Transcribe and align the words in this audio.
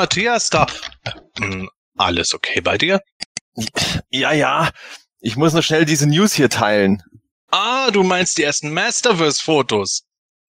Matthias 0.00 0.48
da. 0.48 0.66
Äh, 1.42 1.66
alles 1.98 2.32
okay 2.32 2.62
bei 2.62 2.78
dir? 2.78 3.02
Ja, 4.08 4.32
ja. 4.32 4.70
Ich 5.20 5.36
muss 5.36 5.52
noch 5.52 5.62
schnell 5.62 5.84
diese 5.84 6.08
News 6.08 6.32
hier 6.32 6.48
teilen. 6.48 7.02
Ah, 7.50 7.90
du 7.90 8.02
meinst 8.02 8.38
die 8.38 8.44
ersten 8.44 8.72
Masterverse-Fotos. 8.72 10.04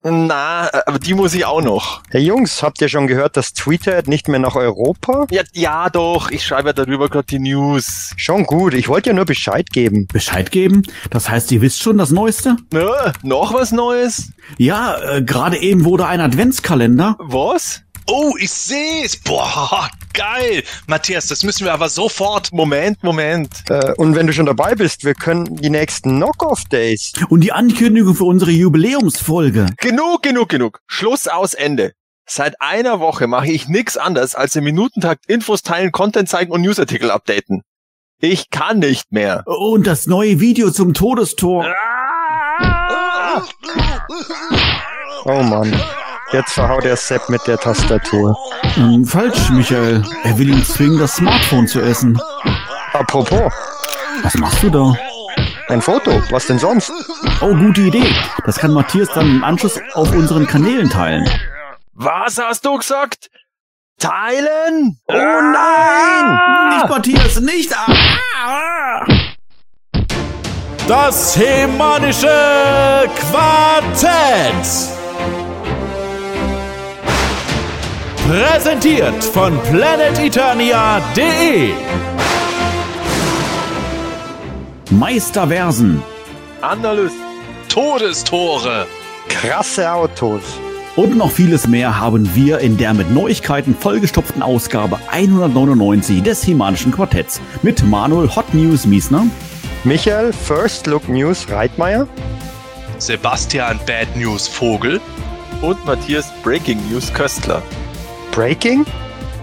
Na, 0.04 0.70
aber 0.86 1.00
die 1.00 1.16
muss 1.16 1.34
ich 1.34 1.46
auch 1.46 1.64
noch. 1.64 2.04
Hey 2.12 2.22
Jungs, 2.22 2.62
habt 2.62 2.80
ihr 2.80 2.90
schon 2.90 3.08
gehört, 3.08 3.38
dass 3.38 3.54
Twitter 3.54 4.04
nicht 4.06 4.28
mehr 4.28 4.40
nach 4.40 4.56
Europa? 4.56 5.26
Ja, 5.32 5.42
ja 5.54 5.90
doch, 5.90 6.30
ich 6.30 6.46
schreibe 6.46 6.70
ja 6.70 6.74
darüber 6.74 7.10
gerade 7.10 7.26
die 7.26 7.40
News. 7.40 8.14
Schon 8.18 8.46
gut, 8.46 8.76
ich 8.76 8.88
wollte 8.88 9.10
ja 9.10 9.16
nur 9.16 9.26
Bescheid 9.26 9.72
geben. 9.72 10.06
Bescheid 10.14 10.52
geben? 10.52 10.84
Das 11.10 11.28
heißt, 11.28 11.52
ihr 11.52 11.62
wisst 11.62 11.82
schon 11.82 11.98
das 11.98 12.12
Neueste? 12.12 12.56
Ne, 12.72 13.14
noch 13.24 13.54
was 13.54 13.72
Neues? 13.72 14.32
Ja, 14.58 15.02
äh, 15.02 15.24
gerade 15.24 15.58
eben 15.58 15.86
wurde 15.86 16.06
ein 16.06 16.22
Adventskalender. 16.22 17.18
Was? 17.20 17.82
Oh, 18.12 18.34
ich 18.40 18.50
seh's. 18.50 19.18
Boah, 19.18 19.88
geil. 20.14 20.64
Matthias, 20.88 21.28
das 21.28 21.44
müssen 21.44 21.66
wir 21.66 21.74
aber 21.74 21.90
sofort. 21.90 22.52
Moment, 22.52 23.04
Moment. 23.04 23.64
Äh, 23.70 23.94
und 23.98 24.16
wenn 24.16 24.26
du 24.26 24.34
schon 24.34 24.48
dabei 24.48 24.74
bist, 24.74 25.04
wir 25.04 25.14
können 25.14 25.58
die 25.58 25.70
nächsten 25.70 26.18
Knock-Off-Days. 26.18 27.14
Und 27.30 27.42
die 27.42 27.52
Ankündigung 27.52 28.16
für 28.16 28.24
unsere 28.24 28.50
Jubiläumsfolge. 28.52 29.68
Genug, 29.78 30.24
genug, 30.24 30.50
genug. 30.50 30.80
Schluss 30.88 31.28
aus 31.28 31.54
Ende. 31.54 31.94
Seit 32.26 32.60
einer 32.62 33.00
Woche 33.00 33.28
mache 33.28 33.52
ich 33.52 33.68
nix 33.68 33.96
anderes 33.96 34.34
als 34.34 34.56
im 34.56 34.64
Minutentakt 34.64 35.28
Infos 35.28 35.62
teilen, 35.62 35.92
Content 35.92 36.30
zeigen 36.30 36.52
und 36.52 36.62
Newsartikel 36.62 37.12
updaten. 37.12 37.62
Ich 38.22 38.50
kann 38.50 38.80
nicht 38.80 39.12
mehr. 39.12 39.44
Und 39.46 39.86
das 39.86 40.08
neue 40.08 40.40
Video 40.40 40.72
zum 40.72 40.94
Todestor. 40.94 41.74
Oh 45.26 45.44
Mann. 45.44 45.80
Jetzt 46.32 46.54
verhaut 46.54 46.84
der 46.84 46.96
Sepp 46.96 47.28
mit 47.30 47.46
der 47.48 47.58
Tastatur. 47.58 48.38
Ähm, 48.78 49.04
falsch, 49.06 49.50
Michael. 49.50 50.04
Er 50.24 50.38
will 50.38 50.50
ihn 50.50 50.64
zwingen, 50.64 51.00
das 51.00 51.16
Smartphone 51.16 51.68
zu 51.68 51.82
essen. 51.82 52.20
Apropos, 52.94 53.52
Was 54.24 54.36
machst 54.36 54.62
du 54.64 54.70
da? 54.70 54.94
ein 55.70 55.82
Foto. 55.82 56.12
Was 56.32 56.48
denn 56.48 56.58
sonst? 56.60 56.92
Oh, 57.42 57.54
gute 57.54 57.82
Idee. 57.82 58.14
Das 58.46 58.58
kann 58.58 58.74
Matthias 58.74 59.08
dann 59.14 59.30
im 59.30 59.44
Anschluss 59.44 59.80
auf 59.94 60.12
unseren 60.14 60.48
Kanälen 60.48 60.90
teilen. 60.90 61.30
Was 61.94 62.40
hast 62.40 62.66
du 62.66 62.76
gesagt? 62.78 63.30
Teilen? 64.00 64.98
Oh 65.08 65.14
nein! 65.14 66.40
Nicht 66.76 66.90
Matthias, 66.90 67.40
nicht! 67.40 67.72
Ah! 67.78 69.06
Das 70.88 71.38
hemanische 71.38 73.08
Quartett. 73.30 74.66
Präsentiert 78.30 79.24
von 79.24 79.60
planeteternia.de. 79.72 81.72
Meisterversen. 84.92 86.04
Analyst. 86.62 87.16
Todestore. 87.70 88.86
Krasse 89.30 89.92
Autos. 89.92 90.44
Und 90.96 91.18
noch 91.18 91.32
vieles 91.32 91.68
mehr 91.68 92.00
haben 92.00 92.36
wir 92.36 92.60
in 92.60 92.78
der 92.78 92.94
mit 92.94 93.10
Neuigkeiten 93.10 93.74
vollgestopften 93.74 94.44
Ausgabe 94.44 95.00
199 95.10 96.22
des 96.22 96.44
Himanischen 96.44 96.92
Quartetts 96.92 97.42
mit 97.64 97.84
Manuel 97.84 98.30
Hot 98.36 98.54
News 98.54 98.86
Miesner. 98.86 99.26
Michael, 99.84 100.34
First 100.34 100.86
Look 100.86 101.10
News 101.10 101.50
Reitmeier. 101.50 102.08
Sebastian 103.00 103.80
Bad 103.88 104.16
News 104.16 104.48
Vogel. 104.48 105.02
Und 105.64 105.84
Matthias 105.88 106.32
Breaking 106.44 106.78
News 106.92 107.12
Köstler. 107.12 107.64
Breaking? 108.40 108.86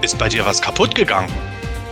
Ist 0.00 0.16
bei 0.16 0.26
dir 0.26 0.46
was 0.46 0.62
kaputt 0.62 0.94
gegangen? 0.94 1.28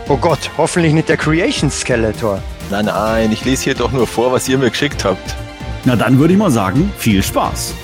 Oh 0.09 0.17
Gott, 0.17 0.49
hoffentlich 0.57 0.91
nicht 0.91 1.07
der 1.07 1.17
Creation 1.17 1.69
Skeletor. 1.69 2.41
Nein, 2.71 2.85
nein, 2.85 3.31
ich 3.31 3.45
lese 3.45 3.65
hier 3.65 3.75
doch 3.75 3.91
nur 3.91 4.07
vor, 4.07 4.31
was 4.31 4.49
ihr 4.49 4.57
mir 4.57 4.71
geschickt 4.71 5.05
habt. 5.05 5.35
Na 5.83 5.95
dann 5.95 6.17
würde 6.17 6.33
ich 6.33 6.39
mal 6.39 6.49
sagen, 6.49 6.91
viel 6.97 7.21
Spaß. 7.21 7.75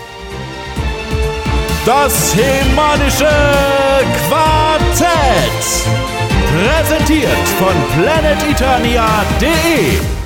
Das 1.86 2.36
hemanische 2.36 3.30
Quartett. 4.28 5.86
Präsentiert 6.50 7.48
von 7.60 7.76
planeteternia.de. 8.02 10.21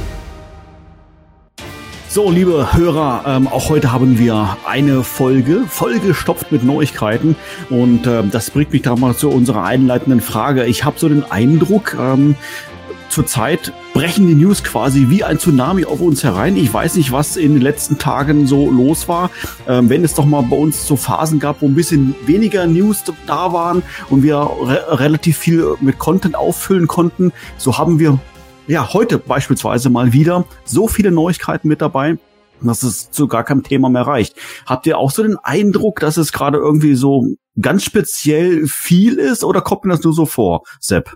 So, 2.15 2.31
liebe 2.31 2.71
Hörer, 2.71 3.23
ähm, 3.27 3.49
auch 3.49 3.67
heute 3.67 3.91
haben 3.91 4.17
wir 4.17 4.55
eine 4.65 5.03
Folge 5.03 5.65
vollgestopft 5.67 6.49
mit 6.49 6.63
Neuigkeiten 6.63 7.35
und 7.69 8.07
ähm, 8.07 8.31
das 8.31 8.51
bringt 8.51 8.71
mich 8.71 8.83
da 8.83 8.95
mal 8.95 9.17
zu 9.17 9.29
unserer 9.29 9.65
einleitenden 9.65 10.21
Frage. 10.21 10.63
Ich 10.63 10.85
habe 10.85 10.97
so 10.97 11.09
den 11.09 11.29
Eindruck, 11.29 11.97
ähm, 11.99 12.37
zurzeit 13.09 13.73
brechen 13.93 14.27
die 14.27 14.35
News 14.35 14.63
quasi 14.63 15.07
wie 15.09 15.25
ein 15.25 15.39
Tsunami 15.39 15.83
auf 15.83 15.99
uns 15.99 16.23
herein. 16.23 16.55
Ich 16.55 16.73
weiß 16.73 16.95
nicht, 16.95 17.11
was 17.11 17.35
in 17.35 17.51
den 17.51 17.61
letzten 17.61 17.97
Tagen 17.97 18.47
so 18.47 18.71
los 18.71 19.09
war. 19.09 19.29
Ähm, 19.67 19.89
wenn 19.89 20.05
es 20.05 20.13
doch 20.13 20.23
mal 20.23 20.43
bei 20.43 20.55
uns 20.55 20.87
so 20.87 20.95
Phasen 20.95 21.41
gab, 21.41 21.61
wo 21.61 21.65
ein 21.65 21.75
bisschen 21.75 22.15
weniger 22.25 22.65
News 22.65 23.03
da 23.27 23.51
waren 23.51 23.83
und 24.09 24.23
wir 24.23 24.37
re 24.37 24.85
relativ 25.01 25.37
viel 25.37 25.75
mit 25.81 25.99
Content 25.99 26.35
auffüllen 26.37 26.87
konnten, 26.87 27.33
so 27.57 27.77
haben 27.77 27.99
wir 27.99 28.19
ja, 28.67 28.93
heute 28.93 29.17
beispielsweise 29.17 29.89
mal 29.89 30.13
wieder 30.13 30.45
so 30.63 30.87
viele 30.87 31.11
Neuigkeiten 31.11 31.67
mit 31.67 31.81
dabei, 31.81 32.17
dass 32.61 32.83
es 32.83 33.11
zu 33.11 33.27
gar 33.27 33.43
keinem 33.43 33.63
Thema 33.63 33.89
mehr 33.89 34.03
reicht. 34.03 34.35
Habt 34.65 34.87
ihr 34.87 34.97
auch 34.97 35.11
so 35.11 35.23
den 35.23 35.37
Eindruck, 35.37 35.99
dass 35.99 36.17
es 36.17 36.31
gerade 36.31 36.57
irgendwie 36.57 36.95
so 36.95 37.25
ganz 37.61 37.83
speziell 37.83 38.65
viel 38.67 39.15
ist 39.15 39.43
oder 39.43 39.61
kommt 39.61 39.85
mir 39.85 39.91
das 39.91 40.03
nur 40.03 40.13
so 40.13 40.25
vor, 40.25 40.63
Sepp? 40.79 41.15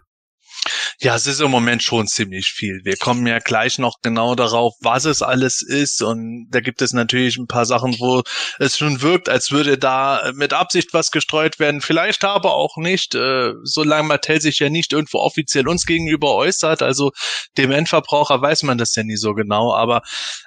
Ja, 1.00 1.16
es 1.16 1.28
ist 1.28 1.42
im 1.42 1.52
Moment 1.52 1.84
schon 1.84 2.08
ziemlich 2.08 2.48
viel. 2.48 2.82
Wir 2.84 2.98
kommen 2.98 3.26
ja 3.28 3.40
gleich 3.40 3.78
noch 3.80 3.98
genau 4.02 4.36
darauf, 4.36 4.74
was 4.82 5.06
es 5.06 5.22
alles 5.22 5.62
ist. 5.62 6.02
Und 6.02 6.48
da 6.50 6.60
gibt 6.60 6.82
es 6.82 6.94
natürlich 6.94 7.38
ein 7.38 7.48
paar 7.48 7.66
Sachen, 7.66 8.00
wo 8.00 8.24
es 8.58 8.78
schon 8.78 9.02
wirkt, 9.02 9.30
als 9.30 9.52
würde 9.52 9.78
da 9.78 10.32
mit 10.36 10.54
Absicht 10.54 10.94
was 10.94 11.12
gestreut 11.12 11.60
werden. 11.60 11.82
Vielleicht 11.82 12.24
aber 12.24 12.56
auch 12.56 12.78
nicht, 12.78 13.16
äh, 13.16 13.54
solange 13.64 14.08
Mattel 14.08 14.42
sich 14.42 14.60
ja 14.60 14.70
nicht 14.70 14.94
irgendwo 14.94 15.20
offiziell 15.20 15.68
uns 15.68 15.86
gegenüber 15.86 16.36
äußert. 16.36 16.82
Also 16.82 17.12
dem 17.58 17.72
Endverbraucher 17.72 18.42
weiß 18.42 18.64
man 18.64 18.78
das 18.78 18.96
ja 18.96 19.04
nie 19.04 19.18
so 19.18 19.34
genau. 19.34 19.74
Aber 19.74 20.02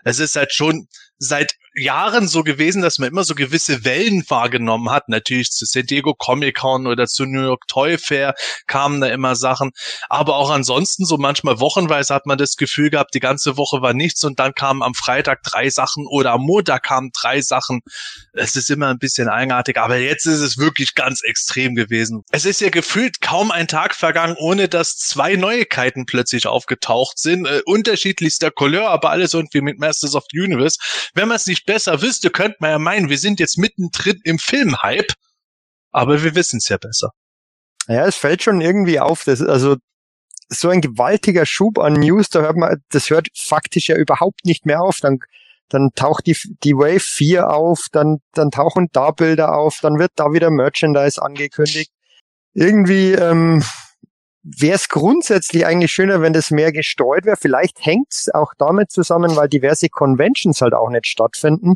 es 0.05 0.19
ist 0.19 0.37
halt 0.37 0.53
schon 0.53 0.87
seit 1.23 1.55
Jahren 1.75 2.29
so 2.29 2.43
gewesen, 2.43 2.83
dass 2.83 2.99
man 2.99 3.09
immer 3.09 3.25
so 3.25 3.35
gewisse 3.35 3.85
Wellen 3.85 4.25
wahrgenommen 4.29 4.91
hat. 4.91 5.09
Natürlich 5.09 5.51
zu 5.51 5.65
San 5.65 5.87
Diego 5.87 6.15
Comic 6.15 6.59
Con 6.59 6.87
oder 6.87 7.07
zu 7.07 7.25
New 7.25 7.41
York 7.41 7.67
Toy 7.67 7.97
Fair 7.97 8.35
kamen 8.67 9.01
da 9.01 9.07
immer 9.09 9.37
Sachen. 9.37 9.71
Aber 10.09 10.37
auch 10.37 10.51
ansonsten 10.51 11.07
so 11.07 11.17
manchmal 11.17 11.61
wochenweise 11.61 12.15
hat 12.15 12.27
man 12.27 12.37
das 12.37 12.57
Gefühl 12.57 12.91
gehabt, 12.91 13.15
die 13.15 13.21
ganze 13.21 13.57
Woche 13.57 13.81
war 13.81 13.95
nichts 13.95 14.23
und 14.25 14.39
dann 14.39 14.55
kamen 14.55 14.83
am 14.83 14.95
Freitag 14.95 15.43
drei 15.45 15.71
Sachen 15.71 16.07
oder 16.07 16.33
am 16.33 16.43
Montag 16.43 16.83
kamen 16.83 17.11
drei 17.19 17.41
Sachen. 17.41 17.81
Es 18.35 18.55
ist 18.57 18.71
immer 18.71 18.89
ein 18.89 18.99
bisschen 18.99 19.29
eigenartig, 19.29 19.79
aber 19.79 19.97
jetzt 19.97 20.27
ist 20.27 20.41
es 20.41 20.59
wirklich 20.59 20.95
ganz 20.95 21.23
extrem 21.23 21.75
gewesen. 21.75 22.23
Es 22.33 22.45
ist 22.45 22.61
ja 22.61 22.69
gefühlt 22.69 23.21
kaum 23.21 23.51
ein 23.51 23.69
Tag 23.69 23.95
vergangen, 23.95 24.37
ohne 24.39 24.69
dass 24.69 24.97
zwei 24.97 25.37
Neuigkeiten 25.37 26.05
plötzlich 26.05 26.47
aufgetaucht 26.47 27.19
sind. 27.19 27.47
Äh, 27.47 27.63
unterschiedlichster 27.65 28.51
Couleur, 28.51 28.91
aber 28.91 29.11
alles 29.11 29.33
irgendwie 29.33 29.63
mit 29.63 29.79
Masters 29.79 30.15
of 30.15 30.25
the 30.31 30.41
Universe. 30.41 30.79
Wenn 31.15 31.29
man 31.29 31.37
es 31.37 31.47
nicht 31.47 31.67
besser 31.67 32.01
wüsste, 32.01 32.31
könnte 32.31 32.57
man 32.61 32.71
ja 32.71 32.79
meinen, 32.79 33.09
wir 33.09 33.19
sind 33.19 33.41
jetzt 33.41 33.59
mittendrin 33.59 34.21
im 34.25 34.39
Filmhype. 34.39 35.15
Aber 35.91 36.23
wir 36.23 36.35
wissen 36.35 36.57
es 36.57 36.69
ja 36.69 36.79
besser. 36.79 37.11
Ja, 37.87 38.07
es 38.07 38.17
fällt 38.17 38.43
schon 38.43 38.61
irgendwie 38.61 38.99
auf, 38.99 39.25
dass, 39.25 39.43
also, 39.43 39.77
so 40.49 40.69
ein 40.69 40.81
gewaltiger 40.81 41.47
Schub 41.47 41.79
an 41.79 41.95
News, 41.95 42.29
da 42.29 42.41
hört 42.41 42.57
man, 42.57 42.83
das 42.91 43.11
hört 43.11 43.29
faktisch 43.35 43.89
ja 43.89 43.97
überhaupt 43.97 44.45
nicht 44.45 44.67
mehr 44.67 44.83
auf. 44.83 44.99
Dann, 45.01 45.19
dann 45.69 45.91
taucht 45.95 46.27
die, 46.27 46.37
die 46.63 46.75
Wave 46.75 47.01
4 47.01 47.51
auf, 47.51 47.87
dann, 47.93 48.19
dann 48.33 48.51
tauchen 48.51 48.89
da 48.93 49.11
Bilder 49.11 49.55
auf, 49.57 49.79
dann 49.81 49.99
wird 49.99 50.13
da 50.17 50.33
wieder 50.33 50.51
Merchandise 50.51 51.21
angekündigt. 51.21 51.91
Irgendwie, 52.55 53.13
ähm, 53.13 53.65
wäre 54.43 54.75
es 54.75 54.89
grundsätzlich 54.89 55.67
eigentlich 55.67 55.93
schöner, 55.93 56.21
wenn 56.21 56.33
das 56.33 56.51
mehr 56.51 56.73
gestreut 56.73 57.25
wäre. 57.25 57.37
Vielleicht 57.37 57.85
hängt 57.85 58.09
es 58.11 58.29
auch 58.33 58.53
damit 58.59 58.91
zusammen, 58.91 59.37
weil 59.37 59.49
diverse 59.49 59.89
Conventions 59.89 60.61
halt 60.61 60.75
auch 60.75 60.91
nicht 60.91 61.07
stattfinden. 61.07 61.75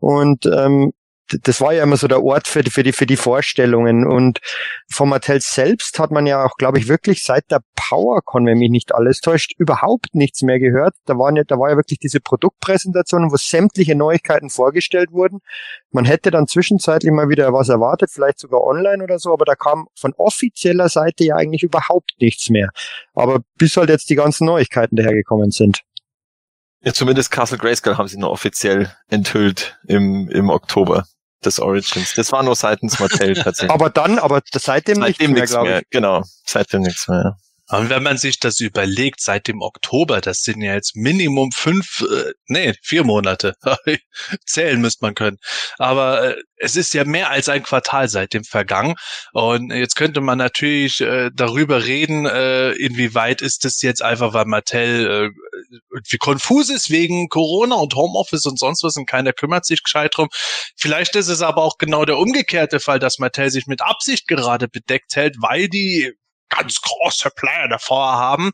Und 0.00 0.46
ähm, 0.46 0.92
das 1.28 1.60
war 1.60 1.72
ja 1.72 1.82
immer 1.82 1.96
so 1.96 2.08
der 2.08 2.22
Ort 2.22 2.48
für, 2.48 2.62
für, 2.64 2.82
die, 2.82 2.92
für 2.92 3.06
die 3.06 3.16
Vorstellungen. 3.16 4.06
Und 4.06 4.40
von 4.90 5.08
Mattel 5.08 5.40
selbst 5.40 5.98
hat 5.98 6.10
man 6.10 6.26
ja 6.26 6.44
auch, 6.44 6.56
glaube 6.56 6.78
ich, 6.78 6.88
wirklich 6.88 7.22
seit 7.22 7.50
der 7.50 7.60
PowerCon, 7.74 8.46
wenn 8.46 8.58
mich 8.58 8.70
nicht 8.70 8.94
alles 8.94 9.20
täuscht, 9.20 9.52
überhaupt 9.58 10.14
nichts 10.14 10.42
mehr 10.42 10.58
gehört. 10.58 10.94
Da, 11.04 11.18
waren 11.18 11.36
ja, 11.36 11.44
da 11.44 11.58
war 11.58 11.70
ja 11.70 11.76
wirklich 11.76 11.98
diese 11.98 12.20
Produktpräsentation, 12.20 13.30
wo 13.30 13.36
sämtliche 13.36 13.94
Neuigkeiten 13.94 14.50
vorgestellt 14.50 15.12
wurden. 15.12 15.40
Man 15.90 16.04
hätte 16.04 16.30
dann 16.30 16.46
zwischenzeitlich 16.46 17.12
mal 17.12 17.28
wieder 17.28 17.52
was 17.52 17.68
erwartet, 17.68 18.10
vielleicht 18.12 18.38
sogar 18.38 18.62
online 18.62 19.02
oder 19.02 19.18
so, 19.18 19.32
aber 19.32 19.44
da 19.44 19.54
kam 19.54 19.86
von 19.94 20.14
offizieller 20.16 20.88
Seite 20.88 21.24
ja 21.24 21.36
eigentlich 21.36 21.62
überhaupt 21.62 22.12
nichts 22.20 22.50
mehr. 22.50 22.70
Aber 23.14 23.40
bis 23.56 23.76
halt 23.76 23.90
jetzt 23.90 24.10
die 24.10 24.16
ganzen 24.16 24.46
Neuigkeiten 24.46 24.96
dahergekommen 24.96 25.50
sind. 25.50 25.82
Ja, 26.80 26.92
zumindest 26.92 27.30
Castle 27.30 27.58
Grayskull 27.58 27.96
haben 27.96 28.08
sie 28.08 28.18
noch 28.18 28.30
offiziell 28.30 28.92
enthüllt 29.08 29.78
im, 29.86 30.28
im 30.30 30.48
Oktober. 30.48 31.04
Des 31.44 31.60
Origins. 31.60 32.14
Das 32.14 32.32
war 32.32 32.42
nur 32.42 32.56
seitens 32.56 32.98
Mattel 32.98 33.34
tatsächlich. 33.42 33.70
Aber 33.70 33.90
dann, 33.90 34.18
aber 34.18 34.40
seitdem, 34.52 34.96
seitdem 34.96 35.32
nichts 35.32 35.52
mehr, 35.52 35.62
glaube 35.62 35.78
ich. 35.82 35.90
genau. 35.90 36.22
Seitdem 36.44 36.82
nichts 36.82 37.08
mehr. 37.08 37.36
Und 37.70 37.90
wenn 37.90 38.02
man 38.02 38.16
sich 38.16 38.40
das 38.40 38.60
überlegt, 38.60 39.20
seit 39.20 39.46
dem 39.46 39.60
Oktober, 39.60 40.20
das 40.20 40.38
sind 40.38 40.62
ja 40.62 40.74
jetzt 40.74 40.96
Minimum 40.96 41.52
fünf, 41.52 42.00
äh, 42.00 42.32
nee, 42.46 42.74
vier 42.82 43.04
Monate. 43.04 43.54
Zählen 44.46 44.80
müsste 44.80 45.04
man 45.04 45.14
können. 45.14 45.36
Aber 45.76 46.36
äh, 46.36 46.42
es 46.56 46.76
ist 46.76 46.94
ja 46.94 47.04
mehr 47.04 47.30
als 47.30 47.48
ein 47.48 47.62
Quartal 47.62 48.08
seitdem 48.08 48.44
vergangen. 48.44 48.94
Und 49.32 49.70
jetzt 49.70 49.96
könnte 49.96 50.22
man 50.22 50.38
natürlich 50.38 51.00
äh, 51.02 51.30
darüber 51.34 51.84
reden, 51.84 52.24
äh, 52.24 52.72
inwieweit 52.72 53.42
ist 53.42 53.66
es 53.66 53.82
jetzt 53.82 54.02
einfach, 54.02 54.32
weil 54.32 54.46
Mattel 54.46 55.06
äh, 55.06 55.30
irgendwie 55.92 56.18
konfus 56.18 56.70
ist 56.70 56.88
wegen 56.90 57.28
Corona 57.28 57.76
und 57.76 57.94
Homeoffice 57.94 58.46
und 58.46 58.58
sonst 58.58 58.82
was 58.82 58.96
und 58.96 59.06
keiner 59.06 59.34
kümmert 59.34 59.66
sich 59.66 59.82
gescheit 59.82 60.12
drum. 60.16 60.28
Vielleicht 60.76 61.16
ist 61.16 61.28
es 61.28 61.42
aber 61.42 61.62
auch 61.62 61.76
genau 61.78 62.06
der 62.06 62.18
umgekehrte 62.18 62.80
Fall, 62.80 62.98
dass 62.98 63.18
Mattel 63.18 63.50
sich 63.50 63.66
mit 63.66 63.82
Absicht 63.82 64.26
gerade 64.26 64.68
bedeckt 64.68 65.16
hält, 65.16 65.36
weil 65.40 65.68
die 65.68 66.14
ganz 66.48 66.80
große 66.80 67.30
Player 67.30 67.68
davor 67.68 68.12
haben, 68.12 68.50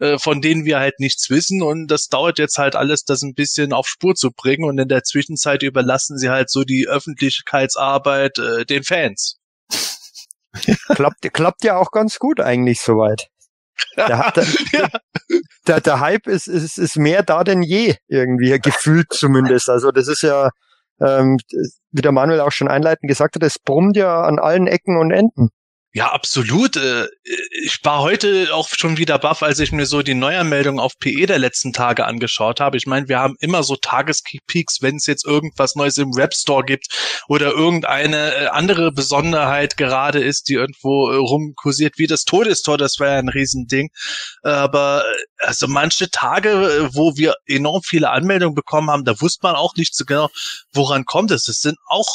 äh, 0.00 0.18
von 0.18 0.40
denen 0.40 0.64
wir 0.64 0.78
halt 0.78 0.98
nichts 0.98 1.30
wissen 1.30 1.62
und 1.62 1.88
das 1.88 2.08
dauert 2.08 2.38
jetzt 2.38 2.58
halt 2.58 2.76
alles, 2.76 3.04
das 3.04 3.22
ein 3.22 3.34
bisschen 3.34 3.72
auf 3.72 3.86
Spur 3.88 4.14
zu 4.14 4.30
bringen 4.30 4.64
und 4.64 4.78
in 4.78 4.88
der 4.88 5.04
Zwischenzeit 5.04 5.62
überlassen 5.62 6.18
sie 6.18 6.30
halt 6.30 6.50
so 6.50 6.64
die 6.64 6.86
Öffentlichkeitsarbeit 6.88 8.38
äh, 8.38 8.64
den 8.64 8.82
Fans. 8.82 9.38
Klappt, 10.88 11.32
klappt 11.34 11.64
ja 11.64 11.76
auch 11.76 11.90
ganz 11.90 12.18
gut 12.18 12.40
eigentlich 12.40 12.80
soweit. 12.80 13.28
Der, 13.96 14.32
der, 14.32 14.46
Ja. 14.72 14.88
der, 15.66 15.80
der 15.80 16.00
Hype 16.00 16.26
ist, 16.26 16.48
ist, 16.48 16.78
ist 16.78 16.96
mehr 16.96 17.22
da 17.22 17.44
denn 17.44 17.62
je, 17.62 17.96
irgendwie, 18.08 18.58
gefühlt 18.58 19.12
zumindest. 19.12 19.68
Also 19.68 19.90
das 19.90 20.08
ist 20.08 20.22
ja, 20.22 20.50
ähm, 21.00 21.38
wie 21.90 22.02
der 22.02 22.12
Manuel 22.12 22.40
auch 22.40 22.52
schon 22.52 22.68
einleitend 22.68 23.08
gesagt 23.08 23.34
hat, 23.34 23.42
es 23.42 23.58
brummt 23.58 23.96
ja 23.96 24.22
an 24.22 24.38
allen 24.38 24.66
Ecken 24.66 24.96
und 24.98 25.10
Enden. 25.10 25.50
Ja, 25.96 26.12
absolut. 26.12 26.76
Äh, 26.76 27.06
Ich 27.64 27.80
war 27.82 28.00
heute 28.00 28.54
auch 28.54 28.68
schon 28.68 28.98
wieder 28.98 29.18
baff, 29.18 29.42
als 29.42 29.60
ich 29.60 29.72
mir 29.72 29.86
so 29.86 30.02
die 30.02 30.12
Neuanmeldung 30.12 30.78
auf 30.78 30.98
PE 30.98 31.24
der 31.24 31.38
letzten 31.38 31.72
Tage 31.72 32.04
angeschaut 32.04 32.60
habe. 32.60 32.76
Ich 32.76 32.86
meine, 32.86 33.08
wir 33.08 33.18
haben 33.18 33.36
immer 33.40 33.62
so 33.62 33.76
Tagespeaks, 33.76 34.82
wenn 34.82 34.96
es 34.96 35.06
jetzt 35.06 35.24
irgendwas 35.24 35.74
Neues 35.74 35.96
im 35.96 36.14
Webstore 36.14 36.64
gibt 36.64 36.88
oder 37.28 37.52
irgendeine 37.52 38.34
äh, 38.34 38.46
andere 38.48 38.92
Besonderheit 38.92 39.78
gerade 39.78 40.22
ist, 40.22 40.50
die 40.50 40.54
irgendwo 40.54 41.10
äh, 41.10 41.16
rumkursiert, 41.16 41.94
wie 41.96 42.06
das 42.06 42.24
Todestor, 42.24 42.76
das 42.76 43.00
wäre 43.00 43.14
ja 43.14 43.18
ein 43.18 43.30
Riesending. 43.30 43.88
Aber 44.42 45.02
also 45.38 45.66
manche 45.66 46.10
Tage, 46.10 46.90
wo 46.92 47.16
wir 47.16 47.36
enorm 47.46 47.80
viele 47.82 48.10
Anmeldungen 48.10 48.54
bekommen 48.54 48.90
haben, 48.90 49.04
da 49.04 49.18
wusste 49.20 49.46
man 49.46 49.56
auch 49.56 49.74
nicht 49.76 49.94
so 49.94 50.04
genau, 50.04 50.28
woran 50.74 51.06
kommt 51.06 51.30
es. 51.30 51.48
Es 51.48 51.60
sind 51.60 51.78
auch 51.88 52.08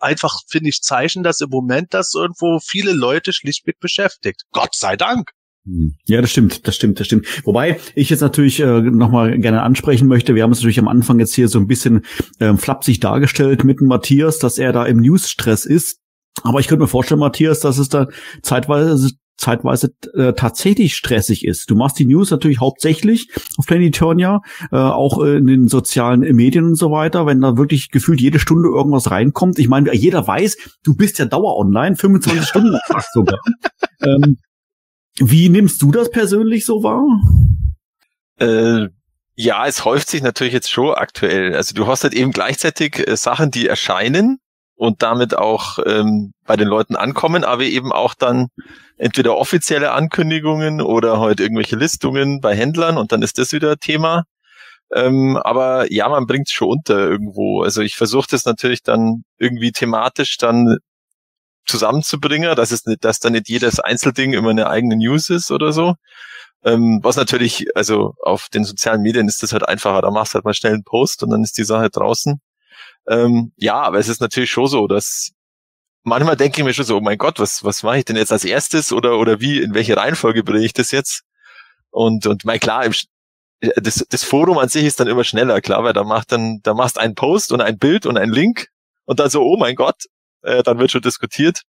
einfach, 0.00 0.40
finde 0.48 0.70
ich, 0.70 0.80
Zeichen, 0.80 1.22
dass 1.22 1.40
im 1.40 1.50
Moment 1.50 1.92
das 1.92 2.14
irgendwo 2.14 2.58
viele 2.60 2.92
Leute 2.92 3.25
schlichtweg 3.32 3.78
beschäftigt. 3.80 4.42
Gott 4.52 4.74
sei 4.74 4.96
Dank. 4.96 5.30
Hm. 5.66 5.96
Ja, 6.06 6.20
das 6.20 6.30
stimmt, 6.30 6.66
das 6.66 6.76
stimmt, 6.76 7.00
das 7.00 7.06
stimmt. 7.06 7.26
Wobei 7.44 7.80
ich 7.94 8.10
jetzt 8.10 8.20
natürlich 8.20 8.60
äh, 8.60 8.82
nochmal 8.82 9.38
gerne 9.38 9.62
ansprechen 9.62 10.06
möchte, 10.06 10.34
wir 10.34 10.44
haben 10.44 10.52
es 10.52 10.58
natürlich 10.58 10.78
am 10.78 10.88
Anfang 10.88 11.18
jetzt 11.18 11.34
hier 11.34 11.48
so 11.48 11.58
ein 11.58 11.66
bisschen 11.66 12.04
ähm, 12.38 12.56
flapsig 12.56 13.00
dargestellt 13.00 13.64
mit 13.64 13.80
Matthias, 13.80 14.38
dass 14.38 14.58
er 14.58 14.72
da 14.72 14.86
im 14.86 14.98
News-Stress 14.98 15.66
ist. 15.66 15.98
Aber 16.42 16.60
ich 16.60 16.68
könnte 16.68 16.82
mir 16.82 16.88
vorstellen, 16.88 17.20
Matthias, 17.20 17.60
dass 17.60 17.78
es 17.78 17.88
da 17.88 18.06
zeitweise 18.42 19.10
zeitweise 19.36 19.92
äh, 20.14 20.32
tatsächlich 20.32 20.96
stressig 20.96 21.44
ist. 21.44 21.70
Du 21.70 21.76
machst 21.76 21.98
die 21.98 22.06
News 22.06 22.30
natürlich 22.30 22.60
hauptsächlich 22.60 23.28
auf 23.56 23.66
Planetonia, 23.66 24.40
äh, 24.72 24.76
auch 24.76 25.22
äh, 25.22 25.36
in 25.36 25.46
den 25.46 25.68
sozialen 25.68 26.20
Medien 26.34 26.64
und 26.64 26.76
so 26.76 26.90
weiter, 26.90 27.26
wenn 27.26 27.40
da 27.40 27.56
wirklich 27.56 27.90
gefühlt 27.90 28.20
jede 28.20 28.38
Stunde 28.38 28.68
irgendwas 28.68 29.10
reinkommt. 29.10 29.58
Ich 29.58 29.68
meine, 29.68 29.94
jeder 29.94 30.26
weiß, 30.26 30.56
du 30.82 30.96
bist 30.96 31.18
ja 31.18 31.26
dauer 31.26 31.56
online, 31.56 31.96
25 31.96 32.44
Stunden 32.48 32.78
fast 32.86 33.12
sogar. 33.12 33.38
Ähm, 34.02 34.38
wie 35.18 35.48
nimmst 35.48 35.80
du 35.82 35.92
das 35.92 36.10
persönlich 36.10 36.64
so 36.64 36.82
wahr? 36.82 37.04
Äh, 38.38 38.88
ja, 39.34 39.66
es 39.66 39.84
häuft 39.84 40.08
sich 40.08 40.22
natürlich 40.22 40.54
jetzt 40.54 40.70
schon 40.70 40.94
aktuell. 40.94 41.54
Also 41.54 41.74
du 41.74 41.86
hast 41.86 42.04
halt 42.04 42.14
eben 42.14 42.32
gleichzeitig 42.32 43.06
äh, 43.06 43.16
Sachen, 43.16 43.50
die 43.50 43.66
erscheinen 43.66 44.38
und 44.76 45.02
damit 45.02 45.36
auch 45.36 45.78
ähm, 45.84 46.32
bei 46.46 46.56
den 46.56 46.68
Leuten 46.68 46.96
ankommen, 46.96 47.44
aber 47.44 47.64
eben 47.64 47.92
auch 47.92 48.14
dann 48.14 48.48
entweder 48.98 49.36
offizielle 49.36 49.92
Ankündigungen 49.92 50.80
oder 50.80 51.18
halt 51.18 51.40
irgendwelche 51.40 51.76
Listungen 51.76 52.40
bei 52.40 52.54
Händlern 52.54 52.98
und 52.98 53.12
dann 53.12 53.22
ist 53.22 53.38
das 53.38 53.52
wieder 53.52 53.76
Thema. 53.78 54.24
Ähm, 54.94 55.36
aber 55.38 55.92
ja, 55.92 56.08
man 56.08 56.26
bringt 56.26 56.48
es 56.48 56.52
schon 56.52 56.68
unter 56.68 56.98
irgendwo. 56.98 57.62
Also 57.62 57.82
ich 57.82 57.96
versuche 57.96 58.28
das 58.30 58.44
natürlich 58.44 58.82
dann 58.82 59.24
irgendwie 59.38 59.72
thematisch 59.72 60.36
dann 60.36 60.76
zusammenzubringen, 61.66 62.54
dass 62.54 62.70
es 62.70 62.86
nicht, 62.86 63.04
dass 63.04 63.18
dann 63.18 63.32
nicht 63.32 63.48
jedes 63.48 63.80
Einzelding 63.80 64.32
immer 64.34 64.50
eine 64.50 64.68
eigene 64.68 64.96
News 64.96 65.30
ist 65.30 65.50
oder 65.50 65.72
so. 65.72 65.94
Ähm, 66.64 67.00
was 67.02 67.16
natürlich, 67.16 67.66
also 67.76 68.14
auf 68.22 68.48
den 68.48 68.64
sozialen 68.64 69.02
Medien 69.02 69.28
ist 69.28 69.42
das 69.42 69.52
halt 69.52 69.68
einfacher. 69.68 70.02
Da 70.02 70.10
machst 70.10 70.32
du 70.32 70.36
halt 70.36 70.44
mal 70.44 70.54
schnell 70.54 70.74
einen 70.74 70.84
Post 70.84 71.22
und 71.22 71.30
dann 71.30 71.42
ist 71.42 71.58
die 71.58 71.64
Sache 71.64 71.90
draußen. 71.90 72.40
Ähm, 73.08 73.52
ja, 73.56 73.80
aber 73.80 73.98
es 73.98 74.08
ist 74.08 74.20
natürlich 74.20 74.50
schon 74.50 74.66
so, 74.66 74.86
dass 74.86 75.30
manchmal 76.02 76.36
denke 76.36 76.60
ich 76.60 76.64
mir 76.64 76.74
schon 76.74 76.84
so, 76.84 76.96
oh 76.96 77.00
mein 77.00 77.18
Gott, 77.18 77.38
was, 77.38 77.64
was 77.64 77.82
mache 77.82 77.98
ich 77.98 78.04
denn 78.04 78.16
jetzt 78.16 78.32
als 78.32 78.44
erstes 78.44 78.92
oder, 78.92 79.18
oder 79.18 79.40
wie, 79.40 79.60
in 79.60 79.74
welche 79.74 79.96
Reihenfolge 79.96 80.42
bringe 80.44 80.64
ich 80.64 80.72
das 80.72 80.90
jetzt? 80.90 81.22
Und, 81.90 82.26
und 82.26 82.44
mein 82.44 82.60
klar, 82.60 82.84
im, 82.84 82.92
das, 83.76 84.04
das 84.08 84.24
Forum 84.24 84.58
an 84.58 84.68
sich 84.68 84.84
ist 84.84 85.00
dann 85.00 85.08
immer 85.08 85.24
schneller, 85.24 85.60
klar, 85.60 85.82
weil 85.84 85.92
da 85.92 86.04
macht 86.04 86.32
dann, 86.32 86.60
da 86.62 86.74
machst 86.74 86.98
einen 86.98 87.14
Post 87.14 87.52
und 87.52 87.60
ein 87.60 87.78
Bild 87.78 88.06
und 88.06 88.18
ein 88.18 88.30
Link 88.30 88.68
und 89.04 89.20
dann 89.20 89.30
so, 89.30 89.42
oh 89.42 89.56
mein 89.56 89.74
Gott, 89.74 90.04
äh, 90.42 90.62
dann 90.62 90.78
wird 90.78 90.90
schon 90.90 91.02
diskutiert. 91.02 91.62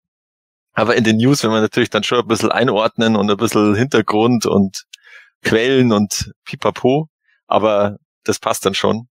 Aber 0.73 0.95
in 0.95 1.03
den 1.03 1.17
News 1.17 1.41
will 1.43 1.49
man 1.49 1.61
natürlich 1.61 1.89
dann 1.89 2.03
schon 2.03 2.19
ein 2.19 2.27
bisschen 2.27 2.51
einordnen 2.51 3.15
und 3.15 3.31
ein 3.31 3.37
bisschen 3.37 3.73
Hintergrund 3.75 4.45
und 4.45 4.85
Quellen 5.41 5.91
und 5.91 6.31
pipapo. 6.45 7.07
Aber 7.47 7.97
das 8.23 8.39
passt 8.39 8.65
dann 8.65 8.75
schon. 8.75 9.07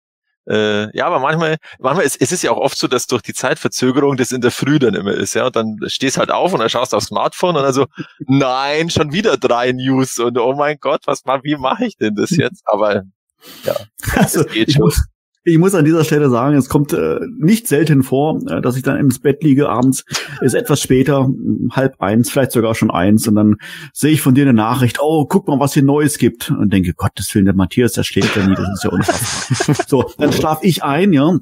Äh, 0.48 0.96
ja, 0.96 1.06
aber 1.06 1.19
manchmal, 1.19 1.56
manchmal 1.78 2.04
ist, 2.04 2.20
es 2.20 2.31
ist 2.31 2.43
ja 2.43 2.52
auch 2.52 2.58
oft 2.58 2.78
so, 2.78 2.87
dass 2.87 3.06
durch 3.06 3.22
die 3.22 3.34
Zeitverzögerung 3.34 4.16
das 4.16 4.31
in 4.31 4.40
der 4.40 4.50
Früh 4.52 4.78
dann 4.78 4.94
immer 4.94 5.12
ist, 5.12 5.34
ja. 5.34 5.46
Und 5.46 5.56
dann 5.56 5.76
stehst 5.87 6.19
halt 6.19 6.31
auf 6.31 6.52
und 6.52 6.60
dann 6.60 6.69
schaust 6.69 6.94
aufs 6.94 7.06
Smartphone 7.06 7.56
und 7.56 7.62
dann 7.62 7.72
so, 7.72 7.87
nein, 8.20 8.90
schon 8.90 9.12
wieder 9.12 9.37
drei 9.37 9.72
News 9.72 10.19
und 10.19 10.38
oh 10.38 10.54
mein 10.54 10.78
Gott, 10.81 11.02
was 11.06 11.22
wie 11.43 11.56
mache 11.56 11.87
ich 11.87 11.96
denn 11.96 12.14
das 12.14 12.31
jetzt? 12.31 12.62
Aber 12.66 13.02
ja, 13.64 13.75
Also, 14.14 14.43
das 14.44 14.52
geht 14.52 14.69
ich 14.69 14.75
schon. 14.75 14.84
muss, 14.84 15.04
ich 15.46 15.58
muss 15.58 15.75
an 15.75 15.84
dieser 15.84 16.02
Stelle 16.02 16.28
sagen, 16.28 16.56
es 16.56 16.69
kommt 16.69 16.93
äh, 16.93 17.20
nicht 17.38 17.69
selten 17.69 18.02
vor, 18.02 18.40
äh, 18.48 18.60
dass 18.60 18.76
ich 18.76 18.82
dann 18.82 18.98
ins 18.98 19.20
Bett 19.20 19.44
liege 19.44 19.69
abends, 19.69 20.04
ist 20.40 20.54
etwas 20.54 20.81
später, 20.81 21.20
m, 21.20 21.70
halb 21.70 22.00
eins, 22.00 22.31
vielleicht 22.31 22.50
sogar 22.50 22.75
schon 22.75 22.90
eins, 22.90 23.28
und 23.28 23.37
dann 23.37 23.56
sehe 23.92 24.11
ich 24.11 24.21
von 24.21 24.35
dir 24.35 24.42
eine 24.42 24.52
Nachricht, 24.52 24.99
oh, 25.00 25.25
guck 25.26 25.47
mal, 25.47 25.61
was 25.61 25.75
hier 25.75 25.85
Neues 25.85 26.18
gibt. 26.18 26.50
Und 26.50 26.73
denke, 26.73 26.94
Gottes 26.94 27.32
Willen, 27.32 27.44
der 27.44 27.54
Matthias, 27.54 27.92
der 27.92 28.02
schläft 28.02 28.37
ja 28.37 28.44
nie, 28.44 28.56
das 28.56 28.68
ist 28.75 28.85
ja 28.85 28.90
unfassbar. 28.90 29.76
so, 29.87 30.11
dann 30.18 30.32
schlaf 30.32 30.59
ich 30.62 30.82
ein, 30.82 31.12
ja. 31.12 31.38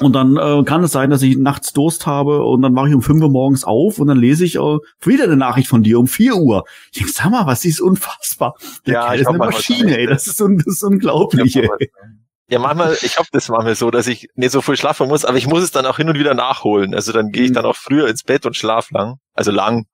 Und 0.00 0.12
dann 0.12 0.36
äh, 0.36 0.64
kann 0.64 0.82
es 0.82 0.90
sein, 0.90 1.10
dass 1.10 1.22
ich 1.22 1.36
nachts 1.36 1.72
Durst 1.72 2.04
habe 2.06 2.42
und 2.42 2.62
dann 2.62 2.72
mache 2.72 2.88
ich 2.88 2.94
um 2.96 3.02
5 3.02 3.22
Uhr 3.22 3.30
morgens 3.30 3.62
auf 3.62 4.00
und 4.00 4.08
dann 4.08 4.18
lese 4.18 4.44
ich 4.44 4.56
äh, 4.56 4.78
wieder 5.00 5.24
eine 5.24 5.36
Nachricht 5.36 5.68
von 5.68 5.84
dir 5.84 6.00
um 6.00 6.08
4 6.08 6.34
Uhr. 6.34 6.64
Ich 6.90 6.98
denke, 6.98 7.12
sag 7.12 7.30
mal, 7.30 7.46
was 7.46 7.64
ist 7.64 7.80
unfassbar. 7.80 8.56
Der 8.86 8.94
Ja, 8.94 9.06
Kerl 9.06 9.20
ist 9.20 9.26
eine 9.28 9.38
Maschine, 9.38 9.96
ey. 9.96 10.06
Das 10.08 10.26
ist, 10.26 10.42
un 10.42 10.58
das 10.58 10.66
ist 10.66 10.82
unglaublich, 10.82 11.54
ey. 11.54 11.68
Ja, 12.48 12.58
manchmal, 12.58 12.96
ich 13.00 13.16
hab 13.18 13.26
das 13.32 13.48
manchmal 13.48 13.74
so, 13.74 13.90
dass 13.90 14.06
ich 14.06 14.28
nicht 14.34 14.50
so 14.52 14.60
viel 14.60 14.76
schlafen 14.76 15.08
muss, 15.08 15.24
aber 15.24 15.38
ich 15.38 15.46
muss 15.46 15.62
es 15.62 15.70
dann 15.70 15.86
auch 15.86 15.96
hin 15.96 16.08
und 16.10 16.18
wieder 16.18 16.34
nachholen. 16.34 16.94
Also 16.94 17.12
dann 17.12 17.30
gehe 17.30 17.44
ich 17.44 17.50
Mhm. 17.50 17.54
dann 17.54 17.66
auch 17.66 17.76
früher 17.76 18.06
ins 18.08 18.22
Bett 18.22 18.44
und 18.44 18.54
schlaf 18.56 18.90
lang. 18.90 19.16
Also 19.32 19.50
lang, 19.50 19.86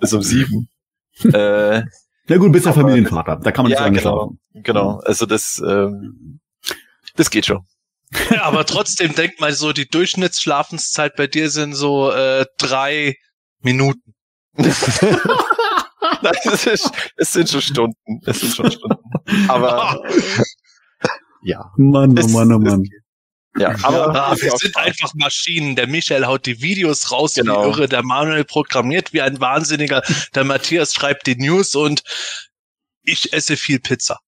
bis 0.00 0.12
um 0.12 0.22
sieben. 0.22 0.68
äh, 1.24 1.82
Na 2.28 2.36
gut, 2.36 2.52
bist 2.52 2.66
ja 2.66 2.72
Familienvater. 2.72 3.40
Da 3.42 3.50
kann 3.52 3.64
man 3.64 3.70
nicht 3.70 3.80
ja, 3.80 3.88
genau, 3.88 4.00
schlafen. 4.00 4.40
genau. 4.62 5.00
Also 5.04 5.26
das, 5.26 5.60
ähm, 5.66 6.40
das 7.16 7.30
geht 7.30 7.46
schon. 7.46 7.66
Aber 8.40 8.64
trotzdem 8.66 9.14
denk 9.16 9.40
mal 9.40 9.52
so, 9.52 9.72
die 9.72 9.88
Durchschnittsschlafenszeit 9.88 11.16
bei 11.16 11.26
dir 11.26 11.50
sind 11.50 11.74
so 11.74 12.12
äh, 12.12 12.46
drei 12.58 13.16
Minuten. 13.62 14.14
Nein, 16.22 16.32
es, 16.44 16.66
ist, 16.66 16.90
es 17.16 17.32
sind 17.32 17.48
schon 17.48 17.60
Stunden. 17.62 18.20
Es 18.26 18.40
sind 18.40 18.54
schon 18.54 18.70
Stunden. 18.70 19.02
Aber 19.48 20.00
ja. 21.46 21.72
Mann, 21.76 22.18
oh 22.18 22.28
Mann, 22.28 22.52
oh 22.52 22.58
Mann. 22.58 22.82
Ja, 23.58 23.74
aber 23.84 24.14
Ah, 24.14 24.32
ist 24.34 24.42
wir 24.42 24.50
sind 24.58 24.76
einfach 24.76 25.14
Maschinen. 25.14 25.76
Der 25.76 25.86
Michael 25.86 26.26
haut 26.26 26.44
die 26.44 26.60
Videos 26.60 27.10
raus 27.10 27.34
Genau. 27.34 27.62
wie 27.64 27.68
irre. 27.68 27.88
Der 27.88 28.02
Manuel 28.02 28.44
programmiert 28.44 29.12
wie 29.14 29.22
ein 29.22 29.40
Wahnsinniger. 29.40 30.02
Der 30.34 30.44
Matthias 30.44 30.92
schreibt 30.92 31.26
die 31.26 31.36
News 31.36 31.74
und 31.74 32.02
ich 33.02 33.32
esse 33.32 33.56
viel 33.56 33.78
Pizza. 33.80 34.18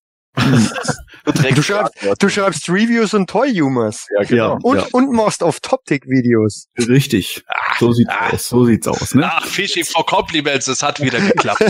Du, 1.24 1.32
du, 1.32 1.62
schreibst, 1.62 1.94
du 2.18 2.28
schreibst 2.28 2.68
Reviews 2.68 3.14
und 3.14 3.28
Toy 3.28 3.52
Humors. 3.54 4.06
Ja, 4.16 4.24
genau. 4.24 4.58
Und, 4.62 4.78
ja. 4.78 4.86
und 4.92 5.12
machst 5.12 5.42
auf 5.42 5.60
Topic-Videos. 5.60 6.68
Richtig. 6.78 7.42
So 7.78 7.92
sieht's 7.92 8.10
ach. 8.12 8.32
aus. 8.32 8.48
So 8.48 8.64
sieht's 8.64 8.88
aus, 8.88 9.14
ne? 9.14 9.28
Ach, 9.30 9.44
Fishing 9.46 9.84
for 9.84 10.04
Compliments, 10.06 10.68
es 10.68 10.82
hat 10.82 11.00
wieder 11.00 11.20
geklappt. 11.20 11.62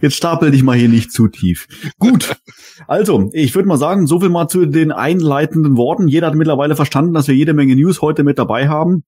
Jetzt 0.00 0.16
stapel 0.16 0.50
dich 0.50 0.62
mal 0.62 0.76
hier 0.76 0.88
nicht 0.88 1.12
zu 1.12 1.28
tief. 1.28 1.66
Gut. 1.98 2.36
Also, 2.86 3.30
ich 3.32 3.54
würde 3.54 3.68
mal 3.68 3.78
sagen, 3.78 4.06
so 4.06 4.20
viel 4.20 4.28
mal 4.28 4.48
zu 4.48 4.66
den 4.66 4.92
einleitenden 4.92 5.76
Worten. 5.76 6.08
Jeder 6.08 6.28
hat 6.28 6.34
mittlerweile 6.34 6.76
verstanden, 6.76 7.14
dass 7.14 7.28
wir 7.28 7.34
jede 7.34 7.54
Menge 7.54 7.74
News 7.76 8.02
heute 8.02 8.24
mit 8.24 8.38
dabei 8.38 8.68
haben. 8.68 9.04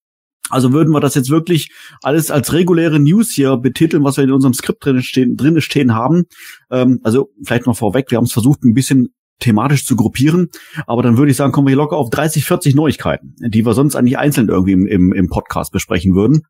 Also 0.51 0.73
würden 0.73 0.93
wir 0.93 1.01
das 1.01 1.15
jetzt 1.15 1.31
wirklich 1.31 1.71
alles 2.03 2.31
als 2.31 2.53
reguläre 2.53 2.99
News 2.99 3.31
hier 3.31 3.57
betiteln, 3.57 4.05
was 4.05 4.17
wir 4.17 4.25
in 4.25 4.33
unserem 4.33 4.55
Skript 4.55 4.85
drin 4.85 5.03
stehen, 5.03 5.37
drin 5.37 5.61
stehen 5.61 5.95
haben. 5.95 6.25
Ähm, 6.71 7.01
also 7.03 7.31
vielleicht 7.45 7.67
noch 7.67 7.77
vorweg, 7.77 8.11
wir 8.11 8.19
haben 8.19 8.25
es 8.25 8.33
versucht, 8.33 8.63
ein 8.65 8.75
bisschen 8.75 9.09
thematisch 9.41 9.87
zu 9.87 9.95
gruppieren, 9.97 10.49
aber 10.87 11.03
dann 11.03 11.17
würde 11.17 11.31
ich 11.31 11.37
sagen, 11.37 11.53
kommen 11.53 11.69
wir 11.69 11.71
hier 11.71 11.77
locker 11.77 11.97
auf 11.97 12.11
30, 12.11 12.45
40 12.45 12.75
Neuigkeiten, 12.75 13.35
die 13.39 13.65
wir 13.65 13.73
sonst 13.73 13.95
eigentlich 13.95 14.19
einzeln 14.19 14.49
irgendwie 14.49 14.73
im, 14.73 14.87
im, 14.87 15.13
im 15.13 15.29
Podcast 15.29 15.71
besprechen 15.73 16.15
würden. 16.15 16.43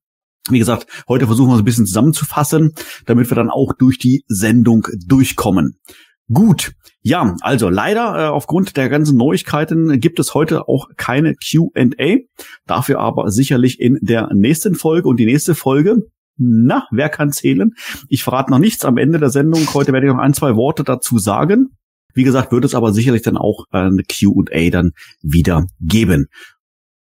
Wie 0.50 0.58
gesagt, 0.58 0.86
heute 1.06 1.26
versuchen 1.26 1.50
wir 1.50 1.54
es 1.54 1.60
ein 1.60 1.66
bisschen 1.66 1.86
zusammenzufassen, 1.86 2.72
damit 3.04 3.30
wir 3.30 3.34
dann 3.34 3.50
auch 3.50 3.74
durch 3.78 3.98
die 3.98 4.24
Sendung 4.28 4.86
durchkommen. 5.06 5.78
Gut, 6.32 6.72
ja, 7.08 7.34
also 7.40 7.70
leider 7.70 8.18
äh, 8.18 8.28
aufgrund 8.28 8.76
der 8.76 8.90
ganzen 8.90 9.16
Neuigkeiten 9.16 9.98
gibt 9.98 10.18
es 10.18 10.34
heute 10.34 10.68
auch 10.68 10.90
keine 10.98 11.34
Q&A, 11.36 12.18
dafür 12.66 13.00
aber 13.00 13.30
sicherlich 13.30 13.80
in 13.80 13.98
der 14.02 14.28
nächsten 14.34 14.74
Folge 14.74 15.08
und 15.08 15.18
die 15.18 15.24
nächste 15.24 15.54
Folge. 15.54 16.02
Na, 16.36 16.86
wer 16.90 17.08
kann 17.08 17.32
zählen? 17.32 17.72
Ich 18.08 18.22
verrate 18.22 18.50
noch 18.50 18.58
nichts 18.58 18.84
am 18.84 18.98
Ende 18.98 19.18
der 19.18 19.30
Sendung. 19.30 19.72
Heute 19.72 19.94
werde 19.94 20.06
ich 20.06 20.12
noch 20.12 20.20
ein, 20.20 20.34
zwei 20.34 20.54
Worte 20.54 20.84
dazu 20.84 21.18
sagen. 21.18 21.70
Wie 22.12 22.24
gesagt, 22.24 22.52
wird 22.52 22.66
es 22.66 22.74
aber 22.74 22.92
sicherlich 22.92 23.22
dann 23.22 23.38
auch 23.38 23.64
äh, 23.72 23.78
eine 23.78 24.02
Q&A 24.02 24.68
dann 24.68 24.90
wieder 25.22 25.66
geben. 25.80 26.26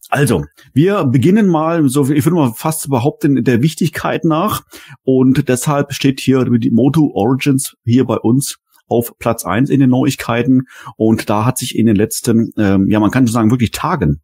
Also, 0.08 0.44
wir 0.72 1.04
beginnen 1.04 1.48
mal, 1.48 1.86
so 1.88 2.08
ich 2.08 2.24
würde 2.24 2.36
mal 2.36 2.52
fast 2.54 2.88
behaupten, 2.88 3.44
der 3.44 3.60
Wichtigkeit 3.60 4.24
nach. 4.24 4.62
Und 5.02 5.50
deshalb 5.50 5.92
steht 5.92 6.18
hier 6.18 6.44
die 6.46 6.70
Moto 6.70 7.10
Origins 7.14 7.74
hier 7.84 8.06
bei 8.06 8.16
uns 8.16 8.56
auf 8.86 9.18
Platz 9.18 9.44
eins 9.44 9.70
in 9.70 9.80
den 9.80 9.90
Neuigkeiten. 9.90 10.62
Und 10.96 11.30
da 11.30 11.44
hat 11.44 11.58
sich 11.58 11.76
in 11.76 11.86
den 11.86 11.96
letzten, 11.96 12.52
ähm, 12.56 12.88
ja, 12.88 13.00
man 13.00 13.10
kann 13.10 13.26
sagen, 13.26 13.50
wirklich 13.50 13.70
Tagen, 13.70 14.20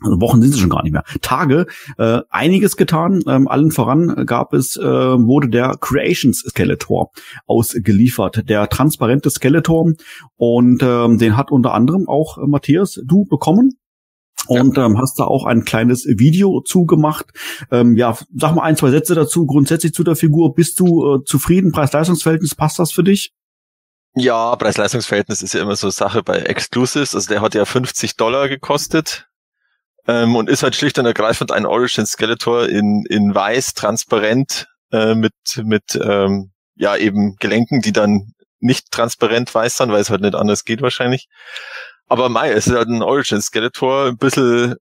also 0.00 0.20
Wochen 0.20 0.40
sind 0.40 0.54
es 0.54 0.60
schon 0.60 0.70
gar 0.70 0.82
nicht 0.82 0.92
mehr, 0.92 1.04
Tage, 1.22 1.66
äh, 1.96 2.20
einiges 2.30 2.76
getan. 2.76 3.20
Ähm, 3.26 3.48
allen 3.48 3.72
voran 3.72 4.26
gab 4.26 4.52
es, 4.52 4.76
äh, 4.76 4.82
wurde 4.82 5.48
der 5.48 5.76
Creations 5.80 6.40
Skeletor 6.40 7.10
ausgeliefert, 7.46 8.48
der 8.48 8.68
transparente 8.68 9.30
Skeletor. 9.30 9.92
Und 10.36 10.82
ähm, 10.82 11.18
den 11.18 11.36
hat 11.36 11.50
unter 11.50 11.74
anderem 11.74 12.08
auch 12.08 12.38
äh, 12.38 12.46
Matthias, 12.46 13.00
du 13.04 13.24
bekommen. 13.24 13.72
Und 14.46 14.78
ähm, 14.78 14.98
hast 14.98 15.18
da 15.18 15.24
auch 15.24 15.44
ein 15.44 15.64
kleines 15.64 16.06
Video 16.06 16.62
zugemacht. 16.62 17.26
Ähm, 17.72 17.96
ja, 17.96 18.16
sag 18.34 18.54
mal 18.54 18.62
ein, 18.62 18.76
zwei 18.76 18.90
Sätze 18.90 19.14
dazu, 19.16 19.46
grundsätzlich 19.46 19.92
zu 19.92 20.04
der 20.04 20.16
Figur. 20.16 20.54
Bist 20.54 20.78
du 20.78 21.16
äh, 21.16 21.24
zufrieden? 21.24 21.72
Preis-Leistungs-Verhältnis, 21.72 22.54
passt 22.54 22.78
das 22.78 22.92
für 22.92 23.02
dich? 23.02 23.32
Ja, 24.20 24.56
Preis-Leistungs-Verhältnis 24.56 25.42
ist 25.42 25.54
ja 25.54 25.62
immer 25.62 25.76
so 25.76 25.90
Sache 25.90 26.24
bei 26.24 26.38
Exclusives. 26.38 27.14
Also 27.14 27.28
der 27.28 27.40
hat 27.40 27.54
ja 27.54 27.64
50 27.64 28.16
Dollar 28.16 28.48
gekostet 28.48 29.28
ähm, 30.08 30.34
und 30.34 30.50
ist 30.50 30.64
halt 30.64 30.74
schlicht 30.74 30.98
und 30.98 31.06
ergreifend 31.06 31.52
ein 31.52 31.66
Origin 31.66 32.04
Skeletor 32.04 32.68
in, 32.68 33.04
in 33.08 33.32
weiß, 33.32 33.74
transparent, 33.74 34.66
äh, 34.90 35.14
mit, 35.14 35.34
mit 35.62 35.94
ähm, 36.02 36.50
ja 36.74 36.96
eben 36.96 37.36
Gelenken, 37.38 37.80
die 37.80 37.92
dann 37.92 38.32
nicht 38.58 38.90
transparent 38.90 39.54
weiß 39.54 39.76
sind, 39.76 39.92
weil 39.92 40.00
es 40.00 40.10
halt 40.10 40.22
nicht 40.22 40.34
anders 40.34 40.64
geht 40.64 40.82
wahrscheinlich. 40.82 41.28
Aber 42.08 42.28
Mai, 42.28 42.50
es 42.50 42.66
ist 42.66 42.74
halt 42.74 42.88
ein 42.88 43.02
Origin 43.02 43.40
Skeletor, 43.40 44.06
ein 44.06 44.16
bisschen 44.16 44.74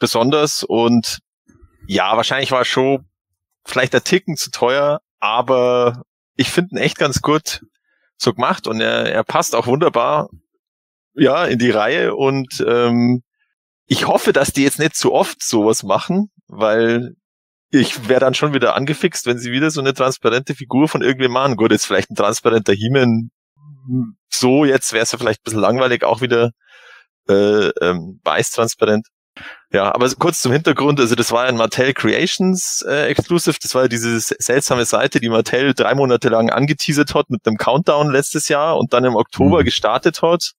besonders 0.00 0.64
und 0.64 1.20
ja, 1.86 2.16
wahrscheinlich 2.16 2.50
war 2.50 2.64
schon 2.64 3.06
vielleicht 3.64 3.94
ein 3.94 4.02
Ticken 4.02 4.36
zu 4.36 4.50
teuer, 4.50 5.00
aber 5.20 6.02
ich 6.34 6.50
finde 6.50 6.74
ihn 6.74 6.78
echt 6.78 6.98
ganz 6.98 7.22
gut 7.22 7.60
so 8.20 8.34
gemacht 8.34 8.66
und 8.66 8.80
er, 8.80 9.12
er 9.12 9.24
passt 9.24 9.54
auch 9.54 9.66
wunderbar 9.66 10.28
ja 11.14 11.44
in 11.46 11.58
die 11.58 11.70
Reihe 11.70 12.14
und 12.14 12.64
ähm, 12.66 13.22
ich 13.86 14.06
hoffe, 14.06 14.32
dass 14.32 14.52
die 14.52 14.62
jetzt 14.62 14.78
nicht 14.78 14.94
zu 14.94 15.12
oft 15.12 15.42
sowas 15.42 15.82
machen, 15.82 16.30
weil 16.46 17.14
ich 17.70 18.08
wäre 18.08 18.20
dann 18.20 18.34
schon 18.34 18.52
wieder 18.52 18.76
angefixt, 18.76 19.26
wenn 19.26 19.38
sie 19.38 19.52
wieder 19.52 19.70
so 19.70 19.80
eine 19.80 19.94
transparente 19.94 20.54
Figur 20.54 20.88
von 20.88 21.02
irgendwem 21.02 21.32
machen. 21.32 21.56
Gut, 21.56 21.70
jetzt 21.70 21.86
vielleicht 21.86 22.10
ein 22.10 22.16
transparenter 22.16 22.72
He-Man. 22.72 23.30
So, 24.28 24.64
jetzt 24.64 24.92
wäre 24.92 25.02
es 25.02 25.12
ja 25.12 25.18
vielleicht 25.18 25.40
ein 25.40 25.44
bisschen 25.44 25.60
langweilig, 25.60 26.04
auch 26.04 26.20
wieder 26.20 26.50
äh, 27.28 27.68
ähm, 27.80 28.20
weiß 28.24 28.50
transparent. 28.50 29.06
Ja, 29.72 29.94
aber 29.94 30.10
kurz 30.18 30.40
zum 30.40 30.50
Hintergrund, 30.52 30.98
also 30.98 31.14
das 31.14 31.30
war 31.30 31.44
ein 31.44 31.56
Mattel 31.56 31.94
Creations 31.94 32.84
äh, 32.88 33.06
Exclusive, 33.06 33.56
das 33.62 33.74
war 33.74 33.82
ja 33.82 33.88
diese 33.88 34.18
seltsame 34.20 34.84
Seite, 34.84 35.20
die 35.20 35.28
Mattel 35.28 35.74
drei 35.74 35.94
Monate 35.94 36.28
lang 36.28 36.50
angeteasert 36.50 37.14
hat 37.14 37.30
mit 37.30 37.46
einem 37.46 37.56
Countdown 37.56 38.10
letztes 38.10 38.48
Jahr 38.48 38.76
und 38.78 38.92
dann 38.92 39.04
im 39.04 39.14
Oktober 39.14 39.60
Mhm. 39.60 39.64
gestartet 39.64 40.22
hat. 40.22 40.52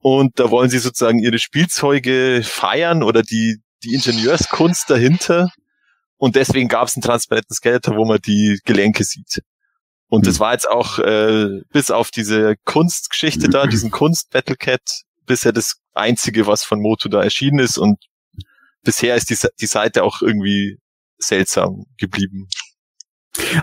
Und 0.00 0.38
da 0.38 0.50
wollen 0.50 0.68
sie 0.68 0.78
sozusagen 0.78 1.18
ihre 1.20 1.38
Spielzeuge 1.38 2.42
feiern 2.44 3.02
oder 3.02 3.22
die, 3.22 3.58
die 3.84 3.94
Ingenieurskunst 3.94 4.90
dahinter. 4.90 5.48
Und 6.18 6.36
deswegen 6.36 6.68
gab 6.68 6.88
es 6.88 6.94
einen 6.96 7.02
transparenten 7.02 7.54
Skeletor, 7.54 7.96
wo 7.96 8.04
man 8.04 8.18
die 8.18 8.58
Gelenke 8.64 9.04
sieht. 9.04 9.40
Und 10.08 10.26
das 10.26 10.34
Mhm. 10.36 10.40
war 10.40 10.52
jetzt 10.52 10.68
auch 10.68 10.98
äh, 10.98 11.60
bis 11.72 11.90
auf 11.90 12.10
diese 12.10 12.56
Kunstgeschichte 12.64 13.48
da, 13.48 13.66
diesen 13.66 13.90
Kunst-Battlecat, 13.92 14.82
bisher 15.24 15.52
das 15.52 15.76
einzige, 15.94 16.46
was 16.46 16.64
von 16.64 16.80
Moto 16.82 17.08
da 17.08 17.22
erschienen 17.22 17.60
ist. 17.60 17.78
Und 17.78 17.96
bisher 18.84 19.14
ist 19.16 19.30
die, 19.30 19.36
die 19.60 19.66
Seite 19.66 20.04
auch 20.04 20.22
irgendwie 20.22 20.78
seltsam 21.18 21.84
geblieben. 21.98 22.48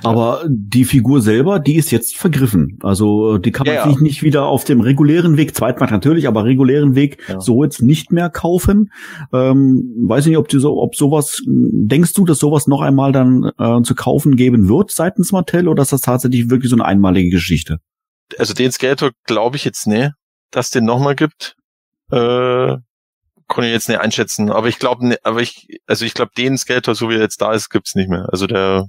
Aber 0.03 0.43
die 0.49 0.83
Figur 0.83 1.21
selber, 1.21 1.59
die 1.59 1.75
ist 1.75 1.91
jetzt 1.91 2.17
vergriffen. 2.17 2.79
Also 2.81 3.35
äh, 3.35 3.39
die 3.39 3.51
kann 3.51 3.67
man 3.67 3.75
Ja, 3.75 3.85
ja. 3.85 3.89
sich 3.91 4.01
nicht 4.01 4.23
wieder 4.23 4.45
auf 4.45 4.63
dem 4.63 4.81
regulären 4.81 5.38
Weg, 5.38 5.55
Zweitmarkt 5.55 5.91
natürlich, 5.91 6.27
aber 6.27 6.43
regulären 6.43 6.95
Weg 6.95 7.21
Ja. 7.27 7.39
so 7.39 7.63
jetzt 7.63 7.81
nicht 7.83 8.11
mehr 8.11 8.31
kaufen. 8.31 8.91
Ähm, 9.31 9.93
weiß 10.07 10.25
nicht, 10.25 10.38
ob 10.38 10.47
du 10.47 10.59
so, 10.59 10.81
ob 10.81 10.95
sowas, 10.95 11.43
denkst 11.45 12.13
du, 12.13 12.25
dass 12.25 12.39
sowas 12.39 12.65
noch 12.65 12.81
einmal 12.81 13.11
dann 13.11 13.51
äh, 13.59 13.81
zu 13.83 13.93
kaufen 13.93 14.35
geben 14.35 14.69
wird 14.69 14.89
seitens 14.89 15.31
Mattel 15.31 15.67
oder 15.67 15.83
ist 15.83 15.91
das 15.93 16.01
tatsächlich 16.01 16.49
wirklich 16.49 16.71
so 16.71 16.75
eine 16.75 16.85
einmalige 16.85 17.29
Geschichte? 17.29 17.77
Also 18.39 18.55
den 18.55 18.71
Skeletor 18.71 19.11
glaube 19.25 19.57
ich 19.57 19.65
jetzt 19.65 19.85
nicht, 19.85 20.11
dass 20.49 20.71
den 20.71 20.85
nochmal 20.85 21.15
gibt. 21.15 21.55
Äh, 22.11 22.77
kann 23.50 23.63
ich 23.63 23.72
jetzt 23.72 23.89
nicht 23.89 24.00
einschätzen. 24.00 24.51
Aber 24.51 24.68
ich 24.68 24.79
glaube, 24.79 25.18
aber 25.24 25.41
ich, 25.41 25.82
also 25.88 26.06
ich 26.06 26.13
glaube, 26.13 26.32
den 26.38 26.58
Skeletor, 26.58 26.96
so 26.96 27.10
wie 27.10 27.15
er 27.15 27.22
jetzt 27.22 27.41
da 27.41 27.53
ist, 27.53 27.70
gibt's 27.70 27.96
nicht 27.96 28.10
mehr. 28.10 28.27
Also 28.32 28.48
der, 28.48 28.86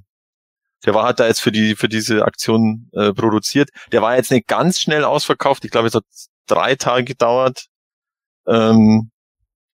der 0.84 0.94
war 0.94 1.04
halt 1.04 1.18
da 1.18 1.26
jetzt 1.26 1.40
für 1.40 1.50
die, 1.50 1.74
für 1.74 1.88
diese 1.88 2.24
Aktion 2.24 2.88
äh, 2.92 3.12
produziert. 3.12 3.70
Der 3.92 4.02
war 4.02 4.16
jetzt 4.16 4.30
nicht 4.30 4.46
ganz 4.46 4.80
schnell 4.80 5.04
ausverkauft. 5.04 5.64
Ich 5.64 5.70
glaube, 5.70 5.88
es 5.88 5.94
hat 5.94 6.04
drei 6.46 6.76
Tage 6.76 7.04
gedauert. 7.04 7.66
Ähm, 8.46 9.10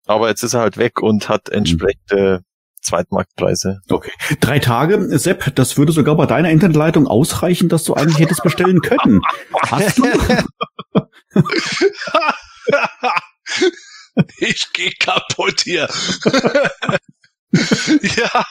aber 0.06 0.28
jetzt 0.28 0.42
ist 0.42 0.54
er 0.54 0.60
halt 0.60 0.78
weg 0.78 1.02
und 1.02 1.28
hat 1.28 1.48
entsprechende 1.48 2.42
Zweitmarktpreise. 2.80 3.80
Okay. 3.90 4.12
Drei 4.40 4.60
Tage, 4.60 5.18
Sepp, 5.18 5.54
das 5.56 5.76
würde 5.76 5.92
sogar 5.92 6.14
bei 6.14 6.26
deiner 6.26 6.50
Internetleitung 6.50 7.08
ausreichen, 7.08 7.68
dass 7.68 7.82
du 7.82 7.94
eigentlich 7.94 8.20
hättest 8.20 8.44
bestellen 8.44 8.80
können. 8.80 9.20
Hast 9.62 9.98
du? 9.98 10.04
ich 14.38 14.72
gehe 14.72 14.92
kaputt 14.98 15.62
hier. 15.62 15.88
ja, 17.52 18.44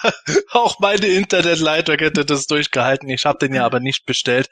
auch 0.51 0.79
meine 0.79 1.07
Internetleitung 1.07 1.97
hätte 1.97 2.23
das 2.23 2.47
durchgehalten. 2.47 3.09
Ich 3.09 3.25
habe 3.25 3.39
den 3.39 3.53
ja 3.53 3.65
aber 3.65 3.81
nicht 3.81 4.05
bestellt. 4.05 4.49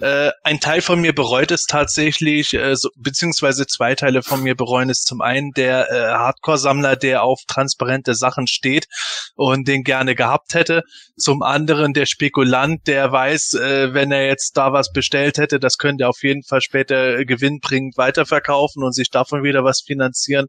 Äh, 0.00 0.32
ein 0.44 0.60
Teil 0.60 0.82
von 0.82 1.00
mir 1.00 1.14
bereut 1.14 1.50
es 1.50 1.64
tatsächlich, 1.64 2.52
äh, 2.52 2.76
so, 2.76 2.90
beziehungsweise 2.96 3.66
zwei 3.66 3.94
Teile 3.94 4.22
von 4.22 4.42
mir 4.42 4.54
bereuen 4.54 4.90
es. 4.90 5.04
Zum 5.04 5.22
einen 5.22 5.52
der 5.52 5.90
äh, 5.90 6.12
Hardcore-Sammler, 6.12 6.96
der 6.96 7.22
auf 7.22 7.40
transparente 7.48 8.14
Sachen 8.14 8.46
steht 8.46 8.86
und 9.34 9.66
den 9.66 9.82
gerne 9.82 10.14
gehabt 10.14 10.52
hätte. 10.52 10.82
Zum 11.16 11.42
anderen 11.42 11.94
der 11.94 12.04
Spekulant, 12.04 12.86
der 12.86 13.10
weiß, 13.10 13.54
äh, 13.54 13.94
wenn 13.94 14.12
er 14.12 14.26
jetzt 14.26 14.58
da 14.58 14.74
was 14.74 14.92
bestellt 14.92 15.38
hätte, 15.38 15.58
das 15.58 15.78
könnte 15.78 16.04
er 16.04 16.10
auf 16.10 16.22
jeden 16.22 16.42
Fall 16.42 16.60
später 16.60 17.24
gewinnbringend 17.24 17.96
weiterverkaufen 17.96 18.84
und 18.84 18.92
sich 18.92 19.10
davon 19.10 19.42
wieder 19.42 19.64
was 19.64 19.80
finanzieren. 19.80 20.48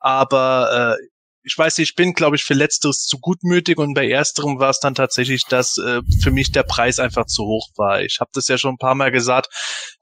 Aber 0.00 0.96
äh, 0.98 1.06
ich 1.42 1.56
weiß 1.56 1.78
nicht, 1.78 1.90
ich 1.90 1.96
bin, 1.96 2.12
glaube 2.12 2.36
ich, 2.36 2.44
für 2.44 2.54
Letzteres 2.54 3.04
zu 3.04 3.18
gutmütig 3.18 3.78
und 3.78 3.94
bei 3.94 4.06
Ersterem 4.06 4.58
war 4.58 4.70
es 4.70 4.78
dann 4.78 4.94
tatsächlich, 4.94 5.44
dass 5.44 5.78
äh, 5.78 6.02
für 6.22 6.30
mich 6.30 6.52
der 6.52 6.64
Preis 6.64 6.98
einfach 6.98 7.26
zu 7.26 7.44
hoch 7.44 7.68
war. 7.76 8.02
Ich 8.02 8.18
habe 8.20 8.30
das 8.34 8.48
ja 8.48 8.58
schon 8.58 8.74
ein 8.74 8.78
paar 8.78 8.94
Mal 8.94 9.10
gesagt. 9.10 9.48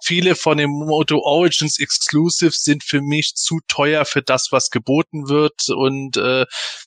Viele 0.02 0.34
von 0.34 0.58
den 0.58 0.70
Moto 0.70 1.18
Origins 1.18 1.78
Exclusives 1.78 2.62
sind 2.62 2.82
für 2.82 3.00
mich 3.00 3.34
zu 3.36 3.60
teuer 3.68 4.04
für 4.04 4.22
das, 4.22 4.48
was 4.50 4.70
geboten 4.70 5.28
wird 5.28 5.68
und 5.68 6.16
äh, 6.16 6.44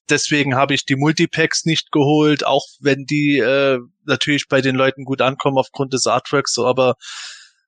deswegen 0.10 0.56
habe 0.56 0.74
ich 0.74 0.86
die 0.86 0.98
Multipacks 0.98 1.64
nicht 1.66 1.92
geholt, 1.92 2.46
auch 2.46 2.66
wenn 2.82 3.06
die 3.06 3.38
äh, 3.38 3.80
natürlich 4.06 4.48
bei 4.50 4.62
den 4.62 4.76
Leuten 4.76 5.06
gut 5.06 5.22
ankommen 5.22 5.58
aufgrund 5.58 5.94
des 5.94 6.08
Artworks, 6.08 6.58
aber 6.60 6.96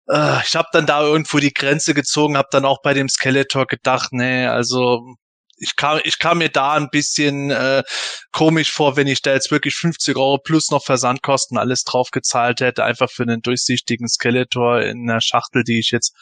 äh, 0.09 0.41
ich 0.45 0.55
habe 0.55 0.67
dann 0.73 0.85
da 0.85 1.01
irgendwo 1.01 1.37
die 1.39 1.53
Grenze 1.53 1.93
gezogen, 1.93 2.37
habe 2.37 2.49
dann 2.51 2.65
auch 2.65 2.81
bei 2.81 2.93
dem 2.93 3.07
Skeletor 3.07 3.67
gedacht, 3.67 4.09
nee, 4.11 4.45
also 4.45 5.15
ich 5.63 5.75
kam, 5.75 5.99
ich 6.03 6.19
kam 6.19 6.39
mir 6.39 6.49
da 6.49 6.73
ein 6.73 6.89
bisschen 6.89 7.49
äh, 7.49 7.83
komisch 8.31 8.71
vor, 8.71 8.97
wenn 8.97 9.07
ich 9.07 9.21
da 9.21 9.33
jetzt 9.33 9.49
wirklich 9.49 9.75
50 9.75 10.15
Euro 10.17 10.37
plus 10.37 10.69
noch 10.69 10.83
Versandkosten 10.83 11.57
alles 11.57 11.83
drauf 11.83 12.09
gezahlt 12.11 12.59
hätte, 12.59 12.83
einfach 12.83 13.09
für 13.09 13.23
einen 13.23 13.41
durchsichtigen 13.41 14.07
Skeletor 14.07 14.81
in 14.81 15.09
einer 15.09 15.21
Schachtel, 15.21 15.63
die 15.63 15.79
ich 15.79 15.91
jetzt 15.91 16.13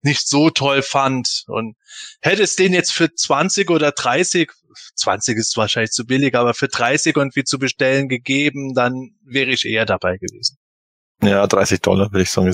nicht 0.00 0.26
so 0.26 0.50
toll 0.50 0.82
fand. 0.82 1.44
Und 1.46 1.76
hätte 2.20 2.42
es 2.42 2.56
den 2.56 2.72
jetzt 2.72 2.92
für 2.92 3.12
20 3.12 3.70
oder 3.70 3.92
30, 3.92 4.50
20 4.96 5.36
ist 5.36 5.56
wahrscheinlich 5.56 5.92
zu 5.92 6.06
billig, 6.06 6.34
aber 6.34 6.54
für 6.54 6.68
30 6.68 7.14
irgendwie 7.16 7.44
zu 7.44 7.58
bestellen 7.58 8.08
gegeben, 8.08 8.74
dann 8.74 9.10
wäre 9.24 9.50
ich 9.50 9.66
eher 9.66 9.84
dabei 9.84 10.16
gewesen. 10.16 10.56
Ja, 11.22 11.46
30 11.46 11.80
Dollar 11.80 12.10
würde 12.12 12.22
ich 12.22 12.30
sagen, 12.30 12.52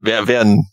wäre 0.00 0.28
wär 0.28 0.42
ein, 0.42 0.66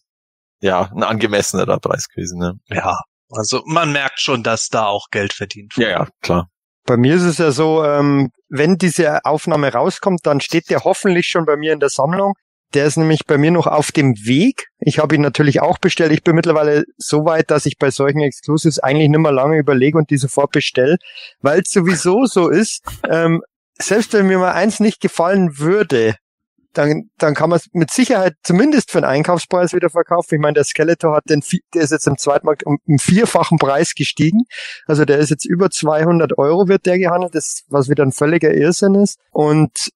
ja, 0.60 0.91
ein 0.93 1.03
angemessener 1.03 1.65
Preis 1.79 2.07
gewesen. 2.10 2.39
Ne? 2.39 2.53
Ja, 2.67 2.98
also 3.29 3.62
man 3.65 3.91
merkt 3.91 4.20
schon, 4.20 4.44
dass 4.44 4.70
da 4.70 4.86
auch 4.86 5.08
Geld 5.12 5.34
verdient 5.34 5.77
wird. 5.77 5.89
Ja, 5.89 6.00
ja, 6.00 6.08
klar. 6.22 6.50
Bei 6.86 6.98
mir 6.98 7.15
ist 7.15 7.24
es 7.24 7.39
ja 7.39 7.51
so, 7.51 7.84
ähm, 7.84 8.29
wenn 8.48 8.75
diese 8.75 9.25
Aufnahme 9.25 9.74
rauskommt, 9.74 10.22
dann 10.24 10.39
steht 10.39 10.70
der 10.70 10.84
hoffentlich 10.84 11.27
schon 11.27 11.46
bei 11.46 11.58
mir 11.58 11.74
in 11.74 11.79
der 11.79 11.89
Sammlung. 11.89 12.34
Der 12.74 12.86
ist 12.86 12.98
nämlich 12.98 13.25
bei 13.25 13.38
mir 13.38 13.51
noch 13.51 13.67
auf 13.67 13.91
dem 13.91 14.13
Weg. 14.25 14.67
Ich 14.79 15.00
habe 15.00 15.15
ihn 15.15 15.22
natürlich 15.22 15.62
auch 15.62 15.77
bestellt. 15.77 16.12
Ich 16.12 16.24
bin 16.24 16.36
mittlerweile 16.36 16.84
so 16.98 17.25
weit, 17.25 17.50
dass 17.50 17.65
ich 17.65 17.77
bei 17.77 17.89
solchen 17.89 18.20
Exclusives 18.20 18.79
eigentlich 18.79 19.10
nicht 19.10 19.20
mehr 19.20 19.32
lange 19.32 19.58
überlege 19.58 19.98
und 19.98 20.10
die 20.10 20.17
sofort 20.17 20.51
bestelle, 20.51 20.98
weil 21.41 21.62
es 21.62 21.72
sowieso 21.72 22.25
so 22.25 22.50
ist. 22.50 22.84
Ähm, 23.10 23.41
selbst 23.77 24.13
wenn 24.13 24.27
mir 24.27 24.39
mal 24.39 24.53
eins 24.53 24.79
nicht 24.79 25.00
gefallen 25.00 25.58
würde, 25.58 26.15
dann, 26.77 27.10
dann 27.17 27.34
kann 27.34 27.50
man 27.50 27.58
es 27.58 27.67
mit 27.74 27.91
Sicherheit 27.91 28.34
zumindest 28.44 28.91
für 28.91 29.00
einen 29.00 29.05
Einkaufspreis 29.05 29.74
wieder 29.74 29.89
verkaufen. 29.89 30.36
Ich 30.36 30.41
meine, 30.41 30.53
der 30.53 30.63
Skeletor 30.63 31.15
hat 31.15 31.29
den, 31.29 31.41
der 31.74 31.82
ist 31.82 31.91
jetzt 31.91 32.08
im 32.08 32.17
Zweitmarkt 32.17 32.65
um, 32.65 32.77
um 32.86 33.00
vierfachen 33.00 33.58
Preis 33.58 33.94
gestiegen. 33.96 34.44
Also 34.86 35.05
der 35.05 35.17
ist 35.20 35.29
jetzt 35.29 35.46
über 35.46 35.70
200 35.70 36.38
Euro 36.38 36.67
wird 36.67 36.86
der 36.86 37.00
gehandelt, 37.00 37.36
das, 37.36 37.63
was 37.70 37.89
wieder 37.89 38.03
ein 38.03 38.12
völliger 38.12 38.53
Irrsinn 38.53 38.96
ist. 38.96 39.20
Und 39.32 39.89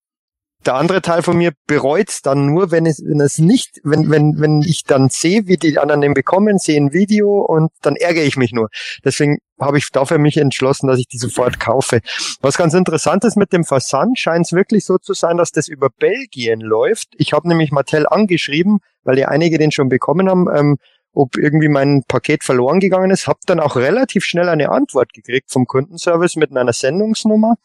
der 0.66 0.75
andere 0.75 1.01
Teil 1.01 1.22
von 1.22 1.38
mir 1.38 1.54
bereut's 1.68 2.22
dann 2.22 2.48
nur, 2.48 2.72
wenn 2.72 2.86
es, 2.86 3.01
wenn 3.06 3.22
es 3.22 3.38
nicht, 3.38 3.80
wenn, 3.84 4.10
wenn, 4.10 4.39
wenn 4.39 4.62
ich 4.62 4.84
dann 4.84 5.10
sehe, 5.10 5.48
wie 5.48 5.56
die 5.56 5.80
anderen 5.80 6.01
den 6.01 6.13
bekommen, 6.13 6.58
sehe 6.58 6.80
ein 6.80 6.92
Video 6.92 7.39
und 7.42 7.72
dann 7.82 7.96
ärgere 7.96 8.24
ich 8.24 8.36
mich 8.36 8.51
nur. 8.51 8.70
Deswegen 9.06 9.38
habe 9.60 9.78
ich 9.78 9.89
dafür 9.92 10.18
mich 10.18 10.36
entschlossen, 10.38 10.88
dass 10.88 11.00
ich 11.00 11.08
die 11.08 11.18
sofort 11.18 11.60
kaufe. 11.60 12.01
Was 12.42 12.58
ganz 12.58 12.74
interessant 12.74 13.24
ist 13.24 13.38
mit 13.38 13.54
dem 13.54 13.63
Versand, 13.63 14.20
scheint 14.20 14.48
es 14.48 14.54
wirklich 14.54 14.84
so 14.84 14.98
zu 14.98 15.13
sein, 15.13 15.38
dass 15.38 15.51
das 15.51 15.70
über 15.70 15.89
Belgien 15.89 16.60
läuft. 16.60 17.10
Ich 17.18 17.32
habe 17.32 17.48
nämlich 17.48 17.72
Mattel 17.72 18.06
angeschrieben, 18.06 18.80
weil 19.04 19.18
ja 19.18 19.30
einige 19.30 19.58
den 19.58 19.72
schon 19.72 19.88
bekommen 19.88 20.30
haben, 20.30 20.48
ähm, 20.54 20.78
ob 21.13 21.38
irgendwie 21.38 21.70
mein 21.70 22.04
Paket 22.08 22.44
verloren 22.44 22.80
gegangen 22.80 23.12
ist, 23.12 23.28
habe 23.28 23.39
dann 23.46 23.60
auch 23.60 23.75
relativ 23.75 24.24
schnell 24.25 24.48
eine 24.48 24.70
Antwort 24.70 25.13
gekriegt 25.13 25.51
vom 25.51 25.66
Kundenservice 25.66 26.36
mit 26.36 26.56
einer 26.56 26.74
Sendungsnummer 26.74 27.56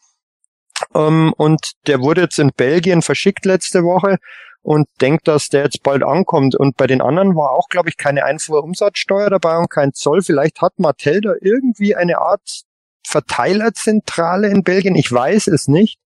ähm, 0.95 1.33
und 1.37 1.73
der 1.87 1.99
wurde 1.99 2.21
jetzt 2.21 2.39
in 2.39 2.51
Belgien 2.55 3.01
verschickt 3.01 3.45
letzte 3.45 3.83
Woche 3.83 4.17
und 4.61 4.87
denkt, 5.01 5.27
dass 5.27 5.49
der 5.49 5.65
jetzt 5.65 5.83
bald 5.83 6.03
ankommt. 6.03 6.55
Und 6.55 6.77
bei 6.77 6.87
den 6.87 7.01
anderen 7.01 7.35
war 7.35 7.51
auch, 7.51 7.67
glaube 7.67 7.89
ich, 7.89 7.97
keine 7.97 8.23
Einfuhrumsatzsteuer 8.23 9.29
dabei 9.29 9.57
und 9.57 9.69
kein 9.69 9.93
Zoll. 9.93 10.23
Vielleicht 10.23 10.61
hat 10.61 10.79
Mattel 10.79 11.21
da 11.21 11.33
irgendwie 11.39 11.95
eine 11.95 12.17
Art 12.17 12.63
Verteilerzentrale 13.05 14.47
in 14.47 14.63
Belgien. 14.63 14.95
Ich 14.95 15.11
weiß 15.11 15.47
es 15.47 15.67
nicht. 15.67 15.99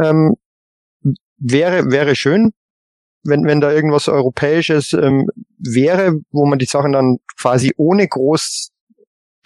Ähm, 0.00 0.34
wäre, 1.38 1.92
wäre 1.92 2.16
schön, 2.16 2.52
wenn, 3.22 3.44
wenn 3.44 3.60
da 3.60 3.70
irgendwas 3.70 4.08
Europäisches 4.08 4.92
ähm, 4.94 5.28
wäre, 5.58 6.14
wo 6.32 6.44
man 6.46 6.58
die 6.58 6.66
Sachen 6.66 6.92
dann 6.92 7.18
quasi 7.38 7.72
ohne 7.76 8.08
groß 8.08 8.71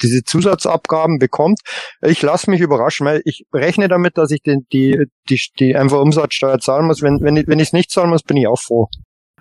diese 0.02 0.22
Zusatzabgaben 0.22 1.18
bekommt. 1.18 1.60
Ich 2.02 2.22
lasse 2.22 2.50
mich 2.50 2.60
überraschen, 2.60 3.06
weil 3.06 3.22
ich 3.24 3.44
rechne 3.52 3.88
damit, 3.88 4.18
dass 4.18 4.30
ich 4.30 4.42
den, 4.42 4.66
die, 4.72 5.04
die, 5.28 5.40
die 5.58 5.76
einfach 5.76 6.00
Umsatzsteuer 6.00 6.58
zahlen 6.58 6.86
muss. 6.86 7.02
Wenn, 7.02 7.20
wenn 7.20 7.36
ich 7.36 7.46
wenn 7.46 7.58
ich 7.58 7.68
es 7.68 7.72
nicht 7.72 7.90
zahlen 7.90 8.10
muss, 8.10 8.22
bin 8.22 8.36
ich 8.36 8.46
auch 8.46 8.60
froh. 8.60 8.88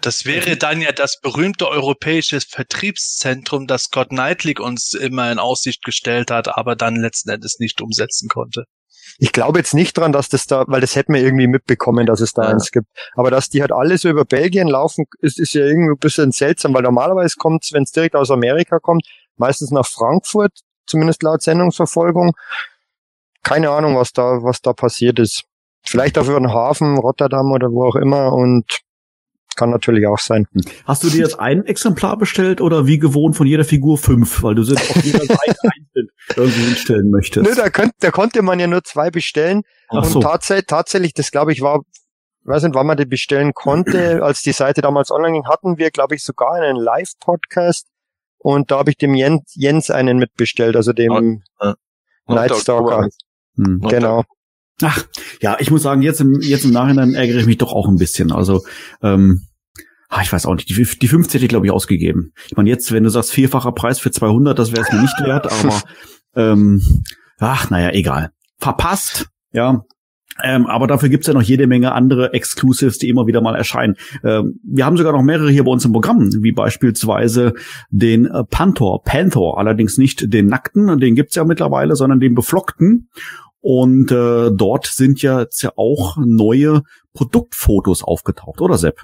Das 0.01 0.25
wäre 0.25 0.55
dann 0.57 0.81
ja 0.81 0.91
das 0.91 1.19
berühmte 1.19 1.67
europäische 1.67 2.39
Vertriebszentrum, 2.39 3.65
das 3.65 3.83
Scott 3.83 4.09
Knightley 4.09 4.55
uns 4.59 4.93
immer 4.93 5.31
in 5.31 5.39
Aussicht 5.39 5.83
gestellt 5.83 6.29
hat, 6.29 6.55
aber 6.55 6.75
dann 6.75 6.95
letzten 6.95 7.31
Endes 7.31 7.57
nicht 7.59 7.81
umsetzen 7.81 8.29
konnte. 8.29 8.65
Ich 9.17 9.31
glaube 9.31 9.59
jetzt 9.59 9.73
nicht 9.73 9.97
dran, 9.97 10.11
dass 10.11 10.29
das 10.29 10.45
da, 10.45 10.65
weil 10.67 10.81
das 10.81 10.95
hätten 10.95 11.13
wir 11.13 11.21
irgendwie 11.21 11.47
mitbekommen, 11.47 12.05
dass 12.05 12.21
es 12.21 12.33
da 12.33 12.43
ja. 12.43 12.49
eins 12.49 12.71
gibt. 12.71 12.87
Aber 13.15 13.31
dass 13.31 13.49
die 13.49 13.61
halt 13.61 13.71
alle 13.71 13.97
so 13.97 14.09
über 14.09 14.25
Belgien 14.25 14.67
laufen, 14.67 15.05
ist, 15.21 15.39
ist 15.39 15.53
ja 15.53 15.65
irgendwie 15.65 15.91
ein 15.91 15.99
bisschen 15.99 16.31
seltsam, 16.31 16.73
weil 16.73 16.83
normalerweise 16.83 17.35
kommt 17.37 17.67
wenn 17.71 17.83
es 17.83 17.91
direkt 17.91 18.15
aus 18.15 18.31
Amerika 18.31 18.79
kommt, 18.79 19.07
meistens 19.37 19.71
nach 19.71 19.85
Frankfurt, 19.85 20.51
zumindest 20.85 21.23
laut 21.23 21.41
Sendungsverfolgung. 21.41 22.33
Keine 23.43 23.69
Ahnung, 23.69 23.95
was 23.95 24.11
da, 24.11 24.43
was 24.43 24.61
da 24.61 24.73
passiert 24.73 25.19
ist. 25.19 25.43
Vielleicht 25.83 26.17
über 26.17 26.39
den 26.39 26.51
Hafen, 26.51 26.97
Rotterdam 26.97 27.51
oder 27.51 27.71
wo 27.71 27.85
auch 27.85 27.95
immer 27.95 28.33
und 28.33 28.65
kann 29.55 29.69
natürlich 29.69 30.05
auch 30.07 30.19
sein. 30.19 30.47
Hm. 30.51 30.61
Hast 30.85 31.03
du 31.03 31.09
dir 31.09 31.19
jetzt 31.19 31.39
ein 31.39 31.65
Exemplar 31.65 32.17
bestellt 32.17 32.61
oder 32.61 32.87
wie 32.87 32.99
gewohnt 32.99 33.35
von 33.35 33.47
jeder 33.47 33.63
Figur 33.63 33.97
fünf, 33.97 34.43
weil 34.43 34.55
du 34.55 34.63
sie 34.63 34.75
auf 34.75 35.03
jeder 35.03 35.19
Seite 35.25 35.57
einzeln 35.63 36.09
irgendwie 36.35 36.61
hinstellen 36.61 37.09
möchtest? 37.09 37.47
Nö, 37.47 37.55
da, 37.55 37.69
könnt, 37.69 37.93
da 37.99 38.11
konnte 38.11 38.41
man 38.41 38.59
ja 38.59 38.67
nur 38.67 38.83
zwei 38.83 39.09
bestellen. 39.09 39.61
Ach 39.89 40.03
und 40.03 40.09
so. 40.09 40.19
tatsächlich, 40.19 40.67
tatsächlich, 40.67 41.13
das 41.13 41.31
glaube 41.31 41.53
ich 41.53 41.61
war, 41.61 41.81
weiß 42.43 42.63
nicht, 42.63 42.75
wann 42.75 42.87
man 42.87 42.97
die 42.97 43.05
bestellen 43.05 43.53
konnte, 43.53 44.21
als 44.23 44.41
die 44.41 44.51
Seite 44.51 44.81
damals 44.81 45.11
online 45.11 45.33
ging, 45.33 45.47
hatten 45.47 45.77
wir, 45.77 45.91
glaube 45.91 46.15
ich, 46.15 46.23
sogar 46.23 46.53
einen 46.53 46.75
Live-Podcast 46.75 47.87
und 48.45 48.69
da 48.69 48.77
habe 48.77 48.91
ich 48.91 48.97
dem 48.97 49.15
Jens, 49.15 49.55
Jens 49.55 49.89
einen 49.89 50.19
mitbestellt, 50.19 50.75
also 50.75 50.93
dem 50.93 51.41
oh, 51.59 51.65
äh, 51.65 51.73
Nightstalker. 52.27 53.09
Hm. 53.55 53.81
Genau. 53.81 54.23
Ach, 54.83 55.03
ja, 55.41 55.57
ich 55.59 55.71
muss 55.71 55.81
sagen, 55.81 56.03
jetzt 56.03 56.21
im, 56.21 56.39
jetzt 56.41 56.63
im 56.63 56.69
Nachhinein 56.69 57.15
ärgere 57.15 57.39
ich 57.39 57.47
mich 57.47 57.57
doch 57.57 57.73
auch 57.73 57.87
ein 57.87 57.95
bisschen. 57.95 58.31
Also, 58.31 58.63
ähm, 59.01 59.47
ah, 60.09 60.21
ich 60.21 60.31
weiß 60.31 60.45
auch 60.45 60.53
nicht, 60.53 60.69
die, 60.69 60.75
die 60.75 61.07
50 61.07 61.33
hätte 61.33 61.45
ich, 61.45 61.49
glaube 61.49 61.65
ich, 61.65 61.71
ausgegeben. 61.71 62.33
Ich 62.45 62.55
meine, 62.55 62.69
jetzt, 62.69 62.91
wenn 62.91 63.03
du 63.03 63.09
sagst, 63.09 63.31
vierfacher 63.31 63.71
Preis 63.71 63.97
für 63.97 64.11
200, 64.11 64.59
das 64.59 64.71
wäre 64.71 64.83
es 64.83 64.91
mir 64.91 65.01
nicht 65.01 65.19
wert, 65.21 65.51
aber, 65.51 65.81
ähm, 66.35 66.83
ach, 67.39 67.71
naja, 67.71 67.93
egal. 67.93 68.29
Verpasst, 68.59 69.25
ja, 69.53 69.85
ähm, 70.43 70.65
aber 70.65 70.87
dafür 70.87 71.09
gibt's 71.09 71.27
ja 71.27 71.33
noch 71.33 71.41
jede 71.41 71.67
Menge 71.67 71.93
andere 71.93 72.33
Exclusives, 72.33 72.97
die 72.97 73.09
immer 73.09 73.25
wieder 73.27 73.41
mal 73.41 73.55
erscheinen. 73.55 73.95
Ähm, 74.23 74.59
wir 74.63 74.85
haben 74.85 74.97
sogar 74.97 75.13
noch 75.13 75.21
mehrere 75.21 75.49
hier 75.49 75.63
bei 75.63 75.71
uns 75.71 75.85
im 75.85 75.93
Programm, 75.93 76.29
wie 76.43 76.51
beispielsweise 76.51 77.53
den 77.89 78.25
äh, 78.25 78.43
Panther, 78.43 78.99
Panther, 79.03 79.57
allerdings 79.57 79.97
nicht 79.97 80.33
den 80.33 80.47
nackten, 80.47 80.99
den 80.99 81.15
gibt's 81.15 81.35
ja 81.35 81.45
mittlerweile, 81.45 81.95
sondern 81.95 82.19
den 82.19 82.35
beflockten. 82.35 83.09
Und 83.61 84.11
äh, 84.11 84.51
dort 84.51 84.85
sind 84.85 85.21
ja 85.21 85.39
jetzt 85.39 85.63
ja 85.63 85.71
auch 85.75 86.17
neue 86.17 86.83
Produktfotos 87.13 88.03
aufgetaucht, 88.03 88.61
oder 88.61 88.77
Sepp? 88.77 89.01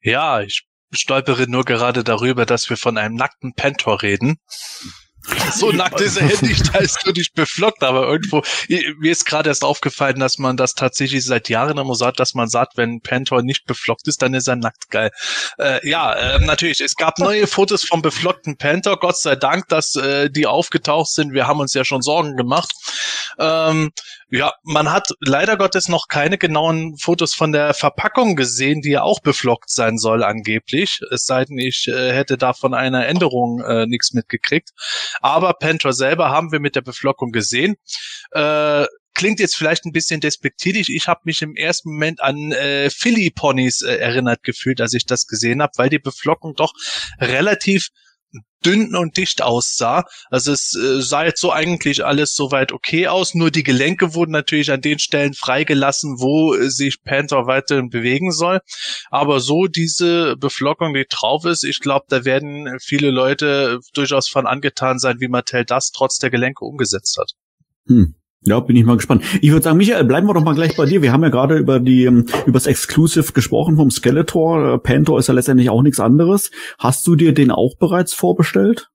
Ja, 0.00 0.40
ich 0.40 0.62
stolpere 0.92 1.46
nur 1.48 1.64
gerade 1.64 2.02
darüber, 2.02 2.46
dass 2.46 2.70
wir 2.70 2.76
von 2.76 2.96
einem 2.96 3.16
nackten 3.16 3.52
Panther 3.54 4.00
reden. 4.00 4.36
So 5.52 5.72
nackt 5.72 6.00
ist 6.00 6.16
er 6.16 6.26
nicht, 6.42 6.74
als 6.74 6.94
du 7.04 7.12
dich 7.12 7.32
beflockt, 7.32 7.82
aber 7.82 8.06
irgendwo, 8.08 8.42
mir 8.68 9.12
ist 9.12 9.24
gerade 9.24 9.48
erst 9.48 9.64
aufgefallen, 9.64 10.20
dass 10.20 10.38
man 10.38 10.56
das 10.56 10.74
tatsächlich 10.74 11.24
seit 11.24 11.48
Jahren 11.48 11.76
immer 11.78 11.94
sagt, 11.94 12.20
dass 12.20 12.34
man 12.34 12.48
sagt, 12.48 12.76
wenn 12.76 13.00
Panther 13.00 13.42
nicht 13.42 13.66
beflockt 13.66 14.06
ist, 14.08 14.22
dann 14.22 14.34
ist 14.34 14.48
er 14.48 14.56
nackt 14.56 14.90
geil. 14.90 15.10
Äh, 15.58 15.86
ja, 15.88 16.12
äh, 16.14 16.38
natürlich, 16.40 16.80
es 16.80 16.94
gab 16.94 17.18
neue 17.18 17.46
Fotos 17.46 17.84
vom 17.84 18.02
beflockten 18.02 18.56
Panther, 18.56 18.96
Gott 18.96 19.18
sei 19.18 19.36
Dank, 19.36 19.68
dass 19.68 19.96
äh, 19.96 20.30
die 20.30 20.46
aufgetaucht 20.46 21.10
sind. 21.10 21.32
Wir 21.32 21.46
haben 21.46 21.60
uns 21.60 21.74
ja 21.74 21.84
schon 21.84 22.02
Sorgen 22.02 22.36
gemacht. 22.36 22.72
Ähm, 23.38 23.90
ja, 24.30 24.52
man 24.62 24.92
hat 24.92 25.08
leider 25.20 25.56
Gottes 25.56 25.88
noch 25.88 26.06
keine 26.08 26.38
genauen 26.38 26.96
Fotos 26.98 27.34
von 27.34 27.52
der 27.52 27.74
Verpackung 27.74 28.36
gesehen, 28.36 28.80
die 28.80 28.90
ja 28.90 29.02
auch 29.02 29.20
beflockt 29.20 29.70
sein 29.70 29.98
soll 29.98 30.22
angeblich. 30.22 31.00
Es 31.10 31.24
sei 31.24 31.44
denn, 31.44 31.58
ich 31.58 31.88
äh, 31.88 32.12
hätte 32.12 32.38
da 32.38 32.52
von 32.52 32.72
einer 32.72 33.06
Änderung 33.06 33.60
äh, 33.60 33.86
nichts 33.86 34.12
mitgekriegt. 34.12 34.70
Aber 35.20 35.54
Panther 35.54 35.92
selber 35.92 36.30
haben 36.30 36.52
wir 36.52 36.60
mit 36.60 36.76
der 36.76 36.82
Beflockung 36.82 37.32
gesehen. 37.32 37.74
Äh, 38.30 38.86
klingt 39.14 39.40
jetzt 39.40 39.56
vielleicht 39.56 39.84
ein 39.84 39.92
bisschen 39.92 40.20
despektierlich. 40.20 40.88
Ich 40.94 41.08
habe 41.08 41.20
mich 41.24 41.42
im 41.42 41.56
ersten 41.56 41.90
Moment 41.90 42.22
an 42.22 42.52
äh, 42.52 42.88
Philly 42.90 43.30
Ponys 43.30 43.82
äh, 43.82 43.96
erinnert 43.96 44.42
gefühlt, 44.44 44.80
als 44.80 44.94
ich 44.94 45.06
das 45.06 45.26
gesehen 45.26 45.60
habe, 45.60 45.72
weil 45.76 45.88
die 45.88 45.98
Beflockung 45.98 46.54
doch 46.54 46.72
relativ 47.18 47.88
dünn 48.64 48.94
und 48.94 49.16
dicht 49.16 49.42
aussah. 49.42 50.04
Also 50.28 50.52
es 50.52 50.74
äh, 50.74 51.00
sah 51.00 51.24
jetzt 51.24 51.40
so 51.40 51.52
eigentlich 51.52 52.04
alles 52.04 52.34
soweit 52.34 52.72
okay 52.72 53.08
aus, 53.08 53.34
nur 53.34 53.50
die 53.50 53.62
Gelenke 53.62 54.14
wurden 54.14 54.32
natürlich 54.32 54.70
an 54.70 54.80
den 54.80 54.98
Stellen 54.98 55.34
freigelassen, 55.34 56.16
wo 56.18 56.54
äh, 56.54 56.70
sich 56.70 57.02
Panther 57.02 57.46
weiterhin 57.46 57.88
bewegen 57.88 58.32
soll. 58.32 58.60
Aber 59.10 59.40
so 59.40 59.66
diese 59.66 60.36
Beflockung, 60.36 60.94
die 60.94 61.06
drauf 61.08 61.44
ist, 61.44 61.64
ich 61.64 61.80
glaube, 61.80 62.06
da 62.08 62.24
werden 62.24 62.78
viele 62.80 63.10
Leute 63.10 63.80
durchaus 63.94 64.28
von 64.28 64.46
angetan 64.46 64.98
sein, 64.98 65.20
wie 65.20 65.28
Mattel 65.28 65.64
das 65.64 65.90
trotz 65.90 66.18
der 66.18 66.30
Gelenke 66.30 66.64
umgesetzt 66.64 67.16
hat. 67.18 67.32
Hm. 67.86 68.14
Ja, 68.42 68.58
bin 68.60 68.74
ich 68.74 68.84
mal 68.84 68.96
gespannt. 68.96 69.22
Ich 69.42 69.50
würde 69.50 69.62
sagen, 69.62 69.76
Michael, 69.76 70.04
bleiben 70.04 70.26
wir 70.26 70.32
doch 70.32 70.42
mal 70.42 70.54
gleich 70.54 70.74
bei 70.74 70.86
dir. 70.86 71.02
Wir 71.02 71.12
haben 71.12 71.22
ja 71.22 71.28
gerade 71.28 71.58
über 71.58 71.78
die 71.78 72.04
ähm, 72.04 72.24
über 72.46 72.54
das 72.54 72.66
Exclusive 72.66 73.32
gesprochen 73.32 73.76
vom 73.76 73.90
Skeletor. 73.90 74.74
Äh, 74.74 74.78
Panther 74.78 75.18
ist 75.18 75.28
ja 75.28 75.34
letztendlich 75.34 75.68
auch 75.68 75.82
nichts 75.82 76.00
anderes. 76.00 76.50
Hast 76.78 77.06
du 77.06 77.16
dir 77.16 77.34
den 77.34 77.50
auch 77.50 77.76
bereits 77.78 78.14
vorbestellt? 78.14 78.88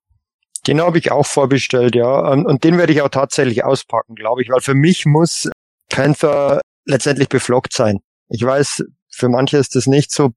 Den 0.65 0.81
habe 0.81 0.97
ich 0.97 1.11
auch 1.11 1.27
vorbestellt, 1.27 1.93
ja. 1.93 2.31
Und 2.33 2.63
den 2.63 2.79
werde 2.79 2.91
ich 2.91 3.03
auch 3.03 3.09
tatsächlich 3.09 3.63
auspacken, 3.63 4.15
glaube 4.15 4.41
ich, 4.41 4.49
weil 4.49 4.61
für 4.61 4.73
mich 4.73 5.05
muss 5.05 5.47
Panther 5.91 6.59
letztendlich 6.85 7.29
beflockt 7.29 7.71
sein. 7.71 7.99
Ich 8.29 8.43
weiß, 8.43 8.83
für 9.11 9.29
manche 9.29 9.57
ist 9.57 9.75
das 9.75 9.85
nicht 9.85 10.11
so. 10.11 10.31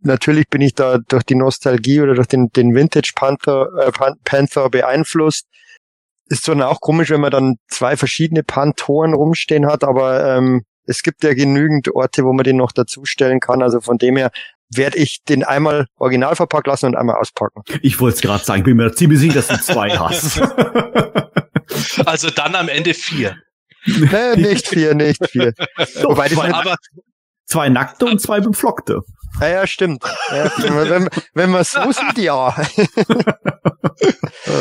Natürlich 0.00 0.48
bin 0.48 0.60
ich 0.60 0.74
da 0.74 0.98
durch 0.98 1.22
die 1.22 1.36
Nostalgie 1.36 2.00
oder 2.00 2.14
durch 2.14 2.26
den, 2.26 2.48
den 2.48 2.74
Vintage 2.74 3.12
Panther, 3.14 3.68
äh, 3.78 3.92
Panther 4.24 4.68
beeinflusst 4.70 5.46
ist 6.26 6.44
zwar 6.44 6.68
auch 6.68 6.80
komisch, 6.80 7.10
wenn 7.10 7.20
man 7.20 7.30
dann 7.30 7.56
zwei 7.68 7.96
verschiedene 7.96 8.42
Pantoren 8.42 9.14
rumstehen 9.14 9.66
hat, 9.66 9.84
aber 9.84 10.36
ähm, 10.36 10.64
es 10.86 11.02
gibt 11.02 11.24
ja 11.24 11.34
genügend 11.34 11.94
Orte, 11.94 12.24
wo 12.24 12.32
man 12.32 12.44
den 12.44 12.56
noch 12.56 12.72
dazustellen 12.72 13.40
kann. 13.40 13.62
Also 13.62 13.80
von 13.80 13.98
dem 13.98 14.16
her 14.16 14.30
werde 14.74 14.98
ich 14.98 15.22
den 15.24 15.44
einmal 15.44 15.86
original 15.96 16.36
verpackt 16.36 16.66
lassen 16.66 16.86
und 16.86 16.96
einmal 16.96 17.16
auspacken. 17.16 17.62
Ich 17.82 18.00
wollte 18.00 18.16
es 18.16 18.22
gerade 18.22 18.44
sagen, 18.44 18.64
bin 18.64 18.76
mir 18.76 18.92
ziemlich 18.92 19.20
sicher, 19.20 19.34
dass 19.34 19.48
du 19.48 19.60
zwei 19.60 19.90
hast. 19.98 20.40
also 22.06 22.30
dann 22.30 22.54
am 22.54 22.68
Ende 22.68 22.94
vier. 22.94 23.36
Nee, 23.86 24.36
nicht 24.36 24.66
vier, 24.68 24.94
nicht 24.94 25.26
vier. 25.28 25.52
Wobei 26.02 26.28
zwei, 26.28 26.52
aber 26.52 26.76
zwei 27.46 27.68
nackte 27.68 28.06
und 28.06 28.20
zwei 28.20 28.40
beflockte. 28.40 29.02
Ja, 29.40 29.48
ja, 29.48 29.66
stimmt. 29.66 30.04
Ja, 30.30 30.50
wenn, 30.58 31.08
wenn 31.34 31.50
man 31.50 31.64
so 31.64 31.90
sieht, 31.90 32.18
ja. 32.18 32.54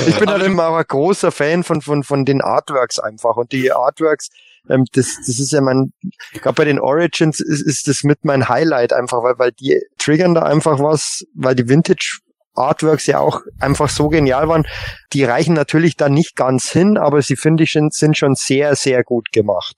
ich 0.07 0.17
bin 0.17 0.29
halt 0.29 0.43
immer 0.43 0.75
ein 0.75 0.85
großer 0.87 1.31
Fan 1.31 1.63
von, 1.63 1.81
von, 1.81 2.03
von 2.03 2.25
den 2.25 2.41
Artworks 2.41 2.97
einfach. 2.99 3.35
Und 3.35 3.51
die 3.51 3.71
Artworks, 3.71 4.29
ähm, 4.69 4.85
das, 4.93 5.17
das 5.17 5.39
ist 5.39 5.51
ja 5.51 5.61
mein, 5.61 5.93
gerade 6.33 6.55
bei 6.55 6.65
den 6.65 6.79
Origins 6.79 7.39
ist, 7.39 7.61
ist 7.61 7.87
das 7.87 8.03
mit 8.03 8.25
mein 8.25 8.49
Highlight 8.49 8.93
einfach, 8.93 9.21
weil, 9.21 9.37
weil 9.37 9.51
die 9.51 9.79
triggern 9.99 10.33
da 10.33 10.41
einfach 10.43 10.79
was, 10.79 11.23
weil 11.35 11.53
die 11.55 11.69
Vintage 11.69 12.19
Artworks 12.55 13.07
ja 13.07 13.19
auch 13.19 13.41
einfach 13.59 13.89
so 13.89 14.09
genial 14.09 14.47
waren. 14.47 14.65
Die 15.13 15.23
reichen 15.23 15.53
natürlich 15.53 15.97
da 15.97 16.09
nicht 16.09 16.35
ganz 16.35 16.69
hin, 16.69 16.97
aber 16.97 17.21
sie 17.21 17.35
finde 17.35 17.63
ich 17.63 17.73
sind 17.73 18.17
schon 18.17 18.35
sehr, 18.35 18.75
sehr 18.75 19.03
gut 19.03 19.31
gemacht. 19.31 19.75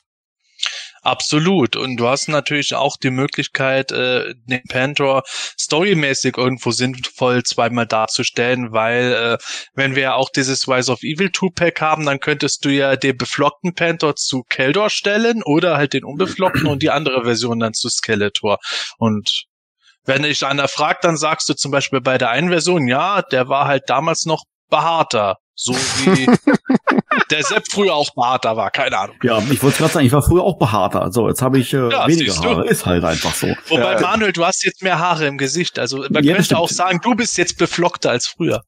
Absolut. 1.06 1.76
Und 1.76 1.98
du 1.98 2.08
hast 2.08 2.30
natürlich 2.30 2.74
auch 2.74 2.98
die 2.98 3.12
Möglichkeit, 3.12 3.92
äh, 3.92 4.34
den 4.46 4.64
Panther 4.68 5.22
storymäßig 5.28 6.36
irgendwo 6.36 6.72
sinnvoll 6.72 7.44
zweimal 7.44 7.86
darzustellen, 7.86 8.72
weil 8.72 9.14
äh, 9.14 9.38
wenn 9.76 9.96
wir 9.96 10.16
auch 10.16 10.32
dieses 10.32 10.68
Rise 10.68 10.92
of 10.92 11.04
Evil 11.04 11.30
Two-Pack 11.30 11.80
haben, 11.80 12.08
dann 12.08 12.20
könntest 12.20 12.66
du 12.66 12.70
ja 12.70 12.96
den 12.96 13.16
beflockten 13.18 13.76
Panther 13.76 14.16
zu 14.16 14.42
Keldor 14.50 14.90
stellen 14.90 15.44
oder 15.44 15.78
halt 15.78 15.94
den 15.94 16.06
unbeflockten 16.06 16.66
und 16.66 16.82
die 16.82 16.90
andere 16.90 17.24
Version 17.24 17.60
dann 17.60 17.76
zu 17.76 17.88
Skeletor. 17.90 18.58
Und 18.98 19.46
wenn 20.06 20.24
dich 20.24 20.44
einer 20.44 20.68
fragt, 20.68 21.04
dann 21.04 21.18
sagst 21.18 21.48
du 21.50 21.54
zum 21.54 21.70
Beispiel 21.70 22.02
bei 22.02 22.18
der 22.18 22.32
einen 22.32 22.50
Version, 22.50 22.88
ja, 22.88 23.22
der 23.22 23.48
war 23.48 23.68
halt 23.68 23.84
damals 23.92 24.26
noch 24.26 24.44
behaarter. 24.72 25.38
So 25.54 25.74
wie 25.76 26.26
der 27.32 27.44
Sepp 27.44 27.66
früher 27.70 27.94
auch 27.94 28.14
behaarter 28.14 28.56
war, 28.58 28.72
keine 28.72 28.98
Ahnung. 28.98 29.16
Ja, 29.24 29.40
ich 29.52 29.62
wollte 29.64 29.78
gerade 29.78 29.94
sagen, 29.94 30.06
ich 30.06 30.12
war 30.12 30.22
früher 30.22 30.44
auch 30.44 30.58
behaarter. 30.58 31.12
So, 31.12 31.28
jetzt 31.28 31.42
habe 31.42 31.60
ich 31.60 31.74
äh, 31.74 31.90
ja, 31.90 32.08
weniger 32.08 32.36
Haare. 32.36 32.68
Ist 32.68 32.86
halt 32.86 33.04
einfach 33.04 33.34
so. 33.34 33.48
Wobei, 33.68 33.94
ja, 33.94 34.00
Manuel, 34.02 34.32
du 34.32 34.46
hast 34.46 34.64
jetzt 34.64 34.84
mehr 34.84 35.00
Haare 35.00 35.28
im 35.28 35.38
Gesicht. 35.38 35.80
Also 35.80 36.06
man 36.10 36.24
ja, 36.24 36.36
könnte 36.36 36.58
auch 36.58 36.70
sagen, 36.70 37.00
du 37.02 37.16
bist 37.16 37.38
jetzt 37.38 37.58
beflockter 37.58 38.12
als 38.12 38.28
früher. 38.28 38.62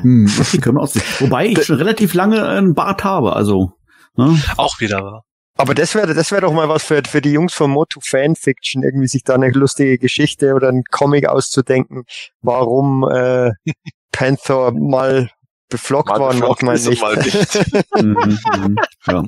Hm, 0.00 0.30
okay, 0.38 0.58
können 0.58 0.76
wir 0.76 0.82
aussehen. 0.82 1.04
Wobei 1.18 1.46
ich 1.46 1.64
schon 1.64 1.76
relativ 1.78 2.14
lange 2.14 2.46
einen 2.46 2.74
Bart 2.74 3.04
habe, 3.04 3.34
also. 3.34 3.72
Ne? 4.16 4.40
Auch 4.56 4.80
wieder 4.80 5.02
wahr. 5.02 5.24
Aber 5.56 5.74
das 5.74 5.94
wäre 5.94 6.14
das 6.14 6.32
wäre 6.32 6.42
doch 6.42 6.52
mal 6.52 6.68
was 6.68 6.82
für, 6.82 7.02
für 7.06 7.20
die 7.20 7.30
Jungs 7.30 7.54
von 7.54 7.70
Moto 7.70 8.00
Fanfiction, 8.02 8.82
irgendwie 8.82 9.06
sich 9.06 9.22
da 9.22 9.34
eine 9.34 9.50
lustige 9.50 9.98
Geschichte 9.98 10.54
oder 10.54 10.68
ein 10.68 10.82
Comic 10.90 11.28
auszudenken, 11.28 12.04
warum 12.42 13.08
äh, 13.08 13.52
Panther 14.12 14.72
mal 14.72 15.30
beflockt 15.68 16.08
mal 16.08 16.20
worden, 16.20 16.40
beflockt 16.40 16.62
mal 16.62 16.78
nicht. 16.78 17.02
Mal 17.02 17.16
nicht. 17.22 17.94
Mhm, 18.00 18.38
mhm, 18.62 18.76
ja. 19.06 19.22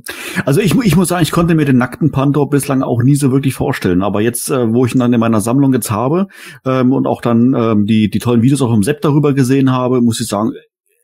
Also 0.45 0.61
ich, 0.61 0.75
ich 0.75 0.97
muss 0.97 1.09
sagen, 1.09 1.23
ich 1.23 1.31
konnte 1.31 1.55
mir 1.55 1.65
den 1.65 1.79
nackten 1.79 2.11
Panther 2.11 2.47
bislang 2.47 2.83
auch 2.83 3.03
nie 3.03 3.17
so 3.17 3.33
wirklich 3.33 3.55
vorstellen. 3.55 4.03
Aber 4.03 4.21
jetzt, 4.21 4.51
äh, 4.51 4.73
wo 4.73 4.87
ich 4.87 4.95
ihn 4.95 5.01
dann 5.01 5.13
in 5.13 5.21
meiner 5.21 5.41
Sammlung 5.41 5.73
jetzt 5.73 5.91
habe 5.91 6.29
ähm, 6.65 6.93
und 6.93 7.07
auch 7.07 7.21
dann 7.21 7.55
ähm, 7.55 7.87
die, 7.87 8.11
die 8.11 8.19
tollen 8.19 8.43
Videos 8.43 8.63
auch 8.63 8.73
im 8.73 8.83
Sepp 8.83 9.01
darüber 9.01 9.33
gesehen 9.33 9.73
habe, 9.73 10.01
muss 10.01 10.21
ich 10.21 10.29
sagen, 10.29 10.53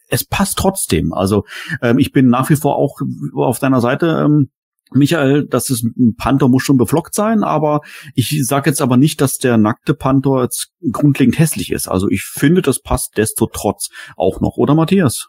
es 0.08 0.24
passt 0.24 0.58
trotzdem. 0.58 1.12
Also 1.12 1.44
ähm, 1.80 1.98
ich 1.98 2.12
bin 2.12 2.28
nach 2.28 2.50
wie 2.50 2.56
vor 2.56 2.76
auch 2.76 3.00
auf 3.34 3.58
deiner 3.58 3.80
Seite. 3.80 4.24
Ähm, 4.26 4.50
Michael, 4.94 5.46
das 5.48 5.70
ist 5.70 5.82
ein 5.82 6.14
Panther 6.16 6.48
muss 6.48 6.62
schon 6.62 6.76
beflockt 6.76 7.14
sein, 7.14 7.44
aber 7.44 7.80
ich 8.14 8.44
sage 8.46 8.70
jetzt 8.70 8.82
aber 8.82 8.96
nicht, 8.96 9.20
dass 9.20 9.38
der 9.38 9.56
nackte 9.56 9.94
Panther 9.94 10.42
jetzt 10.42 10.70
grundlegend 10.90 11.38
hässlich 11.38 11.72
ist. 11.72 11.88
Also 11.88 12.08
ich 12.08 12.22
finde, 12.22 12.62
das 12.62 12.80
passt 12.80 13.16
desto 13.16 13.46
trotz 13.46 13.88
auch 14.16 14.40
noch, 14.40 14.56
oder 14.56 14.74
Matthias? 14.74 15.26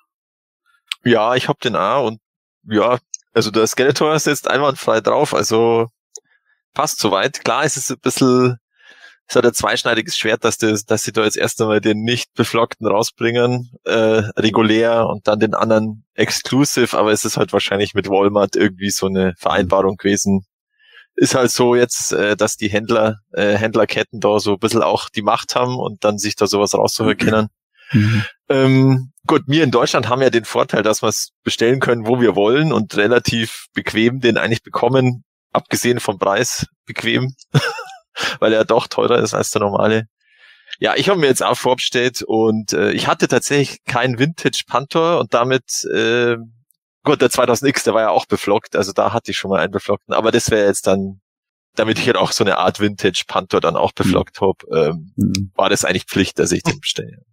Ja, 1.03 1.35
ich 1.35 1.49
hab 1.49 1.59
den 1.59 1.75
A 1.75 1.97
und 1.97 2.19
ja, 2.65 2.99
also 3.33 3.51
der 3.51 3.67
Skeletor 3.67 4.15
ist 4.15 4.27
jetzt 4.27 4.47
einwandfrei 4.47 5.01
drauf, 5.01 5.33
also 5.33 5.87
passt 6.73 6.99
soweit. 6.99 7.43
Klar, 7.43 7.63
es 7.65 7.77
ist 7.77 7.91
ein 7.91 7.99
bisschen, 7.99 8.57
es 9.27 9.35
hat 9.35 9.45
ein 9.45 9.53
zweischneidiges 9.53 10.17
Schwert, 10.17 10.43
dass, 10.43 10.57
das, 10.57 10.85
dass 10.85 11.03
sie 11.03 11.11
da 11.11 11.23
jetzt 11.23 11.37
erst 11.37 11.61
einmal 11.61 11.81
den 11.81 12.01
nicht 12.01 12.33
beflockten 12.33 12.87
rausbringen, 12.87 13.71
äh, 13.85 14.23
regulär 14.37 15.07
und 15.07 15.27
dann 15.27 15.39
den 15.39 15.53
anderen 15.53 16.05
exclusive, 16.13 16.97
aber 16.97 17.11
es 17.11 17.25
ist 17.25 17.37
halt 17.37 17.53
wahrscheinlich 17.53 17.93
mit 17.93 18.09
Walmart 18.09 18.55
irgendwie 18.55 18.89
so 18.89 19.07
eine 19.07 19.33
Vereinbarung 19.37 19.97
gewesen. 19.97 20.45
Ist 21.15 21.35
halt 21.35 21.51
so 21.51 21.75
jetzt, 21.75 22.11
äh, 22.11 22.35
dass 22.35 22.57
die 22.57 22.69
Händler, 22.69 23.19
äh, 23.31 23.55
Händlerketten 23.55 24.19
da 24.19 24.39
so 24.39 24.53
ein 24.53 24.59
bisschen 24.59 24.83
auch 24.83 25.09
die 25.09 25.21
Macht 25.21 25.55
haben 25.55 25.77
und 25.77 26.03
dann 26.03 26.17
sich 26.17 26.35
da 26.35 26.47
sowas 26.47 26.73
raussuchen 26.73 27.17
können. 27.17 27.47
Mhm. 27.91 28.25
Ähm, 28.49 29.11
gut, 29.27 29.43
wir 29.47 29.63
in 29.63 29.71
Deutschland 29.71 30.09
haben 30.09 30.21
ja 30.21 30.29
den 30.29 30.45
Vorteil, 30.45 30.83
dass 30.83 31.01
wir 31.01 31.09
es 31.09 31.29
bestellen 31.43 31.79
können, 31.79 32.07
wo 32.07 32.19
wir 32.19 32.35
wollen 32.35 32.73
und 32.73 32.95
relativ 32.97 33.67
bequem 33.73 34.19
den 34.19 34.37
eigentlich 34.37 34.63
bekommen, 34.63 35.23
abgesehen 35.51 35.99
vom 35.99 36.17
Preis 36.17 36.67
bequem, 36.85 37.35
weil 38.39 38.53
er 38.53 38.65
doch 38.65 38.87
teurer 38.87 39.19
ist 39.19 39.33
als 39.33 39.51
der 39.51 39.61
normale. 39.61 40.07
Ja, 40.79 40.95
ich 40.95 41.09
habe 41.09 41.19
mir 41.19 41.27
jetzt 41.27 41.43
auch 41.43 41.57
vorbestellt 41.57 42.23
und 42.23 42.73
äh, 42.73 42.91
ich 42.91 43.07
hatte 43.07 43.27
tatsächlich 43.27 43.83
keinen 43.85 44.17
Vintage 44.17 44.63
Panther 44.67 45.19
und 45.19 45.33
damit 45.33 45.83
äh, 45.93 46.37
gut, 47.03 47.21
der 47.21 47.29
2000X, 47.29 47.83
der 47.83 47.93
war 47.93 48.01
ja 48.01 48.09
auch 48.09 48.25
beflockt, 48.25 48.75
also 48.75 48.91
da 48.91 49.13
hatte 49.13 49.31
ich 49.31 49.37
schon 49.37 49.51
mal 49.51 49.59
einen 49.59 49.71
beflockten, 49.71 50.13
aber 50.13 50.31
das 50.31 50.49
wäre 50.49 50.65
jetzt 50.65 50.87
dann 50.87 51.21
damit 51.75 51.99
ich 51.99 52.05
halt 52.05 52.17
auch 52.17 52.31
so 52.31 52.43
eine 52.43 52.57
Art 52.57 52.79
Vintage 52.79 53.23
Panther 53.27 53.59
dann 53.59 53.75
auch 53.75 53.91
beflockt 53.93 54.39
mhm. 54.41 54.45
habe, 54.45 54.89
ähm, 54.89 55.13
mhm. 55.15 55.51
war 55.55 55.69
das 55.69 55.85
eigentlich 55.85 56.05
Pflicht, 56.05 56.39
dass 56.39 56.51
ich 56.51 56.63
den 56.63 56.79
bestelle. 56.79 57.23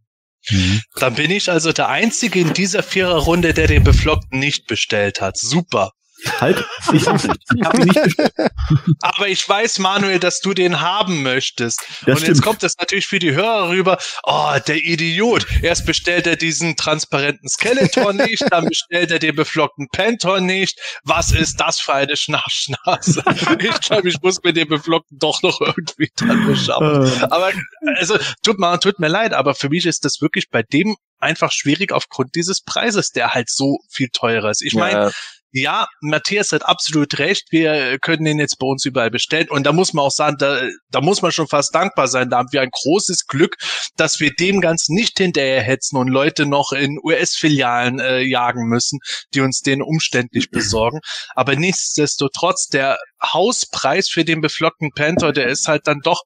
Mhm. 0.49 0.81
Dann 0.97 1.14
bin 1.14 1.31
ich 1.31 1.51
also 1.51 1.73
der 1.73 1.88
Einzige 1.88 2.40
in 2.40 2.55
dieser 2.55 2.83
Viererrunde, 2.83 3.53
der 3.53 3.66
den 3.66 3.85
Beflockten 3.85 4.38
nicht 4.38 4.66
bestellt 4.66 5.21
hat. 5.21 5.37
Super. 5.37 5.93
Halt, 6.41 6.65
ich 6.93 7.07
hab's 7.07 7.25
nicht. 7.25 7.41
Ich 7.55 7.65
hab 7.65 7.75
ihn 7.75 7.85
nicht 7.85 8.03
bestellt. 8.03 8.33
Aber 9.01 9.29
ich 9.29 9.49
weiß, 9.49 9.79
Manuel, 9.79 10.19
dass 10.19 10.41
du 10.41 10.55
den 10.55 10.81
haben 10.81 11.23
möchtest. 11.23 11.81
Das 11.81 11.91
und 11.91 12.17
stimmt. 12.17 12.29
jetzt 12.29 12.43
kommt 12.43 12.63
das 12.63 12.77
natürlich 12.79 13.07
für 13.07 13.19
die 13.19 13.33
Hörer 13.33 13.71
rüber. 13.71 13.99
Oh, 14.25 14.53
der 14.67 14.77
Idiot. 14.77 15.47
Erst 15.63 15.87
bestellt 15.87 16.27
er 16.27 16.37
diesen 16.37 16.77
transparenten 16.77 17.49
Skeletor 17.49 18.13
nicht, 18.13 18.45
dann 18.51 18.67
bestellt 18.67 19.11
er 19.11 19.19
den 19.19 19.35
beflockten 19.35 19.89
Pentor 19.89 20.41
nicht. 20.41 20.81
Was 21.05 21.33
ist 21.33 21.61
das 21.61 21.81
für 21.81 21.95
eine 21.95 22.17
Schnarchnase? 22.17 23.23
Ich 23.61 23.81
glaube, 23.81 24.09
ich 24.09 24.21
muss 24.23 24.43
mir 24.43 24.53
den 24.53 24.69
beflockten 24.69 25.19
doch 25.19 25.43
noch 25.43 25.61
irgendwie 25.61 26.11
dann 26.17 26.47
beschauen. 26.47 27.07
Äh. 27.07 27.25
Aber, 27.25 27.53
also, 27.97 28.19
tut 28.43 28.59
mir, 28.59 28.79
tut 28.81 28.99
mir 28.99 29.09
leid, 29.09 29.33
aber 29.33 29.55
für 29.55 29.69
mich 29.69 29.87
ist 29.87 30.05
das 30.05 30.21
wirklich 30.21 30.51
bei 30.51 30.63
dem 30.63 30.97
einfach 31.19 31.53
schwierig 31.53 31.93
aufgrund 31.93 32.35
dieses 32.35 32.63
Preises, 32.63 33.11
der 33.11 33.35
halt 33.35 33.51
so 33.51 33.79
viel 33.91 34.09
teurer 34.13 34.51
ist. 34.51 34.63
Ich 34.63 34.75
meine, 34.75 35.07
ja 35.07 35.11
ja, 35.53 35.89
Matthias 36.01 36.53
hat 36.53 36.65
absolut 36.65 37.19
recht. 37.19 37.47
Wir 37.51 37.99
können 37.99 38.25
den 38.25 38.39
jetzt 38.39 38.59
bei 38.59 38.67
uns 38.67 38.85
überall 38.85 39.11
bestellen. 39.11 39.49
Und 39.51 39.65
da 39.65 39.73
muss 39.73 39.93
man 39.93 40.05
auch 40.05 40.13
sagen, 40.13 40.37
da, 40.39 40.63
da 40.91 41.01
muss 41.01 41.23
man 41.23 41.33
schon 41.33 41.49
fast 41.49 41.75
dankbar 41.75 42.07
sein. 42.07 42.31
Da 42.31 42.39
haben 42.39 42.53
wir 42.53 42.61
ein 42.63 42.71
großes 42.71 43.27
Glück, 43.27 43.57
dass 43.97 44.21
wir 44.21 44.31
dem 44.33 44.61
Ganzen 44.61 44.95
nicht 44.95 45.19
hinterherhetzen 45.19 45.99
und 45.99 46.09
Leute 46.09 46.47
noch 46.47 46.73
in 46.73 46.99
US-Filialen 47.03 47.99
äh, 47.99 48.21
jagen 48.21 48.69
müssen, 48.69 49.01
die 49.35 49.41
uns 49.41 49.61
den 49.61 49.83
umständlich 49.83 50.51
besorgen. 50.51 51.01
Aber 51.35 51.57
nichtsdestotrotz, 51.57 52.69
der 52.69 52.99
Hauspreis 53.23 54.09
für 54.09 54.25
den 54.25 54.41
beflockten 54.41 54.91
Panther, 54.95 55.33
der 55.33 55.49
ist 55.49 55.67
halt 55.67 55.87
dann 55.87 56.01
doch 56.01 56.23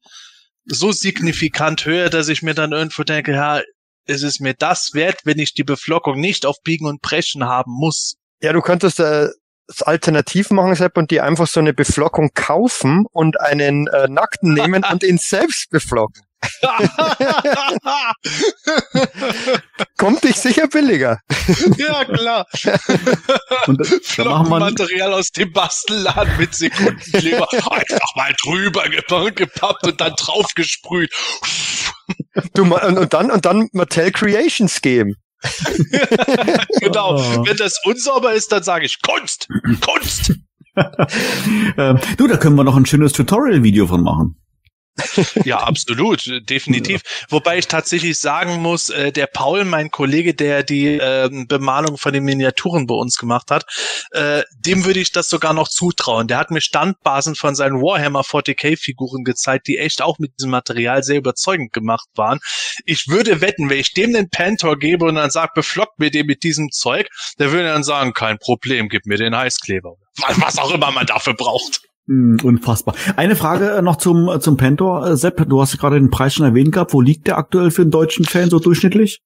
so 0.66 0.92
signifikant 0.92 1.86
höher, 1.86 2.10
dass 2.10 2.28
ich 2.28 2.42
mir 2.42 2.54
dann 2.54 2.72
irgendwo 2.72 3.04
denke, 3.04 3.32
ja, 3.32 3.62
ist 4.06 4.22
es 4.22 4.38
mir 4.38 4.54
das 4.54 4.92
wert, 4.92 5.20
wenn 5.24 5.38
ich 5.38 5.54
die 5.54 5.64
Beflockung 5.64 6.20
nicht 6.20 6.44
auf 6.44 6.56
Biegen 6.62 6.86
und 6.86 7.00
Brechen 7.00 7.44
haben 7.44 7.72
muss? 7.72 8.16
Ja, 8.44 8.52
du 8.52 8.60
könntest 8.60 9.00
äh, 9.00 9.28
das 9.66 9.80
alternativ 9.80 10.50
machen, 10.50 10.74
Sepp, 10.74 10.98
und 10.98 11.10
die 11.10 11.22
einfach 11.22 11.46
so 11.46 11.58
eine 11.60 11.72
Beflockung 11.72 12.28
kaufen 12.34 13.06
und 13.10 13.40
einen 13.40 13.86
äh, 13.86 14.06
Nackten 14.08 14.52
nehmen 14.52 14.84
und 14.84 15.02
ihn 15.02 15.16
selbst 15.22 15.70
beflocken. 15.70 16.22
Kommt 19.96 20.24
dich 20.24 20.36
sicher 20.36 20.68
billiger. 20.68 21.20
ja, 21.78 22.04
klar. 22.04 22.46
Und 23.66 23.80
da- 23.80 24.22
da 24.24 24.24
machen 24.28 24.50
wir 24.50 24.58
Material 24.60 25.14
aus 25.14 25.30
dem 25.30 25.50
Bastelladen 25.52 26.36
mit 26.36 26.54
Sekundenkleber 26.54 27.48
einfach 27.50 28.14
mal 28.16 28.34
drüber 28.42 28.84
gepa- 28.84 29.30
gepappt 29.32 29.84
und 29.86 29.98
dann 30.02 30.12
draufgesprüht. 30.16 31.10
Du, 32.52 32.64
und, 32.64 32.98
und 32.98 33.14
dann, 33.14 33.30
und 33.30 33.46
dann 33.46 33.68
Mattel 33.72 34.12
Creations 34.12 34.82
geben. 34.82 35.14
genau. 36.80 37.16
Oh. 37.16 37.46
Wenn 37.46 37.56
das 37.56 37.80
unsauber 37.84 38.32
ist, 38.32 38.52
dann 38.52 38.62
sage 38.62 38.86
ich 38.86 39.00
Kunst, 39.02 39.48
Kunst. 39.80 40.34
ähm, 41.78 41.98
du, 42.16 42.26
da 42.26 42.36
können 42.36 42.56
wir 42.56 42.64
noch 42.64 42.76
ein 42.76 42.86
schönes 42.86 43.12
Tutorial-Video 43.12 43.86
von 43.86 44.02
machen. 44.02 44.36
Ja, 45.44 45.58
absolut, 45.58 46.26
äh, 46.26 46.40
definitiv. 46.40 47.02
Wobei 47.28 47.58
ich 47.58 47.66
tatsächlich 47.66 48.18
sagen 48.18 48.60
muss, 48.60 48.90
äh, 48.90 49.12
der 49.12 49.26
Paul, 49.26 49.64
mein 49.64 49.90
Kollege, 49.90 50.34
der 50.34 50.62
die 50.62 50.98
ähm, 51.00 51.46
Bemalung 51.48 51.98
von 51.98 52.12
den 52.12 52.24
Miniaturen 52.24 52.86
bei 52.86 52.94
uns 52.94 53.18
gemacht 53.18 53.50
hat, 53.50 53.66
äh, 54.12 54.42
dem 54.58 54.84
würde 54.84 55.00
ich 55.00 55.12
das 55.12 55.28
sogar 55.28 55.52
noch 55.52 55.68
zutrauen. 55.68 56.28
Der 56.28 56.38
hat 56.38 56.50
mir 56.50 56.60
Standbasen 56.60 57.34
von 57.34 57.54
seinen 57.54 57.80
Warhammer 57.80 58.22
40k-Figuren 58.22 59.24
gezeigt, 59.24 59.66
die 59.66 59.78
echt 59.78 60.02
auch 60.02 60.18
mit 60.18 60.38
diesem 60.38 60.50
Material 60.50 61.02
sehr 61.02 61.18
überzeugend 61.18 61.72
gemacht 61.72 62.08
waren. 62.14 62.40
Ich 62.84 63.08
würde 63.08 63.40
wetten, 63.40 63.68
wenn 63.70 63.78
ich 63.78 63.94
dem 63.94 64.12
den 64.12 64.30
Pantor 64.30 64.78
gebe 64.78 65.06
und 65.06 65.16
dann 65.16 65.30
sage, 65.30 65.52
beflockt 65.54 65.98
mir 65.98 66.10
den 66.10 66.26
mit 66.26 66.42
diesem 66.44 66.70
Zeug, 66.70 67.08
der 67.38 67.52
würde 67.52 67.68
dann 67.68 67.84
sagen, 67.84 68.12
kein 68.12 68.38
Problem, 68.38 68.88
gib 68.88 69.06
mir 69.06 69.18
den 69.18 69.36
Heißkleber. 69.36 69.94
Was 70.36 70.58
auch 70.58 70.70
immer 70.70 70.92
man 70.92 71.06
dafür 71.06 71.34
braucht. 71.34 71.82
Hm, 72.06 72.36
unfassbar. 72.42 72.94
Eine 73.16 73.34
Frage 73.34 73.70
äh, 73.70 73.82
noch 73.82 73.96
zum, 73.96 74.28
äh, 74.28 74.38
zum 74.38 74.56
Pentor. 74.56 75.06
Äh, 75.06 75.16
Sepp, 75.16 75.48
du 75.48 75.60
hast 75.60 75.78
gerade 75.78 75.98
den 75.98 76.10
Preis 76.10 76.34
schon 76.34 76.44
erwähnt 76.44 76.72
gehabt. 76.72 76.92
Wo 76.92 77.00
liegt 77.00 77.26
der 77.26 77.38
aktuell 77.38 77.70
für 77.70 77.82
einen 77.82 77.90
deutschen 77.90 78.24
Fan 78.24 78.50
so 78.50 78.58
durchschnittlich? 78.58 79.20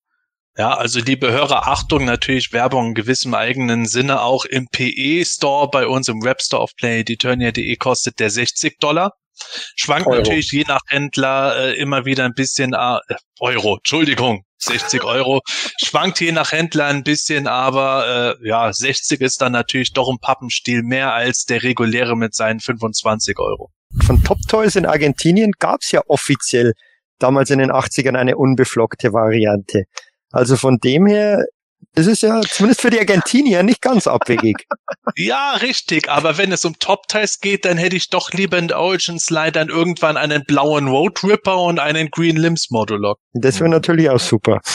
Ja, 0.57 0.77
also 0.77 1.01
liebe 1.01 1.31
Hörer, 1.31 1.69
Achtung, 1.69 2.05
natürlich 2.05 2.53
Werbung 2.53 2.89
in 2.89 2.95
gewissem 2.95 3.35
eigenen 3.35 3.87
Sinne 3.87 4.23
auch 4.23 4.45
im 4.45 4.67
PE-Store 4.67 5.69
bei 5.71 5.87
uns 5.87 6.09
im 6.09 6.23
Webstore 6.23 6.63
auf 6.63 6.75
planeteturnia.de 6.77 7.77
kostet 7.77 8.19
der 8.19 8.31
60 8.31 8.79
Dollar. 8.81 9.13
Schwankt 9.77 10.07
Euro. 10.07 10.19
natürlich 10.19 10.51
je 10.53 10.65
nach 10.67 10.81
Händler 10.89 11.57
äh, 11.57 11.79
immer 11.79 12.05
wieder 12.05 12.25
ein 12.25 12.35
bisschen 12.35 12.73
äh, 12.73 12.99
Euro, 13.41 13.77
Entschuldigung, 13.77 14.45
60 14.59 15.05
Euro. 15.05 15.41
Schwankt 15.83 16.21
je 16.21 16.33
nach 16.33 16.53
Händler 16.53 16.87
ein 16.87 17.05
bisschen, 17.05 17.47
aber 17.47 18.37
äh, 18.41 18.49
ja, 18.49 18.73
60 18.73 19.21
ist 19.21 19.41
dann 19.41 19.53
natürlich 19.53 19.93
doch 19.93 20.09
im 20.09 20.19
Pappenstiel 20.19 20.83
mehr 20.83 21.13
als 21.13 21.45
der 21.45 21.63
reguläre 21.63 22.17
mit 22.17 22.35
seinen 22.35 22.61
25 22.61 23.39
Euro. 23.39 23.71
Von 24.05 24.23
Top 24.23 24.39
Toys 24.49 24.77
in 24.77 24.87
Argentinien 24.87 25.53
gab's 25.59 25.93
ja 25.93 26.03
offiziell 26.09 26.75
damals 27.19 27.51
in 27.51 27.59
den 27.59 27.73
80ern 27.73 28.17
eine 28.17 28.37
unbeflockte 28.37 29.13
Variante. 29.13 29.85
Also 30.31 30.57
von 30.57 30.79
dem 30.79 31.07
her 31.07 31.45
ist 31.95 32.07
es 32.07 32.21
ja 32.21 32.41
zumindest 32.43 32.81
für 32.81 32.91
die 32.91 32.99
Argentinier 32.99 33.63
nicht 33.63 33.83
ganz 33.83 34.07
abwegig. 34.07 34.67
Ja, 35.17 35.53
richtig, 35.55 36.09
aber 36.09 36.39
wenn 36.39 36.53
es 36.53 36.65
um 36.65 36.79
Top-Ties 36.79 37.41
geht, 37.41 37.65
dann 37.65 37.77
hätte 37.77 37.97
ich 37.97 38.09
doch 38.09 38.31
lieber 38.33 38.59
in 38.59 38.69
der 38.69 38.79
Origin 38.79 39.19
Slide 39.19 39.53
dann 39.53 39.69
irgendwann 39.69 40.17
einen 40.17 40.45
blauen 40.45 40.89
Road 40.89 41.25
Ripper 41.25 41.61
und 41.61 41.79
einen 41.79 42.11
Green 42.11 42.37
Limbs 42.37 42.71
Modulok. 42.71 43.19
Das 43.33 43.59
wäre 43.61 43.71
natürlich 43.71 44.09
auch 44.11 44.21
super. 44.21 44.61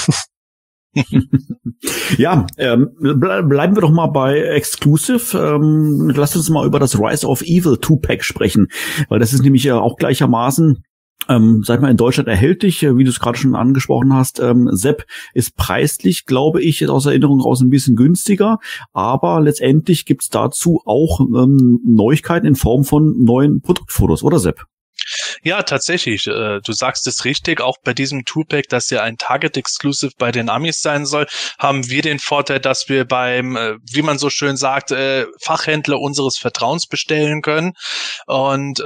Ja, 2.18 2.46
ähm, 2.58 2.92
ble 3.00 3.44
bleiben 3.44 3.76
wir 3.76 3.82
doch 3.82 3.92
mal 3.92 4.08
bei 4.08 4.40
Exclusive. 4.40 5.38
Ähm, 5.38 6.12
lass 6.16 6.36
uns 6.36 6.50
mal 6.50 6.68
über 6.68 6.80
das 6.80 7.00
Rise 7.00 7.28
of 7.28 7.42
Evil 7.42 7.74
2-Pack 7.74 8.24
sprechen, 8.24 8.68
weil 9.10 9.20
das 9.20 9.34
ist 9.34 9.42
nämlich 9.42 9.64
ja 9.64 9.80
auch 9.80 9.96
gleichermaßen 9.96 10.84
ähm, 11.30 11.64
sag 11.64 11.82
mal, 11.82 11.92
in 11.92 11.98
Deutschland 11.98 12.28
erhältlich, 12.28 12.84
äh, 12.84 12.98
wie 12.98 13.04
du 13.04 13.10
es 13.10 13.20
gerade 13.20 13.38
schon 13.38 13.56
angesprochen 13.56 14.14
hast. 14.14 14.40
Ähm, 14.40 14.70
Sepp 14.72 15.06
ist 15.34 15.56
preislich, 15.56 16.26
glaube 16.26 16.62
ich, 16.62 16.88
aus 16.88 17.06
Erinnerung 17.06 17.42
raus 17.42 17.62
ein 17.62 17.70
bisschen 17.70 17.96
günstiger, 17.96 18.60
aber 18.94 19.42
letztendlich 19.42 20.06
gibt's 20.06 20.30
dazu 20.30 20.82
auch 20.86 21.20
ähm, 21.20 21.80
Neuigkeiten 21.86 22.46
in 22.46 22.56
Form 22.56 22.84
von 22.84 23.24
neuen 23.24 23.62
Produktfotos, 23.62 24.24
oder 24.24 24.40
Sepp? 24.40 24.66
Ja, 25.44 25.64
tatsächlich. 25.64 26.28
Äh, 26.28 26.62
du 26.62 26.72
sagst 26.72 27.08
es 27.08 27.26
richtig. 27.26 27.60
Auch 27.60 27.78
bei 27.84 27.94
diesem 27.94 28.24
Two-Pack, 28.26 28.70
das 28.70 28.90
ja 28.90 29.02
ein 29.02 29.18
Target-Exclusive 29.18 30.14
bei 30.18 30.32
den 30.32 30.50
Amis 30.50 30.82
sein 30.82 31.06
soll, 31.06 31.28
haben 31.60 31.90
wir 31.90 32.02
den 32.02 32.20
Vorteil, 32.20 32.60
dass 32.60 32.88
wir 32.88 33.06
beim, 33.06 33.58
äh, 33.58 33.76
wie 33.92 34.02
man 34.02 34.18
so 34.18 34.30
schön 34.30 34.56
sagt, 34.56 34.94
Fachhändler 35.42 36.00
unseres 36.00 36.38
Vertrauens 36.38 36.88
bestellen 36.88 37.42
können. 37.42 37.74
Und 38.28 38.82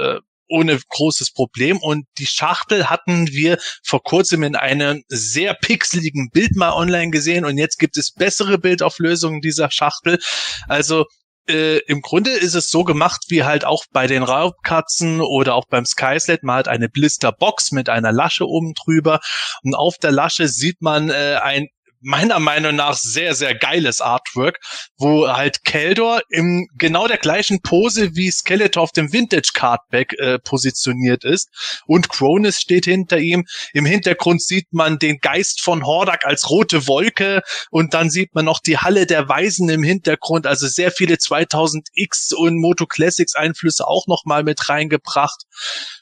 ohne 0.48 0.78
großes 0.88 1.32
Problem. 1.32 1.78
Und 1.78 2.06
die 2.18 2.26
Schachtel 2.26 2.90
hatten 2.90 3.28
wir 3.28 3.58
vor 3.84 4.02
kurzem 4.02 4.42
in 4.42 4.56
einem 4.56 5.02
sehr 5.08 5.54
pixeligen 5.54 6.30
Bild 6.30 6.56
mal 6.56 6.72
online 6.72 7.10
gesehen. 7.10 7.44
Und 7.44 7.58
jetzt 7.58 7.78
gibt 7.78 7.96
es 7.96 8.12
bessere 8.12 8.58
Bildauflösungen 8.58 9.40
dieser 9.40 9.70
Schachtel. 9.70 10.18
Also 10.66 11.04
äh, 11.48 11.78
im 11.86 12.02
Grunde 12.02 12.30
ist 12.30 12.54
es 12.54 12.70
so 12.70 12.84
gemacht 12.84 13.24
wie 13.28 13.44
halt 13.44 13.64
auch 13.64 13.84
bei 13.92 14.06
den 14.06 14.22
Raubkatzen 14.22 15.20
oder 15.20 15.54
auch 15.54 15.66
beim 15.68 15.86
Skyslet. 15.86 16.42
Man 16.42 16.58
hat 16.58 16.68
eine 16.68 16.88
Blisterbox 16.88 17.72
mit 17.72 17.88
einer 17.88 18.12
Lasche 18.12 18.46
oben 18.46 18.74
drüber 18.74 19.20
und 19.62 19.74
auf 19.74 19.96
der 19.96 20.12
Lasche 20.12 20.48
sieht 20.48 20.82
man 20.82 21.10
äh, 21.10 21.38
ein 21.42 21.68
meiner 22.00 22.38
Meinung 22.38 22.76
nach 22.76 22.96
sehr, 22.96 23.34
sehr 23.34 23.54
geiles 23.54 24.00
Artwork, 24.00 24.58
wo 24.96 25.28
halt 25.28 25.64
Keldor 25.64 26.20
in 26.30 26.66
genau 26.76 27.08
der 27.08 27.18
gleichen 27.18 27.60
Pose 27.62 28.14
wie 28.14 28.30
Skeletor 28.30 28.82
auf 28.82 28.92
dem 28.92 29.12
Vintage 29.12 29.50
Cardback 29.54 30.14
äh, 30.18 30.38
positioniert 30.38 31.24
ist 31.24 31.48
und 31.86 32.08
Cronus 32.08 32.60
steht 32.60 32.84
hinter 32.84 33.18
ihm. 33.18 33.44
Im 33.72 33.86
Hintergrund 33.86 34.42
sieht 34.42 34.72
man 34.72 34.98
den 34.98 35.18
Geist 35.18 35.60
von 35.60 35.84
Hordak 35.84 36.24
als 36.24 36.50
rote 36.50 36.86
Wolke 36.86 37.42
und 37.70 37.94
dann 37.94 38.10
sieht 38.10 38.34
man 38.34 38.44
noch 38.44 38.60
die 38.60 38.78
Halle 38.78 39.06
der 39.06 39.28
Weisen 39.28 39.68
im 39.68 39.82
Hintergrund, 39.82 40.46
also 40.46 40.66
sehr 40.66 40.90
viele 40.90 41.14
2000X 41.14 42.34
und 42.34 42.60
Moto 42.60 42.86
Classics 42.86 43.34
Einflüsse 43.34 43.86
auch 43.86 44.06
nochmal 44.06 44.44
mit 44.44 44.68
reingebracht. 44.68 45.42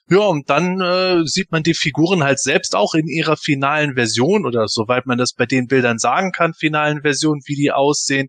Ja, 0.09 0.21
und 0.21 0.49
dann 0.51 0.81
äh, 0.81 1.27
sieht 1.27 1.51
man 1.51 1.65
die 1.65 1.75
Figuren 1.75 2.23
halt 2.23 2.39
selbst 2.39 2.77
auch 2.77 2.95
in 2.95 3.09
ihrer 3.09 3.37
finalen 3.37 3.95
Version 3.95 4.47
oder 4.47 4.69
soweit 4.69 5.05
man 5.07 5.19
das 5.19 5.33
bei 5.33 5.47
den 5.47 5.67
Bildern 5.67 5.99
sagen 5.99 6.31
kann, 6.31 6.55
finalen 6.55 7.03
Version, 7.03 7.41
wie 7.47 7.57
die 7.57 7.73
aussehen. 7.73 8.29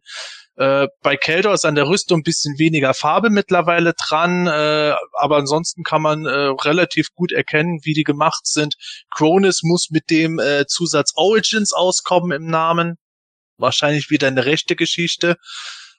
Äh, 0.55 0.87
bei 1.03 1.17
Keldor 1.17 1.53
ist 1.53 1.65
an 1.65 1.75
der 1.75 1.87
Rüstung 1.87 2.21
ein 2.21 2.23
bisschen 2.23 2.57
weniger 2.57 2.95
Farbe 2.95 3.29
mittlerweile 3.29 3.93
dran, 3.93 4.47
äh, 4.47 4.95
aber 5.19 5.37
ansonsten 5.37 5.83
kann 5.83 6.01
man 6.01 6.25
äh, 6.25 6.29
relativ 6.29 7.09
gut 7.13 7.31
erkennen, 7.31 7.79
wie 7.83 7.93
die 7.93 8.03
gemacht 8.03 8.47
sind. 8.47 8.73
Cronus 9.15 9.61
muss 9.61 9.89
mit 9.91 10.09
dem 10.09 10.39
äh, 10.39 10.65
Zusatz 10.65 11.11
Origins 11.15 11.73
auskommen 11.73 12.31
im 12.31 12.49
Namen. 12.49 12.95
Wahrscheinlich 13.57 14.09
wieder 14.09 14.27
eine 14.27 14.45
rechte 14.45 14.75
Geschichte. 14.75 15.35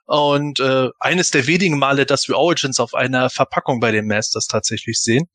Und 0.09 0.59
äh, 0.59 0.89
eines 0.99 1.31
der 1.31 1.47
wenigen 1.47 1.79
Male, 1.79 2.07
dass 2.07 2.29
wir 2.29 2.39
Origins 2.39 2.81
auf 2.81 2.95
einer 2.95 3.29
Verpackung 3.29 3.79
bei 3.79 3.93
den 3.93 4.07
Masters 4.07 4.47
tatsächlich 4.47 5.03
sehen. 5.03 5.29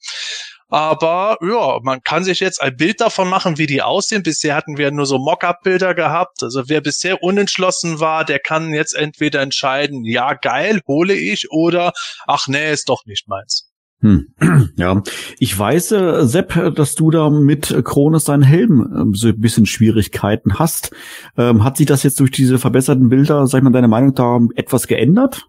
Aber 0.68 1.38
ja, 1.42 1.78
man 1.84 2.02
kann 2.02 2.24
sich 2.24 2.40
jetzt 2.40 2.60
ein 2.60 2.76
Bild 2.76 3.00
davon 3.00 3.30
machen, 3.30 3.60
wie 3.60 3.68
die 3.68 3.84
aussehen. 3.84 4.24
Bisher 4.24 4.56
hatten 4.56 4.78
wir 4.78 4.90
nur 4.90 5.06
so 5.06 5.20
Mock-up-Bilder 5.20 5.94
gehabt. 5.94 6.42
Also 6.42 6.64
wer 6.70 6.82
bisher 6.82 7.22
unentschlossen 7.22 8.00
war, 8.00 8.26
der 8.26 8.40
kann 8.40 8.74
jetzt 8.74 8.96
entweder 8.96 9.42
entscheiden, 9.42 10.04
ja 10.06 10.34
geil, 10.34 10.82
hole 10.88 11.14
ich, 11.14 11.52
oder 11.52 11.94
ach 12.26 12.48
nee, 12.48 12.72
ist 12.74 12.90
doch 12.90 13.06
nicht 13.06 13.28
meins. 13.28 13.72
Hm. 14.04 14.28
Ja, 14.76 15.02
ich 15.40 15.58
weiß, 15.58 15.92
äh, 15.94 16.26
Sepp, 16.26 16.76
dass 16.76 16.96
du 16.96 17.10
da 17.10 17.30
mit 17.30 17.76
Kronos 17.84 18.26
deinen 18.26 18.44
Helm 18.44 18.94
ähm, 18.96 19.16
so 19.16 19.30
ein 19.30 19.40
bisschen 19.40 19.66
Schwierigkeiten 19.66 20.60
hast. 20.60 20.92
Ähm, 21.38 21.64
hat 21.64 21.78
sich 21.78 21.86
das 21.86 22.04
jetzt 22.04 22.20
durch 22.20 22.32
diese 22.32 22.60
verbesserten 22.60 23.10
Bilder, 23.10 23.48
sag 23.48 23.60
ich 23.60 23.64
mal, 23.64 23.72
deine 23.72 23.88
Meinung 23.88 24.14
da 24.14 24.40
etwas 24.56 24.88
geändert? 24.88 25.48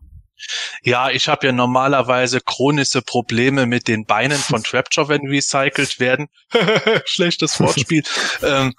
Ja, 0.82 1.10
ich 1.10 1.28
habe 1.28 1.46
ja 1.46 1.52
normalerweise 1.52 2.40
chronische 2.40 3.02
Probleme 3.02 3.66
mit 3.66 3.88
den 3.88 4.04
Beinen 4.04 4.38
von 4.38 4.62
Trapjaw, 4.64 5.08
wenn 5.08 5.26
recycelt 5.26 5.98
werden. 5.98 6.28
Schlechtes 7.06 7.58
Wortspiel. 7.60 8.02
ähm, 8.42 8.72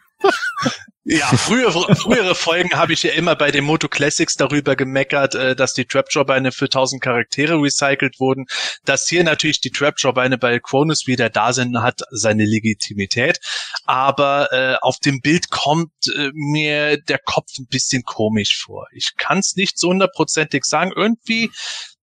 ja, 1.07 1.27
frühere, 1.27 1.95
frühere 1.95 2.33
Folgen 2.33 2.71
habe 2.71 2.93
ich 2.93 3.03
ja 3.03 3.11
immer 3.11 3.35
bei 3.35 3.51
den 3.51 3.63
Moto 3.63 3.87
Classics 3.87 4.37
darüber 4.37 4.75
gemeckert, 4.75 5.35
äh, 5.35 5.55
dass 5.55 5.75
die 5.75 5.85
Trapjaw-Beine 5.85 6.51
für 6.51 6.65
1000 6.65 6.99
Charaktere 6.99 7.61
recycelt 7.61 8.19
wurden. 8.19 8.45
Dass 8.85 9.07
hier 9.07 9.23
natürlich 9.23 9.61
die 9.61 9.69
Trapjaw-Beine 9.69 10.39
bei 10.39 10.59
Cronus 10.59 11.05
wieder 11.05 11.29
da 11.29 11.53
sind, 11.53 11.79
hat 11.79 12.01
seine 12.09 12.43
Legitimität. 12.43 13.39
Aber 13.85 14.51
äh, 14.51 14.77
auf 14.81 14.97
dem 14.97 15.21
Bild 15.21 15.51
kommt 15.51 15.91
äh, 16.07 16.31
mir 16.33 16.97
der 16.97 17.19
Kopf 17.19 17.51
ein 17.59 17.67
bisschen 17.67 18.01
komisch 18.01 18.59
vor. 18.65 18.87
Ich 18.91 19.11
kann 19.15 19.37
es 19.37 19.55
nicht 19.55 19.77
so 19.77 19.89
hundertprozentig 19.89 20.65
sagen. 20.65 20.91
Irgendwie 20.95 21.51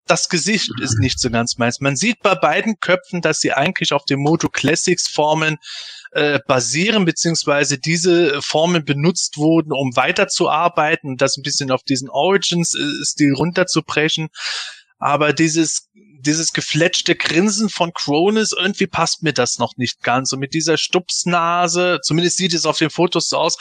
das 0.06 0.28
Gesicht 0.28 0.70
ist 0.80 0.98
nicht 0.98 1.18
so 1.18 1.30
ganz 1.30 1.58
meins. 1.58 1.80
Man 1.80 1.96
sieht 1.96 2.20
bei 2.22 2.34
beiden 2.34 2.78
Köpfen, 2.78 3.20
dass 3.20 3.40
sie 3.40 3.52
eigentlich 3.52 3.92
auf 3.92 4.04
den 4.04 4.20
Moto 4.20 4.48
Classics 4.48 5.08
Formen 5.08 5.58
äh, 6.12 6.40
basieren, 6.46 7.04
beziehungsweise 7.04 7.78
diese 7.78 8.40
Formen 8.42 8.84
benutzt 8.84 9.36
wurden, 9.36 9.72
um 9.72 9.96
weiterzuarbeiten 9.96 11.16
das 11.16 11.36
ein 11.36 11.42
bisschen 11.42 11.70
auf 11.70 11.82
diesen 11.82 12.08
Origins-Stil 12.08 13.34
runterzubrechen. 13.34 14.28
Aber 14.98 15.32
dieses 15.32 15.88
dieses 16.22 16.52
gefletschte 16.52 17.16
Grinsen 17.16 17.68
von 17.68 17.92
Cronus, 17.92 18.52
irgendwie 18.52 18.86
passt 18.86 19.22
mir 19.22 19.32
das 19.32 19.58
noch 19.58 19.76
nicht 19.76 20.02
ganz. 20.02 20.32
Und 20.32 20.38
mit 20.38 20.54
dieser 20.54 20.78
Stupsnase, 20.78 21.98
zumindest 22.02 22.36
sieht 22.36 22.54
es 22.54 22.64
auf 22.64 22.78
den 22.78 22.90
Fotos 22.90 23.28
so 23.28 23.38
aus, 23.38 23.56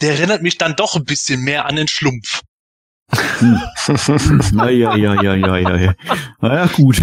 der 0.00 0.12
erinnert 0.12 0.42
mich 0.42 0.56
dann 0.56 0.76
doch 0.76 0.94
ein 0.94 1.04
bisschen 1.04 1.40
mehr 1.40 1.66
an 1.66 1.76
den 1.76 1.88
Schlumpf. 1.88 2.42
Hm. 3.10 3.60
ja, 4.54 4.70
ja, 4.70 4.96
ja, 4.96 5.14
ja, 5.34 5.56
ja, 5.56 5.76
ja. 5.76 5.94
Naja, 6.40 6.66
gut. 6.74 7.02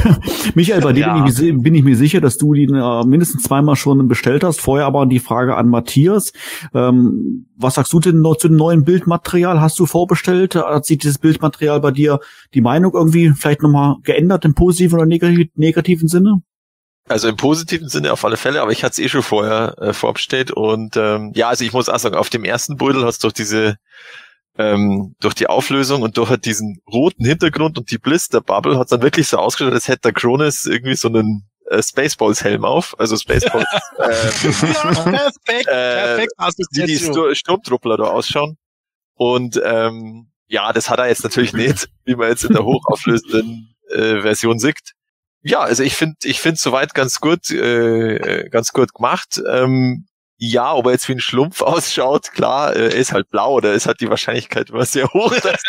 Michael, 0.55 0.81
bei 0.81 0.93
dir 0.93 1.01
Ja. 1.01 1.13
bin, 1.13 1.27
ich, 1.27 1.39
mir- 1.39 1.53
bin 1.61 1.75
ich 1.75 1.83
mir 1.83 1.95
sicher, 1.95 2.21
dass 2.21 2.37
du 2.37 2.53
den 2.53 2.73
äh, 2.73 3.03
mindestens 3.05 3.43
zweimal 3.43 3.75
schon 3.75 4.07
bestellt 4.07 4.43
hast. 4.43 4.61
Vorher 4.61 4.85
aber 4.87 5.05
die 5.05 5.19
Frage 5.19 5.55
an 5.55 5.69
Matthias. 5.69 6.33
Ähm, 6.73 7.47
was 7.55 7.75
sagst 7.75 7.93
du 7.93 7.99
denn 7.99 8.21
noch 8.21 8.35
zu 8.37 8.47
dem 8.47 8.57
neuen 8.57 8.83
Bildmaterial? 8.83 9.61
Hast 9.61 9.79
du 9.79 9.85
vorbestellt? 9.85 10.55
Hat 10.55 10.85
sich 10.85 10.97
dieses 10.97 11.17
Bildmaterial 11.19 11.79
bei 11.79 11.91
dir 11.91 12.19
die 12.53 12.61
Meinung 12.61 12.93
irgendwie 12.93 13.31
vielleicht 13.37 13.61
nochmal 13.61 13.95
geändert 14.03 14.43
im 14.45 14.55
positiven 14.55 14.95
oder 14.97 15.05
negativ, 15.05 15.49
negativen 15.55 16.07
Sinne? 16.07 16.41
Also 17.07 17.27
im 17.27 17.35
positiven 17.35 17.89
Sinne 17.89 18.13
auf 18.13 18.23
alle 18.25 18.37
Fälle, 18.37 18.61
aber 18.61 18.71
ich 18.71 18.83
hatte 18.83 18.93
es 18.93 18.99
eh 18.99 19.09
schon 19.09 19.23
vorher 19.23 19.75
äh, 19.79 19.91
vorbestellt 19.93 20.51
und 20.51 20.95
ähm, 20.97 21.31
ja, 21.35 21.49
also 21.49 21.65
ich 21.65 21.73
muss 21.73 21.89
auch 21.89 21.97
sagen, 21.99 22.15
auf 22.15 22.29
dem 22.29 22.43
ersten 22.45 22.77
Beutel 22.77 23.03
hast 23.05 23.23
du 23.23 23.27
durch 23.27 23.33
diese 23.33 23.75
ähm, 24.61 25.15
durch 25.19 25.33
die 25.33 25.47
Auflösung 25.47 26.01
und 26.03 26.17
durch 26.17 26.29
halt 26.29 26.45
diesen 26.45 26.81
roten 26.91 27.25
Hintergrund 27.25 27.77
und 27.77 27.89
die 27.91 27.97
Blister-Bubble 27.97 28.77
hat 28.77 28.91
dann 28.91 29.01
wirklich 29.01 29.27
so 29.27 29.37
ausgeschaut, 29.37 29.73
als 29.73 29.87
hätte 29.87 30.01
der 30.05 30.13
Cronus 30.13 30.65
irgendwie 30.65 30.95
so 30.95 31.07
einen 31.07 31.49
äh, 31.69 31.81
Spaceballs-Helm 31.81 32.63
auf, 32.65 32.95
also 32.99 33.15
Spaceballs, 33.17 33.67
äh, 33.97 34.07
perfekt, 35.03 35.67
Äh, 35.67 36.27
wie 36.71 36.85
die. 36.85 36.97
Sto- 36.97 37.33
Sturmtruppler 37.33 37.97
da 37.97 38.03
ausschauen. 38.03 38.57
Und 39.15 39.59
ähm, 39.63 40.31
ja, 40.47 40.73
das 40.73 40.89
hat 40.89 40.99
er 40.99 41.07
jetzt 41.07 41.23
natürlich 41.23 41.53
nicht, 41.53 41.89
wie 42.05 42.15
man 42.15 42.29
jetzt 42.29 42.43
in 42.43 42.53
der 42.53 42.63
hochauflösenden 42.65 43.73
äh, 43.89 44.21
Version 44.21 44.59
sieht. 44.59 44.93
Ja, 45.43 45.61
also 45.61 45.81
ich 45.83 45.95
finde, 45.95 46.15
ich 46.23 46.39
finde 46.39 46.59
soweit 46.59 46.93
ganz 46.93 47.19
gut, 47.19 47.49
äh, 47.51 48.15
äh, 48.17 48.49
ganz 48.49 48.73
gut 48.73 48.93
gemacht. 48.93 49.41
Ähm, 49.49 50.05
ja, 50.43 50.73
ob 50.73 50.87
er 50.87 50.93
jetzt 50.93 51.07
wie 51.07 51.13
ein 51.13 51.19
Schlumpf 51.19 51.61
ausschaut, 51.61 52.31
klar, 52.31 52.75
äh, 52.75 52.85
er 52.85 52.95
ist 52.95 53.11
halt 53.11 53.29
blau, 53.29 53.61
da 53.61 53.73
ist 53.73 53.85
halt 53.85 54.01
die 54.01 54.09
Wahrscheinlichkeit 54.09 54.71
immer 54.71 54.85
sehr 54.85 55.07
hoch. 55.13 55.31
Dass 55.39 55.61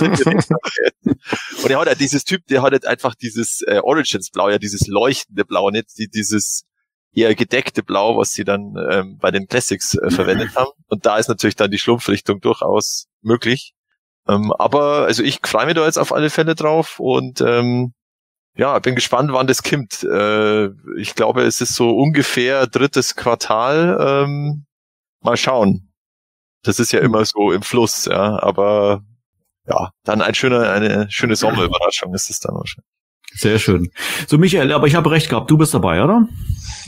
Und 1.62 1.70
er 1.70 1.78
hat 1.78 1.88
ja 1.88 1.94
dieses 1.94 2.24
Typ, 2.24 2.46
der 2.46 2.62
hat 2.62 2.72
halt 2.72 2.86
einfach 2.86 3.14
dieses 3.14 3.60
äh, 3.66 3.80
Origins 3.82 4.30
Blau, 4.30 4.48
ja 4.48 4.58
dieses 4.58 4.86
leuchtende 4.86 5.44
Blau, 5.44 5.68
nicht 5.68 5.98
die, 5.98 6.08
dieses 6.08 6.64
eher 7.12 7.34
gedeckte 7.34 7.82
Blau, 7.82 8.16
was 8.16 8.32
sie 8.32 8.44
dann 8.44 8.76
ähm, 8.90 9.18
bei 9.20 9.30
den 9.30 9.46
Classics 9.46 9.94
äh, 9.94 10.10
verwendet 10.10 10.56
haben. 10.56 10.70
Und 10.86 11.04
da 11.04 11.18
ist 11.18 11.28
natürlich 11.28 11.56
dann 11.56 11.70
die 11.70 11.78
Schlumpfrichtung 11.78 12.40
durchaus 12.40 13.08
möglich. 13.20 13.74
Ähm, 14.26 14.52
aber 14.58 15.04
also 15.04 15.22
ich 15.22 15.40
freue 15.44 15.66
mich 15.66 15.74
da 15.74 15.84
jetzt 15.84 15.98
auf 15.98 16.14
alle 16.14 16.30
Fälle 16.30 16.54
drauf 16.54 16.98
und 16.98 17.42
ähm, 17.42 17.92
ja, 18.58 18.78
bin 18.80 18.96
gespannt, 18.96 19.32
wann 19.32 19.46
das 19.46 19.62
kommt. 19.62 20.02
Äh, 20.02 20.66
ich 20.98 21.14
glaube, 21.14 21.42
es 21.42 21.60
ist 21.60 21.74
so 21.74 21.90
ungefähr 21.96 22.66
drittes 22.66 23.14
Quartal. 23.14 23.96
Ähm, 24.26 24.66
mal 25.20 25.36
schauen. 25.36 25.92
Das 26.64 26.80
ist 26.80 26.92
ja 26.92 26.98
immer 26.98 27.24
so 27.24 27.52
im 27.52 27.62
Fluss, 27.62 28.06
ja. 28.06 28.42
Aber 28.42 29.02
ja, 29.68 29.90
dann 30.02 30.22
ein 30.22 30.34
schöner, 30.34 30.70
eine 30.70 31.08
schöne 31.08 31.36
Sommerüberraschung 31.36 32.12
ist 32.14 32.30
es 32.30 32.40
dann 32.40 32.56
wahrscheinlich. 32.56 32.88
Sehr 33.34 33.60
schön. 33.60 33.92
So, 34.26 34.38
Michael, 34.38 34.72
aber 34.72 34.88
ich 34.88 34.96
habe 34.96 35.10
recht 35.10 35.28
gehabt. 35.28 35.50
Du 35.50 35.56
bist 35.56 35.72
dabei, 35.72 36.02
oder? 36.02 36.26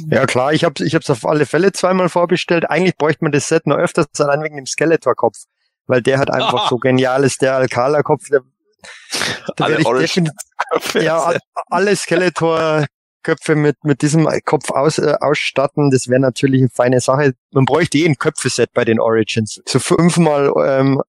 Ja 0.09 0.27
klar, 0.27 0.53
ich 0.53 0.65
habe 0.65 0.85
ich 0.85 0.95
hab's 0.97 1.11
auf 1.11 1.25
alle 1.25 1.47
Fälle 1.47 1.71
zweimal 1.71 2.09
vorbestellt. 2.09 2.69
Eigentlich 2.69 2.97
bräuchte 2.97 3.23
man 3.23 3.31
das 3.31 3.47
Set 3.47 3.69
noch 3.69 3.77
öfters, 3.77 4.07
allein 4.19 4.43
wegen 4.43 4.57
dem 4.57 4.67
Skeletor-Kopf. 4.67 5.45
Weil 5.87 6.03
der 6.03 6.19
hat 6.19 6.31
einfach 6.31 6.69
so 6.71 6.79
genial 6.79 7.23
ist, 7.23 7.43
der 7.43 7.55
Alcala-Kopf. 7.55 8.29
Der, 8.31 8.41
da 9.57 9.65
Alle 9.65 9.77
definitiv 9.77 10.33
ja, 10.95 11.19
all- 11.23 11.39
alle 11.69 11.97
Skeletor-Köpfe 11.97 13.55
mit, 13.55 13.77
mit 13.85 14.03
diesem 14.03 14.29
Kopf 14.45 14.71
aus, 14.71 14.99
äh, 14.99 15.15
ausstatten, 15.21 15.91
das 15.91 16.09
wäre 16.09 16.21
natürlich 16.21 16.61
eine 16.63 16.71
feine 16.71 17.01
Sache. 17.01 17.35
Man 17.53 17.65
bräuchte 17.65 17.99
eh 17.99 18.07
ein 18.07 18.17
Köpfeset 18.19 18.73
bei 18.73 18.85
den 18.85 19.01
Origins. 19.01 19.61
So 19.67 19.79
fünfmal 19.79 20.53
ähm, 20.67 21.03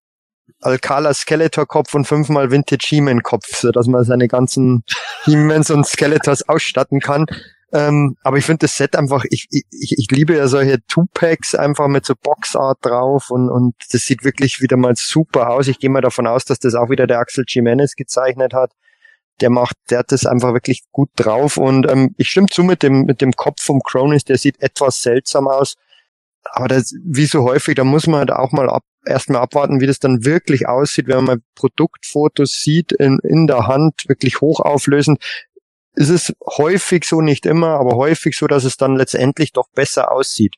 Alcala 0.62 1.14
Skeletor-Kopf 1.14 1.94
und 1.94 2.06
fünfmal 2.06 2.52
Vintage 2.52 2.86
He-Man-Kopf, 2.88 3.56
so 3.56 3.72
dass 3.72 3.88
man 3.88 4.04
seine 4.04 4.28
ganzen 4.28 4.84
He-Mans 5.26 5.72
und 5.72 5.86
Skeletors 5.88 6.48
ausstatten 6.48 7.00
kann. 7.00 7.26
Ähm, 7.74 8.18
aber 8.24 8.38
ich 8.38 8.46
finde 8.46 8.60
das 8.60 8.76
Set 8.76 8.98
einfach, 8.98 9.24
ich, 9.30 9.48
ich, 9.50 9.64
ich 9.72 10.12
liebe 10.12 10.36
ja 10.36 10.48
solche 10.48 10.86
Two-Packs 10.88 11.56
einfach 11.56 11.88
mit 11.88 12.06
so 12.06 12.16
Boxart 12.22 12.80
drauf 12.82 13.30
und, 13.30 13.50
und 13.50 13.76
das 13.92 14.02
sieht 14.04 14.26
wirklich 14.26 14.60
wieder 14.62 14.76
mal 14.76 14.96
super 14.98 15.50
aus. 15.52 15.68
Ich 15.68 15.80
gehe 15.80 15.90
mal 15.90 16.02
davon 16.02 16.28
aus, 16.28 16.44
dass 16.44 16.60
das 16.60 16.76
auch 16.76 16.90
wieder 16.90 17.08
der 17.08 17.20
Axel 17.20 17.46
Jimenez 17.48 17.96
gezeichnet 17.96 18.54
hat. 18.54 18.74
Der 19.40 19.50
macht, 19.50 19.78
der 19.90 20.00
hat 20.00 20.12
das 20.12 20.26
einfach 20.26 20.54
wirklich 20.54 20.84
gut 20.92 21.10
drauf 21.16 21.58
und 21.58 21.90
ähm, 21.90 22.14
ich 22.18 22.28
stimme 22.30 22.48
zu 22.48 22.64
mit 22.64 22.84
dem, 22.84 23.04
mit 23.04 23.22
dem 23.22 23.32
Kopf 23.32 23.64
vom 23.64 23.80
Cronus, 23.82 24.26
der 24.26 24.38
sieht 24.38 24.62
etwas 24.62 25.02
seltsam 25.02 25.48
aus. 25.48 25.76
Aber 26.44 26.68
das, 26.68 26.94
wie 27.06 27.26
so 27.26 27.44
häufig, 27.44 27.76
da 27.76 27.84
muss 27.84 28.08
man 28.08 28.20
halt 28.20 28.32
auch 28.32 28.52
mal 28.52 28.70
ab, 28.70 28.84
erstmal 29.06 29.42
abwarten, 29.42 29.80
wie 29.80 29.88
das 29.88 30.00
dann 30.00 30.26
wirklich 30.26 30.68
aussieht, 30.68 31.08
wenn 31.08 31.18
man 31.18 31.26
mal 31.26 31.38
Produktfotos 31.56 32.62
sieht 32.62 32.92
in, 32.92 33.20
in 33.24 33.48
der 33.48 33.68
Hand, 33.68 34.04
wirklich 34.08 34.42
hochauflösend 34.42 35.20
ist 35.96 36.10
es 36.10 36.34
häufig 36.58 37.06
so, 37.06 37.22
nicht 37.22 37.46
immer, 37.46 37.80
aber 37.80 37.96
häufig 37.96 38.38
so, 38.38 38.48
dass 38.48 38.64
es 38.64 38.78
dann 38.78 38.96
letztendlich 38.96 39.52
doch 39.52 39.70
besser 39.74 40.12
aussieht. 40.12 40.56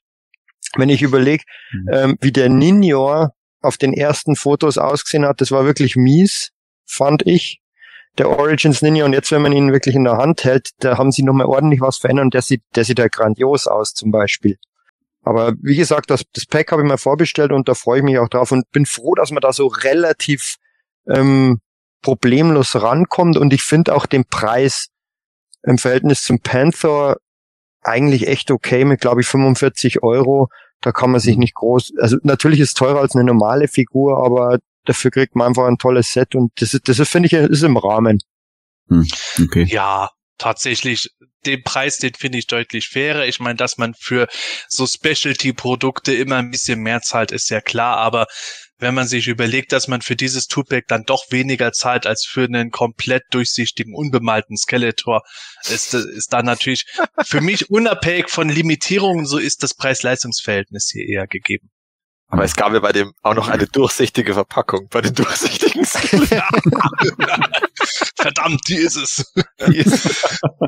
Wenn 0.75 0.89
ich 0.89 1.01
überlege, 1.01 1.43
Mhm. 1.71 1.89
ähm, 1.91 2.17
wie 2.21 2.31
der 2.31 2.49
Ninjor 2.49 3.33
auf 3.61 3.77
den 3.77 3.93
ersten 3.93 4.35
Fotos 4.35 4.77
ausgesehen 4.77 5.25
hat, 5.25 5.41
das 5.41 5.51
war 5.51 5.65
wirklich 5.65 5.95
mies, 5.95 6.51
fand 6.85 7.25
ich. 7.25 7.59
Der 8.19 8.29
Origins 8.29 8.83
Ninja 8.83 9.05
und 9.05 9.13
jetzt, 9.13 9.31
wenn 9.31 9.41
man 9.41 9.53
ihn 9.53 9.71
wirklich 9.71 9.95
in 9.95 10.03
der 10.03 10.17
Hand 10.17 10.43
hält, 10.43 10.69
da 10.79 10.99
haben 10.99 11.11
sie 11.11 11.23
nochmal 11.23 11.47
ordentlich 11.47 11.81
was 11.81 11.97
verändert 11.97 12.25
und 12.25 12.33
der 12.35 12.43
sieht, 12.43 12.61
der 12.75 12.83
sieht 12.83 12.99
ja 12.99 13.07
grandios 13.07 13.65
aus 13.65 13.93
zum 13.93 14.11
Beispiel. 14.11 14.57
Aber 15.23 15.53
wie 15.61 15.75
gesagt, 15.75 16.11
das, 16.11 16.23
das 16.33 16.45
Pack 16.45 16.71
habe 16.71 16.83
ich 16.83 16.87
mal 16.87 16.97
vorbestellt 16.97 17.51
und 17.51 17.67
da 17.67 17.73
freue 17.73 17.99
ich 17.99 18.03
mich 18.03 18.19
auch 18.19 18.29
drauf 18.29 18.51
und 18.51 18.69
bin 18.71 18.85
froh, 18.85 19.15
dass 19.15 19.31
man 19.31 19.41
da 19.41 19.51
so 19.51 19.65
relativ 19.65 20.57
ähm, 21.09 21.59
problemlos 22.03 22.75
rankommt 22.79 23.37
und 23.37 23.51
ich 23.53 23.63
finde 23.63 23.95
auch 23.95 24.05
den 24.05 24.25
Preis 24.25 24.89
im 25.63 25.77
Verhältnis 25.77 26.23
zum 26.23 26.39
Panther 26.39 27.17
eigentlich 27.81 28.27
echt 28.27 28.51
okay 28.51 28.85
mit, 28.85 29.01
glaube 29.01 29.21
ich, 29.21 29.27
45 29.27 30.03
Euro. 30.03 30.49
Da 30.81 30.91
kann 30.91 31.11
man 31.11 31.21
sich 31.21 31.37
nicht 31.37 31.55
groß, 31.55 31.93
also 31.99 32.17
natürlich 32.23 32.59
ist 32.59 32.69
es 32.69 32.73
teurer 32.73 32.99
als 32.99 33.15
eine 33.15 33.23
normale 33.23 33.69
Figur, 33.69 34.23
aber 34.23 34.59
dafür 34.85 35.11
kriegt 35.11 35.35
man 35.35 35.47
einfach 35.47 35.65
ein 35.65 35.77
tolles 35.77 36.09
Set 36.09 36.35
und 36.35 36.51
das 36.57 36.73
ist, 36.73 36.89
das 36.89 36.99
ist, 36.99 37.09
finde 37.09 37.27
ich, 37.27 37.33
ist 37.33 37.63
im 37.63 37.77
Rahmen. 37.77 38.19
Okay. 39.41 39.63
Ja, 39.63 40.09
tatsächlich, 40.37 41.09
den 41.45 41.63
Preis, 41.63 41.97
den 41.97 42.13
finde 42.13 42.37
ich 42.37 42.47
deutlich 42.47 42.89
fairer. 42.89 43.25
Ich 43.25 43.39
meine, 43.39 43.55
dass 43.55 43.77
man 43.77 43.93
für 43.97 44.27
so 44.67 44.85
Specialty-Produkte 44.85 46.13
immer 46.13 46.37
ein 46.37 46.51
bisschen 46.51 46.81
mehr 46.81 47.01
zahlt, 47.01 47.31
ist 47.31 47.49
ja 47.49 47.61
klar, 47.61 47.97
aber 47.97 48.27
wenn 48.83 48.93
man 48.93 49.07
sich 49.07 49.27
überlegt, 49.27 49.71
dass 49.71 49.87
man 49.87 50.01
für 50.01 50.17
dieses 50.17 50.47
Two-Pack 50.47 50.87
dann 50.87 51.05
doch 51.05 51.31
weniger 51.31 51.71
zahlt 51.71 52.05
als 52.05 52.25
für 52.25 52.43
einen 52.43 52.69
komplett 52.69 53.23
durchsichtigen, 53.31 53.95
unbemalten 53.95 54.57
Skeletor, 54.57 55.23
ist, 55.63 55.93
ist 55.93 56.33
da 56.33 56.43
natürlich 56.43 56.85
für 57.25 57.41
mich 57.41 57.69
unabhängig 57.69 58.29
von 58.29 58.49
Limitierungen, 58.49 59.25
so 59.25 59.37
ist 59.37 59.63
das 59.63 59.73
Preis-Leistungs-Verhältnis 59.73 60.89
hier 60.91 61.07
eher 61.07 61.27
gegeben. 61.27 61.71
Aber 62.33 62.43
es 62.45 62.55
gab 62.55 62.73
ja 62.73 62.79
bei 62.79 62.91
dem 62.91 63.13
auch 63.21 63.35
noch 63.35 63.47
eine 63.47 63.67
durchsichtige 63.67 64.33
Verpackung, 64.33 64.87
bei 64.89 65.01
den 65.01 65.13
durchsichtigen 65.13 65.85
Verdammt, 68.17 68.61
die 68.67 68.77
ist 68.77 68.95
es. 68.95 69.33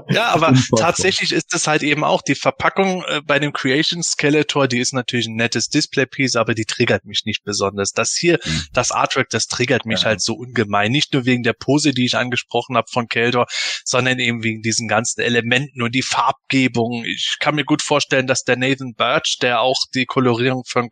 Ja, 0.09 0.27
aber 0.27 0.49
Unfassbar. 0.49 0.79
tatsächlich 0.79 1.31
ist 1.31 1.55
es 1.55 1.65
halt 1.65 1.81
eben 1.81 2.03
auch 2.03 2.21
die 2.21 2.35
Verpackung 2.35 3.03
äh, 3.07 3.21
bei 3.25 3.39
dem 3.39 3.51
Creation 3.51 4.03
Skeletor, 4.03 4.67
die 4.67 4.77
ist 4.79 4.93
natürlich 4.93 5.25
ein 5.25 5.35
nettes 5.35 5.69
Display-Piece, 5.69 6.35
aber 6.35 6.53
die 6.53 6.65
triggert 6.65 7.05
mich 7.05 7.23
nicht 7.25 7.43
besonders. 7.43 7.91
Das 7.93 8.13
hier, 8.15 8.37
Mhm. 8.45 8.61
das 8.73 8.91
Artwork, 8.91 9.29
das 9.29 9.47
triggert 9.47 9.87
mich 9.87 10.01
Ja. 10.01 10.07
halt 10.09 10.21
so 10.21 10.35
ungemein. 10.35 10.91
Nicht 10.91 11.13
nur 11.13 11.25
wegen 11.25 11.41
der 11.41 11.53
Pose, 11.53 11.93
die 11.93 12.05
ich 12.05 12.15
angesprochen 12.15 12.77
habe 12.77 12.87
von 12.91 13.07
Keldor, 13.07 13.47
sondern 13.83 14.19
eben 14.19 14.43
wegen 14.43 14.61
diesen 14.61 14.87
ganzen 14.87 15.21
Elementen 15.21 15.81
und 15.81 15.95
die 15.95 16.03
Farbgebung. 16.03 17.05
Ich 17.05 17.37
kann 17.39 17.55
mir 17.55 17.65
gut 17.65 17.81
vorstellen, 17.81 18.27
dass 18.27 18.43
der 18.43 18.57
Nathan 18.57 18.93
Birch, 18.93 19.37
der 19.41 19.61
auch 19.61 19.79
die 19.95 20.05
Kolorierung 20.05 20.63
von 20.67 20.89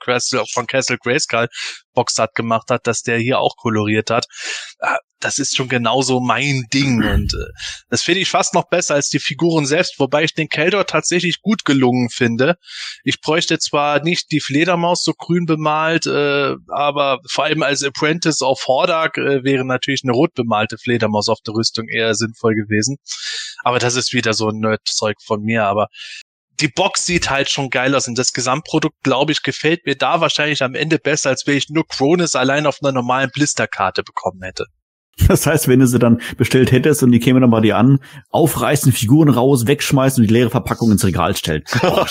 von 0.53 0.62
Castle 0.67 0.97
Grayskull 0.97 1.47
Boxart 1.93 2.36
gemacht 2.36 2.69
hat, 2.69 2.88
dass 2.88 3.02
der 3.02 3.17
hier 3.17 3.39
auch 3.39 3.56
koloriert 3.56 4.10
hat. 4.10 4.26
Ah, 4.80 4.97
Das 5.19 5.38
ist 5.38 5.56
schon 5.56 5.69
genauso 5.69 6.19
mein 6.19 6.65
Ding 6.73 7.04
und 7.04 7.34
äh, 7.34 7.52
das 7.89 8.02
finde 8.02 8.19
ich 8.21 8.30
fast 8.30 8.54
noch 8.54 8.67
besser 8.67 8.95
als 8.95 9.10
die 9.10 9.19
Figuren 9.19 9.65
selbst, 9.65 9.99
wobei 9.99 10.23
ich 10.23 10.34
den 10.34 10.49
Keldor 10.49 10.86
tatsächlich 10.86 11.39
gut 11.41 11.63
gelungen 11.63 12.10
finde. 12.10 12.56
Ich 13.06 13.21
bräuchte 13.21 13.58
zwar 13.60 14.02
nicht 14.04 14.32
die 14.32 14.41
Fledermaus 14.41 15.04
so 15.04 15.13
grün 15.13 15.45
bemalt, 15.45 16.08
äh, 16.08 16.56
aber 16.67 17.19
vor 17.30 17.45
allem 17.45 17.63
als 17.63 17.84
Apprentice 17.84 18.41
auf 18.41 18.65
Hordak 18.67 19.17
äh, 19.17 19.43
wäre 19.43 19.63
natürlich 19.65 20.02
eine 20.04 20.13
rot 20.13 20.34
bemalte 20.34 20.78
Fledermaus 20.78 21.30
auf 21.30 21.39
der 21.45 21.54
Rüstung 21.54 21.88
eher 21.88 22.15
sinnvoll 22.15 22.56
gewesen. 22.56 22.97
Aber 23.63 23.80
das 23.80 23.95
ist 23.95 24.13
wieder 24.13 24.34
so 24.34 24.49
ein 24.49 24.60
Nerd-Zeug 24.60 25.15
von 25.23 25.41
mir, 25.41 25.63
aber 25.65 25.88
die 26.63 26.69
Box 26.69 27.06
sieht 27.06 27.30
halt 27.30 27.49
schon 27.49 27.69
geil 27.69 27.93
aus 27.93 28.08
und 28.08 28.17
das 28.17 28.32
Gesamtprodukt, 28.32 29.04
glaube 29.04 29.34
ich, 29.34 29.43
gefällt 29.43 29.86
mir 29.86 29.97
da 29.97 30.21
wahrscheinlich 30.21 30.63
am 30.63 30.76
Ende 30.76 30.97
besser, 30.97 31.30
als 31.30 31.45
wenn 31.45 31.58
ich 31.58 31.67
nur 31.67 31.86
Cronus 31.86 32.36
allein 32.36 32.65
auf 32.65 32.78
einer 32.82 32.93
normalen 32.93 33.30
Blisterkarte 33.32 34.01
bekommen 34.01 34.41
hätte. 34.43 34.68
Das 35.28 35.45
heißt, 35.45 35.68
wenn 35.68 35.80
du 35.80 35.88
sie 35.88 35.99
dann 35.99 36.22
bestellt 36.38 36.72
hättest 36.72 37.03
und 37.03 37.11
die 37.11 37.20
kämen 37.20 37.41
dann 37.41 37.51
bei 37.51 37.61
dir 37.61 37.78
an, 37.78 37.99
aufreißen, 38.30 38.91
Figuren 38.91 39.30
raus, 39.30 39.68
wegschmeißen 39.68 40.22
und 40.22 40.30
die 40.30 40.34
leere 40.34 40.49
Verpackung 40.49 40.91
ins 40.91 41.05
Regal 41.05 41.36
stellen. 41.36 41.64
Oh, 41.82 42.03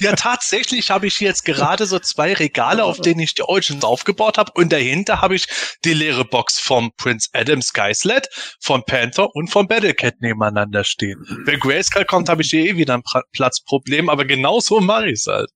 ja, 0.00 0.12
tatsächlich 0.14 0.90
habe 0.90 1.06
ich 1.06 1.20
jetzt 1.20 1.44
gerade 1.44 1.86
so 1.86 1.98
zwei 1.98 2.34
Regale, 2.34 2.84
auf 2.84 3.00
denen 3.00 3.20
ich 3.20 3.34
die 3.34 3.42
Origins 3.42 3.84
aufgebaut 3.84 4.38
habe 4.38 4.52
und 4.54 4.72
dahinter 4.72 5.20
habe 5.20 5.34
ich 5.34 5.46
die 5.84 5.94
leere 5.94 6.24
Box 6.24 6.58
vom 6.58 6.90
Prince 6.96 7.28
Adam 7.32 7.62
Skysled, 7.62 8.28
vom 8.60 8.82
Panther 8.86 9.34
und 9.34 9.48
vom 9.48 9.66
Battlecat 9.66 10.20
nebeneinander 10.20 10.84
stehen. 10.84 11.24
Wenn 11.44 11.60
Grayskull 11.60 12.04
kommt, 12.04 12.28
habe 12.28 12.42
ich 12.42 12.50
hier 12.50 12.64
eh 12.64 12.76
wieder 12.76 12.94
ein 12.94 13.02
Platzproblem, 13.32 14.08
aber 14.08 14.24
genau 14.24 14.60
so 14.60 14.80
mache 14.80 15.08
ich 15.08 15.20
es 15.20 15.26
halt. 15.26 15.50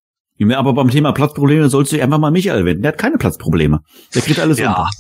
Aber 0.55 0.73
beim 0.73 0.91
Thema 0.91 1.13
Platzprobleme 1.13 1.69
sollst 1.69 1.93
du 1.93 2.03
einfach 2.03 2.19
mal 2.19 2.31
Michael 2.31 2.65
wenden. 2.65 2.83
Der 2.83 2.93
hat 2.93 2.99
keine 2.99 3.19
Platzprobleme. 3.19 3.81
Der 4.15 4.23
kriegt 4.23 4.41
alles 4.41 4.59
ja. 4.59 4.71
unter. 4.71 4.91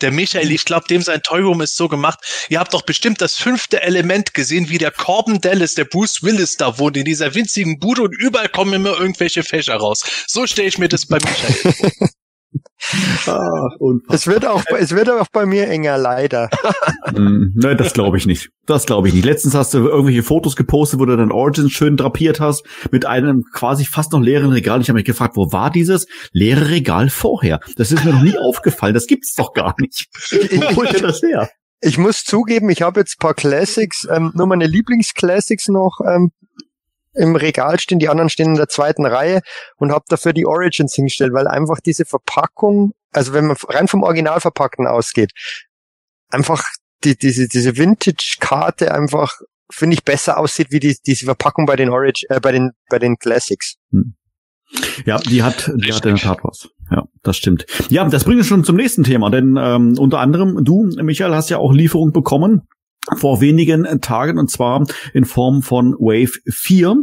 Der 0.00 0.12
Michael, 0.12 0.50
ich 0.52 0.64
glaube, 0.64 0.86
dem 0.88 1.02
sein 1.02 1.22
Toy 1.22 1.40
Room 1.40 1.60
ist 1.60 1.76
so 1.76 1.88
gemacht. 1.88 2.20
Ihr 2.48 2.60
habt 2.60 2.72
doch 2.72 2.82
bestimmt 2.82 3.20
das 3.20 3.36
fünfte 3.36 3.82
Element 3.82 4.32
gesehen, 4.32 4.68
wie 4.68 4.78
der 4.78 4.90
Corbin 4.90 5.40
Dallas, 5.40 5.74
der 5.74 5.84
Bruce 5.84 6.22
Willis 6.22 6.56
da 6.56 6.78
wohnt, 6.78 6.96
in 6.96 7.04
dieser 7.04 7.34
winzigen 7.34 7.78
Bude 7.78 8.02
und 8.02 8.14
überall 8.16 8.48
kommen 8.48 8.74
immer 8.74 8.98
irgendwelche 8.98 9.42
Fächer 9.42 9.76
raus. 9.76 10.04
So 10.26 10.46
stelle 10.46 10.68
ich 10.68 10.78
mir 10.78 10.88
das 10.88 11.06
bei 11.06 11.18
Michael 11.18 11.72
vor. 11.72 12.08
Ah, 13.26 13.68
es 14.10 14.26
wird 14.26 14.44
auch, 14.44 14.62
es 14.78 14.94
wird 14.94 15.08
auch 15.08 15.28
bei 15.32 15.46
mir 15.46 15.68
enger, 15.68 15.96
leider. 15.98 16.50
mm, 17.12 17.52
ne, 17.54 17.76
das 17.76 17.92
glaube 17.92 18.18
ich 18.18 18.26
nicht. 18.26 18.50
Das 18.66 18.86
glaube 18.86 19.08
ich 19.08 19.14
nicht. 19.14 19.24
Letztens 19.24 19.54
hast 19.54 19.74
du 19.74 19.78
irgendwelche 19.88 20.22
Fotos 20.22 20.56
gepostet, 20.56 21.00
wo 21.00 21.04
du 21.04 21.16
dein 21.16 21.32
Origins 21.32 21.72
schön 21.72 21.96
drapiert 21.96 22.40
hast, 22.40 22.64
mit 22.90 23.06
einem 23.06 23.44
quasi 23.52 23.84
fast 23.84 24.12
noch 24.12 24.20
leeren 24.20 24.50
Regal. 24.52 24.80
Ich 24.80 24.88
habe 24.88 24.96
mich 24.96 25.06
gefragt, 25.06 25.36
wo 25.36 25.52
war 25.52 25.70
dieses 25.70 26.06
leere 26.32 26.70
Regal 26.70 27.08
vorher? 27.08 27.60
Das 27.76 27.92
ist 27.92 28.04
mir 28.04 28.12
noch 28.12 28.22
nie 28.22 28.36
aufgefallen. 28.36 28.94
Das 28.94 29.06
gibt's 29.06 29.34
doch 29.34 29.52
gar 29.52 29.74
nicht. 29.78 30.08
Wo 30.50 30.76
holt 30.76 30.92
ihr 30.92 31.02
das 31.02 31.22
her? 31.22 31.48
Ich 31.80 31.98
muss 31.98 32.22
zugeben, 32.22 32.70
ich 32.70 32.82
habe 32.82 33.00
jetzt 33.00 33.18
paar 33.18 33.34
Classics, 33.34 34.06
ähm, 34.08 34.32
nur 34.34 34.46
meine 34.46 34.66
Lieblingsclassics 34.66 35.66
noch 35.68 35.98
ähm, 36.06 36.30
im 37.14 37.36
Regal 37.36 37.78
stehen, 37.78 37.98
die 37.98 38.08
anderen 38.08 38.28
stehen 38.30 38.48
in 38.48 38.54
der 38.54 38.68
zweiten 38.68 39.06
Reihe 39.06 39.40
und 39.76 39.92
habe 39.92 40.04
dafür 40.08 40.32
die 40.32 40.46
Origins 40.46 40.94
hingestellt, 40.94 41.32
weil 41.32 41.46
einfach 41.46 41.80
diese 41.80 42.04
Verpackung, 42.04 42.92
also 43.12 43.32
wenn 43.32 43.46
man 43.46 43.56
rein 43.68 43.88
vom 43.88 44.02
Original 44.02 44.40
verpackten 44.40 44.86
ausgeht, 44.86 45.32
einfach 46.30 46.64
die, 47.04 47.16
diese, 47.16 47.48
diese 47.48 47.76
Vintage-Karte 47.76 48.94
einfach, 48.94 49.34
finde 49.70 49.94
ich, 49.94 50.04
besser 50.04 50.38
aussieht 50.38 50.68
wie 50.70 50.80
die, 50.80 50.96
diese 51.06 51.26
Verpackung 51.26 51.66
bei 51.66 51.76
den 51.76 51.90
Origin, 51.90 52.28
äh, 52.30 52.40
bei 52.40 52.52
den, 52.52 52.70
bei 52.88 52.98
den 52.98 53.16
Classics. 53.18 53.76
Hm. 53.90 54.14
Ja, 55.04 55.18
die 55.18 55.42
hat, 55.42 55.70
die 55.74 55.92
hat 55.92 56.06
in 56.06 56.14
der 56.14 56.22
Tat 56.22 56.38
was. 56.42 56.70
Ja, 56.90 57.04
das 57.22 57.36
stimmt. 57.36 57.66
Ja, 57.90 58.08
das 58.08 58.24
bringt 58.24 58.38
uns 58.38 58.46
schon 58.46 58.64
zum 58.64 58.76
nächsten 58.76 59.04
Thema, 59.04 59.28
denn 59.30 59.58
ähm, 59.60 59.98
unter 59.98 60.18
anderem 60.18 60.64
du, 60.64 60.84
Michael, 61.02 61.34
hast 61.34 61.50
ja 61.50 61.58
auch 61.58 61.72
Lieferung 61.72 62.12
bekommen 62.12 62.62
vor 63.16 63.40
wenigen 63.40 64.00
Tagen 64.00 64.38
und 64.38 64.50
zwar 64.50 64.86
in 65.12 65.24
Form 65.24 65.62
von 65.62 65.94
Wave 65.94 66.38
4. 66.48 66.96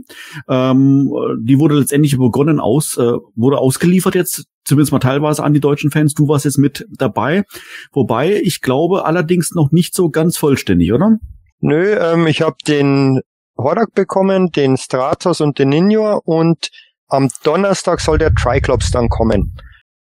Ähm, 0.47 1.11
die 1.41 1.59
wurde 1.59 1.75
letztendlich 1.75 2.17
begonnen 2.17 2.59
aus, 2.59 2.97
äh, 2.97 3.13
wurde 3.35 3.57
ausgeliefert 3.57 4.15
jetzt, 4.15 4.45
zumindest 4.63 4.91
mal 4.91 4.99
teilweise 4.99 5.43
an 5.43 5.53
die 5.53 5.59
deutschen 5.59 5.91
Fans. 5.91 6.13
Du 6.13 6.27
warst 6.27 6.45
jetzt 6.45 6.57
mit 6.57 6.85
dabei. 6.97 7.43
Wobei, 7.91 8.39
ich 8.41 8.61
glaube 8.61 9.05
allerdings 9.05 9.51
noch 9.51 9.71
nicht 9.71 9.93
so 9.93 10.09
ganz 10.09 10.37
vollständig, 10.37 10.93
oder? 10.93 11.17
Nö, 11.59 11.97
ähm, 11.99 12.27
ich 12.27 12.41
habe 12.41 12.55
den 12.65 13.21
Horak 13.57 13.93
bekommen, 13.93 14.51
den 14.51 14.77
Stratos 14.77 15.41
und 15.41 15.59
den 15.59 15.69
Ninja 15.69 16.13
und 16.23 16.69
am 17.09 17.29
Donnerstag 17.43 17.99
soll 17.99 18.17
der 18.17 18.33
Triclops 18.33 18.91
dann 18.91 19.09
kommen. 19.09 19.57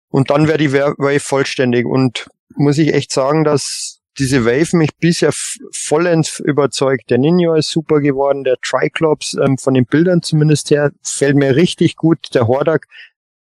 Und 0.09 0.31
dann 0.31 0.49
wäre 0.49 0.59
die 0.59 0.73
Wave 0.73 1.21
vollständig 1.21 1.87
und 1.87 2.27
muss 2.57 2.79
ich 2.79 2.95
echt 2.95 3.13
sagen, 3.13 3.45
dass 3.45 3.94
diese 4.19 4.45
Wave 4.45 4.77
mich 4.77 4.91
bisher 4.99 5.31
vollends 5.73 6.41
überzeugt. 6.41 7.11
Der 7.11 7.19
Ninja 7.19 7.57
ist 7.57 7.71
super 7.71 8.01
geworden, 8.01 8.45
der 8.45 8.57
Triclops, 8.63 9.35
ähm, 9.35 9.59
von 9.59 9.75
den 9.75 9.87
Bildern 9.87 10.23
zumindest 10.23 10.71
her, 10.71 10.93
fällt 11.03 11.37
mir 11.37 11.57
richtig 11.57 11.97
gut. 11.97 12.35
Der 12.35 12.47
Hordak, 12.47 12.87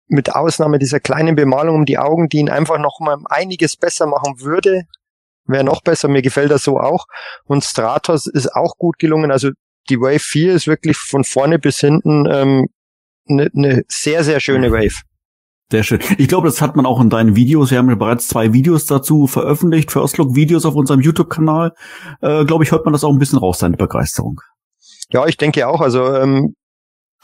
mit 0.07 0.35
Ausnahme 0.35 0.79
dieser 0.79 0.99
kleinen 0.99 1.35
Bemalung 1.35 1.75
um 1.75 1.85
die 1.85 1.97
Augen, 1.97 2.29
die 2.29 2.37
ihn 2.37 2.49
einfach 2.49 2.77
noch 2.77 2.99
mal 2.99 3.17
einiges 3.25 3.75
besser 3.75 4.05
machen 4.05 4.41
würde, 4.41 4.83
wäre 5.45 5.63
noch 5.63 5.81
besser. 5.81 6.07
Mir 6.07 6.21
gefällt 6.21 6.51
das 6.51 6.63
so 6.63 6.79
auch. 6.79 7.05
Und 7.45 7.63
Stratos 7.63 8.27
ist 8.27 8.53
auch 8.53 8.77
gut 8.77 8.99
gelungen. 8.99 9.31
Also 9.31 9.49
die 9.89 9.99
Wave 9.99 10.19
4 10.19 10.53
ist 10.53 10.67
wirklich 10.67 10.97
von 10.97 11.23
vorne 11.23 11.59
bis 11.59 11.79
hinten 11.79 12.27
ähm, 12.29 12.67
eine 13.27 13.49
ne 13.53 13.83
sehr, 13.87 14.23
sehr 14.23 14.39
schöne 14.39 14.71
Wave. 14.71 15.01
Sehr 15.71 15.83
schön. 15.83 15.99
Ich 16.17 16.27
glaube, 16.27 16.47
das 16.47 16.61
hat 16.61 16.75
man 16.75 16.85
auch 16.85 17.01
in 17.01 17.09
deinen 17.09 17.35
Videos. 17.35 17.71
Wir 17.71 17.79
haben 17.79 17.89
ja 17.89 17.95
bereits 17.95 18.27
zwei 18.27 18.53
Videos 18.53 18.85
dazu 18.85 19.25
veröffentlicht, 19.25 19.91
First 19.91 20.17
Look 20.17 20.35
Videos 20.35 20.65
auf 20.65 20.75
unserem 20.75 21.01
YouTube-Kanal. 21.01 21.73
Äh, 22.21 22.45
glaube 22.45 22.63
ich, 22.63 22.71
hört 22.71 22.85
man 22.85 22.93
das 22.93 23.03
auch 23.03 23.11
ein 23.11 23.17
bisschen 23.17 23.39
raus, 23.39 23.59
deine 23.59 23.77
Begeisterung. 23.77 24.41
Ja, 25.09 25.25
ich 25.25 25.37
denke 25.37 25.67
auch. 25.67 25.81
Also 25.81 26.13
ähm, 26.13 26.55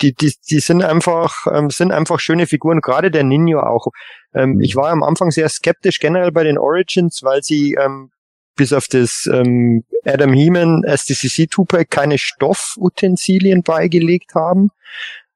die, 0.02 0.14
die, 0.14 0.34
die 0.50 0.60
sind 0.60 0.82
einfach, 0.84 1.46
ähm, 1.54 1.70
sind 1.70 1.92
einfach 1.92 2.20
schöne 2.20 2.48
Figuren. 2.48 2.82
Gerade 2.82 3.12
der 3.12 3.24
Ninja 3.24 3.62
auch. 3.62 3.88
Ähm, 4.34 4.54
mhm. 4.54 4.62
Ich 4.62 4.76
war 4.76 4.90
am 4.90 5.04
Anfang 5.04 5.30
sehr 5.30 5.48
skeptisch 5.48 6.00
generell 6.00 6.32
bei 6.32 6.44
den 6.44 6.58
Origins, 6.58 7.22
weil 7.22 7.44
sie 7.44 7.78
ähm, 7.80 8.10
bis 8.56 8.74
auf 8.74 8.88
das 8.88 9.30
ähm, 9.32 9.84
Adam 10.04 10.34
Heeman 10.34 10.84
SDCC 10.84 11.50
Tupac 11.50 11.86
keine 11.92 12.18
Stoffutensilien 12.18 13.62
beigelegt 13.62 14.34
haben 14.34 14.72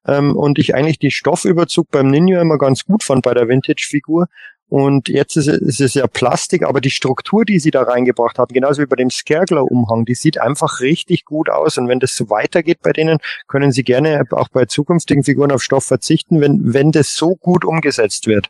ähm, 0.08 0.36
und 0.36 0.60
ich 0.60 0.76
eigentlich 0.76 1.00
die 1.00 1.12
Stoffüberzug 1.12 1.90
beim 1.92 2.08
Ninja 2.08 2.42
immer 2.42 2.58
ganz 2.58 2.86
gut 2.86 3.04
fand 3.04 3.24
bei 3.24 3.34
der 3.34 3.48
Vintage-Figur. 3.48 4.28
Und 4.68 5.10
jetzt 5.10 5.38
ist, 5.38 5.48
ist 5.48 5.80
es 5.80 5.94
ja 5.94 6.08
Plastik, 6.08 6.64
aber 6.64 6.82
die 6.82 6.90
Struktur, 6.90 7.46
die 7.46 7.60
sie 7.60 7.70
da 7.70 7.84
reingebracht 7.84 8.40
haben, 8.40 8.52
genauso 8.52 8.82
wie 8.82 8.88
bei 8.88 8.96
dem 8.96 9.12
Skergler-Umhang, 9.12 10.06
die 10.06 10.16
sieht 10.16 10.42
einfach 10.42 10.80
richtig 10.80 11.26
gut 11.26 11.50
aus. 11.50 11.78
Und 11.78 11.88
wenn 11.88 12.00
das 12.00 12.16
so 12.16 12.30
weitergeht 12.30 12.80
bei 12.82 12.92
denen, 12.92 13.20
können 13.48 13.72
sie 13.72 13.84
gerne 13.84 14.24
auch 14.32 14.50
bei 14.50 14.66
zukünftigen 14.66 15.24
Figuren 15.24 15.52
auf 15.52 15.62
Stoff 15.62 15.86
verzichten, 15.86 16.42
wenn, 16.42 16.74
wenn 16.74 16.92
das 16.92 17.14
so 17.14 17.36
gut 17.36 17.64
umgesetzt 17.64 18.26
wird. 18.26 18.50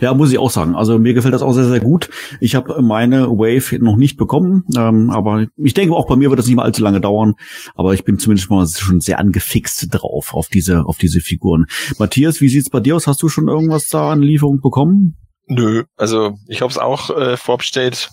Ja, 0.00 0.14
muss 0.14 0.32
ich 0.32 0.38
auch 0.38 0.50
sagen. 0.50 0.74
Also 0.74 0.98
mir 0.98 1.14
gefällt 1.14 1.34
das 1.34 1.42
auch 1.42 1.52
sehr, 1.52 1.64
sehr 1.64 1.80
gut. 1.80 2.10
Ich 2.40 2.54
habe 2.54 2.82
meine 2.82 3.28
Wave 3.28 3.78
noch 3.78 3.96
nicht 3.96 4.16
bekommen, 4.16 4.64
ähm, 4.76 5.10
aber 5.10 5.46
ich 5.56 5.74
denke 5.74 5.94
auch 5.94 6.06
bei 6.06 6.16
mir 6.16 6.28
wird 6.30 6.38
das 6.38 6.46
nicht 6.46 6.56
mal 6.56 6.64
allzu 6.64 6.82
lange 6.82 7.00
dauern. 7.00 7.34
Aber 7.74 7.94
ich 7.94 8.04
bin 8.04 8.18
zumindest 8.18 8.50
mal 8.50 8.66
schon 8.66 9.00
sehr 9.00 9.18
angefixt 9.18 9.86
drauf, 9.90 10.34
auf 10.34 10.48
diese, 10.48 10.84
auf 10.86 10.98
diese 10.98 11.20
Figuren. 11.20 11.66
Matthias, 11.98 12.40
wie 12.40 12.48
sieht's 12.48 12.68
bei 12.68 12.80
dir 12.80 12.96
aus? 12.96 13.06
Hast 13.06 13.22
du 13.22 13.28
schon 13.28 13.48
irgendwas 13.48 13.88
da 13.88 14.12
an 14.12 14.22
Lieferung 14.22 14.60
bekommen? 14.60 15.16
Nö, 15.46 15.84
also 15.96 16.36
ich 16.48 16.60
habe 16.60 16.70
es 16.70 16.78
auch 16.78 17.10
äh, 17.10 17.36
vorbestellt, 17.36 18.10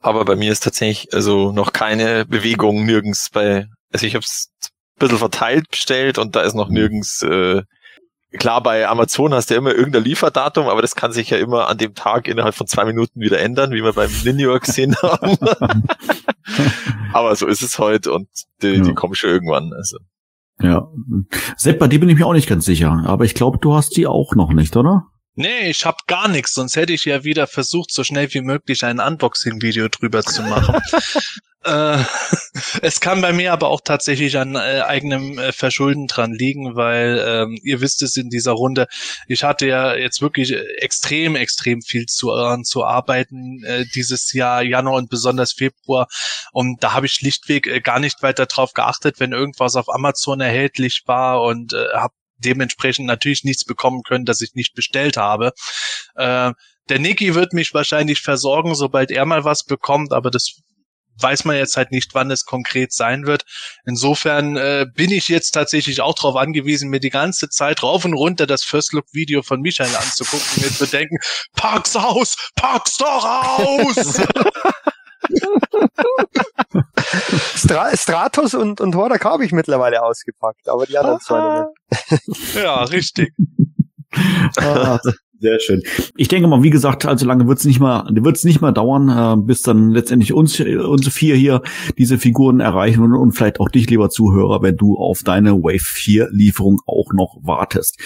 aber 0.00 0.24
bei 0.26 0.36
mir 0.36 0.52
ist 0.52 0.62
tatsächlich 0.62 1.14
also 1.14 1.52
noch 1.52 1.72
keine 1.72 2.26
Bewegung 2.26 2.84
nirgends 2.84 3.30
bei. 3.30 3.66
Also 3.90 4.06
ich 4.06 4.14
habe 4.14 4.24
es 4.24 4.50
ein 4.62 4.98
bisschen 4.98 5.18
verteilt 5.18 5.70
bestellt 5.70 6.18
und 6.18 6.36
da 6.36 6.42
ist 6.42 6.54
noch 6.54 6.68
nirgends 6.68 7.22
äh, 7.22 7.62
klar, 8.38 8.62
bei 8.62 8.88
Amazon 8.88 9.34
hast 9.34 9.50
du 9.50 9.54
ja 9.54 9.58
immer 9.58 9.74
irgendein 9.74 10.04
Lieferdatum, 10.04 10.68
aber 10.68 10.82
das 10.82 10.94
kann 10.94 11.12
sich 11.12 11.30
ja 11.30 11.38
immer 11.38 11.68
an 11.68 11.78
dem 11.78 11.94
Tag 11.94 12.28
innerhalb 12.28 12.54
von 12.54 12.66
zwei 12.66 12.84
Minuten 12.84 13.20
wieder 13.20 13.40
ändern, 13.40 13.72
wie 13.72 13.82
wir 13.82 13.92
beim 13.92 14.10
Linear 14.24 14.58
gesehen 14.58 14.96
haben. 15.02 15.36
aber 17.12 17.36
so 17.36 17.46
ist 17.46 17.62
es 17.62 17.78
heute 17.78 18.12
und 18.12 18.28
die, 18.62 18.74
ja. 18.74 18.82
die 18.82 18.94
kommen 18.94 19.14
schon 19.14 19.30
irgendwann. 19.30 19.72
Also. 19.72 19.98
Ja. 20.60 20.88
Sepp, 21.56 21.78
bei 21.78 21.88
dir 21.88 22.00
bin 22.00 22.08
ich 22.08 22.18
mir 22.18 22.26
auch 22.26 22.32
nicht 22.32 22.48
ganz 22.48 22.64
sicher, 22.64 23.02
aber 23.06 23.24
ich 23.24 23.34
glaube, 23.34 23.58
du 23.60 23.74
hast 23.74 23.96
die 23.96 24.06
auch 24.06 24.34
noch 24.34 24.52
nicht, 24.52 24.76
oder? 24.76 25.06
Nee, 25.34 25.70
ich 25.70 25.86
hab 25.86 26.06
gar 26.06 26.28
nichts, 26.28 26.52
sonst 26.52 26.76
hätte 26.76 26.92
ich 26.92 27.06
ja 27.06 27.24
wieder 27.24 27.46
versucht, 27.46 27.90
so 27.90 28.04
schnell 28.04 28.32
wie 28.34 28.42
möglich 28.42 28.84
ein 28.84 29.00
Unboxing-Video 29.00 29.88
drüber 29.88 30.22
zu 30.22 30.42
machen. 30.42 30.78
äh, 31.64 32.04
es 32.82 33.00
kann 33.00 33.22
bei 33.22 33.32
mir 33.32 33.54
aber 33.54 33.68
auch 33.68 33.80
tatsächlich 33.80 34.36
an 34.36 34.56
äh, 34.56 34.82
eigenem 34.82 35.38
äh, 35.38 35.52
Verschulden 35.52 36.06
dran 36.06 36.34
liegen, 36.34 36.76
weil 36.76 37.24
ähm, 37.26 37.58
ihr 37.62 37.80
wisst 37.80 38.02
es 38.02 38.18
in 38.18 38.28
dieser 38.28 38.52
Runde, 38.52 38.88
ich 39.26 39.42
hatte 39.42 39.66
ja 39.66 39.94
jetzt 39.94 40.20
wirklich 40.20 40.54
extrem, 40.76 41.34
extrem 41.34 41.80
viel 41.80 42.04
zu, 42.04 42.30
äh, 42.32 42.62
zu 42.62 42.84
arbeiten 42.84 43.64
äh, 43.64 43.86
dieses 43.94 44.34
Jahr, 44.34 44.62
Januar 44.62 44.96
und 44.96 45.08
besonders 45.08 45.54
Februar. 45.54 46.08
Und 46.52 46.84
da 46.84 46.92
habe 46.92 47.06
ich 47.06 47.12
schlichtweg 47.12 47.66
äh, 47.68 47.80
gar 47.80 48.00
nicht 48.00 48.22
weiter 48.22 48.44
drauf 48.44 48.74
geachtet, 48.74 49.18
wenn 49.18 49.32
irgendwas 49.32 49.76
auf 49.76 49.88
Amazon 49.88 50.42
erhältlich 50.42 51.04
war 51.06 51.40
und 51.42 51.72
äh, 51.72 51.86
habe 51.94 52.12
dementsprechend 52.44 53.06
natürlich 53.06 53.44
nichts 53.44 53.64
bekommen 53.64 54.02
können, 54.02 54.24
das 54.24 54.40
ich 54.40 54.54
nicht 54.54 54.74
bestellt 54.74 55.16
habe. 55.16 55.52
Äh, 56.14 56.52
der 56.88 56.98
Niki 56.98 57.34
wird 57.34 57.52
mich 57.52 57.74
wahrscheinlich 57.74 58.20
versorgen, 58.20 58.74
sobald 58.74 59.10
er 59.10 59.24
mal 59.24 59.44
was 59.44 59.64
bekommt, 59.64 60.12
aber 60.12 60.30
das 60.30 60.60
weiß 61.18 61.44
man 61.44 61.56
jetzt 61.56 61.76
halt 61.76 61.90
nicht, 61.92 62.14
wann 62.14 62.30
es 62.30 62.44
konkret 62.44 62.92
sein 62.92 63.26
wird. 63.26 63.44
Insofern 63.86 64.56
äh, 64.56 64.86
bin 64.92 65.10
ich 65.10 65.28
jetzt 65.28 65.52
tatsächlich 65.52 66.00
auch 66.00 66.14
darauf 66.14 66.36
angewiesen, 66.36 66.90
mir 66.90 67.00
die 67.00 67.10
ganze 67.10 67.48
Zeit 67.48 67.82
rauf 67.82 68.04
und 68.04 68.14
runter 68.14 68.46
das 68.46 68.64
First 68.64 68.92
Look 68.92 69.06
Video 69.12 69.42
von 69.42 69.60
Michael 69.60 69.94
anzugucken 69.94 70.46
und 70.56 70.62
mir 70.62 70.72
zu 70.72 70.86
denken, 70.86 71.18
pack's 71.54 71.96
aus, 71.96 72.36
pack's 72.56 72.96
doch 72.96 73.24
aus! 73.24 74.20
Stra 77.56 77.96
Stratos 77.96 78.54
und, 78.54 78.80
und 78.80 78.94
Hordak 78.94 79.24
habe 79.24 79.44
ich 79.44 79.52
mittlerweile 79.52 80.02
ausgepackt, 80.02 80.68
aber 80.68 80.86
die 80.86 80.98
anderen 80.98 81.20
zwei 81.20 81.66
nicht. 81.90 82.54
ja, 82.56 82.82
richtig. 82.84 83.32
Ah, 84.58 84.98
Sehr 85.42 85.58
schön. 85.58 85.82
Ich 86.16 86.28
denke 86.28 86.46
mal, 86.46 86.62
wie 86.62 86.70
gesagt, 86.70 87.04
allzu 87.04 87.26
lange 87.26 87.48
wird 87.48 87.58
es 87.58 87.64
nicht 87.64 87.80
mal, 87.80 88.06
wird 88.12 88.36
es 88.36 88.44
nicht 88.44 88.60
mal 88.60 88.70
dauern, 88.70 89.08
äh, 89.08 89.42
bis 89.44 89.62
dann 89.62 89.90
letztendlich 89.90 90.32
uns, 90.32 90.60
unsere 90.60 91.10
vier 91.10 91.34
hier 91.34 91.62
diese 91.98 92.16
Figuren 92.18 92.60
erreichen 92.60 93.02
und, 93.02 93.12
und 93.14 93.32
vielleicht 93.32 93.58
auch 93.58 93.68
dich, 93.68 93.90
lieber 93.90 94.08
Zuhörer, 94.08 94.62
wenn 94.62 94.76
du 94.76 94.96
auf 94.96 95.22
deine 95.24 95.54
Wave 95.54 95.80
4 95.80 96.28
Lieferung 96.30 96.80
auch 96.86 97.12
noch 97.12 97.38
wartest. 97.42 97.98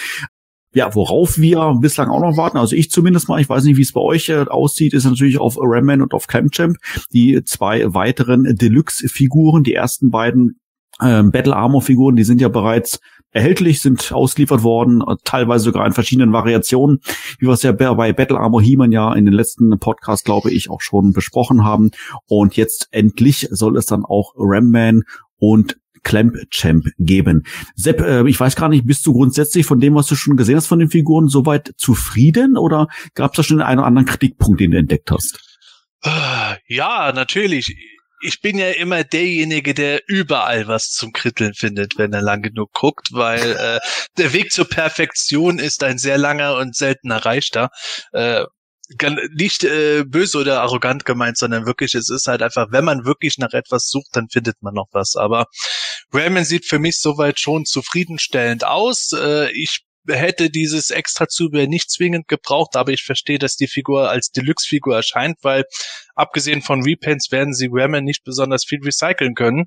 Ja, 0.73 0.93
worauf 0.93 1.37
wir 1.37 1.75
bislang 1.79 2.09
auch 2.09 2.19
noch 2.19 2.37
warten, 2.37 2.57
also 2.57 2.75
ich 2.75 2.91
zumindest 2.91 3.29
mal, 3.29 3.39
ich 3.39 3.49
weiß 3.49 3.63
nicht, 3.63 3.77
wie 3.77 3.83
es 3.83 3.93
bei 3.93 4.01
euch 4.01 4.29
äh, 4.29 4.45
aussieht, 4.47 4.93
ist 4.93 5.05
natürlich 5.05 5.39
auf 5.39 5.57
Ramman 5.59 6.01
und 6.01 6.13
auf 6.13 6.27
Clamchamp 6.27 6.77
die 7.13 7.41
zwei 7.45 7.93
weiteren 7.93 8.43
Deluxe-Figuren, 8.43 9.63
die 9.63 9.73
ersten 9.73 10.11
beiden 10.11 10.59
äh, 10.99 11.23
Battle 11.23 11.55
Armor 11.55 11.81
Figuren, 11.81 12.15
die 12.15 12.23
sind 12.23 12.41
ja 12.41 12.49
bereits 12.49 12.99
erhältlich, 13.31 13.81
sind 13.81 14.11
ausgeliefert 14.11 14.63
worden, 14.63 15.03
teilweise 15.23 15.65
sogar 15.65 15.85
in 15.85 15.93
verschiedenen 15.93 16.33
Variationen, 16.33 16.99
wie 17.39 17.47
wir 17.47 17.53
es 17.53 17.63
ja 17.63 17.71
bei 17.71 18.13
Battle 18.13 18.39
Armor 18.39 18.61
He-Man 18.61 18.91
ja 18.91 19.13
in 19.13 19.25
den 19.25 19.33
letzten 19.33 19.77
Podcast, 19.79 20.25
glaube 20.25 20.51
ich, 20.51 20.69
auch 20.69 20.81
schon 20.81 21.13
besprochen 21.13 21.63
haben. 21.63 21.91
Und 22.27 22.55
jetzt 22.55 22.87
endlich 22.91 23.47
soll 23.51 23.77
es 23.77 23.85
dann 23.85 24.05
auch 24.05 24.33
Ram-Man 24.35 25.03
und 25.37 25.77
Clamp 26.07 26.37
Champ 26.49 26.85
geben. 26.97 27.43
Sepp, 27.75 27.99
äh, 27.99 28.27
ich 28.29 28.39
weiß 28.39 28.55
gar 28.55 28.69
nicht, 28.69 28.87
bist 28.87 29.05
du 29.05 29.11
grundsätzlich 29.11 29.65
von 29.65 29.81
dem, 29.81 29.93
was 29.93 30.07
du 30.07 30.15
schon 30.15 30.37
gesehen 30.37 30.55
hast 30.55 30.67
von 30.67 30.79
den 30.79 30.89
Figuren, 30.89 31.27
soweit 31.27 31.73
zufrieden 31.75 32.57
oder 32.57 32.87
gab 33.13 33.33
es 33.33 33.37
da 33.37 33.43
schon 33.43 33.61
einen 33.61 33.79
oder 33.79 33.87
anderen 33.87 34.07
Kritikpunkt, 34.07 34.61
den 34.61 34.71
du 34.71 34.77
entdeckt 34.77 35.11
hast? 35.11 35.39
Ja, 36.67 37.11
natürlich 37.13 37.75
ich 38.21 38.41
bin 38.41 38.57
ja 38.57 38.71
immer 38.71 39.03
derjenige, 39.03 39.73
der 39.73 40.01
überall 40.07 40.67
was 40.67 40.89
zum 40.89 41.11
Kritteln 41.11 41.53
findet, 41.53 41.97
wenn 41.97 42.13
er 42.13 42.21
lang 42.21 42.41
genug 42.41 42.73
guckt, 42.73 43.09
weil 43.11 43.51
äh, 43.51 43.79
der 44.17 44.33
Weg 44.33 44.51
zur 44.51 44.67
Perfektion 44.67 45.59
ist 45.59 45.83
ein 45.83 45.97
sehr 45.97 46.17
langer 46.17 46.55
und 46.55 46.75
selten 46.75 47.11
erreichter. 47.11 47.69
Äh, 48.13 48.45
nicht 49.35 49.63
äh, 49.65 50.03
böse 50.05 50.37
oder 50.37 50.61
arrogant 50.61 51.05
gemeint, 51.05 51.37
sondern 51.37 51.65
wirklich, 51.65 51.93
es 51.93 52.09
ist 52.09 52.27
halt 52.27 52.41
einfach, 52.41 52.67
wenn 52.71 52.85
man 52.85 53.05
wirklich 53.05 53.37
nach 53.37 53.53
etwas 53.53 53.89
sucht, 53.89 54.09
dann 54.13 54.29
findet 54.29 54.55
man 54.61 54.73
noch 54.73 54.87
was. 54.91 55.15
Aber 55.15 55.45
Raymond 56.13 56.47
sieht 56.47 56.65
für 56.65 56.79
mich 56.79 56.99
soweit 56.99 57.39
schon 57.39 57.65
zufriedenstellend 57.65 58.63
aus. 58.63 59.11
Äh, 59.13 59.51
ich 59.51 59.81
hätte 60.07 60.49
dieses 60.49 60.89
extra 60.89 61.27
Zubehör 61.27 61.67
nicht 61.67 61.91
zwingend 61.91 62.27
gebraucht, 62.27 62.75
aber 62.75 62.91
ich 62.91 63.03
verstehe, 63.03 63.39
dass 63.39 63.55
die 63.55 63.67
Figur 63.67 64.09
als 64.09 64.31
Deluxe-Figur 64.31 64.95
erscheint, 64.95 65.37
weil 65.41 65.65
abgesehen 66.15 66.61
von 66.61 66.83
Repaints 66.83 67.31
werden 67.31 67.53
sie 67.53 67.69
Ramen 67.71 68.05
nicht 68.05 68.23
besonders 68.23 68.63
viel 68.65 68.79
recyceln 68.83 69.35
können. 69.35 69.65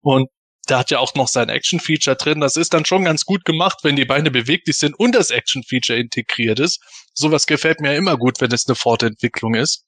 Und 0.00 0.28
da 0.66 0.78
hat 0.80 0.90
ja 0.90 0.98
auch 0.98 1.14
noch 1.14 1.28
sein 1.28 1.48
Action-Feature 1.48 2.16
drin. 2.16 2.40
Das 2.40 2.56
ist 2.56 2.74
dann 2.74 2.84
schon 2.84 3.04
ganz 3.04 3.24
gut 3.24 3.44
gemacht, 3.44 3.78
wenn 3.82 3.96
die 3.96 4.04
Beine 4.04 4.30
beweglich 4.30 4.78
sind 4.78 4.94
und 4.98 5.14
das 5.14 5.30
Action-Feature 5.30 5.98
integriert 5.98 6.60
ist. 6.60 6.80
Sowas 7.14 7.46
gefällt 7.46 7.80
mir 7.80 7.92
ja 7.92 7.98
immer 7.98 8.16
gut, 8.16 8.40
wenn 8.40 8.52
es 8.52 8.68
eine 8.68 8.76
Fortentwicklung 8.76 9.54
ist. 9.54 9.84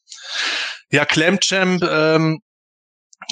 Ja, 0.90 1.04
Clamchamp, 1.04 1.84
ähm, 1.84 2.40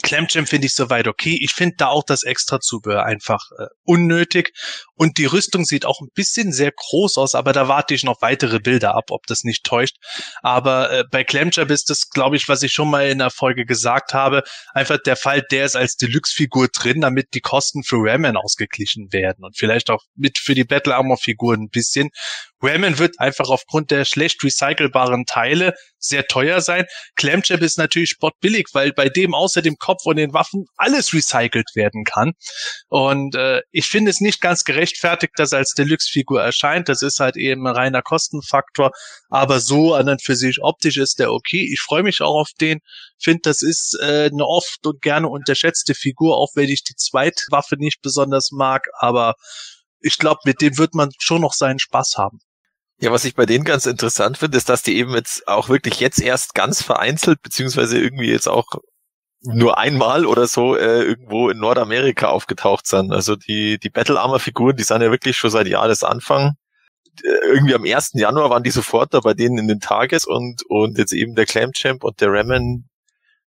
Clamchamp 0.02 0.48
finde 0.48 0.66
ich 0.66 0.74
soweit 0.74 1.08
okay. 1.08 1.38
Ich 1.40 1.52
finde 1.52 1.76
da 1.76 1.88
auch 1.88 2.04
das 2.04 2.22
Extra-Zubehör 2.22 3.04
einfach 3.04 3.40
äh, 3.58 3.66
unnötig. 3.84 4.52
Und 4.94 5.18
die 5.18 5.26
Rüstung 5.26 5.64
sieht 5.64 5.86
auch 5.86 6.00
ein 6.00 6.08
bisschen 6.14 6.52
sehr 6.52 6.72
groß 6.74 7.18
aus, 7.18 7.34
aber 7.34 7.52
da 7.52 7.68
warte 7.68 7.94
ich 7.94 8.04
noch 8.04 8.20
weitere 8.20 8.60
Bilder 8.60 8.94
ab, 8.94 9.10
ob 9.10 9.26
das 9.26 9.44
nicht 9.44 9.64
täuscht. 9.64 9.96
Aber 10.42 10.90
äh, 10.90 11.04
bei 11.10 11.24
Clamchamp 11.24 11.70
ist 11.70 11.90
das, 11.90 12.08
glaube 12.10 12.36
ich, 12.36 12.48
was 12.48 12.62
ich 12.62 12.72
schon 12.72 12.90
mal 12.90 13.08
in 13.08 13.18
der 13.18 13.30
Folge 13.30 13.64
gesagt 13.64 14.14
habe, 14.14 14.42
einfach 14.74 14.98
der 15.04 15.16
Fall, 15.16 15.42
der 15.50 15.64
ist 15.64 15.76
als 15.76 15.96
Deluxe-Figur 15.96 16.68
drin, 16.68 17.00
damit 17.00 17.28
die 17.34 17.40
Kosten 17.40 17.82
für 17.82 17.96
Ramen 17.96 18.36
ausgeglichen 18.36 19.12
werden 19.12 19.44
und 19.44 19.56
vielleicht 19.56 19.90
auch 19.90 20.02
mit 20.16 20.38
für 20.38 20.54
die 20.54 20.64
Battle 20.64 20.94
Armor-Figuren 20.94 21.62
ein 21.62 21.70
bisschen. 21.70 22.10
Ramen 22.62 22.98
wird 22.98 23.18
einfach 23.18 23.48
aufgrund 23.48 23.90
der 23.90 24.04
schlecht 24.04 24.42
recycelbaren 24.44 25.24
Teile 25.24 25.74
sehr 26.00 26.26
teuer 26.26 26.60
sein. 26.60 26.86
Clamchamp 27.16 27.62
ist 27.62 27.78
natürlich 27.78 28.10
sportbillig, 28.10 28.68
weil 28.72 28.92
bei 28.92 29.08
dem 29.08 29.34
außer 29.34 29.62
dem 29.62 29.76
Kopf 29.76 30.06
und 30.06 30.16
den 30.16 30.32
Waffen 30.32 30.64
alles 30.76 31.12
recycelt 31.12 31.68
werden 31.74 32.04
kann. 32.04 32.32
Und 32.88 33.34
äh, 33.34 33.62
ich 33.70 33.86
finde 33.86 34.10
es 34.10 34.20
nicht 34.20 34.40
ganz 34.40 34.64
gerechtfertigt, 34.64 35.34
dass 35.36 35.52
er 35.52 35.58
als 35.58 35.74
Deluxe-Figur 35.74 36.42
erscheint. 36.42 36.88
Das 36.88 37.02
ist 37.02 37.20
halt 37.20 37.36
eben 37.36 37.66
ein 37.66 37.76
reiner 37.76 38.02
Kostenfaktor. 38.02 38.90
Aber 39.28 39.60
so 39.60 39.94
an 39.94 40.08
und 40.08 40.22
für 40.22 40.36
sich 40.36 40.58
optisch 40.62 40.96
ist 40.96 41.18
der 41.18 41.32
okay. 41.32 41.68
Ich 41.72 41.80
freue 41.80 42.02
mich 42.02 42.20
auch 42.22 42.40
auf 42.40 42.50
den. 42.60 42.80
Finde, 43.22 43.40
das 43.42 43.62
ist 43.62 43.98
äh, 44.00 44.30
eine 44.32 44.46
oft 44.46 44.86
und 44.86 45.02
gerne 45.02 45.28
unterschätzte 45.28 45.94
Figur, 45.94 46.36
auch 46.36 46.50
wenn 46.54 46.68
ich 46.68 46.82
die 46.82 46.96
Zweitwaffe 46.96 47.76
nicht 47.76 48.00
besonders 48.02 48.50
mag. 48.50 48.88
Aber 48.98 49.34
ich 50.00 50.18
glaube, 50.18 50.40
mit 50.44 50.60
dem 50.60 50.78
wird 50.78 50.94
man 50.94 51.10
schon 51.18 51.42
noch 51.42 51.52
seinen 51.52 51.78
Spaß 51.78 52.14
haben. 52.16 52.40
Ja, 53.02 53.10
was 53.10 53.24
ich 53.24 53.34
bei 53.34 53.46
denen 53.46 53.64
ganz 53.64 53.86
interessant 53.86 54.36
finde, 54.36 54.58
ist, 54.58 54.68
dass 54.68 54.82
die 54.82 54.96
eben 54.96 55.14
jetzt 55.14 55.48
auch 55.48 55.70
wirklich 55.70 56.00
jetzt 56.00 56.20
erst 56.20 56.54
ganz 56.54 56.82
vereinzelt, 56.82 57.40
beziehungsweise 57.42 57.98
irgendwie 57.98 58.30
jetzt 58.30 58.46
auch 58.46 58.66
nur 59.42 59.78
einmal 59.78 60.26
oder 60.26 60.46
so 60.46 60.76
äh, 60.76 61.02
irgendwo 61.02 61.48
in 61.48 61.58
Nordamerika 61.58 62.28
aufgetaucht 62.28 62.86
sind. 62.86 63.10
Also 63.12 63.36
die, 63.36 63.78
die 63.78 63.88
Battle 63.88 64.20
Armor 64.20 64.38
Figuren, 64.38 64.76
die 64.76 64.82
sind 64.82 65.00
ja 65.00 65.10
wirklich 65.10 65.36
schon 65.36 65.48
seit 65.48 65.66
Jahresanfang. 65.66 66.56
Äh, 67.22 67.46
irgendwie 67.46 67.74
am 67.74 67.84
1. 67.84 68.10
Januar 68.14 68.50
waren 68.50 68.62
die 68.62 68.70
sofort 68.70 69.14
da 69.14 69.20
bei 69.20 69.32
denen 69.32 69.56
in 69.56 69.68
den 69.68 69.80
Tages 69.80 70.26
und, 70.26 70.62
und 70.68 70.98
jetzt 70.98 71.14
eben 71.14 71.34
der 71.34 71.46
Clam 71.46 71.72
Champ 71.72 72.04
und 72.04 72.20
der 72.20 72.30
Ramen 72.30 72.90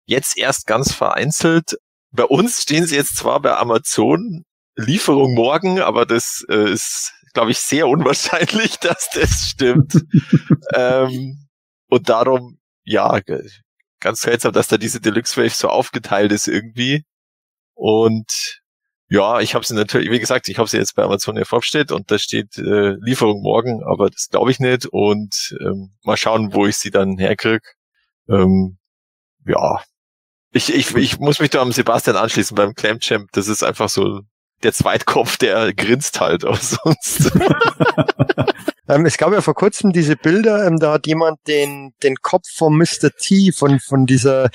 jetzt 0.04 0.36
erst 0.36 0.66
ganz 0.66 0.92
vereinzelt. 0.92 1.78
Bei 2.10 2.24
uns 2.24 2.62
stehen 2.62 2.84
sie 2.84 2.96
jetzt 2.96 3.16
zwar 3.16 3.40
bei 3.40 3.56
Amazon, 3.56 4.44
Lieferung 4.76 5.34
morgen, 5.34 5.80
aber 5.80 6.04
das 6.04 6.44
äh, 6.50 6.70
ist 6.70 7.14
glaube 7.38 7.52
ich, 7.52 7.60
sehr 7.60 7.86
unwahrscheinlich, 7.86 8.76
dass 8.80 9.10
das 9.10 9.50
stimmt. 9.50 10.04
ähm, 10.74 11.46
und 11.88 12.08
darum, 12.08 12.58
ja, 12.82 13.20
ganz 14.00 14.22
seltsam, 14.22 14.52
dass 14.52 14.66
da 14.66 14.76
diese 14.76 15.00
Deluxe 15.00 15.36
Wave 15.36 15.54
so 15.54 15.68
aufgeteilt 15.68 16.32
ist 16.32 16.48
irgendwie. 16.48 17.04
Und 17.74 18.60
ja, 19.08 19.38
ich 19.38 19.54
habe 19.54 19.64
sie 19.64 19.74
natürlich, 19.74 20.10
wie 20.10 20.18
gesagt, 20.18 20.48
ich 20.48 20.58
habe 20.58 20.68
sie 20.68 20.78
jetzt 20.78 20.96
bei 20.96 21.04
Amazon 21.04 21.36
ja 21.36 21.44
vorgestellt 21.44 21.92
und 21.92 22.10
da 22.10 22.18
steht 22.18 22.58
äh, 22.58 22.96
Lieferung 23.00 23.40
morgen, 23.40 23.84
aber 23.84 24.10
das 24.10 24.26
glaube 24.30 24.50
ich 24.50 24.58
nicht. 24.58 24.86
Und 24.86 25.56
ähm, 25.60 25.94
mal 26.02 26.16
schauen, 26.16 26.52
wo 26.54 26.66
ich 26.66 26.76
sie 26.76 26.90
dann 26.90 27.18
herkrieg. 27.18 27.62
Ähm, 28.28 28.78
ja, 29.46 29.80
ich, 30.50 30.74
ich, 30.74 30.92
ich 30.96 31.20
muss 31.20 31.38
mich 31.38 31.50
da 31.50 31.62
am 31.62 31.70
Sebastian 31.70 32.16
anschließen 32.16 32.56
beim 32.56 32.74
Clam 32.74 32.98
Champ. 32.98 33.30
Das 33.30 33.46
ist 33.46 33.62
einfach 33.62 33.88
so 33.88 34.22
der 34.62 34.72
Zweitkopf, 34.72 35.36
der 35.36 35.72
grinst 35.72 36.20
halt, 36.20 36.44
aber 36.44 36.56
sonst. 36.56 37.30
ähm, 38.88 39.06
es 39.06 39.16
gab 39.16 39.32
ja 39.32 39.40
vor 39.40 39.54
kurzem 39.54 39.92
diese 39.92 40.16
Bilder, 40.16 40.66
ähm, 40.66 40.78
da 40.78 40.92
hat 40.92 41.06
jemand 41.06 41.38
den, 41.46 41.92
den 42.02 42.16
Kopf 42.16 42.46
von 42.54 42.76
Mr. 42.76 43.10
T 43.16 43.52
von, 43.52 43.78
von 43.78 44.06
dieser 44.06 44.50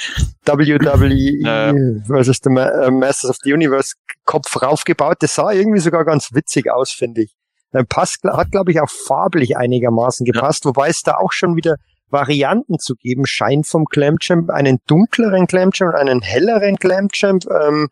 WWE 0.46 1.38
ja. 1.42 1.74
versus 2.06 2.40
the 2.44 2.50
äh, 2.50 2.92
Masters 2.92 3.32
of 3.32 3.38
the 3.44 3.54
Universe 3.54 3.96
Kopf 4.26 4.62
raufgebaut. 4.62 5.18
Das 5.22 5.36
sah 5.36 5.52
irgendwie 5.52 5.80
sogar 5.80 6.06
ganz 6.06 6.34
witzig 6.34 6.72
aus, 6.72 6.92
finde 6.92 7.24
ich. 7.24 7.34
Ähm, 7.74 7.86
passt, 7.88 8.24
hat, 8.24 8.52
glaube 8.52 8.72
ich, 8.72 8.82
auch 8.82 8.90
farblich 8.90 9.58
einigermaßen 9.58 10.26
gepasst, 10.26 10.66
ja. 10.66 10.70
wobei 10.70 10.90
es 10.90 11.02
da 11.02 11.16
auch 11.16 11.32
schon 11.32 11.56
wieder 11.56 11.78
Varianten 12.10 12.78
zu 12.78 12.94
geben 12.96 13.26
scheint 13.26 13.68
vom 13.68 13.86
Clamchamp, 13.86 14.52
einen 14.52 14.78
dunkleren 14.86 15.48
Clamchamp, 15.48 15.96
einen 15.96 16.22
helleren 16.22 16.78
Clamchamp, 16.78 17.46
ähm, 17.50 17.90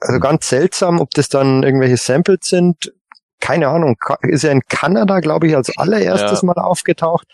also 0.00 0.18
ganz 0.18 0.48
seltsam, 0.48 1.00
ob 1.00 1.10
das 1.10 1.28
dann 1.28 1.62
irgendwelche 1.62 1.96
Samples 1.96 2.40
sind. 2.42 2.92
Keine 3.40 3.68
Ahnung. 3.68 3.96
Ist 4.22 4.44
ja 4.44 4.50
in 4.50 4.62
Kanada, 4.68 5.20
glaube 5.20 5.46
ich, 5.46 5.56
als 5.56 5.76
allererstes 5.76 6.42
ja. 6.42 6.46
mal 6.46 6.54
aufgetaucht. 6.54 7.26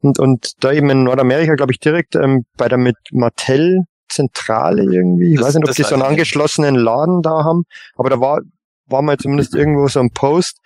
Und, 0.00 0.18
und 0.18 0.64
da 0.64 0.72
eben 0.72 0.90
in 0.90 1.04
Nordamerika, 1.04 1.54
glaube 1.54 1.72
ich, 1.72 1.78
direkt 1.78 2.16
ähm, 2.16 2.44
bei 2.56 2.68
der 2.68 2.78
mit 2.78 2.96
Mattel 3.12 3.84
Zentrale 4.08 4.82
irgendwie. 4.82 5.32
Ich 5.32 5.38
das, 5.38 5.48
weiß 5.48 5.54
nicht, 5.56 5.68
ob 5.68 5.74
die 5.74 5.82
so 5.82 5.94
einen 5.94 6.02
angeschlossenen 6.02 6.74
Laden 6.74 7.22
da 7.22 7.44
haben. 7.44 7.64
Aber 7.96 8.10
da 8.10 8.20
war, 8.20 8.40
war 8.86 9.02
mal 9.02 9.16
zumindest 9.16 9.54
irgendwo 9.54 9.86
so 9.88 10.00
ein 10.00 10.10
Post. 10.10 10.58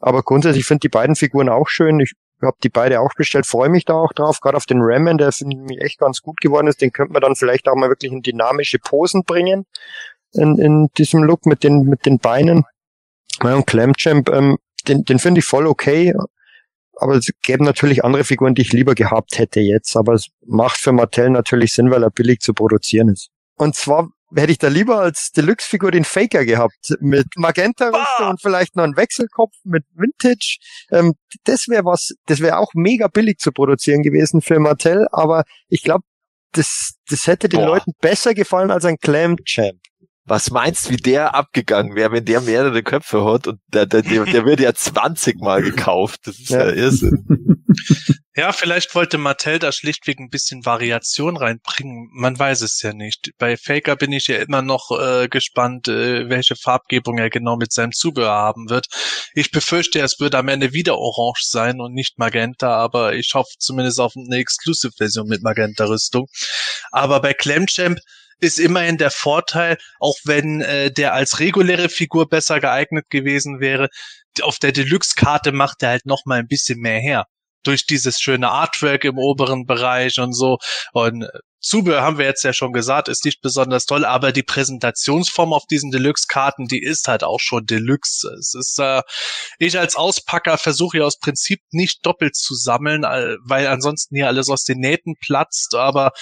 Aber 0.00 0.22
grundsätzlich 0.22 0.64
finde 0.64 0.80
die 0.80 0.88
beiden 0.88 1.16
Figuren 1.16 1.48
auch 1.48 1.68
schön. 1.68 2.00
Ich 2.00 2.12
habe 2.42 2.56
die 2.62 2.68
beide 2.68 3.00
auch 3.00 3.14
bestellt, 3.16 3.46
freue 3.46 3.68
mich 3.68 3.84
da 3.84 3.94
auch 3.94 4.12
drauf, 4.12 4.40
gerade 4.40 4.56
auf 4.56 4.66
den 4.66 4.80
Ramen, 4.80 5.18
der 5.18 5.32
finde 5.32 5.74
ich 5.74 5.80
echt 5.80 5.98
ganz 5.98 6.20
gut 6.20 6.40
geworden 6.40 6.66
ist. 6.66 6.80
Den 6.80 6.92
könnte 6.92 7.12
man 7.12 7.22
dann 7.22 7.36
vielleicht 7.36 7.68
auch 7.68 7.74
mal 7.74 7.88
wirklich 7.88 8.12
in 8.12 8.22
dynamische 8.22 8.78
Posen 8.78 9.24
bringen 9.24 9.66
in, 10.34 10.58
in 10.58 10.88
diesem 10.98 11.22
Look 11.22 11.46
mit 11.46 11.64
den, 11.64 11.84
mit 11.84 12.06
den 12.06 12.18
Beinen. 12.18 12.64
Ja, 13.42 13.54
und 13.54 13.66
Clamchamp, 13.66 14.28
ähm, 14.30 14.58
den, 14.88 15.04
den 15.04 15.18
finde 15.18 15.40
ich 15.40 15.44
voll 15.44 15.66
okay. 15.66 16.14
Aber 16.96 17.16
es 17.16 17.30
gäbe 17.42 17.64
natürlich 17.64 18.04
andere 18.04 18.24
Figuren, 18.24 18.54
die 18.54 18.62
ich 18.62 18.72
lieber 18.72 18.94
gehabt 18.94 19.38
hätte 19.38 19.60
jetzt. 19.60 19.96
Aber 19.96 20.14
es 20.14 20.28
macht 20.46 20.76
für 20.76 20.92
Mattel 20.92 21.30
natürlich 21.30 21.72
Sinn, 21.72 21.90
weil 21.90 22.02
er 22.02 22.10
billig 22.10 22.40
zu 22.40 22.54
produzieren 22.54 23.08
ist. 23.08 23.30
Und 23.56 23.74
zwar 23.74 24.10
hätte 24.34 24.52
ich 24.52 24.58
da 24.58 24.68
lieber 24.68 25.00
als 25.00 25.30
Deluxe-Figur 25.32 25.90
den 25.90 26.04
Faker 26.04 26.44
gehabt. 26.44 26.94
Mit 27.00 27.26
Magenta-Rüstung 27.36 28.28
und 28.28 28.40
vielleicht 28.40 28.76
noch 28.76 28.84
einen 28.84 28.96
Wechselkopf 28.96 29.54
mit 29.64 29.84
Vintage. 29.94 30.58
Ähm, 30.90 31.14
das 31.44 31.68
wäre 31.68 31.84
was, 31.84 32.14
das 32.26 32.40
wäre 32.40 32.58
auch 32.58 32.72
mega 32.74 33.08
billig 33.08 33.38
zu 33.38 33.52
produzieren 33.52 34.02
gewesen 34.02 34.40
für 34.40 34.58
Mattel. 34.58 35.06
Aber 35.12 35.44
ich 35.68 35.82
glaube, 35.82 36.04
das, 36.52 36.94
das 37.08 37.26
hätte 37.26 37.48
den 37.48 37.60
Boah. 37.60 37.66
Leuten 37.66 37.92
besser 38.00 38.34
gefallen 38.34 38.70
als 38.70 38.84
ein 38.84 38.98
Clam 38.98 39.36
Champ. 39.44 39.80
Was 40.26 40.50
meinst, 40.50 40.90
wie 40.90 40.96
der 40.96 41.34
abgegangen 41.34 41.94
wäre, 41.94 42.12
wenn 42.12 42.24
der 42.24 42.40
mehrere 42.40 42.82
Köpfe 42.82 43.24
hat 43.24 43.46
und 43.46 43.60
der, 43.68 43.86
der, 43.86 44.02
der, 44.02 44.24
der 44.24 44.46
wird 44.46 44.60
ja 44.60 44.72
20 44.72 45.40
Mal 45.40 45.62
gekauft. 45.62 46.20
Das 46.24 46.38
ist 46.38 46.50
ja, 46.50 46.66
ja 46.66 46.72
Irrsinn. 46.72 47.26
Ja, 48.36 48.50
vielleicht 48.50 48.96
wollte 48.96 49.16
Mattel 49.16 49.60
da 49.60 49.70
schlichtweg 49.70 50.18
ein 50.18 50.28
bisschen 50.28 50.66
Variation 50.66 51.36
reinbringen. 51.36 52.08
Man 52.12 52.36
weiß 52.36 52.62
es 52.62 52.82
ja 52.82 52.92
nicht. 52.92 53.30
Bei 53.38 53.56
Faker 53.56 53.94
bin 53.94 54.10
ich 54.10 54.26
ja 54.26 54.38
immer 54.38 54.60
noch 54.60 54.90
äh, 54.90 55.28
gespannt, 55.28 55.86
äh, 55.86 56.28
welche 56.28 56.56
Farbgebung 56.56 57.18
er 57.18 57.30
genau 57.30 57.56
mit 57.56 57.72
seinem 57.72 57.92
Zubehör 57.92 58.32
haben 58.32 58.70
wird. 58.70 58.86
Ich 59.34 59.52
befürchte, 59.52 60.00
es 60.00 60.18
wird 60.18 60.34
am 60.34 60.48
Ende 60.48 60.72
wieder 60.72 60.98
orange 60.98 61.44
sein 61.44 61.80
und 61.80 61.94
nicht 61.94 62.18
Magenta, 62.18 62.76
aber 62.76 63.14
ich 63.14 63.30
hoffe 63.34 63.54
zumindest 63.60 64.00
auf 64.00 64.14
eine 64.16 64.38
Exclusive-Version 64.38 65.28
mit 65.28 65.44
Magenta-Rüstung. 65.44 66.26
Aber 66.90 67.20
bei 67.20 67.34
Clemchamp 67.34 68.00
ist 68.40 68.58
immerhin 68.58 68.98
der 68.98 69.10
Vorteil, 69.10 69.78
auch 70.00 70.16
wenn 70.24 70.60
äh, 70.60 70.90
der 70.92 71.14
als 71.14 71.40
reguläre 71.40 71.88
Figur 71.88 72.28
besser 72.28 72.60
geeignet 72.60 73.06
gewesen 73.10 73.60
wäre, 73.60 73.88
auf 74.42 74.58
der 74.58 74.72
Deluxe-Karte 74.72 75.52
macht 75.52 75.82
er 75.82 75.90
halt 75.90 76.06
noch 76.06 76.22
mal 76.24 76.38
ein 76.38 76.48
bisschen 76.48 76.80
mehr 76.80 77.00
her. 77.00 77.26
Durch 77.62 77.86
dieses 77.86 78.20
schöne 78.20 78.50
Artwork 78.50 79.04
im 79.04 79.16
oberen 79.16 79.64
Bereich 79.64 80.18
und 80.18 80.34
so. 80.34 80.58
Und 80.92 81.22
äh, 81.22 81.28
Zubehör 81.64 82.02
haben 82.02 82.18
wir 82.18 82.26
jetzt 82.26 82.44
ja 82.44 82.52
schon 82.52 82.74
gesagt, 82.74 83.08
ist 83.08 83.24
nicht 83.24 83.40
besonders 83.40 83.86
toll, 83.86 84.04
aber 84.04 84.32
die 84.32 84.42
Präsentationsform 84.42 85.54
auf 85.54 85.64
diesen 85.64 85.90
Deluxe-Karten, 85.90 86.66
die 86.66 86.82
ist 86.82 87.08
halt 87.08 87.24
auch 87.24 87.40
schon 87.40 87.64
Deluxe. 87.64 88.28
Es 88.38 88.52
ist, 88.52 88.78
äh, 88.78 89.00
ich 89.58 89.78
als 89.78 89.96
Auspacker 89.96 90.58
versuche 90.58 90.98
ja 90.98 91.04
aus 91.04 91.18
Prinzip 91.18 91.60
nicht 91.70 92.04
doppelt 92.04 92.36
zu 92.36 92.54
sammeln, 92.54 93.02
weil 93.46 93.66
ansonsten 93.66 94.14
hier 94.14 94.26
alles 94.26 94.50
aus 94.50 94.64
den 94.64 94.78
Nähten 94.78 95.14
platzt, 95.18 95.74
aber 95.74 96.12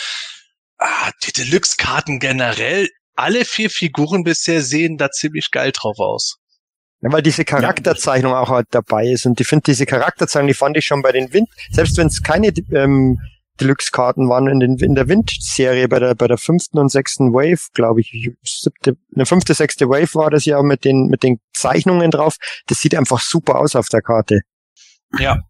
ah, 0.82 1.10
die 1.24 1.32
Deluxe-Karten 1.32 2.18
generell, 2.18 2.88
alle 3.14 3.44
vier 3.44 3.70
Figuren 3.70 4.24
bisher 4.24 4.62
sehen 4.62 4.96
da 4.96 5.10
ziemlich 5.10 5.50
geil 5.50 5.72
drauf 5.72 5.98
aus. 5.98 6.38
Ja, 7.02 7.12
weil 7.12 7.22
diese 7.22 7.44
Charakterzeichnung 7.44 8.32
auch 8.32 8.48
halt 8.48 8.68
dabei 8.70 9.08
ist. 9.08 9.26
Und 9.26 9.40
ich 9.40 9.46
finde 9.46 9.64
diese 9.66 9.86
Charakterzeichnung, 9.86 10.48
die 10.48 10.54
fand 10.54 10.76
ich 10.76 10.84
schon 10.84 11.02
bei 11.02 11.12
den 11.12 11.32
Wind, 11.32 11.48
selbst 11.70 11.96
wenn 11.96 12.06
es 12.06 12.22
keine 12.22 12.52
ähm, 12.72 13.18
Deluxe-Karten 13.60 14.28
waren 14.28 14.46
in, 14.46 14.60
den, 14.60 14.78
in 14.78 14.94
der 14.94 15.08
Wind-Serie 15.08 15.88
bei 15.88 15.98
der, 15.98 16.14
bei 16.14 16.28
der 16.28 16.38
fünften 16.38 16.78
und 16.78 16.90
sechsten 16.90 17.32
Wave, 17.32 17.68
glaube 17.74 18.00
ich, 18.00 18.30
siebte, 18.42 18.96
eine 19.14 19.26
fünfte, 19.26 19.54
sechste 19.54 19.88
Wave 19.88 20.14
war 20.14 20.30
das 20.30 20.44
ja 20.44 20.62
mit 20.62 20.84
den, 20.84 21.08
mit 21.08 21.22
den 21.22 21.40
Zeichnungen 21.52 22.10
drauf. 22.10 22.36
Das 22.66 22.80
sieht 22.80 22.94
einfach 22.94 23.20
super 23.20 23.58
aus 23.58 23.76
auf 23.76 23.88
der 23.88 24.02
Karte. 24.02 24.40
Ja. 25.18 25.40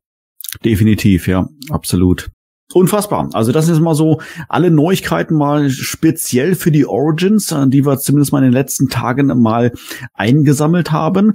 Definitiv, 0.65 1.29
ja, 1.29 1.47
absolut. 1.71 2.31
Unfassbar. 2.75 3.29
Also 3.33 3.53
das 3.53 3.69
ist 3.69 3.81
mal 3.81 3.95
so 3.95 4.21
alle 4.49 4.71
Neuigkeiten 4.71 5.35
mal 5.35 5.71
speziell 5.71 6.55
für 6.55 6.71
die 6.71 6.87
Origins, 6.87 7.53
äh, 7.53 7.69
die 7.69 7.85
wir 7.85 7.99
zumindest 7.99 8.33
mal 8.33 8.39
in 8.39 8.45
den 8.45 8.53
letzten 8.53 8.89
Tagen 8.89 9.27
mal 9.41 9.73
eingesammelt 10.15 10.93
haben. 10.93 11.35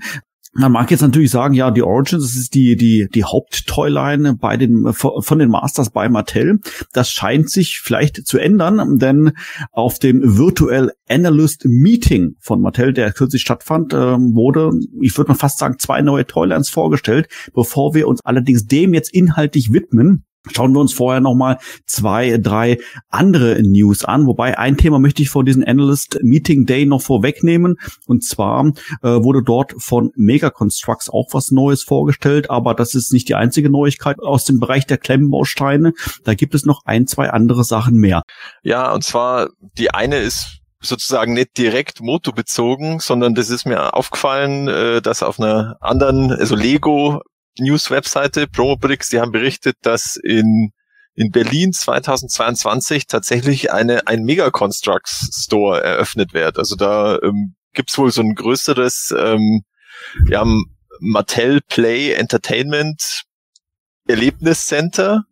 Man 0.60 0.72
mag 0.72 0.90
jetzt 0.90 1.02
natürlich 1.02 1.30
sagen, 1.30 1.54
ja, 1.54 1.70
die 1.70 1.84
Origins, 1.84 2.24
das 2.24 2.36
ist 2.36 2.56
die, 2.56 2.76
die, 2.76 3.08
die 3.14 3.24
Haupttoyline 3.24 4.38
bei 4.38 4.58
den, 4.58 4.92
von 4.92 5.38
den 5.38 5.50
Masters 5.50 5.92
bei 5.92 6.10
Mattel. 6.10 6.60
Das 6.94 7.12
scheint 7.12 7.52
sich 7.52 7.80
vielleicht 7.80 8.26
zu 8.26 8.40
ändern, 8.40 8.98
denn 8.98 9.34
auf 9.72 10.00
dem 10.00 10.38
Virtual 10.38 10.92
Analyst 11.08 11.66
Meeting 11.66 12.38
von 12.40 12.60
Mattel, 12.60 12.92
der 12.94 13.12
kürzlich 13.12 13.44
stattfand, 13.44 13.94
ähm, 13.94 14.34
wurde, 14.34 14.72
ich 15.00 15.16
würde 15.16 15.34
mal 15.34 15.38
fast 15.38 15.60
sagen, 15.60 15.78
zwei 15.78 16.02
neue 16.02 16.26
Toylines 16.26 16.70
vorgestellt. 16.70 17.28
Bevor 17.54 17.94
wir 17.94 18.08
uns 18.08 18.22
allerdings 18.26 18.66
dem 18.66 18.96
jetzt 18.96 19.14
inhaltlich 19.14 19.72
widmen, 19.74 20.26
Schauen 20.54 20.74
wir 20.74 20.80
uns 20.80 20.94
vorher 20.94 21.22
nochmal 21.22 21.58
zwei, 21.86 22.38
drei 22.38 22.78
andere 23.10 23.62
News 23.62 24.04
an. 24.06 24.26
Wobei 24.26 24.58
ein 24.58 24.78
Thema 24.78 25.00
möchte 25.00 25.22
ich 25.22 25.30
vor 25.30 25.44
diesem 25.44 25.64
Analyst 25.66 26.20
Meeting 26.22 26.66
Day 26.66 26.86
noch 26.86 27.02
vorwegnehmen. 27.02 27.78
Und 28.06 28.24
zwar 28.24 28.72
äh, 29.02 29.08
wurde 29.08 29.44
dort 29.44 29.74
von 29.78 30.12
Mega 30.16 30.50
Constructs 30.50 31.10
auch 31.10 31.28
was 31.32 31.52
Neues 31.52 31.84
vorgestellt. 31.84 32.50
Aber 32.50 32.74
das 32.74 32.96
ist 32.96 33.14
nicht 33.14 33.30
die 33.30 33.36
einzige 33.36 33.70
Neuigkeit 33.70 34.20
aus 34.20 34.46
dem 34.46 34.60
Bereich 34.60 34.86
der 34.86 34.98
Klemmbausteine. 34.98 35.94
Da 36.24 36.34
gibt 36.34 36.56
es 36.56 36.66
noch 36.66 36.82
ein, 36.86 37.08
zwei 37.08 37.30
andere 37.30 37.64
Sachen 37.64 37.96
mehr. 37.96 38.24
Ja, 38.64 38.94
und 38.94 39.04
zwar 39.04 39.50
die 39.78 39.94
eine 39.94 40.18
ist 40.18 40.62
sozusagen 40.80 41.34
nicht 41.34 41.58
direkt 41.58 42.02
motobezogen, 42.02 43.00
sondern 43.00 43.36
das 43.36 43.50
ist 43.50 43.66
mir 43.66 43.94
aufgefallen, 43.94 44.68
äh, 44.68 45.02
dass 45.02 45.24
auf 45.24 45.40
einer 45.40 45.78
anderen, 45.82 46.32
also 46.32 46.56
Lego 46.56 47.22
News-Webseite 47.60 48.48
Promobrix, 48.48 49.10
die 49.10 49.20
haben 49.20 49.32
berichtet, 49.32 49.76
dass 49.82 50.18
in 50.18 50.72
in 51.18 51.32
Berlin 51.32 51.74
2022 51.74 53.08
tatsächlich 53.08 53.72
eine 53.72 54.06
ein 54.06 54.24
Mega 54.24 54.52
Constructs 54.52 55.44
Store 55.46 55.84
eröffnet 55.84 56.34
wird. 56.34 56.60
Also 56.60 56.76
da 56.76 57.18
ähm, 57.24 57.56
gibt's 57.74 57.98
wohl 57.98 58.12
so 58.12 58.22
ein 58.22 58.36
größeres 58.36 59.16
ähm, 59.18 59.64
ja, 60.28 60.46
Mattel 61.00 61.62
Play 61.68 62.14
Entertainment 62.14 63.24
Erlebniscenter 64.08 65.24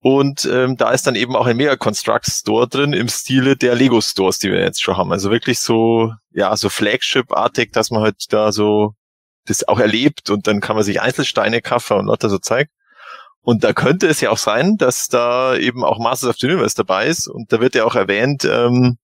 und 0.00 0.44
ähm, 0.44 0.76
da 0.76 0.92
ist 0.92 1.06
dann 1.06 1.16
eben 1.16 1.34
auch 1.34 1.46
ein 1.46 1.56
Mega 1.56 1.76
Constructs 1.76 2.40
Store 2.40 2.68
drin 2.68 2.92
im 2.92 3.08
Stile 3.08 3.56
der 3.56 3.74
Lego 3.74 4.00
Stores, 4.00 4.38
die 4.38 4.52
wir 4.52 4.60
jetzt 4.60 4.82
schon 4.82 4.96
haben. 4.98 5.12
Also 5.12 5.30
wirklich 5.30 5.60
so 5.60 6.12
ja 6.30 6.54
so 6.56 6.68
Flagship-artig, 6.68 7.72
dass 7.72 7.90
man 7.90 8.02
halt 8.02 8.16
da 8.28 8.52
so 8.52 8.92
das 9.46 9.66
auch 9.66 9.78
erlebt 9.78 10.30
und 10.30 10.46
dann 10.46 10.60
kann 10.60 10.76
man 10.76 10.84
sich 10.84 11.00
Einzelsteine 11.00 11.62
kaufen 11.62 11.98
und 11.98 12.06
lauter 12.06 12.28
so 12.28 12.38
zeigt. 12.38 12.72
Und 13.40 13.62
da 13.62 13.72
könnte 13.72 14.08
es 14.08 14.20
ja 14.20 14.30
auch 14.30 14.38
sein, 14.38 14.76
dass 14.76 15.06
da 15.06 15.56
eben 15.56 15.84
auch 15.84 15.98
Masters 16.00 16.30
of 16.30 16.36
the 16.36 16.48
Universe 16.48 16.74
dabei 16.74 17.06
ist. 17.06 17.28
Und 17.28 17.52
da 17.52 17.60
wird 17.60 17.76
ja 17.76 17.84
auch 17.84 17.94
erwähnt, 17.94 18.44
ähm, 18.44 18.98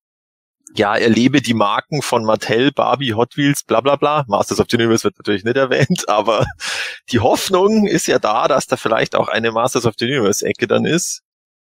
ja, 0.75 0.97
erlebe 0.97 1.41
die 1.43 1.55
Marken 1.55 2.03
von 2.03 2.25
Mattel, 2.25 2.73
Barbie, 2.73 3.15
Hot 3.15 3.37
Wheels, 3.37 3.63
bla 3.63 3.81
bla 3.81 3.97
bla. 3.97 4.25
Masters 4.27 4.59
of 4.59 4.67
the 4.71 4.77
Universe 4.77 5.05
wird 5.05 5.19
natürlich 5.19 5.45
nicht 5.45 5.57
erwähnt, 5.57 6.05
aber 6.09 6.45
die 7.11 7.21
Hoffnung 7.21 7.87
ist 7.87 8.07
ja 8.07 8.19
da, 8.19 8.49
dass 8.49 8.67
da 8.67 8.77
vielleicht 8.77 9.15
auch 9.15 9.29
eine 9.29 9.53
Masters 9.53 9.87
of 9.87 9.95
the 9.99 10.07
Universe-Ecke 10.07 10.67
dann 10.67 10.87
ist. 10.87 11.23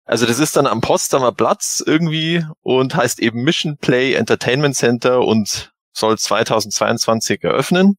Also 0.05 0.25
das 0.25 0.39
ist 0.39 0.55
dann 0.55 0.67
am 0.67 0.81
Potsdamer 0.81 1.31
Platz 1.31 1.83
irgendwie 1.85 2.45
und 2.61 2.95
heißt 2.95 3.19
eben 3.19 3.43
Mission 3.43 3.77
Play 3.77 4.13
Entertainment 4.13 4.75
Center 4.75 5.21
und 5.21 5.71
soll 5.93 6.17
2022 6.17 7.43
eröffnen. 7.43 7.97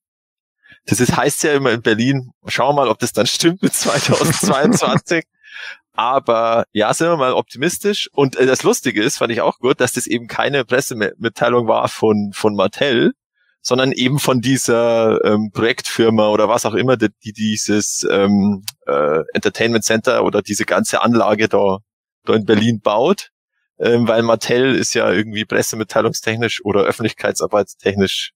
Das 0.87 1.01
ist, 1.01 1.17
heißt 1.17 1.43
ja 1.43 1.53
immer 1.53 1.73
in 1.73 1.83
Berlin, 1.83 2.31
schauen 2.47 2.77
wir 2.77 2.83
mal, 2.83 2.89
ob 2.89 3.01
das 3.01 3.13
dann 3.13 3.27
stimmt 3.27 3.63
mit 3.63 3.75
2022. 3.75 5.25
Aber 5.93 6.65
ja, 6.73 6.93
sind 6.93 7.09
wir 7.09 7.17
mal 7.17 7.33
optimistisch. 7.33 8.09
Und 8.13 8.37
äh, 8.37 8.47
das 8.47 8.63
Lustige 8.63 9.03
ist, 9.03 9.19
fand 9.19 9.33
ich 9.33 9.41
auch 9.41 9.59
gut, 9.59 9.81
dass 9.81 9.93
das 9.93 10.07
eben 10.07 10.27
keine 10.29 10.65
Pressemitteilung 10.65 11.67
war 11.67 11.89
von, 11.89 12.33
von 12.35 12.55
Mattel, 12.55 13.15
sondern 13.63 13.93
eben 13.93 14.19
von 14.19 14.41
dieser 14.41 15.25
ähm, 15.25 15.51
Projektfirma 15.53 16.29
oder 16.29 16.49
was 16.49 16.67
auch 16.67 16.75
immer, 16.75 16.97
die, 16.97 17.09
die 17.25 17.33
dieses 17.33 18.07
ähm, 18.09 18.63
äh, 18.87 19.23
Entertainment 19.33 19.85
Center 19.85 20.23
oder 20.25 20.43
diese 20.43 20.67
ganze 20.67 21.03
Anlage 21.03 21.49
da, 21.49 21.79
da 22.25 22.35
in 22.35 22.45
Berlin 22.45 22.81
baut. 22.81 23.31
Ähm, 23.79 24.07
weil 24.07 24.23
Mattel 24.23 24.75
ist 24.75 24.95
ja 24.95 25.11
irgendwie 25.11 25.45
pressemitteilungstechnisch 25.45 26.61
oder 26.65 26.83
öffentlichkeitsarbeitstechnisch 26.85 28.33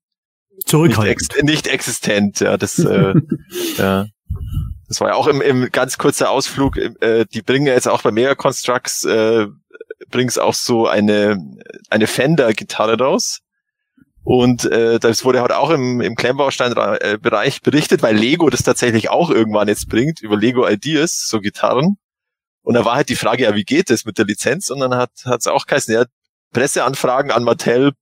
Zurückhaltend. 0.66 1.32
Nicht, 1.34 1.44
nicht 1.44 1.66
existent, 1.66 2.40
ja, 2.40 2.56
das, 2.56 2.78
äh, 2.78 3.14
ja. 3.76 4.06
Das 4.88 5.00
war 5.00 5.10
ja 5.10 5.14
auch 5.14 5.28
im, 5.28 5.40
im 5.40 5.70
ganz 5.70 5.98
kurzer 5.98 6.30
Ausflug, 6.30 6.76
äh, 6.76 7.24
die 7.32 7.42
bringen 7.42 7.66
ja 7.66 7.74
jetzt 7.74 7.88
auch 7.88 8.02
bei 8.02 8.10
Mega 8.10 8.34
Constructs, 8.34 9.04
äh, 9.04 9.46
bringen 10.10 10.30
auch 10.38 10.54
so 10.54 10.86
eine, 10.86 11.38
eine 11.90 12.06
Fender-Gitarre 12.06 12.98
raus. 12.98 13.40
Und 14.22 14.64
äh, 14.64 14.98
das 14.98 15.24
wurde 15.24 15.40
halt 15.40 15.52
auch 15.52 15.70
im, 15.70 16.00
im 16.00 16.14
Klemmbaustein-Bereich 16.14 17.62
berichtet, 17.62 18.02
weil 18.02 18.16
Lego 18.16 18.50
das 18.50 18.62
tatsächlich 18.62 19.10
auch 19.10 19.30
irgendwann 19.30 19.68
jetzt 19.68 19.88
bringt, 19.88 20.20
über 20.20 20.36
Lego 20.36 20.68
Ideas, 20.68 21.26
so 21.26 21.40
Gitarren. 21.40 21.96
Und 22.62 22.74
da 22.74 22.84
war 22.84 22.96
halt 22.96 23.08
die 23.08 23.16
Frage, 23.16 23.44
ja, 23.44 23.54
wie 23.54 23.64
geht 23.64 23.90
das 23.90 24.04
mit 24.04 24.18
der 24.18 24.26
Lizenz? 24.26 24.70
Und 24.70 24.80
dann 24.80 24.94
hat 24.94 25.10
es 25.24 25.46
auch 25.46 25.66
geheißen, 25.66 25.94
ja, 25.94 26.04
Presseanfragen 26.52 27.30
an 27.30 27.44
Mattel, 27.44 27.92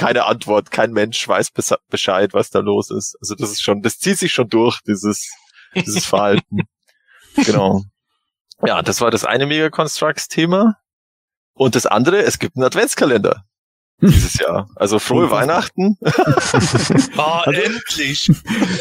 keine 0.00 0.24
Antwort, 0.24 0.70
kein 0.70 0.92
Mensch 0.92 1.28
weiß 1.28 1.52
Bescheid, 1.90 2.32
was 2.32 2.48
da 2.48 2.60
los 2.60 2.90
ist. 2.90 3.18
Also 3.20 3.34
das 3.34 3.50
ist 3.50 3.62
schon, 3.62 3.82
das 3.82 3.98
zieht 3.98 4.18
sich 4.18 4.32
schon 4.32 4.48
durch, 4.48 4.80
dieses, 4.80 5.30
dieses 5.74 6.06
Verhalten. 6.06 6.62
genau. 7.44 7.82
Ja, 8.64 8.80
das 8.80 9.02
war 9.02 9.10
das 9.10 9.26
eine 9.26 9.44
Mega 9.44 9.68
Constructs 9.68 10.28
Thema. 10.28 10.76
Und 11.52 11.74
das 11.74 11.84
andere, 11.84 12.22
es 12.22 12.38
gibt 12.38 12.56
einen 12.56 12.64
Adventskalender 12.64 13.44
dieses 14.00 14.38
Jahr. 14.38 14.70
Also 14.74 14.98
frohe 14.98 15.30
Weihnachten. 15.30 15.98
oh, 16.00 17.40
endlich. 17.50 18.32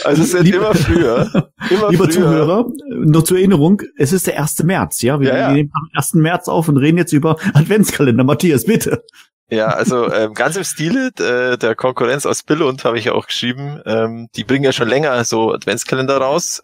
Also 0.05 0.24
es 0.24 0.32
wird 0.32 0.45
Liebe, 0.45 0.57
immer 0.57 0.74
früher. 0.74 1.51
Immer 1.70 1.89
Lieber 1.91 2.05
früher. 2.05 2.11
Zuhörer, 2.11 2.65
noch 2.88 3.24
zur 3.24 3.39
Erinnerung, 3.39 3.82
es 3.97 4.13
ist 4.13 4.26
der 4.26 4.41
1. 4.41 4.63
März, 4.63 5.01
ja? 5.01 5.20
Wir 5.20 5.34
ja, 5.34 5.38
ja. 5.38 5.51
nehmen 5.51 5.70
am 5.74 5.89
1. 5.95 6.13
März 6.13 6.47
auf 6.47 6.70
und 6.70 6.78
reden 6.78 6.97
jetzt 6.97 7.11
über 7.11 7.36
Adventskalender. 7.53 8.24
Matthias, 8.24 8.63
bitte. 8.63 9.03
Ja, 9.52 9.68
also 9.68 10.12
ähm, 10.12 10.34
ganz 10.36 10.56
im 10.58 10.64
Stile 10.64 11.08
äh, 11.18 11.58
der 11.58 11.76
Konkurrenz 11.76 12.26
aus 12.28 12.43
Billund 12.43 12.86
habe 12.86 13.00
ich 13.00 13.06
ja 13.06 13.14
auch 13.14 13.26
geschrieben. 13.26 13.82
Ähm, 13.86 14.28
die 14.36 14.43
bringen 14.43 14.64
ja 14.64 14.72
schon 14.72 14.88
länger 14.88 15.24
so 15.26 15.52
Adventskalender 15.54 16.18
raus, 16.18 16.62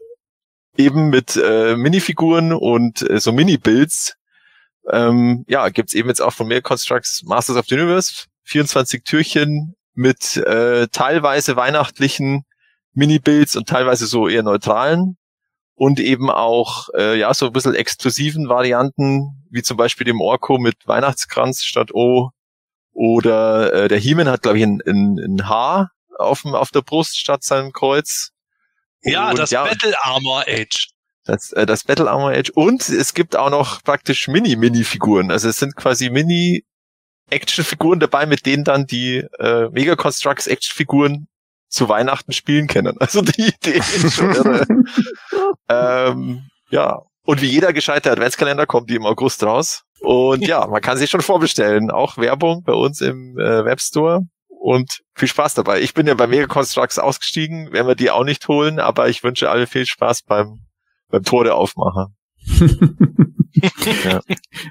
eben 0.77 1.09
mit 1.09 1.35
äh, 1.35 1.75
Minifiguren 1.75 2.53
und 2.53 3.01
äh, 3.09 3.19
so 3.19 3.31
Mini-Builds. 3.31 4.15
Ähm, 4.91 5.45
ja, 5.47 5.69
gibt's 5.69 5.95
eben 5.95 6.09
jetzt 6.09 6.21
auch 6.21 6.33
von 6.33 6.47
Mail 6.47 6.61
Constructs 6.61 7.23
Masters 7.23 7.57
of 7.57 7.65
the 7.67 7.75
Universe, 7.75 8.25
24 8.43 9.03
Türchen 9.03 9.75
mit 9.95 10.37
äh, 10.37 10.87
teilweise 10.91 11.55
weihnachtlichen 11.55 12.43
Mini-Builds 12.93 13.55
und 13.55 13.67
teilweise 13.67 14.05
so 14.05 14.27
eher 14.27 14.43
neutralen. 14.43 15.17
und 15.75 15.99
eben 15.99 16.29
auch 16.29 16.89
äh, 16.95 17.17
ja 17.19 17.33
so 17.33 17.47
ein 17.47 17.53
bisschen 17.53 17.75
exklusiven 17.75 18.47
Varianten, 18.47 19.45
wie 19.49 19.61
zum 19.61 19.77
Beispiel 19.77 20.05
dem 20.05 20.21
Orko 20.21 20.57
mit 20.57 20.75
Weihnachtskranz 20.85 21.63
statt 21.63 21.93
O. 21.93 22.31
Oder 22.95 23.73
äh, 23.73 23.87
der 23.89 23.99
Heeman 23.99 24.29
hat, 24.29 24.41
glaube 24.41 24.57
ich, 24.57 24.63
ein, 24.63 24.81
ein, 24.87 25.19
ein 25.19 25.47
Haar 25.49 25.91
auf, 26.17 26.41
dem, 26.43 26.55
auf 26.55 26.71
der 26.71 26.81
Brust 26.81 27.19
statt 27.19 27.43
seinem 27.43 27.73
Kreuz. 27.73 28.31
Ja, 29.03 29.29
Und 29.31 29.39
das 29.39 29.51
ja, 29.51 29.65
Battle 29.65 29.93
Armor 30.03 30.45
Age. 30.47 30.87
Das, 31.25 31.51
äh, 31.51 31.65
das 31.65 31.83
Battle 31.83 32.09
Armor 32.09 32.31
Edge. 32.33 32.51
Und 32.53 32.87
es 32.87 33.13
gibt 33.13 33.35
auch 33.35 33.49
noch 33.49 33.83
praktisch 33.83 34.29
Mini-Mini-Figuren. 34.29 35.29
Also 35.29 35.49
es 35.49 35.57
sind 35.57 35.75
quasi 35.75 36.09
Mini-Action-Figuren 36.09 37.99
dabei, 37.99 38.25
mit 38.25 38.45
denen 38.45 38.63
dann 38.63 38.87
die 38.87 39.25
äh, 39.39 39.67
Mega 39.71 39.97
Constructs 39.97 40.47
Action-Figuren 40.47 41.27
zu 41.67 41.89
Weihnachten 41.89 42.31
spielen 42.31 42.67
können. 42.67 42.95
Also 43.01 43.21
die 43.21 43.47
Idee 43.47 43.77
ist 43.77 44.13
schon 44.13 44.33
irre. 44.33 44.65
ähm, 45.69 46.49
ja. 46.69 47.01
Und 47.23 47.41
wie 47.41 47.47
jeder 47.47 47.73
gescheite 47.73 48.11
Adventskalender 48.11 48.67
kommt 48.67 48.89
die 48.89 48.95
im 48.95 49.05
August 49.05 49.43
raus. 49.43 49.84
Und 50.05 50.45
ja, 50.45 50.67
man 50.67 50.81
kann 50.81 50.97
sie 50.97 51.07
schon 51.07 51.21
vorbestellen. 51.21 51.89
Auch 51.89 52.17
Werbung 52.17 52.61
bei 52.63 52.73
uns 52.73 53.01
im 53.01 53.39
äh, 53.39 53.65
Webstore. 53.65 54.21
Und 54.47 55.01
viel 55.15 55.27
Spaß 55.27 55.55
dabei. 55.55 55.81
Ich 55.81 55.93
bin 55.93 56.07
ja 56.07 56.13
bei 56.13 56.27
Mega 56.27 56.45
Constructs 56.45 56.99
ausgestiegen, 56.99 57.71
werden 57.71 57.87
wir 57.87 57.95
die 57.95 58.11
auch 58.11 58.23
nicht 58.23 58.47
holen, 58.47 58.79
aber 58.79 59.09
ich 59.09 59.23
wünsche 59.23 59.49
alle 59.49 59.67
viel 59.67 59.85
Spaß 59.85 60.23
beim, 60.23 60.59
beim 61.09 61.23
Tore 61.23 61.53
aufmachen. 61.55 62.15
ja. 64.03 64.21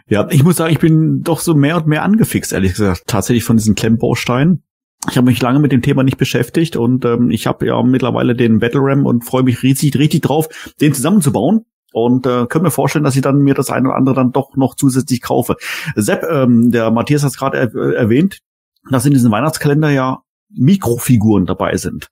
Ja, 0.08 0.28
ich 0.30 0.42
muss 0.42 0.56
sagen, 0.56 0.72
ich 0.72 0.78
bin 0.78 1.22
doch 1.22 1.40
so 1.40 1.54
mehr 1.54 1.76
und 1.76 1.86
mehr 1.86 2.02
angefixt, 2.02 2.52
ehrlich 2.52 2.72
gesagt, 2.72 3.02
tatsächlich 3.06 3.44
von 3.44 3.56
diesen 3.56 3.74
Klemmbausteinen. 3.74 4.64
Ich 5.10 5.16
habe 5.16 5.26
mich 5.26 5.42
lange 5.42 5.58
mit 5.58 5.72
dem 5.72 5.82
Thema 5.82 6.02
nicht 6.02 6.18
beschäftigt 6.18 6.76
und 6.76 7.04
ähm, 7.04 7.30
ich 7.30 7.46
habe 7.46 7.66
ja 7.66 7.82
mittlerweile 7.82 8.34
den 8.34 8.58
Battle 8.58 8.80
Ram 8.82 9.06
und 9.06 9.24
freue 9.24 9.42
mich 9.42 9.62
richtig, 9.62 9.96
richtig 9.98 10.22
drauf, 10.22 10.48
den 10.80 10.94
zusammenzubauen. 10.94 11.66
Und 11.94 12.26
äh, 12.26 12.46
können 12.46 12.64
mir 12.64 12.72
vorstellen, 12.72 13.04
dass 13.04 13.14
ich 13.14 13.22
dann 13.22 13.38
mir 13.38 13.54
das 13.54 13.70
eine 13.70 13.86
oder 13.86 13.96
andere 13.96 14.16
dann 14.16 14.32
doch 14.32 14.56
noch 14.56 14.74
zusätzlich 14.74 15.22
kaufe. 15.22 15.54
Sepp, 15.94 16.24
ähm, 16.28 16.72
der 16.72 16.90
Matthias 16.90 17.22
hat 17.22 17.30
es 17.30 17.36
gerade 17.36 17.56
er 17.56 17.72
äh, 17.72 17.94
erwähnt, 17.94 18.40
dass 18.90 19.06
in 19.06 19.12
diesem 19.12 19.30
Weihnachtskalender 19.30 19.90
ja 19.90 20.23
Mikrofiguren 20.56 21.46
dabei 21.46 21.76
sind. 21.76 22.08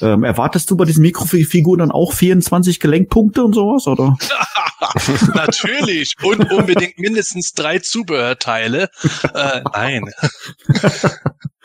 Ähm, 0.00 0.24
erwartest 0.24 0.70
du 0.70 0.76
bei 0.76 0.84
diesen 0.84 1.02
Mikrofiguren 1.02 1.80
dann 1.80 1.90
auch 1.90 2.12
24 2.12 2.80
Gelenkpunkte 2.80 3.44
und 3.44 3.54
sowas, 3.54 3.86
oder? 3.86 4.16
Natürlich. 5.34 6.14
Und 6.22 6.52
unbedingt 6.52 6.98
mindestens 6.98 7.52
drei 7.52 7.78
Zubehörteile. 7.78 8.90
Äh, 9.34 9.62
nein. 9.72 10.10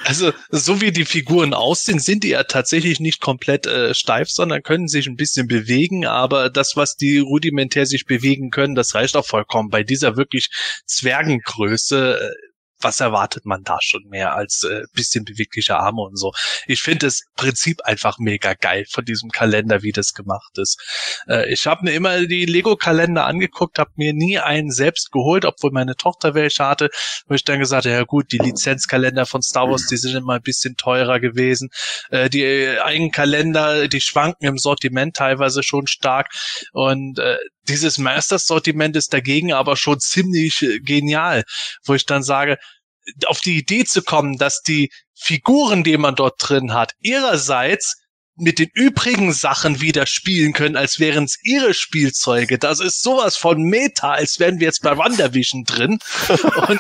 Also, 0.04 0.34
so 0.50 0.82
wie 0.82 0.92
die 0.92 1.06
Figuren 1.06 1.54
aussehen, 1.54 2.00
sind 2.00 2.24
die 2.24 2.30
ja 2.30 2.44
tatsächlich 2.44 3.00
nicht 3.00 3.22
komplett 3.22 3.68
äh, 3.68 3.94
steif, 3.94 4.30
sondern 4.30 4.64
können 4.64 4.88
sich 4.88 5.08
ein 5.08 5.16
bisschen 5.16 5.48
bewegen. 5.48 6.06
Aber 6.06 6.50
das, 6.50 6.76
was 6.76 6.96
die 6.96 7.20
rudimentär 7.20 7.86
sich 7.86 8.06
bewegen 8.06 8.50
können, 8.50 8.76
das 8.76 8.96
reicht 8.96 9.16
auch 9.16 9.26
vollkommen. 9.26 9.70
Bei 9.70 9.84
dieser 9.84 10.18
wirklich 10.18 10.50
Zwergengröße, 10.86 12.20
äh, 12.20 12.51
was 12.82 13.00
erwartet 13.00 13.46
man 13.46 13.64
da 13.64 13.78
schon 13.82 14.04
mehr 14.10 14.36
als 14.36 14.64
äh, 14.64 14.84
bisschen 14.94 15.26
bewegliche 15.26 15.78
Arme 15.78 16.02
und 16.02 16.18
so. 16.18 16.32
Ich 16.68 16.82
finde 16.82 17.08
das 17.08 17.22
Prinzip 17.36 17.82
einfach 17.84 18.18
mega 18.20 18.54
geil 18.54 18.86
von 18.90 19.06
diesem 19.06 19.30
Kalender, 19.30 19.84
wie 19.84 19.92
das 19.92 20.14
gemacht 20.14 20.58
ist. 20.58 20.80
Äh, 21.28 21.52
ich 21.52 21.68
habe 21.68 21.86
mir 21.86 21.94
immer 21.94 22.26
die 22.26 22.46
Lego-Kalender 22.46 23.26
angeguckt, 23.26 23.80
habe 23.80 23.92
mir 23.96 24.14
nie 24.14 24.40
einen 24.40 24.72
selbst 24.72 25.12
geholt, 25.12 25.46
obwohl 25.46 25.72
meine 25.72 25.96
Tochter 25.96 26.34
welche 26.34 26.66
hatte, 26.66 26.90
wo 27.28 27.36
ich 27.36 27.44
dann 27.44 27.60
gesagt 27.60 27.86
habe, 27.86 27.96
ja 27.96 28.04
gut, 28.04 28.32
die 28.32 28.38
Lizenzkalender 28.38 29.26
von 29.26 29.42
Star 29.42 29.70
Wars, 29.70 29.88
die 29.88 29.98
sind 29.98 30.16
immer 30.16 30.36
ein 30.36 30.42
bisschen 30.42 30.76
teurer 30.76 31.20
gewesen. 31.20 31.70
Äh, 32.10 32.30
die 32.30 32.78
eigenen 32.82 33.12
Kalender, 33.12 33.88
die 33.88 34.02
schwanken 34.02 34.48
im 34.48 34.58
Sortiment 34.58 35.16
teilweise 35.16 35.64
schon 35.64 35.88
stark 35.88 36.30
und 36.74 37.20
äh, 37.20 37.38
dieses 37.68 37.98
Masters-Sortiment 37.98 38.96
ist 38.96 39.14
dagegen 39.14 39.54
aber 39.54 39.78
schon 39.78 40.00
ziemlich 40.00 40.62
äh, 40.62 40.80
genial, 40.80 41.44
wo 41.86 41.94
ich 41.94 42.06
dann 42.06 42.24
sage, 42.24 42.58
auf 43.26 43.40
die 43.42 43.58
Idee 43.58 43.86
zu 43.86 44.02
kommen, 44.02 44.38
dass 44.38 44.62
die 44.62 44.92
Figuren, 45.14 45.84
die 45.84 45.98
man 45.98 46.16
dort 46.16 46.36
drin 46.38 46.74
hat, 46.74 46.94
ihrerseits 47.00 47.98
mit 48.36 48.60
den 48.60 48.70
übrigen 48.74 49.34
Sachen 49.34 49.82
wieder 49.82 50.08
spielen 50.08 50.54
können, 50.54 50.76
als 50.76 51.00
wären 51.00 51.26
es 51.26 51.38
ihre 51.44 51.74
Spielzeuge. 51.74 52.58
Das 52.58 52.80
ist 52.80 53.04
sowas 53.04 53.38
von 53.38 53.62
Meta, 53.62 54.14
als 54.14 54.40
wären 54.40 54.60
wir 54.60 54.68
jetzt 54.68 54.82
bei 54.82 54.98
WandaVision 54.98 55.64
drin. 55.64 56.00
Und 56.68 56.80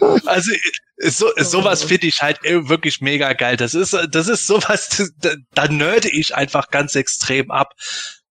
also 0.26 0.52
so, 0.98 1.30
sowas 1.36 1.84
finde 1.84 2.06
ich 2.06 2.22
halt 2.22 2.42
wirklich 2.42 3.00
mega 3.00 3.32
geil. 3.32 3.56
Das 3.56 3.74
ist, 3.74 3.96
das 4.10 4.28
ist 4.28 4.46
sowas, 4.46 5.10
da, 5.18 5.34
da 5.54 5.68
nörde 5.68 6.10
ich 6.10 6.34
einfach 6.34 6.70
ganz 6.70 6.94
extrem 6.94 7.50
ab. 7.50 7.72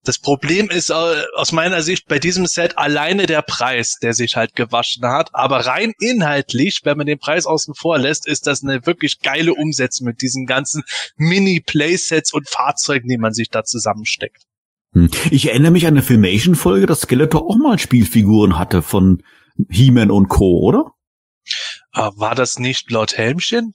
Das 0.05 0.19
Problem 0.19 0.69
ist 0.69 0.91
äh, 0.91 0.93
aus 1.35 1.51
meiner 1.51 1.81
Sicht 1.81 2.07
bei 2.07 2.19
diesem 2.19 2.45
Set 2.45 2.77
alleine 2.77 3.25
der 3.25 3.41
Preis, 3.41 3.97
der 4.01 4.13
sich 4.13 4.35
halt 4.35 4.55
gewaschen 4.55 5.05
hat. 5.05 5.29
Aber 5.33 5.65
rein 5.65 5.93
inhaltlich, 5.99 6.81
wenn 6.83 6.97
man 6.97 7.07
den 7.07 7.17
Preis 7.17 7.47
außen 7.47 7.73
vor 7.73 7.97
lässt, 7.97 8.27
ist 8.27 8.45
das 8.45 8.63
eine 8.63 8.85
wirklich 8.85 9.19
geile 9.19 9.53
Umsetzung 9.53 10.05
mit 10.05 10.21
diesen 10.21 10.45
ganzen 10.45 10.83
Mini-Playsets 11.17 12.33
und 12.33 12.47
Fahrzeugen, 12.47 13.09
die 13.09 13.17
man 13.17 13.33
sich 13.33 13.49
da 13.49 13.63
zusammensteckt. 13.63 14.43
Hm. 14.93 15.09
Ich 15.31 15.47
erinnere 15.47 15.71
mich 15.71 15.87
an 15.87 15.95
eine 15.95 16.03
Filmation-Folge, 16.03 16.85
dass 16.85 17.01
Skeletor 17.01 17.41
auch 17.41 17.57
mal 17.57 17.79
Spielfiguren 17.79 18.59
hatte 18.59 18.83
von 18.83 19.23
He-Man 19.69 20.11
und 20.11 20.27
Co., 20.27 20.59
oder? 20.59 20.91
Äh, 21.93 22.11
war 22.15 22.35
das 22.35 22.59
nicht 22.59 22.91
Lord 22.91 23.17
Helmchen? 23.17 23.73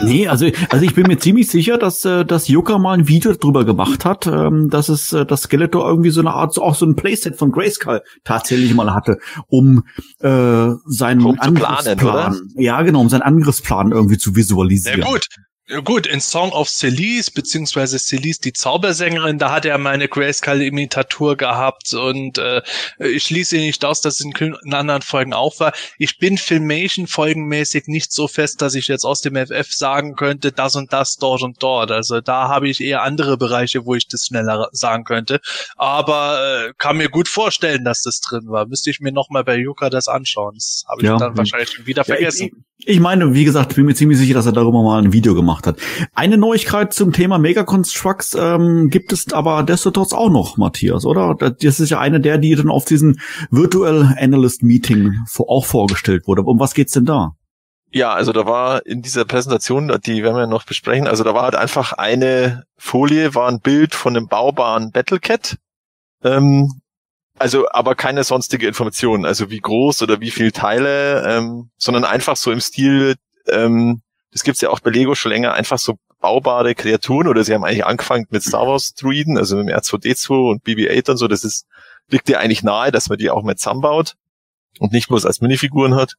Nee, 0.00 0.28
also, 0.28 0.46
also 0.68 0.84
ich 0.84 0.94
bin 0.94 1.06
mir 1.06 1.18
ziemlich 1.18 1.48
sicher, 1.48 1.78
dass, 1.78 2.04
äh, 2.04 2.24
dass 2.24 2.48
Yuka 2.48 2.78
mal 2.78 2.98
ein 2.98 3.08
Video 3.08 3.32
drüber 3.32 3.64
gemacht 3.64 4.04
hat, 4.04 4.26
ähm, 4.26 4.68
dass 4.70 4.88
es 4.88 5.12
äh, 5.12 5.24
das 5.24 5.42
Skeletor 5.42 5.88
irgendwie 5.88 6.10
so 6.10 6.20
eine 6.20 6.32
Art, 6.32 6.52
so 6.52 6.62
auch 6.62 6.74
so 6.74 6.86
ein 6.86 6.96
Playset 6.96 7.36
von 7.36 7.52
Grayskull 7.52 8.02
tatsächlich 8.24 8.74
mal 8.74 8.92
hatte, 8.94 9.18
um 9.48 9.84
äh, 10.20 10.70
seinen 10.86 11.24
Um 11.24 11.38
zu 11.40 11.52
planen, 11.52 11.86
Angriffsplan, 11.86 12.40
ja 12.56 12.82
genau, 12.82 13.00
um 13.00 13.08
seinen 13.08 13.22
Angriffsplan 13.22 13.92
irgendwie 13.92 14.18
zu 14.18 14.36
visualisieren. 14.36 15.00
Ja 15.00 15.06
gut. 15.06 15.26
Ja, 15.68 15.80
Gut, 15.80 16.06
in 16.06 16.20
Song 16.20 16.52
of 16.52 16.68
Celise, 16.68 17.32
beziehungsweise 17.32 17.98
Celise, 17.98 18.40
die 18.40 18.52
Zaubersängerin, 18.52 19.38
da 19.38 19.50
hat 19.50 19.64
er 19.64 19.78
meine 19.78 20.06
Grayskull-Imitatur 20.06 21.36
gehabt 21.36 21.92
und 21.92 22.38
äh, 22.38 22.62
ich 23.00 23.24
schließe 23.24 23.56
nicht 23.56 23.84
aus, 23.84 24.00
dass 24.00 24.20
es 24.20 24.26
in, 24.26 24.54
anderen 24.72 25.02
Folgen 25.02 25.32
auch 25.32 25.58
war. 25.58 25.72
Ich 25.98 26.18
bin 26.18 26.38
Filmation-folgenmäßig 26.38 27.88
nicht 27.88 28.12
so 28.12 28.28
fest, 28.28 28.62
dass 28.62 28.76
ich 28.76 28.86
jetzt 28.86 29.04
aus 29.04 29.22
dem 29.22 29.34
FF 29.34 29.72
sagen 29.74 30.14
könnte, 30.14 30.52
das 30.52 30.76
und 30.76 30.92
das, 30.92 31.16
dort 31.16 31.42
und 31.42 31.60
dort. 31.60 31.90
Also 31.90 32.20
da 32.20 32.48
habe 32.48 32.68
ich 32.68 32.80
eher 32.80 33.02
andere 33.02 33.36
Bereiche, 33.36 33.84
wo 33.84 33.96
ich 33.96 34.06
das 34.06 34.26
schneller 34.26 34.68
sagen 34.70 35.02
könnte. 35.02 35.40
Aber 35.76 36.68
äh, 36.68 36.72
kann 36.78 36.96
mir 36.96 37.08
gut 37.08 37.26
vorstellen, 37.28 37.82
dass 37.84 38.02
das 38.02 38.20
drin 38.20 38.44
war. 38.46 38.66
Müsste 38.66 38.90
ich 38.90 39.00
mir 39.00 39.10
nochmal 39.10 39.42
bei 39.42 39.56
Yuka 39.56 39.90
das 39.90 40.06
anschauen. 40.06 40.54
Das 40.54 40.84
habe 40.88 41.02
ich 41.02 41.08
Ja. 41.08 41.16
dann 41.16 41.36
wahrscheinlich 41.36 41.70
schon 41.70 41.86
wieder 41.86 42.02
Ja, 42.02 42.14
vergessen. 42.14 42.64
Ich, 42.78 42.88
ich 42.88 43.00
meine, 43.00 43.32
wie 43.34 43.44
gesagt, 43.44 43.72
ich 43.72 43.76
bin 43.76 43.86
mir 43.86 43.94
ziemlich 43.94 44.18
sicher, 44.18 44.34
dass 44.34 44.46
er 44.46 44.52
darüber 44.52 44.82
mal 44.82 45.02
ein 45.02 45.12
Video 45.12 45.34
gemacht 45.34 45.55
hat. 45.64 45.78
Eine 46.14 46.36
Neuigkeit 46.36 46.92
zum 46.92 47.12
Thema 47.12 47.38
Mega 47.38 47.62
Constructs 47.62 48.34
ähm, 48.34 48.90
gibt 48.90 49.12
es 49.12 49.32
aber 49.32 49.62
destotrotz 49.62 50.12
auch 50.12 50.28
noch, 50.28 50.56
Matthias, 50.56 51.06
oder? 51.06 51.34
Das 51.34 51.80
ist 51.80 51.90
ja 51.90 52.00
eine 52.00 52.20
der, 52.20 52.38
die 52.38 52.54
dann 52.54 52.68
auf 52.68 52.84
diesem 52.84 53.16
Virtual 53.50 54.14
Analyst 54.18 54.62
Meeting 54.62 55.12
auch 55.38 55.64
vorgestellt 55.64 56.26
wurde. 56.26 56.42
Um 56.42 56.58
was 56.58 56.74
geht's 56.74 56.92
denn 56.92 57.06
da? 57.06 57.36
Ja, 57.92 58.12
also 58.12 58.32
da 58.32 58.44
war 58.44 58.84
in 58.84 59.00
dieser 59.00 59.24
Präsentation, 59.24 59.96
die 60.04 60.22
werden 60.22 60.36
wir 60.36 60.46
noch 60.46 60.64
besprechen, 60.64 61.06
also 61.06 61.24
da 61.24 61.32
war 61.32 61.44
halt 61.44 61.54
einfach 61.54 61.92
eine 61.92 62.64
Folie, 62.76 63.34
war 63.34 63.48
ein 63.48 63.60
Bild 63.60 63.94
von 63.94 64.16
einem 64.16 64.26
baubaren 64.26 64.90
Battlecat. 64.90 65.56
Ähm, 66.22 66.68
also 67.38 67.66
aber 67.70 67.94
keine 67.94 68.24
sonstige 68.24 68.66
Information, 68.66 69.24
also 69.24 69.50
wie 69.50 69.60
groß 69.60 70.02
oder 70.02 70.20
wie 70.20 70.30
viele 70.30 70.52
Teile, 70.52 71.22
ähm, 71.26 71.70
sondern 71.76 72.04
einfach 72.04 72.36
so 72.36 72.50
im 72.50 72.60
Stil, 72.60 73.16
ähm, 73.48 74.02
das 74.36 74.42
gibt's 74.42 74.60
ja 74.60 74.68
auch 74.68 74.80
bei 74.80 74.90
Lego 74.90 75.14
schon 75.14 75.32
länger, 75.32 75.54
einfach 75.54 75.78
so 75.78 75.94
baubare 76.20 76.74
Kreaturen 76.74 77.26
oder 77.26 77.42
sie 77.42 77.54
haben 77.54 77.64
eigentlich 77.64 77.86
angefangen 77.86 78.26
mit 78.28 78.42
Star 78.42 78.66
Wars 78.66 78.92
Druiden, 78.92 79.38
also 79.38 79.56
mit 79.56 79.68
dem 79.68 79.74
R2D2 79.74 80.50
und 80.50 80.62
BB-8 80.62 81.12
und 81.12 81.16
so, 81.16 81.26
das 81.26 81.42
ist, 81.42 81.66
liegt 82.10 82.28
ja 82.28 82.38
eigentlich 82.38 82.62
nahe, 82.62 82.92
dass 82.92 83.08
man 83.08 83.16
die 83.16 83.30
auch 83.30 83.42
mit 83.42 83.58
zusammenbaut 83.58 84.12
und 84.78 84.92
nicht 84.92 85.08
bloß 85.08 85.24
als 85.24 85.40
Minifiguren 85.40 85.94
hat. 85.94 86.16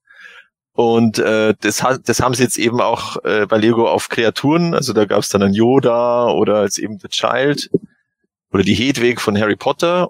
Und 0.74 1.20
äh, 1.20 1.54
das, 1.62 1.84
ha- 1.84 2.00
das 2.04 2.20
haben 2.20 2.34
sie 2.34 2.42
jetzt 2.42 2.58
eben 2.58 2.82
auch 2.82 3.24
äh, 3.24 3.46
bei 3.46 3.58
Lego 3.58 3.88
auf 3.88 4.10
Kreaturen. 4.10 4.74
Also 4.74 4.94
da 4.94 5.06
gab 5.06 5.20
es 5.20 5.30
dann 5.30 5.44
einen 5.44 5.54
Yoda 5.54 6.30
oder 6.32 6.56
als 6.56 6.80
eben 6.80 6.98
The 6.98 7.10
Child 7.10 7.70
oder 8.52 8.64
die 8.64 8.74
Hedwig 8.74 9.22
von 9.22 9.38
Harry 9.40 9.56
Potter. 9.56 10.10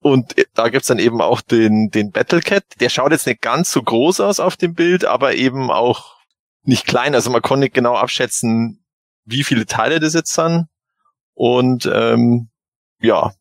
Und 0.00 0.38
äh, 0.38 0.44
da 0.54 0.68
gibt's 0.68 0.86
dann 0.86 1.00
eben 1.00 1.20
auch 1.20 1.40
den, 1.40 1.90
den 1.90 2.12
Battlecat. 2.12 2.62
Der 2.78 2.90
schaut 2.90 3.10
jetzt 3.10 3.26
nicht 3.26 3.40
ganz 3.40 3.72
so 3.72 3.82
groß 3.82 4.20
aus 4.20 4.38
auf 4.38 4.56
dem 4.56 4.74
Bild, 4.74 5.04
aber 5.04 5.34
eben 5.34 5.72
auch 5.72 6.14
nicht 6.64 6.86
klein. 6.86 7.14
Also 7.14 7.30
man 7.30 7.42
konnte 7.42 7.64
nicht 7.64 7.74
genau 7.74 7.96
abschätzen, 7.96 8.84
wie 9.24 9.44
viele 9.44 9.66
Teile 9.66 10.00
das 10.00 10.14
jetzt 10.14 10.34
sind. 10.34 10.66
Und 11.34 11.90
ähm, 11.92 12.48
ja, 13.00 13.32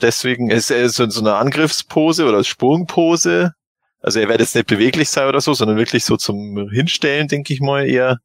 deswegen 0.00 0.50
ist 0.50 0.70
er 0.70 0.88
so 0.88 1.04
in 1.04 1.10
so 1.10 1.20
einer 1.20 1.36
Angriffspose 1.36 2.26
oder 2.26 2.44
Sprungpose. 2.44 3.52
Also 4.00 4.20
er 4.20 4.28
wird 4.28 4.40
jetzt 4.40 4.54
nicht 4.54 4.66
beweglich 4.66 5.08
sein 5.08 5.28
oder 5.28 5.40
so, 5.40 5.54
sondern 5.54 5.76
wirklich 5.76 6.04
so 6.04 6.16
zum 6.16 6.68
Hinstellen, 6.70 7.28
denke 7.28 7.52
ich 7.52 7.60
mal 7.60 7.86
eher. 7.86 8.18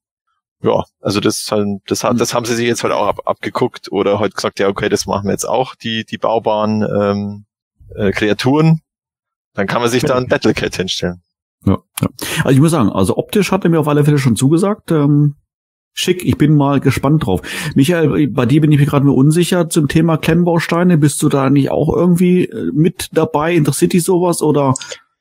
ja, 0.64 0.84
also 1.00 1.20
das, 1.20 1.52
halt, 1.52 1.68
das, 1.88 2.04
hat, 2.04 2.20
das 2.20 2.34
haben 2.34 2.46
sie 2.46 2.56
sich 2.56 2.68
jetzt 2.68 2.84
halt 2.84 2.94
auch 2.94 3.08
ab, 3.08 3.22
abgeguckt 3.26 3.92
oder 3.92 4.20
halt 4.20 4.36
gesagt, 4.36 4.60
ja, 4.60 4.68
okay, 4.68 4.90
das 4.90 5.06
machen 5.06 5.26
wir 5.26 5.32
jetzt 5.32 5.48
auch, 5.48 5.76
die, 5.76 6.06
die 6.06 6.18
baubaren 6.18 6.84
ähm, 6.84 7.46
äh, 7.96 8.12
Kreaturen. 8.12 8.82
Dann 9.54 9.68
kann 9.68 9.82
man 9.82 9.90
sich 9.90 10.04
da 10.04 10.16
ein 10.16 10.28
Battlecat 10.28 10.76
hinstellen. 10.76 11.24
Ja, 11.66 11.80
ja. 12.02 12.08
Also 12.44 12.50
ich 12.50 12.60
muss 12.60 12.72
sagen, 12.72 12.90
also 12.90 13.18
optisch 13.18 13.52
hat 13.52 13.64
er 13.64 13.70
mir 13.70 13.80
auf 13.80 13.88
alle 13.88 14.04
Fälle 14.04 14.18
schon 14.18 14.36
zugesagt. 14.36 14.92
Ähm, 14.92 15.36
schick, 15.94 16.24
ich 16.26 16.38
bin 16.38 16.56
mal 16.56 16.80
gespannt 16.80 17.26
drauf. 17.26 17.42
Michael, 17.76 18.28
bei 18.30 18.46
dir 18.46 18.62
bin 18.62 18.72
ich 18.72 18.80
mir 18.80 18.86
gerade 18.86 19.06
nur 19.06 19.16
unsicher 19.16 19.70
zum 19.70 19.88
Thema 19.88 20.18
Klemmbausteine. 20.18 20.98
Bist 20.98 21.22
du 21.22 21.30
da 21.30 21.50
nicht 21.50 21.70
auch 21.70 21.96
irgendwie 21.96 22.46
äh, 22.46 22.72
mit 22.74 23.10
dabei? 23.14 23.56
Interessiert 23.56 23.94
dich 23.94 24.04
sowas 24.04 24.42
oder 24.42 24.74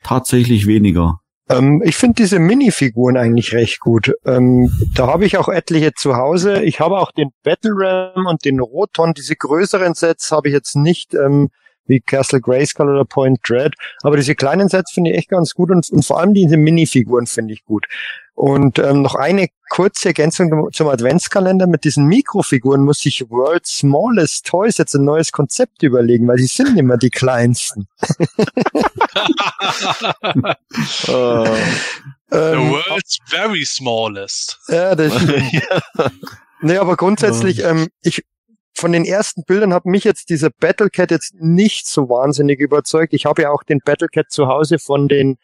tatsächlich 0.03 0.67
weniger? 0.67 1.21
Ähm, 1.51 1.83
ich 1.85 1.97
finde 1.97 2.23
diese 2.23 2.39
Minifiguren 2.39 3.17
eigentlich 3.17 3.53
recht 3.53 3.81
gut. 3.81 4.13
Ähm, 4.25 4.71
da 4.95 5.09
habe 5.09 5.27
ich 5.27 5.37
auch 5.37 5.49
etliche 5.49 5.93
zu 5.93 6.17
Hause. 6.17 6.63
Ich 6.63 6.81
habe 6.81 6.99
auch 6.99 7.13
den 7.13 7.31
Battle 7.43 7.73
Ram 7.75 8.27
und 8.27 8.45
den 8.45 8.61
Roton. 8.61 9.13
Diese 9.15 9.37
größeren 9.37 9.95
Sets 9.95 10.31
habe 10.31 10.49
ich 10.49 10.55
jetzt 10.55 10.77
nicht. 10.77 11.15
Ähm, 11.15 11.51
wie 11.87 12.01
Castle 12.01 12.41
Grayskull 12.41 12.89
oder 12.89 13.05
Point 13.05 13.41
Dread. 13.43 13.75
Aber 14.03 14.17
diese 14.17 14.35
kleinen 14.35 14.69
Sets 14.69 14.93
finde 14.93 15.11
ich 15.11 15.19
echt 15.19 15.31
ganz 15.31 15.55
gut 15.55 15.71
und, 15.71 15.89
und 15.91 16.05
vor 16.05 16.21
allem 16.21 16.35
diese 16.35 16.57
Minifiguren 16.57 17.27
finde 17.27 17.55
ich 17.55 17.65
gut. 17.65 17.87
Und 18.35 18.79
ähm, 18.79 19.03
noch 19.03 19.17
eine 19.17 19.49
kurze 19.69 20.09
Ergänzung 20.09 20.71
zum 20.73 20.89
Adventskalender. 20.89 21.67
Mit 21.67 21.85
diesen 21.85 22.07
Mikrofiguren 22.07 22.83
muss 22.85 23.01
sich 23.01 23.29
World's 23.29 23.79
Smallest 23.79 24.47
Toys 24.47 24.79
jetzt 24.79 24.95
ein 24.95 25.05
neues 25.05 25.31
Konzept 25.31 25.83
überlegen, 25.83 26.27
weil 26.27 26.39
sie 26.39 26.47
sind 26.47 26.79
immer 26.79 26.97
die 26.97 27.11
kleinsten. 27.11 27.87
uh, 31.09 31.45
The 32.31 32.57
world's 32.57 33.19
very 33.27 33.65
smallest. 33.65 34.59
Ja, 34.69 34.95
das 34.95 35.13
stimmt. 35.15 35.69
nee, 36.61 36.77
aber 36.77 36.97
grundsätzlich, 36.97 37.65
ähm, 37.65 37.89
ich, 38.03 38.25
von 38.81 38.93
den 38.93 39.05
ersten 39.05 39.45
Bildern 39.45 39.75
hat 39.75 39.85
mich 39.85 40.05
jetzt 40.05 40.31
dieser 40.31 40.49
Battlecat 40.49 41.11
jetzt 41.11 41.35
nicht 41.35 41.87
so 41.87 42.09
wahnsinnig 42.09 42.61
überzeugt. 42.61 43.13
Ich 43.13 43.27
habe 43.27 43.43
ja 43.43 43.51
auch 43.51 43.63
den 43.63 43.81
Battlecat 43.85 44.31
zu 44.31 44.47
Hause 44.49 44.79
von 44.79 45.07
den, 45.07 45.37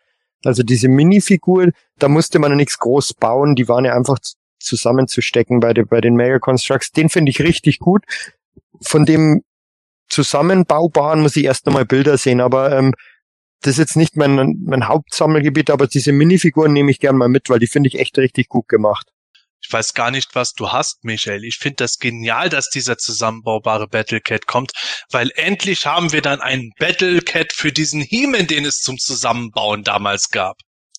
also 0.43 0.63
diese 0.63 0.89
Minifigur, 0.89 1.71
da 1.99 2.09
musste 2.09 2.39
man 2.39 2.53
ja 2.53 2.57
nichts 2.57 2.79
groß 2.79 3.15
bauen, 3.15 3.55
die 3.55 3.69
waren 3.69 3.85
ja 3.85 3.95
einfach 3.95 4.19
zusammenzustecken 4.59 5.61
bei, 5.61 5.75
den 5.75 5.87
bei 5.87 6.01
den 6.01 6.15
Mega 6.15 6.39
Constructs. 6.39 6.93
Den 6.93 7.11
finde 7.11 7.31
ich 7.31 7.41
richtig 7.41 7.79
gut. 7.79 8.05
Von 8.81 9.05
dem 9.05 9.43
Zusammenbaubaren 10.09 11.21
muss 11.21 11.37
ich 11.37 11.45
erst 11.45 11.67
nochmal 11.67 11.85
Bilder 11.85 12.17
sehen, 12.17 12.41
aber 12.41 12.73
ähm, 12.73 12.95
das 13.61 13.73
ist 13.73 13.79
jetzt 13.79 13.97
nicht 13.97 14.17
mein, 14.17 14.63
mein 14.65 14.89
Hauptsammelgebiet, 14.89 15.71
aber 15.71 15.87
diese 15.87 16.13
Minifiguren 16.13 16.73
nehme 16.73 16.91
ich 16.91 17.01
gern 17.01 17.17
mal 17.17 17.29
mit, 17.29 17.51
weil 17.51 17.59
die 17.59 17.67
finde 17.67 17.89
ich 17.89 17.99
echt 17.99 18.17
richtig 18.17 18.49
gut 18.49 18.69
gemacht. 18.69 19.13
Ich 19.67 19.73
weiß 19.73 19.95
gar 19.95 20.13
nicht, 20.13 20.37
was 20.37 20.53
du 20.53 20.71
hast, 20.71 21.03
Michael. 21.03 21.45
Ich 21.45 21.57
finde 21.57 21.77
das 21.79 21.99
genial, 21.99 22.49
dass 22.49 22.71
dieser 22.71 22.99
zusammenbaubare 22.99 23.89
Battlecat 23.89 24.47
kommt, 24.47 24.71
weil 25.11 25.33
endlich 25.35 25.87
haben 25.87 26.13
wir 26.13 26.23
dann 26.23 26.41
einen 26.41 26.71
Battlecat 26.79 27.53
für 27.53 27.73
diesen 27.73 28.01
Heeman, 28.01 28.47
den 28.47 28.65
es 28.65 28.81
zum 28.81 28.97
Zusammenbauen 28.97 29.83
damals 29.83 30.31
gab. 30.31 30.57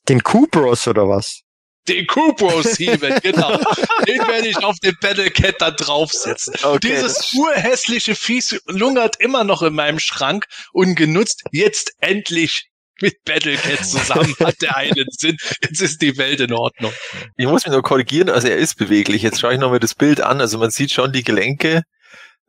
Den 0.10 0.22
Kubros 0.22 0.86
oder 0.86 1.08
was? 1.08 1.44
Den 1.88 2.08
Kubros 2.08 2.78
Heeman, 2.78 3.20
genau. 3.24 3.58
den 4.06 4.28
werde 4.28 4.50
ich 4.50 4.58
auf 4.58 4.78
den 4.80 4.98
Battlecat 5.00 5.56
da 5.62 5.72
draufsetzen. 5.72 6.56
Okay, 6.62 6.80
Dieses 6.90 7.32
urhässliche 7.34 8.16
Viech 8.16 8.60
lungert 8.66 9.16
immer 9.22 9.46
noch 9.46 9.62
in 9.62 9.76
meinem 9.76 10.00
Schrank, 10.00 10.46
ungenutzt. 10.74 11.44
Jetzt 11.52 11.94
endlich 12.00 12.68
mit 13.02 13.24
Battlecat 13.26 13.86
zusammen 13.86 14.34
hat 14.40 14.62
der 14.62 14.76
einen 14.76 15.06
Sinn. 15.12 15.38
Jetzt 15.62 15.82
ist 15.82 16.02
die 16.02 16.18
Welt 16.18 16.40
in 16.40 16.54
Ordnung. 16.54 16.92
Ich 17.36 17.48
muss 17.48 17.66
mich 17.66 17.74
nur 17.74 17.84
korrigieren, 17.84 18.30
also 18.30 18.48
er 18.48 18.58
ist 18.58 18.76
beweglich. 18.76 19.22
Jetzt 19.22 19.40
schaue 19.40 19.54
ich 19.54 19.60
noch 19.60 19.72
mal 19.72 19.80
das 19.80 19.96
Bild 19.96 20.22
an. 20.22 20.42
Also 20.42 20.58
man 20.58 20.72
sieht 20.72 20.92
schon 20.92 21.12
die 21.12 21.24
Gelenke, 21.24 21.84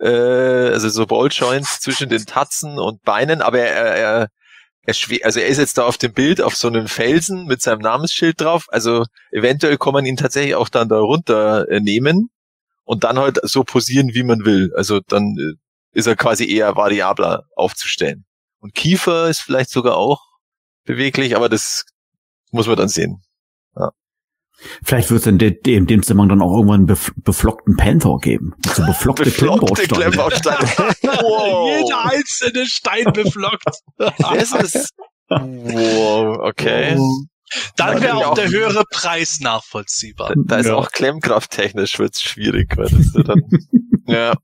äh, 0.01 0.09
also 0.09 0.89
so 0.89 1.07
Ball 1.07 1.29
Joints 1.31 1.81
zwischen 1.81 2.09
den 2.09 2.25
Tatzen 2.25 2.79
und 2.79 3.03
Beinen, 3.03 3.43
aber 3.43 3.59
er, 3.61 3.97
er, 3.97 4.29
er 4.83 4.95
schwe 4.95 5.21
also 5.25 5.41
er 5.41 5.49
ist 5.49 5.59
jetzt 5.59 5.79
da 5.79 5.85
auf 5.85 5.99
dem 5.99 6.13
Bild 6.13 6.41
auf 6.41 6.57
so 6.57 6.69
einem 6.69 6.89
Felsen 6.89 7.47
mit 7.47 7.61
seinem 7.63 7.81
Namensschild 7.81 8.41
drauf. 8.41 8.67
Also 8.69 9.05
eventuell 9.31 9.77
kann 9.77 9.93
man 9.93 10.07
ihn 10.07 10.17
tatsächlich 10.17 10.55
auch 10.55 10.69
dann 10.69 10.89
da 10.89 10.99
runter 10.99 11.69
äh, 11.69 11.81
nehmen 11.81 12.31
und 12.85 13.05
dann 13.05 13.19
halt 13.19 13.39
so 13.43 13.65
posieren, 13.65 14.15
wie 14.15 14.23
man 14.23 14.45
will. 14.45 14.73
Also 14.75 15.01
dann 15.01 15.37
äh, 15.39 15.59
ist 15.93 16.07
er 16.07 16.17
quasi 16.17 16.49
eher 16.49 16.77
variabler 16.77 17.45
aufzustellen. 17.57 18.25
Und 18.61 18.75
Kiefer 18.75 19.29
ist 19.29 19.41
vielleicht 19.41 19.71
sogar 19.71 19.97
auch 19.97 20.28
beweglich, 20.89 21.37
aber 21.37 21.49
das 21.49 21.85
muss 22.51 22.67
man 22.67 22.77
dann 22.77 22.89
sehen. 22.89 23.23
Ja. 23.77 23.91
Vielleicht 24.83 25.11
wird 25.11 25.21
es 25.21 25.27
in 25.27 25.39
dem, 25.39 25.55
dem, 25.65 25.87
dem 25.87 26.03
Zusammenhang 26.03 26.31
dann 26.31 26.43
auch 26.43 26.53
irgendwann 26.57 26.81
einen 26.81 26.87
bef 26.87 27.13
beflockten 27.17 27.77
Panther 27.77 28.17
geben. 28.21 28.55
So 28.75 28.83
beflockte, 28.87 29.25
beflockte 29.25 29.87
Klemmbausteine. 29.87 30.59
wow. 31.03 31.79
Jeder 31.79 32.05
einzelne 32.07 32.67
Stein 32.67 33.13
beflockt. 33.13 33.65
das 33.99 34.53
ist, 34.53 34.95
wow, 35.29 36.39
okay. 36.41 36.97
Oh. 36.99 37.25
Dann 37.77 38.03
wäre 38.03 38.17
auch, 38.17 38.27
auch 38.29 38.35
der 38.35 38.49
höhere 38.49 38.85
Preis 38.91 39.41
nachvollziehbar. 39.41 40.35
Da, 40.35 40.35
da 40.45 40.57
ist 40.57 40.67
ja. 40.67 40.75
auch 40.75 40.91
klemmkrafttechnisch 40.91 41.99
wird's 41.99 42.23
schwierig, 42.23 42.77
weil 42.77 42.89
das 42.89 43.13
dann, 43.13 43.43
ja. 44.07 44.35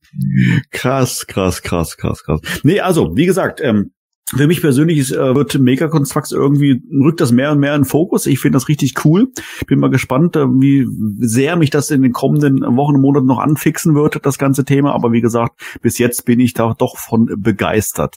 Krass, 0.70 1.26
krass, 1.26 1.62
krass, 1.62 1.96
krass, 1.96 2.22
krass. 2.22 2.40
Nee, 2.62 2.80
also, 2.80 3.14
wie 3.14 3.26
gesagt, 3.26 3.60
ähm, 3.60 3.93
für 4.36 4.46
mich 4.46 4.60
persönlich 4.60 4.98
ist, 4.98 5.12
äh, 5.12 5.34
wird 5.34 5.58
Mega 5.58 5.88
Constructs 5.88 6.32
irgendwie, 6.32 6.82
rückt 6.90 7.20
das 7.20 7.32
mehr 7.32 7.52
und 7.52 7.58
mehr 7.58 7.74
in 7.74 7.84
Fokus. 7.84 8.26
Ich 8.26 8.40
finde 8.40 8.56
das 8.56 8.68
richtig 8.68 9.04
cool. 9.04 9.28
Bin 9.66 9.78
mal 9.78 9.90
gespannt, 9.90 10.36
äh, 10.36 10.46
wie 10.46 10.86
sehr 11.18 11.56
mich 11.56 11.70
das 11.70 11.90
in 11.90 12.02
den 12.02 12.12
kommenden 12.12 12.60
Wochen 12.76 12.96
und 12.96 13.00
Monaten 13.00 13.26
noch 13.26 13.38
anfixen 13.38 13.94
wird, 13.94 14.24
das 14.24 14.38
ganze 14.38 14.64
Thema. 14.64 14.94
Aber 14.94 15.12
wie 15.12 15.20
gesagt, 15.20 15.60
bis 15.82 15.98
jetzt 15.98 16.24
bin 16.24 16.40
ich 16.40 16.54
da 16.54 16.74
doch 16.76 16.98
von 16.98 17.26
begeistert. 17.36 18.16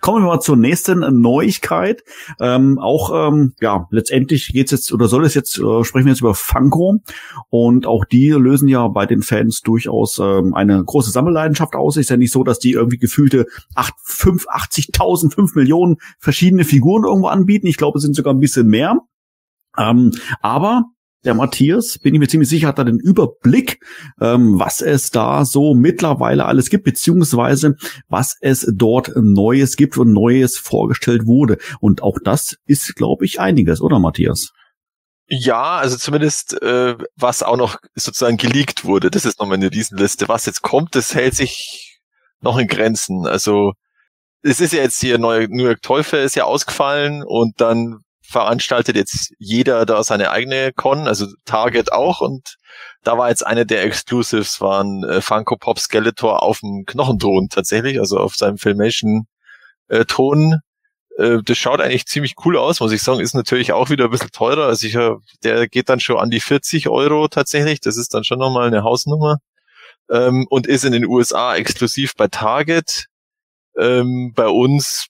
Kommen 0.00 0.22
wir 0.22 0.28
mal 0.28 0.40
zur 0.40 0.56
nächsten 0.56 1.20
Neuigkeit. 1.20 2.02
Ähm, 2.40 2.78
auch 2.78 3.28
ähm, 3.28 3.54
ja, 3.60 3.86
letztendlich 3.90 4.48
geht's 4.48 4.70
jetzt 4.70 4.92
oder 4.92 5.08
soll 5.08 5.24
es 5.24 5.34
jetzt 5.34 5.58
äh, 5.58 5.84
sprechen 5.84 6.06
wir 6.06 6.12
jetzt 6.12 6.20
über 6.20 6.34
Funko 6.34 7.00
und 7.50 7.86
auch 7.86 8.04
die 8.04 8.30
lösen 8.30 8.68
ja 8.68 8.88
bei 8.88 9.06
den 9.06 9.22
Fans 9.22 9.60
durchaus 9.60 10.18
ähm, 10.18 10.54
eine 10.54 10.82
große 10.82 11.10
Sammelleidenschaft 11.10 11.74
aus. 11.76 11.96
Ist 11.96 12.10
ja 12.10 12.16
nicht 12.16 12.32
so, 12.32 12.44
dass 12.44 12.58
die 12.58 12.72
irgendwie 12.72 12.98
gefühlte 12.98 13.46
8, 13.74 13.92
5, 14.02 14.46
80.000, 14.48 15.34
5 15.34 15.54
Millionen 15.54 15.96
verschiedene 16.18 16.64
Figuren 16.64 17.04
irgendwo 17.04 17.28
anbieten. 17.28 17.66
Ich 17.66 17.76
glaube, 17.76 17.98
es 17.98 18.02
sind 18.02 18.16
sogar 18.16 18.32
ein 18.32 18.40
bisschen 18.40 18.68
mehr. 18.68 18.96
Ähm, 19.78 20.12
aber 20.40 20.84
der 21.24 21.34
Matthias, 21.34 21.98
bin 21.98 22.14
ich 22.14 22.20
mir 22.20 22.28
ziemlich 22.28 22.48
sicher, 22.48 22.68
hat 22.68 22.78
da 22.78 22.84
den 22.84 22.98
Überblick, 22.98 23.78
ähm, 24.20 24.58
was 24.58 24.80
es 24.80 25.10
da 25.10 25.44
so 25.44 25.74
mittlerweile 25.74 26.46
alles 26.46 26.70
gibt, 26.70 26.84
beziehungsweise 26.84 27.76
was 28.08 28.36
es 28.40 28.66
dort 28.74 29.12
Neues 29.16 29.76
gibt 29.76 29.98
und 29.98 30.12
Neues 30.12 30.56
vorgestellt 30.56 31.26
wurde. 31.26 31.58
Und 31.80 32.02
auch 32.02 32.18
das 32.24 32.56
ist, 32.66 32.96
glaube 32.96 33.24
ich, 33.24 33.40
einiges, 33.40 33.80
oder 33.80 33.98
Matthias? 33.98 34.52
Ja, 35.32 35.76
also 35.76 35.96
zumindest 35.96 36.60
äh, 36.60 36.96
was 37.16 37.42
auch 37.42 37.56
noch 37.56 37.78
sozusagen 37.94 38.36
geleakt 38.36 38.84
wurde. 38.84 39.10
Das 39.10 39.24
ist 39.24 39.38
nochmal 39.38 39.58
eine 39.58 39.70
Riesenliste. 39.70 40.28
Was 40.28 40.46
jetzt 40.46 40.62
kommt, 40.62 40.96
das 40.96 41.14
hält 41.14 41.36
sich 41.36 42.00
noch 42.40 42.58
in 42.58 42.66
Grenzen. 42.66 43.26
Also 43.26 43.74
es 44.42 44.60
ist 44.60 44.72
ja 44.72 44.82
jetzt 44.82 45.00
hier 45.00 45.18
neue 45.18 45.46
New 45.48 45.64
York 45.64 45.82
Teufel 45.82 46.20
ist 46.20 46.34
ja 46.34 46.44
ausgefallen 46.44 47.22
und 47.24 47.60
dann 47.60 48.00
veranstaltet 48.30 48.96
jetzt 48.96 49.32
jeder 49.38 49.84
da 49.84 50.02
seine 50.04 50.30
eigene 50.30 50.72
Con, 50.72 51.08
also 51.08 51.26
Target 51.44 51.92
auch. 51.92 52.20
Und 52.20 52.56
da 53.02 53.18
war 53.18 53.28
jetzt 53.28 53.44
eine 53.44 53.66
der 53.66 53.82
Exclusives 53.84 54.60
waren 54.60 55.04
äh, 55.04 55.20
Funko 55.20 55.56
Pop 55.56 55.78
Skeletor 55.80 56.42
auf 56.42 56.60
dem 56.60 56.84
Knochenton 56.86 57.48
tatsächlich, 57.48 57.98
also 57.98 58.18
auf 58.18 58.36
seinem 58.36 58.56
Filmation 58.56 59.26
äh, 59.88 60.04
Ton. 60.04 60.60
Äh, 61.18 61.38
das 61.44 61.58
schaut 61.58 61.80
eigentlich 61.80 62.06
ziemlich 62.06 62.34
cool 62.44 62.56
aus, 62.56 62.80
muss 62.80 62.92
ich 62.92 63.02
sagen, 63.02 63.20
ist 63.20 63.34
natürlich 63.34 63.72
auch 63.72 63.90
wieder 63.90 64.04
ein 64.04 64.10
bisschen 64.10 64.30
teurer, 64.30 64.66
also 64.66 64.86
ich, 64.86 64.96
der 65.42 65.68
geht 65.68 65.88
dann 65.88 66.00
schon 66.00 66.18
an 66.18 66.30
die 66.30 66.40
40 66.40 66.88
Euro 66.88 67.28
tatsächlich, 67.28 67.80
das 67.80 67.96
ist 67.96 68.14
dann 68.14 68.24
schon 68.24 68.38
nochmal 68.38 68.68
eine 68.68 68.84
Hausnummer. 68.84 69.38
Ähm, 70.10 70.46
und 70.50 70.66
ist 70.66 70.84
in 70.84 70.92
den 70.92 71.06
USA 71.06 71.54
exklusiv 71.56 72.16
bei 72.16 72.26
Target. 72.28 73.06
Ähm, 73.78 74.32
bei 74.34 74.48
uns 74.48 75.06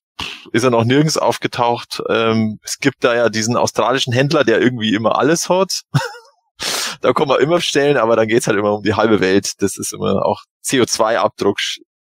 ist 0.52 0.64
er 0.64 0.70
noch 0.70 0.84
nirgends 0.84 1.16
aufgetaucht. 1.16 2.02
Ähm, 2.08 2.58
es 2.62 2.78
gibt 2.78 3.04
da 3.04 3.14
ja 3.14 3.28
diesen 3.28 3.56
australischen 3.56 4.12
Händler, 4.12 4.44
der 4.44 4.60
irgendwie 4.60 4.94
immer 4.94 5.18
alles 5.18 5.48
hat. 5.48 5.82
da 7.00 7.12
kann 7.12 7.28
man 7.28 7.40
immer 7.40 7.56
bestellen, 7.56 7.96
aber 7.96 8.16
dann 8.16 8.28
geht's 8.28 8.46
halt 8.46 8.58
immer 8.58 8.74
um 8.74 8.82
die 8.82 8.94
halbe 8.94 9.20
Welt. 9.20 9.52
Das 9.58 9.76
ist 9.76 9.92
immer 9.92 10.24
auch 10.24 10.42
CO2-Abdruck 10.64 11.58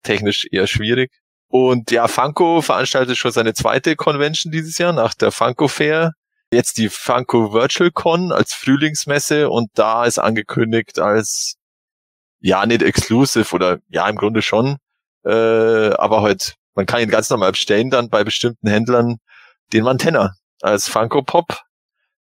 technisch 0.02 0.46
eher 0.50 0.66
schwierig. 0.66 1.10
Und 1.48 1.90
ja, 1.90 2.08
Funko 2.08 2.62
veranstaltet 2.62 3.18
schon 3.18 3.30
seine 3.30 3.52
zweite 3.52 3.94
Convention 3.94 4.52
dieses 4.52 4.78
Jahr 4.78 4.92
nach 4.92 5.14
der 5.14 5.32
Funko 5.32 5.68
Fair. 5.68 6.12
Jetzt 6.50 6.78
die 6.78 6.88
Funko 6.88 7.52
Virtual 7.52 7.90
Con 7.90 8.32
als 8.32 8.54
Frühlingsmesse 8.54 9.50
und 9.50 9.70
da 9.74 10.04
ist 10.04 10.18
angekündigt 10.18 10.98
als 10.98 11.56
ja 12.40 12.66
nicht 12.66 12.82
exclusive 12.82 13.54
oder 13.54 13.78
ja 13.88 14.08
im 14.08 14.16
Grunde 14.16 14.42
schon, 14.42 14.76
äh, 15.24 15.30
aber 15.30 16.22
halt 16.22 16.54
man 16.74 16.86
kann 16.86 17.00
ihn 17.00 17.10
ganz 17.10 17.30
normal 17.30 17.52
bestellen 17.52 17.90
dann 17.90 18.08
bei 18.08 18.24
bestimmten 18.24 18.68
Händlern 18.68 19.18
den 19.72 19.84
Mantenna 19.84 20.34
als 20.60 20.88
Funko 20.88 21.22
Pop 21.22 21.62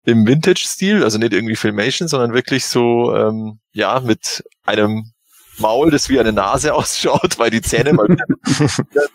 im 0.05 0.26
Vintage-Stil, 0.26 1.03
also 1.03 1.18
nicht 1.18 1.32
irgendwie 1.32 1.57
Filmation, 1.57 2.07
sondern 2.07 2.32
wirklich 2.32 2.64
so, 2.64 3.14
ähm, 3.14 3.59
ja, 3.72 4.01
mit 4.01 4.44
einem 4.64 5.12
Maul, 5.59 5.90
das 5.90 6.09
wie 6.09 6.20
eine 6.20 6.32
Nase 6.32 6.74
ausschaut, 6.74 7.38
weil 7.38 7.51
die 7.51 7.62
Zähne 7.62 7.92
mal 7.92 8.09
wieder, 8.09 8.24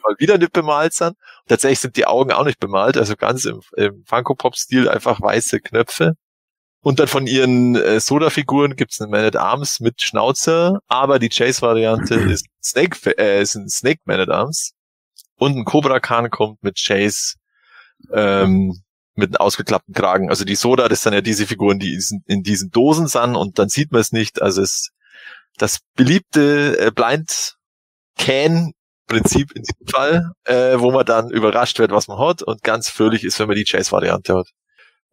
mal 0.03 0.15
wieder 0.17 0.37
nicht 0.37 0.51
bemalt 0.51 0.93
sind. 0.93 1.15
Tatsächlich 1.47 1.79
sind 1.79 1.95
die 1.95 2.05
Augen 2.05 2.31
auch 2.31 2.43
nicht 2.43 2.59
bemalt, 2.59 2.97
also 2.97 3.15
ganz 3.15 3.45
im, 3.45 3.61
im 3.77 4.03
Funko-Pop-Stil 4.05 4.89
einfach 4.89 5.21
weiße 5.21 5.59
Knöpfe. 5.61 6.15
Und 6.83 6.99
dann 6.99 7.07
von 7.07 7.27
ihren 7.27 7.75
äh, 7.75 7.99
Soda-Figuren 7.99 8.75
gibt's 8.75 8.99
eine 8.99 9.11
Man 9.11 9.23
at 9.23 9.35
Arms 9.35 9.79
mit 9.79 10.01
Schnauzer, 10.01 10.79
aber 10.87 11.19
die 11.19 11.29
Chase-Variante 11.29 12.15
ist 12.31 12.47
Snake, 12.61 13.17
äh, 13.17 13.41
ist 13.41 13.55
ein 13.55 13.69
Snake 13.69 14.01
Man 14.05 14.19
at 14.19 14.29
Arms. 14.29 14.73
Und 15.41 15.57
ein 15.57 15.65
Cobra 15.65 15.99
Khan 15.99 16.29
kommt 16.29 16.61
mit 16.61 16.77
Chase 16.77 17.33
ähm, 18.13 18.83
mit 19.15 19.29
einem 19.29 19.37
ausgeklappten 19.37 19.91
Kragen. 19.91 20.29
Also 20.29 20.45
die 20.45 20.53
Soda, 20.53 20.87
das 20.87 21.01
sind 21.01 21.13
ja 21.13 21.21
diese 21.21 21.47
Figuren, 21.47 21.79
die 21.79 21.99
in 22.27 22.43
diesen 22.43 22.69
Dosen 22.69 23.07
sind 23.07 23.35
und 23.35 23.57
dann 23.57 23.67
sieht 23.67 23.91
man 23.91 24.01
es 24.01 24.11
nicht. 24.11 24.39
Also 24.39 24.61
es 24.61 24.91
das 25.57 25.79
beliebte 25.95 26.77
äh, 26.79 26.91
Blind 26.91 27.55
Can 28.19 28.73
Prinzip 29.07 29.51
in 29.53 29.63
diesem 29.63 29.87
Fall, 29.87 30.31
äh, 30.43 30.77
wo 30.77 30.91
man 30.91 31.07
dann 31.07 31.31
überrascht 31.31 31.79
wird, 31.79 31.89
was 31.89 32.07
man 32.07 32.19
hat 32.19 32.43
und 32.43 32.61
ganz 32.61 32.89
völlig 32.89 33.23
ist, 33.23 33.39
wenn 33.39 33.47
man 33.47 33.55
die 33.55 33.65
Chase-Variante 33.65 34.35
hat. 34.37 34.47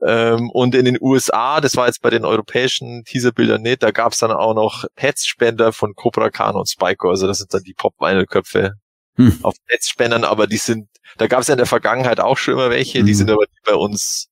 Ähm, 0.06 0.50
und 0.50 0.74
in 0.74 0.84
den 0.84 0.98
USA, 1.00 1.62
das 1.62 1.74
war 1.74 1.86
jetzt 1.86 2.02
bei 2.02 2.10
den 2.10 2.26
europäischen 2.26 3.02
Teaserbildern 3.04 3.62
nicht, 3.62 3.82
da 3.82 3.92
gab 3.92 4.12
es 4.12 4.18
dann 4.18 4.30
auch 4.30 4.52
noch 4.52 4.84
Pets-Spender 4.94 5.72
von 5.72 5.94
Cobra 5.94 6.28
Khan 6.28 6.54
und 6.54 6.68
Spyco, 6.68 7.08
also 7.08 7.26
das 7.26 7.38
sind 7.38 7.54
dann 7.54 7.62
die 7.62 7.72
Pop-Vinyl-Köpfe 7.72 8.74
hm. 9.18 9.38
auf 9.42 9.54
Pets-Spendern, 9.66 10.24
aber 10.24 10.46
die 10.46 10.56
sind, 10.56 10.88
da 11.18 11.26
gab 11.26 11.40
es 11.40 11.48
ja 11.48 11.54
in 11.54 11.58
der 11.58 11.66
Vergangenheit 11.66 12.20
auch 12.20 12.38
schon 12.38 12.54
immer 12.54 12.70
welche, 12.70 13.00
hm. 13.00 13.06
die 13.06 13.14
sind 13.14 13.30
aber 13.30 13.44
bei 13.66 13.74
uns 13.74 14.28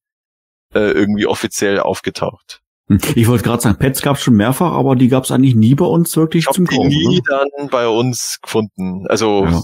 äh, 0.75 0.91
irgendwie 0.93 1.27
offiziell 1.27 1.81
aufgetaucht. 1.81 2.63
Hm. 2.89 3.01
Ich 3.15 3.27
wollte 3.27 3.45
gerade 3.45 3.63
sagen, 3.63 3.79
Pets 3.79 4.01
gab 4.01 4.17
es 4.17 4.23
schon 4.23 4.35
mehrfach, 4.35 4.73
aber 4.73 4.97
die 4.97 5.09
gab 5.09 5.25
es 5.25 5.31
eigentlich 5.31 5.55
nie 5.55 5.75
bei 5.75 5.85
uns 5.85 6.17
wirklich 6.17 6.47
ich 6.49 6.55
zum 6.55 6.67
die 6.67 6.77
Kaufen. 6.77 6.89
nie 6.89 7.17
ne? 7.17 7.23
dann 7.29 7.69
bei 7.69 7.89
uns 7.89 8.39
gefunden. 8.41 9.07
Also 9.09 9.45
ja. 9.45 9.63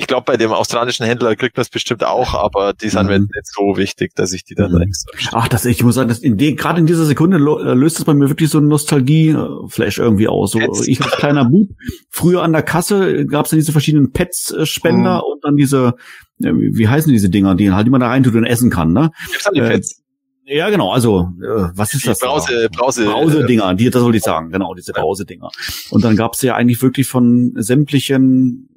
Ich 0.00 0.06
glaube, 0.06 0.22
bei 0.26 0.36
dem 0.36 0.52
australischen 0.52 1.04
Händler 1.06 1.34
kriegt 1.34 1.56
man 1.56 1.62
es 1.62 1.70
bestimmt 1.70 2.04
auch, 2.04 2.32
aber 2.32 2.72
die 2.72 2.88
sind 2.88 3.02
mhm. 3.02 3.08
mir 3.08 3.18
nicht 3.18 3.46
so 3.46 3.76
wichtig, 3.76 4.14
dass 4.14 4.32
ich 4.32 4.44
die 4.44 4.54
dann 4.54 4.70
mhm. 4.70 4.82
extra 4.82 5.10
Ach, 5.32 5.48
das 5.48 5.64
ich 5.64 5.82
muss 5.82 5.96
sagen, 5.96 6.14
in 6.22 6.36
de, 6.36 6.54
gerade 6.54 6.78
in 6.78 6.86
dieser 6.86 7.04
Sekunde 7.04 7.38
äh, 7.38 7.74
löst 7.74 7.98
es 7.98 8.04
bei 8.04 8.14
mir 8.14 8.28
wirklich 8.28 8.48
so 8.48 8.58
ein 8.58 8.68
Nostalgie-Flash 8.68 9.98
irgendwie 9.98 10.28
aus. 10.28 10.52
So, 10.52 10.60
ich 10.86 11.02
als 11.02 11.16
kleiner 11.16 11.46
Bub, 11.46 11.70
früher 12.10 12.44
an 12.44 12.52
der 12.52 12.62
Kasse 12.62 13.26
gab 13.26 13.46
es 13.46 13.50
dann 13.50 13.58
diese 13.58 13.72
verschiedenen 13.72 14.12
Pets-Spender 14.12 15.16
mhm. 15.16 15.32
und 15.32 15.44
dann 15.44 15.56
diese, 15.56 15.94
wie 16.38 16.86
heißen 16.86 17.12
diese 17.12 17.28
Dinger, 17.28 17.56
die 17.56 17.72
halt 17.72 17.88
immer 17.88 17.98
da 17.98 18.06
reintut 18.06 18.36
und 18.36 18.44
essen 18.44 18.70
kann, 18.70 18.92
ne? 18.92 19.10
Die 19.52 19.58
äh, 19.58 19.68
Pets? 19.68 20.04
Ja, 20.44 20.70
genau. 20.70 20.92
Also, 20.92 21.32
äh, 21.42 21.70
was 21.74 21.92
ist 21.92 22.06
das? 22.06 22.20
Brause, 22.20 22.68
da? 22.70 22.78
Brause, 22.78 23.04
Brause-Dinger, 23.04 23.74
die, 23.74 23.90
das 23.90 24.02
wollte 24.02 24.18
ich 24.18 24.22
sagen. 24.22 24.50
Genau, 24.50 24.74
diese 24.74 24.92
Brause-Dinger. 24.92 25.50
Und 25.90 26.04
dann 26.04 26.14
gab's 26.14 26.40
ja 26.40 26.54
eigentlich 26.54 26.80
wirklich 26.80 27.08
von 27.08 27.52
sämtlichen 27.56 28.68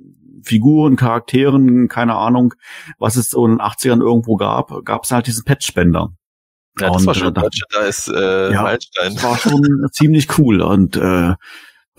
Figuren, 0.43 0.95
Charakteren, 0.95 1.87
keine 1.87 2.15
Ahnung, 2.15 2.53
was 2.99 3.15
es 3.15 3.29
so 3.29 3.45
in 3.45 3.53
den 3.53 3.61
80ern 3.61 4.01
irgendwo 4.01 4.35
gab, 4.35 4.85
gab's 4.85 5.11
halt 5.11 5.27
diesen 5.27 5.43
Pet-Spender. 5.43 6.09
Ja, 6.79 6.89
das 6.89 7.01
und, 7.01 7.07
war 7.07 7.15
schon 7.15 7.35
äh, 7.35 7.49
da 7.71 7.81
ist 7.81 8.07
äh, 8.07 8.51
ja. 8.53 8.77
Das 8.95 9.23
war 9.23 9.37
schon 9.37 9.87
ziemlich 9.91 10.37
cool. 10.37 10.61
Und 10.61 10.95
äh, 10.95 11.33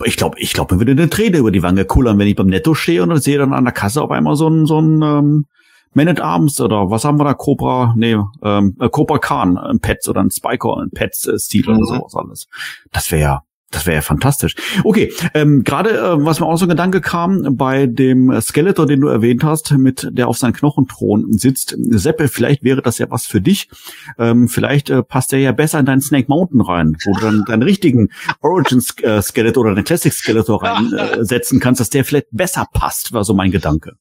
ich 0.03 0.17
glaube, 0.17 0.39
ich 0.39 0.53
glaube, 0.53 0.75
mir 0.75 0.81
würde 0.81 0.93
eine 0.93 1.09
Träne 1.09 1.37
über 1.37 1.51
die 1.51 1.63
Wange 1.63 1.85
kullern, 1.85 2.17
wenn 2.17 2.27
ich 2.27 2.35
beim 2.35 2.47
Netto 2.47 2.73
stehe 2.73 3.03
und 3.03 3.09
dann 3.09 3.21
sehe 3.21 3.37
dann 3.37 3.53
an 3.53 3.65
der 3.65 3.73
Kasse 3.73 4.01
auf 4.01 4.11
einmal 4.11 4.35
so 4.35 4.47
ein, 4.47 4.65
so 4.65 4.79
ein 4.79 5.01
ähm, 5.01 5.45
man 5.93 6.07
at 6.07 6.19
Arms 6.19 6.59
oder 6.59 6.89
was 6.89 7.05
haben 7.05 7.19
wir 7.19 7.23
da? 7.23 7.33
Cobra, 7.35 7.93
nee, 7.95 8.17
ähm, 8.43 8.75
äh, 8.79 8.89
Cobra 8.89 9.19
Khan, 9.19 9.57
ein 9.57 9.79
Pets 9.79 10.09
oder 10.09 10.21
ein 10.21 10.31
Spiker, 10.31 10.77
ein 10.77 10.89
Pets-Stil 10.89 11.65
mhm. 11.67 11.77
oder 11.77 11.85
sowas 11.85 12.15
alles. 12.15 12.47
Das 12.91 13.11
wäre 13.11 13.21
ja 13.21 13.43
das 13.73 13.85
wäre 13.85 13.95
ja 13.95 14.01
fantastisch. 14.01 14.55
Okay, 14.83 15.11
ähm, 15.33 15.63
gerade 15.63 15.97
äh, 15.97 16.25
was 16.25 16.39
mir 16.39 16.45
auch 16.45 16.57
so 16.57 16.65
ein 16.65 16.69
Gedanke 16.69 17.01
kam 17.01 17.57
bei 17.57 17.87
dem 17.87 18.39
Skeletor, 18.41 18.85
den 18.85 19.01
du 19.01 19.07
erwähnt 19.07 19.43
hast, 19.43 19.71
mit 19.71 20.07
der 20.11 20.27
auf 20.27 20.37
seinem 20.37 20.53
Knochenthron 20.53 21.33
sitzt. 21.33 21.75
Seppe, 21.89 22.27
vielleicht 22.27 22.63
wäre 22.63 22.81
das 22.81 22.97
ja 22.97 23.07
was 23.09 23.25
für 23.25 23.41
dich. 23.41 23.69
Ähm, 24.17 24.47
vielleicht 24.47 24.89
äh, 24.89 25.03
passt 25.03 25.31
der 25.31 25.39
ja 25.39 25.51
besser 25.51 25.79
in 25.79 25.85
deinen 25.85 26.01
Snake 26.01 26.27
Mountain 26.27 26.61
rein, 26.61 26.97
wo 27.05 27.13
du 27.13 27.21
dann 27.21 27.43
deinen 27.45 27.63
richtigen 27.63 28.09
Origin 28.41 28.81
äh, 29.01 29.21
Skeletor 29.21 29.65
oder 29.65 29.75
den 29.75 29.83
Classic 29.83 30.13
Skeletor 30.13 30.63
reinsetzen 30.63 31.57
äh, 31.59 31.61
kannst, 31.61 31.81
dass 31.81 31.89
der 31.89 32.05
vielleicht 32.05 32.27
besser 32.31 32.67
passt, 32.71 33.13
war 33.13 33.23
so 33.23 33.33
mein 33.33 33.51
Gedanke. 33.51 33.93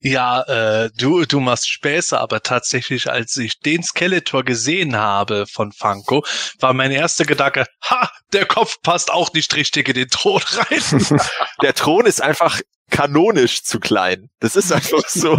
Ja, 0.00 0.42
äh, 0.42 0.90
du, 0.96 1.24
du 1.24 1.40
machst 1.40 1.68
Späße, 1.68 2.18
aber 2.18 2.42
tatsächlich, 2.42 3.10
als 3.10 3.36
ich 3.36 3.60
den 3.60 3.82
Skeletor 3.82 4.44
gesehen 4.44 4.96
habe 4.96 5.46
von 5.46 5.72
Funko, 5.72 6.24
war 6.60 6.74
mein 6.74 6.90
erster 6.90 7.24
Gedanke, 7.24 7.66
ha, 7.82 8.10
der 8.32 8.46
Kopf 8.46 8.76
passt 8.82 9.10
auch 9.10 9.32
nicht 9.32 9.54
richtig 9.54 9.88
in 9.88 9.94
den 9.94 10.08
Thron 10.08 10.42
rein. 10.42 11.20
der 11.62 11.74
Thron 11.74 12.06
ist 12.06 12.22
einfach 12.22 12.60
kanonisch 12.90 13.62
zu 13.64 13.80
klein. 13.80 14.28
Das 14.40 14.56
ist 14.56 14.72
einfach 14.72 15.08
so. 15.08 15.38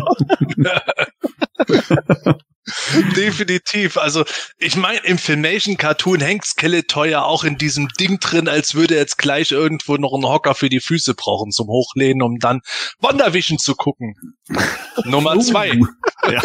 Definitiv. 3.15 3.97
Also 3.97 4.25
ich 4.57 4.75
meine, 4.75 4.99
im 4.99 5.17
Filmation 5.17 5.77
Cartoon 5.77 6.19
hängt 6.19 6.45
Skeletor 6.45 7.05
ja 7.05 7.23
auch 7.23 7.43
in 7.43 7.57
diesem 7.57 7.87
Ding 7.99 8.19
drin, 8.19 8.47
als 8.47 8.75
würde 8.75 8.95
er 8.95 9.01
jetzt 9.01 9.17
gleich 9.17 9.51
irgendwo 9.51 9.95
noch 9.95 10.13
einen 10.13 10.25
Hocker 10.25 10.55
für 10.55 10.69
die 10.69 10.81
Füße 10.81 11.13
brauchen 11.13 11.51
zum 11.51 11.67
Hochlehnen, 11.67 12.21
um 12.21 12.39
dann 12.39 12.61
Wanderwischen 12.99 13.57
zu 13.57 13.75
gucken. 13.75 14.15
Nummer 15.05 15.39
zwei. 15.39 15.71
Uh. 15.73 15.87
ja. 16.31 16.41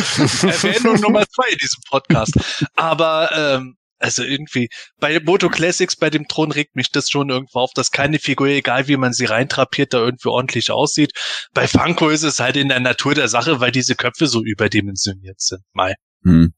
Erwähnung 0.49 1.01
Nummer 1.01 1.25
zwei 1.29 1.49
in 1.51 1.59
diesem 1.59 1.83
Podcast. 1.89 2.35
Aber 2.77 3.31
ähm, 3.35 3.77
also 3.99 4.25
irgendwie, 4.25 4.69
bei 4.99 5.21
Moto 5.21 5.49
Classics, 5.49 5.95
bei 5.95 6.11
dem 6.11 6.27
Thron 6.27 6.51
regt 6.51 6.75
mich 6.75 6.91
das 6.91 7.09
schon 7.09 7.31
irgendwo 7.31 7.61
auf, 7.61 7.71
dass 7.73 7.93
keine 7.93 8.19
Figur, 8.19 8.49
egal 8.49 8.89
wie 8.89 8.97
man 8.97 9.13
sie 9.13 9.27
reintrapiert, 9.27 9.95
da 9.95 9.99
irgendwie 9.99 10.29
ordentlich 10.29 10.73
aussieht. 10.73 11.13
Bei 11.55 11.69
Funko 11.69 12.09
ist 12.09 12.25
es 12.25 12.41
halt 12.41 12.57
in 12.57 12.69
der 12.69 12.81
Natur 12.81 13.15
der 13.15 13.29
Sache, 13.29 13.61
weil 13.61 13.71
diese 13.71 13.95
Köpfe 13.95 14.27
so 14.27 14.43
überdimensioniert 14.43 15.41
sind. 15.41 15.63
Mai. 15.73 15.95
Hm. 16.25 16.53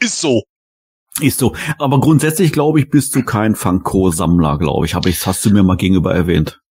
Ist 0.00 0.20
so. 0.20 0.42
Ist 1.20 1.38
so. 1.38 1.54
Aber 1.78 2.00
grundsätzlich, 2.00 2.52
glaube 2.52 2.80
ich, 2.80 2.88
bist 2.88 3.14
du 3.14 3.22
kein 3.22 3.54
Funko-Sammler, 3.54 4.58
glaube 4.58 4.86
ich. 4.86 4.94
Habe 4.94 5.10
ich, 5.10 5.26
hast 5.26 5.44
du 5.44 5.50
mir 5.50 5.62
mal 5.62 5.76
gegenüber 5.76 6.14
erwähnt. 6.14 6.62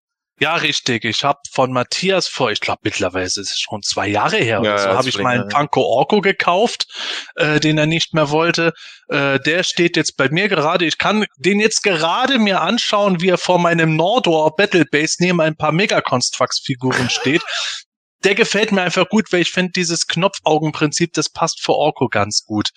Ja, 0.42 0.56
richtig. 0.56 1.06
Ich 1.06 1.24
habe 1.24 1.38
von 1.52 1.72
Matthias 1.72 2.28
vor, 2.28 2.50
ich 2.50 2.62
glaube 2.62 2.80
mittlerweile 2.84 3.28
ist 3.28 3.38
es 3.38 3.60
schon 3.60 3.84
zwei 3.84 4.08
Jahre 4.08 4.38
her 4.38 4.62
oder 4.62 4.72
ja, 4.72 4.78
so, 4.80 4.90
habe 4.90 5.08
ich 5.08 5.20
meinen 5.20 5.52
Funko 5.52 5.82
Orko 5.82 6.20
gekauft, 6.20 6.88
äh, 7.36 7.60
den 7.60 7.78
er 7.78 7.86
nicht 7.86 8.16
mehr 8.16 8.32
wollte. 8.32 8.74
Äh, 9.10 9.40
der 9.40 9.62
steht 9.62 9.96
jetzt 9.96 10.18
bei 10.18 10.30
mir 10.30 10.50
gerade. 10.50 10.86
Ich 10.86 10.98
kann 10.98 11.28
den 11.38 11.60
jetzt 11.60 11.84
gerade 11.84 12.40
mir 12.40 12.62
anschauen, 12.62 13.22
wie 13.22 13.30
er 13.30 13.38
vor 13.38 13.60
meinem 13.60 13.96
Nordor 13.96 14.56
Battle 14.56 14.86
Base 14.86 15.18
neben 15.20 15.40
ein 15.42 15.56
paar 15.56 15.74
Megaconstrax-Figuren 15.74 17.12
steht 17.12 17.44
der 18.24 18.36
gefällt 18.36 18.72
mir 18.72 18.82
einfach 18.82 19.10
gut, 19.10 19.32
weil 19.32 19.42
ich 19.42 19.52
finde, 19.52 19.72
dieses 19.72 20.08
Knopfaugenprinzip, 20.08 21.14
das 21.14 21.30
passt 21.30 21.62
für 21.62 21.74
Orko 21.74 22.08
ganz 22.08 22.44
gut. 22.46 22.70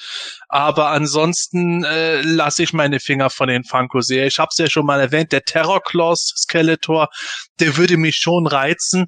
Aber 0.49 0.89
ansonsten 0.89 1.85
äh, 1.85 2.23
lasse 2.23 2.63
ich 2.63 2.73
meine 2.73 3.01
Finger 3.01 3.31
von 3.31 3.49
den 3.49 3.65
Funko-Serien. 3.65 4.29
Ich 4.29 4.39
habe 4.39 4.49
es 4.51 4.59
ja 4.59 4.71
schon 4.71 4.87
mal 4.87 5.01
erwähnt, 5.01 5.33
der 5.33 5.43
Terror 5.43 5.83
Claws 5.83 6.33
Skeletor, 6.37 7.09
der 7.61 7.77
würde 7.77 7.97
mich 7.97 8.17
schon 8.17 8.47
reizen, 8.47 9.07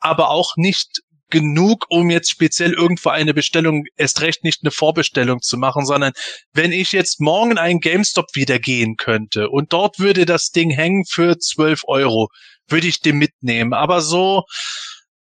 aber 0.00 0.30
auch 0.30 0.56
nicht 0.56 1.00
genug, 1.30 1.86
um 1.88 2.10
jetzt 2.10 2.30
speziell 2.30 2.72
irgendwo 2.72 3.10
eine 3.10 3.34
Bestellung, 3.34 3.84
erst 3.96 4.20
recht 4.20 4.44
nicht 4.44 4.60
eine 4.62 4.70
Vorbestellung 4.70 5.40
zu 5.42 5.56
machen, 5.56 5.84
sondern 5.84 6.12
wenn 6.52 6.70
ich 6.70 6.92
jetzt 6.92 7.20
morgen 7.20 7.58
einen 7.58 7.80
GameStop 7.80 8.26
wieder 8.34 8.58
gehen 8.58 8.96
könnte 8.96 9.48
und 9.48 9.72
dort 9.72 9.98
würde 9.98 10.26
das 10.26 10.50
Ding 10.50 10.70
hängen 10.70 11.04
für 11.04 11.36
12 11.36 11.82
Euro, 11.88 12.28
würde 12.68 12.86
ich 12.86 13.00
den 13.00 13.16
mitnehmen. 13.16 13.72
Aber 13.72 14.00
so, 14.00 14.44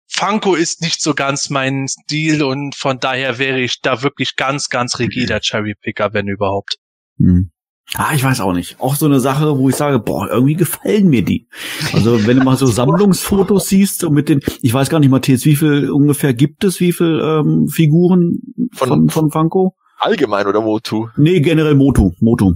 Funko 0.08 0.56
ist 0.56 0.82
nicht 0.82 1.02
so 1.02 1.14
ganz 1.14 1.50
mein 1.50 1.88
Stil 1.88 2.44
und 2.44 2.76
von 2.76 3.00
daher 3.00 3.38
wäre 3.38 3.60
ich 3.60 3.82
da 3.82 4.04
wirklich 4.04 4.36
ganz, 4.36 4.70
ganz 4.70 5.00
rigider 5.00 5.40
Cherrypicker, 5.42 6.14
wenn 6.14 6.28
überhaupt. 6.28 6.78
Hm. 7.18 7.52
Ah, 7.94 8.14
ich 8.16 8.24
weiß 8.24 8.42
auch 8.42 8.54
nicht. 8.54 8.80
Auch 8.80 8.96
so 8.96 9.06
eine 9.06 9.20
Sache, 9.20 9.58
wo 9.58 9.70
ich 9.70 9.76
sage, 9.76 10.00
boah, 10.00 10.28
irgendwie 10.30 10.56
gefallen 10.56 11.08
mir 11.08 11.24
die. 11.24 11.48
Also 11.94 12.26
wenn 12.26 12.38
du 12.38 12.44
mal 12.44 12.58
so 12.58 12.66
Sammlungsfotos 12.66 13.68
siehst 13.68 14.04
und 14.04 14.14
mit 14.14 14.28
den, 14.28 14.42
ich 14.62 14.74
weiß 14.74 14.90
gar 14.90 15.00
nicht, 15.00 15.10
Matthias, 15.10 15.46
wie 15.46 15.56
viel 15.56 15.92
ungefähr 15.92 16.34
gibt 16.34 16.64
es, 16.64 16.80
wie 16.80 16.92
viel 16.92 17.22
ähm, 17.24 17.68
Figuren 17.68 18.40
von, 18.74 18.90
von, 18.90 19.10
von 19.10 19.32
Funko? 19.32 19.76
Allgemein 19.98 20.48
oder 20.48 20.62
Motu? 20.62 21.10
Nee, 21.16 21.40
generell 21.40 21.76
Motu. 21.76 22.12
Motu. 22.20 22.56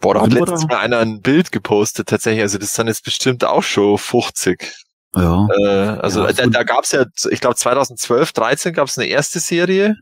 Boah, 0.00 0.14
da 0.14 0.22
hat 0.22 0.32
letztens 0.32 0.66
mal 0.66 0.78
einer 0.78 0.98
ein 0.98 1.20
Bild 1.20 1.52
gepostet 1.52 2.08
tatsächlich. 2.08 2.42
Also 2.42 2.58
das 2.58 2.74
sind 2.74 2.88
jetzt 2.88 3.04
bestimmt 3.04 3.44
auch 3.44 3.62
schon 3.62 3.96
50. 3.96 4.74
Ja. 5.14 5.46
Äh, 5.48 5.98
also 6.00 6.24
ja, 6.24 6.32
da, 6.32 6.46
da 6.46 6.62
gab 6.62 6.84
es 6.84 6.92
ja, 6.92 7.04
ich 7.30 7.40
glaube 7.40 7.56
2012, 7.56 8.32
13 8.32 8.72
gab 8.72 8.88
es 8.88 8.98
eine 8.98 9.08
erste 9.08 9.40
Serie. 9.40 9.96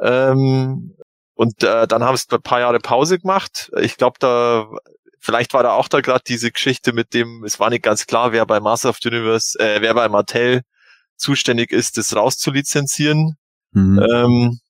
Ähm, 0.00 0.96
und 1.34 1.62
äh, 1.62 1.86
dann 1.86 2.04
haben 2.04 2.16
sie 2.16 2.26
ein 2.30 2.42
paar 2.42 2.60
Jahre 2.60 2.78
Pause 2.78 3.18
gemacht. 3.18 3.70
Ich 3.80 3.96
glaube, 3.96 4.16
da 4.20 4.66
vielleicht 5.18 5.54
war 5.54 5.62
da 5.62 5.72
auch 5.72 5.88
da 5.88 6.00
gerade 6.00 6.22
diese 6.26 6.52
Geschichte 6.52 6.92
mit 6.92 7.12
dem, 7.12 7.44
es 7.44 7.58
war 7.58 7.70
nicht 7.70 7.82
ganz 7.82 8.06
klar, 8.06 8.32
wer 8.32 8.46
bei 8.46 8.60
Master 8.60 8.90
of 8.90 8.98
the 9.02 9.08
Universe, 9.08 9.58
äh, 9.58 9.80
wer 9.80 9.92
bei 9.94 10.08
Mattel 10.08 10.62
zuständig 11.16 11.72
ist, 11.72 11.98
das 11.98 12.14
rauszulizenzieren. 12.14 13.36
Mhm. 13.72 13.98
Ähm, 13.98 14.60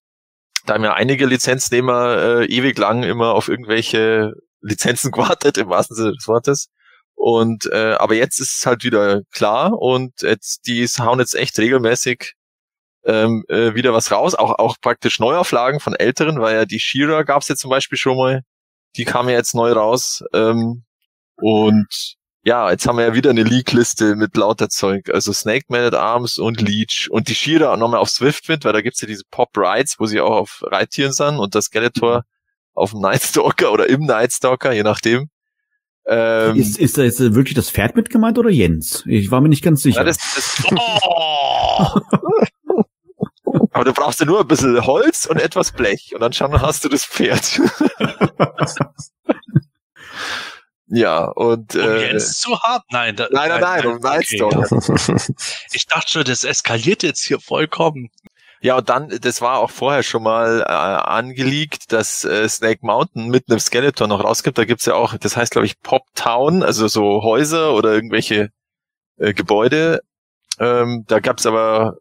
da 0.65 0.75
haben 0.75 0.85
ja 0.85 0.95
einige 0.95 1.27
Lizenznehmer 1.27 2.17
äh, 2.17 2.47
ewig 2.47 2.79
lang 2.79 3.03
immer 3.03 3.35
auf 3.35 3.49
irgendwelche 3.49 4.33
Lizenzen 4.61 5.11
gewartet, 5.13 5.59
im 5.59 5.69
wahrsten 5.69 5.97
Sinne 5.97 6.13
des 6.13 6.27
Wortes. 6.27 6.69
Und 7.17 7.67
äh, 7.73 7.95
aber 7.99 8.15
jetzt 8.15 8.41
ist 8.41 8.59
es 8.59 8.67
halt 8.67 8.85
wieder 8.85 9.23
klar 9.33 9.73
und 9.73 10.23
jetzt 10.23 10.67
die 10.67 10.87
hauen 10.87 11.19
jetzt 11.19 11.35
echt 11.35 11.59
regelmäßig 11.59 12.35
ähm, 13.05 13.45
äh, 13.49 13.75
wieder 13.75 13.93
was 13.95 14.13
raus, 14.13 14.35
auch 14.35 14.59
auch 14.59 14.77
praktisch 14.81 15.19
Neuauflagen 15.19 15.81
von 15.81 15.95
älteren, 15.95 16.41
weil 16.41 16.55
ja 16.55 16.65
die 16.67 16.81
Shira 16.81 17.23
gab 17.23 17.43
es 17.43 17.49
jetzt 17.49 17.61
zum 17.61 17.71
Beispiel 17.71 17.99
schon 17.99 18.17
mal, 18.17 18.43
die 18.97 19.05
kam 19.05 19.29
ja 19.29 19.37
jetzt 19.37 19.55
neu 19.55 19.73
raus 19.73 20.23
ähm, 20.35 20.85
und 21.37 22.17
ja, 22.47 22.71
jetzt 22.71 22.87
haben 22.87 22.99
wir 22.99 23.07
ja 23.07 23.15
wieder 23.15 23.31
eine 23.31 23.43
Leak-Liste 23.43 24.15
mit 24.15 24.37
lauter 24.37 24.69
Zeug. 24.69 25.11
Also 25.13 25.33
Snake 25.33 25.65
Man 25.69 25.81
at 25.83 25.95
Arms 25.95 26.39
und 26.39 26.61
Leech 26.61 27.09
und 27.11 27.29
die 27.29 27.35
Shira 27.35 27.77
nochmal 27.77 27.99
auf 27.99 28.09
Swiftwind, 28.09 28.65
weil 28.65 28.73
da 28.73 28.83
gibt's 28.83 29.01
ja 29.01 29.09
diese 29.09 29.25
Pop 29.33 29.51
Rides, 29.57 29.97
wo 29.99 30.07
sie 30.07 30.21
auch 30.21 30.31
auf 30.31 30.63
Reittieren 30.65 31.13
sind 31.13 31.39
und 31.39 31.57
das 31.57 31.67
Skeletor 31.67 32.23
auf 32.75 32.93
dem 32.93 33.01
Nightstalker 33.01 33.73
oder 33.73 33.89
im 33.89 34.03
Nightstalker, 34.03 34.73
je 34.73 34.85
nachdem. 34.85 35.29
Ähm, 36.09 36.57
ist, 36.57 36.79
ist 36.79 36.97
da 36.99 37.03
jetzt 37.03 37.19
wirklich 37.35 37.55
das 37.55 37.71
Pferd 37.71 37.97
mit 37.97 38.11
gemeint 38.11 38.39
oder 38.39 38.51
Jens? 38.51 39.03
Ich 39.07 39.31
war 39.31 39.41
mir 39.41 39.49
nicht 39.49 39.65
ganz 39.65 39.83
sicher. 39.83 39.99
Ja, 39.99 40.05
das, 40.05 40.17
das 40.19 40.65
oh! 40.73 42.01
Aber 43.73 43.85
du 43.85 43.93
brauchst 43.93 44.21
ja 44.21 44.27
nur 44.27 44.41
ein 44.41 44.47
bisschen 44.47 44.87
Holz 44.87 45.27
und 45.27 45.41
etwas 45.41 45.73
Blech 45.73 46.13
und 46.15 46.21
dann 46.21 46.33
schon 46.33 46.61
hast 46.63 46.85
du 46.85 46.89
das 46.89 47.05
Pferd. 47.05 47.61
Ja, 50.89 51.25
und. 51.25 51.75
Um 51.75 51.81
äh, 51.81 52.07
Jens 52.07 52.39
zu 52.39 52.61
haben? 52.61 52.85
Nein, 52.91 53.17
da, 53.17 53.27
nein, 53.33 53.49
nein, 53.49 53.61
nein, 53.61 53.83
nein, 53.83 53.87
um 53.87 53.99
Nightstone. 53.99 54.69
Okay. 54.71 55.17
ich 55.73 55.87
dachte 55.87 56.11
schon, 56.13 56.25
das 56.25 56.45
eskaliert 56.45 57.03
jetzt 57.03 57.25
hier 57.25 57.41
vollkommen. 57.41 58.11
Ja, 58.61 58.79
und 58.79 58.89
dann, 58.89 59.09
das 59.21 59.41
war 59.41 59.59
auch 59.59 59.71
vorher 59.71 60.03
schon 60.03 60.23
mal 60.23 60.61
äh, 60.61 60.65
angelegt, 60.65 61.93
dass 61.93 62.25
äh, 62.25 62.49
Snake 62.49 62.81
Mountain 62.83 63.29
mit 63.29 63.45
einem 63.49 63.61
Skeleton 63.61 64.09
noch 64.09 64.25
rausgibt. 64.25 64.59
Da 64.59 64.65
gibt's 64.65 64.87
ja 64.87 64.95
auch, 64.95 65.17
das 65.17 65.37
heißt, 65.37 65.53
glaube 65.53 65.67
ich, 65.67 65.81
Pop 65.83 66.03
Town, 66.15 66.63
also 66.63 66.89
so 66.89 67.23
Häuser 67.23 67.75
oder 67.75 67.93
irgendwelche 67.93 68.51
äh, 69.19 69.35
Gebäude. 69.35 70.01
Ähm, 70.59 71.05
da 71.07 71.21
gab's 71.21 71.47
aber 71.47 71.97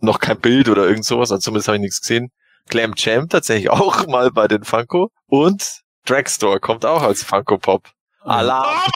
noch 0.00 0.18
kein 0.18 0.40
Bild 0.40 0.68
oder 0.68 0.86
irgend 0.86 1.04
sowas, 1.04 1.30
also 1.30 1.40
zumindest 1.40 1.68
habe 1.68 1.76
ich 1.76 1.82
nichts 1.82 2.00
gesehen. 2.00 2.30
Glam 2.68 2.94
Jam 2.96 3.28
tatsächlich 3.28 3.70
auch 3.70 4.06
mal 4.06 4.30
bei 4.30 4.48
den 4.48 4.64
Funko 4.64 5.10
und 5.26 5.80
Dragstore 6.06 6.60
kommt 6.60 6.84
auch 6.84 7.02
als 7.02 7.22
Funko 7.24 7.58
Pop. 7.58 7.88
Alarm! 8.20 8.90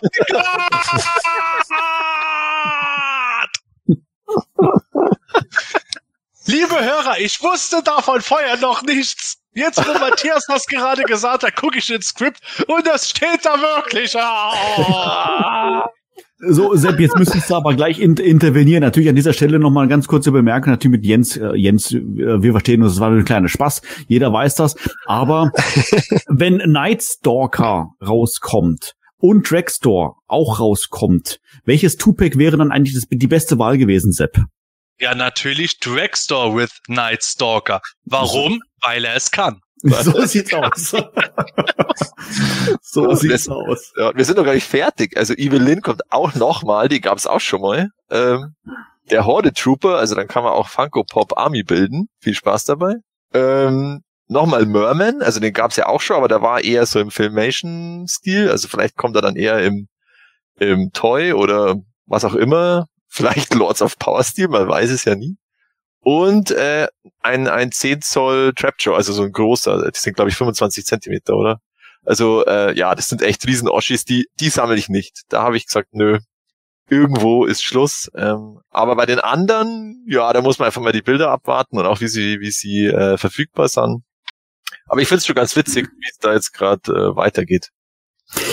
Liebe 6.49 6.77
Hörer, 6.77 7.21
ich 7.21 7.43
wusste 7.43 7.83
davon 7.85 8.23
vorher 8.23 8.57
noch 8.57 8.83
nichts. 8.83 9.37
Jetzt, 9.53 9.87
wo 9.87 9.93
Matthias 9.99 10.47
das 10.49 10.65
gerade 10.65 11.03
gesagt 11.03 11.43
hat, 11.43 11.55
gucke 11.57 11.77
ich 11.77 11.93
ins 11.93 12.07
Skript 12.07 12.41
und 12.67 12.87
das 12.87 13.11
steht 13.11 13.45
da 13.45 13.61
wirklich. 13.61 14.17
Oh. 14.17 15.83
So, 16.39 16.75
Sepp, 16.75 17.01
jetzt 17.01 17.19
müsstest 17.19 17.51
du 17.51 17.55
aber 17.55 17.75
gleich 17.75 17.99
in 17.99 18.17
intervenieren. 18.17 18.83
Natürlich 18.83 19.11
an 19.11 19.15
dieser 19.15 19.35
Stelle 19.35 19.59
nochmal 19.59 19.83
eine 19.83 19.91
ganz 19.91 20.09
kurze 20.09 20.33
Bemerkung. 20.33 20.71
Natürlich 20.71 20.99
mit 20.99 21.05
Jens, 21.05 21.37
äh, 21.37 21.55
Jens, 21.55 21.93
äh, 21.93 22.01
wir 22.01 22.53
verstehen 22.53 22.83
uns, 22.83 22.93
das 22.95 23.01
war 23.01 23.11
ein 23.11 23.27
kleiner 23.27 23.49
Spaß. 23.49 23.83
Jeder 24.07 24.33
weiß 24.33 24.55
das. 24.55 24.75
Aber 25.05 25.53
wenn 26.29 26.57
Nightstalker 26.57 27.91
rauskommt 28.01 28.95
und 29.19 29.51
Dragstore 29.51 30.15
auch 30.27 30.61
rauskommt, 30.61 31.41
welches 31.67 31.97
Tupac 31.97 32.39
wäre 32.39 32.57
dann 32.57 32.73
eigentlich 32.73 32.95
das, 32.95 33.05
die 33.11 33.27
beste 33.27 33.59
Wahl 33.59 33.77
gewesen, 33.77 34.13
Sepp? 34.13 34.39
Ja, 35.01 35.15
natürlich 35.15 35.79
Dragstore 35.79 36.57
with 36.57 36.81
Night 36.89 37.23
Stalker. 37.23 37.81
Warum? 38.05 38.61
Weil 38.83 39.05
er 39.05 39.15
es 39.15 39.31
kann. 39.31 39.61
So 39.81 40.27
sieht's 40.27 40.53
aus. 40.53 40.91
so 42.83 43.15
sieht's 43.15 43.45
das, 43.45 43.49
aus. 43.49 43.93
Ja, 43.97 44.15
wir 44.17 44.25
sind 44.25 44.37
noch 44.37 44.45
gar 44.45 44.55
nicht 44.55 44.67
fertig. 44.67 45.17
Also 45.17 45.35
Evelyn 45.35 45.83
kommt 45.83 46.03
auch 46.11 46.35
nochmal, 46.35 46.89
die 46.89 47.01
gab's 47.01 47.29
auch 47.29 47.41
schon 47.41 47.61
mal. 47.61 47.89
Ähm, 48.11 48.57
der 49.11 49.25
Horde 49.25 49.53
Trooper, 49.53 49.97
also 49.97 50.17
dann 50.17 50.27
kann 50.27 50.43
man 50.43 50.53
auch 50.53 50.69
Funko 50.69 51.05
Pop 51.05 51.39
Army 51.39 51.63
bilden. 51.63 52.09
Viel 52.21 52.35
Spaß 52.35 52.65
dabei. 52.65 52.97
Ähm, 53.33 54.03
nochmal 54.27 54.67
Merman, 54.67 55.23
also 55.23 55.39
den 55.39 55.53
gab's 55.53 55.77
ja 55.77 55.87
auch 55.87 56.01
schon, 56.01 56.17
aber 56.17 56.29
der 56.29 56.43
war 56.43 56.63
eher 56.63 56.85
so 56.87 56.99
im 56.99 57.11
Filmation-Stil. 57.11 58.51
Also 58.51 58.67
vielleicht 58.67 58.97
kommt 58.97 59.15
er 59.17 59.23
dann 59.23 59.37
eher 59.37 59.63
im, 59.63 59.87
im 60.59 60.91
Toy 60.93 61.33
oder 61.33 61.77
was 62.07 62.25
auch 62.25 62.35
immer 62.35 62.87
Vielleicht 63.09 63.55
Lords 63.55 63.83
of 63.83 63.99
Power 63.99 64.23
Steel, 64.23 64.49
man 64.49 64.69
weiß 64.69 64.91
es 64.91 65.05
ja 65.05 65.15
nie. 65.15 65.37
Und 66.01 66.51
äh, 66.53 66.89
ein, 67.23 67.49
ein 67.49 67.73
10 67.73 68.03
Zoll 68.03 68.53
Trapjaw, 68.55 68.95
also 68.97 69.13
so 69.13 69.23
ein 69.23 69.33
großer, 69.33 69.91
die 69.91 69.99
sind 69.99 70.15
glaube 70.15 70.31
ich 70.31 70.37
25 70.37 70.87
Zentimeter, 70.87 71.35
oder? 71.35 71.61
Also 72.05 72.45
äh, 72.47 72.75
ja, 72.77 72.95
das 72.95 73.09
sind 73.09 73.23
echt 73.23 73.47
riesen 73.47 73.69
Oschis, 73.69 74.05
die, 74.05 74.29
die 74.41 74.49
sammle 74.49 74.77
ich 74.77 74.89
nicht. 74.89 75.23
Da 75.29 75.43
habe 75.43 75.57
ich 75.57 75.67
gesagt, 75.67 75.89
nö, 75.93 76.19
irgendwo 76.89 77.45
ist 77.45 77.63
Schluss. 77.63 78.11
Ähm, 78.15 78.61
aber 78.71 78.97
bei 78.97 79.07
den 79.07 79.21
anderen, 79.21 80.05
ja, 80.09 80.33
da 80.33 80.41
muss 80.41 80.59
man 80.59 80.67
einfach 80.67 80.81
mal 80.83 80.93
die 80.93 81.03
Bilder 81.03 81.31
abwarten 81.31 81.79
und 81.79 81.87
auch 81.87 82.01
wie 82.01 82.09
sie, 82.09 82.41
wie 82.41 82.51
sie 82.51 82.87
äh, 82.87 83.19
verfügbar 83.19 83.69
sind. 83.69 84.05
Aber 84.87 85.01
ich 85.01 85.09
finde 85.09 85.19
es 85.19 85.27
schon 85.27 85.37
ganz 85.37 85.57
witzig, 85.57 85.87
wie 85.87 86.09
es 86.11 86.19
da 86.19 86.33
jetzt 86.33 86.53
gerade 86.53 86.91
äh, 86.93 87.17
weitergeht. 87.17 87.71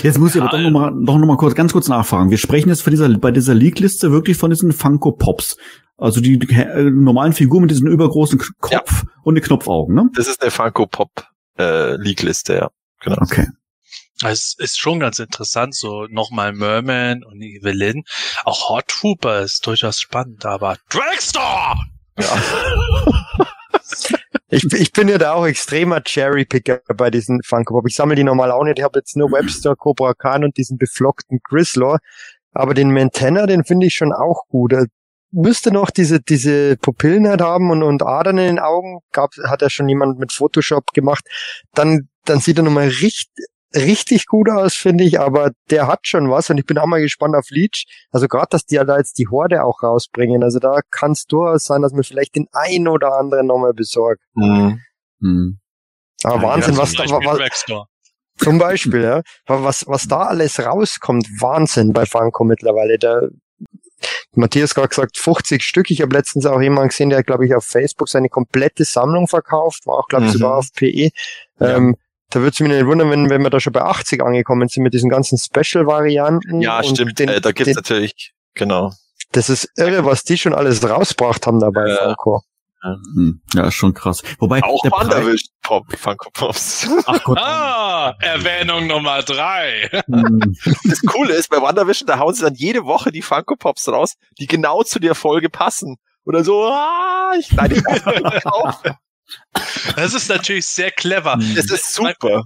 Jetzt 0.04 0.20
muss 0.20 0.36
ich 0.36 0.42
aber 0.42 0.52
doch 0.52 0.60
nochmal 0.60 0.94
doch 1.04 1.18
noch 1.18 1.28
mal 1.28 1.38
kurz, 1.38 1.56
ganz 1.56 1.74
kurz 1.74 1.88
nachfragen. 1.88 2.30
Wir 2.30 2.38
sprechen 2.38 2.70
jetzt 2.70 2.82
von 2.82 2.92
dieser, 2.92 3.10
bei 3.18 3.32
dieser 3.32 3.54
Leak-Liste 3.54 4.12
wirklich 4.12 4.38
von 4.38 4.50
diesen 4.50 4.72
Funko 4.72 5.12
Pops. 5.12 5.58
Also 5.98 6.20
die, 6.22 6.40
äh, 6.50 6.90
normalen 6.90 7.34
Figuren 7.34 7.62
mit 7.62 7.72
diesem 7.72 7.88
übergroßen 7.88 8.40
Kopf 8.60 8.72
ja. 8.72 9.10
und 9.24 9.36
den 9.36 9.44
Knopfaugen, 9.44 9.96
ne? 9.96 10.10
Das 10.16 10.28
ist 10.28 10.42
eine 10.42 10.52
Funko 10.52 10.88
Pop 10.88 11.10
äh, 11.58 11.96
Leak-Liste, 11.96 12.56
ja. 12.56 12.70
Genau. 13.02 13.18
Okay. 13.22 13.48
Es 14.24 14.56
ist 14.58 14.80
schon 14.80 15.00
ganz 15.00 15.20
interessant, 15.20 15.76
so 15.76 16.08
nochmal 16.10 16.54
Merman 16.54 17.24
und 17.24 17.42
Evelyn. 17.42 18.04
Auch 18.46 18.70
Hot 18.70 18.88
Trooper 18.88 19.42
ist 19.42 19.66
durchaus 19.68 20.00
spannend, 20.00 20.46
aber 20.46 20.78
Dragstore! 20.90 21.76
Ja. 22.18 22.38
Ich, 24.56 24.72
ich 24.72 24.94
bin 24.94 25.10
ja 25.10 25.18
da 25.18 25.34
auch 25.34 25.46
extremer 25.46 26.02
Cherry-Picker 26.02 26.80
bei 26.96 27.12
diesen 27.12 27.42
Funko 27.44 27.74
Pop. 27.74 27.88
Ich 27.90 27.96
sammle 27.96 28.16
die 28.16 28.24
normal 28.24 28.52
auch 28.52 28.64
nicht. 28.64 28.80
Ich 28.80 28.86
habe 28.86 29.00
jetzt 29.00 29.18
nur 29.18 29.30
Webster, 29.34 29.76
Cobra 29.76 30.14
Khan 30.14 30.46
und 30.46 30.56
diesen 30.56 30.78
beflockten 30.78 31.40
Grislaw. 31.44 31.98
Aber 32.54 32.74
den 32.74 32.94
Mantenna, 32.94 33.48
den 33.48 33.66
finde 33.66 33.88
ich 33.88 33.96
schon 33.96 34.14
auch 34.14 34.48
gut. 34.48 34.72
Er 34.72 34.86
müsste 35.32 35.74
noch 35.74 35.92
diese, 35.92 36.22
diese 36.22 36.78
Pupillen 36.78 37.28
halt 37.28 37.42
haben 37.42 37.70
und, 37.70 37.84
und 37.84 38.02
Adern 38.02 38.38
in 38.38 38.46
den 38.46 38.60
Augen. 38.60 39.00
Gab, 39.12 39.32
hat 39.46 39.62
er 39.62 39.70
schon 39.70 39.90
jemand 39.90 40.20
mit 40.20 40.32
Photoshop 40.32 40.94
gemacht. 40.94 41.26
Dann, 41.74 42.08
dann 42.24 42.40
sieht 42.40 42.58
er 42.58 42.64
nochmal 42.64 42.88
richtig, 42.88 43.48
richtig 43.76 44.26
gut 44.26 44.50
aus, 44.50 44.74
finde 44.74 45.04
ich, 45.04 45.20
aber 45.20 45.52
der 45.70 45.88
hat 45.88 46.08
schon 46.08 46.30
was 46.30 46.50
und 46.50 46.58
ich 46.58 46.66
bin 46.66 46.78
auch 46.78 46.86
mal 46.86 47.02
gespannt 47.02 47.36
auf 47.36 47.50
Leech. 47.50 47.86
Also 48.12 48.28
gerade, 48.28 48.48
dass 48.52 48.66
die 48.66 48.76
da 48.76 48.98
jetzt 48.98 49.18
die 49.18 49.28
Horde 49.28 49.64
auch 49.64 49.84
rausbringen. 49.84 50.44
Also 50.44 50.60
da 50.60 50.80
kann 50.92 51.12
es 51.12 51.26
durchaus 51.26 51.66
sein, 51.66 51.82
dass 51.82 51.94
man 51.94 52.04
vielleicht 52.04 52.36
den 52.36 52.48
einen 52.52 52.88
oder 52.88 53.18
anderen 53.18 53.48
nochmal 53.48 53.74
besorgt. 53.74 54.22
Mhm. 54.34 54.80
Mhm. 55.20 55.60
Aber 56.24 56.36
ja, 56.36 56.44
Wahnsinn, 56.44 56.78
was 56.78 56.94
da 56.94 57.04
was, 57.04 57.66
zum 58.38 58.58
Beispiel, 58.58 59.02
ja. 59.02 59.22
Was, 59.48 59.86
was 59.88 60.08
da 60.08 60.24
alles 60.24 60.60
rauskommt, 60.60 61.28
Wahnsinn 61.40 61.94
bei 61.94 62.06
Funko 62.06 62.44
mittlerweile. 62.44 62.98
Der 62.98 63.30
Matthias 64.34 64.76
gerade 64.76 64.90
gesagt, 64.90 65.18
50 65.18 65.64
Stück. 65.64 65.90
Ich 65.90 66.02
habe 66.02 66.16
letztens 66.16 66.46
auch 66.46 66.62
jemanden 66.62 66.90
gesehen, 66.90 67.10
der, 67.10 67.24
glaube 67.24 67.46
ich, 67.46 67.56
auf 67.56 67.64
Facebook 67.64 68.10
seine 68.10 68.30
komplette 68.30 68.84
Sammlung 68.84 69.28
verkauft, 69.28 69.88
war 69.88 69.96
auch, 69.96 70.08
glaube 70.08 70.26
ich, 70.26 70.34
mhm. 70.34 70.38
sogar 70.38 70.58
auf 70.58 70.68
PE. 70.74 71.10
Ja. 71.60 71.94
Da 72.32 72.40
würde 72.40 72.52
es 72.54 72.60
mich 72.60 72.70
nicht 72.70 72.86
wundern, 72.86 73.10
wenn, 73.10 73.30
wenn 73.30 73.44
wir 73.44 73.50
da 73.50 73.60
schon 73.60 73.74
bei 73.74 73.82
80 73.82 74.22
angekommen 74.22 74.68
sind 74.68 74.84
mit 74.84 74.94
diesen 74.94 75.10
ganzen 75.10 75.38
Special-Varianten. 75.38 76.62
Ja, 76.62 76.84
stimmt. 76.84 77.20
Den, 77.20 77.30
äh, 77.30 77.40
da 77.40 77.52
gibt's 77.52 77.66
den, 77.66 77.76
natürlich, 77.76 78.34
genau. 78.54 78.92
Das 79.32 79.50
ist 79.50 79.70
irre, 79.78 80.06
was 80.06 80.24
die 80.24 80.38
schon 80.38 80.54
alles 80.54 80.88
rausgebracht 80.88 81.46
haben 81.46 81.60
dabei, 81.60 81.90
äh, 81.90 81.98
Funko. 81.98 82.42
Hm, 83.16 83.42
ja, 83.54 83.68
ist 83.68 83.74
schon 83.74 83.94
krass. 83.94 84.22
Wobei 84.38 84.62
auch 84.64 84.82
der 84.84 84.92
Wanderwisch 84.92 85.46
Pop, 85.64 85.86
Funko 85.98 86.30
Pops. 86.32 86.88
Ach 87.08 87.24
Gott. 87.24 87.40
Ah, 87.40 88.14
Erwähnung 88.20 88.86
Nummer 88.86 89.24
drei. 89.24 89.90
Hm. 90.06 90.56
Das 90.84 91.02
Coole 91.02 91.34
ist, 91.34 91.50
bei 91.50 91.62
Wanderwischen, 91.62 92.06
da 92.06 92.20
hauen 92.20 92.36
sie 92.36 92.44
dann 92.44 92.54
jede 92.54 92.86
Woche 92.86 93.12
die 93.12 93.24
Funko 93.24 93.56
Pops 93.56 93.88
raus, 93.88 94.16
die 94.40 94.46
genau 94.46 94.84
zu 94.84 95.00
der 95.00 95.16
Folge 95.16 95.50
passen. 95.50 95.98
Oder 96.26 96.44
so, 96.44 96.66
ah, 96.66 97.34
ich, 97.40 97.52
nein, 97.54 97.72
ich 97.72 97.84
Das 99.96 100.14
ist 100.14 100.30
natürlich 100.30 100.68
sehr 100.68 100.92
clever. 100.92 101.40
Das 101.56 101.72
ist 101.72 101.94
super. 101.94 102.44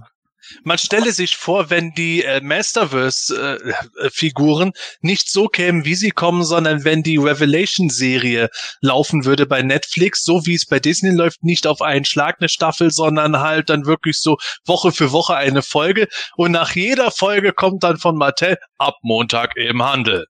Man 0.64 0.78
stelle 0.78 1.12
sich 1.12 1.36
vor, 1.36 1.70
wenn 1.70 1.92
die 1.92 2.24
äh, 2.24 2.40
Masterverse-Figuren 2.40 4.68
äh, 4.68 4.72
nicht 5.00 5.30
so 5.30 5.46
kämen, 5.46 5.84
wie 5.84 5.94
sie 5.94 6.10
kommen, 6.10 6.42
sondern 6.44 6.82
wenn 6.84 7.04
die 7.04 7.18
Revelation-Serie 7.18 8.50
laufen 8.80 9.24
würde 9.24 9.46
bei 9.46 9.62
Netflix, 9.62 10.24
so 10.24 10.44
wie 10.46 10.54
es 10.54 10.66
bei 10.66 10.80
Disney 10.80 11.10
läuft, 11.10 11.44
nicht 11.44 11.68
auf 11.68 11.82
einen 11.82 12.04
Schlag 12.04 12.38
eine 12.40 12.48
Staffel, 12.48 12.90
sondern 12.90 13.38
halt 13.40 13.70
dann 13.70 13.86
wirklich 13.86 14.18
so 14.18 14.38
Woche 14.64 14.90
für 14.92 15.12
Woche 15.12 15.36
eine 15.36 15.62
Folge. 15.62 16.08
Und 16.36 16.50
nach 16.52 16.74
jeder 16.74 17.12
Folge 17.12 17.52
kommt 17.52 17.84
dann 17.84 17.98
von 17.98 18.16
Mattel 18.16 18.56
ab 18.78 18.96
Montag 19.02 19.56
im 19.56 19.82
Handel. 19.82 20.26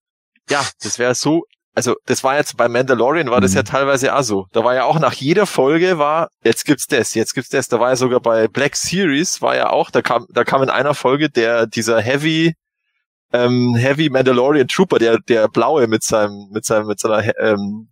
Ja, 0.48 0.66
das 0.82 0.98
wäre 0.98 1.14
so 1.14 1.44
also 1.81 1.97
das 2.05 2.23
war 2.23 2.36
jetzt 2.36 2.59
bei 2.59 2.69
Mandalorian 2.69 3.31
war 3.31 3.40
das 3.40 3.52
Mhm. 3.52 3.57
ja 3.57 3.62
teilweise 3.62 4.15
auch 4.15 4.23
so. 4.23 4.47
Da 4.52 4.62
war 4.65 4.74
ja 4.74 4.85
auch 4.85 4.98
nach 4.98 5.15
jeder 5.15 5.47
Folge 5.47 5.97
war, 5.97 6.28
jetzt 6.44 6.66
gibt's 6.66 6.86
das, 6.86 7.15
jetzt 7.15 7.35
gibt's 7.35 7.48
das. 7.48 7.69
Da 7.69 7.81
war 7.81 7.89
ja 7.89 7.97
sogar 7.97 8.20
bei 8.20 8.48
Black 8.48 8.77
Series 8.77 9.40
war 9.40 9.57
ja 9.57 9.70
auch, 9.70 9.90
da 9.90 10.02
kam, 10.02 10.27
da 10.28 10.44
kam 10.44 10.62
in 10.62 10.69
einer 10.69 10.93
Folge 10.93 11.31
der, 11.31 11.66
dieser 11.66 12.02
Heavy, 12.02 12.52
ähm, 13.32 13.77
Heavy 13.77 14.11
Mandalorian 14.11 14.69
Trooper, 14.69 14.98
der, 14.98 15.19
der 15.27 15.48
blaue 15.48 15.86
mit 15.86 16.02
seinem, 16.02 16.51
mit 16.52 16.66
seinem, 16.66 16.86
mit 16.86 17.01
seiner, 17.01 17.23
ähm, 17.39 17.89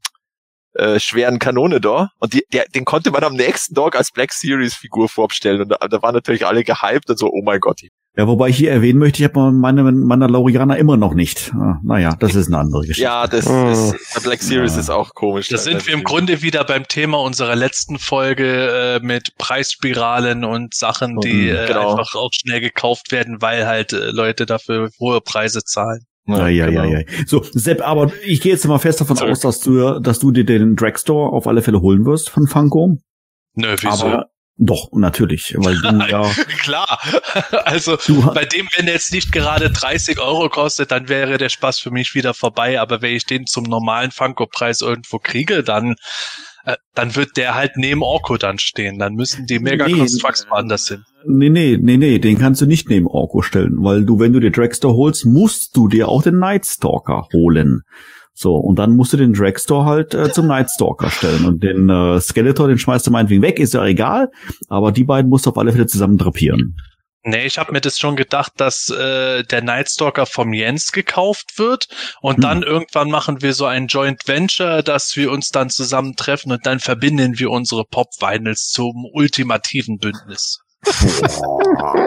äh, 0.75 1.01
schweren 1.01 1.39
Kanone 1.39 1.81
da. 1.81 2.11
Und 2.19 2.35
die, 2.35 2.45
der, 2.53 2.67
den 2.67 2.85
konnte 2.85 3.11
man 3.11 3.25
am 3.25 3.33
nächsten 3.33 3.75
Tag 3.75 3.97
als 3.97 4.11
Black 4.13 4.35
Series 4.35 4.75
Figur 4.75 5.09
vorstellen. 5.09 5.63
Und 5.63 5.71
da, 5.71 5.89
da 5.89 6.03
waren 6.03 6.15
natürlich 6.15 6.45
alle 6.45 6.63
gehypt 6.63 7.09
und 7.09 7.19
so, 7.19 7.31
oh 7.31 7.43
mein 7.43 7.61
Gott. 7.61 7.81
Ja, 8.17 8.27
wobei 8.27 8.49
ich 8.49 8.57
hier 8.57 8.73
erwähnen 8.73 8.99
möchte, 8.99 9.23
ich 9.23 9.29
habe 9.29 9.53
meine 9.53 9.85
Mandalorianer 9.85 10.77
immer 10.77 10.97
noch 10.97 11.15
nicht. 11.15 11.53
Ah, 11.55 11.79
Naja, 11.85 12.17
das 12.19 12.35
ist 12.35 12.49
eine 12.49 12.59
andere 12.59 12.81
Geschichte. 12.81 13.03
Ja, 13.03 13.29
das 13.29 13.47
Hm. 13.49 13.69
ist, 13.69 13.95
der 14.17 14.21
Black 14.23 14.43
Series 14.43 14.75
Ja. 14.75 14.81
ist 14.81 14.91
auch 14.91 15.15
komisch. 15.15 15.49
Da 15.49 15.57
sind 15.59 15.87
wir 15.87 15.95
im 15.95 16.03
Grunde 16.03 16.43
wieder 16.43 16.65
beim 16.65 16.89
Thema 16.89 17.19
unserer 17.21 17.55
letzten 17.55 17.99
Folge 18.01 18.99
äh, 19.01 19.07
mit 19.07 19.37
Preisspiralen 19.39 20.45
und 20.45 20.75
Sachen, 20.75 21.19
die 21.21 21.33
Mhm, 21.33 21.57
äh, 21.57 21.67
genau. 21.69 21.91
einfach 21.97 22.17
auch 22.17 22.31
schnell 22.33 22.61
gekauft 22.61 23.13
werden, 23.13 23.41
weil 23.41 23.67
halt 23.69 23.93
äh, 23.93 24.11
Leute 24.11 24.47
dafür 24.47 24.91
hohe 24.99 25.21
Preise 25.21 25.63
zahlen. 25.63 26.01
Ja, 26.27 26.49
ja, 26.49 26.69
ja, 26.69 26.83
genau. 26.85 26.99
ja. 26.99 27.01
So, 27.27 27.43
Sepp, 27.53 27.87
aber 27.87 28.11
ich 28.27 28.41
gehe 28.41 28.53
jetzt 28.53 28.67
mal 28.67 28.79
fest 28.79 29.01
davon 29.01 29.17
Sorry. 29.17 29.31
aus, 29.31 29.41
dass 29.41 29.61
du, 29.61 30.01
dass 30.01 30.19
du 30.19 30.33
dir 30.33 30.45
den 30.45 30.75
Dragstore 30.75 31.31
auf 31.33 31.47
alle 31.47 31.63
Fälle 31.63 31.81
holen 31.81 32.05
wirst 32.05 32.31
von 32.31 32.47
Funko. 32.49 32.99
Nö, 33.55 33.77
wieso? 33.81 34.07
Aber 34.07 34.27
doch, 34.61 34.89
natürlich, 34.93 35.55
weil 35.57 35.77
du 35.77 35.89
ja, 36.11 36.23
Klar. 36.59 36.99
Also 37.65 37.97
bei 38.35 38.45
dem, 38.45 38.69
wenn 38.77 38.87
der 38.87 38.97
jetzt 38.97 39.13
nicht 39.13 39.31
gerade 39.31 39.71
30 39.71 40.19
Euro 40.19 40.49
kostet, 40.49 40.91
dann 40.91 41.09
wäre 41.09 41.39
der 41.39 41.49
Spaß 41.49 41.79
für 41.79 41.93
mich 41.93 42.15
wieder 42.15 42.35
vorbei. 42.35 42.81
Aber 42.81 43.01
wenn 43.01 43.15
ich 43.15 43.25
den 43.25 43.47
zum 43.47 43.65
normalen 43.65 44.11
Funko-Preis 44.11 44.81
irgendwo 44.81 45.19
kriege, 45.21 45.63
dann, 45.63 45.95
äh, 46.65 46.77
dann 46.95 47.15
wird 47.15 47.37
der 47.37 47.55
halt 47.55 47.77
neben 47.77 48.03
Orko 48.03 48.37
dann 48.37 48.59
stehen. 48.59 48.99
Dann 48.99 49.15
müssen 49.15 49.47
die 49.47 49.61
Mega 49.61 49.87
Nee, 49.87 49.95
woanders 50.51 50.89
hin. 50.89 51.05
nee, 51.25 51.51
nee, 51.51 51.79
nee, 51.81 51.97
nee, 51.97 52.19
den 52.19 52.37
kannst 52.37 52.61
du 52.61 52.67
nicht 52.67 52.89
neben 52.89 53.07
Orko 53.07 53.43
stellen, 53.43 53.77
weil 53.79 54.05
du, 54.05 54.19
wenn 54.19 54.33
du 54.33 54.41
dir 54.41 54.51
Dragstore 54.51 54.97
holst, 54.97 55.25
musst 55.25 55.77
du 55.77 55.87
dir 55.87 56.09
auch 56.09 56.25
den 56.25 56.41
Nightstalker 56.41 57.29
holen. 57.33 57.83
So, 58.41 58.55
und 58.55 58.79
dann 58.79 58.95
musst 58.95 59.13
du 59.13 59.17
den 59.17 59.33
Dragstore 59.33 59.85
halt 59.85 60.15
äh, 60.15 60.31
zum 60.31 60.47
Nightstalker 60.47 61.11
stellen. 61.11 61.45
Und 61.45 61.61
den 61.65 61.91
äh, 61.91 62.21
Skeletor, 62.21 62.69
den 62.69 62.79
schmeißt 62.79 63.05
du 63.09 63.11
meinetwegen 63.11 63.43
weg, 63.43 63.59
ist 63.59 63.75
ja 63.75 63.85
egal, 63.85 64.31
aber 64.69 64.93
die 64.93 65.03
beiden 65.03 65.29
musst 65.29 65.47
du 65.47 65.51
auf 65.51 65.59
alle 65.59 65.73
Fälle 65.73 65.89
zusammen 65.89 66.19
drapieren. 66.19 66.77
Nee, 67.25 67.47
ich 67.47 67.59
habe 67.59 67.73
mir 67.73 67.81
das 67.81 67.99
schon 67.99 68.15
gedacht, 68.15 68.53
dass 68.59 68.91
äh, 68.91 69.43
der 69.43 69.63
Nightstalker 69.63 70.25
vom 70.25 70.53
Jens 70.53 70.93
gekauft 70.93 71.59
wird 71.59 71.89
und 72.21 72.37
Hm. 72.37 72.43
dann 72.43 72.63
irgendwann 72.63 73.11
machen 73.11 73.43
wir 73.43 73.55
so 73.55 73.67
ein 73.67 73.89
Joint 73.89 74.23
Venture, 74.27 74.85
dass 74.85 75.17
wir 75.17 75.33
uns 75.33 75.49
dann 75.49 75.69
zusammentreffen 75.69 76.53
und 76.53 76.65
dann 76.65 76.79
verbinden 76.79 77.41
wir 77.41 77.51
unsere 77.51 77.83
Pop-Vinyls 77.91 78.69
zum 78.69 79.05
ultimativen 79.13 79.99
Bündnis. 79.99 80.61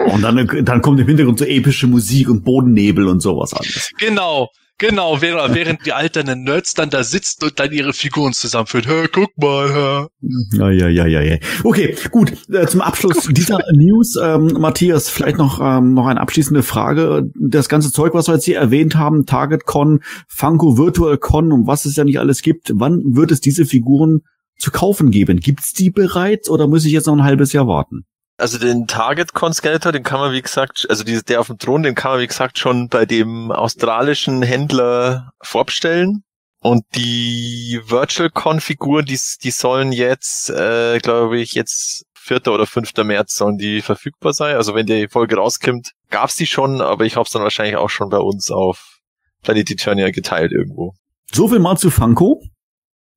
Und 0.06 0.22
dann, 0.22 0.64
dann 0.64 0.80
kommt 0.80 0.98
im 0.98 1.06
Hintergrund 1.06 1.38
so 1.38 1.44
epische 1.44 1.86
Musik 1.86 2.30
und 2.30 2.42
Bodennebel 2.42 3.06
und 3.06 3.20
sowas 3.20 3.52
alles. 3.52 3.90
Genau, 3.98 4.48
genau, 4.82 5.22
während, 5.22 5.54
während 5.54 5.86
die 5.86 5.92
alternden 5.92 6.42
Nerds 6.42 6.74
dann 6.74 6.90
da 6.90 7.02
sitzen 7.04 7.44
und 7.44 7.58
dann 7.58 7.72
ihre 7.72 7.92
Figuren 7.92 8.32
zusammenführen. 8.32 8.86
Hör, 8.86 9.08
guck 9.08 9.30
mal, 9.38 9.72
hör. 9.72 10.08
Ja, 10.52 10.70
ja, 10.70 10.88
ja, 10.88 11.06
ja, 11.06 11.22
ja. 11.22 11.36
Okay, 11.64 11.96
gut. 12.10 12.32
Äh, 12.52 12.66
zum 12.66 12.82
Abschluss 12.82 13.28
dieser 13.30 13.60
News, 13.72 14.16
ähm, 14.22 14.56
Matthias, 14.58 15.08
vielleicht 15.08 15.38
noch 15.38 15.60
ähm, 15.62 15.94
noch 15.94 16.06
eine 16.06 16.20
abschließende 16.20 16.62
Frage. 16.62 17.30
Das 17.34 17.68
ganze 17.68 17.92
Zeug, 17.92 18.12
was 18.12 18.28
wir 18.28 18.34
jetzt 18.34 18.44
hier 18.44 18.58
erwähnt 18.58 18.96
haben, 18.96 19.24
TargetCon, 19.24 20.00
Funko 20.28 20.76
Virtual 20.76 21.16
Con 21.16 21.52
und 21.52 21.66
was 21.66 21.86
es 21.86 21.96
ja 21.96 22.04
nicht 22.04 22.18
alles 22.18 22.42
gibt, 22.42 22.72
wann 22.74 23.00
wird 23.04 23.30
es 23.30 23.40
diese 23.40 23.64
Figuren 23.64 24.22
zu 24.58 24.70
kaufen 24.70 25.10
geben? 25.10 25.40
Gibt's 25.40 25.72
die 25.72 25.90
bereits 25.90 26.50
oder 26.50 26.66
muss 26.66 26.84
ich 26.84 26.92
jetzt 26.92 27.06
noch 27.06 27.14
ein 27.14 27.24
halbes 27.24 27.52
Jahr 27.52 27.66
warten? 27.66 28.04
Also 28.42 28.58
den 28.58 28.88
Target 28.88 29.34
Con 29.34 29.54
Skeletor, 29.54 29.92
den 29.92 30.02
kann 30.02 30.18
man 30.18 30.32
wie 30.32 30.42
gesagt, 30.42 30.84
also 30.90 31.04
die, 31.04 31.22
der 31.22 31.38
auf 31.38 31.46
dem 31.46 31.58
Thron, 31.58 31.84
den 31.84 31.94
kann 31.94 32.10
man 32.10 32.20
wie 32.22 32.26
gesagt 32.26 32.58
schon 32.58 32.88
bei 32.88 33.06
dem 33.06 33.52
australischen 33.52 34.42
Händler 34.42 35.30
vorbestellen. 35.40 36.24
Und 36.58 36.82
die 36.96 37.80
Virtual 37.84 38.30
Con 38.30 38.60
Figuren, 38.60 39.04
die, 39.04 39.16
die 39.44 39.50
sollen 39.52 39.92
jetzt, 39.92 40.50
äh, 40.50 40.98
glaube 40.98 41.38
ich, 41.38 41.54
jetzt 41.54 42.04
4. 42.14 42.48
oder 42.48 42.66
5. 42.66 42.92
März 43.04 43.36
sollen 43.36 43.58
die 43.58 43.80
verfügbar 43.80 44.32
sein. 44.32 44.56
Also 44.56 44.74
wenn 44.74 44.86
die 44.86 45.06
Folge 45.06 45.36
rauskommt, 45.36 45.92
gab's 46.10 46.34
die 46.34 46.46
schon, 46.46 46.80
aber 46.80 47.04
ich 47.04 47.14
habe 47.14 47.26
es 47.26 47.30
dann 47.30 47.44
wahrscheinlich 47.44 47.76
auch 47.76 47.90
schon 47.90 48.08
bei 48.08 48.18
uns 48.18 48.50
auf 48.50 48.98
Planet 49.44 49.70
Eternia 49.70 50.10
geteilt 50.10 50.50
irgendwo. 50.50 50.94
So 51.32 51.46
viel 51.46 51.60
mal 51.60 51.76
zu 51.76 51.92
Funko. 51.92 52.42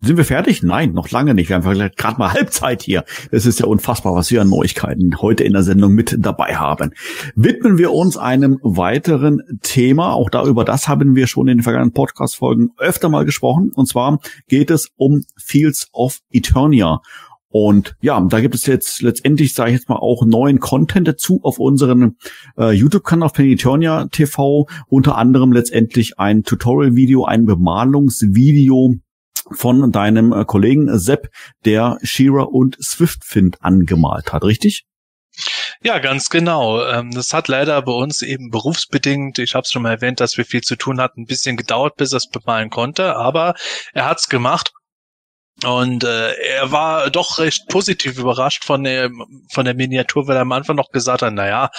Sind 0.05 0.17
wir 0.17 0.25
fertig? 0.25 0.61
Nein, 0.61 0.93
noch 0.93 1.09
lange 1.09 1.33
nicht. 1.33 1.49
Wir 1.49 1.55
haben 1.55 1.63
vielleicht 1.63 1.97
gerade 1.97 2.19
mal 2.19 2.31
Halbzeit 2.31 2.83
hier. 2.83 3.05
Es 3.31 3.47
ist 3.47 3.59
ja 3.59 3.65
unfassbar, 3.65 4.13
was 4.13 4.29
wir 4.29 4.39
an 4.39 4.49
Neuigkeiten 4.49 5.19
heute 5.19 5.43
in 5.43 5.53
der 5.53 5.63
Sendung 5.63 5.93
mit 5.93 6.15
dabei 6.19 6.57
haben. 6.57 6.91
Widmen 7.35 7.79
wir 7.79 7.91
uns 7.91 8.15
einem 8.15 8.59
weiteren 8.61 9.41
Thema. 9.63 10.13
Auch 10.13 10.29
darüber 10.29 10.63
das 10.63 10.87
haben 10.87 11.15
wir 11.15 11.25
schon 11.25 11.47
in 11.47 11.57
den 11.57 11.63
vergangenen 11.63 11.93
Podcast-Folgen 11.93 12.69
öfter 12.77 13.09
mal 13.09 13.25
gesprochen. 13.25 13.71
Und 13.73 13.87
zwar 13.87 14.19
geht 14.47 14.69
es 14.69 14.91
um 14.95 15.23
Fields 15.37 15.89
of 15.91 16.19
Eternia. 16.29 17.01
Und 17.49 17.95
ja, 17.99 18.21
da 18.21 18.41
gibt 18.41 18.53
es 18.53 18.67
jetzt 18.67 19.01
letztendlich, 19.01 19.55
sage 19.55 19.71
ich 19.71 19.77
jetzt 19.77 19.89
mal, 19.89 19.95
auch 19.95 20.23
neuen 20.23 20.59
Content 20.59 21.07
dazu 21.07 21.39
auf 21.41 21.57
unseren 21.57 22.17
äh, 22.59 22.73
YouTube-Kanal 22.73 23.25
auf 23.25 23.33
Planetonia 23.33 24.05
TV. 24.11 24.67
Unter 24.87 25.17
anderem 25.17 25.51
letztendlich 25.51 26.19
ein 26.19 26.43
Tutorial-Video, 26.43 27.25
ein 27.25 27.45
Bemalungsvideo 27.47 28.99
von 29.51 29.91
deinem 29.91 30.33
äh, 30.33 30.45
Kollegen 30.45 30.97
Sepp, 30.97 31.29
der 31.65 31.97
Shira 32.03 32.43
und 32.43 32.77
Swiftfind 32.81 33.57
angemalt 33.61 34.33
hat, 34.33 34.43
richtig? 34.43 34.85
Ja, 35.83 35.99
ganz 35.99 36.29
genau. 36.29 36.85
Ähm, 36.85 37.11
das 37.11 37.33
hat 37.33 37.47
leider 37.47 37.81
bei 37.81 37.91
uns 37.91 38.21
eben 38.21 38.49
berufsbedingt, 38.49 39.39
ich 39.39 39.53
habe 39.53 39.63
es 39.63 39.71
schon 39.71 39.81
mal 39.81 39.91
erwähnt, 39.91 40.19
dass 40.19 40.37
wir 40.37 40.45
viel 40.45 40.61
zu 40.61 40.75
tun 40.75 41.01
hatten, 41.01 41.21
ein 41.21 41.25
bisschen 41.25 41.57
gedauert, 41.57 41.95
bis 41.97 42.13
er 42.13 42.17
es 42.17 42.29
bemalen 42.29 42.69
konnte, 42.69 43.15
aber 43.15 43.55
er 43.93 44.05
hat's 44.05 44.29
gemacht. 44.29 44.71
Und 45.63 46.03
äh, 46.03 46.33
er 46.33 46.71
war 46.73 47.09
doch 47.09 47.39
recht 47.39 47.69
positiv 47.69 48.17
überrascht 48.17 48.65
von 48.65 48.83
der 48.83 49.09
von 49.53 49.63
der 49.63 49.73
Miniatur, 49.73 50.27
weil 50.27 50.35
er 50.35 50.41
am 50.41 50.51
Anfang 50.51 50.75
noch 50.75 50.89
gesagt 50.89 51.21
hat, 51.21 51.33
naja, 51.33 51.69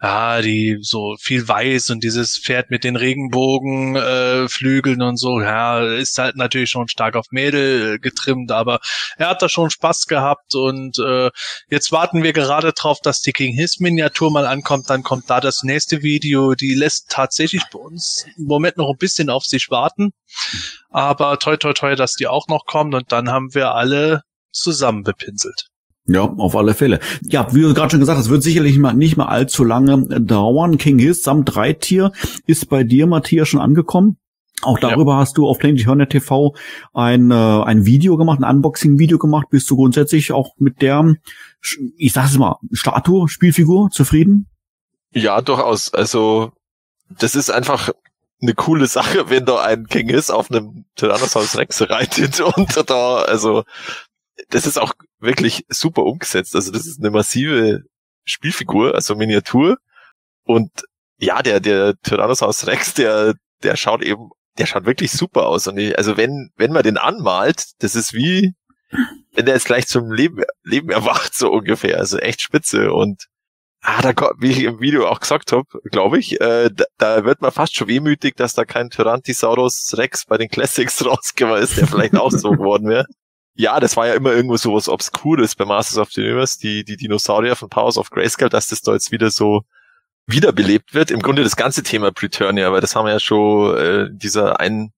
ja, 0.00 0.40
die 0.42 0.78
so 0.80 1.16
viel 1.18 1.46
weiß 1.46 1.90
und 1.90 2.04
dieses 2.04 2.38
Pferd 2.38 2.70
mit 2.70 2.84
den 2.84 2.94
Regenbogen 2.94 3.96
äh, 3.96 4.48
Flügeln 4.48 5.02
und 5.02 5.16
so, 5.16 5.40
ja, 5.40 5.80
ist 5.80 6.18
halt 6.18 6.36
natürlich 6.36 6.70
schon 6.70 6.86
stark 6.88 7.16
auf 7.16 7.26
Mädel 7.30 7.94
äh, 7.94 7.98
getrimmt, 7.98 8.52
aber 8.52 8.78
er 9.16 9.30
hat 9.30 9.42
da 9.42 9.48
schon 9.48 9.70
Spaß 9.70 10.06
gehabt 10.06 10.54
und 10.54 10.98
äh, 11.00 11.30
jetzt 11.68 11.90
warten 11.90 12.22
wir 12.22 12.32
gerade 12.32 12.72
drauf, 12.72 13.00
dass 13.02 13.22
die 13.22 13.32
King 13.32 13.54
His 13.54 13.80
Miniatur 13.80 14.30
mal 14.30 14.46
ankommt, 14.46 14.88
dann 14.88 15.02
kommt 15.02 15.28
da 15.30 15.40
das 15.40 15.64
nächste 15.64 16.02
Video, 16.02 16.54
die 16.54 16.74
lässt 16.74 17.10
tatsächlich 17.10 17.64
bei 17.72 17.80
uns 17.80 18.24
im 18.36 18.44
Moment 18.44 18.76
noch 18.76 18.90
ein 18.90 18.98
bisschen 18.98 19.30
auf 19.30 19.44
sich 19.44 19.68
warten, 19.68 20.12
aber 20.90 21.40
toi 21.40 21.56
toi 21.56 21.72
toi, 21.72 21.96
dass 21.96 22.12
die 22.12 22.28
auch 22.28 22.46
noch 22.46 22.66
kommt 22.66 22.94
und 22.94 23.10
dann 23.10 23.30
haben 23.30 23.52
wir 23.52 23.74
alle 23.74 24.22
zusammen 24.52 25.02
bepinselt. 25.02 25.68
Ja, 26.08 26.22
auf 26.22 26.56
alle 26.56 26.72
Fälle. 26.72 27.00
Ja, 27.22 27.54
wie 27.54 27.60
du 27.60 27.74
gerade 27.74 27.90
schon 27.90 28.00
gesagt 28.00 28.18
hast, 28.18 28.30
wird 28.30 28.42
sicherlich 28.42 28.78
mal 28.78 28.94
nicht 28.94 29.18
mal 29.18 29.26
allzu 29.26 29.62
lange 29.62 30.06
dauern. 30.20 30.78
King 30.78 30.98
His 30.98 31.22
samt 31.22 31.54
Dreitier 31.54 32.12
ist 32.46 32.70
bei 32.70 32.82
dir, 32.82 33.06
Matthias, 33.06 33.48
schon 33.48 33.60
angekommen. 33.60 34.16
Auch 34.62 34.78
darüber 34.78 35.12
ja. 35.12 35.18
hast 35.18 35.36
du 35.36 35.46
auf 35.46 35.58
Planet 35.58 35.86
Hornet 35.86 36.10
TV 36.10 36.54
ein, 36.92 37.30
äh, 37.30 37.34
ein 37.34 37.84
Video 37.84 38.16
gemacht, 38.16 38.42
ein 38.42 38.56
Unboxing-Video 38.56 39.18
gemacht. 39.18 39.48
Bist 39.50 39.70
du 39.70 39.76
grundsätzlich 39.76 40.32
auch 40.32 40.54
mit 40.58 40.80
der, 40.80 41.14
ich 41.96 42.12
sag's 42.12 42.38
mal, 42.38 42.56
Statue, 42.72 43.28
Spielfigur 43.28 43.90
zufrieden? 43.90 44.48
Ja, 45.12 45.42
durchaus. 45.42 45.92
Also, 45.92 46.52
das 47.10 47.34
ist 47.34 47.50
einfach 47.50 47.90
eine 48.40 48.54
coole 48.54 48.86
Sache, 48.86 49.30
wenn 49.30 49.44
da 49.44 49.60
ein 49.60 49.86
King 49.86 50.08
ist 50.08 50.30
auf 50.30 50.50
einem 50.50 50.86
Tyrannosaurus 50.96 51.58
Rex 51.58 51.82
reitet 51.88 52.40
und 52.56 52.90
da, 52.90 53.16
also, 53.16 53.64
das 54.50 54.66
ist 54.66 54.78
auch 54.78 54.94
wirklich 55.18 55.64
super 55.68 56.04
umgesetzt. 56.04 56.54
Also 56.54 56.70
das 56.72 56.86
ist 56.86 57.00
eine 57.00 57.10
massive 57.10 57.82
Spielfigur, 58.24 58.94
also 58.94 59.14
Miniatur. 59.14 59.78
Und 60.44 60.70
ja, 61.18 61.42
der, 61.42 61.60
der 61.60 61.94
Tyrannosaurus 62.02 62.66
Rex, 62.66 62.94
der, 62.94 63.34
der 63.62 63.76
schaut 63.76 64.02
eben, 64.02 64.30
der 64.58 64.66
schaut 64.66 64.86
wirklich 64.86 65.12
super 65.12 65.46
aus. 65.46 65.66
Und 65.66 65.78
ich, 65.78 65.96
also 65.98 66.16
wenn, 66.16 66.50
wenn 66.56 66.72
man 66.72 66.82
den 66.82 66.98
anmalt, 66.98 67.64
das 67.78 67.94
ist 67.94 68.14
wie, 68.14 68.54
wenn 69.34 69.46
der 69.46 69.54
jetzt 69.54 69.66
gleich 69.66 69.86
zum 69.86 70.12
Leben, 70.12 70.42
Leben 70.62 70.90
erwacht, 70.90 71.34
so 71.34 71.50
ungefähr. 71.50 71.98
Also 71.98 72.18
echt 72.18 72.42
spitze. 72.42 72.92
Und 72.92 73.26
ah, 73.82 74.00
da, 74.02 74.14
wie 74.38 74.50
ich 74.50 74.62
im 74.62 74.80
Video 74.80 75.08
auch 75.08 75.20
gesagt 75.20 75.52
habe, 75.52 75.66
glaube 75.90 76.18
ich, 76.18 76.40
äh, 76.40 76.70
da, 76.72 76.84
da 76.98 77.24
wird 77.24 77.42
man 77.42 77.52
fast 77.52 77.76
schon 77.76 77.88
wehmütig, 77.88 78.36
dass 78.36 78.54
da 78.54 78.64
kein 78.64 78.90
Tyrannosaurus 78.90 79.94
Rex 79.96 80.24
bei 80.26 80.38
den 80.38 80.48
Classics 80.48 81.04
rausgekommen 81.04 81.62
ist, 81.62 81.76
der 81.76 81.88
vielleicht 81.88 82.16
auch 82.16 82.30
so 82.30 82.50
geworden 82.52 82.88
wäre 82.88 83.06
ja, 83.58 83.80
das 83.80 83.96
war 83.96 84.06
ja 84.06 84.14
immer 84.14 84.32
irgendwo 84.32 84.56
so 84.56 84.72
was 84.72 84.88
Obskures 84.88 85.56
bei 85.56 85.64
Masters 85.64 85.98
of 85.98 86.12
the 86.12 86.20
Universe, 86.20 86.60
die, 86.60 86.84
die 86.84 86.96
Dinosaurier 86.96 87.56
von 87.56 87.68
Powers 87.68 87.98
of 87.98 88.10
Grayscale, 88.10 88.50
dass 88.50 88.68
das 88.68 88.82
da 88.82 88.92
jetzt 88.92 89.10
wieder 89.10 89.32
so 89.32 89.62
wiederbelebt 90.28 90.94
wird. 90.94 91.10
Im 91.10 91.20
Grunde 91.20 91.42
das 91.42 91.56
ganze 91.56 91.82
Thema 91.82 92.12
Preturnia, 92.12 92.70
weil 92.70 92.80
das 92.80 92.94
haben 92.94 93.06
wir 93.06 93.14
ja 93.14 93.18
schon 93.18 93.76
äh, 93.76 94.08
dieser 94.12 94.60
einen 94.60 94.92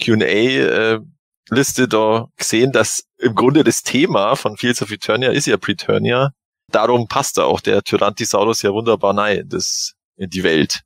Q&A-Liste 0.00 1.88
da 1.88 2.28
gesehen, 2.36 2.70
dass 2.70 3.04
im 3.18 3.34
Grunde 3.34 3.64
das 3.64 3.82
Thema 3.82 4.36
von 4.36 4.56
Fields 4.56 4.80
of 4.80 4.92
Eternia 4.92 5.32
ist 5.32 5.46
ja 5.46 5.56
Preternia. 5.56 6.30
Darum 6.70 7.08
passt 7.08 7.36
da 7.36 7.44
auch 7.44 7.60
der 7.60 7.82
Tyrantisaurus 7.82 8.62
ja 8.62 8.72
wunderbar 8.72 9.18
rein, 9.18 9.48
das 9.48 9.94
in 10.16 10.30
die 10.30 10.44
Welt. 10.44 10.82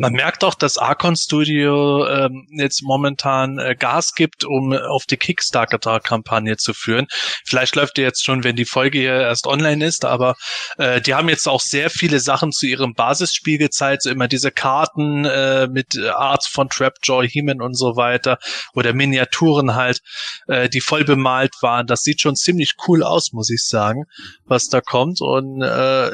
Man 0.00 0.14
merkt 0.14 0.44
auch, 0.44 0.54
dass 0.54 0.78
Archon 0.78 1.14
Studio 1.14 2.06
ähm, 2.06 2.46
jetzt 2.52 2.82
momentan 2.82 3.58
äh, 3.58 3.76
Gas 3.78 4.14
gibt, 4.14 4.44
um 4.44 4.72
auf 4.72 5.04
die 5.04 5.18
Kickstarter-Kampagne 5.18 6.56
zu 6.56 6.72
führen. 6.72 7.06
Vielleicht 7.44 7.76
läuft 7.76 7.98
die 7.98 8.00
jetzt 8.00 8.24
schon, 8.24 8.42
wenn 8.42 8.56
die 8.56 8.64
Folge 8.64 8.98
hier 8.98 9.20
erst 9.20 9.46
online 9.46 9.84
ist, 9.84 10.06
aber 10.06 10.36
äh, 10.78 11.02
die 11.02 11.12
haben 11.12 11.28
jetzt 11.28 11.46
auch 11.46 11.60
sehr 11.60 11.90
viele 11.90 12.18
Sachen 12.18 12.50
zu 12.50 12.64
ihrem 12.64 12.94
Basisspiel 12.94 13.58
gezeigt, 13.58 14.04
so 14.04 14.10
immer 14.10 14.26
diese 14.26 14.50
Karten 14.50 15.26
äh, 15.26 15.68
mit 15.68 15.98
Arts 15.98 16.46
von 16.46 16.70
Trapjaw, 16.70 17.28
Heeman 17.28 17.60
und 17.60 17.74
so 17.76 17.94
weiter 17.94 18.38
oder 18.72 18.94
Miniaturen 18.94 19.74
halt, 19.74 20.00
äh, 20.46 20.70
die 20.70 20.80
voll 20.80 21.04
bemalt 21.04 21.52
waren. 21.60 21.86
Das 21.86 22.00
sieht 22.00 22.22
schon 22.22 22.36
ziemlich 22.36 22.72
cool 22.88 23.02
aus, 23.02 23.32
muss 23.32 23.50
ich 23.50 23.66
sagen, 23.66 24.04
was 24.46 24.68
da 24.68 24.80
kommt 24.80 25.20
und 25.20 25.60
äh, 25.60 26.10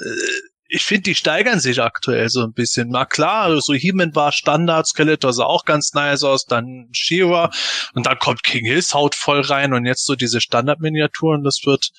ich 0.69 0.85
finde, 0.85 1.03
die 1.03 1.15
steigern 1.15 1.61
sich 1.61 1.81
aktuell 1.81 2.29
so 2.29 2.43
ein 2.43 2.53
bisschen. 2.53 2.89
Na 2.89 3.05
klar, 3.05 3.61
so 3.61 3.75
He-Man 3.75 4.15
war 4.15 4.33
Standard, 4.33 4.87
Skeletor 4.87 5.33
sah 5.33 5.45
auch 5.45 5.65
ganz 5.65 5.95
nice 5.95 6.25
aus, 6.25 6.47
dann 6.47 6.89
She-Ra 6.93 7.51
und 7.95 8.07
dann 8.07 8.19
kommt 8.19 8.43
King 8.43 8.65
Hills 8.65 8.95
Haut 8.95 9.15
voll 9.15 9.41
rein 9.41 9.73
und 9.73 9.87
jetzt 9.87 10.05
so 10.05 10.17
diese 10.17 10.41
Standard-Miniaturen, 10.41 11.45
das 11.45 11.61
wird 11.65 11.91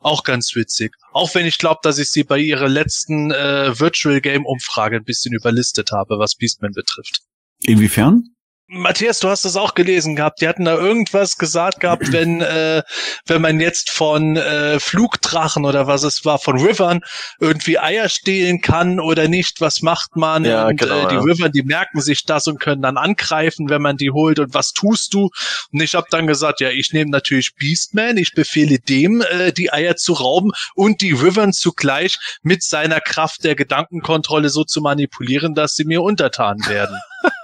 auch 0.00 0.24
ganz 0.24 0.54
witzig. 0.54 0.94
Auch 1.12 1.34
wenn 1.34 1.46
ich 1.46 1.58
glaube, 1.58 1.80
dass 1.82 1.98
ich 1.98 2.10
sie 2.10 2.24
bei 2.24 2.38
ihrer 2.38 2.68
letzten 2.68 3.30
äh, 3.30 3.78
Virtual 3.78 4.20
Game 4.20 4.44
Umfrage 4.44 4.96
ein 4.96 5.04
bisschen 5.04 5.34
überlistet 5.34 5.92
habe, 5.92 6.18
was 6.18 6.34
Beastman 6.34 6.72
betrifft. 6.72 7.20
Inwiefern? 7.62 8.34
Matthias, 8.72 9.18
du 9.18 9.28
hast 9.28 9.44
das 9.44 9.56
auch 9.56 9.74
gelesen 9.74 10.14
gehabt. 10.14 10.40
Die 10.40 10.46
hatten 10.46 10.64
da 10.64 10.76
irgendwas 10.76 11.38
gesagt 11.38 11.80
gehabt, 11.80 12.12
wenn 12.12 12.40
äh, 12.40 12.82
wenn 13.26 13.42
man 13.42 13.58
jetzt 13.58 13.90
von 13.90 14.36
äh, 14.36 14.78
Flugdrachen 14.78 15.64
oder 15.64 15.88
was 15.88 16.04
es 16.04 16.24
war, 16.24 16.38
von 16.38 16.60
Rivern 16.60 17.00
irgendwie 17.40 17.80
Eier 17.80 18.08
stehlen 18.08 18.60
kann 18.60 19.00
oder 19.00 19.26
nicht, 19.26 19.60
was 19.60 19.82
macht 19.82 20.14
man? 20.14 20.44
Ja, 20.44 20.68
und 20.68 20.78
genau, 20.78 21.06
äh, 21.06 21.08
die 21.08 21.14
ja. 21.16 21.20
River, 21.20 21.48
die 21.48 21.62
merken 21.62 22.00
sich 22.00 22.24
das 22.24 22.46
und 22.46 22.60
können 22.60 22.80
dann 22.80 22.96
angreifen, 22.96 23.68
wenn 23.68 23.82
man 23.82 23.96
die 23.96 24.12
holt. 24.12 24.38
Und 24.38 24.54
was 24.54 24.72
tust 24.72 25.14
du? 25.14 25.30
Und 25.72 25.82
ich 25.82 25.96
habe 25.96 26.06
dann 26.10 26.28
gesagt, 26.28 26.60
ja, 26.60 26.70
ich 26.70 26.92
nehme 26.92 27.10
natürlich 27.10 27.56
Beastman. 27.56 28.18
Ich 28.18 28.34
befehle 28.34 28.78
dem, 28.78 29.20
äh, 29.22 29.52
die 29.52 29.72
Eier 29.72 29.96
zu 29.96 30.12
rauben 30.12 30.52
und 30.76 31.00
die 31.00 31.12
Rivern 31.12 31.52
zugleich 31.52 32.18
mit 32.42 32.62
seiner 32.62 33.00
Kraft 33.00 33.42
der 33.42 33.56
Gedankenkontrolle 33.56 34.48
so 34.48 34.62
zu 34.62 34.80
manipulieren, 34.80 35.56
dass 35.56 35.74
sie 35.74 35.84
mir 35.84 36.02
untertan 36.02 36.58
werden. 36.68 36.96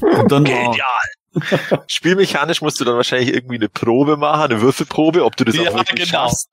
Und 0.00 0.30
dann 0.30 0.46
war, 0.46 0.72
Genial. 0.72 1.84
Spielmechanisch 1.88 2.62
musst 2.62 2.80
du 2.80 2.84
dann 2.84 2.96
wahrscheinlich 2.96 3.34
irgendwie 3.34 3.56
eine 3.56 3.68
Probe 3.68 4.16
machen, 4.16 4.52
eine 4.52 4.60
Würfelprobe, 4.60 5.24
ob 5.24 5.36
du 5.36 5.44
das 5.44 5.56
Ja, 5.56 5.70
auch 5.70 5.74
wirklich 5.74 6.10
genau. 6.10 6.28
schaffst. 6.28 6.48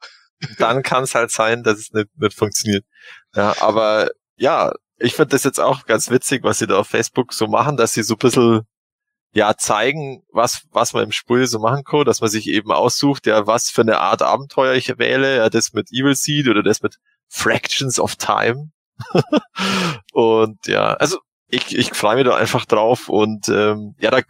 Dann 0.58 0.82
kann 0.82 1.04
es 1.04 1.14
halt 1.14 1.32
sein, 1.32 1.64
dass 1.64 1.78
es 1.78 1.92
nicht, 1.92 2.08
nicht 2.16 2.36
funktioniert. 2.36 2.84
Ja, 3.36 3.56
aber 3.60 4.10
ja, 4.38 4.74
ich 4.98 5.14
finde 5.14 5.30
das 5.30 5.44
jetzt 5.44 5.60
auch 5.60 5.86
ganz 5.86 6.10
witzig, 6.10 6.44
was 6.44 6.60
sie 6.60 6.68
da 6.68 6.78
auf 6.80 6.88
Facebook 6.88 7.34
so 7.34 7.48
machen, 7.48 7.78
dass 7.78 7.94
sie 7.94 8.04
so 8.04 8.16
ein 8.16 8.20
bisschen 8.20 8.62
ja 9.34 9.56
zeigen, 9.56 10.24
was 10.32 10.64
was 10.72 10.94
man 10.94 11.06
im 11.06 11.12
Spiel 11.12 11.48
so 11.48 11.60
machen 11.60 11.84
kann, 11.84 12.06
dass 12.06 12.22
man 12.22 12.30
sich 12.30 12.48
eben 12.48 12.72
aussucht, 12.72 13.28
ja, 13.28 13.48
was 13.48 13.70
für 13.70 13.82
eine 13.82 14.00
Art 14.00 14.22
Abenteuer 14.22 14.74
ich 14.74 14.98
wähle, 14.98 15.38
ja, 15.38 15.50
das 15.50 15.74
mit 15.74 15.92
Evil 15.92 16.16
Seed 16.16 16.48
oder 16.48 16.64
das 16.64 16.82
mit 16.82 16.98
Fractions 17.30 18.00
of 18.00 18.16
Time. 18.16 18.72
und 20.14 20.68
ja, 20.68 20.94
also 20.96 21.20
ich, 21.52 21.78
ich 21.78 21.94
freue 21.94 22.16
mich 22.16 22.26
da 22.26 22.36
einfach 22.36 22.66
drauf 22.66 23.10
und 23.10 23.50
ähm, 23.50 23.96
ja, 24.00 24.10
da, 24.10 24.22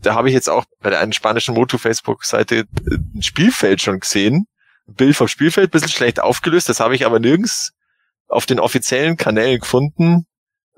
da 0.00 0.14
habe 0.14 0.28
ich 0.28 0.34
jetzt 0.34 0.48
auch 0.48 0.64
bei 0.80 0.90
der 0.90 1.00
einen 1.00 1.12
spanischen 1.12 1.54
Moto-Facebook-Seite 1.54 2.64
ein 2.88 3.22
Spielfeld 3.22 3.80
schon 3.80 4.00
gesehen. 4.00 4.46
Ein 4.88 4.94
Bild 4.94 5.16
vom 5.16 5.28
Spielfeld, 5.28 5.70
bisschen 5.70 5.90
schlecht 5.90 6.20
aufgelöst, 6.20 6.68
das 6.68 6.80
habe 6.80 6.94
ich 6.94 7.04
aber 7.06 7.20
nirgends 7.20 7.72
auf 8.26 8.46
den 8.46 8.58
offiziellen 8.58 9.16
Kanälen 9.16 9.60
gefunden. 9.60 10.26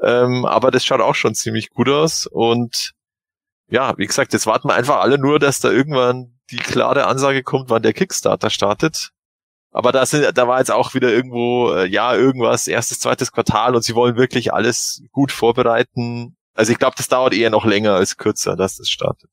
Ähm, 0.03 0.45
aber 0.45 0.71
das 0.71 0.85
schaut 0.85 1.01
auch 1.01 1.15
schon 1.15 1.35
ziemlich 1.35 1.71
gut 1.71 1.89
aus. 1.89 2.27
Und 2.27 2.93
ja, 3.69 3.97
wie 3.99 4.07
gesagt, 4.07 4.33
jetzt 4.33 4.47
warten 4.47 4.69
wir 4.69 4.75
einfach 4.75 5.01
alle 5.01 5.19
nur, 5.19 5.39
dass 5.39 5.61
da 5.61 5.71
irgendwann 5.71 6.41
die 6.51 6.57
klare 6.57 7.07
Ansage 7.07 7.43
kommt, 7.43 7.71
wann 7.71 7.83
der 7.83 7.93
Kickstarter 7.93 8.51
startet. 8.51 9.11
Aber 9.73 9.91
da 9.91 10.07
sind, 10.07 10.37
da 10.37 10.47
war 10.47 10.59
jetzt 10.59 10.71
auch 10.71 10.95
wieder 10.95 11.11
irgendwo, 11.11 11.73
äh, 11.73 11.87
ja, 11.87 12.15
irgendwas, 12.15 12.69
erstes, 12.69 13.01
zweites 13.01 13.33
Quartal 13.33 13.75
und 13.75 13.83
sie 13.83 13.95
wollen 13.95 14.17
wirklich 14.17 14.53
alles 14.53 15.03
gut 15.11 15.33
vorbereiten. 15.33 16.37
Also 16.55 16.73
ich 16.73 16.79
glaube, 16.79 16.95
das 16.97 17.09
dauert 17.09 17.35
eher 17.35 17.51
noch 17.51 17.65
länger 17.65 17.95
als 17.95 18.17
kürzer, 18.17 18.55
dass 18.55 18.77
das 18.77 18.89
startet. 18.89 19.31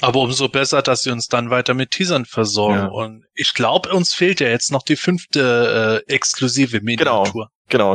Aber 0.00 0.20
umso 0.20 0.48
besser, 0.48 0.82
dass 0.82 1.02
sie 1.02 1.10
uns 1.10 1.28
dann 1.28 1.50
weiter 1.50 1.74
mit 1.74 1.90
Teasern 1.90 2.24
versorgen. 2.24 2.78
Ja. 2.78 2.86
Und 2.86 3.24
ich 3.34 3.54
glaube, 3.54 3.90
uns 3.90 4.14
fehlt 4.14 4.40
ja 4.40 4.48
jetzt 4.48 4.72
noch 4.72 4.82
die 4.82 4.96
fünfte 4.96 6.02
äh, 6.08 6.12
exklusive 6.12 6.80
Miniatur. 6.80 7.32
Genau, 7.32 7.46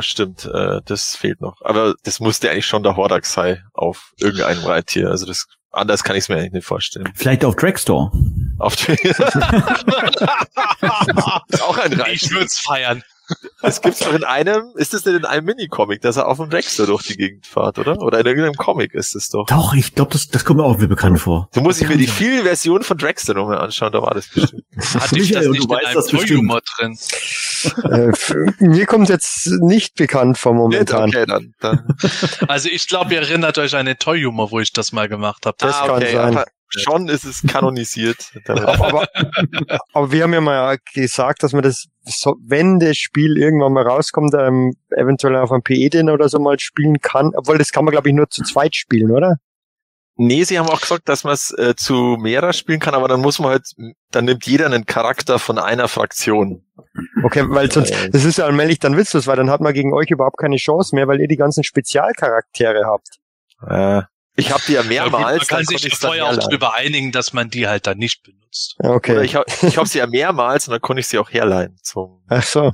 stimmt. 0.02 0.46
Äh, 0.46 0.82
das 0.86 1.16
fehlt 1.16 1.42
noch. 1.42 1.62
Aber 1.62 1.96
das 2.04 2.20
musste 2.20 2.50
eigentlich 2.50 2.68
schon 2.68 2.84
der 2.84 2.96
Hordak 2.96 3.26
sein 3.26 3.64
auf 3.74 4.12
irgendeinem 4.18 4.64
Reittier. 4.66 5.10
Also 5.10 5.26
das 5.26 5.46
anders 5.72 6.04
kann 6.04 6.16
ich 6.16 6.24
es 6.24 6.30
mir 6.30 6.38
eigentlich 6.38 6.54
nicht 6.54 6.66
vorstellen. 6.66 7.12
vielleicht 7.16 7.44
auf 7.46 7.56
Dragstore. 7.56 8.12
Auf 8.60 8.90
ist 8.90 9.20
auch 11.62 11.78
ein 11.78 11.94
Reittier. 11.94 12.14
Ich 12.14 12.32
würd's 12.32 12.60
feiern. 12.60 13.04
Das 13.62 13.82
gibt's 13.82 14.00
doch 14.00 14.14
in 14.14 14.24
einem, 14.24 14.74
ist 14.76 14.94
das 14.94 15.04
denn 15.04 15.16
in 15.16 15.26
einem 15.26 15.46
Minicomic, 15.46 16.02
dass 16.02 16.18
er 16.18 16.28
auf 16.28 16.38
dem 16.38 16.50
Dexter 16.50 16.86
durch 16.86 17.04
die 17.04 17.16
Gegend 17.16 17.48
fährt, 17.48 17.80
oder? 17.80 18.00
Oder 18.00 18.20
in 18.20 18.26
irgendeinem 18.26 18.56
Comic 18.56 18.94
ist 18.94 19.16
es 19.16 19.30
doch. 19.30 19.46
Doch, 19.48 19.74
ich 19.74 19.96
glaube, 19.96 20.12
das, 20.12 20.28
das 20.28 20.46
kommt 20.46 20.60
mir 20.60 20.66
auch 20.66 20.78
wieder 20.78 20.88
bekannt 20.88 21.20
vor. 21.20 21.50
So 21.54 21.62
muss 21.62 21.82
ich 21.82 21.88
mir 21.88 21.98
die 21.98 22.08
vielen 22.08 22.44
Versionen 22.44 22.84
von 22.84 22.98
Dragster 22.98 23.34
nochmal 23.34 23.58
anschauen, 23.58 23.92
da 23.92 24.02
war 24.02 24.14
das 24.14 24.28
bestimmt. 24.28 24.64
Hatte 24.96 25.20
ich 25.20 25.32
das 25.32 25.48
nicht 25.48 25.60
du 25.60 25.64
in 25.64 25.70
weißt 25.70 26.14
einem. 26.14 26.26
Toy-Humor 26.28 26.62
drin? 26.78 26.98
Äh, 27.84 28.12
mir 28.60 28.86
kommt 28.86 29.10
jetzt 29.10 29.48
nicht 29.62 29.96
bekannt 29.96 30.38
vor 30.38 30.54
momentan. 30.54 31.10
Okay, 31.10 31.26
dann. 31.26 31.54
dann. 31.60 31.88
Also 32.48 32.70
ich 32.70 32.88
glaube, 32.88 33.14
ihr 33.14 33.22
erinnert 33.22 33.58
euch 33.58 33.76
an 33.76 33.86
den 33.86 33.98
Toy-Humor, 33.98 34.52
wo 34.52 34.60
ich 34.60 34.72
das 34.72 34.92
mal 34.92 35.10
gemacht 35.10 35.46
habe. 35.46 35.56
Das 35.60 35.76
ah, 35.76 35.88
kann 35.88 35.96
okay, 35.96 36.14
sein. 36.14 36.38
aber 36.38 36.46
schon 36.70 37.08
ist 37.10 37.24
es 37.26 37.42
kanonisiert. 37.48 38.32
Aber, 38.48 39.08
aber 39.94 40.12
wir 40.12 40.24
haben 40.24 40.34
ja 40.34 40.42
mal 40.42 40.78
gesagt, 40.94 41.44
dass 41.44 41.54
man 41.54 41.64
das, 41.64 41.88
so, 42.04 42.36
wenn 42.46 42.80
das 42.80 42.98
Spiel 42.98 43.38
irgendwann 43.38 43.74
mal 43.74 43.88
rauskommt, 43.88 44.34
ähm, 44.38 44.74
eventuell 44.90 45.36
auf 45.38 45.52
einem 45.52 45.64
PE-Den 45.64 46.10
oder 46.10 46.30
so 46.30 46.40
mal 46.40 46.60
spielen 46.60 47.00
kann. 47.02 47.32
Obwohl, 47.36 47.58
das 47.58 47.72
kann 47.72 47.86
man, 47.86 47.92
glaube 47.92 48.10
ich, 48.10 48.16
nur 48.16 48.30
zu 48.30 48.44
zweit 48.44 48.76
spielen, 48.76 49.12
oder? 49.12 49.38
Nee, 50.18 50.44
sie 50.46 50.58
haben 50.58 50.70
auch 50.70 50.80
gesagt, 50.80 51.10
dass 51.10 51.26
man 51.26 51.34
es 51.34 51.52
äh, 51.58 51.76
zu 51.76 52.16
mehrer 52.18 52.54
spielen 52.54 52.80
kann, 52.80 52.96
aber 52.96 53.10
dann 53.10 53.20
muss 53.20 53.38
man 53.40 53.50
halt, 53.50 53.64
dann 54.12 54.24
nimmt 54.24 54.46
jeder 54.46 54.66
einen 54.66 54.86
Charakter 54.86 55.40
von 55.40 55.58
einer 55.60 55.90
Fraktion. 55.90 56.64
Okay, 57.24 57.44
weil 57.50 57.70
sonst, 57.70 57.92
Äh. 57.92 58.10
das 58.12 58.24
ist 58.24 58.38
ja 58.38 58.46
allmählich 58.46 58.80
dann 58.80 58.96
witzlos, 58.96 59.28
weil 59.28 59.36
dann 59.36 59.50
hat 59.50 59.60
man 59.60 59.74
gegen 59.74 59.94
euch 59.94 60.10
überhaupt 60.10 60.38
keine 60.38 60.56
Chance 60.56 60.96
mehr, 60.96 61.10
weil 61.10 61.20
ihr 61.20 61.28
die 61.28 61.36
ganzen 61.36 61.66
Spezialcharaktere 61.66 62.86
habt. 62.86 63.20
Äh, 63.68 64.04
ich 64.36 64.52
habe 64.52 64.62
die 64.68 64.74
ja 64.74 64.82
Ja, 64.82 65.04
gut, 65.04 65.12
mehrmals, 65.12 65.50
man 65.50 65.66
kann 65.66 65.66
sich 65.66 65.96
vorher 65.96 66.28
auch 66.28 66.38
drüber 66.38 66.74
einigen, 66.74 67.12
dass 67.12 67.34
man 67.34 67.50
die 67.50 67.68
halt 67.68 67.88
dann 67.88 67.98
nicht 67.98 68.24
benutzt. 68.24 68.76
Okay. 68.80 69.14
Oder 69.14 69.24
ich 69.24 69.36
habe 69.36 69.46
ich 69.68 69.78
hab 69.78 69.88
sie 69.88 70.00
ja 70.00 70.08
mehrmals 70.08 70.68
und 70.68 70.74
dann 70.74 70.82
konnte 70.82 71.00
ich 71.00 71.08
sie 71.08 71.18
auch 71.18 71.32
herleiten, 71.32 71.78
zum, 71.82 72.24
Ach 72.28 72.44
so. 72.44 72.72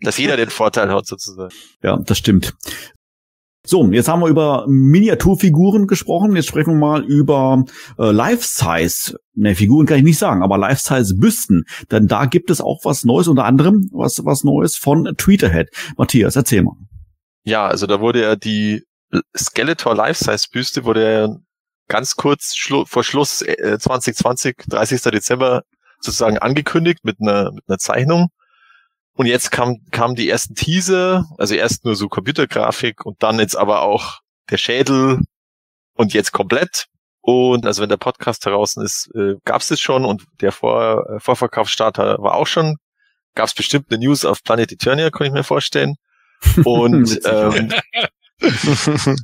dass 0.00 0.18
jeder 0.18 0.36
den 0.36 0.50
Vorteil 0.50 0.90
hat 0.90 1.06
sozusagen. 1.06 1.54
Ja, 1.82 1.96
das 1.98 2.18
stimmt. 2.18 2.54
So, 3.66 3.86
jetzt 3.92 4.08
haben 4.08 4.20
wir 4.20 4.28
über 4.28 4.64
Miniaturfiguren 4.68 5.86
gesprochen. 5.86 6.34
Jetzt 6.34 6.48
sprechen 6.48 6.72
wir 6.72 6.78
mal 6.78 7.04
über 7.04 7.62
äh, 7.98 8.10
Life-Size. 8.10 9.18
Ne, 9.34 9.54
Figuren 9.54 9.86
kann 9.86 9.98
ich 9.98 10.02
nicht 10.02 10.18
sagen, 10.18 10.42
aber 10.42 10.56
Life-Size-Büsten. 10.56 11.64
Denn 11.90 12.06
da 12.06 12.24
gibt 12.24 12.50
es 12.50 12.62
auch 12.62 12.80
was 12.84 13.04
Neues, 13.04 13.28
unter 13.28 13.44
anderem 13.44 13.88
was, 13.92 14.24
was 14.24 14.44
Neues 14.44 14.76
von 14.76 15.14
Tweeterhead. 15.16 15.68
Matthias, 15.98 16.36
erzähl 16.36 16.62
mal. 16.62 16.76
Ja, 17.44 17.66
also 17.66 17.86
da 17.86 18.00
wurde 18.00 18.22
ja 18.22 18.34
die 18.34 18.82
Skeletor 19.36 19.94
Life-Size 19.94 20.46
Büste 20.52 20.84
wurde 20.84 21.40
ganz 21.88 22.16
kurz 22.16 22.54
schlu 22.54 22.84
vor 22.86 23.04
Schluss 23.04 23.42
äh, 23.42 23.78
2020, 23.78 24.56
30. 24.68 25.02
Dezember 25.02 25.62
sozusagen 26.00 26.38
angekündigt 26.38 27.00
mit 27.04 27.16
einer, 27.20 27.52
mit 27.52 27.64
einer 27.68 27.78
Zeichnung. 27.78 28.28
Und 29.14 29.26
jetzt 29.26 29.50
kam, 29.50 29.78
kamen 29.90 30.14
die 30.14 30.28
ersten 30.28 30.54
Teaser, 30.54 31.26
also 31.36 31.54
erst 31.54 31.84
nur 31.84 31.96
so 31.96 32.08
Computergrafik 32.08 33.04
und 33.04 33.22
dann 33.22 33.38
jetzt 33.38 33.56
aber 33.56 33.82
auch 33.82 34.20
der 34.50 34.56
Schädel 34.56 35.20
und 35.94 36.14
jetzt 36.14 36.32
komplett. 36.32 36.86
Und 37.20 37.66
also 37.66 37.82
wenn 37.82 37.90
der 37.90 37.98
Podcast 37.98 38.46
draußen 38.46 38.82
ist, 38.82 39.10
äh, 39.14 39.34
gab 39.44 39.60
es 39.60 39.68
das 39.68 39.80
schon 39.80 40.06
und 40.06 40.24
der 40.40 40.52
Vor 40.52 41.06
äh, 41.10 41.20
Vorverkaufsstarter 41.20 42.16
war 42.20 42.34
auch 42.34 42.46
schon. 42.46 42.76
Gab 43.34 43.46
es 43.46 43.54
bestimmt 43.54 43.86
eine 43.90 43.98
News 43.98 44.24
auf 44.24 44.42
Planet 44.42 44.72
Eternia, 44.72 45.10
kann 45.10 45.26
ich 45.26 45.32
mir 45.32 45.44
vorstellen. 45.44 45.96
Und 46.64 47.20
ähm, 47.26 47.70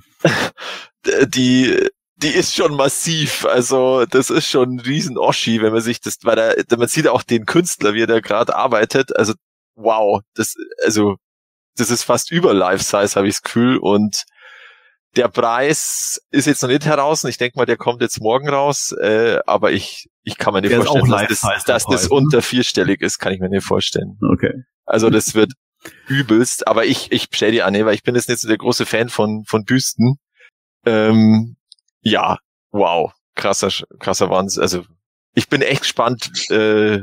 die 1.26 1.88
die 2.16 2.28
ist 2.28 2.54
schon 2.54 2.74
massiv. 2.74 3.44
Also 3.44 4.06
das 4.06 4.30
ist 4.30 4.48
schon 4.48 4.76
ein 4.76 4.80
riesen 4.80 5.18
Oschi, 5.18 5.60
wenn 5.60 5.72
man 5.72 5.82
sich 5.82 6.00
das, 6.00 6.16
weil 6.22 6.36
da, 6.36 6.76
man 6.76 6.88
sieht 6.88 7.08
auch 7.08 7.22
den 7.22 7.44
Künstler, 7.44 7.94
wie 7.94 8.02
er 8.02 8.06
da 8.06 8.20
gerade 8.20 8.56
arbeitet. 8.56 9.14
Also 9.16 9.34
wow, 9.74 10.22
das 10.34 10.54
also 10.84 11.16
das 11.76 11.90
ist 11.90 12.04
fast 12.04 12.30
über 12.30 12.54
Life 12.54 12.82
Size, 12.82 13.16
habe 13.16 13.28
ich 13.28 13.34
das 13.34 13.42
Gefühl. 13.42 13.76
Und 13.76 14.24
der 15.14 15.28
Preis 15.28 16.20
ist 16.30 16.46
jetzt 16.46 16.62
noch 16.62 16.68
nicht 16.68 16.86
heraus 16.86 17.24
und 17.24 17.30
ich 17.30 17.38
denke 17.38 17.58
mal, 17.58 17.66
der 17.66 17.76
kommt 17.76 18.02
jetzt 18.02 18.20
morgen 18.20 18.48
raus, 18.48 18.92
äh, 18.92 19.38
aber 19.46 19.72
ich, 19.72 20.08
ich 20.22 20.36
kann 20.36 20.52
mir 20.52 20.60
nicht 20.60 20.72
Der 20.72 20.82
vorstellen, 20.82 21.10
dass, 21.10 21.28
das, 21.28 21.42
Life-Size, 21.42 21.66
dass 21.66 21.86
das 21.86 22.04
ne? 22.04 22.16
unter 22.16 22.42
vierstellig 22.42 23.00
ist, 23.00 23.18
kann 23.18 23.32
ich 23.32 23.40
mir 23.40 23.48
nicht 23.48 23.64
vorstellen. 23.64 24.18
Okay. 24.32 24.52
Also 24.84 25.10
das 25.10 25.34
wird 25.34 25.52
übelst, 26.08 26.66
aber 26.66 26.84
ich, 26.84 27.12
ich 27.12 27.30
bestell 27.30 27.52
die 27.52 27.62
an, 27.62 27.74
weil 27.74 27.94
ich 27.94 28.02
bin 28.02 28.14
jetzt 28.14 28.28
nicht 28.28 28.40
so 28.40 28.48
der 28.48 28.58
große 28.58 28.86
Fan 28.86 29.08
von, 29.08 29.44
von 29.46 29.64
Büsten. 29.64 30.16
Ähm, 30.84 31.56
ja, 32.00 32.38
wow, 32.70 33.12
krasser, 33.34 33.70
krasser 33.98 34.30
Wahnsinn. 34.30 34.62
Also 34.62 34.84
ich 35.34 35.48
bin 35.48 35.62
echt 35.62 35.82
gespannt, 35.82 36.50
äh, 36.50 37.00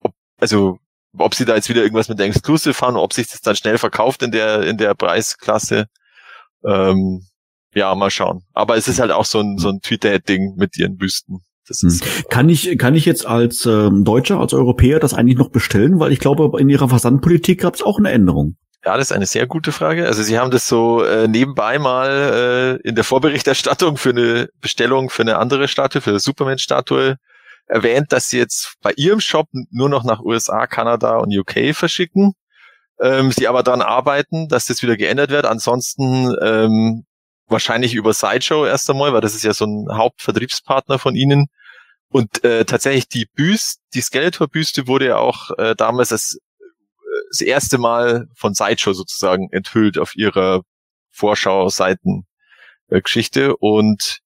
ob, 0.00 0.14
also 0.38 0.78
ob 1.16 1.34
sie 1.34 1.44
da 1.44 1.56
jetzt 1.56 1.68
wieder 1.68 1.82
irgendwas 1.82 2.08
mit 2.08 2.18
der 2.18 2.26
Exclusive 2.26 2.80
haben, 2.80 2.96
ob 2.96 3.12
sich 3.12 3.28
das 3.28 3.40
dann 3.40 3.56
schnell 3.56 3.78
verkauft 3.78 4.22
in 4.22 4.30
der 4.30 4.62
in 4.62 4.78
der 4.78 4.94
Preisklasse. 4.94 5.86
Ähm, 6.64 7.26
ja, 7.74 7.94
mal 7.94 8.10
schauen. 8.10 8.42
Aber 8.52 8.76
es 8.76 8.88
ist 8.88 9.00
halt 9.00 9.10
auch 9.10 9.24
so 9.24 9.40
ein 9.40 9.58
so 9.58 9.68
ein 9.68 9.80
Twitter-Ding 9.80 10.54
mit 10.56 10.76
ihren 10.76 10.96
Büsten. 10.96 11.40
Das 11.70 11.84
ist 11.84 12.28
Kann 12.30 12.48
ich, 12.48 12.76
kann 12.78 12.96
ich 12.96 13.06
jetzt 13.06 13.24
als 13.24 13.64
ähm, 13.64 14.02
Deutscher, 14.02 14.40
als 14.40 14.52
Europäer 14.52 14.98
das 14.98 15.14
eigentlich 15.14 15.38
noch 15.38 15.50
bestellen? 15.50 16.00
Weil 16.00 16.10
ich 16.10 16.18
glaube, 16.18 16.60
in 16.60 16.68
ihrer 16.68 16.88
Versandpolitik 16.88 17.60
gab 17.60 17.76
es 17.76 17.82
auch 17.82 17.98
eine 17.98 18.10
Änderung. 18.10 18.56
Ja, 18.84 18.96
das 18.96 19.10
ist 19.10 19.12
eine 19.12 19.26
sehr 19.26 19.46
gute 19.46 19.70
Frage. 19.70 20.06
Also 20.06 20.24
Sie 20.24 20.36
haben 20.36 20.50
das 20.50 20.66
so 20.66 21.04
äh, 21.04 21.28
nebenbei 21.28 21.78
mal 21.78 22.78
äh, 22.82 22.88
in 22.88 22.96
der 22.96 23.04
Vorberichterstattung 23.04 23.98
für 23.98 24.10
eine 24.10 24.48
Bestellung 24.60 25.10
für 25.10 25.22
eine 25.22 25.38
andere 25.38 25.68
Statue, 25.68 26.02
für 26.02 26.10
eine 26.10 26.18
Superman-Statue 26.18 27.16
erwähnt, 27.66 28.10
dass 28.10 28.28
Sie 28.30 28.38
jetzt 28.38 28.74
bei 28.82 28.92
Ihrem 28.96 29.20
Shop 29.20 29.46
nur 29.70 29.88
noch 29.88 30.02
nach 30.02 30.22
USA, 30.22 30.66
Kanada 30.66 31.18
und 31.18 31.32
UK 31.32 31.72
verschicken. 31.72 32.32
Ähm, 33.00 33.30
Sie 33.30 33.46
aber 33.46 33.62
daran 33.62 33.82
arbeiten, 33.82 34.48
dass 34.48 34.66
das 34.66 34.82
wieder 34.82 34.96
geändert 34.96 35.30
wird. 35.30 35.46
Ansonsten 35.46 36.34
ähm, 36.42 37.04
wahrscheinlich 37.46 37.94
über 37.94 38.12
Sideshow 38.12 38.64
erst 38.66 38.90
einmal, 38.90 39.12
weil 39.12 39.20
das 39.20 39.36
ist 39.36 39.44
ja 39.44 39.52
so 39.52 39.66
ein 39.66 39.86
Hauptvertriebspartner 39.96 40.98
von 40.98 41.14
Ihnen. 41.14 41.46
Und 42.10 42.44
äh, 42.44 42.64
tatsächlich 42.64 43.08
die 43.08 43.26
Büste, 43.34 43.80
die 43.94 44.00
Skeletor-Büste 44.00 44.86
wurde 44.86 45.06
ja 45.06 45.16
auch 45.16 45.50
äh, 45.58 45.74
damals 45.76 46.12
als 46.12 46.38
das 47.30 47.40
erste 47.40 47.78
Mal 47.78 48.28
von 48.34 48.52
Sideshow 48.54 48.92
sozusagen 48.92 49.48
enthüllt 49.52 49.98
auf 49.98 50.16
ihrer 50.16 50.62
Vorschau-Seiten-Geschichte. 51.10 53.56
Und 53.56 54.20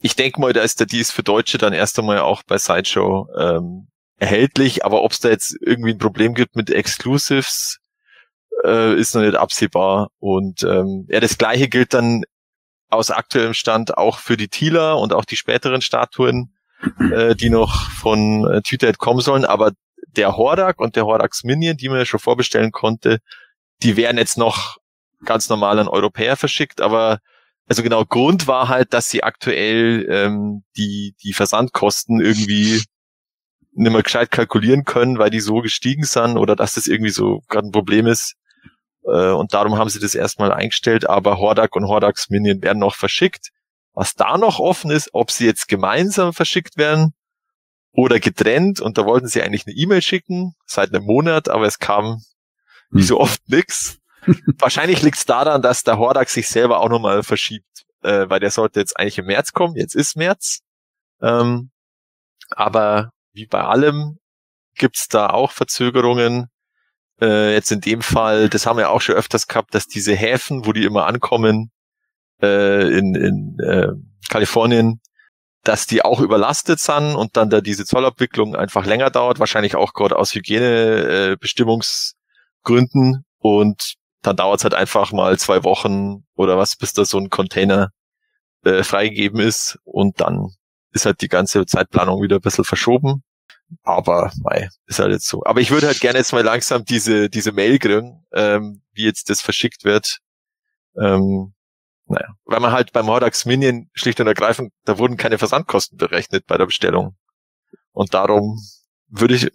ich 0.00 0.16
denke 0.16 0.40
mal, 0.40 0.52
da 0.52 0.62
ist 0.62 0.80
der 0.80 0.86
Dies 0.86 1.10
für 1.10 1.22
Deutsche 1.22 1.58
dann 1.58 1.72
erst 1.72 1.98
einmal 1.98 2.18
auch 2.18 2.42
bei 2.44 2.58
Sideshow 2.58 3.28
ähm, 3.36 3.88
erhältlich. 4.18 4.84
Aber 4.84 5.02
ob 5.02 5.12
es 5.12 5.20
da 5.20 5.30
jetzt 5.30 5.56
irgendwie 5.60 5.92
ein 5.92 5.98
Problem 5.98 6.34
gibt 6.34 6.56
mit 6.56 6.70
Exclusives, 6.70 7.78
äh, 8.64 8.94
ist 8.94 9.14
noch 9.14 9.22
nicht 9.22 9.36
absehbar. 9.36 10.10
Und 10.18 10.62
ähm, 10.62 11.06
ja, 11.08 11.20
das 11.20 11.38
gleiche 11.38 11.68
gilt 11.68 11.94
dann 11.94 12.24
aus 12.88 13.10
aktuellem 13.10 13.54
Stand 13.54 13.96
auch 13.96 14.18
für 14.18 14.36
die 14.36 14.48
Tila 14.48 14.92
und 14.92 15.12
auch 15.12 15.24
die 15.24 15.36
späteren 15.36 15.80
Statuen, 15.80 16.54
äh, 17.12 17.34
die 17.34 17.50
noch 17.50 17.90
von 17.90 18.46
äh, 18.50 18.62
Twitter 18.62 18.92
kommen 18.94 19.20
sollen. 19.20 19.44
Aber 19.44 19.72
der 20.16 20.36
Hordak 20.36 20.80
und 20.80 20.96
der 20.96 21.06
Hordax 21.06 21.44
Minion, 21.44 21.76
die 21.76 21.88
man 21.88 21.98
ja 21.98 22.04
schon 22.04 22.20
vorbestellen 22.20 22.72
konnte, 22.72 23.18
die 23.82 23.96
werden 23.96 24.18
jetzt 24.18 24.38
noch 24.38 24.76
ganz 25.24 25.48
normal 25.48 25.78
an 25.78 25.88
Europäer 25.88 26.36
verschickt, 26.36 26.80
aber 26.80 27.18
also 27.68 27.82
genau 27.82 28.04
Grund 28.04 28.46
war 28.48 28.68
halt, 28.68 28.92
dass 28.92 29.08
sie 29.08 29.22
aktuell 29.22 30.06
ähm, 30.10 30.64
die 30.76 31.14
die 31.22 31.32
Versandkosten 31.32 32.20
irgendwie 32.20 32.82
nicht 33.74 33.92
mehr 33.92 34.02
gescheit 34.02 34.30
kalkulieren 34.30 34.84
können, 34.84 35.18
weil 35.18 35.30
die 35.30 35.40
so 35.40 35.60
gestiegen 35.60 36.04
sind 36.04 36.36
oder 36.36 36.56
dass 36.56 36.74
das 36.74 36.86
irgendwie 36.86 37.12
so 37.12 37.40
gerade 37.48 37.68
ein 37.68 37.72
Problem 37.72 38.06
ist. 38.06 38.34
Äh, 39.04 39.30
und 39.30 39.54
darum 39.54 39.78
haben 39.78 39.88
sie 39.88 40.00
das 40.00 40.14
erstmal 40.14 40.52
eingestellt, 40.52 41.08
aber 41.08 41.38
Hordak 41.38 41.74
und 41.76 41.86
Hordax 41.86 42.28
Minion 42.30 42.62
werden 42.62 42.78
noch 42.78 42.94
verschickt. 42.94 43.50
Was 43.94 44.14
da 44.14 44.38
noch 44.38 44.58
offen 44.58 44.90
ist, 44.90 45.10
ob 45.12 45.30
sie 45.30 45.46
jetzt 45.46 45.68
gemeinsam 45.68 46.32
verschickt 46.32 46.76
werden, 46.76 47.14
oder 47.92 48.20
getrennt 48.20 48.80
und 48.80 48.98
da 48.98 49.04
wollten 49.04 49.28
sie 49.28 49.42
eigentlich 49.42 49.66
eine 49.66 49.76
E-Mail 49.76 50.02
schicken 50.02 50.54
seit 50.66 50.94
einem 50.94 51.04
Monat, 51.04 51.48
aber 51.48 51.66
es 51.66 51.78
kam 51.78 52.22
wie 52.90 53.00
Hm. 53.00 53.06
so 53.06 53.20
oft 53.20 53.40
nix. 53.48 53.98
Wahrscheinlich 54.58 55.02
liegt 55.02 55.18
es 55.18 55.24
daran, 55.24 55.62
dass 55.62 55.84
der 55.84 55.98
Hordak 55.98 56.28
sich 56.28 56.48
selber 56.48 56.80
auch 56.80 56.88
nochmal 56.88 57.22
verschiebt, 57.22 57.84
äh, 58.02 58.28
weil 58.28 58.40
der 58.40 58.50
sollte 58.50 58.80
jetzt 58.80 58.98
eigentlich 58.98 59.18
im 59.18 59.26
März 59.26 59.52
kommen, 59.52 59.76
jetzt 59.76 59.94
ist 59.94 60.16
März. 60.16 60.60
Ähm, 61.20 61.70
aber 62.50 63.10
wie 63.32 63.46
bei 63.46 63.62
allem 63.62 64.18
gibt's 64.74 65.08
da 65.08 65.28
auch 65.28 65.52
Verzögerungen. 65.52 66.48
Äh, 67.20 67.52
jetzt 67.52 67.72
in 67.72 67.80
dem 67.80 68.02
Fall, 68.02 68.48
das 68.48 68.66
haben 68.66 68.78
wir 68.78 68.90
auch 68.90 69.00
schon 69.00 69.14
öfters 69.16 69.48
gehabt, 69.48 69.74
dass 69.74 69.86
diese 69.86 70.14
Häfen, 70.14 70.66
wo 70.66 70.72
die 70.72 70.84
immer 70.84 71.06
ankommen, 71.06 71.70
äh, 72.42 72.98
in, 72.98 73.14
in 73.14 73.58
äh, 73.60 73.88
Kalifornien, 74.28 75.00
dass 75.64 75.86
die 75.86 76.04
auch 76.04 76.20
überlastet 76.20 76.80
sind 76.80 77.14
und 77.14 77.36
dann 77.36 77.50
da 77.50 77.60
diese 77.60 77.84
Zollabwicklung 77.84 78.56
einfach 78.56 78.84
länger 78.84 79.10
dauert, 79.10 79.38
wahrscheinlich 79.38 79.76
auch 79.76 79.94
gerade 79.94 80.16
aus 80.16 80.34
Hygienebestimmungsgründen 80.34 83.24
und 83.38 83.94
dann 84.22 84.36
dauert 84.36 84.58
es 84.60 84.64
halt 84.64 84.74
einfach 84.74 85.12
mal 85.12 85.38
zwei 85.38 85.62
Wochen 85.64 86.24
oder 86.34 86.58
was, 86.58 86.76
bis 86.76 86.92
da 86.92 87.04
so 87.04 87.18
ein 87.18 87.30
Container 87.30 87.90
äh, 88.64 88.82
freigegeben 88.82 89.40
ist 89.40 89.78
und 89.84 90.20
dann 90.20 90.48
ist 90.92 91.06
halt 91.06 91.20
die 91.20 91.28
ganze 91.28 91.64
Zeitplanung 91.66 92.22
wieder 92.22 92.36
ein 92.36 92.42
bisschen 92.42 92.64
verschoben. 92.64 93.22
Aber 93.82 94.30
mei, 94.42 94.68
ist 94.86 94.98
halt 94.98 95.12
jetzt 95.12 95.26
so. 95.26 95.42
Aber 95.44 95.60
ich 95.60 95.70
würde 95.70 95.86
halt 95.86 96.00
gerne 96.00 96.18
jetzt 96.18 96.32
mal 96.32 96.44
langsam 96.44 96.84
diese, 96.84 97.30
diese 97.30 97.52
Mail 97.52 97.78
kriegen, 97.78 98.24
ähm, 98.32 98.82
wie 98.92 99.04
jetzt 99.04 99.30
das 99.30 99.40
verschickt 99.40 99.84
wird. 99.84 100.18
Ähm, 101.00 101.54
naja, 102.12 102.34
weil 102.44 102.60
man 102.60 102.72
halt 102.72 102.92
beim 102.92 103.06
Hordax 103.06 103.46
Minion 103.46 103.88
schlicht 103.94 104.20
und 104.20 104.26
ergreifend, 104.26 104.72
da 104.84 104.98
wurden 104.98 105.16
keine 105.16 105.38
Versandkosten 105.38 105.96
berechnet 105.96 106.46
bei 106.46 106.58
der 106.58 106.66
Bestellung. 106.66 107.16
Und 107.92 108.12
darum 108.12 108.60
würde 109.08 109.34
ich, 109.34 109.50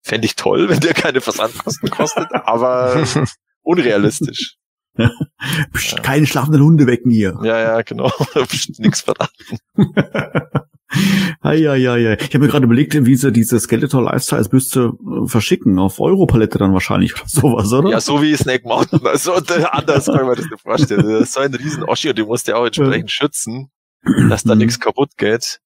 fände 0.00 0.26
ich 0.26 0.36
toll, 0.36 0.68
wenn 0.68 0.80
der 0.80 0.94
keine 0.94 1.20
Versandkosten 1.20 1.90
kostet, 1.90 2.28
aber 2.32 3.04
unrealistisch. 3.62 4.56
Psst, 5.72 6.02
keine 6.02 6.26
schlafenden 6.26 6.62
Hunde 6.62 6.86
wecken 6.86 7.10
hier. 7.10 7.38
Ja, 7.42 7.58
ja, 7.58 7.82
genau. 7.82 8.12
Nix 8.78 9.00
verraten. 9.02 9.58
Ja, 11.44 11.74
ja, 11.74 11.96
ja. 11.96 12.12
Ich 12.14 12.28
habe 12.34 12.40
mir 12.40 12.48
gerade 12.48 12.64
überlegt, 12.64 12.94
wie 13.06 13.14
sie 13.16 13.30
diese 13.32 13.58
Skeletor 13.60 14.02
Lifestyles 14.02 14.48
Büste 14.48 14.92
äh, 15.00 15.26
verschicken. 15.28 15.78
Auf 15.78 16.00
Europalette 16.00 16.58
dann 16.58 16.72
wahrscheinlich 16.72 17.14
oder 17.14 17.24
sowas, 17.28 17.72
oder? 17.72 17.90
Ja, 17.90 18.00
so 18.00 18.22
wie 18.22 18.34
Snake 18.36 18.66
Mountain. 18.66 19.00
Also 19.06 19.34
äh, 19.34 19.64
anders 19.70 20.06
kann 20.06 20.26
man 20.26 20.36
das 20.36 20.46
nicht 20.46 20.60
vorstellen. 20.62 21.06
Das 21.08 21.22
ist 21.28 21.32
so 21.34 21.40
ein 21.40 21.54
riesen 21.54 21.84
Oschi 21.84 22.08
und 22.10 22.18
den 22.18 22.26
musst 22.26 22.48
du 22.48 22.56
auch 22.56 22.64
entsprechend 22.66 23.10
schützen, 23.10 23.70
dass 24.28 24.44
da 24.44 24.54
Mhm. 24.54 24.60
nichts 24.62 24.80
kaputt 24.80 25.10
geht. 25.16 25.60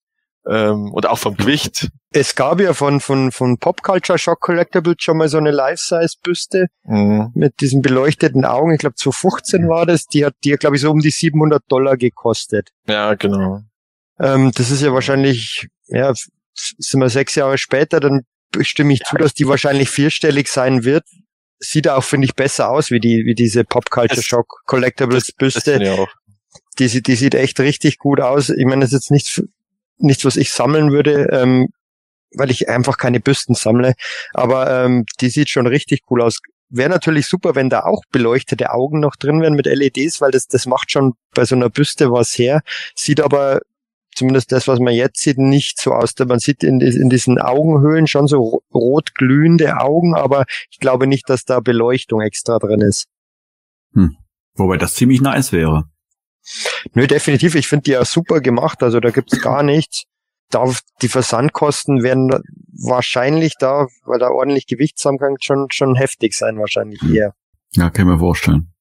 Ähm, 0.45 0.91
und 0.93 1.07
auch 1.09 1.19
vom 1.19 1.37
Gewicht. 1.37 1.89
Es 2.11 2.35
gab 2.35 2.61
ja 2.61 2.75
von, 2.75 2.99
von, 2.99 3.31
von 3.31 3.59
Pop 3.59 3.83
Culture 3.83 4.19
Shock 4.19 4.41
Collectibles 4.41 4.97
schon 4.99 5.17
mal 5.19 5.29
so 5.29 5.39
eine 5.39 5.53
Life-Size-Büste 5.53 6.67
Mhm. 6.85 7.31
mit 7.35 7.61
diesen 7.61 7.81
beleuchteten 7.81 8.45
Augen. 8.45 8.73
Ich 8.73 8.81
glaube, 8.81 8.97
2015 8.97 9.69
war 9.69 9.87
das. 9.87 10.07
Die 10.07 10.25
hat, 10.25 10.35
die 10.43 10.53
hat, 10.53 10.61
glaube 10.61 10.75
ich, 10.77 10.83
so 10.83 10.91
um 10.91 10.99
die 10.99 11.11
700 11.11 11.63
Dollar 11.69 11.97
gekostet. 11.97 12.71
Ja, 12.89 13.15
genau. 13.15 13.61
Ähm, 14.23 14.53
das 14.55 14.71
ist 14.71 14.83
ja 14.83 14.93
wahrscheinlich, 14.93 15.69
ja, 15.89 16.13
sind 16.55 17.01
wir 17.01 17.09
sechs 17.11 17.35
Jahre 17.35 17.59
später, 17.59 18.01
dann 18.01 18.23
stimme 18.61 18.93
ich 18.93 19.01
zu, 19.05 19.17
dass 19.17 19.35
die 19.35 19.47
wahrscheinlich 19.49 19.89
vierstellig 19.91 20.49
sein 20.49 20.85
wird. 20.85 21.05
Sieht 21.59 21.89
auch, 21.89 22.05
finde 22.05 22.27
ich, 22.27 22.35
besser 22.35 22.71
aus 22.71 22.91
wie 22.91 23.01
die, 23.01 23.25
wie 23.25 23.35
diese 23.35 23.65
Pop 23.65 23.89
Culture 23.91 24.23
Shock 24.23 24.63
Collectibles 24.67 25.33
Büste. 25.33 25.79
Die, 26.79 26.89
sieht- 26.89 27.07
die 27.07 27.17
sieht 27.17 27.35
echt 27.35 27.61
richtig 27.61 27.99
gut 27.99 28.21
aus. 28.21 28.51
Ich 28.51 28.65
meine, 28.65 28.81
das 28.83 28.89
ist 28.93 28.95
jetzt 29.05 29.11
nichts, 29.11 29.43
nichts, 29.99 30.25
was 30.25 30.37
ich 30.37 30.53
sammeln 30.53 30.91
würde, 30.93 31.29
ähm, 31.33 31.69
weil 32.35 32.51
ich 32.51 32.69
einfach 32.69 32.99
keine 32.99 33.21
Büsten 33.21 33.55
sammle. 33.55 33.95
Aber 34.35 34.85
ähm, 34.85 35.05
die 35.21 35.29
sieht 35.31 35.51
schon 35.51 35.67
richtig 35.67 36.03
cool 36.11 36.23
aus. 36.23 36.41
Wäre 36.69 36.89
natürlich 36.91 37.27
super, 37.27 37.55
wenn 37.55 37.69
da 37.71 37.85
auch 37.85 38.03
beleuchtete 38.11 38.71
Augen 38.73 39.01
noch 39.01 39.17
drin 39.17 39.41
wären 39.43 39.55
mit 39.55 39.67
LEDs, 39.67 40.21
weil 40.21 40.31
das, 40.31 40.49
das 40.49 40.67
macht 40.67 40.91
schon 40.91 41.13
bei 41.35 41.45
so 41.45 41.55
einer 41.55 41.69
Büste 41.71 42.11
was 42.11 42.37
her. 42.39 42.63
Sieht 42.97 43.21
aber 43.21 43.61
zumindest 44.23 44.53
das, 44.53 44.69
was 44.69 44.79
man 44.79 44.95
jetzt 44.95 45.21
sieht, 45.21 45.39
nicht 45.39 45.81
so 45.81 45.93
aus. 45.93 46.15
Man 46.25 46.39
sieht 46.39 46.63
in, 46.63 46.81
in 46.81 47.11
diesen 47.11 47.41
Augenhöhlen 47.41 48.07
schon 48.07 48.29
so 48.29 48.39
ro- 48.39 48.63
rot 48.73 49.15
glühende 49.17 49.79
Augen, 49.81 50.15
aber 50.15 50.45
ich 50.71 50.79
glaube 50.79 51.09
nicht, 51.09 51.29
dass 51.29 51.45
da 51.45 51.59
Beleuchtung 51.59 52.21
extra 52.21 52.59
drin 52.61 52.81
ist. 52.83 53.07
Wobei 54.55 54.77
das 54.77 54.95
ziemlich 54.95 55.21
nice 55.21 55.51
wäre. 55.53 55.85
Nö, 56.95 57.07
definitiv. 57.09 57.57
Ich 57.57 57.67
finde 57.67 57.83
die 57.85 57.91
ja 57.93 58.05
super 58.05 58.41
gemacht. 58.41 58.83
Also 58.83 59.01
da 59.01 59.11
gibt's 59.11 59.41
gar 59.41 59.63
nichts. 59.65 60.05
Da, 60.51 60.71
die 61.01 61.09
Versandkosten 61.09 62.03
werden 62.03 62.31
wahrscheinlich 62.73 63.55
da, 63.59 63.87
weil 64.05 64.19
da 64.19 64.29
ordentlich 64.29 64.67
Gewicht 64.67 64.99
zusammenkommt, 64.99 65.43
schon, 65.45 65.67
schon 65.73 65.95
heftig 65.97 66.35
sein 66.35 66.59
wahrscheinlich 66.59 67.01
eher. 67.11 67.35
Ja, 67.75 67.91
kann 67.91 68.07
ich 68.07 68.13
mir 68.13 68.19
vorstellen. 68.19 68.72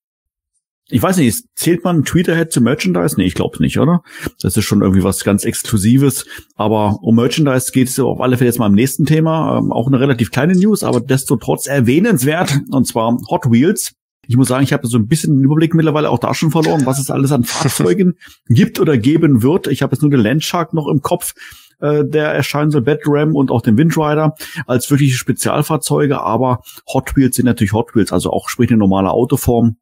Ich 0.92 1.02
weiß 1.02 1.18
nicht, 1.18 1.46
zählt 1.56 1.84
man 1.84 2.04
Tweeterhead 2.04 2.52
zu 2.52 2.62
Merchandise? 2.62 3.16
Nee, 3.18 3.26
ich 3.26 3.34
glaube 3.34 3.62
nicht, 3.62 3.80
oder? 3.80 4.02
Das 4.42 4.58
ist 4.58 4.66
schon 4.66 4.82
irgendwie 4.82 5.04
was 5.04 5.24
ganz 5.24 5.46
Exklusives. 5.46 6.26
Aber 6.56 7.00
um 7.02 7.16
Merchandise 7.16 7.72
geht 7.72 7.88
es 7.88 8.00
auf 8.00 8.20
alle 8.20 8.38
Fälle 8.38 8.50
jetzt 8.50 8.60
mal 8.60 8.68
im 8.68 8.76
nächsten 8.76 9.06
Thema. 9.06 9.58
Ähm, 9.58 9.72
auch 9.72 9.88
eine 9.88 10.00
relativ 10.00 10.32
kleine 10.32 10.54
News, 10.54 10.84
aber 10.84 11.00
desto 11.00 11.38
trotz 11.38 11.68
erwähnenswert. 11.68 12.60
Und 12.70 12.88
zwar 12.88 13.18
Hot 13.30 13.50
Wheels. 13.50 13.94
Ich 14.28 14.38
muss 14.38 14.50
sagen, 14.50 14.64
ich 14.64 14.74
habe 14.74 14.86
so 14.86 14.98
ein 14.98 15.08
bisschen 15.08 15.38
den 15.38 15.44
Überblick 15.44 15.74
mittlerweile 15.74 16.10
auch 16.10 16.20
da 16.20 16.34
schon 16.34 16.52
verloren, 16.52 16.86
was 16.86 17.00
es 17.00 17.10
alles 17.10 17.32
an 17.32 17.44
Fahrzeugen 17.44 18.18
gibt 18.48 18.80
oder 18.80 18.98
geben 18.98 19.44
wird. 19.44 19.68
Ich 19.68 19.82
habe 19.82 19.96
jetzt 19.96 20.02
nur 20.02 20.12
den 20.12 20.20
Landshark 20.20 20.74
noch 20.74 20.88
im 20.88 21.02
Kopf 21.02 21.34
äh, 21.82 22.06
der 22.06 22.28
erscheinen 22.28 22.72
soll, 22.72 22.82
Battle 22.82 23.12
Ram 23.14 23.36
und 23.36 23.52
auch 23.52 23.62
den 23.62 23.78
Windrider 23.78 24.36
als 24.68 24.90
wirkliche 24.90 25.18
Spezialfahrzeuge, 25.18 26.22
aber 26.22 26.62
Hot 26.94 27.16
Wheels 27.16 27.36
sind 27.36 27.46
natürlich 27.46 27.74
Hot 27.74 27.96
Wheels, 27.96 28.14
also 28.14 28.32
auch 28.32 28.50
sprich 28.50 28.70
eine 28.70 28.78
normale 28.78 29.10
Autoform. 29.10 29.78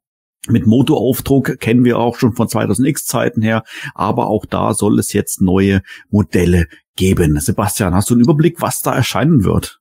Mit 0.48 0.66
Motoraufdruck 0.66 1.60
kennen 1.60 1.84
wir 1.84 1.98
auch 1.98 2.18
schon 2.18 2.34
von 2.34 2.48
2000X 2.48 3.04
Zeiten 3.04 3.42
her, 3.42 3.62
aber 3.94 4.28
auch 4.28 4.46
da 4.46 4.72
soll 4.72 4.98
es 4.98 5.12
jetzt 5.12 5.42
neue 5.42 5.82
Modelle 6.08 6.66
geben. 6.96 7.38
Sebastian, 7.38 7.94
hast 7.94 8.08
du 8.10 8.14
einen 8.14 8.22
Überblick, 8.22 8.62
was 8.62 8.80
da 8.80 8.94
erscheinen 8.94 9.44
wird? 9.44 9.80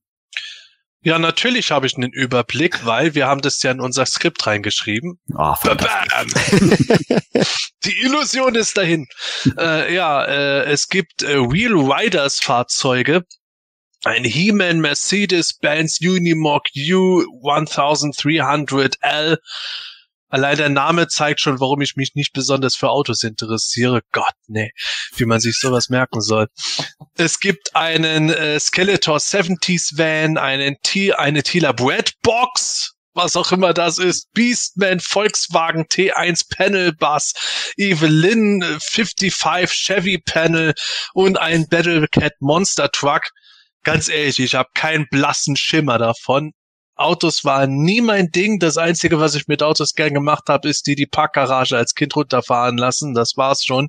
Ja, 1.01 1.17
natürlich 1.17 1.71
habe 1.71 1.87
ich 1.87 1.95
einen 1.95 2.11
Überblick, 2.11 2.85
weil 2.85 3.15
wir 3.15 3.25
haben 3.25 3.39
das 3.39 3.63
ja 3.63 3.71
in 3.71 3.79
unser 3.79 4.05
Skript 4.05 4.45
reingeschrieben. 4.45 5.17
Ah, 5.33 5.57
Die 7.85 8.01
Illusion 8.01 8.55
ist 8.55 8.75
dahin. 8.77 9.07
äh, 9.57 9.95
ja, 9.95 10.25
äh, 10.25 10.65
es 10.65 10.89
gibt 10.89 11.23
äh, 11.23 11.39
Wheel 11.39 11.73
Riders 11.73 12.41
Fahrzeuge. 12.41 13.23
Ein 14.03 14.25
He-Man 14.25 14.81
Mercedes-Benz 14.81 15.99
Unimog 16.01 16.63
U 16.75 17.21
1300L 17.43 19.37
Allein 20.29 20.57
der 20.57 20.69
Name 20.69 21.07
zeigt 21.07 21.41
schon, 21.41 21.59
warum 21.59 21.81
ich 21.81 21.95
mich 21.95 22.13
nicht 22.13 22.33
besonders 22.33 22.75
für 22.75 22.89
Autos 22.89 23.23
interessiere. 23.23 24.01
Gott, 24.11 24.33
nee, 24.47 24.71
wie 25.15 25.25
man 25.25 25.39
sich 25.39 25.57
sowas 25.59 25.89
merken 25.89 26.21
soll. 26.21 26.47
Es 27.15 27.39
gibt 27.39 27.75
einen 27.75 28.29
äh, 28.29 28.59
Skeletor 28.59 29.17
70s 29.17 29.97
Van, 29.97 30.37
einen 30.37 30.77
T 30.83 31.13
eine 31.13 31.41
Tila 31.41 31.71
Bread 31.71 32.13
Box, 32.21 32.93
was 33.13 33.35
auch 33.35 33.51
immer 33.51 33.73
das 33.73 33.97
ist, 33.97 34.31
Beastman, 34.33 34.99
Volkswagen 34.99 35.85
T1 35.85 36.43
Panel 36.55 36.93
Bus, 36.93 37.33
Evelyn 37.77 38.63
55 38.79 39.71
Chevy 39.71 40.19
Panel 40.19 40.73
und 41.13 41.39
ein 41.39 41.67
Battlecat 41.67 42.33
Monster 42.39 42.89
Truck. 42.91 43.23
Ganz 43.83 44.09
ehrlich, 44.09 44.39
ich 44.39 44.55
habe 44.55 44.69
keinen 44.75 45.07
blassen 45.09 45.55
Schimmer 45.55 45.97
davon. 45.97 46.53
Autos 46.99 47.45
waren 47.45 47.77
nie 47.77 48.01
mein 48.01 48.27
Ding. 48.27 48.59
Das 48.59 48.77
Einzige, 48.77 49.19
was 49.19 49.33
ich 49.33 49.47
mit 49.47 49.63
Autos 49.63 49.93
gern 49.93 50.13
gemacht 50.13 50.43
habe, 50.49 50.67
ist 50.67 50.85
die 50.85 50.95
die 50.95 51.05
Parkgarage 51.05 51.77
als 51.77 51.95
Kind 51.95 52.15
runterfahren 52.15 52.77
lassen. 52.77 53.13
Das 53.13 53.37
war's 53.37 53.63
schon. 53.63 53.87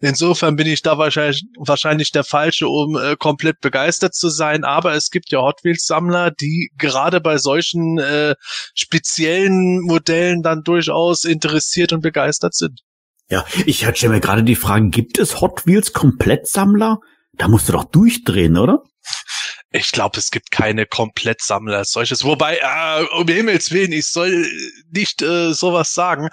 Insofern 0.00 0.54
bin 0.54 0.68
ich 0.68 0.82
da 0.82 0.98
wahrscheinlich, 0.98 1.42
wahrscheinlich 1.58 2.12
der 2.12 2.22
Falsche, 2.22 2.68
um 2.68 2.96
äh, 2.96 3.16
komplett 3.16 3.60
begeistert 3.60 4.14
zu 4.14 4.28
sein. 4.28 4.62
Aber 4.62 4.94
es 4.94 5.10
gibt 5.10 5.32
ja 5.32 5.40
Hot 5.40 5.64
Wheels 5.64 5.84
Sammler, 5.86 6.30
die 6.30 6.70
gerade 6.78 7.20
bei 7.20 7.38
solchen 7.38 7.98
äh, 7.98 8.36
speziellen 8.74 9.80
Modellen 9.80 10.42
dann 10.42 10.62
durchaus 10.62 11.24
interessiert 11.24 11.92
und 11.92 12.02
begeistert 12.02 12.54
sind. 12.54 12.82
Ja, 13.28 13.44
ich 13.66 13.84
hatte 13.84 14.08
mir 14.08 14.20
gerade 14.20 14.44
die 14.44 14.54
Frage, 14.54 14.88
gibt 14.90 15.18
es 15.18 15.40
Hot 15.40 15.66
Wheels 15.66 15.92
Komplettsammler? 15.92 16.98
Da 17.32 17.48
musst 17.48 17.68
du 17.68 17.72
doch 17.72 17.84
durchdrehen, 17.84 18.56
oder? 18.56 18.84
Ich 19.70 19.92
glaube, 19.92 20.18
es 20.18 20.30
gibt 20.30 20.50
keine 20.50 20.86
Komplettsammler 20.86 21.78
als 21.78 21.90
solches. 21.90 22.24
Wobei, 22.24 22.56
äh, 22.56 23.04
um 23.18 23.28
Himmels 23.28 23.70
Willen, 23.70 23.92
ich 23.92 24.06
soll 24.06 24.48
nicht 24.90 25.20
äh, 25.20 25.52
sowas 25.52 25.92
sagen. 25.92 26.30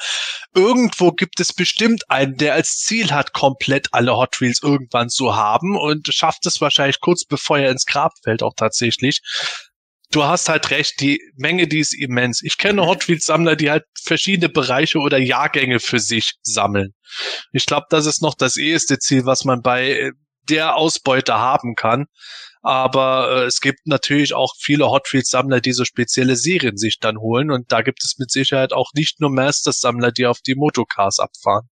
Irgendwo 0.53 1.11
gibt 1.11 1.41
es 1.41 1.51
bestimmt 1.51 2.09
einen, 2.09 2.37
der 2.37 2.53
als 2.53 2.77
Ziel 2.77 3.11
hat, 3.11 3.33
komplett 3.33 3.89
alle 3.91 4.15
Hot 4.15 4.39
Wheels 4.39 4.61
irgendwann 4.63 5.09
zu 5.09 5.35
haben 5.35 5.77
und 5.77 6.07
schafft 6.13 6.45
es 6.45 6.61
wahrscheinlich 6.61 7.01
kurz 7.01 7.25
bevor 7.25 7.59
er 7.59 7.71
ins 7.71 7.85
Grab 7.85 8.13
fällt 8.23 8.41
auch 8.41 8.53
tatsächlich. 8.55 9.19
Du 10.11 10.23
hast 10.23 10.47
halt 10.47 10.69
recht, 10.71 11.01
die 11.01 11.19
Menge, 11.35 11.67
die 11.67 11.79
ist 11.79 11.93
immens. 11.93 12.41
Ich 12.41 12.57
kenne 12.57 12.85
Hot 12.85 13.09
Wheels 13.09 13.25
Sammler, 13.25 13.57
die 13.57 13.69
halt 13.69 13.83
verschiedene 14.01 14.47
Bereiche 14.47 14.99
oder 14.99 15.17
Jahrgänge 15.17 15.81
für 15.81 15.99
sich 15.99 16.35
sammeln. 16.41 16.93
Ich 17.51 17.65
glaube, 17.65 17.87
das 17.89 18.05
ist 18.05 18.21
noch 18.21 18.35
das 18.35 18.55
eheste 18.55 18.97
Ziel, 18.97 19.25
was 19.25 19.43
man 19.43 19.61
bei 19.61 20.11
der 20.47 20.77
Ausbeute 20.77 21.33
haben 21.33 21.75
kann. 21.75 22.05
Aber 22.65 23.29
äh, 23.29 23.45
es 23.45 23.61
gibt 23.61 23.85
natürlich 23.85 24.33
auch 24.33 24.55
viele 24.57 24.89
Hot 24.89 25.13
Wheels 25.13 25.29
Sammler, 25.29 25.61
die 25.61 25.71
so 25.71 25.85
spezielle 25.85 26.35
Serien 26.35 26.77
sich 26.77 26.99
dann 26.99 27.19
holen. 27.19 27.51
Und 27.51 27.71
da 27.71 27.83
gibt 27.83 28.03
es 28.03 28.17
mit 28.17 28.31
Sicherheit 28.31 28.73
auch 28.73 28.89
nicht 28.95 29.21
nur 29.21 29.29
Masters 29.29 29.81
Sammler, 29.81 30.11
die 30.11 30.25
auf 30.25 30.39
die 30.41 30.55
Motocars 30.55 31.19
abfahren. 31.19 31.69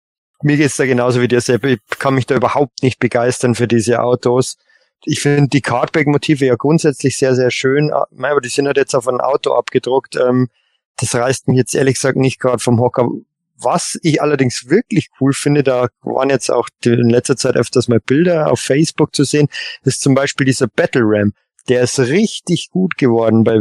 Mir 0.42 0.56
geht's 0.56 0.78
da 0.78 0.86
genauso 0.86 1.20
wie 1.20 1.28
dir, 1.28 1.42
Sepp. 1.42 1.64
Ich 1.64 1.78
kann 1.98 2.14
mich 2.14 2.24
da 2.24 2.36
überhaupt 2.36 2.82
nicht 2.82 3.00
begeistern 3.00 3.54
für 3.54 3.68
diese 3.68 4.00
Autos. 4.00 4.56
Ich 5.04 5.20
finde 5.20 5.48
die 5.48 5.60
Cardback-Motive 5.60 6.46
ja 6.46 6.54
grundsätzlich 6.54 7.18
sehr, 7.18 7.34
sehr 7.34 7.50
schön, 7.50 7.92
aber 7.92 8.40
die 8.40 8.48
sind 8.48 8.66
halt 8.66 8.78
jetzt 8.78 8.94
auf 8.94 9.06
ein 9.08 9.20
Auto 9.20 9.52
abgedruckt. 9.52 10.16
Ähm, 10.16 10.48
das 10.96 11.14
reißt 11.14 11.48
mich 11.48 11.58
jetzt 11.58 11.74
ehrlich 11.74 11.96
gesagt 11.96 12.16
nicht 12.16 12.40
gerade 12.40 12.60
vom 12.60 12.80
Hocker. 12.80 13.10
Was 13.60 13.98
ich 14.02 14.22
allerdings 14.22 14.68
wirklich 14.68 15.08
cool 15.20 15.32
finde, 15.32 15.62
da 15.62 15.88
waren 16.02 16.30
jetzt 16.30 16.50
auch 16.50 16.68
in 16.84 17.10
letzter 17.10 17.36
Zeit 17.36 17.56
öfters 17.56 17.88
mal 17.88 18.00
Bilder 18.00 18.52
auf 18.52 18.60
Facebook 18.60 19.14
zu 19.14 19.24
sehen, 19.24 19.48
ist 19.82 20.00
zum 20.00 20.14
Beispiel 20.14 20.46
dieser 20.46 20.68
Battle 20.68 21.02
Ram. 21.04 21.32
Der 21.68 21.82
ist 21.82 21.98
richtig 21.98 22.68
gut 22.70 22.96
geworden 22.96 23.44
bei 23.44 23.60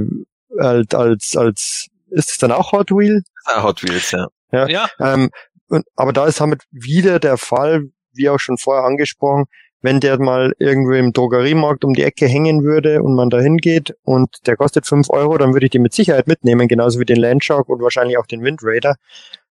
als 0.60 0.94
als, 0.94 1.36
als 1.36 1.88
ist 2.10 2.32
es 2.32 2.38
dann 2.38 2.52
auch 2.52 2.72
Hot 2.72 2.92
Wheel? 2.92 3.24
Ja, 3.48 3.64
Hot 3.64 3.84
Wheels, 3.84 4.12
ja. 4.12 4.28
Ja. 4.52 4.68
ja. 4.68 4.90
Ähm, 5.00 5.30
und, 5.68 5.86
aber 5.96 6.14
da 6.14 6.26
ist 6.26 6.40
damit 6.40 6.64
wieder 6.72 7.20
der 7.20 7.38
Fall, 7.38 7.90
wie 8.14 8.30
auch 8.30 8.40
schon 8.40 8.58
vorher 8.58 8.86
angesprochen, 8.86 9.46
wenn 9.82 10.00
der 10.00 10.20
mal 10.20 10.54
irgendwo 10.58 10.94
im 10.94 11.14
Drogeriemarkt 11.14 11.84
um 11.86 11.94
die 11.94 12.04
Ecke 12.04 12.28
hängen 12.28 12.64
würde 12.64 13.04
und 13.04 13.16
man 13.16 13.30
da 13.30 13.40
hingeht 13.40 13.96
und 14.04 14.48
der 14.48 14.56
kostet 14.56 14.88
fünf 14.88 15.10
Euro, 15.10 15.38
dann 15.38 15.54
würde 15.54 15.68
ich 15.68 15.72
die 15.72 15.80
mit 15.80 15.94
Sicherheit 15.94 16.28
mitnehmen, 16.28 16.68
genauso 16.68 17.00
wie 17.00 17.06
den 17.06 17.18
Landshark 17.18 17.70
und 17.70 17.82
wahrscheinlich 17.82 18.18
auch 18.18 18.26
den 18.26 18.44
Wind 18.44 18.62
Raider. 18.64 18.96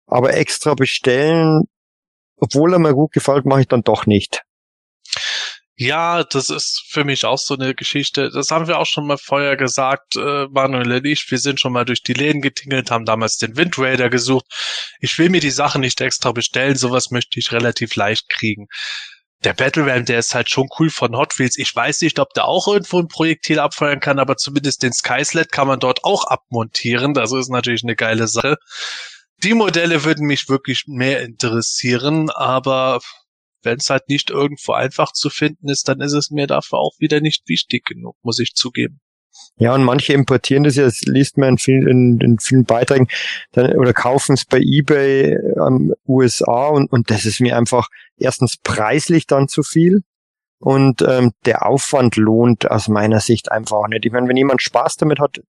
Aber 0.07 0.33
extra 0.33 0.73
bestellen, 0.73 1.63
obwohl 2.37 2.73
er 2.73 2.79
mir 2.79 2.93
gut 2.93 3.13
gefällt, 3.13 3.45
mache 3.45 3.61
ich 3.61 3.67
dann 3.67 3.83
doch 3.83 4.05
nicht. 4.05 4.43
Ja, 5.75 6.23
das 6.23 6.49
ist 6.49 6.83
für 6.87 7.03
mich 7.03 7.25
auch 7.25 7.39
so 7.39 7.55
eine 7.55 7.73
Geschichte. 7.73 8.29
Das 8.29 8.51
haben 8.51 8.67
wir 8.67 8.77
auch 8.77 8.85
schon 8.85 9.07
mal 9.07 9.17
vorher 9.17 9.57
gesagt, 9.57 10.15
äh, 10.15 10.45
Manuel 10.51 10.91
und 10.91 11.05
ich. 11.05 11.29
Wir 11.31 11.39
sind 11.39 11.59
schon 11.59 11.73
mal 11.73 11.83
durch 11.83 12.03
die 12.03 12.13
Läden 12.13 12.41
getingelt, 12.41 12.91
haben 12.91 13.05
damals 13.05 13.37
den 13.37 13.57
Wind 13.57 13.79
Raider 13.79 14.09
gesucht. 14.09 14.45
Ich 14.99 15.17
will 15.17 15.29
mir 15.29 15.41
die 15.41 15.49
Sachen 15.49 15.81
nicht 15.81 15.99
extra 15.99 16.31
bestellen. 16.31 16.75
Sowas 16.75 17.09
möchte 17.09 17.39
ich 17.39 17.51
relativ 17.51 17.95
leicht 17.95 18.29
kriegen. 18.29 18.67
Der 19.43 19.53
Battle 19.53 19.85
Ram, 19.87 20.05
der 20.05 20.19
ist 20.19 20.35
halt 20.35 20.49
schon 20.49 20.69
cool 20.79 20.89
von 20.89 21.17
Hot 21.17 21.39
Wheels. 21.39 21.57
Ich 21.57 21.75
weiß 21.75 22.01
nicht, 22.01 22.19
ob 22.19 22.33
der 22.33 22.45
auch 22.45 22.67
irgendwo 22.67 22.99
ein 22.99 23.07
Projektil 23.07 23.59
abfeuern 23.59 23.99
kann, 23.99 24.19
aber 24.19 24.37
zumindest 24.37 24.83
den 24.83 24.93
Skysled 24.93 25.51
kann 25.51 25.67
man 25.67 25.79
dort 25.79 26.03
auch 26.03 26.25
abmontieren. 26.25 27.13
Das 27.13 27.33
ist 27.33 27.49
natürlich 27.49 27.83
eine 27.83 27.95
geile 27.95 28.27
Sache 28.27 28.57
die 29.43 29.53
Modelle 29.53 30.03
würden 30.03 30.25
mich 30.25 30.49
wirklich 30.49 30.85
mehr 30.87 31.21
interessieren, 31.21 32.29
aber 32.29 32.99
wenn 33.63 33.77
es 33.77 33.89
halt 33.89 34.09
nicht 34.09 34.29
irgendwo 34.29 34.73
einfach 34.73 35.13
zu 35.13 35.29
finden 35.29 35.69
ist, 35.69 35.87
dann 35.87 36.01
ist 36.01 36.13
es 36.13 36.31
mir 36.31 36.47
dafür 36.47 36.79
auch 36.79 36.93
wieder 36.99 37.21
nicht 37.21 37.47
wichtig 37.47 37.85
genug, 37.85 38.15
muss 38.21 38.39
ich 38.39 38.53
zugeben. 38.55 38.99
Ja, 39.57 39.73
und 39.73 39.83
manche 39.83 40.13
importieren 40.13 40.63
das 40.63 40.75
ja, 40.75 40.83
das 40.83 41.01
liest 41.01 41.37
man 41.37 41.49
in 41.49 41.57
vielen, 41.57 41.87
in, 41.87 42.19
in 42.19 42.39
vielen 42.39 42.65
Beiträgen, 42.65 43.07
dann, 43.51 43.73
oder 43.77 43.93
kaufen 43.93 44.33
es 44.33 44.45
bei 44.45 44.59
eBay 44.59 45.33
ähm, 45.33 45.93
USA 46.07 46.67
und, 46.67 46.91
und 46.91 47.09
das 47.09 47.25
ist 47.25 47.39
mir 47.39 47.57
einfach 47.57 47.87
erstens 48.17 48.57
preislich 48.57 49.25
dann 49.25 49.47
zu 49.47 49.63
viel 49.63 50.03
und 50.59 51.01
ähm, 51.01 51.31
der 51.45 51.65
Aufwand 51.65 52.15
lohnt 52.15 52.69
aus 52.69 52.87
meiner 52.87 53.19
Sicht 53.19 53.51
einfach 53.51 53.77
auch 53.77 53.87
nicht. 53.87 54.05
Ich 54.05 54.11
meine, 54.11 54.27
wenn 54.27 54.37
jemand 54.37 54.61
Spaß 54.61 54.97
damit 54.97 55.19
hat, 55.19 55.41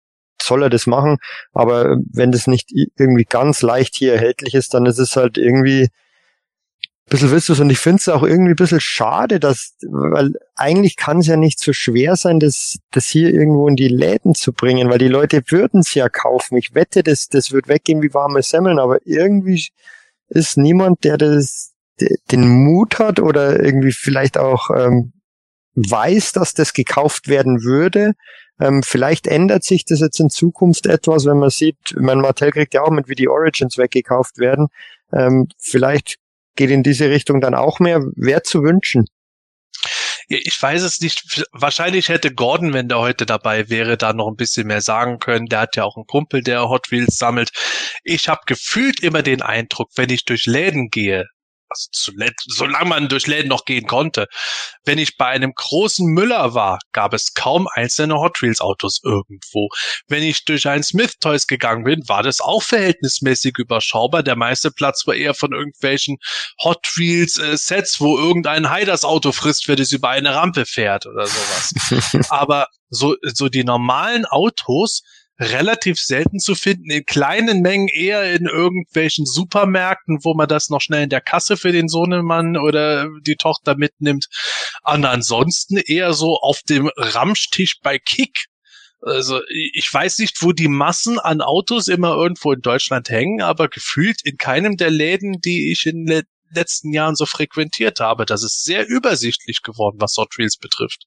soll 0.42 0.62
er 0.62 0.70
das 0.70 0.86
machen. 0.86 1.18
Aber 1.52 1.96
wenn 2.10 2.32
das 2.32 2.46
nicht 2.46 2.70
irgendwie 2.96 3.24
ganz 3.24 3.62
leicht 3.62 3.96
hier 3.96 4.14
erhältlich 4.14 4.54
ist, 4.54 4.74
dann 4.74 4.86
ist 4.86 4.98
es 4.98 5.16
halt 5.16 5.38
irgendwie 5.38 5.84
ein 5.84 7.10
bisschen 7.10 7.32
witzlos. 7.32 7.60
Und 7.60 7.70
ich 7.70 7.78
finde 7.78 7.98
es 7.98 8.08
auch 8.08 8.22
irgendwie 8.22 8.52
ein 8.52 8.56
bisschen 8.56 8.80
schade, 8.80 9.40
dass, 9.40 9.76
weil 9.82 10.32
eigentlich 10.54 10.96
kann 10.96 11.18
es 11.18 11.26
ja 11.26 11.36
nicht 11.36 11.60
so 11.60 11.72
schwer 11.72 12.16
sein, 12.16 12.40
das, 12.40 12.78
das 12.90 13.06
hier 13.06 13.32
irgendwo 13.32 13.68
in 13.68 13.76
die 13.76 13.88
Läden 13.88 14.34
zu 14.34 14.52
bringen, 14.52 14.90
weil 14.90 14.98
die 14.98 15.08
Leute 15.08 15.42
würden 15.48 15.80
es 15.80 15.94
ja 15.94 16.08
kaufen. 16.08 16.56
Ich 16.56 16.74
wette, 16.74 17.02
das, 17.02 17.28
das 17.28 17.52
wird 17.52 17.68
weggehen 17.68 18.02
wie 18.02 18.14
warme 18.14 18.42
Semmeln, 18.42 18.78
aber 18.78 18.98
irgendwie 19.04 19.68
ist 20.28 20.56
niemand, 20.56 21.04
der 21.04 21.18
das, 21.18 21.72
den 22.30 22.48
Mut 22.48 22.98
hat 22.98 23.20
oder 23.20 23.62
irgendwie 23.62 23.92
vielleicht 23.92 24.38
auch 24.38 24.70
ähm, 24.70 25.12
weiß, 25.74 26.32
dass 26.32 26.54
das 26.54 26.72
gekauft 26.72 27.28
werden 27.28 27.62
würde, 27.62 28.12
ähm, 28.60 28.82
vielleicht 28.82 29.26
ändert 29.26 29.64
sich 29.64 29.84
das 29.84 30.00
jetzt 30.00 30.20
in 30.20 30.30
Zukunft 30.30 30.86
etwas, 30.86 31.26
wenn 31.26 31.38
man 31.38 31.50
sieht, 31.50 31.76
mein 31.96 32.20
Mattel 32.20 32.52
kriegt 32.52 32.74
ja 32.74 32.82
auch 32.82 32.90
mit, 32.90 33.08
wie 33.08 33.14
die 33.14 33.28
Origins 33.28 33.78
weggekauft 33.78 34.38
werden. 34.38 34.68
Ähm, 35.12 35.48
vielleicht 35.58 36.16
geht 36.56 36.70
in 36.70 36.82
diese 36.82 37.10
Richtung 37.10 37.40
dann 37.40 37.54
auch 37.54 37.80
mehr. 37.80 38.00
Wer 38.14 38.42
zu 38.42 38.62
wünschen? 38.62 39.06
Ich 40.28 40.56
weiß 40.60 40.82
es 40.82 41.00
nicht. 41.00 41.44
Wahrscheinlich 41.52 42.08
hätte 42.08 42.32
Gordon, 42.32 42.72
wenn 42.72 42.88
der 42.88 42.98
heute 42.98 43.26
dabei 43.26 43.68
wäre, 43.68 43.96
da 43.96 44.12
noch 44.12 44.28
ein 44.28 44.36
bisschen 44.36 44.66
mehr 44.66 44.80
sagen 44.80 45.18
können. 45.18 45.46
Der 45.46 45.60
hat 45.60 45.76
ja 45.76 45.84
auch 45.84 45.96
einen 45.96 46.06
Kumpel, 46.06 46.42
der 46.42 46.68
Hot 46.68 46.90
Wheels 46.90 47.18
sammelt. 47.18 47.50
Ich 48.04 48.28
habe 48.28 48.40
gefühlt 48.46 49.00
immer 49.00 49.22
den 49.22 49.42
Eindruck, 49.42 49.90
wenn 49.96 50.10
ich 50.10 50.24
durch 50.24 50.46
Läden 50.46 50.88
gehe, 50.88 51.26
also 51.72 51.88
zuletzt, 51.92 52.46
solange 52.48 52.88
man 52.88 53.08
durch 53.08 53.26
Läden 53.26 53.48
noch 53.48 53.64
gehen 53.64 53.86
konnte. 53.86 54.26
Wenn 54.84 54.98
ich 54.98 55.16
bei 55.16 55.26
einem 55.26 55.52
großen 55.54 56.06
Müller 56.06 56.54
war, 56.54 56.78
gab 56.92 57.14
es 57.14 57.34
kaum 57.34 57.68
einzelne 57.72 58.14
Hot 58.16 58.42
Wheels 58.42 58.60
Autos 58.60 59.00
irgendwo. 59.02 59.68
Wenn 60.08 60.22
ich 60.22 60.44
durch 60.44 60.68
einen 60.68 60.82
Smith 60.82 61.14
Toys 61.20 61.46
gegangen 61.46 61.84
bin, 61.84 62.08
war 62.08 62.22
das 62.22 62.40
auch 62.40 62.62
verhältnismäßig 62.62 63.58
überschaubar. 63.58 64.22
Der 64.22 64.36
meiste 64.36 64.70
Platz 64.70 65.06
war 65.06 65.14
eher 65.14 65.34
von 65.34 65.52
irgendwelchen 65.52 66.18
Hot 66.62 66.86
Wheels 66.96 67.38
äh, 67.38 67.56
Sets, 67.56 68.00
wo 68.00 68.18
irgendein 68.18 68.70
Hai 68.70 68.84
das 68.84 69.04
Auto 69.04 69.32
frisst, 69.32 69.68
wenn 69.68 69.78
es 69.78 69.92
über 69.92 70.10
eine 70.10 70.34
Rampe 70.34 70.66
fährt 70.66 71.06
oder 71.06 71.26
sowas. 71.26 72.26
Aber 72.30 72.66
so, 72.90 73.16
so 73.22 73.48
die 73.48 73.64
normalen 73.64 74.26
Autos, 74.26 75.02
relativ 75.42 75.98
selten 75.98 76.38
zu 76.38 76.54
finden, 76.54 76.90
in 76.90 77.04
kleinen 77.04 77.60
Mengen 77.60 77.88
eher 77.88 78.32
in 78.32 78.46
irgendwelchen 78.46 79.26
Supermärkten, 79.26 80.18
wo 80.22 80.34
man 80.34 80.48
das 80.48 80.70
noch 80.70 80.80
schnell 80.80 81.04
in 81.04 81.10
der 81.10 81.20
Kasse 81.20 81.56
für 81.56 81.72
den 81.72 81.88
Sohnemann 81.88 82.56
oder 82.56 83.08
die 83.26 83.36
Tochter 83.36 83.76
mitnimmt. 83.76 84.26
Und 84.84 85.04
ansonsten 85.04 85.76
eher 85.76 86.14
so 86.14 86.38
auf 86.40 86.60
dem 86.68 86.90
Ramstisch 86.96 87.78
bei 87.82 87.98
Kick. 87.98 88.46
Also 89.00 89.40
ich 89.48 89.88
weiß 89.92 90.18
nicht, 90.18 90.42
wo 90.42 90.52
die 90.52 90.68
Massen 90.68 91.18
an 91.18 91.40
Autos 91.40 91.88
immer 91.88 92.14
irgendwo 92.14 92.52
in 92.52 92.60
Deutschland 92.60 93.10
hängen, 93.10 93.42
aber 93.42 93.68
gefühlt 93.68 94.20
in 94.24 94.36
keinem 94.36 94.76
der 94.76 94.90
Läden, 94.90 95.40
die 95.40 95.72
ich 95.72 95.86
in 95.86 96.06
den 96.06 96.22
letzten 96.54 96.92
Jahren 96.92 97.16
so 97.16 97.26
frequentiert 97.26 97.98
habe. 97.98 98.26
Das 98.26 98.44
ist 98.44 98.64
sehr 98.64 98.86
übersichtlich 98.86 99.62
geworden, 99.62 99.96
was 100.00 100.16
Hot 100.16 100.38
Wheels 100.38 100.56
betrifft. 100.56 101.06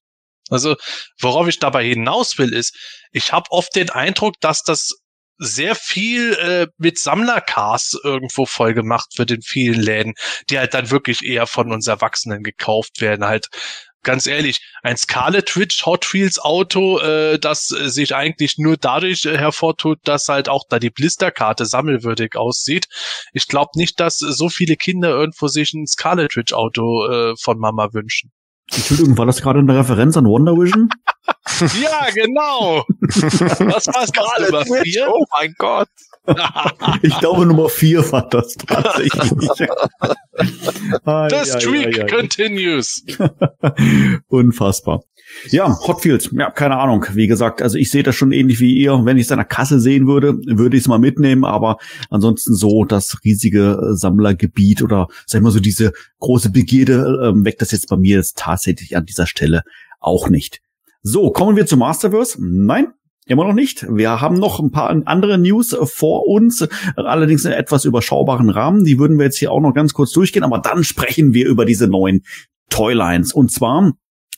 Also, 0.49 0.75
worauf 1.19 1.47
ich 1.47 1.59
dabei 1.59 1.85
hinaus 1.85 2.37
will, 2.37 2.53
ist, 2.53 2.77
ich 3.11 3.31
habe 3.31 3.51
oft 3.51 3.75
den 3.75 3.89
Eindruck, 3.89 4.35
dass 4.41 4.61
das 4.61 4.91
sehr 5.37 5.75
viel 5.75 6.33
äh, 6.33 6.67
mit 6.77 6.97
Sammlercars 6.97 7.99
irgendwo 8.03 8.45
voll 8.45 8.73
gemacht 8.73 9.17
wird 9.17 9.31
in 9.31 9.41
vielen 9.41 9.81
Läden, 9.81 10.13
die 10.49 10.57
halt 10.57 10.73
dann 10.73 10.91
wirklich 10.91 11.23
eher 11.23 11.45
von 11.47 11.73
uns 11.73 11.87
Erwachsenen 11.87 12.41
gekauft 12.43 13.01
werden. 13.01 13.25
Halt 13.25 13.47
ganz 14.03 14.27
ehrlich, 14.27 14.61
ein 14.83 14.95
Scarlet 14.95 15.57
Witch 15.57 15.85
Hot 15.85 16.13
Wheels 16.13 16.39
Auto, 16.39 16.99
äh, 16.99 17.37
das 17.37 17.67
sich 17.67 18.15
eigentlich 18.15 18.57
nur 18.57 18.77
dadurch 18.77 19.25
äh, 19.25 19.37
hervortut, 19.37 19.99
dass 20.05 20.29
halt 20.29 20.47
auch 20.47 20.63
da 20.69 20.79
die 20.79 20.91
Blisterkarte 20.91 21.65
sammelwürdig 21.65 22.37
aussieht. 22.37 22.85
Ich 23.33 23.47
glaube 23.47 23.71
nicht, 23.75 23.99
dass 23.99 24.19
so 24.19 24.47
viele 24.47 24.77
Kinder 24.77 25.09
irgendwo 25.09 25.47
sich 25.49 25.73
ein 25.73 25.87
Scarlet 25.87 26.37
Witch 26.37 26.53
Auto 26.53 27.07
äh, 27.07 27.33
von 27.37 27.59
Mama 27.59 27.89
wünschen. 27.91 28.31
Entschuldigung, 28.73 29.17
war 29.17 29.25
das 29.25 29.41
gerade 29.41 29.59
eine 29.59 29.77
Referenz 29.77 30.17
an 30.17 30.25
Wonder 30.25 30.53
Vision? 30.53 30.89
ja, 31.81 32.07
genau. 32.13 32.83
Was 32.99 33.87
war 33.87 34.03
es 34.03 34.11
gerade 34.11 34.47
über 34.47 34.65
vier? 34.83 35.07
Oh 35.09 35.25
mein 35.37 35.53
Gott. 35.57 35.89
ich 37.03 37.17
glaube, 37.19 37.45
Nummer 37.45 37.69
vier 37.69 38.11
war 38.11 38.27
das 38.29 38.55
tatsächlich. 38.55 39.11
The 41.13 41.45
streak 41.45 42.09
continues. 42.09 43.05
Unfassbar. 44.27 45.03
Ja, 45.49 45.77
Hotfields, 45.87 46.29
ja, 46.33 46.49
keine 46.51 46.77
Ahnung. 46.77 47.05
Wie 47.13 47.27
gesagt, 47.27 47.61
also 47.61 47.77
ich 47.77 47.91
sehe 47.91 48.03
das 48.03 48.15
schon 48.15 48.31
ähnlich 48.31 48.59
wie 48.59 48.75
ihr. 48.75 49.01
Wenn 49.03 49.17
ich 49.17 49.25
es 49.25 49.31
an 49.31 49.37
der 49.37 49.45
Kasse 49.45 49.79
sehen 49.79 50.07
würde, 50.07 50.37
würde 50.45 50.77
ich 50.77 50.83
es 50.83 50.87
mal 50.87 50.99
mitnehmen, 50.99 51.45
aber 51.45 51.77
ansonsten 52.09 52.55
so 52.55 52.85
das 52.85 53.17
riesige 53.23 53.79
äh, 53.81 53.95
Sammlergebiet 53.95 54.81
oder 54.81 55.07
sag 55.25 55.39
ich 55.39 55.43
mal 55.43 55.51
so 55.51 55.59
diese 55.59 55.93
große 56.19 56.51
Begierde 56.51 57.33
äh, 57.35 57.45
weckt 57.45 57.61
das 57.61 57.71
jetzt 57.71 57.89
bei 57.89 57.97
mir 57.97 58.17
jetzt 58.17 58.37
tatsächlich 58.37 58.97
an 58.97 59.05
dieser 59.05 59.27
Stelle 59.27 59.63
auch 59.99 60.29
nicht. 60.29 60.61
So, 61.01 61.31
kommen 61.31 61.55
wir 61.55 61.65
zu 61.65 61.77
Masterverse. 61.77 62.37
Nein, 62.39 62.87
Immer 63.27 63.45
noch 63.45 63.53
nicht. 63.53 63.87
Wir 63.89 64.21
haben 64.21 64.35
noch 64.35 64.59
ein 64.59 64.71
paar 64.71 64.89
andere 65.07 65.39
News 65.39 65.75
vor 65.85 66.27
uns, 66.27 66.67
allerdings 66.95 67.43
in 67.43 67.53
etwas 67.53 67.83
überschaubaren 67.83 68.51
Rahmen. 68.51 68.83
Die 68.83 68.99
würden 68.99 69.17
wir 69.17 69.25
jetzt 69.25 69.39
hier 69.39 69.51
auch 69.51 69.61
noch 69.61 69.73
ganz 69.73 69.93
kurz 69.93 70.11
durchgehen, 70.11 70.43
aber 70.43 70.59
dann 70.59 70.83
sprechen 70.83 71.33
wir 71.33 71.47
über 71.47 71.65
diese 71.65 71.87
neuen 71.87 72.21
Toylines. 72.69 73.33
Und 73.33 73.51
zwar 73.51 73.93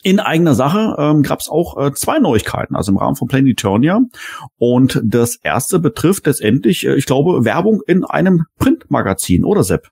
in 0.07 0.21
eigener 0.21 0.55
Sache 0.55 0.95
ähm, 0.97 1.21
gab 1.21 1.41
es 1.41 1.49
auch 1.49 1.77
äh, 1.77 1.91
zwei 1.93 2.19
Neuigkeiten, 2.19 2.77
also 2.77 2.93
im 2.93 2.97
Rahmen 2.97 3.17
von 3.17 3.27
Planetonia. 3.27 3.99
Und 4.57 5.01
das 5.03 5.35
erste 5.35 5.79
betrifft 5.79 6.27
letztendlich, 6.27 6.87
äh, 6.87 6.95
ich 6.95 7.05
glaube, 7.05 7.43
Werbung 7.43 7.81
in 7.85 8.05
einem 8.05 8.45
Printmagazin, 8.57 9.43
oder 9.43 9.63
Sepp? 9.63 9.89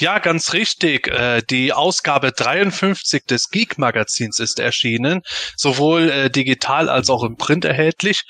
Ja, 0.00 0.20
ganz 0.20 0.52
richtig. 0.52 1.08
Äh, 1.08 1.42
die 1.50 1.72
Ausgabe 1.72 2.30
53 2.30 3.24
des 3.24 3.50
Geek 3.50 3.78
Magazins 3.78 4.38
ist 4.38 4.60
erschienen, 4.60 5.22
sowohl 5.56 6.08
äh, 6.08 6.30
digital 6.30 6.88
als 6.88 7.10
auch 7.10 7.24
im 7.24 7.36
Print 7.36 7.64
erhältlich. 7.64 8.22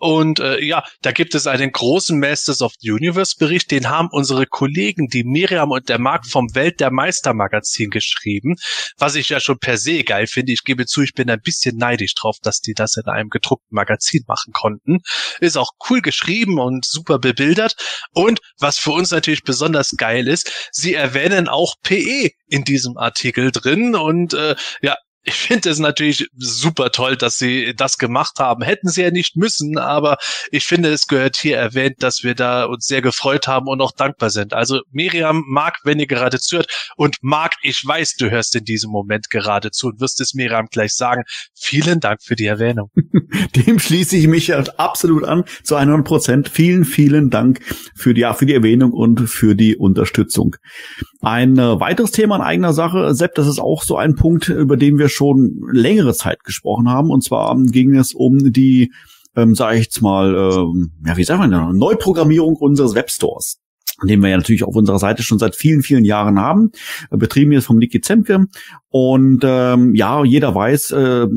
Und 0.00 0.40
äh, 0.40 0.60
ja, 0.60 0.82
da 1.00 1.12
gibt 1.12 1.36
es 1.36 1.46
einen 1.46 1.70
großen 1.70 2.18
Masters 2.18 2.60
of 2.60 2.72
the 2.80 2.90
Universe 2.90 3.36
Bericht, 3.38 3.70
den 3.70 3.88
haben 3.88 4.08
unsere 4.10 4.46
Kollegen, 4.46 5.06
die 5.06 5.22
Miriam 5.22 5.70
und 5.70 5.88
der 5.88 6.00
Marc 6.00 6.26
vom 6.26 6.52
Welt 6.56 6.80
der 6.80 6.90
Meister 6.90 7.34
Magazin 7.34 7.90
geschrieben, 7.90 8.56
was 8.98 9.14
ich 9.14 9.28
ja 9.28 9.38
schon 9.38 9.60
per 9.60 9.78
se 9.78 10.02
geil 10.02 10.26
finde. 10.26 10.52
Ich 10.52 10.64
gebe 10.64 10.86
zu, 10.86 11.02
ich 11.02 11.14
bin 11.14 11.30
ein 11.30 11.40
bisschen 11.40 11.76
neidisch 11.76 12.16
drauf, 12.16 12.38
dass 12.42 12.58
die 12.58 12.74
das 12.74 12.96
in 12.96 13.06
einem 13.06 13.28
gedruckten 13.28 13.76
Magazin 13.76 14.24
machen 14.26 14.52
konnten. 14.52 14.98
Ist 15.38 15.56
auch 15.56 15.70
cool 15.88 16.02
geschrieben 16.02 16.58
und 16.58 16.84
super 16.84 17.20
bebildert. 17.20 17.76
Und 18.12 18.40
was 18.58 18.78
für 18.78 18.90
uns 18.90 19.12
natürlich 19.12 19.44
besonders 19.44 19.90
geil 19.96 20.26
ist, 20.26 20.50
sie 20.72 20.94
erwähnen 20.94 21.11
auch 21.48 21.74
PE 21.82 22.30
in 22.48 22.64
diesem 22.64 22.96
Artikel 22.96 23.50
drin 23.50 23.94
und 23.94 24.34
äh, 24.34 24.54
ja, 24.80 24.96
ich 25.24 25.34
finde 25.34 25.70
es 25.70 25.78
natürlich 25.78 26.28
super 26.36 26.90
toll, 26.90 27.16
dass 27.16 27.38
sie 27.38 27.74
das 27.76 27.96
gemacht 27.98 28.38
haben. 28.40 28.62
Hätten 28.62 28.88
sie 28.88 29.02
ja 29.02 29.10
nicht 29.10 29.36
müssen, 29.36 29.78
aber 29.78 30.16
ich 30.50 30.64
finde, 30.64 30.90
es 30.90 31.06
gehört 31.06 31.36
hier 31.36 31.56
erwähnt, 31.56 32.02
dass 32.02 32.24
wir 32.24 32.34
da 32.34 32.64
uns 32.64 32.86
sehr 32.86 33.02
gefreut 33.02 33.46
haben 33.46 33.68
und 33.68 33.80
auch 33.80 33.92
dankbar 33.92 34.30
sind. 34.30 34.52
Also 34.52 34.80
Miriam, 34.90 35.44
Marc, 35.46 35.78
wenn 35.84 36.00
ihr 36.00 36.08
gerade 36.08 36.40
zuhört 36.40 36.66
und 36.96 37.16
Marc, 37.22 37.54
ich 37.62 37.82
weiß, 37.84 38.16
du 38.16 38.30
hörst 38.30 38.56
in 38.56 38.64
diesem 38.64 38.90
Moment 38.90 39.30
gerade 39.30 39.70
zu 39.70 39.88
und 39.88 40.00
wirst 40.00 40.20
es 40.20 40.34
Miriam 40.34 40.66
gleich 40.70 40.94
sagen. 40.94 41.22
Vielen 41.54 42.00
Dank 42.00 42.22
für 42.22 42.34
die 42.34 42.46
Erwähnung. 42.46 42.90
Dem 43.56 43.78
schließe 43.78 44.16
ich 44.16 44.26
mich 44.26 44.52
absolut 44.54 45.24
an 45.24 45.44
zu 45.62 45.76
100 45.76 46.04
Prozent. 46.04 46.48
Vielen, 46.48 46.84
vielen 46.84 47.30
Dank 47.30 47.60
für 47.94 48.12
die, 48.12 48.22
ja, 48.22 48.34
für 48.34 48.46
die 48.46 48.54
Erwähnung 48.54 48.92
und 48.92 49.28
für 49.28 49.54
die 49.54 49.76
Unterstützung. 49.76 50.56
Ein 51.20 51.56
äh, 51.56 51.78
weiteres 51.78 52.10
Thema 52.10 52.34
in 52.36 52.42
eigener 52.42 52.72
Sache, 52.72 53.14
Sepp, 53.14 53.36
das 53.36 53.46
ist 53.46 53.60
auch 53.60 53.84
so 53.84 53.96
ein 53.96 54.16
Punkt, 54.16 54.48
über 54.48 54.76
den 54.76 54.98
wir 54.98 55.08
schon 55.12 55.60
längere 55.70 56.14
Zeit 56.14 56.44
gesprochen 56.44 56.88
haben. 56.88 57.10
Und 57.10 57.22
zwar 57.24 57.56
ging 57.56 57.94
es 57.96 58.14
um 58.14 58.52
die, 58.52 58.92
ähm, 59.36 59.54
sage 59.54 59.78
ich 59.78 59.84
jetzt 59.84 60.02
mal, 60.02 60.34
ähm, 60.34 60.92
ja, 61.06 61.16
wie 61.16 61.24
sagen 61.24 61.40
wir 61.40 61.48
denn, 61.48 61.76
Neuprogrammierung 61.76 62.56
unseres 62.56 62.94
Webstores 62.94 63.58
den 64.04 64.20
wir 64.20 64.30
ja 64.30 64.36
natürlich 64.36 64.64
auf 64.64 64.74
unserer 64.74 64.98
Seite 64.98 65.22
schon 65.22 65.38
seit 65.38 65.54
vielen, 65.54 65.82
vielen 65.82 66.04
Jahren 66.04 66.40
haben, 66.40 66.72
betrieben 67.10 67.52
jetzt 67.52 67.66
vom 67.66 67.78
Niki 67.78 68.00
Zemke. 68.00 68.46
Und 68.88 69.42
ähm, 69.44 69.94
ja, 69.94 70.24
jeder 70.24 70.54
weiß, 70.54 70.90
äh, 70.92 71.28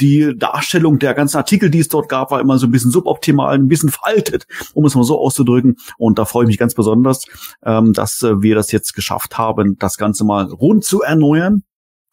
die 0.00 0.34
Darstellung 0.36 0.98
der 0.98 1.14
ganzen 1.14 1.38
Artikel, 1.38 1.70
die 1.70 1.78
es 1.78 1.88
dort 1.88 2.08
gab, 2.08 2.30
war 2.30 2.40
immer 2.40 2.58
so 2.58 2.66
ein 2.66 2.70
bisschen 2.70 2.90
suboptimal, 2.90 3.54
ein 3.54 3.68
bisschen 3.68 3.88
faltet, 3.88 4.46
um 4.74 4.84
es 4.84 4.94
mal 4.94 5.04
so 5.04 5.18
auszudrücken. 5.18 5.76
Und 5.98 6.18
da 6.18 6.24
freue 6.24 6.44
ich 6.44 6.48
mich 6.48 6.58
ganz 6.58 6.74
besonders, 6.74 7.24
ähm, 7.64 7.92
dass 7.92 8.22
äh, 8.22 8.42
wir 8.42 8.54
das 8.54 8.72
jetzt 8.72 8.94
geschafft 8.94 9.38
haben, 9.38 9.76
das 9.78 9.96
Ganze 9.96 10.24
mal 10.24 10.46
rund 10.46 10.84
zu 10.84 11.02
erneuern. 11.02 11.62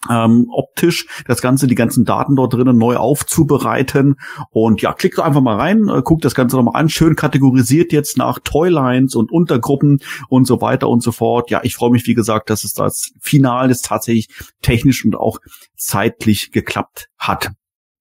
Ähm, 0.09 0.47
optisch 0.49 1.07
das 1.27 1.41
Ganze, 1.41 1.67
die 1.67 1.75
ganzen 1.75 2.03
Daten 2.05 2.35
dort 2.35 2.53
drinnen 2.53 2.77
neu 2.77 2.97
aufzubereiten. 2.97 4.15
Und 4.49 4.81
ja, 4.81 4.93
klickt 4.93 5.19
einfach 5.19 5.41
mal 5.41 5.57
rein, 5.57 5.88
äh, 5.88 6.01
guckt 6.03 6.25
das 6.25 6.35
Ganze 6.35 6.57
nochmal 6.57 6.80
an, 6.80 6.89
schön 6.89 7.15
kategorisiert 7.15 7.93
jetzt 7.93 8.17
nach 8.17 8.39
Toylines 8.39 9.15
und 9.15 9.31
Untergruppen 9.31 9.99
und 10.30 10.45
so 10.45 10.61
weiter 10.61 10.89
und 10.89 11.01
so 11.01 11.11
fort. 11.11 11.49
Ja, 11.49 11.61
ich 11.63 11.75
freue 11.75 11.91
mich, 11.91 12.05
wie 12.05 12.13
gesagt, 12.13 12.49
dass 12.49 12.63
es 12.63 12.73
das 12.73 13.11
Final 13.21 13.69
jetzt 13.69 13.85
tatsächlich 13.85 14.27
technisch 14.61 15.05
und 15.05 15.15
auch 15.15 15.39
zeitlich 15.77 16.51
geklappt 16.51 17.07
hat. 17.17 17.51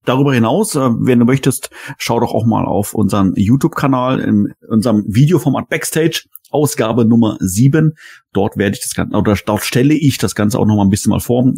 Darüber 0.05 0.35
hinaus, 0.35 0.75
äh, 0.75 0.81
wenn 0.81 1.21
du 1.21 1.25
möchtest, 1.25 1.71
schau 1.99 2.19
doch 2.19 2.35
auch 2.35 2.45
mal 2.45 2.65
auf 2.65 2.95
unseren 2.95 3.35
YouTube-Kanal 3.37 4.21
in 4.21 4.53
unserem 4.69 5.05
Videoformat 5.07 5.69
Backstage, 5.69 6.25
Ausgabe 6.53 7.05
Nummer 7.05 7.37
7. 7.41 7.93
Dort 8.33 8.57
werde 8.57 8.77
ich 8.77 8.83
das 8.83 8.95
Ganze, 8.95 9.17
oder 9.17 9.37
dort 9.47 9.65
stelle 9.65 9.95
ich 9.95 10.19
das 10.19 10.35
Ganze 10.35 10.59
auch 10.59 10.67
noch 10.67 10.77
mal 10.77 10.85
ein 10.85 10.91
bisschen 10.91 11.11
mal 11.11 11.21
vor, 11.21 11.53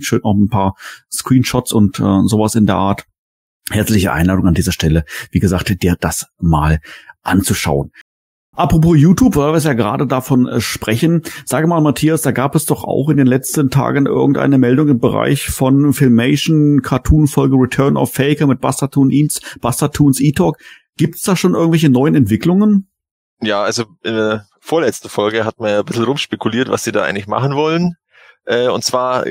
schön 0.00 0.24
auch 0.24 0.34
ein 0.34 0.48
paar 0.48 0.74
Screenshots 1.12 1.72
und 1.72 1.98
äh, 2.00 2.22
sowas 2.26 2.54
in 2.54 2.66
der 2.66 2.76
Art. 2.76 3.04
Herzliche 3.70 4.12
Einladung 4.12 4.46
an 4.46 4.54
dieser 4.54 4.72
Stelle, 4.72 5.04
wie 5.32 5.40
gesagt, 5.40 5.82
dir 5.82 5.96
das 5.98 6.26
mal 6.38 6.78
anzuschauen. 7.22 7.90
Apropos 8.56 8.96
YouTube, 8.96 9.36
weil 9.36 9.52
wir 9.52 9.58
es 9.58 9.64
ja 9.64 9.74
gerade 9.74 10.06
davon 10.06 10.48
äh, 10.48 10.62
sprechen, 10.62 11.22
sage 11.44 11.66
mal 11.66 11.82
Matthias, 11.82 12.22
da 12.22 12.30
gab 12.30 12.54
es 12.54 12.64
doch 12.64 12.84
auch 12.84 13.10
in 13.10 13.18
den 13.18 13.26
letzten 13.26 13.68
Tagen 13.68 14.06
irgendeine 14.06 14.56
Meldung 14.56 14.88
im 14.88 14.98
Bereich 14.98 15.46
von 15.48 15.92
Filmation, 15.92 16.80
Cartoon-Folge 16.80 17.54
Return 17.54 17.98
of 17.98 18.14
Faker 18.14 18.46
mit 18.46 18.62
Bastatoon 18.62 19.12
Bastatoons 19.60 20.20
E-Talk. 20.20 20.56
Gibt's 20.96 21.20
da 21.22 21.36
schon 21.36 21.54
irgendwelche 21.54 21.90
neuen 21.90 22.14
Entwicklungen? 22.14 22.88
Ja, 23.40 23.62
also 23.62 23.84
in 24.02 24.14
der 24.14 24.46
vorletzten 24.60 25.08
Folge 25.08 25.44
hat 25.44 25.58
man 25.58 25.70
ja 25.70 25.78
ein 25.80 25.84
bisschen 25.84 26.04
rumspekuliert, 26.04 26.68
was 26.68 26.84
sie 26.84 26.92
da 26.92 27.02
eigentlich 27.02 27.26
machen 27.26 27.54
wollen. 27.54 27.94
Äh, 28.44 28.68
und 28.68 28.84
zwar 28.84 29.24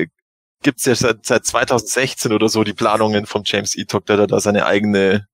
gibt's 0.62 0.84
ja 0.84 0.94
seit, 0.94 1.26
seit 1.26 1.44
2016 1.44 2.32
oder 2.32 2.48
so 2.48 2.64
die 2.64 2.72
Planungen 2.72 3.26
vom 3.26 3.42
James 3.44 3.76
E-Talk, 3.76 4.06
der 4.06 4.26
da 4.26 4.40
seine 4.40 4.66
eigene 4.66 5.26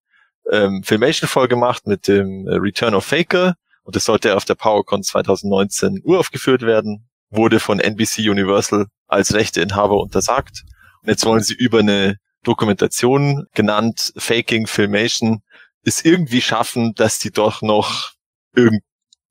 ähm, 0.50 0.82
Filmation-Folge 0.82 1.56
macht 1.56 1.86
mit 1.86 2.08
dem 2.08 2.46
äh, 2.46 2.56
Return 2.56 2.94
of 2.94 3.04
Faker 3.04 3.54
und 3.84 3.96
es 3.96 4.04
sollte 4.04 4.36
auf 4.36 4.44
der 4.44 4.54
PowerCon 4.54 5.02
2019 5.02 6.00
uraufgeführt 6.04 6.62
werden. 6.62 7.08
wurde 7.30 7.60
von 7.60 7.80
NBC 7.80 8.28
Universal 8.28 8.86
als 9.06 9.32
Rechteinhaber 9.32 9.96
untersagt. 9.96 10.64
Und 11.02 11.08
jetzt 11.08 11.24
wollen 11.24 11.42
sie 11.42 11.54
über 11.54 11.78
eine 11.78 12.18
Dokumentation 12.44 13.46
genannt 13.54 14.12
Faking 14.18 14.66
Filmation 14.66 15.40
es 15.82 16.04
irgendwie 16.04 16.42
schaffen, 16.42 16.92
dass 16.94 17.18
die 17.18 17.30
doch 17.30 17.62
noch 17.62 18.12
irgend 18.54 18.82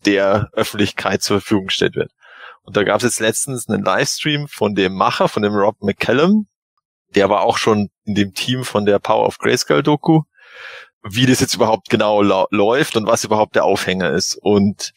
der 0.06 0.50
Öffentlichkeit 0.54 1.22
zur 1.22 1.40
Verfügung 1.40 1.68
gestellt 1.68 1.96
wird. 1.96 2.12
Und 2.64 2.78
da 2.78 2.84
gab 2.84 2.98
es 2.98 3.04
jetzt 3.04 3.20
letztens 3.20 3.68
einen 3.68 3.84
Livestream 3.84 4.48
von 4.48 4.76
dem 4.76 4.94
Macher, 4.94 5.28
von 5.28 5.44
dem 5.44 5.54
Rob 5.54 5.82
McCallum, 5.82 6.48
der 7.16 7.30
war 7.30 7.42
auch 7.42 7.58
schon 7.58 7.90
in 8.06 8.16
dem 8.16 8.34
Team 8.34 8.64
von 8.64 8.86
der 8.86 9.00
Power 9.00 9.28
of 9.28 9.38
Grayscale 9.38 9.84
Doku, 9.84 10.22
wie 11.04 11.26
das 11.26 11.40
jetzt 11.40 11.56
überhaupt 11.56 11.90
genau 11.90 12.22
läuft 12.22 12.96
und 12.96 13.08
was 13.08 13.24
überhaupt 13.24 13.56
der 13.56 13.66
Aufhänger 13.66 14.12
ist. 14.12 14.38
Und 14.42 14.94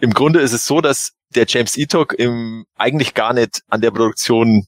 im 0.00 0.12
Grunde 0.12 0.40
ist 0.40 0.52
es 0.52 0.64
so, 0.64 0.80
dass 0.80 1.12
der 1.34 1.46
James 1.46 1.76
Etok 1.76 2.14
im 2.14 2.64
eigentlich 2.76 3.14
gar 3.14 3.32
nicht 3.32 3.62
an 3.68 3.80
der 3.80 3.90
Produktion 3.90 4.66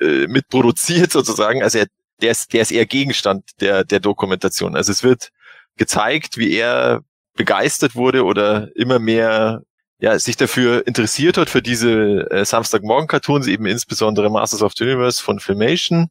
äh, 0.00 0.26
mitproduziert 0.26 1.12
sozusagen. 1.12 1.62
Also 1.62 1.78
er, 1.78 1.86
der 2.22 2.30
ist, 2.30 2.52
der 2.52 2.62
ist 2.62 2.70
eher 2.70 2.86
Gegenstand 2.86 3.50
der, 3.60 3.84
der 3.84 4.00
Dokumentation. 4.00 4.76
Also 4.76 4.92
es 4.92 5.02
wird 5.02 5.30
gezeigt, 5.76 6.36
wie 6.36 6.52
er 6.52 7.02
begeistert 7.36 7.94
wurde 7.94 8.24
oder 8.24 8.68
immer 8.76 8.98
mehr 8.98 9.62
ja, 10.00 10.18
sich 10.18 10.36
dafür 10.36 10.86
interessiert 10.86 11.36
hat 11.36 11.50
für 11.50 11.62
diese 11.62 12.30
äh, 12.30 12.44
Samstagmorgen-Cartoons, 12.44 13.46
eben 13.46 13.66
insbesondere 13.66 14.30
Masters 14.30 14.62
of 14.62 14.72
the 14.76 14.84
Universe 14.84 15.22
von 15.22 15.40
Filmation 15.40 16.08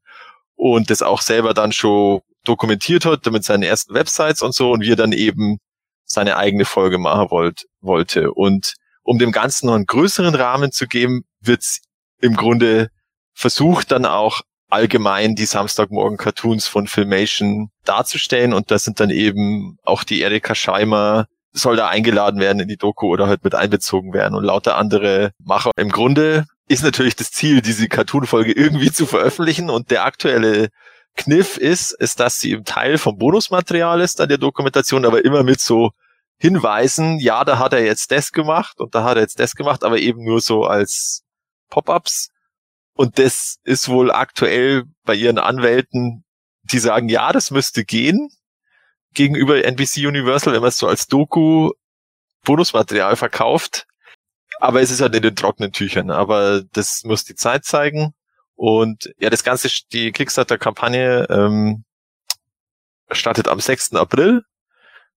und 0.56 0.90
das 0.90 1.02
auch 1.02 1.22
selber 1.22 1.54
dann 1.54 1.72
schon 1.72 2.22
dokumentiert 2.44 3.06
hat 3.06 3.26
mit 3.26 3.44
seinen 3.44 3.64
ersten 3.64 3.94
Websites 3.94 4.42
und 4.42 4.54
so 4.54 4.72
und 4.72 4.82
wie 4.82 4.92
er 4.92 4.96
dann 4.96 5.12
eben 5.12 5.58
seine 6.06 6.38
eigene 6.38 6.66
Folge 6.66 6.98
machen 6.98 7.32
wollt, 7.32 7.66
wollte. 7.82 8.32
Und 8.32 8.76
um 9.04 9.20
dem 9.20 9.32
Ganzen 9.32 9.68
noch 9.68 9.76
einen 9.76 9.86
größeren 9.86 10.36
Rahmen 10.36 10.72
zu 10.72 10.88
geben, 10.88 11.24
wird's 11.42 11.82
im 12.22 12.36
Grunde 12.36 12.90
versucht 13.34 13.92
dann 13.92 14.06
auch 14.06 14.42
allgemein 14.70 15.36
die 15.36 15.46
Samstagmorgen-Cartoons 15.46 16.68
von 16.68 16.88
Filmation 16.88 17.70
darzustellen 17.86 18.54
und 18.54 18.72
das 18.72 18.84
sind 18.84 19.00
dann 19.00 19.10
eben 19.10 19.78
auch 19.84 20.04
die 20.04 20.22
Erika 20.22 20.56
Scheimer 20.56 21.28
soll 21.52 21.76
da 21.76 21.88
eingeladen 21.88 22.40
werden 22.40 22.60
in 22.60 22.68
die 22.68 22.78
Doku 22.78 23.08
oder 23.08 23.28
halt 23.28 23.44
mit 23.44 23.56
einbezogen 23.56 24.14
werden 24.14 24.36
und 24.36 24.44
lauter 24.44 24.78
andere 24.78 25.32
Macher. 25.44 25.72
Im 25.78 25.90
Grunde 25.90 26.46
ist 26.68 26.84
natürlich 26.84 27.16
das 27.16 27.32
Ziel, 27.32 27.62
diese 27.62 27.88
Cartoon-Folge 27.88 28.52
irgendwie 28.52 28.92
zu 28.92 29.08
veröffentlichen 29.08 29.70
und 29.70 29.90
der 29.90 30.06
aktuelle 30.06 30.70
Kniff 31.16 31.58
ist, 31.58 31.92
ist, 31.92 32.20
dass 32.20 32.40
sie 32.40 32.52
im 32.52 32.66
Teil 32.66 32.98
vom 32.98 33.18
Bonusmaterial 33.18 34.00
ist 34.02 34.22
an 34.22 34.30
der 34.30 34.38
Dokumentation, 34.38 35.06
aber 35.06 35.26
immer 35.26 35.44
mit 35.44 35.60
so 35.60 35.92
Hinweisen, 36.38 37.20
ja, 37.20 37.44
da 37.44 37.60
hat 37.60 37.74
er 37.74 37.84
jetzt 37.84 38.12
das 38.12 38.32
gemacht 38.32 38.80
und 38.80 38.96
da 38.96 39.04
hat 39.04 39.18
er 39.18 39.24
jetzt 39.24 39.40
das 39.40 39.56
gemacht, 39.56 39.84
aber 39.84 40.00
eben 40.00 40.24
nur 40.24 40.40
so 40.40 40.64
als 40.64 41.24
Pop-ups. 41.70 42.30
Und 43.00 43.18
das 43.18 43.60
ist 43.64 43.88
wohl 43.88 44.12
aktuell 44.12 44.84
bei 45.06 45.16
ihren 45.16 45.38
Anwälten, 45.38 46.26
die 46.64 46.80
sagen, 46.80 47.08
ja, 47.08 47.32
das 47.32 47.50
müsste 47.50 47.86
gehen 47.86 48.30
gegenüber 49.14 49.64
NBC 49.64 50.06
Universal, 50.06 50.52
wenn 50.52 50.60
man 50.60 50.68
es 50.68 50.80
so 50.80 50.86
als 50.86 51.08
Doku 51.08 51.72
Bonusmaterial 52.44 53.16
verkauft. 53.16 53.88
Aber 54.60 54.82
es 54.82 54.92
ist 54.92 55.00
halt 55.00 55.16
in 55.16 55.22
den 55.22 55.38
trockenen 55.38 55.72
Tüchern. 55.72 56.12
Aber 56.12 56.62
das 56.74 57.06
muss 57.06 57.24
die 57.24 57.36
Zeit 57.36 57.64
zeigen. 57.64 58.14
Und 58.56 59.14
ja, 59.18 59.30
das 59.30 59.46
Ganze, 59.46 59.70
die 59.94 60.12
Kickstarter-Kampagne 60.12 61.26
ähm, 61.30 61.86
startet 63.12 63.48
am 63.48 63.62
6. 63.62 63.94
April. 63.94 64.44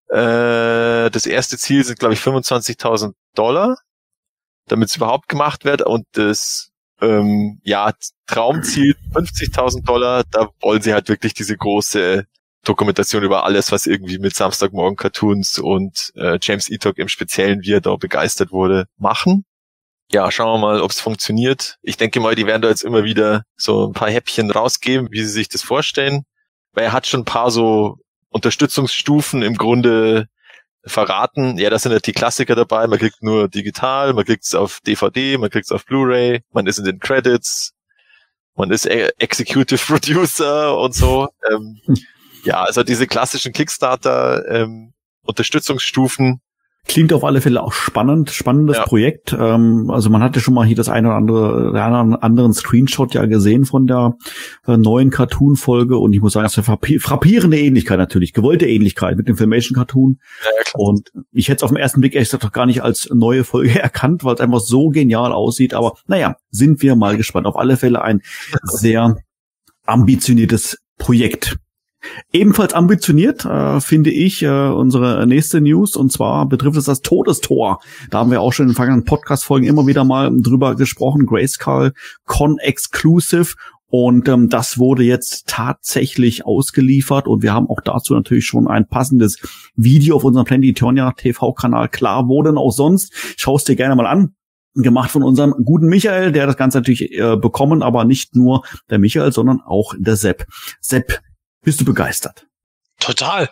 Äh, 0.07 1.11
das 1.11 1.27
erste 1.27 1.59
Ziel 1.59 1.83
sind, 1.83 1.99
glaube 1.99 2.15
ich, 2.15 2.21
25.000 2.21 3.15
Dollar, 3.35 3.77
damit 4.69 4.91
es 4.91 4.95
überhaupt 4.95 5.29
gemacht 5.29 5.65
wird. 5.65 5.83
Und 5.83 6.07
das 6.13 6.72
ähm, 7.03 7.61
ja, 7.63 7.93
Traumziel 8.27 8.97
50.000 9.13 9.85
Dollar, 9.85 10.25
da 10.31 10.49
wollen 10.61 10.81
sie 10.81 10.95
halt 10.95 11.09
wirklich 11.09 11.35
diese 11.35 11.57
große 11.57 12.27
Dokumentation 12.65 13.25
über 13.25 13.45
alles, 13.45 13.73
was 13.73 13.87
irgendwie 13.87 14.19
mit 14.19 14.35
Samstagmorgen 14.35 14.97
Cartoons 14.97 15.59
und 15.59 16.13
äh, 16.15 16.39
James 16.41 16.71
Etok 16.71 16.99
im 16.99 17.09
Speziellen, 17.09 17.63
wie 17.63 17.73
er 17.73 17.81
da 17.81 17.97
begeistert 17.97 18.53
wurde, 18.53 18.87
machen 18.97 19.45
ja, 20.13 20.31
schauen 20.31 20.61
wir 20.61 20.67
mal, 20.67 20.81
ob 20.81 20.91
es 20.91 21.01
funktioniert. 21.01 21.79
Ich 21.83 21.97
denke 21.97 22.21
mal, 22.21 22.35
die 22.35 22.47
werden 22.47 22.63
da 22.63 22.69
jetzt 22.69 22.85
immer 22.85 23.05
wieder 23.05 23.45
so 23.57 23.87
ein 23.87 23.93
paar 23.93 24.11
Häppchen 24.11 24.51
rausgeben, 24.51 25.09
wie 25.11 25.23
sie 25.23 25.31
sich 25.31 25.49
das 25.49 25.63
vorstellen. 25.63 26.25
Weil 26.73 26.85
er 26.85 26.93
hat 26.93 27.07
schon 27.07 27.21
ein 27.21 27.27
paar 27.27 27.51
so 27.51 27.97
Unterstützungsstufen 28.29 29.43
im 29.43 29.57
Grunde 29.57 30.29
verraten. 30.85 31.59
Ja, 31.59 31.71
da 31.71 31.79
sind 31.79 31.93
halt 31.93 32.07
die 32.07 32.13
Klassiker 32.13 32.55
dabei. 32.55 32.87
Man 32.87 32.99
kriegt 32.99 33.23
nur 33.23 33.49
digital, 33.49 34.13
man 34.13 34.25
kriegt 34.25 34.45
es 34.45 34.55
auf 34.55 34.81
DVD, 34.81 35.39
man 35.39 35.51
kriegt 35.51 35.67
es 35.67 35.73
auf 35.73 35.85
Blu-ray, 35.85 36.43
man 36.53 36.67
ist 36.67 36.79
in 36.79 36.85
den 36.85 36.99
Credits, 36.99 37.75
man 38.55 38.71
ist 38.71 38.87
e 38.87 39.11
Executive 39.19 39.81
Producer 39.87 40.77
und 40.79 40.95
so. 40.95 41.29
Ähm, 41.51 41.81
ja, 42.45 42.63
also 42.65 42.83
diese 42.83 43.07
klassischen 43.07 43.53
Kickstarter 43.53 44.45
ähm, 44.49 44.93
Unterstützungsstufen, 45.25 46.41
Klingt 46.89 47.13
auf 47.13 47.25
alle 47.25 47.41
Fälle 47.41 47.63
auch 47.63 47.73
spannend, 47.73 48.31
spannendes 48.31 48.77
ja. 48.77 48.85
Projekt. 48.85 49.35
Ähm, 49.39 49.89
also 49.91 50.11
man 50.11 50.23
hatte 50.23 50.41
schon 50.41 50.53
mal 50.53 50.67
hier 50.67 50.77
das 50.77 50.89
eine 50.89 51.09
oder 51.09 51.17
andere, 51.17 51.83
einen 51.83 52.17
anderen 52.17 52.53
Screenshot 52.53 53.15
ja 53.15 53.25
gesehen 53.27 53.65
von 53.65 53.87
der 53.87 54.17
äh, 54.67 54.77
neuen 54.77 55.11
Cartoon-Folge 55.11 55.97
und 55.97 56.13
ich 56.13 56.21
muss 56.21 56.33
sagen, 56.33 56.45
es 56.45 56.59
ist 56.59 56.69
eine 56.69 57.01
frappierende 57.01 57.59
Ähnlichkeit 57.59 57.99
natürlich, 57.99 58.33
gewollte 58.33 58.67
Ähnlichkeit 58.67 59.17
mit 59.17 59.29
dem 59.29 59.37
Filmation-Cartoon. 59.37 60.19
Ja, 60.45 60.73
und 60.75 61.13
ich 61.31 61.49
hätte 61.49 61.59
es 61.59 61.63
auf 61.63 61.71
den 61.71 61.79
ersten 61.79 62.01
Blick 62.01 62.17
echt 62.17 62.35
doch 62.35 62.53
gar 62.53 62.67
nicht 62.67 62.83
als 62.83 63.09
neue 63.13 63.45
Folge 63.45 63.79
erkannt, 63.81 64.25
weil 64.25 64.35
es 64.35 64.41
einfach 64.41 64.61
so 64.61 64.89
genial 64.89 65.33
aussieht. 65.33 65.75
Aber 65.75 65.95
naja, 66.09 66.37
sind 66.51 66.83
wir 66.83 66.97
mal 66.97 67.17
gespannt. 67.17 67.47
Auf 67.47 67.57
alle 67.57 67.77
Fälle 67.77 68.03
ein 68.03 68.23
sehr 68.65 69.17
ambitioniertes 69.87 70.79
Projekt. 70.99 71.57
Ebenfalls 72.33 72.75
ambitioniert 72.75 73.45
äh, 73.45 73.81
finde 73.81 74.11
ich 74.11 74.43
äh, 74.43 74.49
unsere 74.49 75.27
nächste 75.27 75.61
News 75.61 75.97
und 75.97 76.13
zwar 76.13 76.47
betrifft 76.49 76.77
es 76.77 76.85
das 76.85 77.01
Todestor. 77.01 77.81
Da 78.11 78.19
haben 78.19 78.31
wir 78.31 78.41
auch 78.41 78.53
schon 78.53 78.65
in 78.65 78.71
den 78.71 78.77
vergangenen 78.77 79.05
Podcast-Folgen 79.05 79.67
immer 79.67 79.87
wieder 79.87 80.05
mal 80.05 80.31
drüber 80.35 80.75
gesprochen. 80.75 81.27
Grayskull 81.27 81.93
Con 82.25 82.59
Exclusive 82.59 83.55
und 83.89 84.27
ähm, 84.29 84.49
das 84.49 84.79
wurde 84.79 85.03
jetzt 85.03 85.49
tatsächlich 85.49 86.47
ausgeliefert 86.47 87.29
und 87.29 87.43
wir 87.43 87.53
haben 87.53 87.69
auch 87.69 87.81
dazu 87.85 88.15
natürlich 88.15 88.47
schon 88.47 88.67
ein 88.67 88.89
passendes 88.89 89.39
Video 89.77 90.17
auf 90.17 90.25
unserem 90.25 90.47
Planetonia 90.47 91.13
TV-Kanal. 91.13 91.91
Klar, 91.91 92.27
wo 92.27 92.43
denn 92.43 92.57
auch 92.57 92.73
sonst? 92.73 93.13
Schau 93.37 93.57
es 93.57 93.65
dir 93.65 93.77
gerne 93.77 93.95
mal 93.95 94.07
an 94.07 94.35
gemacht 94.75 95.11
von 95.11 95.23
unserem 95.23 95.55
guten 95.65 95.87
Michael, 95.87 96.33
der 96.33 96.47
das 96.47 96.57
Ganze 96.57 96.79
natürlich 96.79 97.13
äh, 97.13 97.37
bekommen, 97.37 97.83
aber 97.83 98.07
nicht 98.07 98.35
nur 98.35 98.65
der 98.89 98.99
Michael, 98.99 99.33
sondern 99.33 99.61
auch 99.61 99.95
der 99.99 100.17
Sepp. 100.17 100.47
Sepp, 100.81 101.21
bist 101.63 101.81
du 101.81 101.85
begeistert? 101.85 102.47
Total. 102.99 103.49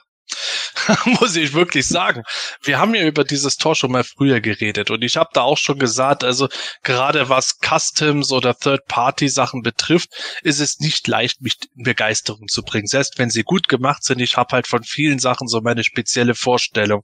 muss 1.21 1.37
ich 1.37 1.55
wirklich 1.55 1.87
sagen. 1.87 2.23
Wir 2.63 2.79
haben 2.79 2.95
ja 2.95 3.07
über 3.07 3.25
dieses 3.25 3.57
Tor 3.57 3.75
schon 3.75 3.93
mal 3.93 4.05
früher 4.05 4.41
geredet 4.41 4.91
und 4.91 5.03
ich 5.03 5.17
habe 5.17 5.31
da 5.33 5.43
auch 5.43 5.59
schon 5.59 5.79
gesagt, 5.79 6.25
also 6.25 6.49
gerade 6.83 7.29
was 7.29 7.59
Customs 7.61 8.33
oder 8.33 8.57
Third-Party-Sachen 8.57 9.63
betrifft, 9.63 10.11
ist 10.43 10.61
es 10.61 10.79
nicht 10.79 11.07
leicht, 11.09 11.41
mich 11.41 11.57
in 11.77 11.85
Begeisterung 11.85 12.49
zu 12.49 12.63
bringen. 12.63 12.87
Selbst 12.87 13.19
wenn 13.19 13.31
sie 13.31 13.43
gut 13.43 13.69
gemacht 13.69 14.05
sind, 14.05 14.21
ich 14.21 14.37
habe 14.37 14.53
halt 14.53 14.67
von 14.67 14.83
vielen 14.83 15.19
Sachen 15.19 15.49
so 15.49 15.61
meine 15.61 15.85
spezielle 15.85 16.35
Vorstellung. 16.35 17.03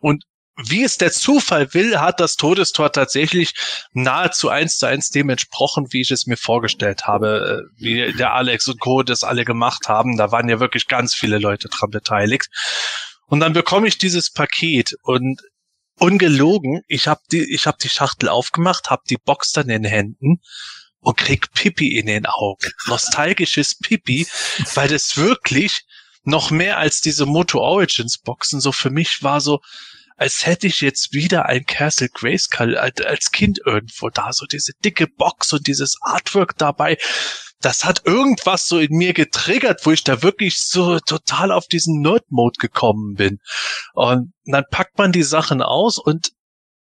Und 0.00 0.24
wie 0.56 0.82
es 0.82 0.98
der 0.98 1.12
Zufall 1.12 1.72
will, 1.72 1.98
hat 1.98 2.20
das 2.20 2.36
Todestor 2.36 2.92
tatsächlich 2.92 3.54
nahezu 3.92 4.48
eins 4.48 4.76
zu 4.76 4.86
eins 4.86 5.10
dem 5.10 5.30
entsprochen, 5.30 5.86
wie 5.90 6.02
ich 6.02 6.10
es 6.10 6.26
mir 6.26 6.36
vorgestellt 6.36 7.06
habe, 7.06 7.64
äh, 7.78 7.82
wie 7.82 8.12
der 8.12 8.34
Alex 8.34 8.68
und 8.68 8.78
Co. 8.78 9.02
das 9.02 9.24
alle 9.24 9.44
gemacht 9.44 9.88
haben. 9.88 10.16
Da 10.16 10.30
waren 10.30 10.48
ja 10.48 10.60
wirklich 10.60 10.88
ganz 10.88 11.14
viele 11.14 11.38
Leute 11.38 11.68
dran 11.68 11.90
beteiligt. 11.90 12.48
Und 13.26 13.40
dann 13.40 13.54
bekomme 13.54 13.88
ich 13.88 13.96
dieses 13.96 14.30
Paket 14.30 14.94
und 15.02 15.40
ungelogen, 15.98 16.82
ich 16.86 17.08
habe 17.08 17.20
die, 17.30 17.54
ich 17.54 17.66
habe 17.66 17.78
die 17.82 17.88
Schachtel 17.88 18.28
aufgemacht, 18.28 18.90
habe 18.90 19.02
die 19.08 19.16
Box 19.16 19.52
dann 19.52 19.70
in 19.70 19.82
den 19.82 19.90
Händen 19.90 20.40
und 21.00 21.16
krieg 21.16 21.50
Pipi 21.52 21.96
in 21.96 22.06
den 22.06 22.26
Augen. 22.26 22.70
Nostalgisches 22.86 23.78
Pipi, 23.78 24.26
weil 24.74 24.88
das 24.88 25.16
wirklich 25.16 25.84
noch 26.24 26.50
mehr 26.50 26.78
als 26.78 27.00
diese 27.00 27.26
Moto 27.26 27.58
Origins 27.58 28.18
Boxen 28.18 28.60
so 28.60 28.70
für 28.70 28.90
mich 28.90 29.22
war 29.22 29.40
so, 29.40 29.60
als 30.22 30.46
hätte 30.46 30.68
ich 30.68 30.80
jetzt 30.80 31.12
wieder 31.12 31.46
ein 31.46 31.66
Castle 31.66 32.08
Grayskull 32.08 32.76
als 32.76 33.32
Kind 33.32 33.58
irgendwo 33.66 34.08
da, 34.08 34.32
so 34.32 34.46
diese 34.46 34.72
dicke 34.84 35.08
Box 35.08 35.52
und 35.52 35.66
dieses 35.66 35.96
Artwork 36.00 36.56
dabei. 36.56 36.96
Das 37.60 37.84
hat 37.84 38.02
irgendwas 38.06 38.68
so 38.68 38.78
in 38.78 38.96
mir 38.96 39.14
getriggert, 39.14 39.84
wo 39.84 39.90
ich 39.90 40.04
da 40.04 40.22
wirklich 40.22 40.60
so 40.60 41.00
total 41.00 41.50
auf 41.50 41.66
diesen 41.66 42.02
Nerd-Mode 42.02 42.58
gekommen 42.60 43.14
bin. 43.14 43.40
Und 43.94 44.32
dann 44.44 44.64
packt 44.70 44.96
man 44.96 45.10
die 45.10 45.24
Sachen 45.24 45.60
aus 45.60 45.98
und 45.98 46.30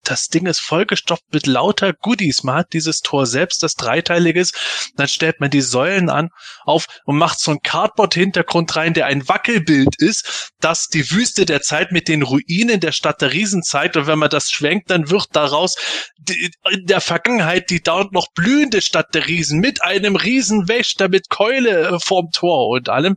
das 0.03 0.29
Ding 0.29 0.47
ist 0.47 0.61
vollgestopft 0.61 1.25
mit 1.33 1.47
lauter 1.47 1.93
Goodies. 1.93 2.43
Man 2.43 2.57
hat 2.57 2.73
dieses 2.73 3.01
Tor 3.01 3.27
selbst, 3.27 3.63
das 3.63 3.75
dreiteilig 3.75 4.37
ist. 4.37 4.93
Dann 4.97 5.09
stellt 5.09 5.41
man 5.41 5.51
die 5.51 5.61
Säulen 5.61 6.09
an, 6.09 6.31
auf 6.65 6.87
und 7.05 7.19
macht 7.19 7.39
so 7.41 7.51
einen 7.51 7.63
Cardboard-Hintergrund 7.63 8.75
rein, 8.77 8.95
der 8.95 9.07
ein 9.07 9.29
Wackelbild 9.29 9.97
ist, 9.99 10.53
das 10.61 10.89
die 10.89 11.11
Wüste 11.11 11.45
der 11.47 11.61
Zeit 11.61 11.93
mit 11.93 12.09
den 12.09 12.23
Ruinen 12.23 12.81
der 12.81 12.93
Stadt 12.93 13.21
der 13.21 13.33
Riesen 13.33 13.63
zeigt. 13.63 13.97
Und 13.97 14.07
wenn 14.07 14.19
man 14.19 14.31
das 14.31 14.51
schwenkt, 14.51 14.91
dann 14.91 15.11
wird 15.11 15.29
daraus 15.33 15.77
die, 16.19 16.51
in 16.71 16.87
der 16.87 17.01
Vergangenheit 17.01 17.71
die 17.71 17.83
dauernd 17.83 18.13
noch 18.13 18.29
blühende 18.35 18.81
Stadt 18.83 19.15
der 19.15 19.27
Riesen 19.27 19.61
mit 19.61 19.83
einem 19.83 20.17
Riesenwächter 20.17 21.09
mit 21.09 21.29
Keule 21.29 21.89
äh, 21.89 21.99
vorm 22.01 22.31
Tor 22.33 22.69
und 22.69 22.89
allem. 22.89 23.17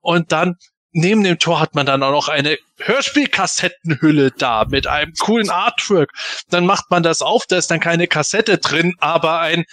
Und 0.00 0.32
dann 0.32 0.56
neben 0.92 1.22
dem 1.22 1.38
Tor 1.38 1.60
hat 1.60 1.74
man 1.74 1.86
dann 1.86 2.02
auch 2.02 2.10
noch 2.10 2.28
eine 2.28 2.58
Hörspielkassettenhülle 2.78 4.32
da 4.32 4.64
mit 4.64 4.86
einem 4.86 5.12
coolen 5.14 5.50
Artwork. 5.50 6.10
Dann 6.50 6.66
macht 6.66 6.90
man 6.90 7.02
das 7.02 7.22
auf, 7.22 7.46
da 7.46 7.56
ist 7.56 7.70
dann 7.70 7.80
keine 7.80 8.08
Kassette 8.08 8.58
drin, 8.58 8.94
aber 8.98 9.40
ein 9.40 9.64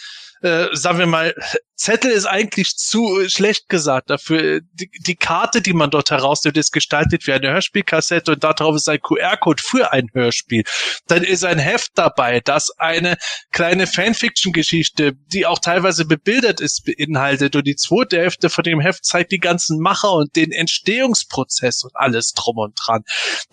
äh, 0.41 0.67
sagen 0.73 0.99
wir 0.99 1.07
mal, 1.07 1.33
Zettel 1.75 2.11
ist 2.11 2.25
eigentlich 2.25 2.77
zu 2.77 3.19
äh, 3.19 3.29
schlecht 3.29 3.67
gesagt 3.67 4.09
dafür. 4.09 4.61
Die, 4.73 4.89
die 5.05 5.15
Karte, 5.15 5.61
die 5.61 5.73
man 5.73 5.91
dort 5.91 6.09
herausnimmt, 6.09 6.57
ist 6.57 6.71
gestaltet 6.71 7.27
wie 7.27 7.33
eine 7.33 7.51
Hörspielkassette 7.51 8.33
und 8.33 8.43
darauf 8.43 8.75
ist 8.75 8.87
ein 8.87 9.01
QR-Code 9.01 9.61
für 9.61 9.91
ein 9.91 10.09
Hörspiel. 10.13 10.63
Dann 11.07 11.23
ist 11.23 11.43
ein 11.43 11.59
Heft 11.59 11.91
dabei, 11.95 12.39
das 12.39 12.71
eine 12.77 13.17
kleine 13.51 13.87
Fanfiction-Geschichte, 13.87 15.13
die 15.33 15.45
auch 15.45 15.59
teilweise 15.59 16.05
bebildert 16.05 16.61
ist, 16.61 16.85
beinhaltet. 16.85 17.55
Und 17.55 17.67
die 17.67 17.75
zweite 17.75 18.19
Hälfte 18.19 18.49
von 18.49 18.63
dem 18.63 18.79
Heft 18.79 19.03
zeigt 19.03 19.33
die 19.33 19.39
ganzen 19.39 19.79
Macher 19.79 20.13
und 20.13 20.35
den 20.35 20.51
Entstehungsprozess 20.51 21.83
und 21.83 21.91
alles 21.95 22.31
drum 22.31 22.57
und 22.57 22.79
dran. 22.81 23.03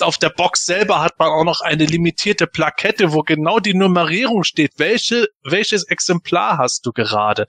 Auf 0.00 0.18
der 0.18 0.30
Box 0.30 0.64
selber 0.64 1.00
hat 1.00 1.18
man 1.18 1.28
auch 1.28 1.44
noch 1.44 1.60
eine 1.60 1.86
limitierte 1.86 2.46
Plakette, 2.46 3.12
wo 3.12 3.22
genau 3.22 3.58
die 3.58 3.74
Nummerierung 3.74 4.44
steht. 4.44 4.74
Welche, 4.76 5.26
welches 5.42 5.82
Exemplar 5.84 6.58
hast 6.58 6.86
du 6.86 6.92
gerade? 6.92 7.46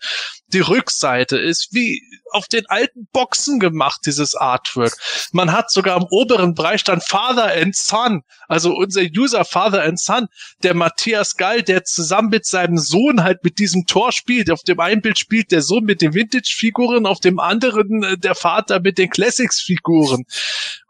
Die 0.48 0.63
Rückseite 0.68 1.38
ist 1.38 1.70
wie 1.72 2.02
auf 2.32 2.48
den 2.48 2.66
alten 2.68 3.08
Boxen 3.12 3.60
gemacht, 3.60 4.02
dieses 4.06 4.36
Artwork. 4.36 4.94
Man 5.32 5.52
hat 5.52 5.72
sogar 5.72 5.98
im 5.98 6.08
oberen 6.10 6.56
Bereich 6.56 6.84
dann 6.84 7.00
Father 7.00 7.54
and 7.54 7.76
Son, 7.76 8.24
also 8.48 8.74
unser 8.74 9.02
User 9.02 9.46
Father 9.46 9.84
and 9.84 10.00
Son, 10.00 10.28
der 10.64 10.74
Matthias 10.74 11.38
Gall, 11.38 11.62
der 11.62 11.84
zusammen 11.84 12.30
mit 12.30 12.46
seinem 12.46 12.78
Sohn 12.78 13.24
halt 13.24 13.44
mit 13.44 13.60
diesem 13.60 13.86
Tor 13.86 14.12
spielt. 14.12 14.50
Auf 14.50 14.64
dem 14.64 14.80
einen 14.80 15.02
Bild 15.02 15.20
spielt 15.20 15.52
der 15.52 15.62
Sohn 15.62 15.84
mit 15.84 16.02
den 16.02 16.14
Vintage-Figuren, 16.14 17.06
auf 17.06 17.20
dem 17.20 17.40
anderen 17.40 18.04
äh, 18.04 18.18
der 18.18 18.36
Vater 18.36 18.80
mit 18.80 18.98
den 18.98 19.10
Classics-Figuren. 19.10 20.26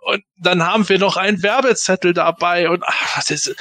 Und 0.06 0.24
dann 0.38 0.64
haben 0.64 0.88
wir 0.90 1.00
noch 1.00 1.18
einen 1.18 1.44
Werbezettel 1.44 2.14
dabei 2.14 2.70
und 2.70 2.84
ach, 2.86 3.16
das 3.16 3.32
ist, 3.32 3.56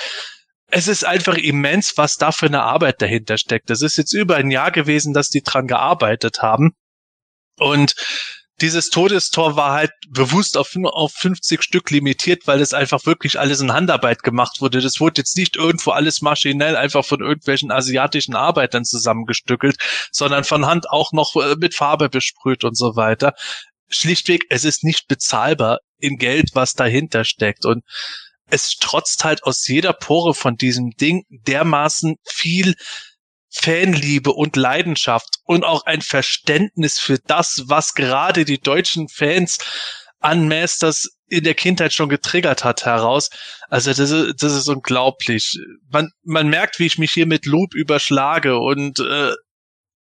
es 0.74 0.88
ist 0.88 1.04
einfach 1.04 1.36
immens, 1.36 1.98
was 1.98 2.16
da 2.16 2.32
für 2.32 2.46
eine 2.46 2.62
Arbeit 2.62 3.02
dahinter 3.02 3.36
steckt. 3.36 3.68
Das 3.68 3.82
ist 3.82 3.98
jetzt 3.98 4.14
über 4.14 4.36
ein 4.36 4.50
Jahr 4.50 4.70
gewesen, 4.70 5.12
dass 5.12 5.28
die 5.28 5.42
dran 5.42 5.66
gearbeitet 5.66 6.40
haben. 6.40 6.74
Und 7.58 7.94
dieses 8.62 8.88
Todestor 8.88 9.56
war 9.56 9.72
halt 9.72 9.90
bewusst 10.08 10.56
auf, 10.56 10.74
auf 10.82 11.12
50 11.12 11.62
Stück 11.62 11.90
limitiert, 11.90 12.46
weil 12.46 12.62
es 12.62 12.72
einfach 12.72 13.04
wirklich 13.04 13.38
alles 13.38 13.60
in 13.60 13.74
Handarbeit 13.74 14.22
gemacht 14.22 14.62
wurde. 14.62 14.80
Das 14.80 14.98
wurde 14.98 15.20
jetzt 15.20 15.36
nicht 15.36 15.56
irgendwo 15.56 15.90
alles 15.90 16.22
maschinell 16.22 16.76
einfach 16.76 17.04
von 17.04 17.20
irgendwelchen 17.20 17.70
asiatischen 17.70 18.34
Arbeitern 18.34 18.86
zusammengestückelt, 18.86 19.76
sondern 20.10 20.44
von 20.44 20.64
Hand 20.64 20.88
auch 20.88 21.12
noch 21.12 21.36
äh, 21.36 21.56
mit 21.56 21.74
Farbe 21.74 22.08
besprüht 22.08 22.64
und 22.64 22.78
so 22.78 22.96
weiter. 22.96 23.34
Schlichtweg, 23.90 24.46
es 24.48 24.64
ist 24.64 24.84
nicht 24.84 25.06
bezahlbar 25.06 25.80
in 25.98 26.16
Geld, 26.16 26.52
was 26.54 26.72
dahinter 26.72 27.24
steckt. 27.24 27.66
Und 27.66 27.84
es 28.52 28.76
trotzt 28.76 29.24
halt 29.24 29.44
aus 29.44 29.66
jeder 29.66 29.94
Pore 29.94 30.34
von 30.34 30.56
diesem 30.56 30.90
Ding 30.90 31.24
dermaßen 31.30 32.16
viel 32.22 32.74
Fanliebe 33.48 34.32
und 34.32 34.56
Leidenschaft 34.56 35.38
und 35.44 35.64
auch 35.64 35.86
ein 35.86 36.02
Verständnis 36.02 36.98
für 36.98 37.18
das, 37.18 37.62
was 37.66 37.94
gerade 37.94 38.44
die 38.44 38.60
deutschen 38.60 39.08
Fans 39.08 39.58
an 40.20 40.48
Masters 40.48 41.08
in 41.28 41.44
der 41.44 41.54
Kindheit 41.54 41.94
schon 41.94 42.10
getriggert 42.10 42.62
hat 42.62 42.84
heraus. 42.84 43.30
Also 43.68 43.90
das 43.90 44.10
ist, 44.10 44.42
das 44.42 44.52
ist 44.52 44.68
unglaublich. 44.68 45.58
Man, 45.90 46.10
man 46.22 46.48
merkt, 46.48 46.78
wie 46.78 46.86
ich 46.86 46.98
mich 46.98 47.12
hier 47.12 47.26
mit 47.26 47.46
Lob 47.46 47.74
überschlage 47.74 48.58
und 48.58 49.00
äh, 49.00 49.32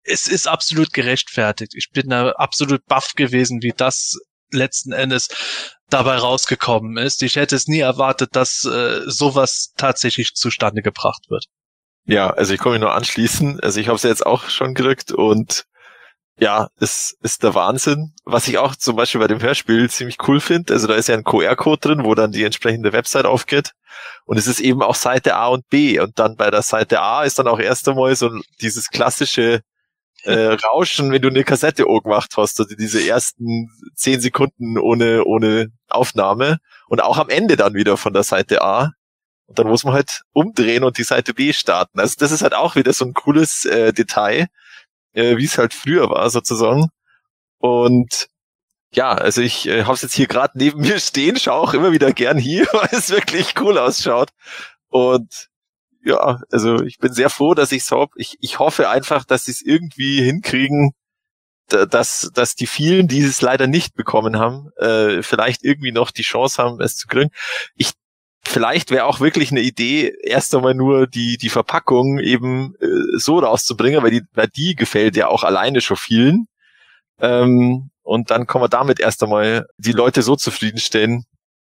es 0.05 0.27
ist 0.27 0.49
absolut 0.49 0.95
gerechtfertigt. 0.95 1.75
Ich 1.75 1.91
bin 1.91 2.09
da 2.09 2.31
absolut 2.31 2.85
baff 2.87 3.13
gewesen, 3.15 3.63
wie 3.63 3.75
das 3.77 4.19
letzten 4.53 4.93
Endes 4.93 5.29
dabei 5.89 6.17
rausgekommen 6.17 6.97
ist. 6.97 7.23
Ich 7.23 7.37
hätte 7.37 7.57
es 7.57 7.67
nie 7.67 7.81
erwartet, 7.81 8.31
dass 8.33 8.65
äh, 8.65 9.01
sowas 9.07 9.73
tatsächlich 9.77 10.35
zustande 10.35 10.83
gebracht 10.83 11.27
wird. 11.29 11.47
Ja, 12.05 12.31
also 12.31 12.55
ich 12.55 12.61
komme 12.61 12.79
nur 12.79 12.95
anschließen. 12.95 13.61
Also 13.61 13.81
ich 13.81 13.89
habe 13.89 13.97
es 13.97 14.03
jetzt 14.03 14.27
auch 14.27 14.49
schon 14.49 14.75
gerückt 14.75 15.13
und 15.13 15.65
ja, 16.39 16.69
es 16.81 17.17
ist 17.21 17.43
der 17.43 17.55
Wahnsinn. 17.55 18.15
Was 18.25 18.49
ich 18.49 18.59
auch 18.59 18.75
zum 18.75 18.97
Beispiel 18.97 19.21
bei 19.21 19.29
dem 19.29 19.41
Hörspiel 19.41 19.89
ziemlich 19.91 20.17
cool 20.27 20.41
finde, 20.41 20.73
also 20.73 20.87
da 20.87 20.95
ist 20.95 21.09
ja 21.09 21.15
ein 21.15 21.25
QR-Code 21.25 21.81
drin, 21.81 22.05
wo 22.05 22.15
dann 22.15 22.33
die 22.33 22.43
entsprechende 22.43 22.93
Website 22.93 23.27
aufgeht. 23.27 23.73
Und 24.25 24.39
es 24.39 24.47
ist 24.47 24.61
eben 24.61 24.83
auch 24.83 24.95
Seite 24.95 25.37
A 25.37 25.49
und 25.49 25.69
B. 25.69 26.01
Und 26.01 26.19
dann 26.19 26.37
bei 26.37 26.51
der 26.51 26.63
Seite 26.63 27.01
A 27.01 27.25
ist 27.25 27.39
dann 27.39 27.49
auch 27.49 27.61
erst 27.61 27.89
einmal 27.89 28.17
so 28.17 28.31
dieses 28.61 28.89
klassische 28.89 29.61
äh, 30.25 30.55
Rauschen, 30.55 31.11
wenn 31.13 31.23
du 31.23 31.29
eine 31.29 31.45
Kassette 31.45 31.85
gemacht 31.85 32.35
hast, 32.37 32.61
also 32.61 32.75
diese 32.75 33.07
ersten 33.07 33.71
zehn 33.95 34.21
Sekunden 34.21 34.79
ohne, 34.79 35.25
ohne 35.25 35.69
Aufnahme 35.89 36.59
und 36.89 37.03
auch 37.03 37.19
am 37.19 37.29
Ende 37.29 37.57
dann 37.57 37.75
wieder 37.75 37.97
von 37.97 38.13
der 38.13 38.23
Seite 38.23 38.63
A. 38.63 38.93
Und 39.47 39.59
dann 39.59 39.67
muss 39.67 39.85
man 39.85 39.95
halt 39.95 40.23
umdrehen 40.33 40.85
und 40.85 40.99
die 40.99 41.05
Seite 41.05 41.35
B 41.35 41.53
starten. 41.53 42.01
Also 42.01 42.15
das 42.19 42.33
ist 42.33 42.43
halt 42.43 42.55
auch 42.55 42.77
wieder 42.77 42.93
so 42.93 43.05
ein 43.05 43.15
cooles 43.15 43.65
äh, 43.65 43.93
Detail, 43.93 44.47
äh, 45.13 45.37
wie 45.37 45.45
es 45.45 45.59
halt 45.59 45.75
früher 45.75 46.09
war 46.09 46.31
sozusagen. 46.31 46.89
Und 47.59 48.29
ja, 48.95 49.13
also 49.13 49.41
ich 49.41 49.67
äh, 49.69 49.85
habe 49.85 49.95
es 49.95 50.03
jetzt 50.03 50.15
hier 50.15 50.27
gerade 50.27 50.57
neben 50.57 50.81
mir 50.83 51.01
stehen, 51.01 51.39
schaue 51.39 51.61
auch 51.61 51.75
immer 51.75 51.93
wieder 51.93 52.13
gern 52.13 52.39
hier, 52.39 52.67
weil 52.73 52.89
es 52.93 53.11
wirklich 53.11 53.55
cool 53.61 53.79
ausschaut. 53.79 54.31
Und 54.89 55.49
ja, 56.05 56.41
also 56.51 56.83
ich 56.83 56.99
bin 56.99 57.13
sehr 57.13 57.31
froh, 57.31 57.55
dass 57.55 57.73
ich 57.73 57.83
es 57.83 57.93
habe. 57.93 58.13
Ich, 58.17 58.37
ich 58.41 58.59
hoffe 58.59 58.89
einfach, 58.89 59.25
dass 59.25 59.45
sie 59.45 59.53
es 59.53 59.63
irgendwie 59.63 60.23
hinkriegen, 60.23 60.93
dass, 61.69 62.31
dass 62.35 62.55
die 62.55 62.67
vielen, 62.67 63.09
die 63.09 63.21
es 63.21 63.41
leider 63.41 63.67
nicht 63.67 63.95
bekommen 63.95 64.39
haben, 64.39 64.71
äh, 64.77 65.23
vielleicht 65.23 65.65
irgendwie 65.65 65.93
noch 65.93 66.11
die 66.11 66.23
Chance 66.23 66.63
haben, 66.63 66.81
es 66.81 66.97
zu 66.97 67.07
kriegen. 67.07 67.31
Ich 67.77 67.93
vielleicht 68.45 68.91
wäre 68.91 69.05
auch 69.05 69.21
wirklich 69.21 69.51
eine 69.53 69.61
Idee, 69.61 70.13
erst 70.23 70.55
einmal 70.55 70.75
nur 70.75 71.07
die, 71.07 71.39
die 71.39 71.49
Verpackung 71.49 72.19
eben 72.19 72.75
äh, 72.81 73.19
so 73.19 73.39
rauszubringen, 73.39 74.03
weil 74.03 74.11
die, 74.11 74.23
weil 74.35 74.49
die 74.49 74.75
gefällt 74.75 75.17
ja 75.17 75.29
auch 75.29 75.45
alleine 75.45 75.81
schon 75.81 75.97
vielen. 75.97 76.47
Ähm, 77.21 77.91
und 78.03 78.31
dann 78.31 78.47
kann 78.47 78.61
man 78.61 78.71
damit 78.71 78.99
erst 79.01 79.23
einmal 79.23 79.67
die 79.79 79.93
Leute 79.93 80.23
so 80.23 80.35
zufriedenstellen. 80.37 81.25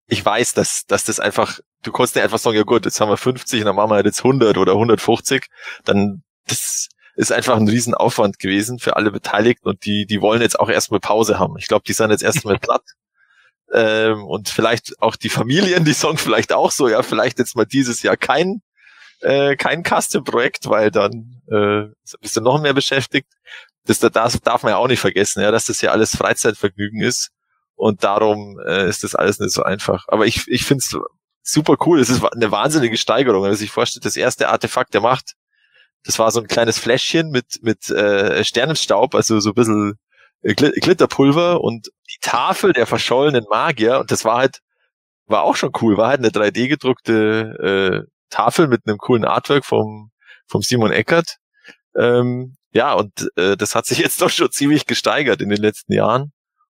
Ich 0.09 0.25
weiß, 0.25 0.55
dass, 0.55 0.87
dass 0.87 1.05
das 1.05 1.21
einfach 1.21 1.61
du 1.83 1.93
konntest 1.93 2.17
nicht 2.17 2.25
einfach 2.25 2.39
sagen, 2.39 2.57
ja 2.57 2.63
gut, 2.63 2.85
jetzt 2.85 3.01
haben 3.01 3.11
wir 3.11 3.17
50 3.17 3.61
und 3.61 3.67
dann 3.67 3.77
machen 3.77 3.91
wir 3.91 3.97
halt 3.97 4.07
jetzt 4.07 4.21
100 4.21 4.57
oder 4.57 4.73
150. 4.73 5.47
Dann, 5.85 6.23
das 6.47 6.89
ist 7.15 7.33
einfach 7.33 7.57
ein 7.57 7.69
Riesenaufwand 7.69 8.39
gewesen 8.39 8.79
für 8.79 8.97
alle 8.97 9.11
Beteiligten 9.11 9.69
und 9.69 9.85
die, 9.85 10.07
die 10.07 10.21
wollen 10.21 10.41
jetzt 10.41 10.59
auch 10.59 10.71
erstmal 10.71 11.01
Pause 11.01 11.39
haben. 11.39 11.57
Ich 11.59 11.69
glaube, 11.69 11.85
die 11.87 11.93
sind 11.93 12.11
jetzt 12.11 12.23
erstmal 12.23 12.59
platt. 12.61 12.85
Ähm, 13.73 14.25
und 14.25 14.49
vielleicht 14.49 15.01
auch 15.01 15.17
die 15.17 15.31
Familien, 15.31 15.85
die 15.85 15.93
sagen 15.93 16.19
vielleicht 16.19 16.53
auch 16.53 16.71
so, 16.71 16.89
ja, 16.89 17.03
vielleicht 17.03 17.39
jetzt 17.39 17.57
mal 17.57 17.65
dieses 17.65 18.03
Jahr 18.03 18.17
kein, 18.17 18.63
äh, 19.21 19.57
kein 19.57 19.83
Custom-Projekt, 19.83 20.69
weil 20.69 20.91
dann 20.91 21.41
äh, 21.51 21.85
bist 22.21 22.37
du 22.37 22.41
noch 22.41 22.61
mehr 22.61 22.75
beschäftigt. 22.75 23.29
Das, 23.85 23.99
das 23.99 24.41
darf 24.41 24.63
man 24.63 24.71
ja 24.71 24.77
auch 24.77 24.89
nicht 24.89 25.01
vergessen, 25.01 25.43
ja, 25.43 25.51
dass 25.51 25.67
das 25.67 25.81
ja 25.81 25.91
alles 25.91 26.17
Freizeitvergnügen 26.17 27.01
ist. 27.01 27.31
Und 27.75 28.05
darum 28.05 28.61
äh, 28.67 28.89
ist 28.89 29.03
das 29.03 29.15
alles 29.15 29.41
nicht 29.41 29.53
so 29.53 29.63
einfach. 29.63 30.05
Aber 30.09 30.27
ich, 30.27 30.47
ich 30.47 30.65
finde 30.65 30.85
es 30.85 30.97
super 31.43 31.77
cool. 31.87 32.01
Es 32.01 32.09
ist 32.09 32.25
eine 32.25 32.51
wahnsinnige 32.51 32.97
Steigerung. 32.97 33.43
Wenn 33.43 33.51
man 33.51 33.59
sich 33.59 33.71
vorstellt, 33.71 34.05
das 34.05 34.17
erste 34.17 34.49
Artefakt 34.49 34.95
der 34.95 35.01
Macht, 35.01 35.35
das 36.05 36.19
war 36.19 36.31
so 36.31 36.41
ein 36.41 36.49
kleines 36.49 36.79
Fläschchen 36.79 37.31
mit, 37.31 37.63
mit 37.63 37.91
äh, 37.91 38.45
Sternenstaub, 38.45 39.15
also 39.15 39.41
so 39.41 39.51
ein 39.51 39.55
bisschen 39.55 39.99
äh, 40.43 40.55
Glitterpulver 40.55 41.61
und 41.61 41.89
die 42.11 42.19
Tafel 42.21 42.73
der 42.73 42.87
verschollenen 42.87 43.45
Magier. 43.49 44.01
Und 44.01 44.11
das 44.11 44.25
war 44.25 44.39
halt, 44.39 44.59
war 45.27 45.43
auch 45.43 45.57
schon 45.57 45.73
cool, 45.81 45.97
war 45.97 46.09
halt 46.09 46.21
eine 46.21 46.31
3D 46.31 46.69
gedruckte 46.69 48.07
äh, 48.07 48.11
Tafel 48.31 48.67
mit 48.67 48.83
einem 48.87 48.99
coolen 48.99 49.25
Artwork 49.25 49.65
vom, 49.65 50.11
vom 50.47 50.63
Simon 50.63 50.93
Eckert. 50.93 51.37
Ähm, 51.97 52.57
ja, 52.73 52.95
und 52.95 53.29
äh, 53.37 53.57
das 53.57 53.75
hat 53.75 53.87
sich 53.87 53.99
jetzt 53.99 54.21
doch 54.21 54.31
schon 54.31 54.51
ziemlich 54.51 54.87
gesteigert 54.87 55.41
in 55.41 55.51
den 55.51 55.61
letzten 55.61 55.93
Jahren. 55.93 56.33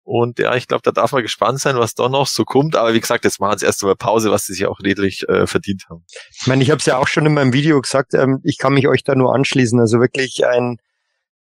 Und 0.03 0.37
ja, 0.39 0.55
ich 0.55 0.67
glaube, 0.67 0.81
da 0.83 0.91
darf 0.91 1.13
man 1.13 1.21
gespannt 1.21 1.59
sein, 1.59 1.77
was 1.77 1.95
da 1.95 2.09
noch 2.09 2.27
so 2.27 2.43
kommt. 2.43 2.75
Aber 2.75 2.93
wie 2.93 2.99
gesagt, 2.99 3.23
jetzt 3.23 3.39
machen 3.39 3.57
sie 3.57 3.65
erst 3.65 3.81
einmal 3.83 3.95
Pause, 3.95 4.31
was 4.31 4.45
sie 4.45 4.53
sich 4.53 4.65
auch 4.65 4.79
redlich 4.81 5.27
äh, 5.29 5.47
verdient 5.47 5.85
haben. 5.89 6.05
Ich 6.41 6.45
meine, 6.45 6.61
ich 6.61 6.71
habe 6.71 6.79
es 6.79 6.85
ja 6.85 6.97
auch 6.97 7.07
schon 7.07 7.25
in 7.25 7.33
meinem 7.33 7.53
Video 7.53 7.79
gesagt, 7.79 8.13
ähm, 8.13 8.41
ich 8.43 8.57
kann 8.57 8.73
mich 8.73 8.87
euch 8.87 9.03
da 9.03 9.15
nur 9.15 9.33
anschließen. 9.33 9.79
Also 9.79 10.01
wirklich 10.01 10.45
ein, 10.45 10.77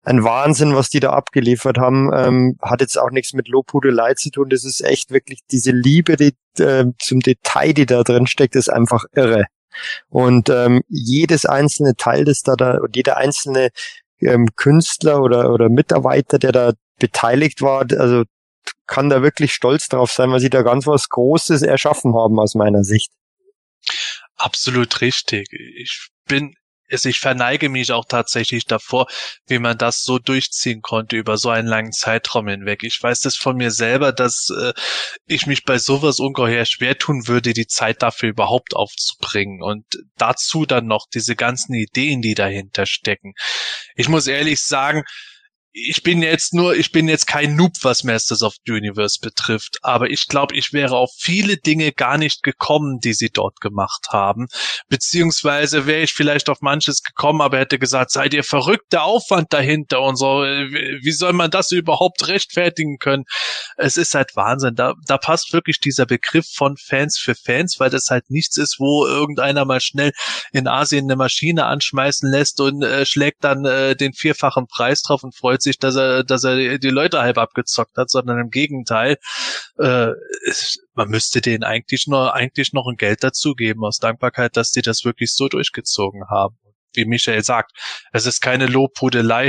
ein 0.03 0.25
Wahnsinn, 0.25 0.75
was 0.75 0.91
die 0.91 1.01
da 1.01 1.11
abgeliefert 1.11 1.79
haben. 1.79 2.11
Ähm, 2.15 2.57
hat 2.61 2.83
jetzt 2.83 2.99
auch 2.99 3.11
nichts 3.11 3.33
mit 3.33 3.49
Lobhudelei 3.49 4.13
zu 4.15 4.31
tun. 4.31 4.51
Das 4.51 4.65
ist 4.65 4.83
echt 4.83 5.11
wirklich 5.11 5.41
diese 5.51 5.73
Liebe 5.73 6.17
die, 6.17 6.35
äh, 6.59 6.85
zum 6.99 7.21
Detail, 7.21 7.73
die 7.73 7.87
da 7.87 8.03
drin 8.03 8.27
steckt, 8.27 8.57
ist 8.57 8.69
einfach 8.69 9.05
irre. 9.15 9.47
Und 10.09 10.51
ähm, 10.51 10.83
jedes 10.89 11.47
einzelne 11.47 11.95
Teil, 11.97 12.25
das 12.25 12.43
da, 12.43 12.57
da 12.57 12.79
und 12.79 12.95
jeder 12.95 13.17
einzelne 13.17 13.71
ähm, 14.21 14.49
Künstler 14.57 15.23
oder, 15.23 15.51
oder 15.51 15.71
Mitarbeiter, 15.71 16.39
der 16.39 16.53
da 16.53 16.73
beteiligt 16.99 17.63
war, 17.63 17.87
also 17.99 18.25
kann 18.87 19.09
da 19.09 19.23
wirklich 19.23 19.53
stolz 19.53 19.89
drauf 19.89 20.11
sein, 20.11 20.31
weil 20.31 20.41
sie 20.41 20.51
da 20.51 20.63
ganz 20.63 20.87
was 20.87 21.09
Großes 21.09 21.63
erschaffen 21.63 22.15
haben 22.15 22.39
aus 22.39 22.55
meiner 22.55 22.85
Sicht. 22.85 23.11
Absolut 24.37 25.01
richtig. 25.01 25.49
Ich 25.53 26.09
bin 26.27 26.55
ich 26.91 27.21
verneige 27.21 27.69
mich 27.69 27.93
auch 27.93 28.05
tatsächlich 28.05 28.67
davor, 28.67 29.07
wie 29.47 29.59
man 29.59 29.79
das 29.79 30.03
so 30.03 30.19
durchziehen 30.19 30.83
konnte 30.83 31.17
über 31.17 31.37
so 31.37 31.51
einen 31.51 31.69
langen 31.69 31.93
Zeitraum 31.93 32.49
hinweg. 32.49 32.83
Ich 32.83 33.01
weiß 33.01 33.21
das 33.21 33.37
von 33.37 33.57
mir 33.57 33.71
selber, 33.71 34.13
dass 34.13 34.51
äh, 34.51 34.73
ich 35.27 35.47
mich 35.47 35.65
bei 35.65 35.79
sowas 35.79 36.19
ungeheuer 36.19 36.65
schwer 36.65 36.99
tun 36.99 37.29
würde, 37.29 37.53
die 37.53 37.67
Zeit 37.67 38.03
dafür 38.03 38.31
überhaupt 38.31 38.75
aufzubringen 38.75 39.63
und 39.63 39.85
dazu 40.17 40.67
dann 40.67 40.87
noch 40.87 41.07
diese 41.13 41.37
ganzen 41.37 41.75
Ideen, 41.75 42.23
die 42.23 42.35
dahinter 42.35 42.87
stecken. 42.87 43.35
Ich 43.95 44.09
muss 44.09 44.27
ehrlich 44.27 44.63
sagen, 44.63 45.05
ich 45.73 46.03
bin 46.03 46.23
jetzt 46.23 46.53
nur, 46.53 46.75
ich 46.75 46.91
bin 46.91 47.09
jetzt 47.09 47.27
kein 47.27 47.55
Noob, 47.55 47.73
was 47.83 48.03
Masters 48.03 48.43
of 48.43 48.55
the 48.67 48.73
Universe 48.73 49.21
betrifft, 49.21 49.79
aber 49.83 50.11
ich 50.11 50.27
glaube, 50.27 50.57
ich 50.57 50.73
wäre 50.73 50.97
auf 50.97 51.11
viele 51.17 51.57
Dinge 51.57 51.93
gar 51.93 52.19
nicht 52.19 52.43
gekommen, 52.43 52.99
die 52.99 53.15
sie 53.15 53.31
dort 53.31 53.61
gemacht 53.61 54.09
haben. 54.11 54.49
Beziehungsweise 54.89 55.87
wäre 55.87 56.03
ich 56.03 56.13
vielleicht 56.13 56.49
auf 56.49 56.61
manches 56.61 57.03
gekommen, 57.03 57.41
aber 57.41 57.59
hätte 57.59 57.79
gesagt, 57.79 58.11
seid 58.11 58.35
ihr 58.35 58.43
verrückt, 58.43 58.93
der 58.93 59.05
Aufwand 59.05 59.53
dahinter 59.53 60.01
und 60.03 60.17
so. 60.17 60.41
Wie 60.43 61.13
soll 61.13 61.33
man 61.33 61.51
das 61.51 61.71
überhaupt 61.71 62.27
rechtfertigen 62.27 62.99
können? 62.99 63.25
Es 63.77 63.97
ist 63.97 64.15
halt 64.15 64.35
Wahnsinn. 64.35 64.75
Da, 64.75 64.95
da 65.07 65.19
passt 65.19 65.53
wirklich 65.53 65.79
dieser 65.79 66.07
Begriff 66.07 66.47
von 66.53 66.77
Fans 66.77 67.17
für 67.19 67.37
Fans, 67.37 67.79
weil 67.79 67.91
das 67.91 68.09
halt 68.11 68.29
nichts 68.29 68.57
ist, 68.57 68.81
wo 68.81 69.07
irgendeiner 69.07 69.65
mal 69.65 69.81
schnell 69.81 70.13
in 70.53 70.67
Asien 70.67 71.05
eine 71.05 71.17
Maschine 71.17 71.67
anschmeißen 71.67 72.29
lässt 72.29 72.61
und 72.61 72.83
äh, 72.83 73.07
schlägt 73.07 73.45
dann 73.45 73.65
äh, 73.65 73.95
den 73.95 74.13
vierfachen 74.13 74.67
Preis 74.67 75.03
drauf 75.03 75.23
und 75.23 75.37
freut 75.37 75.60
sich, 75.63 75.79
dass 75.79 75.97
er, 75.97 76.25
dass 76.25 76.45
er 76.45 76.79
die 76.79 76.91
Leute 76.91 77.21
halb 77.21 77.39
abgezockt 77.39 77.97
hat, 77.97 78.11
sondern 78.11 78.39
im 78.39 78.51
Gegenteil, 78.51 79.17
äh, 79.79 80.09
man 80.95 81.09
müsste 81.09 81.41
denen 81.41 81.65
eigentlich 81.65 82.07
nur 82.07 82.35
eigentlich 82.35 82.73
noch 82.73 82.87
ein 82.87 82.97
Geld 82.97 83.23
dazugeben 83.23 83.85
aus 83.85 83.99
Dankbarkeit, 83.99 84.57
dass 84.57 84.71
die 84.71 84.83
das 84.83 85.05
wirklich 85.05 85.33
so 85.33 85.49
durchgezogen 85.49 86.29
haben. 86.29 86.57
Wie 86.95 87.05
Michael 87.05 87.45
sagt, 87.45 87.73
es 88.13 88.27
ist 88.27 88.41
keine 88.41 88.67
Lobhudelei. 88.67 89.49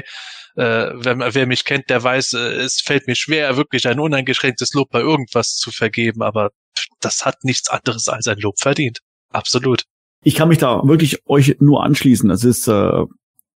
Äh, 0.56 0.92
wer, 0.94 1.34
wer 1.34 1.48
mich 1.48 1.64
kennt, 1.64 1.90
der 1.90 2.04
weiß, 2.04 2.34
äh, 2.34 2.38
es 2.38 2.82
fällt 2.82 3.08
mir 3.08 3.16
schwer, 3.16 3.58
wirklich 3.58 3.88
ein 3.88 4.00
uneingeschränktes 4.00 4.74
Lob 4.74 4.90
bei 4.92 5.00
irgendwas 5.00 5.56
zu 5.56 5.72
vergeben, 5.72 6.22
aber 6.22 6.50
das 7.00 7.26
hat 7.26 7.44
nichts 7.44 7.70
anderes 7.70 8.08
als 8.08 8.28
ein 8.28 8.38
Lob 8.38 8.60
verdient. 8.60 9.00
Absolut. 9.30 9.84
Ich 10.24 10.36
kann 10.36 10.50
mich 10.50 10.60
da 10.60 10.82
wirklich 10.84 11.26
euch 11.26 11.58
nur 11.60 11.84
anschließen. 11.84 12.30
Das 12.30 12.44
ist 12.44 12.68
äh, 12.68 13.06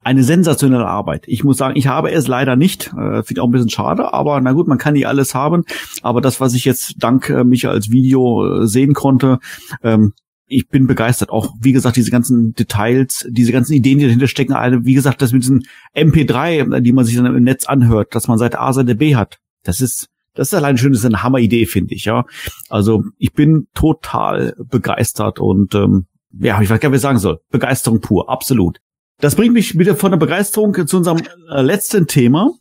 eine 0.04 0.24
sensationelle 0.24 0.86
Arbeit. 0.86 1.24
Ich 1.28 1.44
muss 1.44 1.58
sagen, 1.58 1.76
ich 1.76 1.88
habe 1.88 2.12
es 2.12 2.28
leider 2.28 2.56
nicht. 2.56 2.88
Äh, 2.88 3.24
Finde 3.24 3.34
ich 3.34 3.40
auch 3.40 3.48
ein 3.48 3.52
bisschen 3.52 3.70
schade, 3.70 4.14
aber 4.14 4.40
na 4.42 4.52
gut, 4.52 4.68
man 4.68 4.78
kann 4.78 4.94
nicht 4.94 5.08
alles 5.08 5.34
haben. 5.34 5.64
Aber 6.02 6.22
das, 6.22 6.40
was 6.40 6.54
ich 6.54 6.66
jetzt 6.66 6.96
dank 6.98 7.30
äh, 7.30 7.44
mich 7.44 7.68
als 7.68 7.90
Video 7.90 8.64
äh, 8.64 8.68
sehen 8.68 8.94
konnte, 8.94 9.40
ähm, 9.84 10.14
ich 10.48 10.68
bin 10.68 10.88
begeistert. 10.88 11.30
Auch, 11.30 11.54
wie 11.60 11.72
gesagt, 11.72 11.96
diese 11.96 12.12
ganzen 12.12 12.54
Details, 12.54 13.26
diese 13.30 13.52
ganzen 13.52 13.74
Ideen, 13.74 14.00
die 14.00 14.06
dahinter 14.06 14.28
stecken, 14.28 14.54
eine, 14.54 14.86
wie 14.86 14.94
gesagt, 14.94 15.22
das 15.22 15.32
mit 15.32 15.44
diesen 15.44 15.66
MP3, 15.96 16.80
die 16.82 16.92
man 16.92 17.06
sich 17.06 17.16
dann 17.16 17.26
im 17.26 17.44
Netz 17.44 17.66
anhört, 17.66 18.14
dass 18.16 18.28
man 18.28 18.38
Seite 18.38 18.60
A, 18.60 18.74
Seite 18.74 18.96
B 18.96 19.16
hat. 19.16 19.40
Das 19.64 19.82
ist, 19.82 20.10
das 20.34 20.50
ist 20.50 20.54
allein 20.54 20.78
schön, 20.78 20.92
das 20.92 21.02
ist 21.02 21.06
eine 21.06 21.24
Hammeridee, 21.24 21.66
finde 21.66 21.96
ich, 21.96 22.06
ja. 22.06 22.26
Also, 22.70 23.04
ich 23.18 23.34
bin 23.34 23.68
total 23.74 24.56
begeistert 24.58 25.40
und, 25.40 25.76
ähm, 25.76 26.06
ja, 26.40 26.62
ich 26.62 26.70
weiß 26.70 26.80
gar 26.80 26.90
nicht, 26.90 26.96
was 26.96 27.00
ich 27.00 27.02
sagen 27.04 27.20
soll. 27.20 27.40
Begeisterung 27.52 28.02
pur, 28.02 28.30
absolut. 28.30 28.80
Das 29.20 29.36
bringt 29.36 29.54
mich 29.54 29.78
wieder 29.78 29.96
von 29.96 30.12
der 30.12 30.18
Begeisterung 30.18 30.88
zu 30.88 30.98
unserem 30.98 31.22
äh, 31.50 31.62
letzten 31.62 32.08
Thema, 32.08 32.52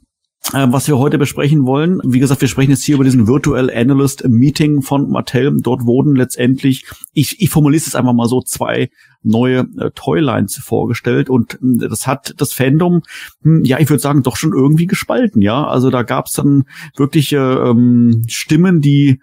äh, 0.53 0.67
was 0.69 0.87
wir 0.87 0.99
heute 0.99 1.19
besprechen 1.19 1.65
wollen. 1.67 2.01
Wie 2.05 2.21
gesagt, 2.21 2.41
wir 2.41 2.49
sprechen 2.49 2.71
jetzt 2.71 2.85
hier 2.85 2.97
über 2.97 3.05
diesen 3.05 3.27
Virtual 3.27 3.71
Analyst 3.71 4.29
Meeting 4.29 4.83
von 4.83 5.11
Mattel. 5.11 5.57
Dort 5.61 5.87
wurden 5.87 6.15
letztendlich, 6.15 6.85
ich, 7.13 7.41
ich 7.41 7.51
formuliere 7.51 7.83
es 7.85 7.95
einfach 7.95 8.13
mal 8.13 8.29
so, 8.29 8.43
zwei 8.43 8.91
neue 9.23 9.67
äh, 9.79 9.91
Toylines 9.95 10.57
vorgestellt 10.57 11.31
und 11.31 11.55
äh, 11.55 11.89
das 11.89 12.07
hat 12.07 12.35
das 12.37 12.53
Fandom, 12.53 13.03
hm, 13.43 13.65
ja, 13.65 13.79
ich 13.81 13.89
würde 13.89 14.03
sagen, 14.03 14.23
doch 14.23 14.37
schon 14.37 14.53
irgendwie 14.53 14.87
gespalten, 14.87 15.43
ja. 15.43 15.67
Also 15.67 15.91
da 15.91 16.03
gab 16.03 16.27
es 16.27 16.33
dann 16.33 16.65
wirklich 16.97 17.33
ähm, 17.33 18.25
Stimmen, 18.29 18.81
die 18.81 19.21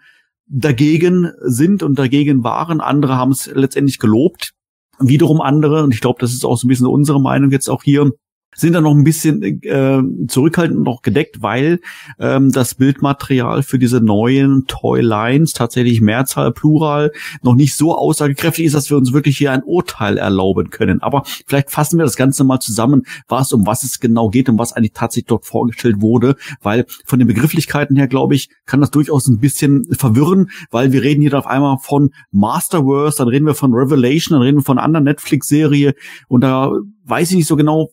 dagegen 0.50 1.32
sind 1.42 1.84
und 1.84 2.00
dagegen 2.00 2.44
waren. 2.44 2.82
Andere 2.82 3.16
haben 3.16 3.32
es 3.32 3.50
letztendlich 3.54 4.00
gelobt. 4.00 4.54
Wiederum 5.00 5.42
andere, 5.42 5.84
und 5.84 5.94
ich 5.94 6.02
glaube, 6.02 6.20
das 6.20 6.34
ist 6.34 6.46
auch 6.46 6.58
so 6.58 6.68
ein 6.68 6.70
bisschen 6.70 6.88
unsere 6.88 7.22
Meinung 7.22 7.52
jetzt 7.52 7.70
auch 7.70 7.84
hier, 7.84 8.12
sind 8.56 8.74
dann 8.74 8.84
noch 8.84 8.96
ein 8.96 9.04
bisschen 9.04 9.42
äh, 9.44 10.02
zurückhaltend 10.28 10.84
noch 10.84 11.02
gedeckt, 11.02 11.42
weil 11.42 11.80
ähm, 12.20 12.52
das 12.52 12.76
Bildmaterial 12.76 13.64
für 13.64 13.80
diese 13.80 14.02
neuen 14.02 14.66
Toylines 14.68 15.54
tatsächlich 15.54 16.02
Mehrzahl, 16.02 16.52
Plural 16.52 17.12
noch 17.42 17.56
nicht 17.56 17.76
so 17.76 17.96
aussagekräftig 17.96 18.66
ist, 18.66 18.76
dass 18.76 18.90
wir 18.90 18.98
uns 18.98 19.14
wirklich 19.14 19.38
hier 19.38 19.52
ein 19.52 19.64
Urteil 19.64 20.18
erlauben 20.18 20.70
können. 20.72 21.02
Aber 21.02 21.24
vielleicht 21.46 21.72
fassen 21.72 21.98
wir 21.98 22.06
das 22.06 22.18
Ganze 22.18 22.44
mal 22.44 22.60
zusammen, 22.60 23.04
was 23.28 23.54
um 23.54 23.66
was 23.66 23.84
es 23.84 24.00
genau 24.00 24.30
geht 24.30 24.50
und 24.50 24.58
was 24.58 24.74
eigentlich 24.74 24.94
tatsächlich 24.94 25.28
dort 25.28 25.46
vorgestellt 25.46 26.02
wurde, 26.02 26.36
weil 26.62 26.86
von 27.06 27.20
den 27.20 27.28
Begrifflichkeiten 27.28 27.96
her, 27.96 28.08
glaube 28.08 28.36
ich, 28.36 28.50
kann 28.66 28.82
das 28.82 28.92
durchaus 28.92 29.28
ein 29.28 29.40
bisschen 29.40 29.86
verwirren, 29.94 30.50
weil 30.72 30.92
wir 30.92 31.04
reden 31.04 31.22
hier 31.22 31.38
auf 31.38 31.48
einmal 31.48 31.78
von 31.80 32.12
Masterverse, 32.32 33.18
dann 33.18 33.28
reden 33.28 33.46
wir 33.46 33.54
von 33.54 33.74
Revelation, 33.74 34.36
dann 34.36 34.42
reden 34.42 34.58
wir 34.58 34.64
von 34.64 34.78
einer 34.78 34.86
anderen 34.86 35.06
Netflix-Serie 35.06 35.94
und 36.28 36.42
da 36.42 36.72
weiß 37.06 37.32
ich 37.32 37.38
nicht 37.38 37.48
so 37.48 37.56
genau, 37.56 37.90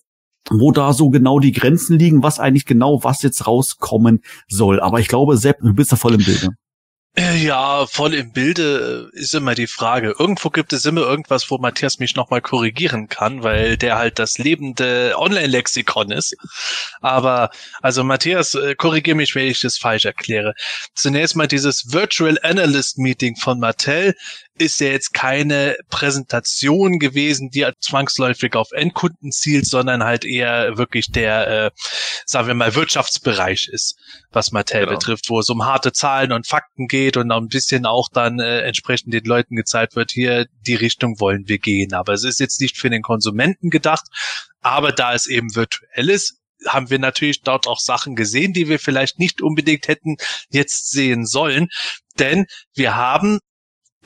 wo 0.50 0.72
da 0.72 0.92
so 0.92 1.10
genau 1.10 1.38
die 1.38 1.52
Grenzen 1.52 1.98
liegen, 1.98 2.22
was 2.22 2.38
eigentlich 2.38 2.66
genau 2.66 3.02
was 3.02 3.22
jetzt 3.22 3.46
rauskommen 3.46 4.22
soll. 4.48 4.80
Aber 4.80 5.00
ich 5.00 5.08
glaube, 5.08 5.36
Sepp, 5.36 5.58
du 5.60 5.74
bist 5.74 5.92
da 5.92 5.96
voll 5.96 6.14
im 6.14 6.24
Bilde. 6.24 6.50
Äh, 7.18 7.38
ja, 7.38 7.86
voll 7.86 8.12
im 8.12 8.30
Bilde 8.32 9.10
äh, 9.14 9.18
ist 9.18 9.34
immer 9.34 9.54
die 9.54 9.66
Frage. 9.66 10.14
Irgendwo 10.18 10.50
gibt 10.50 10.74
es 10.74 10.84
immer 10.84 11.00
irgendwas, 11.00 11.50
wo 11.50 11.56
Matthias 11.56 11.98
mich 11.98 12.14
nochmal 12.14 12.42
korrigieren 12.42 13.08
kann, 13.08 13.42
weil 13.42 13.78
der 13.78 13.96
halt 13.96 14.18
das 14.18 14.36
lebende 14.36 15.14
Online-Lexikon 15.16 16.10
ist. 16.10 16.36
Aber, 17.00 17.48
also 17.80 18.04
Matthias, 18.04 18.54
äh, 18.54 18.74
korrigier 18.74 19.14
mich, 19.14 19.34
wenn 19.34 19.46
ich 19.46 19.62
das 19.62 19.78
falsch 19.78 20.04
erkläre. 20.04 20.52
Zunächst 20.94 21.36
mal 21.36 21.48
dieses 21.48 21.90
Virtual 21.90 22.38
Analyst 22.42 22.98
Meeting 22.98 23.34
von 23.36 23.60
Mattel 23.60 24.14
ist 24.58 24.80
ja 24.80 24.88
jetzt 24.88 25.12
keine 25.12 25.76
Präsentation 25.90 26.98
gewesen, 26.98 27.50
die 27.50 27.66
zwangsläufig 27.80 28.54
auf 28.54 28.72
Endkunden 28.72 29.30
zielt, 29.30 29.66
sondern 29.66 30.04
halt 30.04 30.24
eher 30.24 30.78
wirklich 30.78 31.10
der, 31.10 31.66
äh, 31.66 31.70
sagen 32.24 32.48
wir 32.48 32.54
mal, 32.54 32.74
Wirtschaftsbereich 32.74 33.68
ist, 33.70 33.98
was 34.30 34.52
Mattel 34.52 34.80
genau. 34.80 34.92
betrifft, 34.92 35.28
wo 35.28 35.40
es 35.40 35.48
um 35.48 35.64
harte 35.64 35.92
Zahlen 35.92 36.32
und 36.32 36.46
Fakten 36.46 36.86
geht 36.86 37.16
und 37.16 37.30
ein 37.30 37.48
bisschen 37.48 37.86
auch 37.86 38.08
dann 38.12 38.40
äh, 38.40 38.60
entsprechend 38.60 39.12
den 39.12 39.24
Leuten 39.24 39.56
gezeigt 39.56 39.96
wird, 39.96 40.10
hier, 40.10 40.46
die 40.66 40.74
Richtung 40.74 41.20
wollen 41.20 41.48
wir 41.48 41.58
gehen. 41.58 41.92
Aber 41.92 42.12
es 42.12 42.24
ist 42.24 42.40
jetzt 42.40 42.60
nicht 42.60 42.76
für 42.76 42.90
den 42.90 43.02
Konsumenten 43.02 43.70
gedacht, 43.70 44.06
aber 44.60 44.92
da 44.92 45.14
es 45.14 45.26
eben 45.26 45.54
virtuell 45.54 46.10
ist, 46.10 46.40
haben 46.66 46.90
wir 46.90 46.98
natürlich 46.98 47.42
dort 47.42 47.66
auch 47.66 47.78
Sachen 47.78 48.16
gesehen, 48.16 48.52
die 48.52 48.68
wir 48.68 48.78
vielleicht 48.78 49.18
nicht 49.18 49.42
unbedingt 49.42 49.88
hätten 49.88 50.16
jetzt 50.50 50.90
sehen 50.90 51.26
sollen. 51.26 51.68
Denn 52.18 52.46
wir 52.74 52.96
haben 52.96 53.38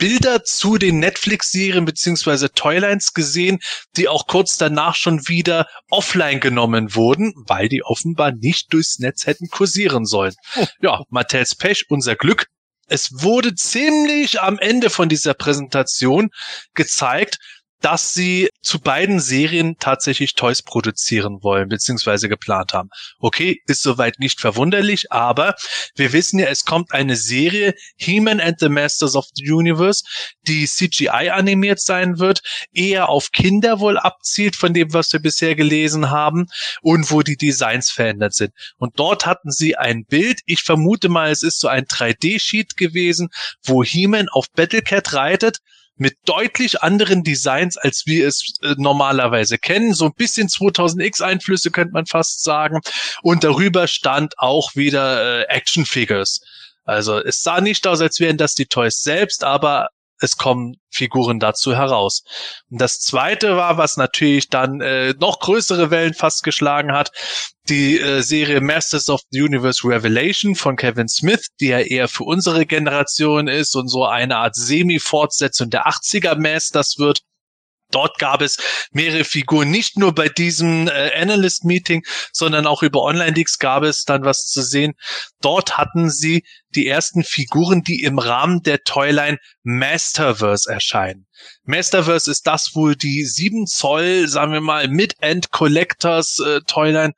Bilder 0.00 0.42
zu 0.44 0.78
den 0.78 0.98
Netflix-Serien 0.98 1.84
beziehungsweise 1.84 2.50
Toylines 2.50 3.12
gesehen, 3.12 3.60
die 3.96 4.08
auch 4.08 4.26
kurz 4.26 4.56
danach 4.56 4.96
schon 4.96 5.28
wieder 5.28 5.66
offline 5.90 6.40
genommen 6.40 6.94
wurden, 6.94 7.34
weil 7.46 7.68
die 7.68 7.84
offenbar 7.84 8.32
nicht 8.32 8.72
durchs 8.72 8.98
Netz 8.98 9.26
hätten 9.26 9.48
kursieren 9.48 10.06
sollen. 10.06 10.34
Oh. 10.56 10.66
Ja, 10.80 11.02
Mattels 11.10 11.54
Pech, 11.54 11.84
unser 11.90 12.16
Glück. 12.16 12.46
Es 12.86 13.22
wurde 13.22 13.54
ziemlich 13.54 14.40
am 14.40 14.58
Ende 14.58 14.88
von 14.88 15.10
dieser 15.10 15.34
Präsentation 15.34 16.30
gezeigt, 16.74 17.38
dass 17.80 18.12
sie 18.12 18.48
zu 18.62 18.78
beiden 18.78 19.20
Serien 19.20 19.76
tatsächlich 19.78 20.34
Toys 20.34 20.62
produzieren 20.62 21.42
wollen, 21.42 21.68
beziehungsweise 21.68 22.28
geplant 22.28 22.74
haben. 22.74 22.90
Okay, 23.18 23.62
ist 23.66 23.82
soweit 23.82 24.18
nicht 24.18 24.40
verwunderlich, 24.40 25.10
aber 25.10 25.54
wir 25.96 26.12
wissen 26.12 26.38
ja, 26.38 26.46
es 26.46 26.64
kommt 26.64 26.92
eine 26.92 27.16
Serie, 27.16 27.74
He-Man 27.96 28.40
and 28.40 28.60
the 28.60 28.68
Masters 28.68 29.16
of 29.16 29.26
the 29.34 29.50
Universe, 29.50 30.04
die 30.46 30.66
CGI 30.66 31.30
animiert 31.30 31.80
sein 31.80 32.18
wird, 32.18 32.42
eher 32.72 33.08
auf 33.08 33.32
Kinder 33.32 33.80
wohl 33.80 33.98
abzielt 33.98 34.56
von 34.56 34.74
dem, 34.74 34.92
was 34.92 35.12
wir 35.12 35.20
bisher 35.20 35.54
gelesen 35.54 36.10
haben 36.10 36.46
und 36.82 37.10
wo 37.10 37.22
die 37.22 37.36
Designs 37.36 37.90
verändert 37.90 38.34
sind. 38.34 38.52
Und 38.76 38.98
dort 38.98 39.26
hatten 39.26 39.50
sie 39.50 39.76
ein 39.76 40.04
Bild, 40.04 40.40
ich 40.44 40.62
vermute 40.62 41.08
mal, 41.08 41.30
es 41.30 41.42
ist 41.42 41.60
so 41.60 41.68
ein 41.68 41.84
3D-Sheet 41.84 42.76
gewesen, 42.76 43.28
wo 43.62 43.82
He-Man 43.82 44.28
auf 44.28 44.46
Battlecat 44.54 45.14
reitet, 45.14 45.58
mit 46.00 46.16
deutlich 46.24 46.82
anderen 46.82 47.22
Designs, 47.22 47.76
als 47.76 48.06
wir 48.06 48.26
es 48.26 48.54
äh, 48.62 48.74
normalerweise 48.78 49.58
kennen. 49.58 49.92
So 49.92 50.06
ein 50.06 50.14
bisschen 50.14 50.48
2000X 50.48 51.20
Einflüsse 51.22 51.70
könnte 51.70 51.92
man 51.92 52.06
fast 52.06 52.42
sagen. 52.42 52.80
Und 53.22 53.44
darüber 53.44 53.86
stand 53.86 54.38
auch 54.38 54.74
wieder 54.74 55.40
äh, 55.40 55.44
Action 55.48 55.84
Figures. 55.84 56.40
Also 56.84 57.18
es 57.18 57.42
sah 57.42 57.60
nicht 57.60 57.86
aus, 57.86 58.00
als 58.00 58.18
wären 58.18 58.38
das 58.38 58.54
die 58.54 58.64
Toys 58.64 59.02
selbst, 59.02 59.44
aber 59.44 59.90
es 60.20 60.36
kommen 60.36 60.76
Figuren 60.90 61.40
dazu 61.40 61.74
heraus. 61.74 62.24
Und 62.70 62.80
das 62.80 63.00
zweite 63.00 63.56
war, 63.56 63.78
was 63.78 63.96
natürlich 63.96 64.48
dann 64.48 64.80
äh, 64.80 65.14
noch 65.18 65.40
größere 65.40 65.90
Wellen 65.90 66.14
fast 66.14 66.42
geschlagen 66.42 66.92
hat, 66.92 67.10
die 67.68 67.98
äh, 68.00 68.22
Serie 68.22 68.60
Masters 68.60 69.08
of 69.08 69.20
the 69.30 69.40
Universe 69.40 69.86
Revelation 69.86 70.54
von 70.54 70.76
Kevin 70.76 71.08
Smith, 71.08 71.48
die 71.60 71.68
ja 71.68 71.78
eher 71.78 72.08
für 72.08 72.24
unsere 72.24 72.66
Generation 72.66 73.48
ist 73.48 73.74
und 73.76 73.88
so 73.88 74.04
eine 74.04 74.36
Art 74.36 74.56
Semi-Fortsetzung 74.56 75.70
der 75.70 75.86
80er 75.86 76.36
Masters 76.36 76.98
wird. 76.98 77.22
Dort 77.90 78.18
gab 78.18 78.42
es 78.42 78.58
mehrere 78.92 79.24
Figuren, 79.24 79.70
nicht 79.70 79.96
nur 79.98 80.14
bei 80.14 80.28
diesem 80.28 80.88
äh, 80.88 81.12
Analyst-Meeting, 81.16 82.04
sondern 82.32 82.66
auch 82.66 82.82
über 82.82 83.02
Online-Leaks 83.02 83.58
gab 83.58 83.82
es 83.82 84.04
dann 84.04 84.24
was 84.24 84.46
zu 84.46 84.62
sehen. 84.62 84.94
Dort 85.40 85.78
hatten 85.78 86.10
sie 86.10 86.44
die 86.74 86.86
ersten 86.86 87.24
Figuren, 87.24 87.82
die 87.82 88.02
im 88.02 88.18
Rahmen 88.18 88.62
der 88.62 88.82
Toyline 88.84 89.38
Masterverse 89.62 90.70
erscheinen. 90.70 91.26
Masterverse 91.64 92.30
ist 92.30 92.46
das 92.46 92.74
wohl 92.74 92.96
die 92.96 93.24
7 93.24 93.66
Zoll, 93.66 94.28
sagen 94.28 94.52
wir 94.52 94.60
mal, 94.60 94.88
Mid-End 94.88 95.50
Collectors 95.50 96.38
äh, 96.38 96.60
Toyline 96.66 97.14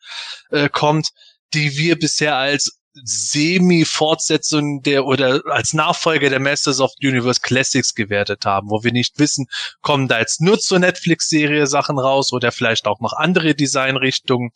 äh, 0.51 0.69
kommt, 0.69 1.09
die 1.55 1.77
wir 1.77 1.99
bisher 1.99 2.37
als 2.37 2.82
Semi-Fortsetzung 2.95 4.83
der 4.83 5.07
oder 5.07 5.43
als 5.47 5.73
Nachfolger 5.73 6.31
der 6.31 6.41
Masters 6.41 6.81
of 6.81 6.93
the 7.01 7.09
Universe 7.09 7.41
Classics 7.41 7.95
gewertet 7.95 8.45
haben, 8.45 8.71
wo 8.71 8.85
wir 8.85 8.93
nicht 8.93 9.19
wissen, 9.19 9.47
kommen 9.81 10.09
da 10.09 10.19
jetzt 10.19 10.41
nur 10.41 10.59
zur 10.59 10.79
Netflix-Serie 10.79 11.67
Sachen 11.67 11.99
raus 11.99 12.33
oder 12.33 12.53
vielleicht 12.53 12.87
auch 12.87 13.01
noch 13.01 13.15
andere 13.15 13.55
Designrichtungen. 13.55 14.51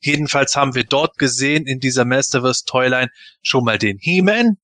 Jedenfalls 0.00 0.54
haben 0.54 0.74
wir 0.74 0.84
dort 0.84 1.18
gesehen 1.18 1.66
in 1.66 1.80
dieser 1.80 2.04
Masterverse 2.04 2.64
Toyline 2.66 3.10
schon 3.42 3.64
mal 3.64 3.78
den 3.78 3.98
He-Man, 3.98 4.58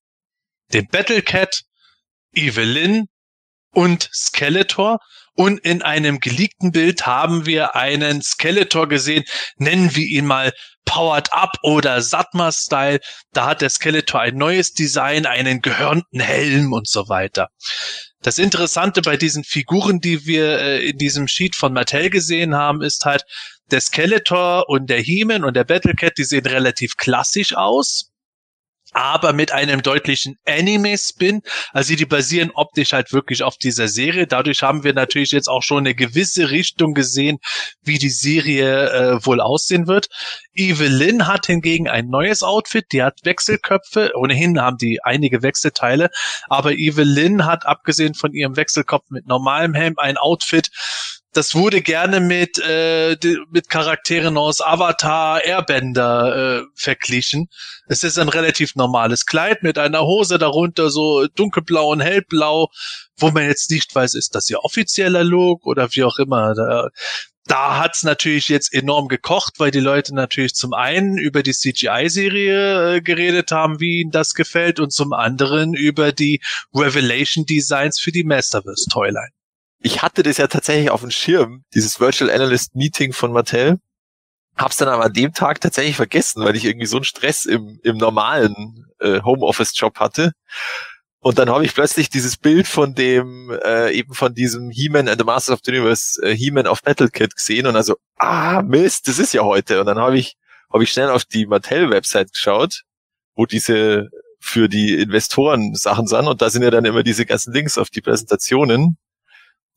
den 0.73 0.87
Battle 0.87 1.21
Cat, 1.21 1.63
Evelyn 2.33 3.07
und 3.71 4.09
Skeletor 4.13 4.99
und 5.35 5.59
in 5.59 5.81
einem 5.81 6.19
geleakten 6.19 6.71
Bild 6.71 7.05
haben 7.05 7.45
wir 7.45 7.75
einen 7.75 8.21
Skeletor 8.21 8.87
gesehen, 8.87 9.23
nennen 9.57 9.95
wir 9.95 10.05
ihn 10.05 10.25
mal 10.25 10.53
Powered 10.85 11.33
Up 11.33 11.57
oder 11.63 12.01
Satma-Style. 12.01 12.99
Da 13.33 13.47
hat 13.47 13.61
der 13.61 13.69
Skeletor 13.69 14.21
ein 14.21 14.37
neues 14.37 14.73
Design, 14.73 15.25
einen 15.25 15.61
gehörnten 15.61 16.19
Helm 16.19 16.73
und 16.73 16.87
so 16.87 17.09
weiter. 17.09 17.49
Das 18.21 18.37
Interessante 18.37 19.01
bei 19.01 19.17
diesen 19.17 19.43
Figuren, 19.43 19.99
die 19.99 20.25
wir 20.25 20.59
äh, 20.59 20.89
in 20.89 20.97
diesem 20.97 21.27
Sheet 21.27 21.55
von 21.55 21.73
Mattel 21.73 22.09
gesehen 22.09 22.55
haben, 22.55 22.81
ist 22.81 23.05
halt, 23.05 23.23
der 23.71 23.81
Skeletor 23.81 24.69
und 24.69 24.91
der 24.91 24.99
He-Man 24.99 25.43
und 25.43 25.55
der 25.55 25.63
Battlecat, 25.63 26.17
die 26.17 26.23
sehen 26.23 26.45
relativ 26.45 26.97
klassisch 26.97 27.55
aus 27.55 28.11
aber 28.95 29.33
mit 29.33 29.51
einem 29.51 29.81
deutlichen 29.81 30.39
Anime-Spin. 30.45 31.41
Also 31.73 31.95
die 31.95 32.05
basieren 32.05 32.51
optisch 32.53 32.93
halt 32.93 33.11
wirklich 33.11 33.43
auf 33.43 33.57
dieser 33.57 33.89
Serie. 33.89 34.25
Dadurch 34.25 34.63
haben 34.63 34.85
wir 34.85 34.93
natürlich 34.93 35.31
jetzt 35.31 35.49
auch 35.49 35.63
schon 35.63 35.79
eine 35.79 35.93
gewisse 35.93 36.49
Richtung 36.49 36.93
gesehen, 36.93 37.39
wie 37.83 37.97
die 37.97 38.09
Serie 38.09 38.89
äh, 38.89 39.25
wohl 39.25 39.41
aussehen 39.41 39.87
wird. 39.87 40.07
Evelyn 40.53 41.27
hat 41.27 41.47
hingegen 41.47 41.89
ein 41.89 42.07
neues 42.07 42.41
Outfit, 42.41 42.85
die 42.93 43.03
hat 43.03 43.19
Wechselköpfe. 43.23 44.13
Ohnehin 44.15 44.61
haben 44.61 44.77
die 44.77 45.03
einige 45.03 45.41
Wechselteile, 45.43 46.09
aber 46.47 46.71
Evelyn 46.71 47.45
hat 47.45 47.65
abgesehen 47.65 48.13
von 48.13 48.31
ihrem 48.31 48.55
Wechselkopf 48.55 49.09
mit 49.09 49.27
normalem 49.27 49.73
Helm 49.73 49.95
ein 49.97 50.15
Outfit, 50.15 50.69
das 51.35 51.53
wurde 51.53 51.81
gerne 51.81 52.21
mit, 52.21 52.57
äh, 52.59 53.17
mit 53.51 53.69
Charakteren 53.69 54.37
aus 54.37 54.61
Avatar, 54.61 55.43
Airbender 55.43 56.61
äh, 56.61 56.63
verglichen. 56.75 57.49
Es 57.87 58.05
ist 58.05 58.17
ein 58.17 58.29
relativ 58.29 58.75
normales 58.75 59.25
Kleid 59.25 59.61
mit 59.61 59.77
einer 59.77 60.03
Hose 60.03 60.37
darunter, 60.37 60.89
so 60.89 61.27
dunkelblau 61.27 61.91
und 61.91 61.99
hellblau, 61.99 62.69
wo 63.17 63.31
man 63.31 63.43
jetzt 63.43 63.69
nicht 63.69 63.93
weiß, 63.93 64.13
ist 64.13 64.33
das 64.33 64.49
ihr 64.49 64.63
offizieller 64.63 65.25
Look 65.25 65.65
oder 65.65 65.89
wie 65.91 66.05
auch 66.05 66.19
immer. 66.19 66.53
Da, 66.55 66.87
da 67.47 67.79
hat's 67.79 68.03
natürlich 68.03 68.47
jetzt 68.47 68.73
enorm 68.73 69.09
gekocht, 69.09 69.55
weil 69.57 69.71
die 69.71 69.81
Leute 69.81 70.15
natürlich 70.15 70.55
zum 70.55 70.73
einen 70.73 71.17
über 71.17 71.43
die 71.43 71.53
CGI-Serie 71.53 72.95
äh, 72.95 73.01
geredet 73.01 73.51
haben, 73.51 73.81
wie 73.81 73.99
ihnen 73.99 74.11
das 74.11 74.35
gefällt, 74.35 74.79
und 74.79 74.93
zum 74.93 75.11
anderen 75.11 75.73
über 75.73 76.13
die 76.13 76.41
Revelation-Designs 76.73 77.99
für 77.99 78.13
die 78.13 78.23
Masterverse-Toyline 78.23 79.31
ich 79.85 80.01
hatte 80.01 80.23
das 80.23 80.37
ja 80.37 80.47
tatsächlich 80.47 80.89
auf 80.89 81.01
dem 81.01 81.11
Schirm, 81.11 81.63
dieses 81.75 81.99
Virtual 81.99 82.31
Analyst 82.31 82.75
Meeting 82.75 83.13
von 83.13 83.31
Mattel. 83.31 83.79
Hab's 84.57 84.77
dann 84.77 84.87
aber 84.87 85.05
an 85.05 85.13
dem 85.13 85.31
Tag 85.31 85.61
tatsächlich 85.61 85.95
vergessen, 85.95 86.43
weil 86.43 86.55
ich 86.55 86.65
irgendwie 86.65 86.87
so 86.87 86.97
einen 86.97 87.03
Stress 87.03 87.45
im, 87.45 87.79
im 87.83 87.97
normalen 87.97 88.87
äh, 88.99 89.21
Homeoffice-Job 89.21 89.99
hatte. 89.99 90.31
Und 91.19 91.37
dann 91.37 91.51
habe 91.51 91.65
ich 91.65 91.75
plötzlich 91.75 92.09
dieses 92.09 92.35
Bild 92.35 92.67
von 92.67 92.95
dem, 92.95 93.51
äh, 93.63 93.91
eben 93.91 94.15
von 94.15 94.33
diesem 94.33 94.71
He-Man 94.71 95.07
and 95.07 95.19
the 95.19 95.23
Masters 95.23 95.53
of 95.53 95.59
the 95.63 95.71
Universe, 95.71 96.19
äh, 96.23 96.35
He-Man 96.35 96.65
auf 96.65 96.81
Battle 96.81 97.09
Kit 97.09 97.35
gesehen 97.35 97.67
und 97.67 97.75
also, 97.75 97.95
ah, 98.17 98.63
Mist, 98.63 99.07
das 99.07 99.19
ist 99.19 99.35
ja 99.35 99.43
heute. 99.43 99.79
Und 99.81 99.85
dann 99.85 99.99
habe 99.99 100.17
ich, 100.17 100.35
habe 100.73 100.83
ich 100.83 100.91
schnell 100.91 101.11
auf 101.11 101.25
die 101.25 101.45
Mattel-Website 101.45 102.31
geschaut, 102.33 102.81
wo 103.35 103.45
diese 103.45 104.09
für 104.39 104.67
die 104.67 104.95
Investoren 104.95 105.75
Sachen 105.75 106.07
sind 106.07 106.27
und 106.27 106.41
da 106.41 106.49
sind 106.49 106.63
ja 106.63 106.71
dann 106.71 106.85
immer 106.85 107.03
diese 107.03 107.27
ganzen 107.27 107.53
Links 107.53 107.77
auf 107.77 107.91
die 107.91 108.01
Präsentationen 108.01 108.97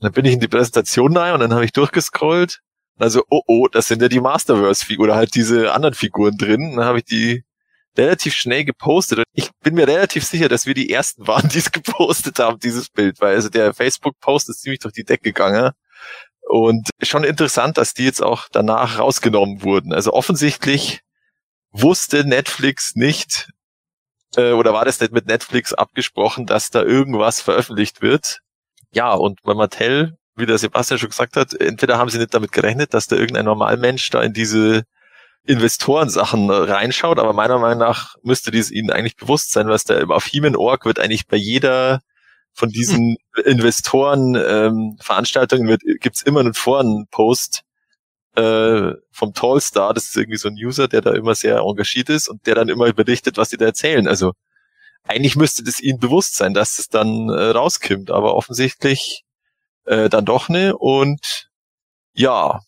dann 0.01 0.13
bin 0.13 0.25
ich 0.25 0.35
in 0.35 0.41
die 0.41 0.49
Präsentation 0.49 1.17
rein 1.17 1.35
und 1.35 1.41
dann 1.41 1.53
habe 1.53 1.65
ich 1.65 1.73
durchgescrollt. 1.73 2.61
Also, 2.99 3.23
oh 3.31 3.43
oh, 3.47 3.69
das 3.69 3.89
sind 3.89 4.03
ja 4.03 4.09
die 4.09 4.21
Masterverse-Figuren 4.21 5.11
oder 5.11 5.17
halt 5.17 5.35
diese 5.35 5.73
anderen 5.73 5.95
Figuren 5.95 6.37
drin. 6.37 6.77
dann 6.77 6.85
habe 6.85 6.99
ich 6.99 7.05
die 7.05 7.45
relativ 7.97 8.35
schnell 8.35 8.65
gepostet. 8.65 9.19
Und 9.19 9.25
ich 9.33 9.51
bin 9.63 9.75
mir 9.75 9.87
relativ 9.89 10.25
sicher, 10.25 10.49
dass 10.49 10.67
wir 10.67 10.75
die 10.75 10.91
ersten 10.91 11.27
waren, 11.27 11.49
die 11.49 11.59
es 11.59 11.73
gepostet 11.73 12.39
haben, 12.39 12.59
dieses 12.59 12.89
Bild, 12.89 13.21
weil 13.21 13.35
also 13.35 13.49
der 13.49 13.75
Facebook-Post 13.75 14.49
ist 14.51 14.63
ziemlich 14.63 14.81
durch 14.81 14.95
die 14.95 15.05
Decke 15.05 15.25
gegangen. 15.25 15.73
Und 16.49 16.89
schon 17.03 17.25
interessant, 17.25 17.77
dass 17.77 17.93
die 17.93 18.05
jetzt 18.05 18.23
auch 18.23 18.49
danach 18.51 18.99
rausgenommen 18.99 19.63
wurden. 19.63 19.93
Also 19.93 20.13
offensichtlich 20.15 21.03
wusste 21.73 22.25
Netflix 22.25 22.95
nicht, 22.95 23.51
äh, 24.37 24.53
oder 24.53 24.73
war 24.73 24.87
das 24.87 25.01
nicht 25.01 25.13
mit 25.13 25.27
Netflix 25.27 25.75
abgesprochen, 25.75 26.47
dass 26.47 26.71
da 26.71 26.83
irgendwas 26.83 27.41
veröffentlicht 27.43 28.01
wird 28.01 28.41
ja, 28.93 29.13
und 29.13 29.43
bei 29.43 29.55
Mattel, 29.55 30.17
wie 30.37 30.47
der 30.47 30.59
Sebastian 30.59 30.99
schon 30.99 31.11
gesagt 31.11 31.37
hat, 31.37 31.55
entweder 31.55 31.99
haben 31.99 32.11
sie 32.11 32.19
nicht 32.19 32.35
damit 32.35 32.53
gerechnet, 32.53 32.95
dass 32.95 33.07
da 33.07 33.17
irgendein 33.17 33.45
Normalmensch 33.45 34.11
da 34.11 34.23
in 34.23 34.33
diese 34.33 34.85
Investorensachen 35.45 36.51
reinschaut, 36.51 37.19
aber 37.19 37.33
meiner 37.33 37.59
Meinung 37.59 37.79
nach 37.79 38.17
müsste 38.23 38.51
dies 38.51 38.71
ihnen 38.71 38.91
eigentlich 38.91 39.17
bewusst 39.17 39.53
sein, 39.53 39.69
was 39.69 39.85
da 39.85 40.05
auf 40.05 40.27
Heman.org 40.27 40.85
wird 40.85 41.01
eigentlich 41.01 41.27
bei 41.27 41.37
jeder 41.37 42.01
von 42.53 42.69
diesen 42.69 43.17
hm. 43.35 43.45
Investoren 43.45 44.35
ähm, 44.35 44.97
Veranstaltungen 45.01 45.69
wird, 45.69 45.83
gibt's 46.01 46.23
immer 46.23 46.41
einen 46.41 46.55
Forenpost 46.55 47.63
äh, 48.37 48.93
vom 49.11 49.33
Tallstar, 49.35 49.95
das 49.95 50.05
ist 50.05 50.17
irgendwie 50.17 50.39
so 50.39 50.49
ein 50.49 50.55
User, 50.55 50.87
der 50.89 51.01
da 51.01 51.13
immer 51.13 51.35
sehr 51.35 51.59
engagiert 51.59 52.09
ist 52.11 52.29
und 52.29 52.47
der 52.47 52.55
dann 52.55 52.69
immer 52.69 52.93
berichtet, 52.93 53.37
was 53.37 53.49
die 53.49 53.57
da 53.57 53.67
erzählen. 53.67 54.07
Also 54.07 54.33
eigentlich 55.05 55.37
müsste 55.37 55.63
das 55.65 55.81
ihnen 55.81 55.99
bewusst 55.99 56.37
sein, 56.37 56.55
dass 56.55 56.79
es 56.79 56.89
dann 56.89 57.29
äh, 57.31 57.51
rauskommt, 57.51 58.11
aber 58.11 58.35
offensichtlich 58.35 59.25
äh, 59.85 60.09
dann 60.09 60.25
doch 60.25 60.49
ne. 60.49 60.77
Und 60.77 61.49
ja, 62.13 62.61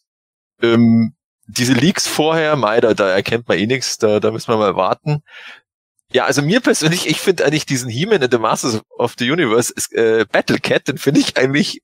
ähm, 0.62 1.14
diese 1.46 1.74
Leaks 1.74 2.06
vorher, 2.06 2.56
mei, 2.56 2.80
da, 2.80 2.94
da 2.94 3.08
erkennt 3.10 3.48
man 3.48 3.58
eh 3.58 3.66
nichts, 3.66 3.98
da, 3.98 4.20
da 4.20 4.30
müssen 4.30 4.48
wir 4.48 4.56
mal 4.56 4.76
warten. 4.76 5.22
Ja, 6.12 6.24
also 6.24 6.42
mir 6.42 6.60
persönlich, 6.60 7.06
ich 7.06 7.20
finde 7.20 7.44
eigentlich 7.44 7.66
diesen 7.66 7.88
He-Man 7.88 8.22
in 8.22 8.30
the 8.30 8.38
Masters 8.38 8.80
of 8.90 9.14
the 9.18 9.30
Universe, 9.30 9.72
ist, 9.74 9.92
äh, 9.92 10.24
Battle 10.30 10.58
Cat, 10.58 10.88
den 10.88 10.98
finde 10.98 11.20
ich 11.20 11.36
eigentlich 11.36 11.82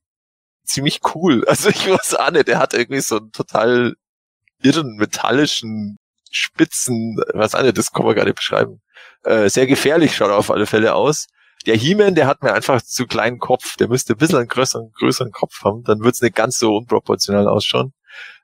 ziemlich 0.65 1.01
cool. 1.15 1.45
Also 1.49 1.69
ich 1.71 1.89
weiß 1.89 2.15
auch 2.17 2.31
nicht, 2.31 2.49
der 2.49 2.59
hat 2.59 2.75
irgendwie 2.75 3.01
so 3.01 3.19
einen 3.19 3.33
total 3.33 3.95
irren 4.63 4.97
metallischen 4.97 5.99
Spitzen, 6.31 7.17
was 7.35 7.55
auch 7.55 7.63
nicht, 7.63 7.79
das 7.79 7.93
kann 7.93 8.05
man 8.05 8.17
gar 8.17 8.25
nicht 8.25 8.37
beschreiben. 8.37 8.81
Äh, 9.25 9.49
sehr 9.49 9.67
gefährlich 9.67 10.15
schaut 10.15 10.31
er 10.31 10.37
auf 10.37 10.51
alle 10.51 10.67
Fälle 10.67 10.95
aus. 10.95 11.27
Der 11.67 11.77
He-Man, 11.77 12.15
der 12.15 12.27
hat 12.27 12.43
mir 12.43 12.53
einfach 12.53 12.81
zu 12.83 13.07
kleinen 13.07 13.39
Kopf. 13.39 13.77
Der 13.77 13.89
müsste 13.89 14.15
ein 14.15 14.19
bisschen 14.19 14.39
einen 14.39 14.49
größeren, 14.49 14.93
größeren 14.93 15.33
Kopf 15.33 15.65
haben. 15.65 15.83
Dann 15.83 16.01
wird's 16.01 16.23
nicht 16.23 16.37
ganz 16.37 16.59
so 16.59 16.77
unproportional 16.77 17.49
ausschauen. 17.49 17.93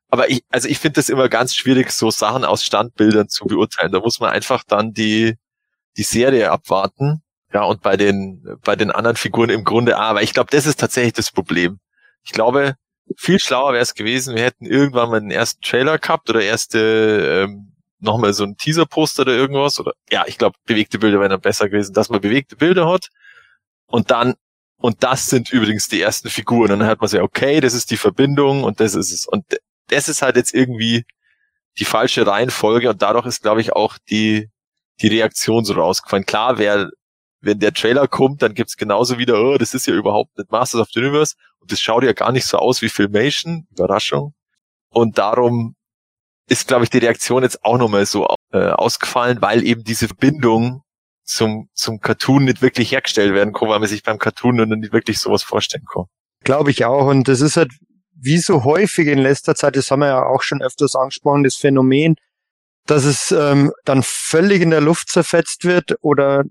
Aber 0.08 0.28
ich, 0.28 0.44
also 0.50 0.68
ich 0.68 0.78
finde 0.78 0.96
das 0.96 1.08
immer 1.08 1.28
ganz 1.28 1.54
schwierig, 1.54 1.90
so 1.92 2.10
Sachen 2.10 2.44
aus 2.44 2.64
Standbildern 2.64 3.28
zu 3.28 3.46
beurteilen. 3.46 3.92
Da 3.92 4.00
muss 4.00 4.20
man 4.20 4.30
einfach 4.30 4.64
dann 4.64 4.92
die, 4.92 5.36
die 5.96 6.02
Serie 6.02 6.50
abwarten. 6.50 7.22
Ja, 7.52 7.62
und 7.64 7.82
bei 7.82 7.96
den, 7.96 8.58
bei 8.64 8.76
den 8.76 8.90
anderen 8.90 9.16
Figuren 9.16 9.50
im 9.50 9.64
Grunde, 9.64 9.98
ah, 9.98 10.08
aber 10.08 10.22
ich 10.22 10.34
glaube, 10.34 10.50
das 10.50 10.66
ist 10.66 10.80
tatsächlich 10.80 11.12
das 11.12 11.30
Problem. 11.30 11.78
Ich 12.24 12.32
glaube, 12.32 12.74
viel 13.16 13.38
schlauer 13.38 13.72
wäre 13.72 13.82
es 13.82 13.94
gewesen, 13.94 14.34
wir 14.34 14.42
hätten 14.42 14.66
irgendwann 14.66 15.10
mal 15.10 15.20
den 15.20 15.30
ersten 15.30 15.60
Trailer 15.62 15.98
gehabt 15.98 16.30
oder 16.30 16.42
erste 16.42 17.46
ähm, 17.48 17.71
nochmal 18.02 18.32
so 18.32 18.44
ein 18.44 18.56
Teaser-Poster 18.56 19.22
oder 19.22 19.34
irgendwas. 19.34 19.80
Oder 19.80 19.92
ja, 20.10 20.24
ich 20.26 20.38
glaube, 20.38 20.56
bewegte 20.66 20.98
Bilder 20.98 21.20
wären 21.20 21.30
dann 21.30 21.40
besser 21.40 21.68
gewesen, 21.68 21.94
dass 21.94 22.08
man 22.08 22.20
bewegte 22.20 22.56
Bilder 22.56 22.88
hat. 22.88 23.08
Und 23.86 24.10
dann, 24.10 24.34
und 24.76 25.02
das 25.02 25.26
sind 25.26 25.50
übrigens 25.50 25.88
die 25.88 26.00
ersten 26.00 26.28
Figuren. 26.28 26.72
Und 26.72 26.80
dann 26.80 26.88
hat 26.88 27.00
man 27.00 27.08
sich, 27.08 27.20
okay, 27.20 27.60
das 27.60 27.74
ist 27.74 27.90
die 27.90 27.96
Verbindung 27.96 28.64
und 28.64 28.80
das 28.80 28.94
ist 28.94 29.12
es. 29.12 29.26
Und 29.26 29.44
das 29.88 30.08
ist 30.08 30.22
halt 30.22 30.36
jetzt 30.36 30.54
irgendwie 30.54 31.04
die 31.78 31.84
falsche 31.84 32.26
Reihenfolge 32.26 32.90
und 32.90 33.00
dadurch 33.00 33.26
ist, 33.26 33.42
glaube 33.42 33.60
ich, 33.60 33.72
auch 33.72 33.96
die, 34.10 34.50
die 35.00 35.08
Reaktion 35.08 35.64
so 35.64 35.74
rausgefallen. 35.74 36.26
Klar 36.26 36.58
wäre 36.58 36.90
wenn 37.42 37.58
der 37.58 37.72
Trailer 37.74 38.06
kommt, 38.06 38.40
dann 38.40 38.54
gibt's 38.54 38.76
genauso 38.76 39.18
wieder, 39.18 39.34
oh, 39.42 39.58
das 39.58 39.74
ist 39.74 39.86
ja 39.86 39.94
überhaupt 39.94 40.38
nicht 40.38 40.50
Masters 40.50 40.80
of 40.80 40.88
the 40.92 41.00
Universe 41.00 41.34
und 41.58 41.72
das 41.72 41.80
schaut 41.80 42.04
ja 42.04 42.12
gar 42.12 42.32
nicht 42.32 42.46
so 42.46 42.56
aus 42.56 42.82
wie 42.82 42.88
Filmation, 42.88 43.66
Überraschung. 43.72 44.32
Und 44.88 45.18
darum 45.18 45.74
ist, 46.48 46.68
glaube 46.68 46.84
ich, 46.84 46.90
die 46.90 46.98
Reaktion 46.98 47.42
jetzt 47.42 47.64
auch 47.64 47.78
nochmal 47.78 48.06
so 48.06 48.26
äh, 48.52 48.58
ausgefallen, 48.58 49.40
weil 49.40 49.64
eben 49.64 49.84
diese 49.84 50.08
Verbindung 50.08 50.82
zum, 51.24 51.68
zum 51.74 52.00
Cartoon 52.00 52.44
nicht 52.44 52.62
wirklich 52.62 52.92
hergestellt 52.92 53.32
werden 53.32 53.52
kann, 53.52 53.68
weil 53.68 53.78
man 53.78 53.88
sich 53.88 54.02
beim 54.02 54.18
Cartoon 54.18 54.56
nur 54.56 54.66
nicht 54.66 54.92
wirklich 54.92 55.18
sowas 55.18 55.42
vorstellen 55.42 55.84
kann. 55.90 56.04
Glaube 56.44 56.70
ich 56.70 56.84
auch. 56.84 57.06
Und 57.06 57.28
das 57.28 57.40
ist 57.40 57.56
halt 57.56 57.72
wie 58.14 58.38
so 58.38 58.64
häufig 58.64 59.08
in 59.08 59.18
letzter 59.18 59.54
Zeit, 59.54 59.76
das 59.76 59.90
haben 59.90 60.00
wir 60.00 60.08
ja 60.08 60.26
auch 60.26 60.42
schon 60.42 60.62
öfters 60.62 60.94
angesprochen, 60.94 61.42
das 61.42 61.56
Phänomen, 61.56 62.16
dass 62.86 63.04
es 63.04 63.32
ähm, 63.32 63.72
dann 63.84 64.02
völlig 64.04 64.62
in 64.62 64.70
der 64.70 64.80
Luft 64.80 65.08
zerfetzt 65.08 65.64
wird 65.64 65.96
oder 66.02 66.44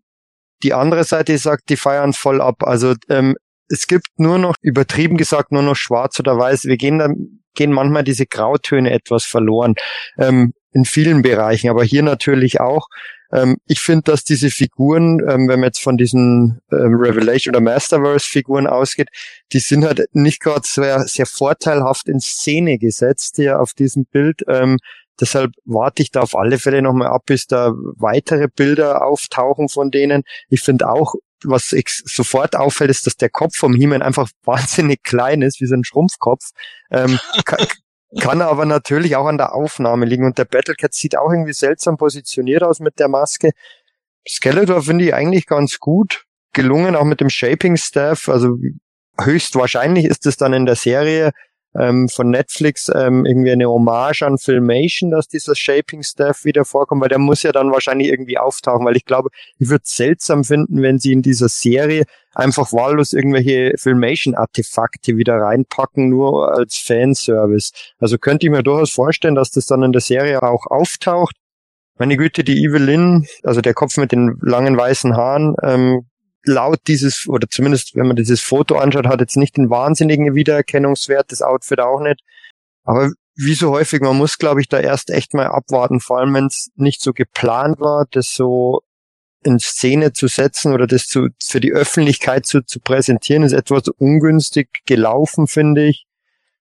die 0.63 0.73
andere 0.73 1.03
Seite 1.03 1.38
sagt, 1.38 1.69
die 1.69 1.77
feiern 1.77 2.13
voll 2.13 2.41
ab. 2.41 2.63
Also 2.63 2.95
ähm, 3.09 3.35
es 3.68 3.88
gibt 3.88 4.07
nur 4.18 4.38
noch, 4.38 4.55
übertrieben 4.61 5.18
gesagt, 5.18 5.51
nur 5.51 5.63
noch 5.63 5.76
schwarz 5.76 6.19
oder 6.19 6.38
weiß. 6.38 6.65
Wir 6.65 6.77
gehen 6.77 6.99
dann, 6.99 7.40
gehen 7.53 7.72
manchmal 7.72 8.03
diese 8.03 8.26
Grautöne 8.26 8.91
etwas 8.91 9.23
verloren. 9.23 9.76
Ähm, 10.18 10.53
in 10.73 10.86
vielen 10.86 11.22
Bereichen, 11.22 11.69
aber 11.69 11.84
hier 11.84 12.03
natürlich 12.03 12.60
auch. 12.60 12.88
Ähm, 13.34 13.57
ich 13.65 13.80
finde, 13.80 14.03
dass 14.03 14.23
diese 14.23 14.49
Figuren, 14.49 15.19
ähm, 15.19 15.48
wenn 15.48 15.60
man 15.60 15.64
jetzt 15.64 15.82
von 15.82 15.98
diesen 15.98 16.61
ähm, 16.72 16.95
Revelation 16.95 17.56
oder 17.56 17.64
Masterverse-Figuren 17.64 18.68
ausgeht, 18.68 19.10
die 19.53 19.60
sind 19.60 19.86
halt 19.86 20.03
nicht 20.14 20.41
gerade 20.41 20.61
sehr, 20.65 21.02
sehr 21.02 21.26
vorteilhaft 21.26 22.07
in 22.07 22.19
Szene 22.19 22.78
gesetzt 22.78 23.36
hier 23.36 23.60
auf 23.60 23.73
diesem 23.73 24.06
Bild. 24.06 24.41
Ähm, 24.48 24.78
deshalb 25.22 25.52
warte 25.65 26.02
ich 26.02 26.11
da 26.11 26.22
auf 26.22 26.35
alle 26.35 26.60
Fälle 26.60 26.81
nochmal 26.81 27.07
ab, 27.07 27.23
bis 27.26 27.48
da 27.48 27.73
weitere 27.98 28.48
Bilder 28.48 29.06
auftauchen 29.06 29.69
von 29.69 29.91
denen. 29.91 30.23
Ich 30.49 30.61
finde 30.61 30.89
auch, 30.89 31.14
was 31.43 31.73
sofort 32.06 32.56
auffällt, 32.56 32.89
ist, 32.89 33.07
dass 33.07 33.15
der 33.15 33.30
Kopf 33.30 33.56
vom 33.56 33.73
He-Man 33.73 34.02
einfach 34.02 34.30
wahnsinnig 34.43 35.03
klein 35.03 35.41
ist, 35.41 35.61
wie 35.61 35.68
so 35.68 35.76
ein 35.76 35.84
Schrumpfkopf. 35.84 36.49
Ähm, 36.89 37.19
kann 38.19 38.41
aber 38.41 38.65
natürlich 38.65 39.15
auch 39.15 39.26
an 39.26 39.38
der 39.38 39.53
Aufnahme 39.53 40.06
liegen. 40.06 40.26
Und 40.26 40.38
der 40.38 40.45
Battlecat 40.45 40.93
sieht 40.93 41.18
auch 41.18 41.31
irgendwie 41.31 41.53
seltsam 41.53 41.95
positioniert 41.95 42.64
aus 42.64 42.80
mit 42.80 42.99
der 42.99 43.07
Maske. 43.07 43.52
Skeletor 44.27 44.81
finde 44.84 45.06
ich 45.06 45.14
eigentlich 45.14 45.45
ganz 45.45 45.80
gut 45.80 46.26
gelungen, 46.53 46.95
auch 46.95 47.06
mit 47.06 47.22
dem 47.22 47.30
Shaping 47.30 47.77
Staff. 47.77 48.27
Also 48.27 48.57
höchstwahrscheinlich 49.19 50.06
ist 50.06 50.26
es 50.26 50.35
dann 50.35 50.53
in 50.53 50.65
der 50.65 50.76
Serie 50.76 51.31
ähm, 51.80 52.10
von 52.10 52.30
Netflix 52.30 52.91
ähm, 52.93 53.26
irgendwie 53.26 53.52
eine 53.52 53.69
Hommage 53.69 54.23
an 54.23 54.38
Filmation, 54.38 55.11
dass 55.11 55.27
dieser 55.27 55.56
Shaping 55.56 56.03
Staff 56.03 56.43
wieder 56.43 56.65
vorkommt, 56.65 57.02
weil 57.02 57.10
der 57.10 57.19
muss 57.19 57.43
ja 57.43 57.52
dann 57.52 57.72
wahrscheinlich 57.72 58.10
irgendwie 58.10 58.38
auftauchen, 58.38 58.85
weil 58.85 58.98
ich 58.98 59.06
glaube, 59.06 59.30
ich 59.57 59.69
würde 59.69 59.84
es 59.85 59.95
seltsam 59.95 60.43
finden, 60.43 60.81
wenn 60.81 60.99
sie 60.99 61.14
in 61.14 61.22
dieser 61.22 61.49
Serie 61.49 62.06
einfach 62.34 62.72
wahllos 62.73 63.14
irgendwelche 63.14 63.73
Filmation-Artefakte 63.77 65.18
wieder 65.18 65.35
reinpacken, 65.35 66.10
nur 66.10 66.53
als 66.53 66.77
Fanservice. 66.77 67.72
Also 67.99 68.18
könnte 68.18 68.45
ich 68.45 68.52
mir 68.52 68.64
durchaus 68.64 68.91
vorstellen, 68.91 69.35
dass 69.35 69.52
das 69.52 69.65
dann 69.65 69.84
in 69.84 69.91
der 69.91 70.02
Serie 70.02 70.43
auch 70.43 70.65
auftaucht. 70.68 71.35
Meine 71.98 72.18
Güte, 72.18 72.43
die 72.43 72.64
Evelyn, 72.64 73.27
also 73.43 73.61
der 73.61 73.73
Kopf 73.73 73.98
mit 73.98 74.11
den 74.11 74.39
langen 74.41 74.77
weißen 74.77 75.15
Haaren, 75.15 75.56
ähm, 75.61 76.06
laut 76.43 76.80
dieses, 76.88 77.27
oder 77.27 77.47
zumindest 77.49 77.95
wenn 77.95 78.07
man 78.07 78.15
dieses 78.15 78.41
Foto 78.41 78.77
anschaut, 78.77 79.07
hat 79.07 79.22
jetzt 79.22 79.38
nicht 79.38 79.57
den 79.57 79.69
wahnsinnigen 79.69 80.35
Wiedererkennungswert, 80.35 81.31
das 81.31 81.41
Outfit 81.41 81.80
auch 81.80 82.01
nicht. 82.01 82.22
Aber 82.84 83.11
wie 83.35 83.53
so 83.53 83.72
häufig, 83.72 84.01
man 84.01 84.18
muss, 84.18 84.38
glaube 84.38 84.61
ich, 84.61 84.68
da 84.68 84.80
erst 84.80 85.09
echt 85.09 85.34
mal 85.34 85.47
abwarten, 85.47 85.99
vor 85.99 86.19
allem 86.19 86.34
wenn 86.34 86.47
es 86.47 86.69
nicht 86.76 87.01
so 87.01 87.13
geplant 87.13 87.80
war, 87.80 88.05
das 88.11 88.34
so 88.34 88.81
in 89.43 89.59
Szene 89.59 90.13
zu 90.13 90.27
setzen 90.27 90.73
oder 90.73 90.88
das 90.88 91.07
zu, 91.07 91.30
für 91.43 91.59
die 91.59 91.72
Öffentlichkeit 91.72 92.45
zu, 92.45 92.63
zu 92.63 92.80
präsentieren, 92.80 93.43
ist 93.43 93.53
etwas 93.53 93.88
ungünstig 93.88 94.69
gelaufen, 94.85 95.47
finde 95.47 95.88
ich. 95.88 96.05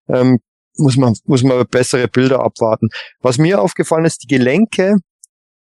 Ähm, 0.08 0.40
muss 0.76 0.96
man, 0.96 1.14
muss 1.24 1.42
man 1.42 1.66
bessere 1.66 2.08
Bilder 2.08 2.40
abwarten. 2.40 2.88
Was 3.20 3.38
mir 3.38 3.60
aufgefallen 3.60 4.06
ist, 4.06 4.22
die 4.22 4.28
Gelenke 4.28 4.96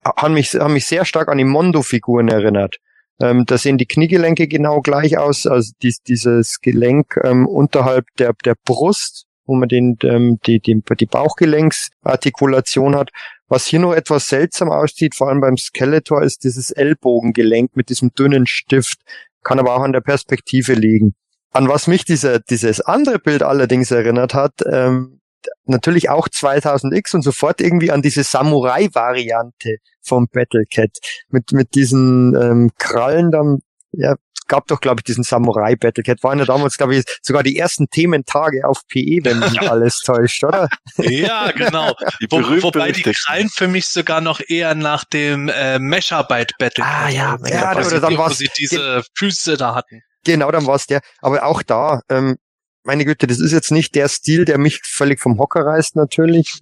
haben 0.05 0.35
mich, 0.35 0.53
haben 0.53 0.73
mich 0.73 0.85
sehr 0.85 1.05
stark 1.05 1.27
an 1.29 1.37
die 1.37 1.43
Mondo-Figuren 1.43 2.27
erinnert. 2.27 2.77
Ähm, 3.21 3.45
da 3.45 3.57
sehen 3.57 3.77
die 3.77 3.85
Kniegelenke 3.85 4.47
genau 4.47 4.81
gleich 4.81 5.17
aus, 5.17 5.45
also 5.45 5.71
dies, 5.81 6.01
dieses 6.01 6.59
Gelenk 6.61 7.19
ähm, 7.23 7.47
unterhalb 7.47 8.05
der, 8.17 8.33
der 8.45 8.55
Brust, 8.65 9.25
wo 9.45 9.55
man 9.55 9.69
den, 9.69 9.97
ähm, 10.03 10.39
die, 10.45 10.59
die, 10.59 10.81
die 10.99 11.05
Bauchgelenksartikulation 11.05 12.95
hat. 12.95 13.09
Was 13.47 13.65
hier 13.67 13.79
noch 13.79 13.93
etwas 13.93 14.27
seltsam 14.27 14.69
aussieht, 14.69 15.15
vor 15.15 15.29
allem 15.29 15.41
beim 15.41 15.57
Skeletor, 15.57 16.23
ist 16.23 16.43
dieses 16.43 16.71
Ellbogengelenk 16.71 17.75
mit 17.75 17.89
diesem 17.89 18.11
dünnen 18.13 18.47
Stift. 18.47 18.99
Kann 19.43 19.59
aber 19.59 19.75
auch 19.75 19.83
an 19.83 19.93
der 19.93 20.01
Perspektive 20.01 20.73
liegen. 20.73 21.13
An 21.51 21.67
was 21.67 21.87
mich 21.87 22.05
dieser, 22.05 22.39
dieses 22.39 22.81
andere 22.81 23.19
Bild 23.19 23.43
allerdings 23.43 23.91
erinnert 23.91 24.33
hat, 24.33 24.53
ähm, 24.71 25.20
natürlich 25.65 26.09
auch 26.09 26.27
2000X 26.27 27.15
und 27.15 27.21
sofort 27.21 27.61
irgendwie 27.61 27.91
an 27.91 28.01
diese 28.01 28.23
Samurai-Variante 28.23 29.77
vom 30.01 30.27
Battlecat 30.31 30.97
mit 31.29 31.51
mit 31.51 31.75
diesen 31.75 32.35
ähm, 32.35 32.71
Krallen 32.77 33.31
dann 33.31 33.59
ja 33.91 34.15
gab 34.47 34.67
doch 34.67 34.81
glaube 34.81 34.99
ich 34.99 35.03
diesen 35.05 35.23
Samurai 35.23 35.75
Battlecat 35.75 36.23
waren 36.23 36.39
ja 36.39 36.45
damals 36.45 36.77
glaube 36.77 36.95
ich 36.95 37.05
sogar 37.21 37.43
die 37.43 37.57
ersten 37.57 37.89
Thementage 37.89 38.67
auf 38.67 38.81
PE 38.87 39.19
wenn 39.23 39.39
mich 39.39 39.61
alles 39.69 39.99
täuscht 39.99 40.43
oder? 40.43 40.67
Ja 40.97 41.51
genau. 41.51 41.93
Wo, 42.29 42.39
wobei 42.63 42.91
die 42.91 43.03
Krallen 43.03 43.49
für 43.49 43.67
mich 43.67 43.87
sogar 43.87 44.21
noch 44.21 44.41
eher 44.45 44.75
nach 44.75 45.05
dem 45.05 45.47
äh, 45.49 45.79
Mechabyte 45.79 46.53
Battlecat 46.57 46.91
ah 46.91 47.09
ja, 47.09 47.37
ja 47.45 47.77
oder 47.77 47.99
dann 47.99 48.17
was 48.17 48.39
sie 48.39 48.49
diese 48.57 49.03
Füße 49.15 49.57
da 49.57 49.75
hatten. 49.75 50.01
Genau 50.23 50.51
dann 50.51 50.67
war's 50.67 50.85
der. 50.85 51.01
Aber 51.21 51.45
auch 51.45 51.63
da 51.63 52.01
ähm, 52.09 52.37
meine 52.83 53.05
Güte, 53.05 53.27
das 53.27 53.39
ist 53.39 53.51
jetzt 53.51 53.71
nicht 53.71 53.95
der 53.95 54.09
Stil, 54.09 54.45
der 54.45 54.57
mich 54.57 54.81
völlig 54.83 55.19
vom 55.19 55.39
Hocker 55.39 55.65
reißt, 55.65 55.95
natürlich. 55.95 56.61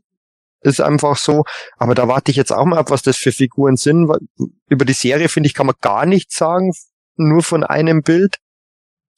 Ist 0.61 0.81
einfach 0.81 1.17
so. 1.17 1.45
Aber 1.77 1.95
da 1.95 2.07
warte 2.07 2.31
ich 2.31 2.37
jetzt 2.37 2.51
auch 2.51 2.65
mal 2.65 2.77
ab, 2.77 2.91
was 2.91 3.01
das 3.01 3.15
für 3.15 3.31
Figuren 3.31 3.77
sind. 3.77 4.11
Über 4.67 4.85
die 4.85 4.93
Serie, 4.93 5.29
finde 5.29 5.47
ich, 5.47 5.53
kann 5.53 5.65
man 5.65 5.75
gar 5.79 6.05
nichts 6.05 6.35
sagen, 6.35 6.73
nur 7.15 7.43
von 7.43 7.63
einem 7.63 8.01
Bild. 8.01 8.37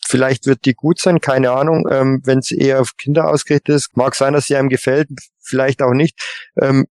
Vielleicht 0.06 0.46
wird 0.46 0.66
die 0.66 0.74
gut 0.74 1.00
sein, 1.00 1.20
keine 1.20 1.52
Ahnung. 1.52 1.88
Ähm, 1.90 2.22
Wenn 2.24 2.40
es 2.40 2.52
eher 2.52 2.82
auf 2.82 2.96
Kinder 2.98 3.28
ausgerichtet 3.30 3.76
ist, 3.76 3.98
mag 3.98 4.16
sein, 4.16 4.34
dass 4.34 4.46
sie 4.46 4.56
einem 4.56 4.70
gefällt, 4.70 5.10
vielleicht 5.40 5.82
auch 5.82 5.94
nicht. 5.94 6.20
Ähm, 6.62 6.86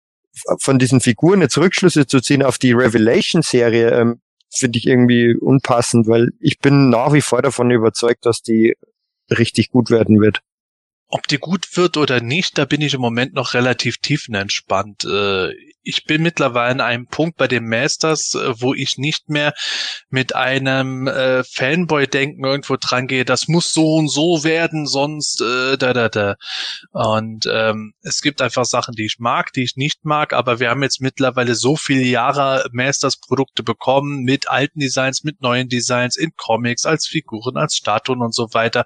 von 0.58 0.78
diesen 0.78 1.00
Figuren 1.00 1.40
jetzt 1.40 1.58
Rückschlüsse 1.58 2.06
zu 2.06 2.20
ziehen 2.20 2.42
auf 2.42 2.58
die 2.58 2.72
Revelation-Serie, 2.72 3.90
ähm, 3.90 4.20
finde 4.52 4.78
ich 4.78 4.86
irgendwie 4.86 5.36
unpassend, 5.36 6.08
weil 6.08 6.30
ich 6.40 6.58
bin 6.58 6.88
nach 6.88 7.12
wie 7.12 7.20
vor 7.20 7.42
davon 7.42 7.70
überzeugt, 7.70 8.26
dass 8.26 8.42
die 8.42 8.74
richtig 9.30 9.70
gut 9.70 9.90
werden 9.90 10.20
wird. 10.20 10.40
Ob 11.12 11.26
die 11.26 11.38
gut 11.38 11.76
wird 11.76 11.96
oder 11.96 12.20
nicht, 12.20 12.56
da 12.56 12.64
bin 12.64 12.80
ich 12.80 12.94
im 12.94 13.00
Moment 13.00 13.34
noch 13.34 13.54
relativ 13.54 13.98
tiefenentspannt. 13.98 15.04
Äh, 15.04 15.50
ich 15.82 16.04
bin 16.04 16.22
mittlerweile 16.22 16.70
an 16.70 16.80
einem 16.80 17.06
Punkt 17.08 17.36
bei 17.36 17.48
den 17.48 17.66
Masters, 17.68 18.36
äh, 18.36 18.60
wo 18.60 18.74
ich 18.74 18.96
nicht 18.96 19.28
mehr 19.28 19.52
mit 20.08 20.36
einem 20.36 21.08
äh, 21.08 21.42
Fanboy-Denken 21.42 22.44
irgendwo 22.44 22.76
dran 22.80 23.08
gehe, 23.08 23.24
das 23.24 23.48
muss 23.48 23.72
so 23.72 23.94
und 23.94 24.08
so 24.08 24.44
werden, 24.44 24.86
sonst 24.86 25.40
da 25.40 25.76
da 25.76 26.08
da. 26.08 26.36
Und 26.92 27.48
ähm, 27.52 27.92
es 28.02 28.20
gibt 28.20 28.40
einfach 28.40 28.64
Sachen, 28.64 28.94
die 28.94 29.06
ich 29.06 29.16
mag, 29.18 29.52
die 29.52 29.64
ich 29.64 29.74
nicht 29.74 30.04
mag, 30.04 30.32
aber 30.32 30.60
wir 30.60 30.70
haben 30.70 30.82
jetzt 30.82 31.00
mittlerweile 31.00 31.56
so 31.56 31.74
viele 31.74 32.04
Jahre 32.04 32.68
Masters-Produkte 32.72 33.64
bekommen 33.64 34.22
mit 34.22 34.48
alten 34.48 34.78
Designs, 34.78 35.24
mit 35.24 35.40
neuen 35.40 35.68
Designs, 35.68 36.16
in 36.16 36.30
Comics, 36.36 36.84
als 36.84 37.08
Figuren, 37.08 37.56
als 37.56 37.74
Statuen 37.74 38.20
und 38.20 38.34
so 38.34 38.48
weiter, 38.52 38.84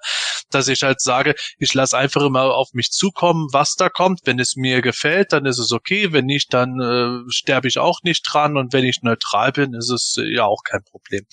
dass 0.49 0.67
ich 0.67 0.83
halt 0.83 1.01
sage, 1.01 1.35
ich 1.57 1.73
lasse 1.73 1.97
einfach 1.97 2.21
immer 2.21 2.53
auf 2.53 2.69
mich 2.73 2.91
zukommen, 2.91 3.47
was 3.51 3.75
da 3.75 3.89
kommt. 3.89 4.21
Wenn 4.25 4.39
es 4.39 4.55
mir 4.55 4.81
gefällt, 4.81 5.31
dann 5.33 5.45
ist 5.45 5.59
es 5.59 5.71
okay. 5.71 6.11
Wenn 6.11 6.25
nicht, 6.25 6.53
dann 6.53 6.79
äh, 6.79 7.29
sterbe 7.29 7.67
ich 7.67 7.77
auch 7.77 7.99
nicht 8.03 8.23
dran 8.29 8.57
und 8.57 8.73
wenn 8.73 8.85
ich 8.85 9.01
neutral 9.01 9.51
bin, 9.51 9.73
ist 9.73 9.89
es 9.89 10.15
äh, 10.17 10.33
ja 10.33 10.45
auch 10.45 10.63
kein 10.63 10.83
Problem. 10.83 11.25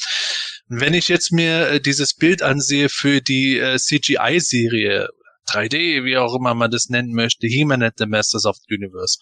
Wenn 0.68 0.94
ich 0.94 1.08
jetzt 1.08 1.32
mir 1.32 1.68
äh, 1.68 1.80
dieses 1.80 2.14
Bild 2.14 2.42
ansehe 2.42 2.88
für 2.88 3.20
die 3.20 3.58
äh, 3.58 3.78
CGI-Serie, 3.78 5.08
3D, 5.48 6.04
wie 6.04 6.16
auch 6.16 6.34
immer 6.34 6.54
man 6.54 6.70
das 6.70 6.88
nennen 6.88 7.12
möchte, 7.12 7.46
He-Man 7.46 7.82
and 7.82 7.94
the 7.98 8.06
Masters 8.06 8.46
of 8.46 8.56
the 8.56 8.74
Universe. 8.74 9.18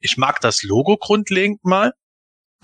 Ich 0.00 0.16
mag 0.16 0.40
das 0.40 0.62
Logo 0.62 0.96
grundlegend 0.96 1.64
mal. 1.64 1.92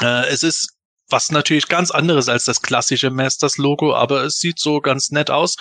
Äh, 0.00 0.28
es 0.28 0.42
ist 0.42 0.74
was 1.08 1.30
natürlich 1.30 1.68
ganz 1.68 1.90
anderes 1.90 2.28
als 2.28 2.44
das 2.44 2.62
klassische 2.62 3.10
Masters 3.10 3.58
Logo, 3.58 3.94
aber 3.94 4.24
es 4.24 4.38
sieht 4.38 4.58
so 4.58 4.80
ganz 4.80 5.10
nett 5.10 5.30
aus. 5.30 5.56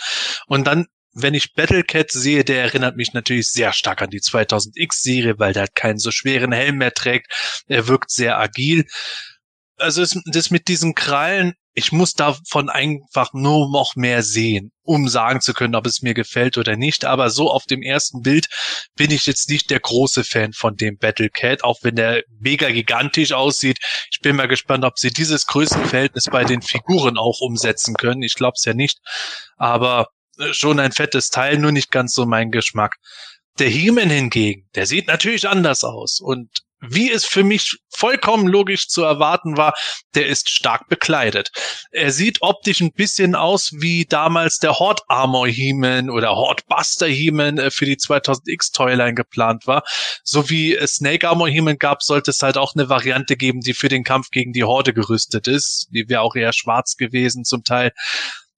Und 0.48 0.66
dann 0.66 0.88
wenn 1.14 1.34
ich 1.34 1.54
Battlecat 1.54 2.12
sehe, 2.12 2.44
der 2.44 2.62
erinnert 2.64 2.96
mich 2.96 3.14
natürlich 3.14 3.50
sehr 3.50 3.74
stark 3.74 4.02
an 4.02 4.10
die 4.10 4.22
2000X-Serie, 4.22 5.40
weil 5.40 5.54
der 5.54 5.64
halt 5.64 5.76
keinen 5.76 6.00
so 6.00 6.12
schweren 6.12 6.52
Helm 6.52 6.78
mehr 6.78 6.94
trägt. 6.94 7.64
Er 7.68 7.88
wirkt 7.88 8.12
sehr 8.12 8.40
agil. 8.40 8.86
Also 9.78 10.06
das 10.26 10.52
mit 10.52 10.68
diesen 10.68 10.96
Krallen 10.96 11.54
ich 11.76 11.92
muss 11.92 12.14
davon 12.14 12.70
einfach 12.70 13.34
nur 13.34 13.72
noch 13.72 13.96
mehr 13.96 14.22
sehen, 14.22 14.72
um 14.84 15.08
sagen 15.08 15.42
zu 15.42 15.54
können, 15.54 15.74
ob 15.74 15.88
es 15.88 16.04
mir 16.04 16.14
gefällt 16.14 16.58
oder 16.58 16.76
nicht. 16.76 17.04
Aber 17.04 17.32
so 17.32 17.50
auf 17.50 17.66
dem 17.66 17.82
ersten 17.82 18.22
Bild 18.22 18.48
bin 18.96 19.10
ich 19.10 19.26
jetzt 19.26 19.50
nicht 19.50 19.72
der 19.72 19.80
große 19.80 20.24
Fan 20.24 20.54
von 20.54 20.76
dem 20.76 20.98
Battle 20.98 21.30
Cat, 21.30 21.64
auch 21.64 21.80
wenn 21.82 21.96
der 21.96 22.24
mega 22.40 22.70
gigantisch 22.70 23.34
aussieht. 23.34 23.80
Ich 24.12 24.20
bin 24.20 24.36
mal 24.36 24.48
gespannt, 24.48 24.86
ob 24.86 25.00
sie 25.00 25.10
dieses 25.10 25.48
Größenverhältnis 25.48 26.26
bei 26.26 26.44
den 26.44 26.62
Figuren 26.62 27.18
auch 27.18 27.42
umsetzen 27.42 27.96
können. 27.96 28.22
Ich 28.22 28.36
glaube 28.36 28.54
es 28.56 28.66
ja 28.66 28.76
nicht. 28.76 29.00
Aber 29.58 30.10
schon 30.52 30.80
ein 30.80 30.92
fettes 30.92 31.30
Teil, 31.30 31.58
nur 31.58 31.72
nicht 31.72 31.92
ganz 31.92 32.14
so 32.14 32.26
mein 32.26 32.52
Geschmack. 32.52 32.96
Der 33.60 33.70
He-Man 33.70 34.10
hingegen, 34.10 34.68
der 34.76 34.88
sieht 34.88 35.08
natürlich 35.08 35.48
anders 35.48 35.84
aus 35.84 36.20
und 36.20 36.50
wie 36.90 37.12
es 37.12 37.26
für 37.26 37.44
mich 37.44 37.78
vollkommen 37.90 38.48
logisch 38.48 38.90
zu 38.90 39.04
erwarten 39.04 39.58
war, 39.58 39.74
der 40.16 40.28
ist 40.28 40.50
stark 40.50 40.90
bekleidet. 40.90 41.50
Er 41.92 42.12
sieht 42.12 42.42
optisch 42.42 42.82
ein 42.82 42.92
bisschen 42.92 43.36
aus 43.36 43.72
wie 43.80 44.06
damals 44.06 44.60
der 44.60 44.80
Horde 44.80 45.02
Armor 45.08 45.48
He-Man 45.48 46.10
oder 46.10 46.36
Horde 46.36 46.64
Buster 46.68 47.08
He-Man 47.08 47.58
äh, 47.58 47.72
für 47.72 47.86
die 47.86 47.96
2000X 47.96 48.74
Toyline 48.74 49.14
geplant 49.14 49.66
war. 49.66 49.84
So 50.24 50.50
wie 50.50 50.78
Snake 50.86 51.28
Armor 51.28 51.48
He-Man 51.48 51.78
gab, 51.78 52.04
sollte 52.04 52.32
es 52.32 52.42
halt 52.42 52.58
auch 52.58 52.76
eine 52.76 52.90
Variante 52.90 53.38
geben, 53.38 53.62
die 53.62 53.74
für 53.74 53.90
den 53.90 54.04
Kampf 54.04 54.30
gegen 54.32 54.52
die 54.52 54.64
Horde 54.64 54.94
gerüstet 54.94 55.48
ist. 55.48 55.88
Die 55.92 56.10
wäre 56.10 56.22
auch 56.22 56.36
eher 56.36 56.54
schwarz 56.54 56.98
gewesen 56.98 57.46
zum 57.46 57.64
Teil. 57.64 57.94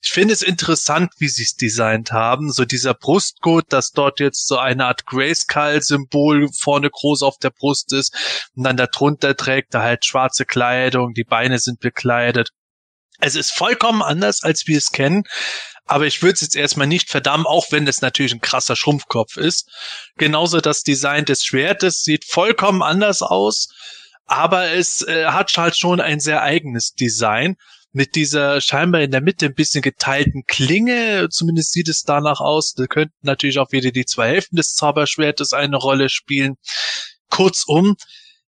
Ich 0.05 0.11
finde 0.11 0.35
es 0.35 0.43
interessant, 0.43 1.13
wie 1.17 1.27
sie 1.27 1.41
es 1.41 1.55
designt 1.55 2.11
haben. 2.11 2.51
So 2.51 2.63
dieser 2.63 2.93
Brustgurt, 2.93 3.65
dass 3.73 3.89
dort 3.89 4.19
jetzt 4.19 4.45
so 4.45 4.59
eine 4.59 4.85
Art 4.85 5.07
Grayskull-Symbol 5.07 6.49
vorne 6.53 6.91
groß 6.91 7.23
auf 7.23 7.39
der 7.39 7.49
Brust 7.49 7.91
ist 7.91 8.15
und 8.55 8.63
dann 8.65 8.77
darunter 8.77 9.35
trägt 9.35 9.73
er 9.73 9.81
halt 9.81 10.05
schwarze 10.05 10.45
Kleidung, 10.45 11.13
die 11.15 11.23
Beine 11.23 11.57
sind 11.57 11.79
bekleidet. 11.79 12.51
Es 13.19 13.35
ist 13.35 13.51
vollkommen 13.51 14.03
anders, 14.03 14.43
als 14.43 14.67
wir 14.67 14.77
es 14.77 14.91
kennen. 14.91 15.23
Aber 15.85 16.05
ich 16.05 16.21
würde 16.21 16.33
es 16.33 16.41
jetzt 16.41 16.55
erstmal 16.55 16.87
nicht 16.87 17.09
verdammen, 17.09 17.47
auch 17.47 17.71
wenn 17.71 17.87
es 17.87 18.01
natürlich 18.01 18.33
ein 18.33 18.41
krasser 18.41 18.75
Schrumpfkopf 18.75 19.37
ist. 19.37 19.71
Genauso 20.17 20.61
das 20.61 20.83
Design 20.83 21.25
des 21.25 21.43
Schwertes 21.43 22.03
sieht 22.03 22.25
vollkommen 22.25 22.83
anders 22.83 23.23
aus, 23.23 23.69
aber 24.25 24.69
es 24.69 25.01
äh, 25.01 25.25
hat 25.25 25.55
halt 25.57 25.75
schon 25.75 25.99
ein 25.99 26.19
sehr 26.19 26.43
eigenes 26.43 26.93
Design 26.93 27.57
mit 27.95 28.15
dieser 28.15 28.59
scheinbar 28.59 29.01
in 29.01 29.11
der 29.11 29.21
Mitte 29.21 29.45
ein 29.45 29.55
bisschen 29.55 29.81
geteilten 29.81 30.43
Klinge, 30.45 31.29
zumindest 31.29 31.71
sieht 31.71 31.87
es 31.87 32.03
danach 32.03 32.41
aus. 32.41 32.73
Da 32.73 32.87
könnten 32.87 33.15
natürlich 33.21 33.57
auch 33.57 33.71
wieder 33.71 33.91
die 33.91 34.03
zwei 34.03 34.27
Hälften 34.27 34.57
des 34.57 34.75
Zauberschwertes 34.75 35.53
eine 35.53 35.77
Rolle 35.77 36.09
spielen. 36.09 36.55
Kurzum, 37.29 37.95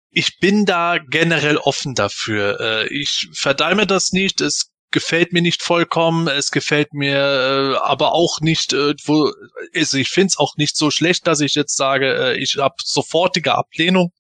ich 0.10 0.40
bin 0.40 0.66
da 0.66 0.98
generell 0.98 1.56
offen 1.56 1.96
dafür. 1.96 2.60
Äh, 2.60 2.88
ich 2.94 3.30
verdaime 3.32 3.88
das 3.88 4.12
nicht. 4.12 4.42
Es 4.42 4.70
gefällt 4.92 5.32
mir 5.32 5.42
nicht 5.42 5.64
vollkommen. 5.64 6.28
Es 6.28 6.52
gefällt 6.52 6.94
mir 6.94 7.16
äh, 7.18 7.78
aber 7.78 8.12
auch 8.12 8.42
nicht, 8.42 8.74
äh, 8.74 8.96
wo, 9.06 9.32
also 9.74 9.98
ich 9.98 10.10
finde 10.10 10.28
es 10.28 10.38
auch 10.38 10.58
nicht 10.58 10.76
so 10.76 10.92
schlecht, 10.92 11.26
dass 11.26 11.40
ich 11.40 11.56
jetzt 11.56 11.78
sage, 11.78 12.36
ich 12.38 12.58
habe 12.58 12.76
sofortige 12.84 13.56
Ablehnung. 13.56 14.12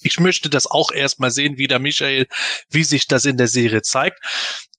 Ich 0.00 0.20
möchte 0.20 0.50
das 0.50 0.66
auch 0.66 0.90
erstmal 0.90 1.30
sehen, 1.30 1.58
wie 1.58 1.68
der 1.68 1.78
Michael, 1.78 2.26
wie 2.68 2.84
sich 2.84 3.06
das 3.06 3.24
in 3.24 3.36
der 3.36 3.48
Serie 3.48 3.82
zeigt. 3.82 4.18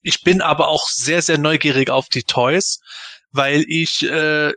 Ich 0.02 0.22
bin 0.22 0.41
aber 0.41 0.68
auch 0.68 0.88
sehr, 0.89 1.22
sehr 1.22 1.38
neugierig 1.38 1.89
auf 1.89 2.07
die 2.07 2.23
Toys, 2.23 2.80
weil 3.31 3.65
ich 3.68 4.03
äh, 4.03 4.53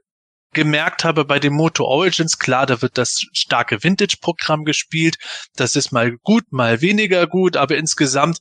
gemerkt 0.52 1.04
habe 1.04 1.24
bei 1.24 1.38
dem 1.38 1.54
Moto 1.54 1.84
Origins, 1.84 2.38
klar, 2.38 2.66
da 2.66 2.82
wird 2.82 2.98
das 2.98 3.24
starke 3.32 3.82
Vintage-Programm 3.82 4.64
gespielt. 4.64 5.16
Das 5.54 5.76
ist 5.76 5.92
mal 5.92 6.16
gut, 6.22 6.44
mal 6.50 6.80
weniger 6.80 7.26
gut, 7.26 7.56
aber 7.56 7.76
insgesamt 7.76 8.38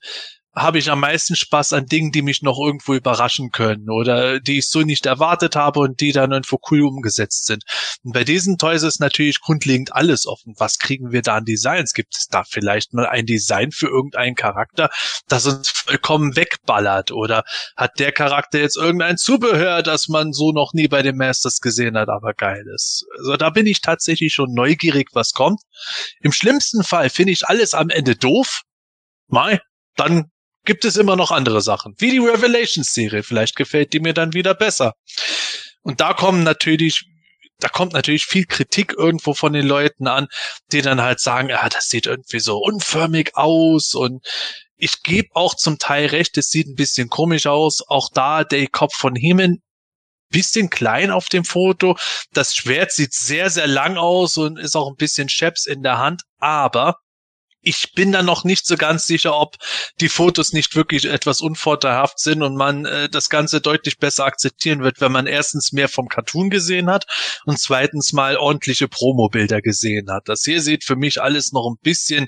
habe 0.62 0.78
ich 0.78 0.92
am 0.92 1.00
meisten 1.00 1.36
Spaß 1.36 1.74
an 1.74 1.86
Dingen, 1.86 2.12
die 2.12 2.22
mich 2.22 2.42
noch 2.42 2.60
irgendwo 2.60 2.94
überraschen 2.94 3.52
können 3.52 3.90
oder 3.90 4.40
die 4.40 4.60
ich 4.60 4.70
so 4.70 4.82
nicht 4.82 5.06
erwartet 5.06 5.56
habe 5.56 5.80
und 5.80 6.00
die 6.02 6.12
dann 6.12 6.32
irgendwo 6.32 6.60
cool 6.70 6.82
umgesetzt 6.84 7.46
sind. 7.46 7.64
Und 8.04 8.14
bei 8.14 8.24
diesen 8.24 8.58
Toys 8.58 8.84
ist 8.84 9.00
natürlich 9.00 9.40
grundlegend 9.42 9.94
alles 9.94 10.26
offen. 10.26 10.54
Was 10.58 10.78
kriegen 10.78 11.12
wir 11.12 11.22
da 11.22 11.38
an 11.38 11.46
Designs? 11.46 11.94
Gibt 11.94 12.16
es 12.16 12.28
da 12.28 12.44
vielleicht 12.44 12.94
mal 12.94 13.08
ein 13.08 13.26
Design 13.26 13.72
für 13.72 13.88
irgendeinen 13.88 14.36
Charakter, 14.36 14.90
das 15.28 15.46
uns 15.46 15.70
vollkommen 15.70 16.36
wegballert? 16.36 17.12
Oder 17.12 17.44
hat 17.76 18.00
der 18.00 18.12
Charakter 18.12 18.60
jetzt 18.60 18.78
irgendein 18.78 19.18
Zubehör, 19.18 19.82
das 19.84 20.08
man 20.08 20.34
so 20.34 20.52
noch 20.52 20.74
nie 20.74 20.88
bei 20.88 21.02
den 21.02 21.18
Masters 21.18 21.60
gesehen 21.60 21.98
hat, 21.98 22.10
aber 22.10 22.34
geil 22.34 22.66
ist? 22.76 23.06
Also 23.18 23.38
da 23.38 23.50
bin 23.50 23.66
ich 23.66 23.82
tatsächlich 23.82 24.34
schon 24.34 24.54
neugierig, 24.54 25.10
was 25.14 25.32
kommt. 25.32 25.62
Im 26.22 26.32
schlimmsten 26.32 26.84
Fall 26.84 27.10
finde 27.10 27.34
ich 27.34 27.48
alles 27.48 27.74
am 27.74 27.90
Ende 27.90 28.16
doof. 28.16 28.64
Mai, 29.28 29.60
dann 29.96 30.32
gibt 30.70 30.86
es 30.86 30.98
immer 30.98 31.16
noch 31.16 31.32
andere 31.32 31.62
Sachen, 31.62 31.96
wie 31.98 32.12
die 32.12 32.20
Revelations-Serie. 32.20 33.24
Vielleicht 33.24 33.56
gefällt 33.56 33.92
die 33.92 34.00
mir 34.00 34.14
dann 34.14 34.34
wieder 34.34 34.54
besser. 34.54 34.94
Und 35.82 36.00
da 36.00 36.14
kommen 36.14 36.44
natürlich 36.44 37.06
da 37.58 37.70
kommt 37.70 37.94
natürlich 37.94 38.26
viel 38.26 38.46
Kritik 38.46 38.94
irgendwo 38.96 39.34
von 39.34 39.52
den 39.52 39.66
Leuten 39.66 40.06
an, 40.08 40.28
die 40.72 40.84
dann 40.84 41.02
halt 41.02 41.20
sagen, 41.20 41.50
ja, 41.50 41.68
das 41.70 41.90
sieht 41.90 42.06
irgendwie 42.06 42.40
so 42.40 42.60
unförmig 42.60 43.36
aus 43.36 43.96
und 43.96 44.24
ich 44.78 45.02
gebe 45.02 45.30
auch 45.34 45.56
zum 45.56 45.80
Teil 45.80 46.06
recht, 46.06 46.38
es 46.38 46.52
sieht 46.52 46.68
ein 46.68 46.76
bisschen 46.76 47.10
komisch 47.10 47.48
aus. 47.48 47.82
Auch 47.86 48.10
da 48.14 48.44
der 48.44 48.68
Kopf 48.68 48.94
von 48.96 49.16
Hemen 49.16 49.64
bisschen 50.30 50.70
klein 50.70 51.10
auf 51.10 51.30
dem 51.30 51.46
Foto. 51.46 51.98
Das 52.32 52.56
Schwert 52.56 52.92
sieht 52.92 53.16
sehr, 53.16 53.50
sehr 53.50 53.66
lang 53.66 53.98
aus 53.98 54.38
und 54.38 54.60
ist 54.60 54.76
auch 54.76 54.88
ein 54.88 54.98
bisschen 54.98 55.30
Scheps 55.30 55.66
in 55.66 55.82
der 55.82 55.98
Hand, 55.98 56.22
aber 56.38 57.00
ich 57.62 57.94
bin 57.94 58.12
da 58.12 58.24
noch 58.24 58.44
nicht 58.44 58.66
so 58.66 58.78
ganz 58.78 59.06
sicher, 59.06 59.36
ob 59.38 59.56
die 60.00 60.10
Fotos 60.10 60.54
nicht 60.54 60.76
wirklich 60.76 61.06
etwas 61.06 61.42
unvorteilhaft 61.42 62.20
sind 62.20 62.42
und 62.42 62.56
man 62.56 62.86
äh, 62.86 63.10
das 63.10 63.30
Ganze 63.30 63.62
deutlich 63.62 63.98
besser 63.98 64.26
akzeptieren 64.26 64.82
wird, 64.82 65.02
wenn 65.02 65.12
man 65.12 65.28
erstens 65.28 65.72
mehr 65.72 65.90
vom 65.90 66.08
Cartoon 66.08 66.50
gesehen 66.50 66.90
hat 66.90 67.06
und 67.46 67.60
zweitens 67.60 68.14
mal 68.14 68.38
ordentliche 68.38 68.88
Promo-Bilder 68.88 69.62
gesehen 69.62 70.10
hat. 70.10 70.30
Das 70.30 70.44
hier 70.44 70.62
sieht 70.62 70.84
für 70.84 70.96
mich 70.96 71.22
alles 71.22 71.52
noch 71.52 71.70
ein 71.70 71.78
bisschen 71.82 72.28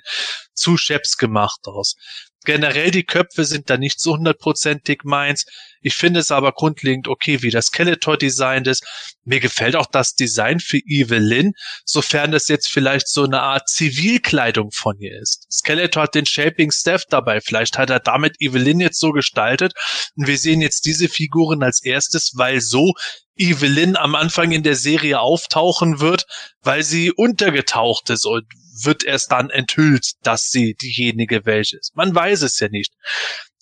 zu 0.54 0.78
scheps 0.78 1.18
gemacht 1.18 1.62
aus. 1.66 1.96
Generell 2.44 2.90
die 2.90 3.04
Köpfe 3.04 3.46
sind 3.46 3.70
da 3.70 3.78
nicht 3.78 4.00
so 4.00 4.14
hundertprozentig 4.14 5.02
meins. 5.04 5.46
Ich 5.82 5.96
finde 5.96 6.20
es 6.20 6.32
aber 6.32 6.52
grundlegend 6.52 7.08
okay, 7.08 7.42
wie 7.42 7.52
das 7.52 7.68
Skeletor 7.68 8.18
designt 8.18 8.68
ist. 8.68 8.84
Mir 9.24 9.40
gefällt 9.40 9.76
auch 9.76 9.86
das 9.86 10.16
Design 10.16 10.60
für 10.60 10.80
Evelyn, 10.86 11.54
sofern 11.86 12.34
es 12.34 12.48
jetzt 12.48 12.70
vielleicht 12.70 13.08
so 13.08 13.24
eine 13.24 13.42
Art 13.42 13.70
Zivilkleidung 13.70 14.72
von 14.72 14.98
ihr 15.00 15.20
ist. 15.22 15.46
Skeletor 15.52 16.04
hat 16.04 16.16
den 16.16 16.26
Shaping 16.26 16.72
Staff 16.72 17.06
dabei. 17.10 17.42
Vielleicht 17.42 17.78
hat 17.78 17.90
er 17.90 18.00
damit 18.00 18.36
Evelyn 18.40 18.80
jetzt 18.80 19.00
so 19.00 19.12
gestaltet. 19.12 19.74
Und 20.16 20.28
wir 20.28 20.38
sehen 20.38 20.62
jetzt 20.62 20.86
diese 20.86 21.10
Figuren 21.10 21.62
als 21.62 21.84
erstes, 21.84 22.32
weil 22.36 22.60
so 22.62 22.94
Evelyn 23.38 23.96
am 23.96 24.16
Anfang 24.16 24.52
in 24.52 24.64
der 24.64 24.76
Serie 24.76 25.20
auftauchen 25.20 26.00
wird, 26.00 26.26
weil 26.62 26.84
sie 26.84 27.12
untergetaucht 27.12 28.10
ist 28.10 28.26
und 28.26 28.46
wird 28.86 29.04
erst 29.04 29.32
dann 29.32 29.50
enthüllt, 29.50 30.12
dass 30.24 30.50
sie 30.50 30.76
diejenige 30.76 31.46
welche 31.46 31.78
ist. 31.78 31.96
Man 31.96 32.14
weiß 32.14 32.42
es 32.42 32.60
ja 32.60 32.70
nicht. 32.70 32.94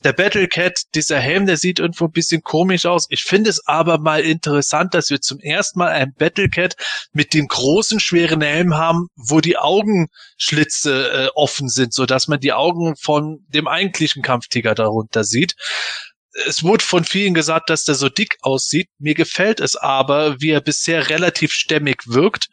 Der 0.04 0.14
Battle 0.14 0.48
Cat, 0.48 0.84
dieser 0.96 1.20
Helm, 1.20 1.46
der 1.46 1.58
sieht 1.58 1.80
irgendwo 1.80 2.06
ein 2.06 2.12
bisschen 2.12 2.42
komisch 2.42 2.86
aus. 2.86 3.08
Ich 3.10 3.24
finde 3.24 3.50
es 3.50 3.68
aber 3.68 3.98
mal 3.98 4.22
interessant, 4.22 4.94
dass 4.94 5.10
wir 5.10 5.20
zum 5.20 5.40
ersten 5.40 5.80
Mal 5.80 5.90
ein 5.90 6.14
Battle 6.18 6.48
Cat 6.48 6.76
mit 7.12 7.34
dem 7.34 7.48
großen, 7.48 8.00
schweren 8.00 8.42
Helm 8.42 8.76
haben, 8.76 9.08
wo 9.18 9.42
die 9.42 9.58
Augenschlitze 9.58 11.12
äh, 11.12 11.28
offen 11.36 11.68
sind, 11.68 11.94
so 11.94 12.06
dass 12.06 12.30
man 12.30 12.40
die 12.40 12.54
Augen 12.54 12.96
von 12.96 13.40
dem 13.50 13.68
eigentlichen 13.68 14.22
Kampftiger 14.22 14.74
darunter 14.74 15.26
sieht. 15.26 15.56
Es 16.48 16.64
wurde 16.64 16.86
von 16.86 17.04
vielen 17.04 17.34
gesagt, 17.34 17.70
dass 17.70 17.84
der 17.84 17.96
so 17.96 18.08
dick 18.08 18.38
aussieht. 18.42 18.88
Mir 19.00 19.16
gefällt 19.16 19.60
es 19.60 19.76
aber, 19.76 20.40
wie 20.40 20.52
er 20.52 20.62
bisher 20.62 21.10
relativ 21.10 21.52
stämmig 21.52 22.04
wirkt 22.06 22.48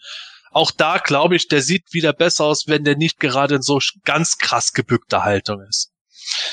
auch 0.57 0.71
da 0.71 0.97
glaube 0.97 1.37
ich, 1.37 1.49
der 1.49 1.61
sieht 1.61 1.93
wieder 1.93 2.15
besser 2.15 2.47
aus, 2.47 2.67
wenn 2.67 2.83
der 2.83 2.97
nicht 2.97 3.21
gerade 3.21 3.57
in 3.57 3.63
so 3.63 3.79
ganz 4.05 4.39
krass 4.39 4.73
gebückter 4.73 5.23
Haltung 5.23 5.61
ist. 5.69 5.93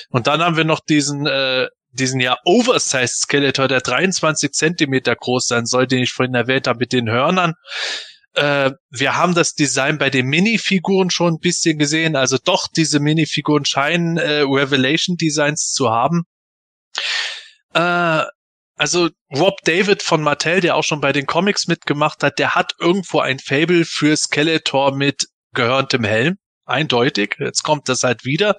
Und 0.09 0.27
dann 0.27 0.41
haben 0.41 0.57
wir 0.57 0.65
noch 0.65 0.81
diesen, 0.81 1.25
äh, 1.25 1.67
diesen 1.91 2.19
ja 2.19 2.37
Oversized 2.43 3.21
Skeletor, 3.21 3.69
der 3.69 3.79
23 3.79 4.51
Zentimeter 4.51 5.15
groß 5.15 5.47
sein 5.47 5.65
soll, 5.65 5.87
den 5.87 6.03
ich 6.03 6.11
vorhin 6.11 6.35
erwähnt 6.35 6.67
habe 6.67 6.79
mit 6.79 6.91
den 6.91 7.09
Hörnern. 7.09 7.53
Äh, 8.33 8.71
wir 8.89 9.15
haben 9.15 9.35
das 9.35 9.53
Design 9.53 9.97
bei 9.97 10.09
den 10.09 10.25
Minifiguren 10.25 11.09
schon 11.09 11.35
ein 11.35 11.39
bisschen 11.39 11.79
gesehen. 11.79 12.17
Also 12.17 12.37
doch, 12.43 12.67
diese 12.67 12.99
Minifiguren 12.99 13.63
scheinen 13.63 14.17
äh, 14.17 14.41
Revelation 14.41 15.15
Designs 15.15 15.71
zu 15.71 15.91
haben. 15.91 16.23
Äh, 17.73 18.23
also 18.75 19.09
Rob 19.35 19.61
David 19.63 20.01
von 20.01 20.21
Mattel, 20.21 20.61
der 20.61 20.75
auch 20.75 20.83
schon 20.83 21.01
bei 21.01 21.11
den 21.11 21.25
Comics 21.25 21.67
mitgemacht 21.67 22.23
hat, 22.23 22.39
der 22.39 22.55
hat 22.55 22.73
irgendwo 22.79 23.19
ein 23.19 23.39
Fable 23.39 23.85
für 23.85 24.15
Skeletor 24.15 24.95
mit 24.95 25.27
gehörendem 25.53 26.03
Helm. 26.03 26.37
Eindeutig. 26.65 27.35
Jetzt 27.39 27.63
kommt 27.63 27.89
das 27.89 28.03
halt 28.03 28.25
wieder. 28.25 28.55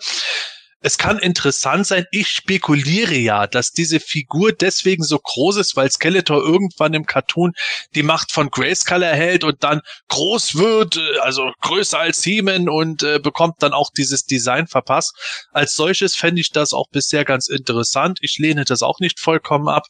Es 0.84 0.98
kann 0.98 1.18
interessant 1.18 1.86
sein. 1.86 2.04
Ich 2.10 2.28
spekuliere 2.28 3.14
ja, 3.14 3.46
dass 3.46 3.72
diese 3.72 4.00
Figur 4.00 4.52
deswegen 4.52 5.02
so 5.02 5.18
groß 5.18 5.56
ist, 5.56 5.76
weil 5.76 5.90
Skeletor 5.90 6.42
irgendwann 6.42 6.92
im 6.92 7.06
Cartoon 7.06 7.54
die 7.94 8.02
Macht 8.02 8.32
von 8.32 8.50
Grayskull 8.50 9.02
erhält 9.02 9.44
und 9.44 9.64
dann 9.64 9.80
groß 10.08 10.56
wird, 10.56 10.98
äh, 10.98 11.18
also 11.20 11.50
größer 11.62 11.98
als 11.98 12.22
He-Man 12.22 12.68
und 12.68 13.02
äh, 13.02 13.18
bekommt 13.18 13.62
dann 13.62 13.72
auch 13.72 13.90
dieses 13.96 14.26
Design 14.26 14.66
verpasst. 14.66 15.16
Als 15.52 15.74
solches 15.74 16.16
fände 16.16 16.42
ich 16.42 16.50
das 16.50 16.74
auch 16.74 16.88
bisher 16.90 17.24
ganz 17.24 17.48
interessant. 17.48 18.18
Ich 18.20 18.36
lehne 18.36 18.66
das 18.66 18.82
auch 18.82 19.00
nicht 19.00 19.20
vollkommen 19.20 19.68
ab. 19.68 19.86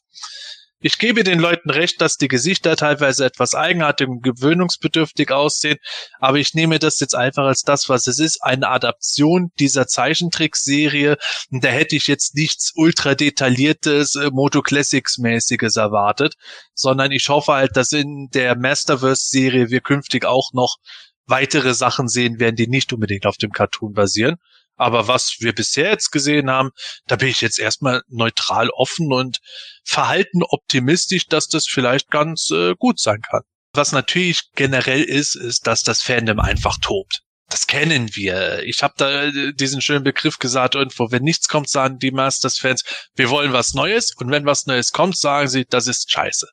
Ich 0.87 0.99
gebe 0.99 1.25
den 1.25 1.39
Leuten 1.39 1.71
recht, 1.71 2.03
dass 2.03 2.19
die 2.19 2.29
Gesichter 2.29 2.77
teilweise 2.77 3.25
etwas 3.25 3.55
eigenartig 3.55 4.07
und 4.07 4.23
gewöhnungsbedürftig 4.23 5.31
aussehen, 5.31 5.79
aber 6.21 6.37
ich 6.37 6.53
nehme 6.53 6.79
das 6.79 7.01
jetzt 7.01 7.15
einfach 7.15 7.47
als 7.47 7.63
das, 7.63 7.89
was 7.89 8.07
es 8.07 8.19
ist, 8.19 8.43
eine 8.43 8.69
Adaption 8.69 9.51
dieser 9.59 9.87
Zeichentrickserie. 9.87 11.17
Und 11.51 11.65
da 11.65 11.69
hätte 11.69 11.97
ich 11.97 12.07
jetzt 12.07 12.35
nichts 12.35 12.73
ultra 12.75 13.15
detailliertes 13.15 14.17
äh, 14.17 14.29
Moto 14.31 14.61
Classics 14.61 15.17
mäßiges 15.17 15.77
erwartet, 15.77 16.35
sondern 16.75 17.13
ich 17.13 17.31
hoffe 17.31 17.55
halt, 17.55 17.79
dass 17.79 17.93
in 17.93 18.29
der 18.35 18.55
Masterverse 18.55 19.27
Serie 19.27 19.71
wir 19.71 19.81
künftig 19.81 20.27
auch 20.27 20.53
noch 20.53 20.77
weitere 21.25 21.73
Sachen 21.73 22.09
sehen 22.09 22.41
werden, 22.41 22.57
die 22.57 22.69
nicht 22.69 22.93
unbedingt 22.93 23.25
auf 23.25 23.39
dem 23.39 23.53
Cartoon 23.53 23.95
basieren. 23.95 24.37
Aber 24.77 25.09
was 25.09 25.37
wir 25.41 25.55
bisher 25.55 25.91
jetzt 25.91 26.11
gesehen 26.11 26.51
haben, 26.51 26.71
da 27.07 27.17
bin 27.17 27.29
ich 27.29 27.41
jetzt 27.41 27.59
erstmal 27.59 28.03
neutral 28.09 28.71
offen 28.71 29.13
und 29.13 29.39
verhalten 29.85 30.43
optimistisch, 30.43 31.27
dass 31.27 31.49
das 31.49 31.67
vielleicht 31.67 32.11
ganz 32.11 32.51
äh, 32.51 32.75
gut 32.77 32.99
sein 32.99 33.21
kann. 33.23 33.43
Was 33.73 33.93
natürlich 33.93 34.51
generell 34.55 35.03
ist, 35.03 35.35
ist, 35.35 35.67
dass 35.67 35.83
das 35.83 36.03
Fandom 36.03 36.41
einfach 36.41 36.79
tobt. 36.81 37.23
Das 37.49 37.67
kennen 37.67 38.15
wir. 38.15 38.63
Ich 38.65 38.83
habe 38.83 38.95
da 38.97 39.25
äh, 39.25 39.53
diesen 39.53 39.81
schönen 39.81 40.05
Begriff 40.05 40.39
gesagt 40.39 40.75
irgendwo, 40.75 41.11
wenn 41.11 41.23
nichts 41.23 41.49
kommt, 41.49 41.69
sagen 41.69 41.99
die 41.99 42.11
Masters-Fans, 42.11 42.83
wir 43.15 43.31
wollen 43.31 43.53
was 43.53 43.75
Neues 43.75 44.13
und 44.17 44.31
wenn 44.31 44.47
was 44.47 44.67
Neues 44.67 44.93
kommt, 44.93 45.17
sagen 45.17 45.49
sie, 45.49 45.65
das 45.69 45.87
ist 45.87 46.11
scheiße 46.11 46.49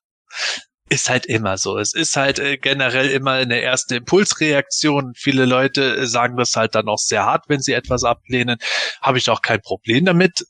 ist 0.92 1.10
halt 1.10 1.26
immer 1.26 1.58
so. 1.58 1.78
Es 1.78 1.94
ist 1.94 2.18
halt 2.18 2.38
äh, 2.38 2.58
generell 2.58 3.10
immer 3.10 3.32
eine 3.32 3.62
erste 3.62 3.96
Impulsreaktion. 3.96 5.14
Viele 5.16 5.46
Leute 5.46 5.96
äh, 5.96 6.06
sagen 6.06 6.36
das 6.36 6.56
halt 6.58 6.76
dann 6.76 6.90
auch 6.90 6.98
sehr 6.98 7.24
hart, 7.24 7.46
wenn 7.48 7.62
sie 7.62 7.72
etwas 7.72 8.04
ablehnen. 8.04 8.58
Habe 9.02 9.18
ich 9.18 9.30
auch 9.30 9.42
kein 9.42 9.62
Problem 9.62 10.04
damit. 10.04 10.46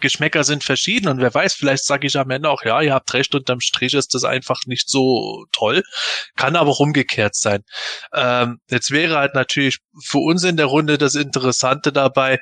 Geschmäcker 0.00 0.44
sind 0.44 0.64
verschieden 0.64 1.08
und 1.08 1.20
wer 1.20 1.32
weiß, 1.32 1.54
vielleicht 1.54 1.84
sage 1.84 2.06
ich 2.06 2.18
am 2.18 2.30
Ende 2.30 2.50
auch, 2.50 2.64
ja, 2.64 2.82
ihr 2.82 2.92
habt 2.92 3.12
recht, 3.14 3.34
unterm 3.34 3.60
Strich 3.60 3.94
ist 3.94 4.14
das 4.14 4.24
einfach 4.24 4.60
nicht 4.66 4.90
so 4.90 5.46
toll. 5.52 5.82
Kann 6.36 6.56
aber 6.56 6.70
auch 6.70 6.80
umgekehrt 6.80 7.34
sein. 7.34 7.62
Ähm, 8.14 8.58
jetzt 8.70 8.90
wäre 8.90 9.16
halt 9.16 9.34
natürlich 9.34 9.78
für 10.02 10.18
uns 10.18 10.44
in 10.44 10.56
der 10.56 10.66
Runde 10.66 10.98
das 10.98 11.14
Interessante 11.14 11.92
dabei, 11.92 12.38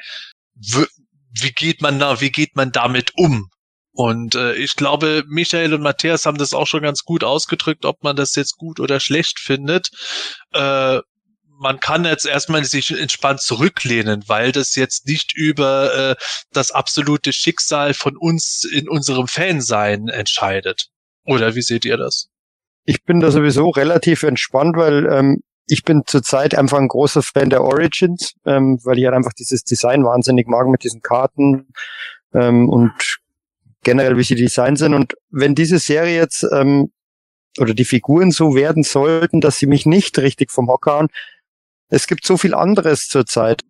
wie 0.56 1.52
geht 1.52 1.80
man 1.80 1.98
da, 1.98 2.20
wie 2.20 2.30
geht 2.30 2.54
man 2.54 2.70
damit 2.72 3.12
um? 3.16 3.50
Und 3.94 4.34
äh, 4.34 4.54
ich 4.54 4.74
glaube, 4.74 5.22
Michael 5.28 5.72
und 5.72 5.80
Matthias 5.80 6.26
haben 6.26 6.36
das 6.36 6.52
auch 6.52 6.66
schon 6.66 6.82
ganz 6.82 7.04
gut 7.04 7.22
ausgedrückt, 7.22 7.84
ob 7.84 8.02
man 8.02 8.16
das 8.16 8.34
jetzt 8.34 8.56
gut 8.56 8.80
oder 8.80 8.98
schlecht 8.98 9.38
findet. 9.38 9.90
Äh, 10.52 10.98
man 11.60 11.78
kann 11.78 12.04
jetzt 12.04 12.26
erstmal 12.26 12.64
sich 12.64 12.90
entspannt 12.90 13.40
zurücklehnen, 13.40 14.24
weil 14.26 14.50
das 14.50 14.74
jetzt 14.74 15.06
nicht 15.06 15.36
über 15.36 15.94
äh, 15.94 16.16
das 16.52 16.72
absolute 16.72 17.32
Schicksal 17.32 17.94
von 17.94 18.16
uns 18.16 18.64
in 18.64 18.88
unserem 18.88 19.28
Fansein 19.28 20.08
entscheidet. 20.08 20.88
Oder 21.24 21.54
wie 21.54 21.62
seht 21.62 21.84
ihr 21.84 21.96
das? 21.96 22.26
Ich 22.84 23.04
bin 23.04 23.20
da 23.20 23.30
sowieso 23.30 23.70
relativ 23.70 24.24
entspannt, 24.24 24.76
weil 24.76 25.06
ähm, 25.06 25.40
ich 25.66 25.84
bin 25.84 26.02
zurzeit 26.04 26.56
einfach 26.56 26.78
ein 26.78 26.88
großer 26.88 27.22
Fan 27.22 27.48
der 27.48 27.62
Origins, 27.62 28.34
ähm, 28.44 28.80
weil 28.82 28.98
ich 28.98 29.04
halt 29.04 29.14
einfach 29.14 29.32
dieses 29.32 29.62
Design 29.62 30.04
wahnsinnig 30.04 30.48
mag 30.48 30.66
mit 30.66 30.82
diesen 30.82 31.00
Karten 31.00 31.68
ähm, 32.34 32.68
und 32.68 32.92
generell, 33.84 34.16
wie 34.16 34.24
sie 34.24 34.34
designt 34.34 34.78
sind. 34.78 34.94
Und 34.94 35.14
wenn 35.30 35.54
diese 35.54 35.78
Serie 35.78 36.16
jetzt 36.16 36.44
ähm, 36.52 36.90
oder 37.58 37.74
die 37.74 37.84
Figuren 37.84 38.32
so 38.32 38.54
werden 38.54 38.82
sollten, 38.82 39.40
dass 39.40 39.58
sie 39.58 39.66
mich 39.66 39.86
nicht 39.86 40.18
richtig 40.18 40.50
vom 40.50 40.68
Hocker 40.68 40.92
hauen, 40.92 41.08
es 41.88 42.06
gibt 42.06 42.26
so 42.26 42.36
viel 42.36 42.54
anderes 42.54 43.08
zurzeit. 43.08 43.62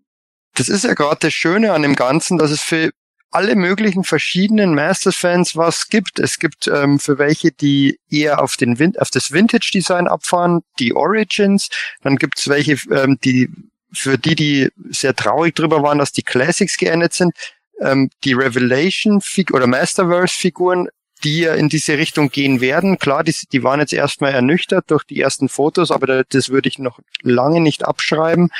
Das 0.54 0.68
ist 0.68 0.84
ja 0.84 0.94
gerade 0.94 1.18
das 1.20 1.34
Schöne 1.34 1.72
an 1.72 1.82
dem 1.82 1.94
Ganzen, 1.94 2.38
dass 2.38 2.50
es 2.50 2.60
für 2.60 2.90
alle 3.30 3.56
möglichen 3.56 4.04
verschiedenen 4.04 4.74
Masters-Fans 4.74 5.56
was 5.56 5.88
gibt. 5.88 6.20
Es 6.20 6.38
gibt 6.38 6.68
ähm, 6.68 7.00
für 7.00 7.18
welche, 7.18 7.50
die 7.50 7.98
eher 8.08 8.40
auf, 8.40 8.56
den 8.56 8.78
Vin 8.78 8.96
auf 8.96 9.10
das 9.10 9.32
Vintage-Design 9.32 10.06
abfahren, 10.06 10.60
die 10.78 10.94
Origins. 10.94 11.68
Dann 12.02 12.16
gibt 12.16 12.38
es 12.38 12.48
welche, 12.48 12.78
ähm, 12.92 13.18
die 13.24 13.50
für 13.92 14.18
die, 14.18 14.36
die 14.36 14.68
sehr 14.90 15.14
traurig 15.14 15.54
drüber 15.56 15.82
waren, 15.82 15.98
dass 15.98 16.12
die 16.12 16.22
Classics 16.22 16.76
geendet 16.76 17.12
sind 17.12 17.32
ähm, 17.80 18.10
die 18.24 18.32
Revelation 18.32 19.20
oder 19.52 19.66
Masterverse 19.66 20.34
Figuren, 20.34 20.88
die 21.22 21.40
ja 21.40 21.54
in 21.54 21.68
diese 21.68 21.96
Richtung 21.96 22.28
gehen 22.28 22.60
werden. 22.60 22.98
Klar, 22.98 23.24
die, 23.24 23.34
die 23.50 23.62
waren 23.62 23.80
jetzt 23.80 23.92
erstmal 23.92 24.32
ernüchtert 24.32 24.90
durch 24.90 25.04
die 25.04 25.20
ersten 25.20 25.48
Fotos, 25.48 25.90
aber 25.90 26.24
das 26.24 26.50
würde 26.50 26.68
ich 26.68 26.78
noch 26.78 27.00
lange 27.22 27.60
nicht 27.60 27.84
abschreiben. 27.84 28.50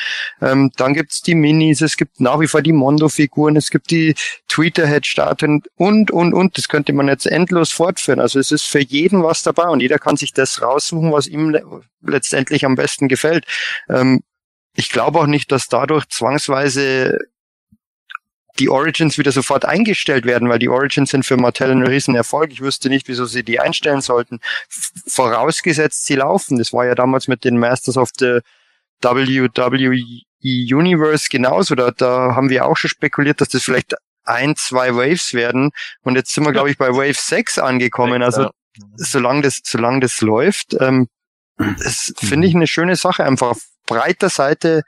Ähm, 0.41 0.71
dann 0.77 0.95
gibt's 0.95 1.21
die 1.21 1.35
Minis, 1.35 1.83
es 1.83 1.97
gibt 1.97 2.21
nach 2.21 2.41
wie 2.41 2.47
vor 2.47 2.63
die 2.63 2.73
Mondo-Figuren, 2.73 3.57
es 3.57 3.71
gibt 3.71 3.91
die 3.91 4.15
Tweeterhead-Statuen 4.49 5.63
und, 5.77 6.11
und, 6.11 6.33
und. 6.33 6.57
Das 6.57 6.69
könnte 6.69 6.93
man 6.93 7.09
jetzt 7.09 7.27
endlos 7.27 7.71
fortführen. 7.71 8.21
Also 8.21 8.39
es 8.39 8.51
ist 8.51 8.65
für 8.65 8.81
jeden 8.81 9.23
was 9.23 9.43
dabei 9.43 9.65
und 9.69 9.81
jeder 9.81 9.99
kann 9.99 10.17
sich 10.17 10.33
das 10.33 10.63
raussuchen, 10.63 11.13
was 11.13 11.27
ihm 11.27 11.57
letztendlich 12.03 12.65
am 12.65 12.77
besten 12.77 13.09
gefällt. 13.09 13.45
Ähm, 13.91 14.21
ich 14.77 14.89
glaube 14.89 15.21
auch 15.21 15.27
nicht, 15.27 15.53
dass 15.53 15.69
dadurch 15.69 16.09
zwangsweise 16.09 17.19
die 18.59 18.69
Origins 18.69 19.19
wieder 19.19 19.33
sofort 19.33 19.65
eingestellt 19.65 20.25
werden, 20.25 20.49
weil 20.49 20.59
die 20.59 20.69
Origins 20.69 21.11
sind 21.11 21.27
für 21.27 21.37
Mattel 21.37 21.71
ein 21.71 21.87
Riesenerfolg. 21.87 22.53
Ich 22.53 22.61
wüsste 22.61 22.89
nicht, 22.89 23.09
wieso 23.09 23.25
sie 23.25 23.43
die 23.43 23.61
einstellen 23.61 24.01
sollten. 24.01 24.41
Vorausgesetzt, 25.07 26.07
sie 26.07 26.15
laufen. 26.15 26.59
Das 26.59 26.73
war 26.73 26.87
ja 26.87 26.95
damals 26.95 27.27
mit 27.27 27.45
den 27.45 27.59
Masters 27.59 27.97
of 27.97 28.11
the 28.19 28.41
WWE 29.03 30.01
Universe 30.43 31.29
genauso. 31.31 31.75
Da, 31.75 31.91
da 31.91 32.35
haben 32.35 32.51
wir 32.51 32.67
auch 32.67 32.77
schon 32.77 32.91
spekuliert, 32.91 33.41
dass 33.41 33.49
das 33.49 33.65
vielleicht 33.65 33.95
ein, 34.25 34.55
zwei 34.57 34.95
Waves 34.95 35.35
werden. 35.35 35.71
Und 36.03 36.17
jetzt 36.17 36.33
sind 36.33 36.45
wir, 36.45 36.53
glaube 36.53 36.71
ich, 36.71 36.79
bei 36.79 36.91
Wave 36.91 37.19
6 37.19 37.59
angekommen. 37.59 38.23
Also 38.23 38.51
solange 38.97 39.43
das, 39.43 39.61
solange 39.65 40.01
das 40.01 40.21
läuft, 40.21 40.77
ähm, 40.81 41.09
das 41.57 42.13
finde 42.19 42.47
ich 42.47 42.55
eine 42.55 42.67
schöne 42.67 42.97
Sache. 42.97 43.25
Einfach 43.25 43.49
auf 43.49 43.63
breiter 43.87 44.29
Seite 44.29 44.83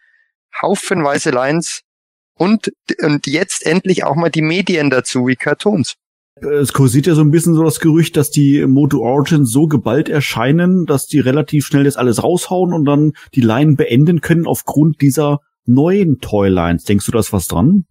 haufenweise 0.60 1.30
Lines 1.30 1.82
und, 2.36 2.72
und 3.02 3.26
jetzt 3.26 3.66
endlich 3.66 4.04
auch 4.04 4.14
mal 4.14 4.30
die 4.30 4.42
Medien 4.42 4.90
dazu 4.90 5.26
wie 5.26 5.36
Cartoons. 5.36 5.94
Es 6.36 6.74
kursiert 6.74 7.06
ja 7.06 7.14
so 7.14 7.22
ein 7.22 7.30
bisschen 7.30 7.54
so 7.54 7.64
das 7.64 7.80
Gerücht, 7.80 8.16
dass 8.16 8.30
die 8.30 8.66
Moto 8.66 8.98
Origins 9.00 9.50
so 9.50 9.66
geballt 9.66 10.10
erscheinen, 10.10 10.84
dass 10.84 11.06
die 11.06 11.18
relativ 11.18 11.66
schnell 11.66 11.84
das 11.84 11.96
alles 11.96 12.22
raushauen 12.22 12.74
und 12.74 12.84
dann 12.84 13.12
die 13.34 13.40
Line 13.40 13.76
beenden 13.76 14.20
können 14.20 14.46
aufgrund 14.46 15.00
dieser 15.00 15.40
neuen 15.64 16.18
Toylines. 16.20 16.84
Denkst 16.84 17.06
du, 17.06 17.12
da 17.12 17.20
ist 17.20 17.32
was 17.32 17.46
dran? 17.46 17.86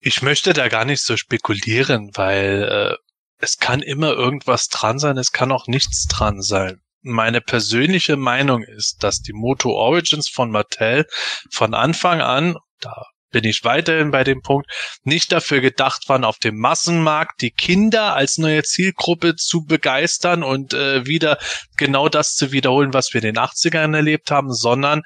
Ich 0.00 0.20
möchte 0.20 0.52
da 0.52 0.68
gar 0.68 0.84
nicht 0.84 1.02
so 1.02 1.16
spekulieren, 1.16 2.10
weil 2.14 2.68
äh, 2.70 2.96
es 3.38 3.56
kann 3.56 3.80
immer 3.80 4.12
irgendwas 4.12 4.68
dran 4.68 4.98
sein, 4.98 5.16
es 5.16 5.32
kann 5.32 5.50
auch 5.50 5.66
nichts 5.66 6.06
dran 6.06 6.42
sein. 6.42 6.80
Meine 7.00 7.40
persönliche 7.40 8.16
Meinung 8.16 8.62
ist, 8.62 9.02
dass 9.02 9.20
die 9.20 9.32
Moto 9.32 9.70
Origins 9.70 10.28
von 10.28 10.50
Mattel 10.50 11.06
von 11.50 11.72
Anfang 11.72 12.20
an, 12.20 12.56
da 12.80 13.06
bin 13.30 13.44
ich 13.44 13.64
weiterhin 13.64 14.10
bei 14.10 14.24
dem 14.24 14.42
Punkt, 14.42 14.70
nicht 15.04 15.32
dafür 15.32 15.60
gedacht 15.60 16.08
waren, 16.08 16.24
auf 16.24 16.38
dem 16.38 16.58
Massenmarkt 16.58 17.40
die 17.42 17.50
Kinder 17.50 18.14
als 18.14 18.38
neue 18.38 18.62
Zielgruppe 18.62 19.36
zu 19.36 19.64
begeistern 19.64 20.42
und 20.42 20.74
äh, 20.74 21.06
wieder 21.06 21.38
genau 21.76 22.08
das 22.08 22.34
zu 22.34 22.52
wiederholen, 22.52 22.92
was 22.92 23.12
wir 23.12 23.22
in 23.22 23.34
den 23.34 23.42
80ern 23.42 23.94
erlebt 23.94 24.30
haben, 24.30 24.52
sondern 24.52 25.02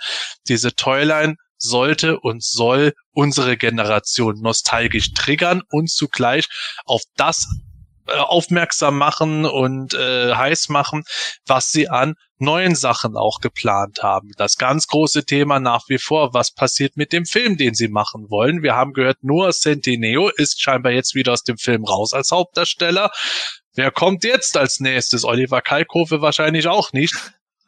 diese 0.48 0.74
Toyline 0.74 1.36
sollte 1.58 2.18
und 2.18 2.42
soll 2.42 2.94
unsere 3.12 3.56
Generation 3.56 4.40
nostalgisch 4.40 5.12
triggern 5.12 5.62
und 5.70 5.90
zugleich 5.90 6.46
auf 6.84 7.02
das 7.16 7.46
aufmerksam 8.18 8.98
machen 8.98 9.44
und 9.44 9.94
äh, 9.94 10.34
heiß 10.34 10.68
machen, 10.68 11.04
was 11.46 11.70
sie 11.70 11.88
an 11.88 12.14
neuen 12.38 12.74
Sachen 12.74 13.16
auch 13.16 13.40
geplant 13.40 14.02
haben. 14.02 14.30
Das 14.36 14.56
ganz 14.56 14.86
große 14.86 15.24
Thema 15.24 15.60
nach 15.60 15.88
wie 15.88 15.98
vor, 15.98 16.32
was 16.32 16.52
passiert 16.52 16.96
mit 16.96 17.12
dem 17.12 17.26
Film, 17.26 17.56
den 17.56 17.74
sie 17.74 17.88
machen 17.88 18.30
wollen. 18.30 18.62
Wir 18.62 18.74
haben 18.74 18.92
gehört, 18.92 19.18
Noah 19.22 19.52
Centineo 19.52 20.30
ist 20.30 20.60
scheinbar 20.60 20.92
jetzt 20.92 21.14
wieder 21.14 21.32
aus 21.32 21.44
dem 21.44 21.58
Film 21.58 21.84
raus 21.84 22.14
als 22.14 22.30
Hauptdarsteller. 22.30 23.10
Wer 23.74 23.90
kommt 23.90 24.24
jetzt 24.24 24.56
als 24.56 24.80
nächstes? 24.80 25.24
Oliver 25.24 25.60
Kalkofe 25.60 26.22
wahrscheinlich 26.22 26.66
auch 26.66 26.92
nicht. 26.92 27.14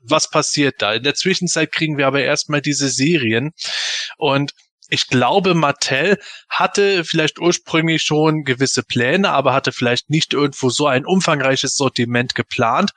Was 0.04 0.28
passiert 0.28 0.82
da? 0.82 0.94
In 0.94 1.04
der 1.04 1.14
Zwischenzeit 1.14 1.70
kriegen 1.70 1.96
wir 1.96 2.06
aber 2.06 2.22
erstmal 2.22 2.60
diese 2.60 2.88
Serien 2.88 3.52
und 4.16 4.52
ich 4.92 5.08
glaube, 5.08 5.54
Mattel 5.54 6.18
hatte 6.50 7.04
vielleicht 7.04 7.38
ursprünglich 7.38 8.02
schon 8.02 8.44
gewisse 8.44 8.82
Pläne, 8.82 9.30
aber 9.30 9.54
hatte 9.54 9.72
vielleicht 9.72 10.10
nicht 10.10 10.34
irgendwo 10.34 10.68
so 10.68 10.86
ein 10.86 11.06
umfangreiches 11.06 11.76
Sortiment 11.76 12.34
geplant. 12.34 12.90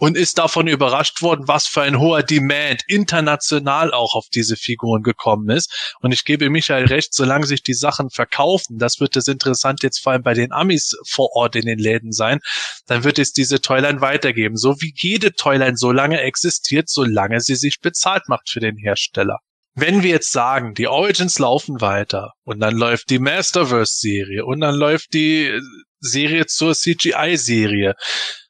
und 0.00 0.16
ist 0.16 0.38
davon 0.38 0.68
überrascht 0.68 1.22
worden, 1.22 1.48
was 1.48 1.66
für 1.66 1.82
ein 1.82 1.98
hoher 1.98 2.22
Demand 2.22 2.82
international 2.86 3.92
auch 3.92 4.14
auf 4.14 4.26
diese 4.32 4.56
Figuren 4.56 5.02
gekommen 5.02 5.50
ist. 5.50 5.96
Und 6.00 6.12
ich 6.12 6.24
gebe 6.24 6.50
Michael 6.50 6.86
recht, 6.86 7.12
solange 7.12 7.46
sich 7.46 7.64
die 7.64 7.74
Sachen 7.74 8.08
verkaufen, 8.10 8.78
das 8.78 9.00
wird 9.00 9.16
das 9.16 9.26
interessant 9.26 9.82
jetzt 9.82 9.98
vor 10.00 10.12
allem 10.12 10.22
bei 10.22 10.34
den 10.34 10.52
Amis 10.52 10.96
vor 11.04 11.30
Ort 11.34 11.56
in 11.56 11.66
den 11.66 11.80
Läden 11.80 12.12
sein, 12.12 12.38
dann 12.86 13.02
wird 13.02 13.18
es 13.18 13.32
diese 13.32 13.60
Toyline 13.60 14.00
weitergeben. 14.00 14.56
So 14.56 14.80
wie 14.80 14.92
jede 14.96 15.32
Toyline 15.32 15.76
so 15.76 15.90
lange 15.90 16.20
existiert, 16.20 16.88
solange 16.88 17.40
sie 17.40 17.56
sich 17.56 17.80
bezahlt 17.80 18.28
macht 18.28 18.48
für 18.48 18.60
den 18.60 18.76
Hersteller. 18.76 19.40
Wenn 19.80 20.02
wir 20.02 20.10
jetzt 20.10 20.32
sagen, 20.32 20.74
die 20.74 20.88
Origins 20.88 21.38
laufen 21.38 21.80
weiter 21.80 22.32
und 22.42 22.58
dann 22.58 22.74
läuft 22.74 23.10
die 23.10 23.20
Masterverse-Serie 23.20 24.44
und 24.44 24.60
dann 24.60 24.74
läuft 24.74 25.14
die 25.14 25.56
Serie 26.00 26.46
zur 26.46 26.74
CGI-Serie, 26.74 27.94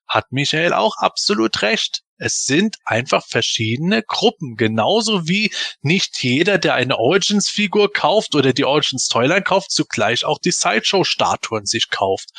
hat 0.06 0.24
Michael 0.30 0.72
auch 0.72 0.96
absolut 0.96 1.60
recht. 1.60 2.00
Es 2.16 2.46
sind 2.46 2.76
einfach 2.82 3.26
verschiedene 3.26 4.02
Gruppen. 4.02 4.56
Genauso 4.56 5.28
wie 5.28 5.52
nicht 5.82 6.22
jeder, 6.22 6.56
der 6.56 6.76
eine 6.76 6.96
Origins-Figur 6.96 7.92
kauft 7.92 8.34
oder 8.34 8.54
die 8.54 8.64
Origins 8.64 9.08
Toyline 9.08 9.42
kauft, 9.42 9.70
zugleich 9.70 10.24
auch 10.24 10.38
die 10.38 10.50
Sideshow-Statuen 10.50 11.66
sich 11.66 11.90
kauft 11.90 12.30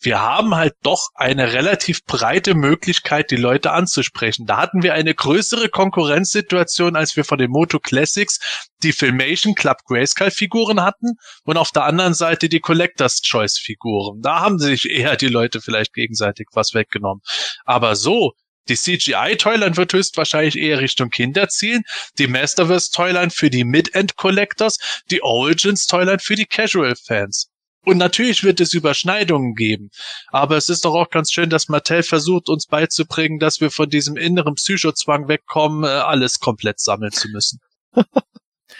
wir 0.00 0.20
haben 0.20 0.54
halt 0.54 0.74
doch 0.82 1.08
eine 1.14 1.52
relativ 1.52 2.04
breite 2.04 2.54
Möglichkeit, 2.54 3.30
die 3.30 3.36
Leute 3.36 3.72
anzusprechen. 3.72 4.46
Da 4.46 4.58
hatten 4.58 4.82
wir 4.82 4.94
eine 4.94 5.14
größere 5.14 5.68
Konkurrenzsituation, 5.68 6.96
als 6.96 7.16
wir 7.16 7.24
von 7.24 7.38
den 7.38 7.50
Moto 7.50 7.78
Classics 7.78 8.66
die 8.82 8.92
Filmation 8.92 9.54
Club 9.54 9.78
Grayscale 9.84 10.30
Figuren 10.30 10.82
hatten 10.82 11.14
und 11.44 11.56
auf 11.56 11.70
der 11.70 11.84
anderen 11.84 12.14
Seite 12.14 12.48
die 12.48 12.60
Collectors 12.60 13.22
Choice 13.22 13.58
Figuren. 13.58 14.20
Da 14.20 14.40
haben 14.40 14.58
sich 14.58 14.88
eher 14.88 15.16
die 15.16 15.28
Leute 15.28 15.60
vielleicht 15.60 15.94
gegenseitig 15.94 16.48
was 16.52 16.74
weggenommen. 16.74 17.22
Aber 17.64 17.96
so, 17.96 18.32
die 18.68 18.76
CGI-Toyline 18.76 19.76
wird 19.76 19.92
höchstwahrscheinlich 19.92 20.56
eher 20.56 20.80
Richtung 20.80 21.10
Kinder 21.10 21.48
zielen, 21.48 21.84
die 22.18 22.26
Masterverse-Toyline 22.26 23.30
für 23.30 23.48
die 23.48 23.64
Mid-End-Collectors, 23.64 25.02
die 25.10 25.22
Origins-Toyline 25.22 26.18
für 26.18 26.34
die 26.34 26.46
Casual-Fans. 26.46 27.48
Und 27.86 27.98
natürlich 27.98 28.42
wird 28.42 28.60
es 28.60 28.74
Überschneidungen 28.74 29.54
geben. 29.54 29.90
Aber 30.32 30.56
es 30.56 30.68
ist 30.68 30.84
doch 30.84 30.94
auch 30.94 31.08
ganz 31.08 31.30
schön, 31.30 31.50
dass 31.50 31.68
Mattel 31.68 32.02
versucht, 32.02 32.48
uns 32.48 32.66
beizubringen, 32.66 33.38
dass 33.38 33.60
wir 33.60 33.70
von 33.70 33.88
diesem 33.88 34.16
inneren 34.16 34.56
Psychozwang 34.56 35.28
wegkommen, 35.28 35.84
äh, 35.84 35.86
alles 35.86 36.40
komplett 36.40 36.80
sammeln 36.80 37.12
zu 37.12 37.28
müssen. 37.28 37.60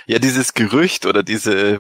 ja, 0.06 0.18
dieses 0.18 0.54
Gerücht 0.54 1.06
oder 1.06 1.22
diese 1.22 1.78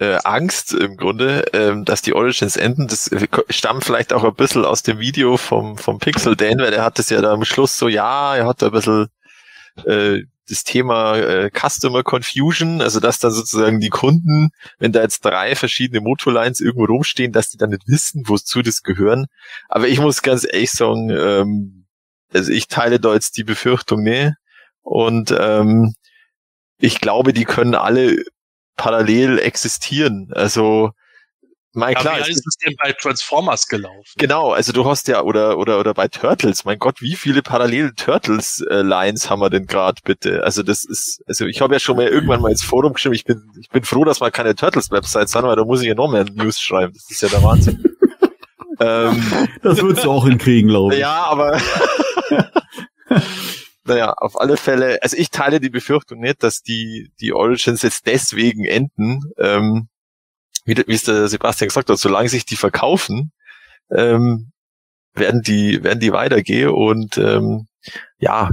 äh, 0.00 0.18
Angst 0.24 0.72
im 0.72 0.96
Grunde, 0.96 1.44
ähm, 1.52 1.84
dass 1.84 2.02
die 2.02 2.12
Origins 2.12 2.56
enden, 2.56 2.88
das 2.88 3.08
stammt 3.50 3.84
vielleicht 3.84 4.12
auch 4.12 4.24
ein 4.24 4.34
bisschen 4.34 4.64
aus 4.64 4.82
dem 4.82 4.98
Video 4.98 5.36
vom, 5.36 5.78
vom 5.78 6.00
Pixel 6.00 6.34
Dan, 6.34 6.58
weil 6.58 6.72
der 6.72 6.82
hat 6.82 6.98
es 6.98 7.08
ja 7.08 7.20
da 7.20 7.32
am 7.32 7.44
Schluss 7.44 7.78
so, 7.78 7.86
ja, 7.86 8.34
er 8.34 8.48
hat 8.48 8.62
da 8.62 8.66
ein 8.66 8.72
bisschen 8.72 9.06
äh, 9.86 10.22
das 10.48 10.64
Thema 10.64 11.16
äh, 11.16 11.50
Customer 11.50 12.02
Confusion, 12.02 12.80
also 12.80 13.00
dass 13.00 13.18
dann 13.18 13.30
sozusagen 13.30 13.80
die 13.80 13.88
Kunden, 13.88 14.50
wenn 14.78 14.92
da 14.92 15.02
jetzt 15.02 15.24
drei 15.24 15.54
verschiedene 15.56 16.00
Motorlines 16.00 16.60
irgendwo 16.60 16.84
rumstehen, 16.84 17.32
dass 17.32 17.48
die 17.48 17.56
dann 17.56 17.70
nicht 17.70 17.88
wissen, 17.88 18.24
wozu 18.26 18.62
das 18.62 18.82
gehören. 18.82 19.26
Aber 19.68 19.88
ich 19.88 20.00
muss 20.00 20.22
ganz 20.22 20.44
ehrlich 20.44 20.70
sagen, 20.70 21.10
ähm, 21.10 21.86
also 22.32 22.52
ich 22.52 22.68
teile 22.68 23.00
da 23.00 23.14
jetzt 23.14 23.36
die 23.36 23.44
Befürchtung, 23.44 24.02
ne? 24.02 24.36
Und 24.82 25.34
ähm, 25.38 25.94
ich 26.78 27.00
glaube, 27.00 27.32
die 27.32 27.44
können 27.44 27.74
alle 27.74 28.22
parallel 28.76 29.38
existieren. 29.38 30.30
Also 30.32 30.90
mein, 31.76 31.96
klar, 31.96 32.18
wie 32.24 32.30
ist 32.30 32.46
es 32.46 32.56
denn 32.56 32.76
bei 32.82 32.92
Transformers 32.92 33.66
gelaufen? 33.66 34.12
Genau, 34.16 34.52
also 34.52 34.72
du 34.72 34.84
hast 34.84 35.08
ja 35.08 35.22
oder 35.22 35.58
oder 35.58 35.80
oder 35.80 35.92
bei 35.92 36.06
Turtles. 36.06 36.64
Mein 36.64 36.78
Gott, 36.78 37.02
wie 37.02 37.16
viele 37.16 37.42
parallele 37.42 37.94
Turtles 37.96 38.64
äh, 38.70 38.82
Lines 38.82 39.28
haben 39.28 39.40
wir 39.40 39.50
denn 39.50 39.66
gerade 39.66 40.00
bitte? 40.04 40.44
Also 40.44 40.62
das 40.62 40.84
ist, 40.84 41.20
also 41.26 41.46
ich 41.46 41.60
habe 41.60 41.74
ja 41.74 41.80
schon 41.80 41.96
mal 41.96 42.06
irgendwann 42.06 42.40
mal 42.40 42.52
ins 42.52 42.62
Forum 42.62 42.92
geschrieben. 42.92 43.16
Ich 43.16 43.24
bin 43.24 43.42
ich 43.60 43.68
bin 43.70 43.82
froh, 43.82 44.04
dass 44.04 44.20
wir 44.20 44.30
keine 44.30 44.54
Turtles 44.54 44.92
Websites 44.92 45.34
haben, 45.34 45.48
weil 45.48 45.56
da 45.56 45.64
muss 45.64 45.82
ich 45.82 45.88
ja 45.88 45.94
noch 45.94 46.08
mehr 46.08 46.24
News 46.24 46.60
schreiben. 46.60 46.92
Das 46.94 47.10
ist 47.10 47.22
ja 47.22 47.28
der 47.28 47.42
Wahnsinn. 47.42 47.84
ähm, 48.80 49.48
das 49.62 49.82
würdest 49.82 50.04
du 50.04 50.12
auch 50.12 50.26
hinkriegen, 50.26 50.70
glaube 50.70 50.94
ich. 50.94 51.00
Ja, 51.00 51.24
aber 51.24 51.60
naja, 53.84 54.12
auf 54.12 54.40
alle 54.40 54.56
Fälle. 54.56 54.98
Also 55.02 55.16
ich 55.16 55.30
teile 55.30 55.58
die 55.58 55.70
Befürchtung 55.70 56.20
nicht, 56.20 56.44
dass 56.44 56.62
die 56.62 57.10
die 57.20 57.32
Origins 57.32 57.82
jetzt 57.82 58.06
deswegen 58.06 58.64
enden. 58.64 59.20
Ähm, 59.38 59.88
wie, 60.64 60.76
wie 60.86 60.94
es 60.94 61.04
der 61.04 61.28
Sebastian 61.28 61.68
gesagt 61.68 61.90
hat, 61.90 61.98
solange 61.98 62.28
sich 62.28 62.44
die 62.44 62.56
verkaufen, 62.56 63.32
ähm, 63.90 64.52
werden 65.14 65.42
die, 65.42 65.82
werden 65.84 66.00
die 66.00 66.12
weitergehen 66.12 66.70
und 66.70 67.18
ähm, 67.18 67.66
ja, 68.18 68.50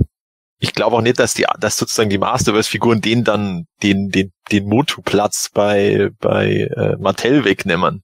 ich 0.64 0.74
glaube 0.74 0.96
auch 0.96 1.02
nicht, 1.02 1.20
dass 1.20 1.34
die, 1.34 1.48
dass 1.60 1.78
sozusagen 1.78 2.12
die 2.12 2.20
Masterverse-Figuren 2.20 3.02
den 3.02 3.24
dann 3.24 3.66
den 3.82 4.10
den 4.10 4.32
den 4.52 4.68
Motu-Platz 4.68 5.50
bei 5.52 6.12
bei 6.20 6.70
äh, 6.76 6.98
Mattel 6.98 7.46
wegnehmen. 7.46 8.04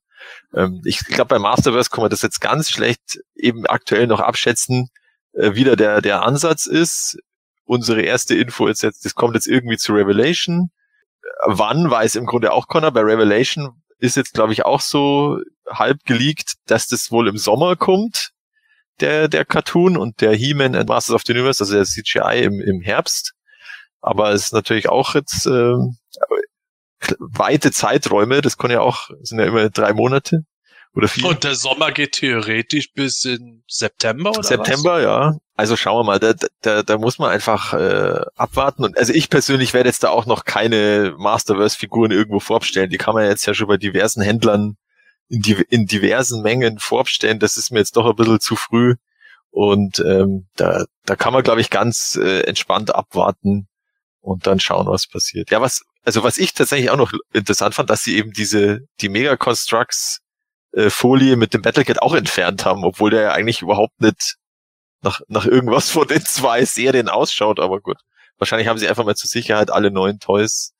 Ähm, 0.56 0.82
ich 0.84 1.06
glaube, 1.06 1.28
bei 1.30 1.40
Masterverse 1.40 1.92
kann 1.92 2.02
man 2.02 2.10
das 2.10 2.24
jetzt 2.24 2.42
ganz 2.42 2.72
schlecht 2.72 3.20
eben 3.36 3.68
aktuell 3.68 4.08
noch 4.08 4.22
abschätzen, 4.22 4.90
äh, 5.34 5.54
wie 5.54 5.66
der 5.66 6.02
der 6.02 6.24
Ansatz 6.24 6.66
ist. 6.66 7.20
Unsere 7.66 8.02
erste 8.02 8.34
Info 8.36 8.66
ist 8.66 8.82
jetzt, 8.82 9.06
das 9.06 9.14
kommt 9.14 9.36
jetzt 9.36 9.48
irgendwie 9.48 9.78
zu 9.78 9.94
Revelation. 9.94 10.70
Wann 11.46 11.92
weiß 11.92 12.16
im 12.16 12.26
Grunde 12.26 12.54
auch 12.54 12.68
Connor. 12.68 12.92
Bei 12.92 13.02
Revelation 13.02 13.84
ist 14.00 14.18
jetzt, 14.18 14.34
glaube 14.34 14.54
ich, 14.54 14.66
auch 14.66 14.82
so 14.82 15.40
halb 15.68 16.04
geleakt, 16.06 16.54
dass 16.66 16.88
das 16.88 17.12
wohl 17.12 17.28
im 17.28 17.38
Sommer 17.38 17.76
kommt, 17.76 18.32
der, 19.00 19.28
der 19.28 19.46
Cartoon 19.46 19.98
und 19.98 20.22
der 20.22 20.34
He-Man 20.34 20.76
and 20.76 20.90
Masters 20.90 21.16
of 21.16 21.22
the 21.26 21.34
Universe, 21.34 21.64
also 21.64 21.76
der 21.76 21.86
CGI 21.86 22.44
im, 22.44 22.62
im 22.62 22.82
Herbst. 22.82 23.34
Aber 24.02 24.32
es 24.32 24.46
ist 24.46 24.54
natürlich 24.54 24.90
auch 24.90 25.16
jetzt 25.16 25.46
äh, 25.48 25.76
weite 27.20 27.72
Zeiträume, 27.72 28.42
das 28.42 28.58
kann 28.58 28.72
ja 28.72 28.82
auch, 28.82 29.10
sind 29.22 29.40
ja 29.40 29.46
immer 29.46 29.70
drei 29.70 29.94
Monate 29.94 30.46
oder 30.94 31.08
vier. 31.08 31.30
Und 31.30 31.44
der 31.44 31.56
Sommer 31.56 31.92
geht 31.92 32.14
theoretisch 32.14 32.94
bis 32.94 33.24
in 33.26 33.64
September 33.68 34.32
oder 34.32 34.44
September, 34.44 34.96
was? 34.96 35.04
ja. 35.04 35.38
Also 35.56 35.76
schauen 35.76 36.00
wir 36.00 36.04
mal, 36.04 36.20
da, 36.20 36.34
da, 36.62 36.84
da 36.84 36.98
muss 36.98 37.18
man 37.18 37.32
einfach 37.32 37.74
äh, 37.74 38.22
abwarten. 38.36 38.84
Und 38.84 38.98
also 38.98 39.12
ich 39.14 39.30
persönlich 39.30 39.74
werde 39.74 39.90
jetzt 39.90 40.04
da 40.04 40.10
auch 40.10 40.26
noch 40.26 40.46
keine 40.46 41.16
Masterverse-Figuren 41.18 42.12
irgendwo 42.12 42.40
vorbstellen. 42.40 42.90
Die 42.90 42.98
kann 42.98 43.16
man 43.16 43.26
jetzt 43.26 43.46
ja 43.48 43.54
schon 43.54 43.68
bei 43.68 43.78
diversen 43.78 44.22
Händlern 44.22 44.78
in, 45.30 45.42
die, 45.42 45.54
in 45.70 45.88
diversen 45.88 46.42
Mengen 46.42 46.78
vorbstellen. 46.80 47.40
Das 47.40 47.58
ist 47.58 47.72
mir 47.72 47.80
jetzt 47.80 47.98
doch 47.98 48.06
ein 48.06 48.16
bisschen 48.16 48.40
zu 48.40 48.56
früh. 48.56 48.96
Und 49.50 50.00
ähm, 50.00 50.48
da, 50.56 50.86
da 51.06 51.16
kann 51.16 51.34
man, 51.34 51.44
glaube 51.44 51.62
ich, 51.62 51.72
ganz 51.72 52.20
äh, 52.22 52.42
entspannt 52.42 52.94
abwarten 52.94 53.68
und 54.22 54.46
dann 54.46 54.60
schauen, 54.60 54.88
was 54.88 55.08
passiert. 55.08 55.50
Ja, 55.50 55.62
was, 55.62 55.82
also 56.04 56.24
was 56.24 56.38
ich 56.38 56.54
tatsächlich 56.54 56.92
auch 56.92 56.98
noch 56.98 57.14
interessant 57.34 57.74
fand, 57.74 57.90
dass 57.90 58.04
sie 58.04 58.18
eben 58.18 58.32
diese, 58.32 58.82
die 59.02 59.10
Mega-Constructs 59.10 60.20
äh, 60.74 60.90
Folie 60.90 61.36
mit 61.36 61.54
dem 61.54 61.62
Battlecat 61.62 62.02
auch 62.02 62.14
entfernt 62.14 62.66
haben, 62.66 62.84
obwohl 62.84 63.12
der 63.12 63.22
ja 63.22 63.32
eigentlich 63.32 63.62
überhaupt 63.62 64.00
nicht 64.02 64.36
nach, 65.02 65.22
nach 65.28 65.46
irgendwas 65.46 65.90
von 65.90 66.08
den 66.08 66.24
zwei 66.24 66.66
Serien 66.66 67.10
ausschaut, 67.10 67.60
aber 67.60 67.80
gut. 67.80 67.98
Wahrscheinlich 68.38 68.68
haben 68.68 68.78
sie 68.78 68.88
einfach 68.88 69.06
mal 69.06 69.16
zur 69.16 69.30
Sicherheit 69.30 69.72
alle 69.72 69.92
neuen 69.92 70.20
Toys 70.20 70.74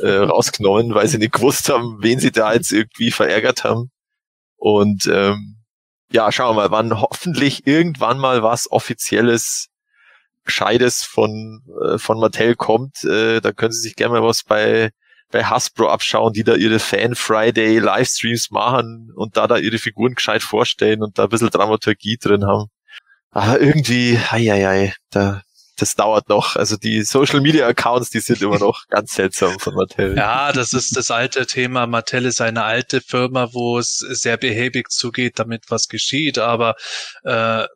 äh, 0.00 0.10
rausgenommen, 0.16 0.94
weil 0.94 1.08
sie 1.08 1.18
nicht 1.18 1.32
gewusst 1.32 1.68
haben, 1.68 1.98
wen 2.00 2.20
sie 2.20 2.32
da 2.32 2.52
jetzt 2.52 2.72
irgendwie 2.72 3.10
verärgert 3.10 3.64
haben. 3.64 3.90
Und 4.56 5.06
ähm, 5.06 5.56
ja, 6.12 6.30
schauen 6.32 6.56
wir 6.56 6.62
mal, 6.62 6.70
wann 6.70 7.00
hoffentlich 7.00 7.66
irgendwann 7.66 8.18
mal 8.18 8.42
was 8.42 8.70
Offizielles, 8.70 9.68
Gescheites 10.44 11.02
von, 11.02 11.62
äh, 11.82 11.98
von 11.98 12.18
Mattel 12.18 12.56
kommt. 12.56 13.04
Äh, 13.04 13.40
da 13.40 13.52
können 13.52 13.72
Sie 13.72 13.80
sich 13.80 13.96
gerne 13.96 14.20
mal 14.20 14.26
was 14.26 14.42
bei, 14.42 14.90
bei 15.30 15.44
Hasbro 15.44 15.88
abschauen, 15.88 16.32
die 16.32 16.44
da 16.44 16.54
ihre 16.54 16.78
Fan 16.78 17.14
Friday 17.14 17.78
Livestreams 17.78 18.50
machen 18.50 19.10
und 19.14 19.36
da 19.36 19.46
da 19.46 19.56
ihre 19.56 19.78
Figuren 19.78 20.14
gescheit 20.14 20.42
vorstellen 20.42 21.02
und 21.02 21.18
da 21.18 21.24
ein 21.24 21.28
bisschen 21.28 21.50
Dramaturgie 21.50 22.16
drin 22.16 22.44
haben. 22.46 22.68
Aber 23.30 23.60
irgendwie, 23.60 24.18
hei, 24.18 24.44
hei, 24.44 24.64
hei, 24.64 24.94
da, 25.10 25.42
das 25.76 25.94
dauert 25.94 26.28
noch. 26.28 26.56
Also 26.56 26.76
die 26.76 27.02
Social 27.02 27.40
Media 27.40 27.66
Accounts, 27.66 28.10
die 28.10 28.20
sind 28.20 28.42
immer 28.42 28.58
noch 28.58 28.86
ganz 28.88 29.14
seltsam 29.14 29.58
von 29.58 29.74
Mattel. 29.74 30.16
Ja, 30.16 30.52
das 30.52 30.72
ist 30.72 30.96
das 30.96 31.10
alte 31.10 31.46
Thema. 31.46 31.86
Mattel 31.86 32.26
ist 32.26 32.40
eine 32.40 32.64
alte 32.64 33.00
Firma, 33.00 33.52
wo 33.52 33.78
es 33.78 33.98
sehr 33.98 34.36
behäbig 34.36 34.90
zugeht, 34.90 35.38
damit 35.38 35.64
was 35.68 35.88
geschieht. 35.88 36.38
Aber 36.38 36.74
äh, 37.22 37.66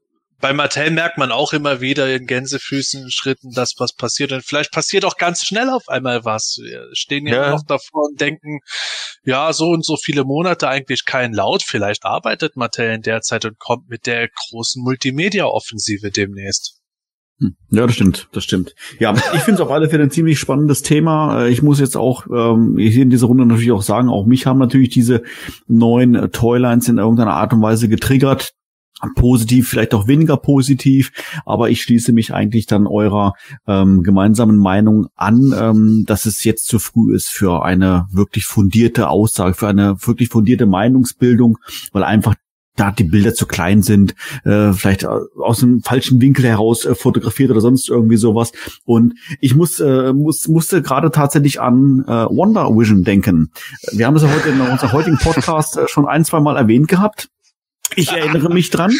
bei 0.44 0.52
Mattel 0.52 0.90
merkt 0.90 1.16
man 1.16 1.32
auch 1.32 1.54
immer 1.54 1.80
wieder 1.80 2.14
in 2.14 2.26
Gänsefüßen 2.26 3.10
Schritten, 3.10 3.52
dass 3.52 3.76
was 3.78 3.94
passiert. 3.94 4.30
Und 4.30 4.44
vielleicht 4.44 4.72
passiert 4.72 5.06
auch 5.06 5.16
ganz 5.16 5.42
schnell 5.42 5.70
auf 5.70 5.88
einmal 5.88 6.26
was. 6.26 6.58
Wir 6.62 6.86
stehen 6.92 7.26
ja, 7.26 7.44
ja. 7.44 7.50
noch 7.52 7.62
davor 7.66 8.08
und 8.10 8.20
denken, 8.20 8.58
ja, 9.24 9.54
so 9.54 9.68
und 9.68 9.86
so 9.86 9.96
viele 9.96 10.24
Monate 10.24 10.68
eigentlich 10.68 11.06
kein 11.06 11.32
Laut. 11.32 11.62
Vielleicht 11.62 12.04
arbeitet 12.04 12.56
Mattel 12.56 12.92
in 12.92 13.00
der 13.00 13.22
Zeit 13.22 13.46
und 13.46 13.58
kommt 13.58 13.88
mit 13.88 14.04
der 14.04 14.28
großen 14.28 14.82
Multimedia-Offensive 14.82 16.10
demnächst. 16.10 16.78
Hm. 17.38 17.56
Ja, 17.70 17.86
das 17.86 17.94
stimmt, 17.94 18.28
das 18.32 18.44
stimmt. 18.44 18.74
Ja, 18.98 19.14
ich 19.14 19.40
finde 19.40 19.54
es 19.54 19.60
auf 19.60 19.70
alle 19.70 19.88
Fälle 19.88 20.02
ein 20.02 20.10
ziemlich 20.10 20.38
spannendes 20.38 20.82
Thema. 20.82 21.44
Äh, 21.44 21.48
ich 21.48 21.62
muss 21.62 21.80
jetzt 21.80 21.96
auch 21.96 22.26
ähm, 22.26 22.76
hier 22.76 23.02
in 23.02 23.08
dieser 23.08 23.28
Runde 23.28 23.46
natürlich 23.46 23.72
auch 23.72 23.80
sagen, 23.80 24.10
auch 24.10 24.26
mich 24.26 24.44
haben 24.44 24.58
natürlich 24.58 24.90
diese 24.90 25.22
neuen 25.68 26.30
Toylines 26.32 26.86
in 26.88 26.98
irgendeiner 26.98 27.32
Art 27.32 27.54
und 27.54 27.62
Weise 27.62 27.88
getriggert 27.88 28.52
positiv, 29.14 29.68
vielleicht 29.68 29.94
auch 29.94 30.06
weniger 30.06 30.36
positiv, 30.36 31.12
aber 31.44 31.70
ich 31.70 31.82
schließe 31.82 32.12
mich 32.12 32.32
eigentlich 32.32 32.66
dann 32.66 32.86
eurer 32.86 33.34
ähm, 33.66 34.02
gemeinsamen 34.02 34.56
Meinung 34.56 35.08
an, 35.16 35.54
ähm, 35.58 36.04
dass 36.06 36.26
es 36.26 36.44
jetzt 36.44 36.66
zu 36.66 36.78
früh 36.78 37.14
ist 37.14 37.28
für 37.28 37.64
eine 37.64 38.06
wirklich 38.10 38.46
fundierte 38.46 39.08
Aussage, 39.08 39.54
für 39.54 39.68
eine 39.68 39.96
wirklich 40.00 40.28
fundierte 40.28 40.66
Meinungsbildung, 40.66 41.58
weil 41.92 42.04
einfach 42.04 42.34
da 42.76 42.90
die 42.90 43.04
Bilder 43.04 43.34
zu 43.34 43.46
klein 43.46 43.82
sind, 43.82 44.14
äh, 44.44 44.72
vielleicht 44.72 45.06
aus 45.06 45.62
einem 45.62 45.82
falschen 45.82 46.20
Winkel 46.20 46.44
heraus 46.44 46.84
äh, 46.84 46.94
fotografiert 46.94 47.50
oder 47.50 47.60
sonst 47.60 47.88
irgendwie 47.88 48.16
sowas. 48.16 48.52
Und 48.84 49.14
ich 49.40 49.54
muss, 49.54 49.80
äh, 49.80 50.12
muss 50.12 50.48
musste 50.48 50.82
gerade 50.82 51.10
tatsächlich 51.10 51.60
an 51.60 52.04
äh, 52.06 52.10
Wonder 52.10 52.68
Vision 52.70 53.04
denken. 53.04 53.52
Wir 53.92 54.06
haben 54.06 54.16
es 54.16 54.22
ja 54.22 54.28
heute 54.34 54.48
in 54.48 54.60
unserem 54.60 54.92
heutigen 54.92 55.18
Podcast 55.18 55.76
äh, 55.76 55.86
schon 55.86 56.06
ein, 56.06 56.24
zwei 56.24 56.40
Mal 56.40 56.56
erwähnt 56.56 56.88
gehabt. 56.88 57.28
Ich 57.96 58.10
erinnere 58.10 58.52
mich 58.52 58.70
dran, 58.70 58.92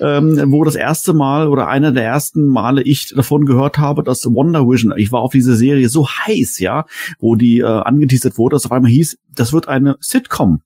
ähm, 0.00 0.52
wo 0.52 0.64
das 0.64 0.74
erste 0.74 1.12
Mal 1.12 1.48
oder 1.48 1.68
einer 1.68 1.92
der 1.92 2.04
ersten 2.04 2.46
Male 2.46 2.82
ich 2.82 3.12
davon 3.14 3.44
gehört 3.44 3.78
habe, 3.78 4.02
dass 4.02 4.24
Wonder 4.24 4.66
Vision, 4.66 4.94
ich 4.96 5.12
war 5.12 5.20
auf 5.20 5.32
diese 5.32 5.56
Serie 5.56 5.88
so 5.88 6.08
heiß, 6.08 6.58
ja, 6.60 6.86
wo 7.18 7.34
die 7.34 7.58
äh, 7.58 7.64
angeteasert 7.64 8.38
wurde, 8.38 8.54
dass 8.54 8.64
auf 8.64 8.72
einmal 8.72 8.90
hieß, 8.90 9.18
das 9.34 9.52
wird 9.52 9.68
eine 9.68 9.96
Sitcom. 10.00 10.62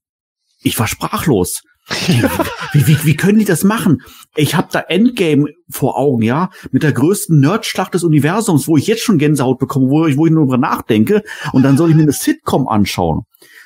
Ich 0.62 0.78
war 0.78 0.86
sprachlos. 0.86 1.62
wie, 2.72 2.86
wie, 2.86 3.04
wie 3.04 3.16
können 3.16 3.40
die 3.40 3.44
das 3.44 3.64
machen? 3.64 4.02
Ich 4.36 4.54
habe 4.54 4.68
da 4.70 4.80
Endgame 4.80 5.48
vor 5.68 5.98
Augen, 5.98 6.22
ja, 6.22 6.50
mit 6.70 6.84
der 6.84 6.92
größten 6.92 7.40
Nerdschlacht 7.40 7.94
des 7.94 8.04
Universums, 8.04 8.68
wo 8.68 8.76
ich 8.76 8.86
jetzt 8.86 9.02
schon 9.02 9.18
Gänsehaut 9.18 9.58
bekomme, 9.58 9.90
wo 9.90 10.06
ich, 10.06 10.16
wo 10.16 10.26
ich 10.26 10.32
nur 10.32 10.44
drüber 10.44 10.58
nachdenke, 10.58 11.22
und 11.52 11.64
dann 11.64 11.76
soll 11.76 11.90
ich 11.90 11.96
mir 11.96 12.02
eine 12.02 12.12
Sitcom 12.12 12.68
anschauen. 12.68 13.22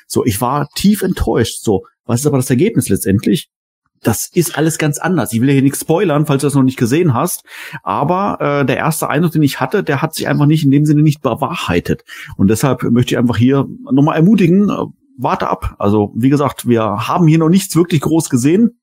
So, 0.07 0.25
ich 0.25 0.41
war 0.41 0.67
tief 0.75 1.03
enttäuscht. 1.03 1.59
So, 1.61 1.83
was 2.05 2.21
ist 2.21 2.25
aber 2.25 2.37
das 2.37 2.49
Ergebnis 2.49 2.89
letztendlich? 2.89 3.49
Das 4.03 4.27
ist 4.27 4.57
alles 4.57 4.77
ganz 4.77 4.97
anders. 4.97 5.33
Ich 5.33 5.41
will 5.41 5.51
hier 5.51 5.61
nichts 5.61 5.81
spoilern, 5.81 6.25
falls 6.25 6.41
du 6.41 6.47
das 6.47 6.55
noch 6.55 6.63
nicht 6.63 6.77
gesehen 6.77 7.13
hast. 7.13 7.43
Aber 7.83 8.37
äh, 8.39 8.65
der 8.65 8.77
erste 8.77 9.09
Eindruck, 9.09 9.31
den 9.31 9.43
ich 9.43 9.59
hatte, 9.59 9.83
der 9.83 10.01
hat 10.01 10.13
sich 10.13 10.27
einfach 10.27 10.45
nicht 10.45 10.63
in 10.63 10.71
dem 10.71 10.85
Sinne 10.85 11.01
nicht 11.01 11.21
bewahrheitet. 11.21 12.03
Und 12.37 12.49
deshalb 12.49 12.83
möchte 12.83 13.13
ich 13.13 13.17
einfach 13.17 13.37
hier 13.37 13.67
nochmal 13.91 14.17
ermutigen, 14.17 14.69
äh, 14.69 14.85
warte 15.17 15.49
ab. 15.49 15.75
Also 15.79 16.13
wie 16.15 16.29
gesagt, 16.29 16.67
wir 16.67 17.07
haben 17.07 17.27
hier 17.27 17.39
noch 17.39 17.49
nichts 17.49 17.75
wirklich 17.75 18.01
groß 18.01 18.29
gesehen 18.29 18.77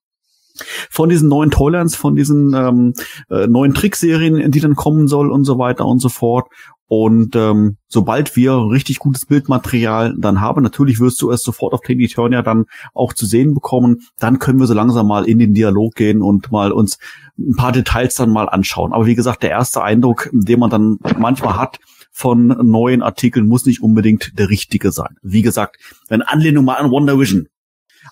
von 0.91 1.09
diesen 1.09 1.29
neuen 1.29 1.51
Toylands, 1.51 1.97
von 1.97 2.15
diesen 2.15 2.55
ähm, 2.55 2.95
äh, 3.31 3.47
neuen 3.47 3.75
Trickserien, 3.75 4.51
die 4.51 4.61
dann 4.61 4.77
kommen 4.77 5.09
soll 5.09 5.31
und 5.31 5.45
so 5.45 5.59
weiter 5.59 5.87
und 5.87 6.01
so 6.01 6.09
fort. 6.09 6.49
Und 6.87 7.35
ähm, 7.35 7.79
sobald 7.89 8.37
wir 8.37 8.69
richtig 8.71 8.99
gutes 8.99 9.25
Bildmaterial 9.25 10.15
dann 10.19 10.41
haben, 10.41 10.63
natürlich 10.63 11.01
wirst 11.01 11.21
du 11.23 11.31
es 11.31 11.43
sofort 11.43 11.73
auf 11.73 11.81
Tiny 11.81 12.09
Turner 12.09 12.43
dann 12.43 12.67
auch 12.93 13.15
zu 13.15 13.25
sehen 13.25 13.55
bekommen, 13.55 14.03
dann 14.19 14.39
können 14.39 14.61
wir 14.61 14.67
so 14.67 14.75
langsam 14.75 15.09
mal 15.09 15.25
in 15.25 15.39
den 15.39 15.55
Dialog 15.55 15.95
gehen 15.95 16.21
und 16.21 16.53
mal 16.53 16.73
uns 16.73 16.99
ein 17.39 17.57
paar 17.57 17.73
Details 17.73 18.17
dann 18.17 18.31
mal 18.31 18.49
anschauen. 18.49 18.93
Aber 18.93 19.07
wie 19.07 19.15
gesagt, 19.15 19.43
der 19.43 19.51
erste 19.51 19.83
Eindruck, 19.83 20.29
den 20.33 20.61
man 20.61 20.71
dann 20.71 20.99
manchmal 21.19 21.57
hat 21.57 21.81
von 22.13 22.47
neuen 22.47 23.03
Artikeln, 23.03 23.49
muss 23.49 23.67
nicht 23.67 23.83
unbedingt 23.83 24.39
der 24.39 24.51
richtige 24.51 24.93
sein. 24.93 25.17
Wie 25.23 25.43
gesagt, 25.43 25.79
eine 26.09 26.29
Anlehnung 26.29 26.67
mal 26.67 26.75
an 26.75 26.91
Wonder 26.91 27.19
Vision 27.19 27.49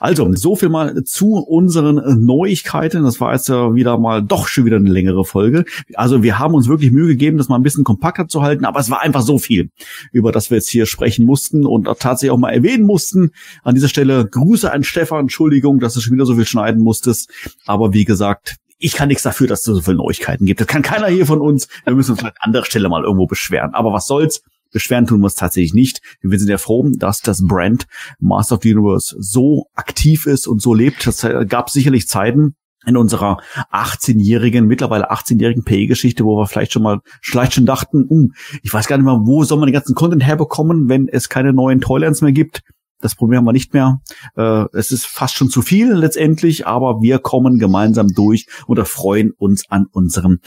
also, 0.01 0.33
so 0.35 0.57
viel 0.57 0.69
mal 0.69 1.05
zu 1.05 1.37
unseren 1.37 2.25
Neuigkeiten. 2.25 3.03
Das 3.05 3.21
war 3.21 3.33
jetzt 3.35 3.49
ja 3.49 3.75
wieder 3.75 3.99
mal 3.99 4.23
doch 4.23 4.49
schon 4.49 4.65
wieder 4.65 4.77
eine 4.77 4.91
längere 4.91 5.25
Folge. 5.25 5.65
Also 5.95 6.23
wir 6.23 6.39
haben 6.39 6.55
uns 6.55 6.69
wirklich 6.69 6.93
Mühe 6.93 7.09
gegeben, 7.09 7.39
das 7.39 7.49
mal 7.49 7.57
ein 7.57 7.63
bisschen 7.63 7.85
kompakter 7.85 8.29
zu 8.29 8.43
halten, 8.43 8.65
aber 8.65 8.81
es 8.81 8.91
war 8.91 9.01
einfach 9.01 9.23
so 9.23 9.39
viel, 9.39 9.71
über 10.13 10.33
das 10.33 10.51
wir 10.51 10.59
jetzt 10.59 10.69
hier 10.69 10.87
sprechen 10.87 11.27
mussten 11.27 11.67
und 11.67 11.85
tatsächlich 11.99 12.31
auch 12.31 12.39
mal 12.39 12.51
erwähnen 12.51 12.85
mussten. 12.85 13.31
An 13.63 13.75
dieser 13.75 13.89
Stelle 13.89 14.27
Grüße 14.27 14.73
an 14.73 14.85
Stefan, 14.85 15.21
Entschuldigung, 15.21 15.81
dass 15.81 15.95
du 15.95 16.01
schon 16.01 16.15
wieder 16.15 16.27
so 16.27 16.35
viel 16.35 16.47
schneiden 16.47 16.83
musstest. 16.83 17.31
Aber 17.67 17.93
wie 17.93 18.05
gesagt, 18.05 18.57
ich 18.79 18.95
kann 18.95 19.09
nichts 19.09 19.23
dafür, 19.23 19.47
dass 19.47 19.61
es 19.61 19.77
so 19.77 19.81
viele 19.81 19.97
Neuigkeiten 19.97 20.45
gibt. 20.45 20.61
Das 20.61 20.67
kann 20.67 20.83
keiner 20.83 21.07
hier 21.07 21.27
von 21.27 21.41
uns. 21.41 21.69
Wir 21.85 21.95
müssen 21.95 22.13
uns 22.13 22.25
an 22.25 22.33
anderer 22.41 22.65
Stelle 22.65 22.89
mal 22.89 23.05
irgendwo 23.05 23.27
beschweren. 23.27 23.75
Aber 23.75 23.93
was 23.93 24.07
soll's? 24.07 24.43
Beschweren 24.73 25.07
tun 25.07 25.21
wir 25.21 25.27
es 25.27 25.35
tatsächlich 25.35 25.75
nicht. 25.75 26.01
Wir 26.21 26.39
sind 26.39 26.49
ja 26.49 26.59
froh, 26.59 26.89
dass 26.97 27.21
das 27.21 27.47
Brand 27.47 27.87
Master 28.19 28.57
of 28.57 28.63
the 28.63 28.75
Universe 28.75 29.15
so 29.19 29.67
aktiv 29.75 30.27
ist 30.27 30.47
und 30.47 30.61
so 30.61 30.75
lebt. 30.75 31.07
Es 31.07 31.27
gab 31.49 31.71
sicherlich 31.71 32.09
Zeiten, 32.09 32.57
in 32.87 32.97
unserer 32.97 33.39
18-jährigen, 33.71 34.67
mittlerweile 34.67 35.11
18-jährigen 35.13 35.65
PE-Geschichte, 35.65 36.25
wo 36.25 36.37
wir 36.37 36.47
vielleicht 36.47 36.73
schon 36.73 36.83
mal, 36.83 37.01
vielleicht 37.21 37.55
schon 37.55 37.67
dachten, 37.67 38.07
uh, 38.09 38.29
ich 38.63 38.73
weiß 38.73 38.89
gar 38.89 38.97
nicht 38.97 39.07
mal, 39.07 39.21
wo 39.23 39.45
soll 39.45 39.59
man 39.59 39.67
den 39.67 39.75
ganzen 39.75 39.95
Content 39.95 40.25
herbekommen, 40.25 40.89
wenn 40.89 41.09
es 41.09 41.29
keine 41.29 41.53
neuen 41.53 41.81
Toylands 41.81 42.23
mehr 42.23 42.33
gibt. 42.33 42.63
Das 43.01 43.17
Problem 43.17 43.39
haben 43.39 43.45
wir 43.45 43.53
nicht 43.53 43.75
mehr. 43.75 44.01
Äh, 44.37 44.65
es 44.73 44.93
ist 44.93 45.07
fast 45.07 45.35
schon 45.35 45.51
zu 45.51 45.61
viel 45.61 45.93
letztendlich, 45.93 46.67
aber 46.67 47.03
wir 47.03 47.19
kommen 47.19 47.59
gemeinsam 47.59 48.09
durch 48.09 48.47
und 48.67 48.79
erfreuen 48.79 49.33
uns 49.33 49.69
an 49.71 49.87
unserem 49.91 50.39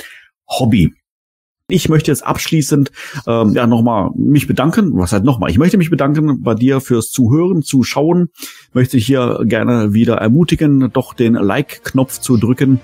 Hobby. 0.48 0.94
Ich 1.68 1.90
möchte 1.90 2.12
jetzt 2.12 2.26
abschließend 2.26 2.92
ähm, 3.26 3.54
ja 3.54 3.66
nochmal 3.66 4.12
mich 4.16 4.46
bedanken. 4.46 4.92
Was 4.94 5.14
halt 5.14 5.24
nochmal? 5.24 5.50
Ich 5.50 5.58
möchte 5.58 5.78
mich 5.78 5.90
bedanken 5.90 6.44
bei 6.44 6.54
dir 6.54 6.80
fürs 6.80 7.10
Zuhören, 7.10 7.64
Zuschauen. 7.64 8.30
Möchte 8.74 8.98
hier 8.98 9.40
gerne 9.46 9.94
wieder 9.94 10.16
ermutigen, 10.16 10.92
doch 10.94 11.14
den 11.14 11.34
Like-Knopf 11.34 12.20
zu 12.20 12.38
drücken 12.38 12.82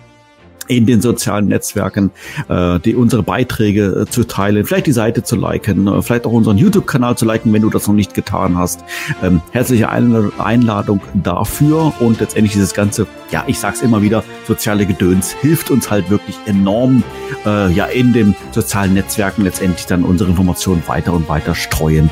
in 0.71 0.85
den 0.85 1.01
sozialen 1.01 1.47
Netzwerken 1.47 2.11
äh, 2.47 2.79
die 2.79 2.95
unsere 2.95 3.23
Beiträge 3.23 4.05
äh, 4.07 4.09
zu 4.09 4.23
teilen, 4.23 4.65
vielleicht 4.65 4.87
die 4.87 4.93
Seite 4.93 5.23
zu 5.23 5.35
liken, 5.35 5.87
äh, 5.87 6.01
vielleicht 6.01 6.25
auch 6.25 6.31
unseren 6.31 6.57
YouTube-Kanal 6.57 7.17
zu 7.17 7.25
liken, 7.25 7.51
wenn 7.53 7.61
du 7.61 7.69
das 7.69 7.87
noch 7.87 7.93
nicht 7.93 8.13
getan 8.13 8.57
hast. 8.57 8.83
Ähm, 9.21 9.41
herzliche 9.51 9.89
Einladung 9.89 11.01
dafür 11.13 11.93
und 11.99 12.19
letztendlich 12.19 12.53
dieses 12.53 12.73
ganze, 12.73 13.05
ja, 13.31 13.43
ich 13.47 13.59
sag's 13.59 13.81
immer 13.81 14.01
wieder, 14.01 14.23
soziale 14.47 14.85
Gedöns 14.85 15.33
hilft 15.33 15.71
uns 15.71 15.91
halt 15.91 16.09
wirklich 16.09 16.37
enorm, 16.45 17.03
äh, 17.45 17.71
ja, 17.71 17.85
in 17.85 18.13
den 18.13 18.35
sozialen 18.51 18.93
Netzwerken 18.93 19.43
letztendlich 19.43 19.85
dann 19.85 20.03
unsere 20.03 20.29
Informationen 20.29 20.83
weiter 20.87 21.13
und 21.13 21.27
weiter 21.27 21.53
streuen 21.53 22.09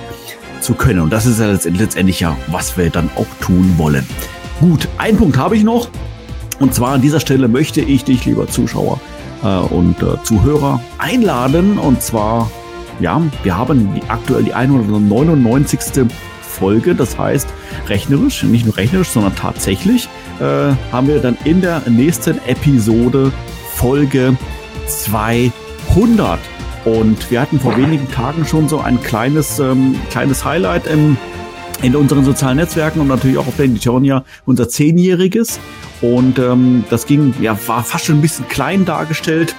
zu 0.60 0.74
können. 0.74 1.00
Und 1.00 1.14
das 1.14 1.26
ist 1.26 1.40
ja 1.40 1.48
letztendlich 1.48 2.20
ja, 2.20 2.38
was 2.48 2.78
wir 2.78 2.90
dann 2.90 3.10
auch 3.16 3.28
tun 3.40 3.76
wollen. 3.78 4.06
Gut, 4.60 4.90
ein 4.98 5.16
Punkt 5.16 5.38
habe 5.38 5.56
ich 5.56 5.64
noch. 5.64 5.90
Und 6.60 6.74
zwar 6.74 6.94
an 6.94 7.02
dieser 7.02 7.20
Stelle 7.20 7.48
möchte 7.48 7.82
ich 7.82 8.04
dich, 8.04 8.26
lieber 8.26 8.48
Zuschauer 8.48 9.00
äh, 9.44 9.48
und 9.48 10.02
äh, 10.02 10.22
Zuhörer, 10.24 10.82
einladen. 10.98 11.78
Und 11.78 12.02
zwar, 12.02 12.52
ja, 13.00 13.22
wir 13.44 13.58
haben 13.58 13.94
die, 13.96 14.02
aktuell 14.10 14.44
die 14.44 14.54
199. 14.54 15.80
Folge. 16.42 16.94
Das 16.94 17.18
heißt, 17.18 17.48
rechnerisch, 17.88 18.44
nicht 18.44 18.66
nur 18.66 18.76
rechnerisch, 18.76 19.10
sondern 19.10 19.36
tatsächlich 19.36 20.10
äh, 20.40 20.74
haben 20.92 21.08
wir 21.08 21.20
dann 21.20 21.38
in 21.46 21.62
der 21.62 21.82
nächsten 21.90 22.38
Episode 22.46 23.32
Folge 23.76 24.36
200. 24.88 26.40
Und 26.86 27.30
wir 27.32 27.42
hatten 27.42 27.60
vor 27.60 27.78
wenigen 27.78 28.10
Tagen 28.12 28.46
schon 28.46 28.68
so 28.68 28.80
ein 28.80 29.02
kleines, 29.02 29.60
ähm, 29.60 29.96
kleines 30.10 30.44
Highlight 30.44 30.88
im 30.88 31.18
in 31.82 31.96
unseren 31.96 32.26
sozialen 32.26 32.58
Netzwerken 32.58 33.00
und 33.00 33.08
natürlich 33.08 33.38
auch 33.38 33.48
auf 33.48 33.60
Editoria 33.60 34.24
unser 34.46 34.70
Zehnjähriges. 34.70 35.60
Und 36.02 36.40
ähm, 36.40 36.84
das 36.90 37.06
ging, 37.06 37.34
ja, 37.42 37.58
war 37.68 37.84
fast 37.84 38.06
schon 38.06 38.20
ein 38.20 38.22
bisschen 38.22 38.48
klein 38.48 38.86
dargestellt. 38.86 39.56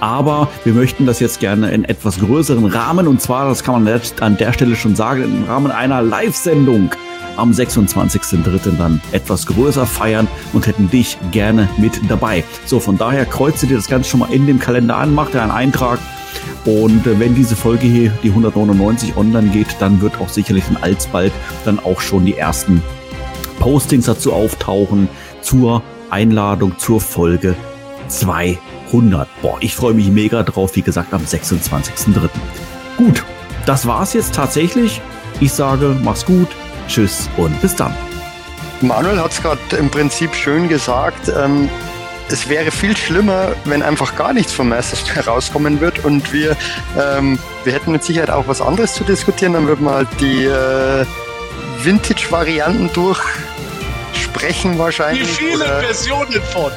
Aber 0.00 0.48
wir 0.64 0.74
möchten 0.74 1.06
das 1.06 1.20
jetzt 1.20 1.40
gerne 1.40 1.70
in 1.70 1.84
etwas 1.84 2.18
größeren 2.20 2.66
Rahmen 2.66 3.08
und 3.08 3.20
zwar, 3.20 3.48
das 3.48 3.64
kann 3.64 3.82
man 3.82 4.00
an 4.20 4.36
der 4.36 4.52
Stelle 4.52 4.76
schon 4.76 4.94
sagen, 4.94 5.24
im 5.24 5.44
Rahmen 5.44 5.72
einer 5.72 6.02
Live-Sendung 6.02 6.90
am 7.36 7.50
26.03. 7.50 8.76
dann 8.78 9.00
etwas 9.12 9.46
größer 9.46 9.86
feiern 9.86 10.28
und 10.52 10.66
hätten 10.66 10.90
dich 10.90 11.18
gerne 11.32 11.68
mit 11.78 12.00
dabei. 12.08 12.44
So, 12.66 12.78
von 12.78 12.98
daher 12.98 13.24
kreuze 13.24 13.66
dir 13.66 13.76
das 13.76 13.88
Ganze 13.88 14.10
schon 14.10 14.20
mal 14.20 14.32
in 14.32 14.46
dem 14.46 14.60
Kalender 14.60 14.96
an, 14.96 15.14
mach 15.14 15.30
dir 15.30 15.42
einen 15.42 15.50
Eintrag 15.50 15.98
und 16.64 17.06
äh, 17.06 17.18
wenn 17.18 17.34
diese 17.34 17.56
Folge 17.56 17.86
hier, 17.86 18.10
die 18.22 18.30
199 18.30 19.16
online 19.16 19.48
geht, 19.50 19.76
dann 19.80 20.00
wird 20.00 20.20
auch 20.20 20.28
sicherlich 20.28 20.64
dann 20.64 20.76
alsbald 20.82 21.32
dann 21.64 21.78
auch 21.78 22.00
schon 22.00 22.24
die 22.26 22.36
ersten 22.36 22.82
Postings 23.58 24.06
dazu 24.06 24.32
auftauchen 24.32 25.08
zur 25.40 25.82
Einladung 26.10 26.78
zur 26.78 27.00
Folge 27.00 27.56
200. 28.08 29.28
Boah, 29.42 29.56
ich 29.60 29.74
freue 29.74 29.94
mich 29.94 30.08
mega 30.08 30.42
drauf, 30.42 30.76
wie 30.76 30.82
gesagt, 30.82 31.12
am 31.12 31.22
26.03. 31.22 32.28
Gut, 32.96 33.24
das 33.66 33.86
war's 33.86 34.12
jetzt 34.12 34.34
tatsächlich. 34.34 35.00
Ich 35.40 35.52
sage, 35.52 35.96
mach's 36.02 36.24
gut, 36.24 36.48
tschüss 36.88 37.28
und 37.36 37.60
bis 37.60 37.74
dann. 37.74 37.94
Manuel 38.80 39.18
hat 39.18 39.32
es 39.32 39.42
gerade 39.42 39.58
im 39.78 39.90
Prinzip 39.90 40.34
schön 40.34 40.68
gesagt. 40.68 41.32
Ähm, 41.36 41.68
es 42.28 42.48
wäre 42.48 42.70
viel 42.70 42.96
schlimmer, 42.96 43.54
wenn 43.64 43.82
einfach 43.82 44.16
gar 44.16 44.32
nichts 44.32 44.52
vom 44.52 44.68
Masters 44.68 45.04
mehr 45.14 45.26
rauskommen 45.26 45.80
wird 45.80 46.04
und 46.04 46.32
wir, 46.32 46.56
ähm, 46.98 47.38
wir 47.64 47.72
hätten 47.72 47.92
mit 47.92 48.02
Sicherheit 48.02 48.30
auch 48.30 48.48
was 48.48 48.60
anderes 48.60 48.94
zu 48.94 49.04
diskutieren. 49.04 49.52
Dann 49.52 49.66
würden 49.66 49.84
wir 49.84 49.94
halt 49.94 50.08
die 50.20 50.44
äh, 50.44 51.04
Vintage-Varianten 51.82 52.90
durchsprechen 52.92 54.78
wahrscheinlich. 54.78 55.28
Wie 55.28 55.44
viele 55.44 55.64
oder 55.64 55.80
Versionen 55.80 56.42
von? 56.52 56.72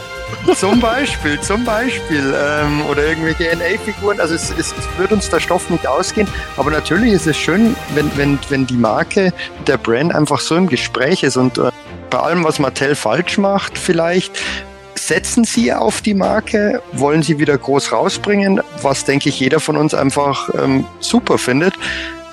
Zum 0.56 0.80
Beispiel, 0.80 1.40
zum 1.40 1.64
Beispiel. 1.64 2.36
Ähm, 2.38 2.86
oder 2.90 3.06
irgendwelche 3.06 3.56
NA-Figuren. 3.56 4.20
Also 4.20 4.36
es, 4.36 4.52
es, 4.52 4.74
es 4.78 4.98
wird 4.98 5.12
uns 5.12 5.30
der 5.30 5.40
Stoff 5.40 5.70
nicht 5.70 5.88
ausgehen. 5.88 6.28
Aber 6.58 6.72
natürlich 6.72 7.14
ist 7.14 7.28
es 7.28 7.38
schön, 7.38 7.76
wenn, 7.96 8.12
wenn, 8.18 8.38
wenn 8.50 8.68
die 8.68 8.76
Marke 8.76 9.34
der 9.66 9.78
Brand 9.78 10.14
einfach 10.14 10.40
so 10.40 10.56
im 10.56 10.68
Gespräch 10.68 11.24
ist 11.24 11.38
und 11.38 11.58
äh, 11.58 11.72
bei 12.10 12.20
allem, 12.20 12.44
was 12.44 12.60
Mattel 12.60 12.96
falsch 12.96 13.38
macht, 13.38 13.78
vielleicht 13.78 14.42
setzen 15.08 15.46
Sie 15.46 15.74
auf 15.74 16.02
die 16.02 16.14
Marke? 16.14 16.82
Wollen 16.92 17.24
Sie 17.24 17.40
wieder 17.40 17.58
groß 17.58 17.92
rausbringen? 17.92 18.62
Was, 18.82 19.06
denke 19.06 19.30
ich, 19.30 19.40
jeder 19.40 19.60
von 19.60 19.78
uns 19.78 19.94
einfach 19.94 20.50
ähm, 20.54 20.86
super 21.00 21.38
findet, 21.38 21.74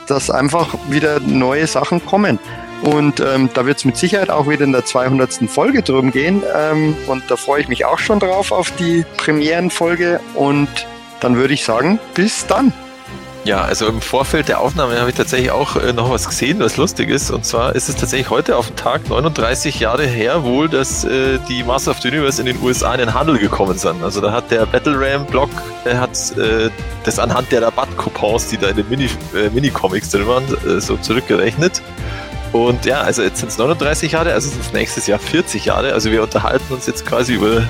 dass 0.09 0.29
einfach 0.29 0.75
wieder 0.91 1.21
neue 1.21 1.67
Sachen 1.67 2.05
kommen. 2.05 2.39
Und 2.83 3.21
ähm, 3.21 3.49
da 3.55 3.65
wird 3.65 3.79
es 3.79 3.85
mit 3.85 3.97
Sicherheit 3.97 4.29
auch 4.29 4.49
wieder 4.49 4.65
in 4.65 4.73
der 4.73 4.85
200. 4.85 5.49
Folge 5.49 5.83
drum 5.83 6.11
gehen. 6.11 6.43
Ähm, 6.55 6.97
und 7.07 7.23
da 7.29 7.37
freue 7.37 7.63
ich 7.63 7.69
mich 7.69 7.85
auch 7.85 7.99
schon 7.99 8.19
drauf 8.19 8.51
auf 8.51 8.73
die 8.73 9.07
Premierenfolge. 9.17 10.21
Und 10.35 10.69
dann 11.21 11.37
würde 11.37 11.55
ich 11.55 11.65
sagen, 11.65 11.99
bis 12.15 12.47
dann. 12.47 12.73
Ja, 13.45 13.61
also 13.61 13.87
im 13.87 14.01
Vorfeld 14.01 14.49
der 14.49 14.61
Aufnahme 14.61 14.99
habe 14.99 15.11
ich 15.11 15.17
tatsächlich 15.17 15.51
auch 15.51 15.77
äh, 15.77 15.93
noch 15.93 16.09
was 16.09 16.27
gesehen, 16.27 16.61
was 16.61 16.79
lustig 16.79 17.11
ist. 17.11 17.31
Und 17.31 17.45
zwar 17.45 17.75
ist 17.75 17.91
es 17.91 17.97
tatsächlich 17.97 18.31
heute 18.31 18.57
auf 18.57 18.69
den 18.69 18.77
Tag 18.77 19.07
39 19.07 19.81
Jahre 19.81 20.07
her 20.07 20.45
wohl, 20.45 20.71
dass 20.71 21.05
äh, 21.05 21.39
die 21.47 21.63
Master 21.63 21.91
of 21.91 22.01
the 22.01 22.09
Universe 22.09 22.41
in 22.41 22.47
den 22.47 22.63
USA 22.63 22.95
in 22.95 23.01
den 23.01 23.13
Handel 23.13 23.37
gekommen 23.37 23.77
sind. 23.77 24.03
Also 24.03 24.23
da 24.23 24.33
hat 24.33 24.51
der 24.51 24.65
Battle 24.65 24.99
Ram 24.99 25.27
Blog 25.27 25.51
äh, 25.85 25.95
hat 25.95 26.13
äh, 26.39 26.71
das 27.05 27.19
anhand 27.19 27.53
der 27.53 27.61
Rabattcoupons, 27.61 28.49
die 28.49 28.57
da 28.57 28.69
in 28.69 28.77
den 28.77 28.89
Mini, 28.89 29.11
äh, 29.35 29.51
Mini-Comics 29.51 30.09
drin 30.09 30.27
waren, 30.27 30.45
äh, 30.67 30.81
so 30.81 30.97
zurückgerechnet. 30.97 31.83
Und 32.53 32.87
ja, 32.87 33.03
also 33.03 33.21
jetzt 33.23 33.41
sind 33.41 33.51
es 33.51 33.59
39 33.59 34.13
Jahre, 34.13 34.33
also 34.33 34.49
sind 34.49 34.63
es 34.63 34.73
nächstes 34.73 35.07
Jahr 35.07 35.19
40 35.19 35.67
Jahre. 35.67 35.93
Also 35.93 36.11
wir 36.11 36.23
unterhalten 36.23 36.73
uns 36.73 36.87
jetzt 36.87 37.05
quasi 37.05 37.35
über 37.35 37.63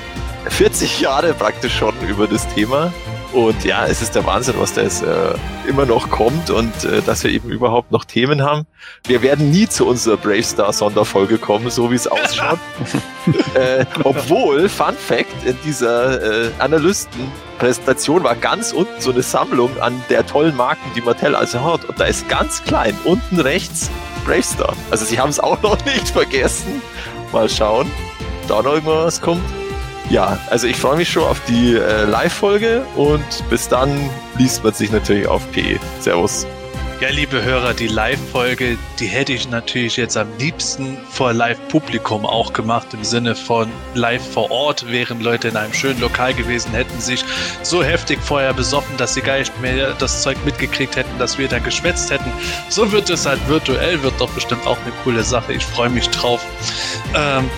40 0.50 1.00
Jahre 1.00 1.34
praktisch 1.34 1.76
schon 1.76 1.94
über 2.08 2.28
das 2.28 2.46
Thema. 2.54 2.92
Und 3.34 3.64
ja, 3.64 3.84
es 3.86 4.00
ist 4.00 4.14
der 4.14 4.24
Wahnsinn, 4.26 4.54
was 4.58 4.74
da 4.74 4.82
jetzt 4.82 5.02
äh, 5.02 5.34
immer 5.68 5.86
noch 5.86 6.08
kommt 6.08 6.50
und 6.50 6.84
äh, 6.84 7.02
dass 7.02 7.24
wir 7.24 7.32
eben 7.32 7.50
überhaupt 7.50 7.90
noch 7.90 8.04
Themen 8.04 8.42
haben. 8.42 8.64
Wir 9.08 9.22
werden 9.22 9.50
nie 9.50 9.68
zu 9.68 9.88
unserer 9.88 10.16
Brave 10.16 10.44
Star 10.44 10.72
Sonderfolge 10.72 11.38
kommen, 11.38 11.68
so 11.68 11.90
wie 11.90 11.96
es 11.96 12.06
ausschaut. 12.06 12.60
äh, 13.54 13.84
obwohl, 14.04 14.68
Fun 14.68 14.94
Fact, 14.94 15.44
in 15.44 15.58
dieser 15.64 16.44
äh, 16.44 16.50
Analystenpräsentation 16.60 18.22
war 18.22 18.36
ganz 18.36 18.72
unten 18.72 19.00
so 19.00 19.10
eine 19.10 19.22
Sammlung 19.22 19.80
an 19.80 20.00
der 20.10 20.24
tollen 20.24 20.54
Marken, 20.56 20.88
die 20.94 21.00
Mattel 21.00 21.34
also 21.34 21.60
hat. 21.64 21.84
Und 21.86 21.98
da 21.98 22.04
ist 22.04 22.28
ganz 22.28 22.62
klein 22.62 22.96
unten 23.02 23.40
rechts 23.40 23.90
Brave 24.24 24.44
Star. 24.44 24.76
Also 24.92 25.04
sie 25.06 25.18
haben 25.18 25.30
es 25.30 25.40
auch 25.40 25.60
noch 25.60 25.84
nicht 25.84 26.10
vergessen. 26.10 26.80
Mal 27.32 27.48
schauen, 27.48 27.90
da 28.46 28.62
noch 28.62 28.74
irgendwas 28.74 29.20
kommt. 29.20 29.42
Ja, 30.10 30.38
also 30.50 30.66
ich 30.66 30.76
freue 30.76 30.96
mich 30.96 31.08
schon 31.08 31.24
auf 31.24 31.40
die 31.48 31.74
äh, 31.74 32.04
Live-Folge 32.04 32.84
und 32.96 33.24
bis 33.48 33.68
dann 33.68 34.10
liest 34.36 34.62
man 34.62 34.74
sich 34.74 34.92
natürlich 34.92 35.26
auf 35.26 35.50
PE. 35.52 35.78
Servus. 36.00 36.46
Ja, 37.00 37.08
liebe 37.08 37.42
Hörer, 37.42 37.74
die 37.74 37.88
Live-Folge, 37.88 38.78
die 39.00 39.06
hätte 39.06 39.32
ich 39.32 39.50
natürlich 39.50 39.96
jetzt 39.96 40.16
am 40.16 40.28
liebsten 40.38 40.96
vor 41.10 41.32
Live-Publikum 41.32 42.24
auch 42.24 42.52
gemacht, 42.52 42.94
im 42.94 43.02
Sinne 43.02 43.34
von 43.34 43.68
live 43.94 44.26
vor 44.26 44.50
Ort, 44.50 44.90
wären 44.90 45.20
Leute 45.20 45.48
in 45.48 45.56
einem 45.56 45.74
schönen 45.74 46.00
Lokal 46.00 46.32
gewesen, 46.34 46.70
hätten 46.70 47.00
sich 47.00 47.24
so 47.62 47.82
heftig 47.82 48.20
vorher 48.22 48.54
besoffen, 48.54 48.96
dass 48.96 49.14
sie 49.14 49.22
gar 49.22 49.38
nicht 49.38 49.60
mehr 49.60 49.92
das 49.98 50.22
Zeug 50.22 50.38
mitgekriegt 50.44 50.94
hätten, 50.94 51.18
dass 51.18 51.36
wir 51.36 51.48
da 51.48 51.58
geschwätzt 51.58 52.10
hätten. 52.10 52.30
So 52.68 52.90
wird 52.92 53.10
es 53.10 53.26
halt 53.26 53.40
virtuell, 53.48 54.02
wird 54.02 54.14
doch 54.20 54.30
bestimmt 54.30 54.64
auch 54.66 54.78
eine 54.82 54.92
coole 55.02 55.24
Sache. 55.24 55.52
Ich 55.52 55.64
freue 55.64 55.90
mich 55.90 56.08
drauf. 56.10 56.46
Ähm, 57.14 57.50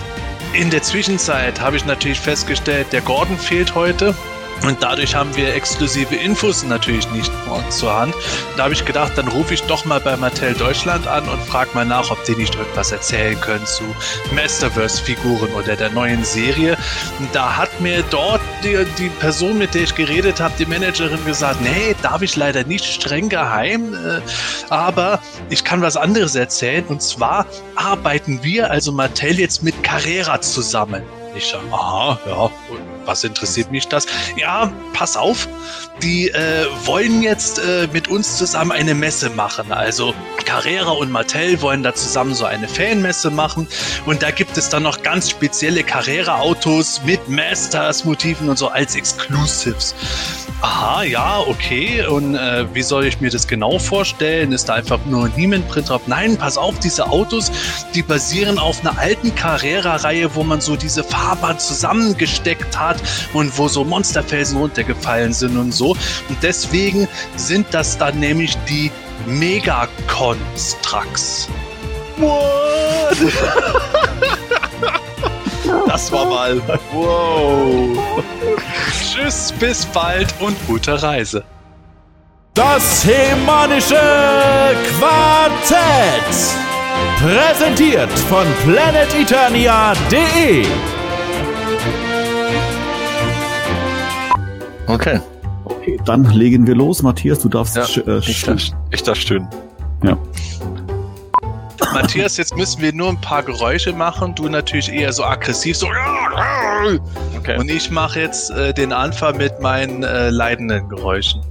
in 0.57 0.71
der 0.71 0.81
Zwischenzeit 0.81 1.61
habe 1.61 1.77
ich 1.77 1.85
natürlich 1.85 2.19
festgestellt, 2.19 2.87
der 2.91 3.01
Gordon 3.01 3.37
fehlt 3.37 3.75
heute. 3.75 4.15
Und 4.63 4.81
dadurch 4.81 5.15
haben 5.15 5.35
wir 5.35 5.53
exklusive 5.55 6.15
Infos 6.15 6.63
natürlich 6.63 7.09
nicht 7.11 7.31
zur 7.69 7.93
Hand. 7.93 8.13
Da 8.55 8.63
habe 8.63 8.73
ich 8.73 8.83
gedacht, 8.85 9.13
dann 9.15 9.27
rufe 9.27 9.53
ich 9.53 9.63
doch 9.63 9.85
mal 9.85 9.99
bei 9.99 10.17
Mattel 10.17 10.53
Deutschland 10.53 11.07
an 11.07 11.27
und 11.29 11.39
frage 11.43 11.69
mal 11.73 11.85
nach, 11.85 12.11
ob 12.11 12.23
die 12.25 12.35
nicht 12.35 12.55
irgendwas 12.55 12.91
erzählen 12.91 13.39
können 13.39 13.65
zu 13.65 13.83
Masterverse-Figuren 14.33 15.51
oder 15.53 15.75
der 15.75 15.89
neuen 15.91 16.23
Serie. 16.23 16.77
Und 17.19 17.33
da 17.33 17.55
hat 17.55 17.79
mir 17.81 18.03
dort 18.09 18.41
die, 18.63 18.85
die 18.97 19.09
Person, 19.09 19.57
mit 19.57 19.73
der 19.73 19.83
ich 19.83 19.95
geredet 19.95 20.39
habe, 20.39 20.53
die 20.57 20.65
Managerin 20.65 21.23
gesagt, 21.25 21.61
nee, 21.61 21.95
darf 22.01 22.21
ich 22.21 22.35
leider 22.35 22.63
nicht, 22.63 22.85
streng 22.85 23.29
geheim. 23.29 23.93
Äh, 23.93 24.21
aber 24.69 25.19
ich 25.49 25.63
kann 25.63 25.81
was 25.81 25.95
anderes 25.97 26.35
erzählen. 26.35 26.85
Und 26.87 27.01
zwar 27.01 27.45
arbeiten 27.75 28.43
wir, 28.43 28.71
also 28.71 28.91
Mattel, 28.91 29.39
jetzt 29.39 29.63
mit 29.63 29.81
Carrera 29.83 30.41
zusammen. 30.41 31.03
Ich 31.35 31.47
sage, 31.47 31.63
aha, 31.71 32.19
ja, 32.27 32.49
was 33.07 33.23
interessiert 33.23 33.71
mich 33.71 33.87
das? 33.87 34.05
Ja, 34.35 34.71
pass 34.93 35.17
auf, 35.17 35.47
die 36.01 36.29
äh, 36.29 36.65
wollen 36.85 37.23
jetzt 37.23 37.59
äh, 37.59 37.87
mit 37.91 38.07
uns 38.07 38.37
zusammen 38.37 38.71
eine 38.71 38.93
Messe 38.93 39.29
machen. 39.31 39.71
Also 39.71 40.13
Carrera 40.45 40.91
und 40.91 41.11
Mattel 41.11 41.61
wollen 41.61 41.83
da 41.83 41.93
zusammen 41.93 42.35
so 42.35 42.45
eine 42.45 42.67
Fanmesse 42.67 43.31
machen. 43.31 43.67
Und 44.05 44.21
da 44.21 44.31
gibt 44.31 44.57
es 44.57 44.69
dann 44.69 44.83
noch 44.83 45.01
ganz 45.01 45.29
spezielle 45.29 45.83
Carrera-Autos 45.83 47.01
mit 47.05 47.27
Masters-Motiven 47.29 48.49
und 48.49 48.57
so 48.57 48.67
als 48.69 48.95
Exclusives. 48.95 49.95
Aha, 50.61 51.03
ja, 51.03 51.39
okay. 51.39 52.05
Und 52.05 52.35
äh, 52.35 52.65
wie 52.73 52.81
soll 52.81 53.05
ich 53.05 53.21
mir 53.21 53.29
das 53.29 53.47
genau 53.47 53.77
vorstellen? 53.77 54.51
Ist 54.51 54.69
da 54.69 54.73
einfach 54.73 54.99
nur 55.05 55.25
ein 55.25 55.33
Niemann-Print 55.35 55.89
drauf? 55.89 56.01
Nein, 56.07 56.35
pass 56.37 56.57
auf, 56.57 56.79
diese 56.79 57.07
Autos, 57.07 57.51
die 57.93 58.01
basieren 58.01 58.57
auf 58.57 58.81
einer 58.81 58.97
alten 58.97 59.35
Carrera-Reihe, 59.35 60.33
wo 60.35 60.43
man 60.43 60.59
so 60.59 60.75
diese 60.75 61.03
Fahrbahn 61.03 61.59
zusammengesteckt 61.59 62.77
hat 62.77 62.96
und 63.33 63.57
wo 63.57 63.67
so 63.67 63.83
Monsterfelsen 63.83 64.57
runtergefallen 64.57 65.33
sind 65.33 65.57
und 65.57 65.73
so. 65.73 65.91
Und 65.91 66.37
deswegen 66.41 67.07
sind 67.35 67.67
das 67.71 67.97
dann 67.97 68.19
nämlich 68.19 68.55
die 68.69 68.91
Megaconstructs. 69.25 71.49
What? 72.17 73.17
Das 75.85 76.11
war 76.11 76.25
mal. 76.25 76.59
Wow. 76.91 78.23
Tschüss, 78.91 79.53
bis 79.59 79.85
bald 79.85 80.33
und 80.39 80.57
gute 80.67 81.01
Reise. 81.01 81.43
Das 82.53 83.03
Hemanische 83.05 83.95
Quartett. 84.99 86.35
Präsentiert 87.19 88.11
von 88.29 88.45
planeteternia.de. 88.63 90.65
Okay. 94.87 95.19
Okay, 95.65 95.99
dann 96.05 96.23
legen 96.25 96.65
wir 96.65 96.75
los. 96.75 97.03
Matthias, 97.03 97.39
du 97.39 97.49
darfst 97.49 97.75
Ja, 97.75 97.83
äh, 97.83 98.19
Ich 98.19 98.43
darf, 98.43 98.61
ich 98.91 99.03
darf 99.03 99.17
stöhnen. 99.17 99.47
Ja. 100.03 100.17
Matthias, 101.93 102.37
jetzt 102.37 102.55
müssen 102.55 102.81
wir 102.81 102.93
nur 102.93 103.09
ein 103.09 103.19
paar 103.19 103.43
Geräusche 103.43 103.93
machen. 103.93 104.33
Du 104.35 104.47
natürlich 104.47 104.91
eher 104.91 105.11
so 105.11 105.23
aggressiv, 105.23 105.77
so. 105.77 105.87
Okay. 107.37 107.57
Und 107.57 107.69
ich 107.69 107.91
mache 107.91 108.21
jetzt 108.21 108.51
äh, 108.51 108.73
den 108.73 108.93
Anfang 108.93 109.37
mit 109.37 109.59
meinen 109.59 110.03
äh, 110.03 110.29
leidenden 110.29 110.87
Geräuschen. 110.89 111.41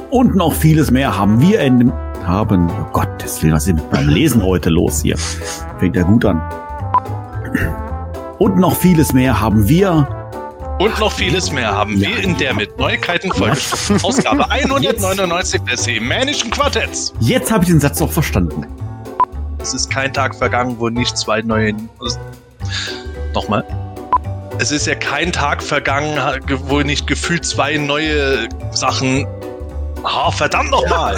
Und 0.09 0.35
noch 0.35 0.53
vieles 0.53 0.89
mehr 0.89 1.17
haben 1.17 1.41
wir 1.41 1.59
in 1.59 1.79
dem 1.79 1.93
haben. 2.25 2.69
Oh 2.69 2.89
Gott, 2.93 3.09
das 3.19 3.41
will 3.43 3.51
was 3.53 3.67
ist 3.67 3.75
mit 3.75 3.89
beim 3.89 4.07
Lesen 4.07 4.43
heute 4.43 4.69
los 4.69 5.01
hier. 5.01 5.17
Fängt 5.79 5.95
ja 5.95 6.03
gut 6.03 6.25
an. 6.25 6.41
Und 8.39 8.57
noch 8.57 8.75
vieles 8.75 9.13
mehr 9.13 9.39
haben 9.39 9.67
wir. 9.67 10.07
Und 10.79 10.99
noch 10.99 11.11
vieles 11.11 11.51
mehr 11.51 11.75
haben 11.75 11.99
wir 11.99 12.17
in 12.19 12.37
der 12.37 12.53
mit 12.53 12.77
Neuigkeiten 12.77 13.31
vollgestopften 13.31 14.03
Ausgabe 14.03 14.49
199 14.51 15.61
des 15.63 15.87
Hemänischen 15.87 16.51
Quartetts. 16.51 17.13
Jetzt 17.19 17.51
habe 17.51 17.63
ich 17.63 17.71
den 17.71 17.79
Satz 17.79 18.01
auch 18.01 18.11
verstanden. 18.11 18.67
Es 19.59 19.73
ist 19.73 19.89
kein 19.89 20.13
Tag 20.13 20.35
vergangen, 20.35 20.75
wo 20.77 20.89
nicht 20.89 21.17
zwei 21.17 21.41
neue. 21.41 21.73
Nochmal. 23.33 23.63
Es 24.59 24.71
ist 24.71 24.87
ja 24.87 24.95
kein 24.95 25.31
Tag 25.31 25.61
vergangen, 25.63 26.17
wo 26.65 26.81
nicht 26.81 27.07
gefühlt 27.07 27.45
zwei 27.45 27.77
neue 27.77 28.47
Sachen. 28.71 29.27
Ah, 30.09 30.31
verdammt 30.31 30.71
nochmal! 30.71 31.17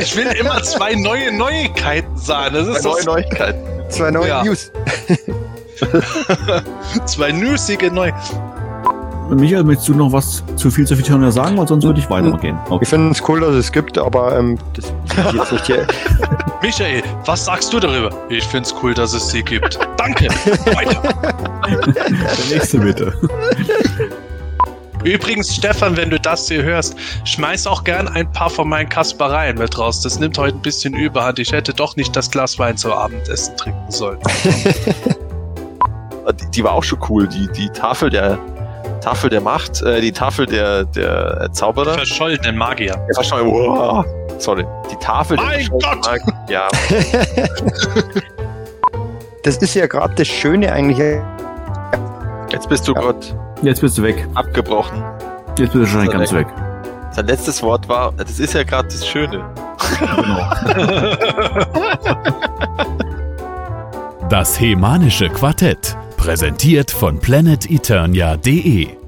ich 0.00 0.16
will 0.16 0.28
immer 0.28 0.62
zwei 0.62 0.94
neue 0.94 1.30
Neuigkeiten 1.36 2.16
sagen. 2.16 2.54
Das 2.54 2.66
ist 2.66 2.82
Neue 2.82 2.96
das 2.96 3.04
Neuigkeiten. 3.04 3.58
Zwei 3.90 4.10
neue 4.10 4.28
Ja. 4.28 4.42
News. 4.42 4.72
zwei 7.04 7.32
nüßige 7.32 7.90
Neu. 7.92 8.10
Michael, 9.28 9.64
möchtest 9.64 9.88
du 9.90 9.94
noch 9.94 10.12
was 10.12 10.42
zu 10.56 10.70
viel 10.70 10.86
zu 10.86 10.96
viel 10.96 11.30
sagen, 11.30 11.58
weil 11.58 11.68
sonst 11.68 11.84
würde 11.84 12.00
ich 12.00 12.08
weitergehen. 12.10 12.58
Okay. 12.68 12.82
Ich 12.82 12.88
finde 12.88 13.12
es 13.12 13.22
cool, 13.28 13.40
dass 13.40 13.54
es 13.54 13.70
gibt, 13.70 13.98
aber 13.98 14.36
ähm, 14.36 14.58
das 14.74 14.92
ich 15.14 15.32
jetzt 15.32 15.52
nicht 15.52 15.66
hier. 15.66 15.86
Michael, 16.62 17.02
was 17.26 17.44
sagst 17.44 17.72
du 17.72 17.78
darüber? 17.80 18.10
Ich 18.28 18.44
find's 18.44 18.74
cool, 18.82 18.92
dass 18.94 19.12
es 19.12 19.28
sie 19.30 19.42
gibt. 19.42 19.78
Danke. 19.96 20.26
Weiter. 20.74 21.02
Der 21.94 22.56
nächste 22.56 22.78
bitte. 22.78 23.12
Übrigens, 25.04 25.54
Stefan, 25.54 25.96
wenn 25.96 26.10
du 26.10 26.20
das 26.20 26.48
hier 26.48 26.62
hörst, 26.62 26.96
schmeiß 27.24 27.66
auch 27.66 27.84
gern 27.84 28.08
ein 28.08 28.30
paar 28.32 28.50
von 28.50 28.68
meinen 28.68 28.88
Kaspereien 28.88 29.56
mit 29.58 29.78
raus. 29.78 30.02
Das 30.02 30.18
nimmt 30.18 30.36
heute 30.38 30.56
ein 30.56 30.62
bisschen 30.62 30.94
Überhand. 30.94 31.38
Ich 31.38 31.52
hätte 31.52 31.72
doch 31.72 31.96
nicht 31.96 32.14
das 32.14 32.30
Glas 32.30 32.58
Wein 32.58 32.76
zum 32.76 32.92
Abendessen 32.92 33.56
trinken 33.56 33.90
sollen. 33.90 34.18
Die, 36.40 36.50
die 36.54 36.64
war 36.64 36.72
auch 36.72 36.84
schon 36.84 36.98
cool. 37.08 37.26
Die, 37.28 37.48
die 37.52 37.68
Tafel 37.70 38.10
der, 38.10 38.38
Tafel 39.00 39.30
der 39.30 39.40
Macht, 39.40 39.82
äh, 39.82 40.00
die 40.02 40.12
Tafel 40.12 40.44
der, 40.46 40.84
der 40.84 41.48
Zauberer. 41.52 41.94
Verschollenen 41.94 42.56
Magier. 42.56 42.94
Der 43.08 43.14
verschollene, 43.14 43.50
wow, 43.50 44.04
sorry, 44.38 44.66
die 44.90 44.96
Tafel 44.96 45.36
Mein 45.38 45.60
der 45.60 45.68
Gott! 45.70 46.04
Magier. 46.04 46.34
Ja, 46.48 46.68
Das 49.42 49.56
ist 49.56 49.74
ja 49.74 49.86
gerade 49.86 50.14
das 50.16 50.28
Schöne 50.28 50.70
eigentlich. 50.70 50.98
jetzt 52.52 52.68
bist 52.68 52.86
du 52.86 52.92
Ja. 52.92 53.00
Gott 53.00 53.34
Jetzt 53.62 53.80
bist 53.80 53.98
du 53.98 54.02
weg. 54.02 54.26
abgebrochen. 54.34 55.02
Jetzt 55.58 55.72
bist 55.72 55.74
du 55.74 55.86
schon 55.86 56.08
ganz 56.08 56.32
weg. 56.32 56.46
Sein 57.12 57.26
letztes 57.26 57.62
Wort 57.62 57.88
war, 57.88 58.12
das 58.16 58.38
ist 58.38 58.54
ja 58.54 58.62
gerade 58.62 58.88
das 58.88 59.06
Schöne. 59.06 59.44
Das 64.30 64.60
Hemanische 64.60 65.28
Quartett. 65.28 65.96
Präsentiert 66.16 66.92
von 66.92 67.18
planeteternia.de 67.18 68.99